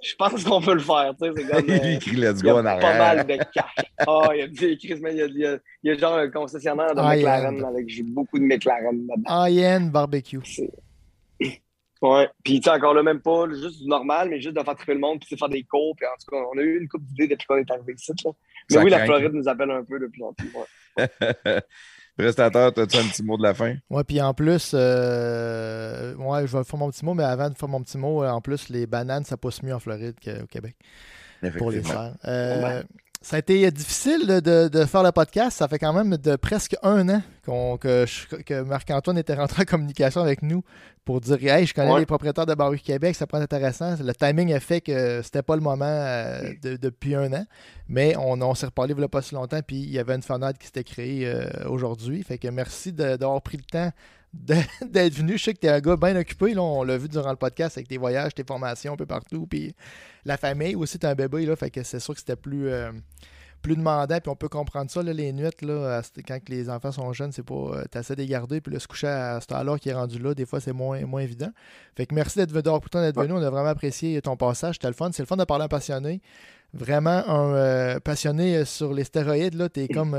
Je 0.02 0.14
pense 0.16 0.44
qu'on 0.44 0.60
peut 0.60 0.74
le 0.74 0.80
faire, 0.80 1.12
tu 1.20 1.26
sais, 1.26 1.32
c'est 1.36 1.48
comme... 1.48 1.64
il 1.68 1.94
écrit 1.94 2.16
Let's 2.16 2.42
go 2.42 2.50
en 2.50 2.64
arrière. 2.64 2.80
pas 2.80 2.98
mal 2.98 3.26
de 3.26 3.36
cash. 3.36 3.86
Ah, 4.06 4.28
il 4.32 4.38
y 4.38 4.42
a 4.42 4.46
des 4.46 4.64
écrits, 4.68 4.94
il 4.94 5.16
y 5.16 5.22
a, 5.22 5.26
il 5.26 5.38
y 5.38 5.46
a, 5.46 5.58
il 5.82 5.90
y 5.90 5.90
a 5.90 5.98
genre 5.98 6.14
un 6.14 6.30
concessionnaire 6.30 6.94
de 6.94 7.00
McLaren, 7.02 7.64
avec 7.64 7.88
j'ai 7.88 8.04
beaucoup 8.04 8.38
de 8.38 8.44
McLaren 8.44 9.06
là-dedans. 9.06 9.46
High-end 9.46 9.90
barbecue. 9.92 10.40
Ouais, 12.06 12.28
puis 12.44 12.60
tu 12.60 12.64
sais, 12.64 12.70
encore 12.70 12.94
là, 12.94 13.02
même 13.02 13.20
pas 13.20 13.48
juste 13.48 13.82
du 13.82 13.88
normal, 13.88 14.28
mais 14.28 14.40
juste 14.40 14.56
de 14.56 14.62
faire 14.62 14.76
triper 14.76 14.94
le 14.94 15.00
monde, 15.00 15.18
puis 15.18 15.34
de 15.34 15.38
faire 15.38 15.48
des 15.48 15.64
cours, 15.64 15.96
puis 15.96 16.06
en 16.06 16.16
tout 16.20 16.30
cas, 16.30 16.42
on 16.54 16.58
a 16.58 16.62
eu 16.62 16.80
une 16.80 16.88
coupe 16.88 17.02
d'idées 17.04 17.26
depuis 17.26 17.46
qu'on 17.46 17.56
est 17.56 17.70
arrivé 17.70 17.94
ici, 17.94 18.12
là. 18.24 18.30
Mais 18.70 18.78
oui, 18.78 18.90
la 18.90 19.04
Floride 19.04 19.32
nous 19.32 19.48
appelle 19.48 19.70
un 19.70 19.84
peu 19.84 19.98
de 19.98 20.06
plus 20.06 20.22
en 20.22 20.32
plus. 20.32 20.52
Ouais. 20.54 21.60
Prestateur, 22.16 22.68
as-tu 22.68 22.96
un 22.96 23.08
petit 23.08 23.22
mot 23.22 23.36
de 23.36 23.42
la 23.42 23.54
fin? 23.54 23.74
Oui, 23.90 24.02
puis 24.06 24.20
en 24.22 24.32
plus, 24.32 24.72
euh, 24.74 26.14
ouais, 26.14 26.46
je 26.46 26.56
vais 26.56 26.64
faire 26.64 26.78
mon 26.78 26.90
petit 26.90 27.04
mot, 27.04 27.12
mais 27.12 27.24
avant 27.24 27.50
de 27.50 27.56
faire 27.56 27.68
mon 27.68 27.82
petit 27.82 27.98
mot, 27.98 28.24
en 28.24 28.40
plus, 28.40 28.70
les 28.70 28.86
bananes, 28.86 29.24
ça 29.24 29.36
pousse 29.36 29.62
mieux 29.62 29.74
en 29.74 29.80
Floride 29.80 30.16
qu'au 30.22 30.46
Québec. 30.46 30.76
Pour 31.58 31.70
les 31.70 31.82
faire. 31.82 32.14
Euh, 32.24 32.82
ça 33.26 33.34
a 33.34 33.38
été 33.40 33.68
difficile 33.72 34.24
de, 34.24 34.84
faire 34.84 35.02
le 35.02 35.10
podcast. 35.10 35.58
Ça 35.58 35.66
fait 35.66 35.80
quand 35.80 35.92
même 35.92 36.16
de 36.16 36.36
presque 36.36 36.76
un 36.84 37.08
an 37.08 37.22
que, 37.44 38.62
Marc-Antoine 38.62 39.18
était 39.18 39.34
rentré 39.34 39.62
en 39.62 39.64
communication 39.64 40.20
avec 40.20 40.42
nous 40.42 40.62
pour 41.04 41.20
dire 41.20 41.36
Hey, 41.42 41.66
je 41.66 41.74
connais 41.74 41.98
les 41.98 42.06
propriétaires 42.06 42.46
de 42.46 42.54
Barbecue 42.54 42.84
Québec, 42.84 43.16
ça 43.16 43.26
peut 43.26 43.36
être 43.36 43.42
intéressant. 43.42 43.96
Le 43.98 44.14
timing 44.14 44.52
a 44.52 44.60
fait 44.60 44.80
que 44.80 45.22
c'était 45.22 45.42
pas 45.42 45.56
le 45.56 45.62
moment 45.62 45.86
euh, 45.86 46.52
depuis 46.62 47.16
un 47.16 47.32
an. 47.32 47.44
Mais 47.88 48.14
on, 48.16 48.54
s'est 48.54 48.66
reparlé 48.66 48.94
il 48.94 48.98
n'y 48.98 49.02
a 49.02 49.08
pas 49.08 49.22
si 49.22 49.34
longtemps, 49.34 49.60
puis 49.66 49.78
il 49.78 49.90
y 49.90 49.98
avait 49.98 50.14
une 50.14 50.22
fenêtre 50.22 50.60
qui 50.60 50.66
s'était 50.66 50.84
créée 50.84 51.26
euh, 51.26 51.48
aujourd'hui. 51.68 52.22
Fait 52.22 52.38
que 52.38 52.46
merci 52.46 52.92
d'avoir 52.92 53.42
pris 53.42 53.56
le 53.56 53.64
temps 53.64 53.90
d'être 54.82 55.14
venu. 55.14 55.38
Je 55.38 55.44
sais 55.44 55.54
que 55.54 55.60
tu 55.60 55.66
es 55.66 55.70
un 55.70 55.80
gars 55.80 55.96
bien 55.96 56.16
occupé. 56.16 56.54
Là, 56.54 56.62
on 56.62 56.82
l'a 56.82 56.96
vu 56.98 57.08
durant 57.08 57.30
le 57.30 57.36
podcast 57.36 57.76
avec 57.76 57.88
tes 57.88 57.96
voyages, 57.96 58.34
tes 58.34 58.44
formations 58.44 58.94
un 58.94 58.96
peu 58.96 59.06
partout. 59.06 59.46
Puis 59.46 59.74
la 60.24 60.36
famille 60.36 60.74
aussi, 60.74 60.98
tu 60.98 61.06
un 61.06 61.14
bébé. 61.14 61.46
Là, 61.46 61.56
fait 61.56 61.70
que 61.70 61.82
c'est 61.82 62.00
sûr 62.00 62.14
que 62.14 62.20
c'était 62.20 62.36
plus, 62.36 62.68
euh, 62.68 62.92
plus 63.62 63.76
demandant. 63.76 64.18
Puis 64.20 64.30
on 64.30 64.36
peut 64.36 64.48
comprendre 64.48 64.90
ça, 64.90 65.02
les 65.02 65.32
nuits. 65.32 65.48
Là, 65.62 66.02
quand 66.26 66.48
les 66.48 66.70
enfants 66.70 66.92
sont 66.92 67.12
jeunes, 67.12 67.32
c'est 67.32 67.42
pas. 67.42 67.54
Euh, 67.54 67.84
tu 67.90 67.98
essaies 67.98 68.16
de 68.16 68.22
les 68.22 68.28
garder. 68.28 68.60
Puis 68.60 68.72
le 68.72 68.78
se 68.78 68.86
coucher 68.86 69.08
à 69.08 69.40
ce 69.40 69.46
temps-là 69.46 69.78
qui 69.78 69.88
est 69.88 69.94
rendu 69.94 70.18
là, 70.18 70.34
des 70.34 70.46
fois, 70.46 70.60
c'est 70.60 70.72
moins, 70.72 71.00
moins 71.06 71.22
évident. 71.22 71.50
Fait 71.96 72.06
que 72.06 72.14
merci 72.14 72.38
d'être 72.38 72.52
venu. 72.52 72.62
d'être 72.62 73.20
venu. 73.20 73.32
On 73.32 73.42
a 73.42 73.50
vraiment 73.50 73.68
apprécié 73.68 74.20
ton 74.22 74.36
passage. 74.36 74.76
C'était 74.76 74.88
le 74.88 74.94
fun. 74.94 75.10
C'est 75.12 75.22
le 75.22 75.26
fun 75.26 75.36
de 75.36 75.44
parler 75.44 75.62
à 75.62 75.66
un 75.66 75.68
passionné. 75.68 76.20
Vraiment 76.72 77.26
un 77.28 77.54
euh, 77.54 78.00
passionné 78.00 78.64
sur 78.64 78.92
les 78.92 79.04
stéroïdes. 79.04 79.54
Là, 79.54 79.68
t'es 79.68 79.88
comme. 79.88 80.16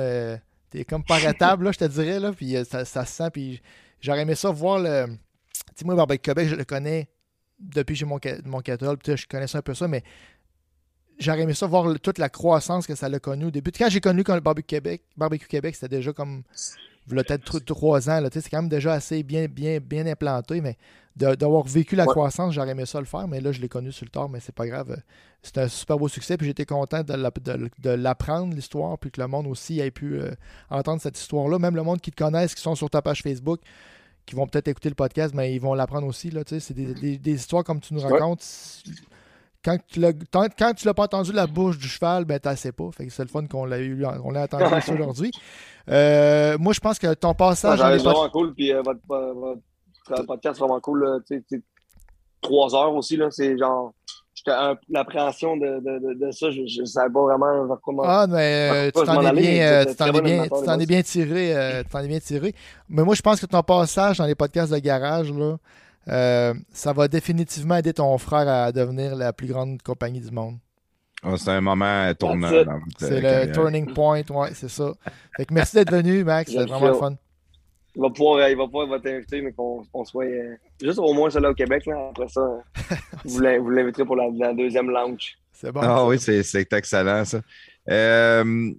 T'es 0.70 0.84
comme 0.84 1.04
table, 1.06 1.64
là, 1.64 1.72
je 1.72 1.78
te 1.78 1.86
dirais, 1.86 2.20
là, 2.20 2.34
puis 2.34 2.58
ça, 2.70 2.84
ça 2.84 3.06
se 3.06 3.14
sent, 3.14 3.30
puis 3.32 3.62
J'aurais 4.01 4.22
aimé 4.22 4.35
ça 4.35 4.51
voir 4.51 4.80
le. 4.80 5.08
Tu 5.76 5.85
moi, 5.85 5.95
Barbecue 5.95 6.19
Québec, 6.19 6.50
je 6.50 6.56
le 6.56 6.66
connais 6.66 7.08
depuis 7.59 7.93
que 7.93 8.00
j'ai 8.00 8.06
mon, 8.06 8.19
mon 8.45 8.61
catalogue, 8.61 9.00
je 9.06 9.26
connaissais 9.27 9.58
un 9.58 9.61
peu 9.61 9.74
ça, 9.74 9.88
mais 9.88 10.03
j'aurais 11.19 11.42
aimé 11.42 11.53
ça 11.53 11.66
voir 11.66 12.00
toute 12.00 12.17
la 12.17 12.30
croissance 12.30 12.85
que 12.85 12.95
ça 12.95 13.08
a 13.08 13.19
connu 13.19 13.45
au 13.45 13.51
début. 13.51 13.72
Quand 13.72 13.90
j'ai 13.90 14.01
connu 14.01 14.24
le 14.27 14.40
Barbecue 14.40 14.67
Québec, 14.67 15.03
Barbecue 15.16 15.48
Québec, 15.48 15.76
c'était 15.76 15.95
déjà 15.98 16.14
comme 16.14 16.43
peut-être 17.09 17.59
trois 17.59 18.09
ans. 18.09 18.24
C'est 18.32 18.50
quand 18.50 18.61
même 18.61 18.69
déjà 18.69 18.93
assez 18.93 19.24
bien, 19.24 19.48
bien, 19.48 19.80
bien 19.80 20.06
implanté, 20.08 20.61
mais 20.61 20.77
d'avoir 21.18 21.64
vécu 21.64 21.96
la 21.96 22.06
croissance, 22.06 22.54
j'aurais 22.54 22.70
aimé 22.70 22.86
ça 22.86 23.00
le 23.00 23.06
faire, 23.06 23.28
mais 23.28 23.42
là, 23.42 23.52
je 23.52 23.60
l'ai 23.60 23.70
connu 23.70 23.92
sur 23.92 24.06
le 24.06 24.12
tard, 24.12 24.30
mais 24.30 24.40
c'est 24.40 24.54
pas 24.54 24.68
grave. 24.68 24.98
C'est 25.42 25.58
un 25.58 25.68
super 25.68 25.98
beau 25.98 26.08
succès, 26.08 26.38
puis 26.38 26.48
j'étais 26.48 26.66
content 26.66 27.04
de 27.04 27.90
l'apprendre, 27.90 28.54
l'histoire, 28.54 28.98
puis 28.98 29.12
que 29.12 29.22
le 29.22 29.28
monde 29.28 29.48
aussi 29.48 29.80
ait 29.80 29.92
pu 29.92 30.20
euh, 30.20 30.32
entendre 30.70 31.02
cette 31.02 31.18
histoire-là. 31.18 31.60
Même 31.60 31.76
le 31.76 31.84
monde 31.84 32.02
qui 32.02 32.12
te 32.12 32.22
connaissent, 32.22 32.54
qui 32.54 32.62
sont 32.62 32.76
sur 32.76 32.90
ta 32.90 33.02
page 33.02 33.22
Facebook, 33.24 33.60
qui 34.26 34.36
vont 34.36 34.46
peut-être 34.46 34.68
écouter 34.68 34.90
le 34.90 34.96
podcast, 34.96 35.34
mais 35.34 35.54
ils 35.54 35.60
vont 35.60 35.74
l'apprendre 35.74 36.06
aussi. 36.06 36.32
C'est 36.46 36.74
des, 36.74 37.32
histoires 37.32 37.64
comme 37.64 37.80
tu 37.80 37.94
nous 37.94 38.02
racontes. 38.02 38.44
Quand 39.64 39.78
tu 39.88 40.00
l'as 40.00 40.94
pas 40.94 41.04
entendu 41.04 41.32
la 41.32 41.48
bouche 41.48 41.78
du 41.78 41.88
cheval, 41.88 42.26
ben 42.26 42.40
tu 42.40 42.56
sais 42.56 42.72
pas. 42.72 42.90
c'est 43.10 43.20
le 43.20 43.28
fun 43.28 43.46
qu'on 43.48 43.66
l'a 43.66 43.80
eu, 43.80 44.06
on 44.24 44.32
l'a 44.32 44.44
entendu 44.44 44.64
aujourd'hui. 44.94 45.32
Euh, 45.90 46.58
moi, 46.60 46.74
je 46.74 46.80
pense 46.80 47.00
que 47.00 47.14
ton 47.14 47.34
passage. 47.34 47.80
vraiment 47.80 48.30
cool, 48.30 48.54
puis 48.54 48.74
euh, 48.74 48.82
votre, 48.82 49.00
votre, 49.08 49.62
podcast 50.27 50.60
vraiment 50.60 50.80
cool. 50.80 51.24
trois 52.42 52.76
heures 52.76 52.95
aussi, 52.95 53.18
là, 53.18 53.30
c'est 53.32 53.58
genre 53.58 53.94
l'appréhension 54.90 55.58
de, 55.58 55.80
de, 55.80 56.14
de, 56.14 56.32
ça, 56.32 56.50
je 56.52 56.61
ne 56.61 56.86
savais 56.86 57.11
pas 57.11 57.22
vraiment 57.22 57.66
vers 57.66 57.77
comment. 57.82 58.03
Ah, 58.06 58.27
mais 58.27 58.92
tu 58.92 59.03
t'en 59.03 59.22
es 59.22 59.34
bien, 59.34 59.86
tu 59.86 59.95
t'en 59.95 60.80
es 60.80 60.86
bien, 60.86 61.02
tiré, 61.02 61.56
euh, 61.56 61.84
t'en 61.90 62.00
es 62.00 62.08
bien 62.08 62.19
tiré. 62.19 62.53
Mais 62.90 63.03
moi, 63.03 63.16
je 63.16 63.22
pense 63.22 63.40
que 63.40 63.45
ton 63.45 63.64
passage 63.64 64.18
dans 64.18 64.26
les 64.26 64.36
podcasts 64.36 64.72
de 64.72 64.80
garage, 64.80 65.32
là, 65.32 65.58
euh, 66.10 66.53
ça 66.72 66.94
va 66.94 67.08
définitivement 67.08 67.76
aider 67.76 67.94
ton 67.94 68.18
frère 68.18 68.48
à 68.48 68.72
devenir 68.72 69.16
la 69.16 69.34
plus 69.34 69.48
grande 69.48 69.82
compagnie 69.82 70.22
du 70.22 70.32
monde. 70.32 70.58
Ah, 71.24 71.34
c'est 71.38 71.52
un 71.52 71.61
moment 71.61 72.14
tournant. 72.14 72.50
C'est 73.00 73.22
le 73.22 73.52
turning 73.52 73.92
point, 73.94 74.22
ouais, 74.30 74.52
c'est 74.53 74.69
ça. 74.69 74.94
Fait 75.36 75.45
que 75.45 75.53
merci 75.53 75.76
d'être 75.76 75.92
venu, 75.92 76.24
Max. 76.24 76.52
C'est 76.52 76.66
vraiment 76.66 76.88
le 76.88 76.94
fun 76.94 77.16
il 77.98 78.01
va 78.01 78.09
pouvoir, 78.11 78.35
euh, 78.38 78.50
il 78.50 78.56
va 78.56 78.66
pouvoir 78.66 79.01
t'inviter, 79.01 79.42
mais 79.42 79.51
qu'on 79.51 80.06
soit 80.06 80.26
euh, 80.26 80.56
juste 80.82 81.00
au 81.00 81.14
moins 81.14 81.32
celui-là 81.32 81.50
au 81.50 81.56
Québec. 81.56 81.85
Là. 81.88 82.09
Après 82.11 82.27
ça, 82.27 82.48
vous 83.26 83.42
l'inviterez 83.42 84.06
pour 84.06 84.16
la, 84.16 84.53
deuxième 84.53 84.92
launch. 84.92 85.38
C'est 85.51 85.72
bon. 85.72 85.82
Ah 85.82 86.06
oui, 86.06 86.19
c'est 86.19 86.74
excellent 86.74 87.26
ça. 87.26 87.42
Euh, 87.90 88.72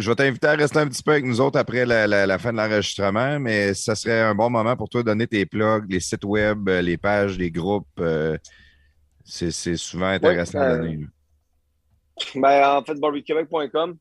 je 0.00 0.10
vais 0.10 0.16
t'inviter 0.16 0.48
à 0.48 0.54
rester 0.54 0.78
un 0.80 0.88
petit 0.88 1.04
peu 1.04 1.12
avec 1.12 1.24
nous 1.24 1.40
autres 1.40 1.56
après 1.56 1.86
la, 1.86 2.38
fin 2.38 2.52
de 2.52 2.56
l'enregistrement, 2.56 3.38
mais 3.38 3.74
ça 3.74 3.94
serait 3.94 4.20
un 4.20 4.34
bon 4.34 4.50
moment 4.50 4.76
pour 4.76 4.88
toi 4.88 5.02
de 5.02 5.06
donner 5.06 5.28
tes 5.28 5.44
blogs, 5.44 5.88
les 5.88 6.00
sites 6.00 6.24
web, 6.24 6.68
les 6.68 6.96
pages, 6.96 7.38
les 7.38 7.52
groupes. 7.52 8.02
c'est 9.24 9.76
souvent 9.76 10.08
intéressant 10.08 10.58
à 10.58 10.76
donner. 10.78 11.06
Ben, 12.34 12.76
en 12.76 12.84
fait, 12.84 12.94
barbequequebec.com, 12.94 13.90
euh, 13.90 13.94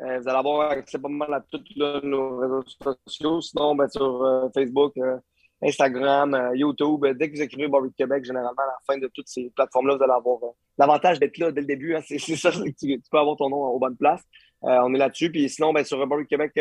vous 0.00 0.28
allez 0.28 0.38
avoir 0.38 0.70
accès 0.70 0.98
pas 0.98 1.08
mal 1.08 1.32
à 1.34 1.40
tous 1.40 1.62
nos 2.02 2.38
réseaux 2.38 2.64
sociaux. 3.06 3.40
Sinon, 3.40 3.74
ben, 3.74 3.88
sur 3.88 4.22
euh, 4.24 4.48
Facebook, 4.54 4.96
euh, 4.96 5.18
Instagram, 5.62 6.34
euh, 6.34 6.56
YouTube. 6.56 7.06
Dès 7.18 7.30
que 7.30 7.36
vous 7.36 7.42
écrivez 7.42 7.68
Barbecue 7.68 7.94
Québec, 7.94 8.24
généralement, 8.24 8.62
à 8.62 8.66
la 8.66 8.78
fin 8.86 8.98
de 8.98 9.08
toutes 9.12 9.28
ces 9.28 9.50
plateformes-là, 9.54 9.96
vous 9.96 10.02
allez 10.02 10.12
avoir 10.12 10.42
euh, 10.42 10.52
l'avantage 10.78 11.20
d'être 11.20 11.36
là 11.38 11.52
dès 11.52 11.60
le 11.60 11.66
début. 11.66 11.94
Hein. 11.94 12.00
c'est 12.06 12.18
ça, 12.36 12.50
que 12.50 12.70
tu, 12.70 13.00
peux 13.10 13.18
avoir 13.18 13.36
ton 13.36 13.50
nom 13.50 13.64
aux 13.64 13.78
bonnes 13.78 13.96
places. 13.96 14.22
on 14.62 14.94
est 14.94 14.98
là-dessus. 14.98 15.30
Puis 15.30 15.48
sinon, 15.50 15.72
ben, 15.72 15.84
sur 15.84 16.04
Barbecue 16.06 16.28
Québec 16.28 16.58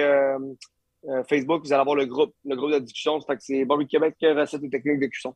Facebook, 1.29 1.63
vous 1.63 1.71
allez 1.71 1.81
avoir 1.81 1.95
le 1.95 2.05
groupe, 2.05 2.35
le 2.43 2.55
groupe 2.57 2.71
de 2.71 2.79
discussion. 2.79 3.19
C'est 3.39 3.63
Barbecue 3.63 3.87
Québec 3.87 4.15
recettes 4.21 4.63
et 4.63 4.69
techniques 4.69 4.99
de 4.99 5.07
cuisson. 5.07 5.33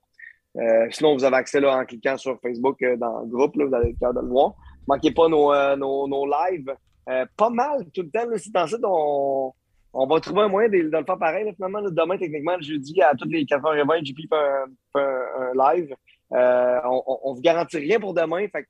sinon, 0.92 1.16
vous 1.16 1.24
avez 1.24 1.38
accès 1.38 1.66
en 1.66 1.86
cliquant 1.86 2.18
sur 2.18 2.38
Facebook 2.42 2.84
dans 2.98 3.22
le 3.22 3.28
groupe. 3.28 3.56
Vous 3.56 3.74
allez 3.74 3.92
être 3.92 4.14
de 4.14 4.20
le 4.20 4.28
voir. 4.28 4.56
Manquez 4.88 5.12
pas 5.12 5.30
nos, 5.30 5.54
nos 5.78 6.26
lives. 6.26 6.76
Pas 7.06 7.50
mal 7.50 7.86
tout 7.94 8.02
le 8.02 8.10
temps. 8.10 8.28
C'est 8.38 8.52
dans 8.52 8.68
ça 8.68 8.78
on 8.84 9.54
on 9.94 10.08
va 10.08 10.20
trouver 10.20 10.42
un 10.42 10.48
moyen 10.48 10.70
de, 10.70 10.78
le 10.78 11.06
faire 11.06 11.18
pareil. 11.18 11.54
finalement, 11.56 11.82
demain, 11.84 12.18
techniquement, 12.18 12.56
le 12.58 12.64
jeudi, 12.64 13.00
à 13.02 13.14
toutes 13.16 13.32
les 13.32 13.46
4h20, 13.46 14.04
JP 14.04 14.18
fait 14.28 14.36
un, 14.36 14.66
un, 15.00 15.52
live. 15.76 15.96
Euh, 16.34 16.80
on 16.86 17.30
ne 17.30 17.36
vous 17.36 17.42
garantit 17.42 17.78
rien 17.78 18.00
pour 18.00 18.16
demain. 18.16 18.48
Fait, 18.48 18.66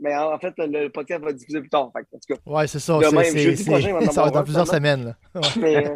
mais 0.00 0.16
en 0.16 0.36
fait, 0.40 0.52
le 0.58 0.88
podcast 0.88 1.22
va 1.22 1.30
être 1.30 1.36
diffusé 1.36 1.60
plus 1.60 1.70
tard. 1.70 1.92
Fait, 1.92 2.00
en 2.00 2.18
tout 2.18 2.34
cas, 2.34 2.40
ouais, 2.44 2.66
c'est 2.66 2.80
ça. 2.80 2.98
Demain, 2.98 3.22
jeudi 3.22 3.64
prochain, 3.64 4.00
ça 4.10 4.22
va 4.22 4.28
être 4.28 4.34
dans 4.34 4.42
plusieurs 4.42 4.66
semaines. 4.66 5.04
Là. 5.04 5.14
Mais, 5.60 5.86
euh... 5.86 5.94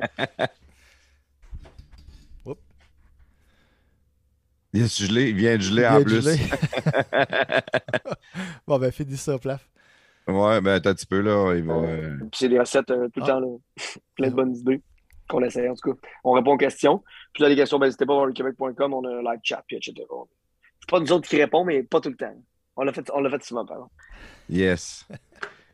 Il, 4.75 4.83
est 4.83 4.99
gelé, 4.99 5.31
il 5.31 5.34
vient 5.34 5.57
de 5.57 5.62
geler 5.62 5.86
en 5.86 6.02
plus. 6.02 6.23
bon, 8.67 8.78
ben, 8.78 8.92
finis 8.92 9.17
ça, 9.17 9.39
plaf. 9.39 9.67
Ouais, 10.28 10.60
ben, 10.60 10.74
un 10.76 10.81
petit 10.81 11.07
peu, 11.07 11.20
là. 11.20 11.55
Il 11.55 11.65
va, 11.65 11.74
euh... 11.74 12.18
c'est 12.34 12.48
des 12.48 12.58
recettes 12.58 12.90
euh, 12.90 13.08
tout 13.08 13.20
le 13.20 13.24
ah. 13.24 13.28
temps, 13.28 13.40
là. 13.40 13.57
plein 14.16 14.28
de 14.28 14.34
bonnes 14.34 14.55
idées 14.55 14.82
qu'on 15.28 15.42
essaye, 15.42 15.68
en 15.68 15.74
tout 15.74 15.92
cas. 15.92 16.08
On 16.24 16.32
répond 16.32 16.52
aux 16.52 16.58
questions. 16.58 17.02
Puis 17.32 17.42
là, 17.42 17.48
les 17.48 17.57
questions, 17.57 17.78
ben, 17.78 17.86
n'hésitez 17.86 18.07
pas 18.07 18.15
voir 18.15 18.32
québec.com, 18.32 18.94
on 18.94 19.05
a 19.05 19.08
un 19.08 19.23
live 19.23 19.40
chat, 19.42 19.62
puis 19.66 19.76
etc. 19.76 19.94
C'est 20.81 20.90
pas 20.90 21.00
nous 21.00 21.12
autres 21.12 21.28
qui 21.28 21.36
répondons, 21.36 21.65
mais 21.65 21.82
pas 21.82 22.00
tout 22.00 22.10
le 22.10 22.16
temps. 22.16 22.34
On 22.76 22.84
l'a 22.84 22.92
fait, 22.92 23.10
on 23.15 23.20
l'a 23.20 23.31
fait 23.31 23.42
souvent, 23.42 23.65
par 23.65 23.76
exemple. 23.78 23.94
Yes. 24.48 25.07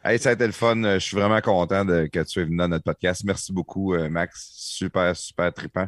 Hey, 0.06 0.18
ça 0.18 0.28
a 0.28 0.32
été 0.34 0.44
le 0.44 0.52
fun. 0.52 0.76
Je 0.76 0.98
suis 0.98 1.16
vraiment 1.16 1.40
content 1.40 1.82
de, 1.82 2.06
que 2.12 2.20
tu 2.24 2.38
es 2.38 2.44
venu 2.44 2.58
dans 2.58 2.68
notre 2.68 2.84
podcast. 2.84 3.24
Merci 3.24 3.54
beaucoup, 3.54 3.94
euh, 3.94 4.10
Max. 4.10 4.50
Super, 4.52 5.16
super 5.16 5.50
trippant. 5.50 5.86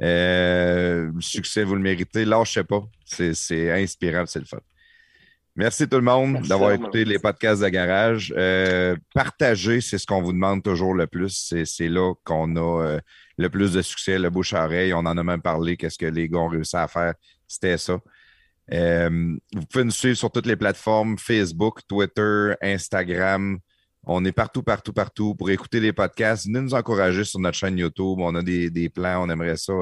Euh, 0.00 1.12
le 1.14 1.20
succès, 1.20 1.62
vous 1.62 1.76
le 1.76 1.80
méritez. 1.80 2.24
Lâchez 2.24 2.64
pas. 2.64 2.82
C'est 3.04 3.70
inspirant, 3.70 4.26
c'est 4.26 4.40
le 4.40 4.46
fun. 4.46 4.58
Merci 5.54 5.86
tout 5.86 5.96
le 5.96 6.02
monde 6.02 6.40
d'avoir 6.48 6.72
écouté 6.72 7.04
les 7.04 7.18
podcasts 7.18 7.62
de 7.62 7.68
garage. 7.68 8.32
Euh, 8.38 8.96
partagez, 9.14 9.82
c'est 9.82 9.98
ce 9.98 10.06
qu'on 10.06 10.22
vous 10.22 10.32
demande 10.32 10.62
toujours 10.62 10.94
le 10.94 11.06
plus. 11.06 11.52
C'est 11.64 11.88
là 11.88 12.14
qu'on 12.24 12.56
a 12.56 12.82
euh, 12.82 13.00
le 13.36 13.50
plus 13.50 13.74
de 13.74 13.82
succès, 13.82 14.18
le 14.18 14.30
bouche 14.30 14.54
à 14.54 14.64
oreille. 14.64 14.94
On 14.94 15.00
en 15.00 15.18
a 15.18 15.22
même 15.22 15.42
parlé. 15.42 15.76
Qu'est-ce 15.76 15.98
que 15.98 16.06
les 16.06 16.26
gars 16.26 16.38
ont 16.38 16.48
réussi 16.48 16.74
à 16.76 16.88
faire? 16.88 17.12
C'était 17.46 17.76
ça. 17.76 17.98
Euh, 18.72 19.36
vous 19.54 19.66
pouvez 19.66 19.84
nous 19.84 19.90
suivre 19.90 20.16
sur 20.16 20.30
toutes 20.30 20.46
les 20.46 20.56
plateformes 20.56 21.18
Facebook, 21.18 21.80
Twitter, 21.86 22.54
Instagram. 22.62 23.58
On 24.04 24.24
est 24.24 24.32
partout, 24.32 24.62
partout, 24.62 24.94
partout 24.94 25.34
pour 25.34 25.50
écouter 25.50 25.80
les 25.80 25.92
podcasts. 25.92 26.46
Venez 26.46 26.62
nous 26.62 26.74
encourager 26.74 27.24
sur 27.24 27.40
notre 27.40 27.58
chaîne 27.58 27.76
YouTube. 27.76 28.20
On 28.20 28.34
a 28.36 28.42
des, 28.42 28.70
des 28.70 28.88
plans. 28.88 29.26
On 29.26 29.28
aimerait 29.28 29.58
ça 29.58 29.74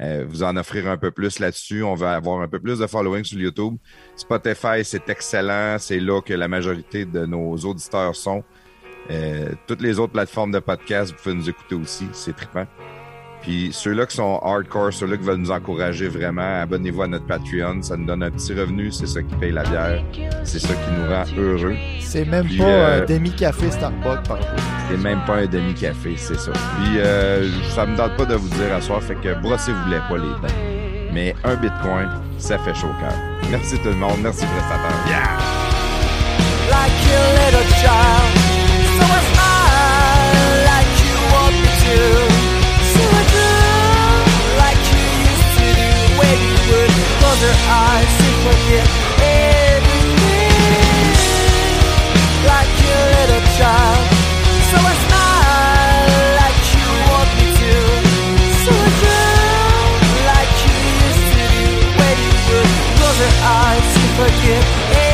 euh, 0.00 0.24
vous 0.28 0.42
en 0.42 0.56
offrir 0.56 0.88
un 0.88 0.96
peu 0.96 1.10
plus 1.10 1.38
là-dessus. 1.38 1.82
On 1.82 1.94
va 1.94 2.14
avoir 2.14 2.40
un 2.40 2.48
peu 2.48 2.60
plus 2.60 2.78
de 2.78 2.86
following 2.86 3.24
sur 3.24 3.38
YouTube. 3.38 3.76
Spotify, 4.16 4.84
c'est 4.84 5.08
excellent. 5.08 5.76
C'est 5.78 6.00
là 6.00 6.20
que 6.20 6.34
la 6.34 6.48
majorité 6.48 7.04
de 7.04 7.26
nos 7.26 7.56
auditeurs 7.56 8.14
sont. 8.14 8.44
Euh, 9.10 9.52
toutes 9.66 9.80
les 9.80 9.98
autres 9.98 10.12
plateformes 10.12 10.52
de 10.52 10.58
podcast, 10.58 11.12
vous 11.12 11.22
pouvez 11.22 11.34
nous 11.34 11.48
écouter 11.48 11.74
aussi. 11.74 12.06
C'est 12.12 12.36
trippant. 12.36 12.66
Puis 13.48 13.70
ceux-là 13.72 14.04
qui 14.04 14.14
sont 14.14 14.38
hardcore, 14.42 14.92
ceux-là 14.92 15.16
qui 15.16 15.24
veulent 15.24 15.38
nous 15.38 15.50
encourager 15.50 16.06
vraiment, 16.08 16.60
abonnez-vous 16.60 17.00
à 17.00 17.06
notre 17.06 17.24
Patreon. 17.24 17.80
Ça 17.80 17.96
nous 17.96 18.04
donne 18.04 18.22
un 18.22 18.30
petit 18.30 18.52
revenu. 18.52 18.92
C'est 18.92 19.06
ça 19.06 19.22
qui 19.22 19.34
paye 19.36 19.52
la 19.52 19.62
bière. 19.62 20.04
C'est 20.44 20.58
ça 20.58 20.74
qui 20.74 20.90
nous 20.92 21.08
rend 21.08 21.24
heureux. 21.34 21.74
C'est 22.02 22.26
même 22.26 22.46
pas 22.46 22.64
un 22.64 23.00
euh, 23.00 23.06
demi-café 23.06 23.70
Starbucks 23.70 24.28
par 24.28 24.36
jour. 24.36 24.50
C'est 24.90 24.98
même 24.98 25.20
pas 25.26 25.36
un 25.36 25.46
demi-café, 25.46 26.12
c'est 26.18 26.38
ça. 26.38 26.52
Puis 26.52 26.98
euh, 26.98 27.48
ça 27.70 27.86
me 27.86 27.96
donne 27.96 28.14
pas 28.16 28.26
de 28.26 28.34
vous 28.34 28.50
dire 28.50 28.74
à 28.76 28.82
soir, 28.82 29.02
fait 29.02 29.14
que 29.14 29.32
brossez-vous 29.40 29.90
les 29.90 29.96
pas 29.96 30.18
les 30.18 30.46
dents. 30.46 30.54
Mais 31.14 31.34
un 31.42 31.54
bitcoin, 31.54 32.10
ça 32.36 32.58
fait 32.58 32.74
chaud 32.74 32.88
au 32.88 33.00
cœur. 33.00 33.14
Merci 33.50 33.78
tout 33.78 33.88
le 33.88 33.94
monde. 33.94 34.18
Merci 34.22 34.44
prestataire. 34.44 34.92
Yeah! 35.08 35.38
Like 36.70 36.92
little 37.08 37.64
child, 37.80 38.37
close 47.38 47.50
her 47.50 47.58
eyes 47.70 48.12
to 48.18 48.28
forget 48.46 48.88
everything 49.22 50.38
Like 52.46 52.72
your 52.82 53.02
little 53.16 53.44
child. 53.58 54.04
So 54.70 54.76
I 54.78 54.94
smile 55.06 56.18
like 56.40 56.60
you 56.74 56.86
want 57.10 57.30
me 57.38 57.46
to. 57.60 57.72
So 58.64 58.70
I 58.74 58.90
drown 59.00 59.98
like 60.30 60.52
you 60.64 60.76
used 61.06 61.26
to 61.34 61.44
do 61.54 61.66
When 61.98 62.16
you 62.26 62.34
would 62.48 62.72
close 62.98 63.18
her 63.24 63.34
eyes 63.42 63.86
to 63.94 64.02
forget 64.18 65.07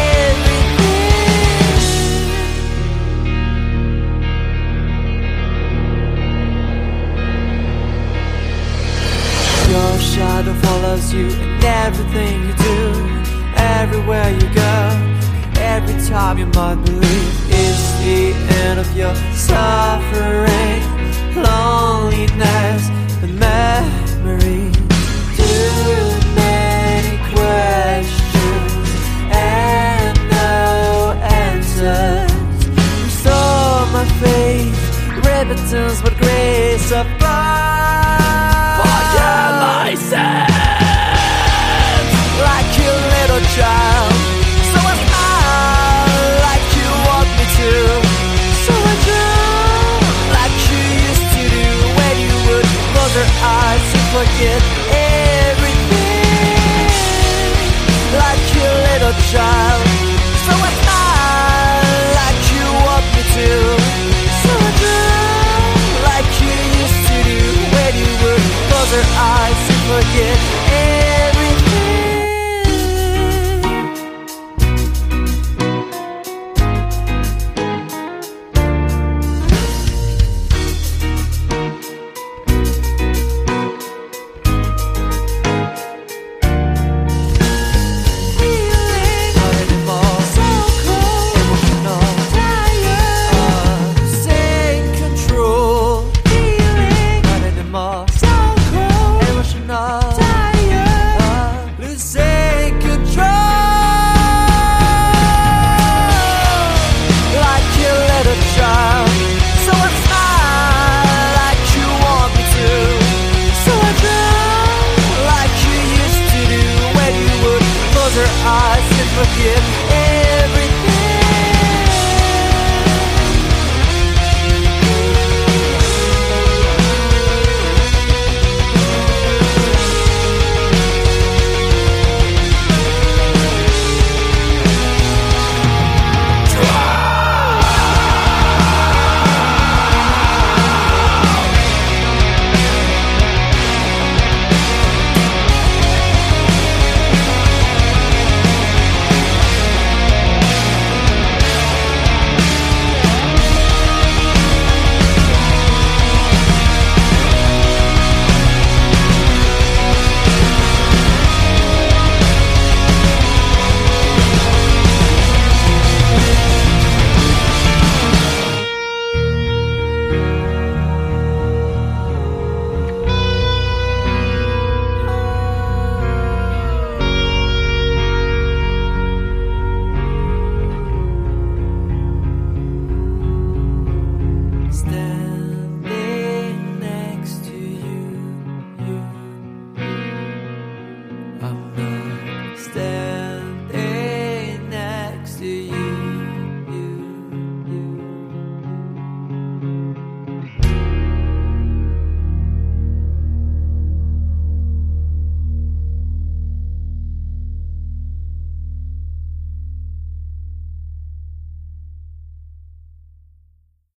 shadow 10.14 10.54
follows 10.54 11.12
you 11.12 11.26
in 11.26 11.64
everything 11.64 12.46
you 12.46 12.54
do, 12.70 12.80
everywhere 13.56 14.30
you 14.30 14.48
go. 14.54 14.74
Every 15.74 15.98
time 16.06 16.38
you 16.38 16.46
might 16.46 16.76
believe 16.84 17.34
it's 17.50 17.84
the 17.98 18.32
end 18.62 18.78
of 18.78 18.88
your 18.96 19.14
suffering, 19.34 20.82
loneliness, 21.34 22.82
and 23.24 23.32
memory. 23.40 24.70
Too 25.40 26.04
many 26.42 27.14
questions 27.34 28.82
and 29.32 30.14
no 30.30 31.18
answers. 31.42 32.30
Restore 33.02 33.82
my 33.96 34.06
faith, 34.22 34.78
repentance, 35.16 36.00
but 36.02 36.16
grace 36.18 36.90
God 37.18 38.23
places 39.84 40.12
Like 42.48 42.70
your 42.80 42.98
little 43.16 43.44
child. 43.56 44.12
So 44.72 44.78
I 44.80 44.94
smile 45.04 46.24
like 46.48 46.66
you 46.78 46.88
want 47.08 47.28
me 47.38 47.46
to. 47.60 47.70
So 48.64 48.72
I 48.92 48.94
drew 49.04 49.44
like 50.38 50.56
you 50.72 50.80
used 51.08 51.28
to 51.36 51.42
do. 51.56 51.68
When 51.98 52.16
you 52.26 52.36
would 52.48 52.68
close 52.90 53.14
your 53.20 53.30
eyes 53.60 53.86
and 53.96 54.06
forget 54.16 54.60
everything. 55.52 56.88
Like 58.22 58.44
your 58.56 58.74
little 58.88 59.16
child. 59.32 59.84
So 60.46 60.52
I 60.68 60.73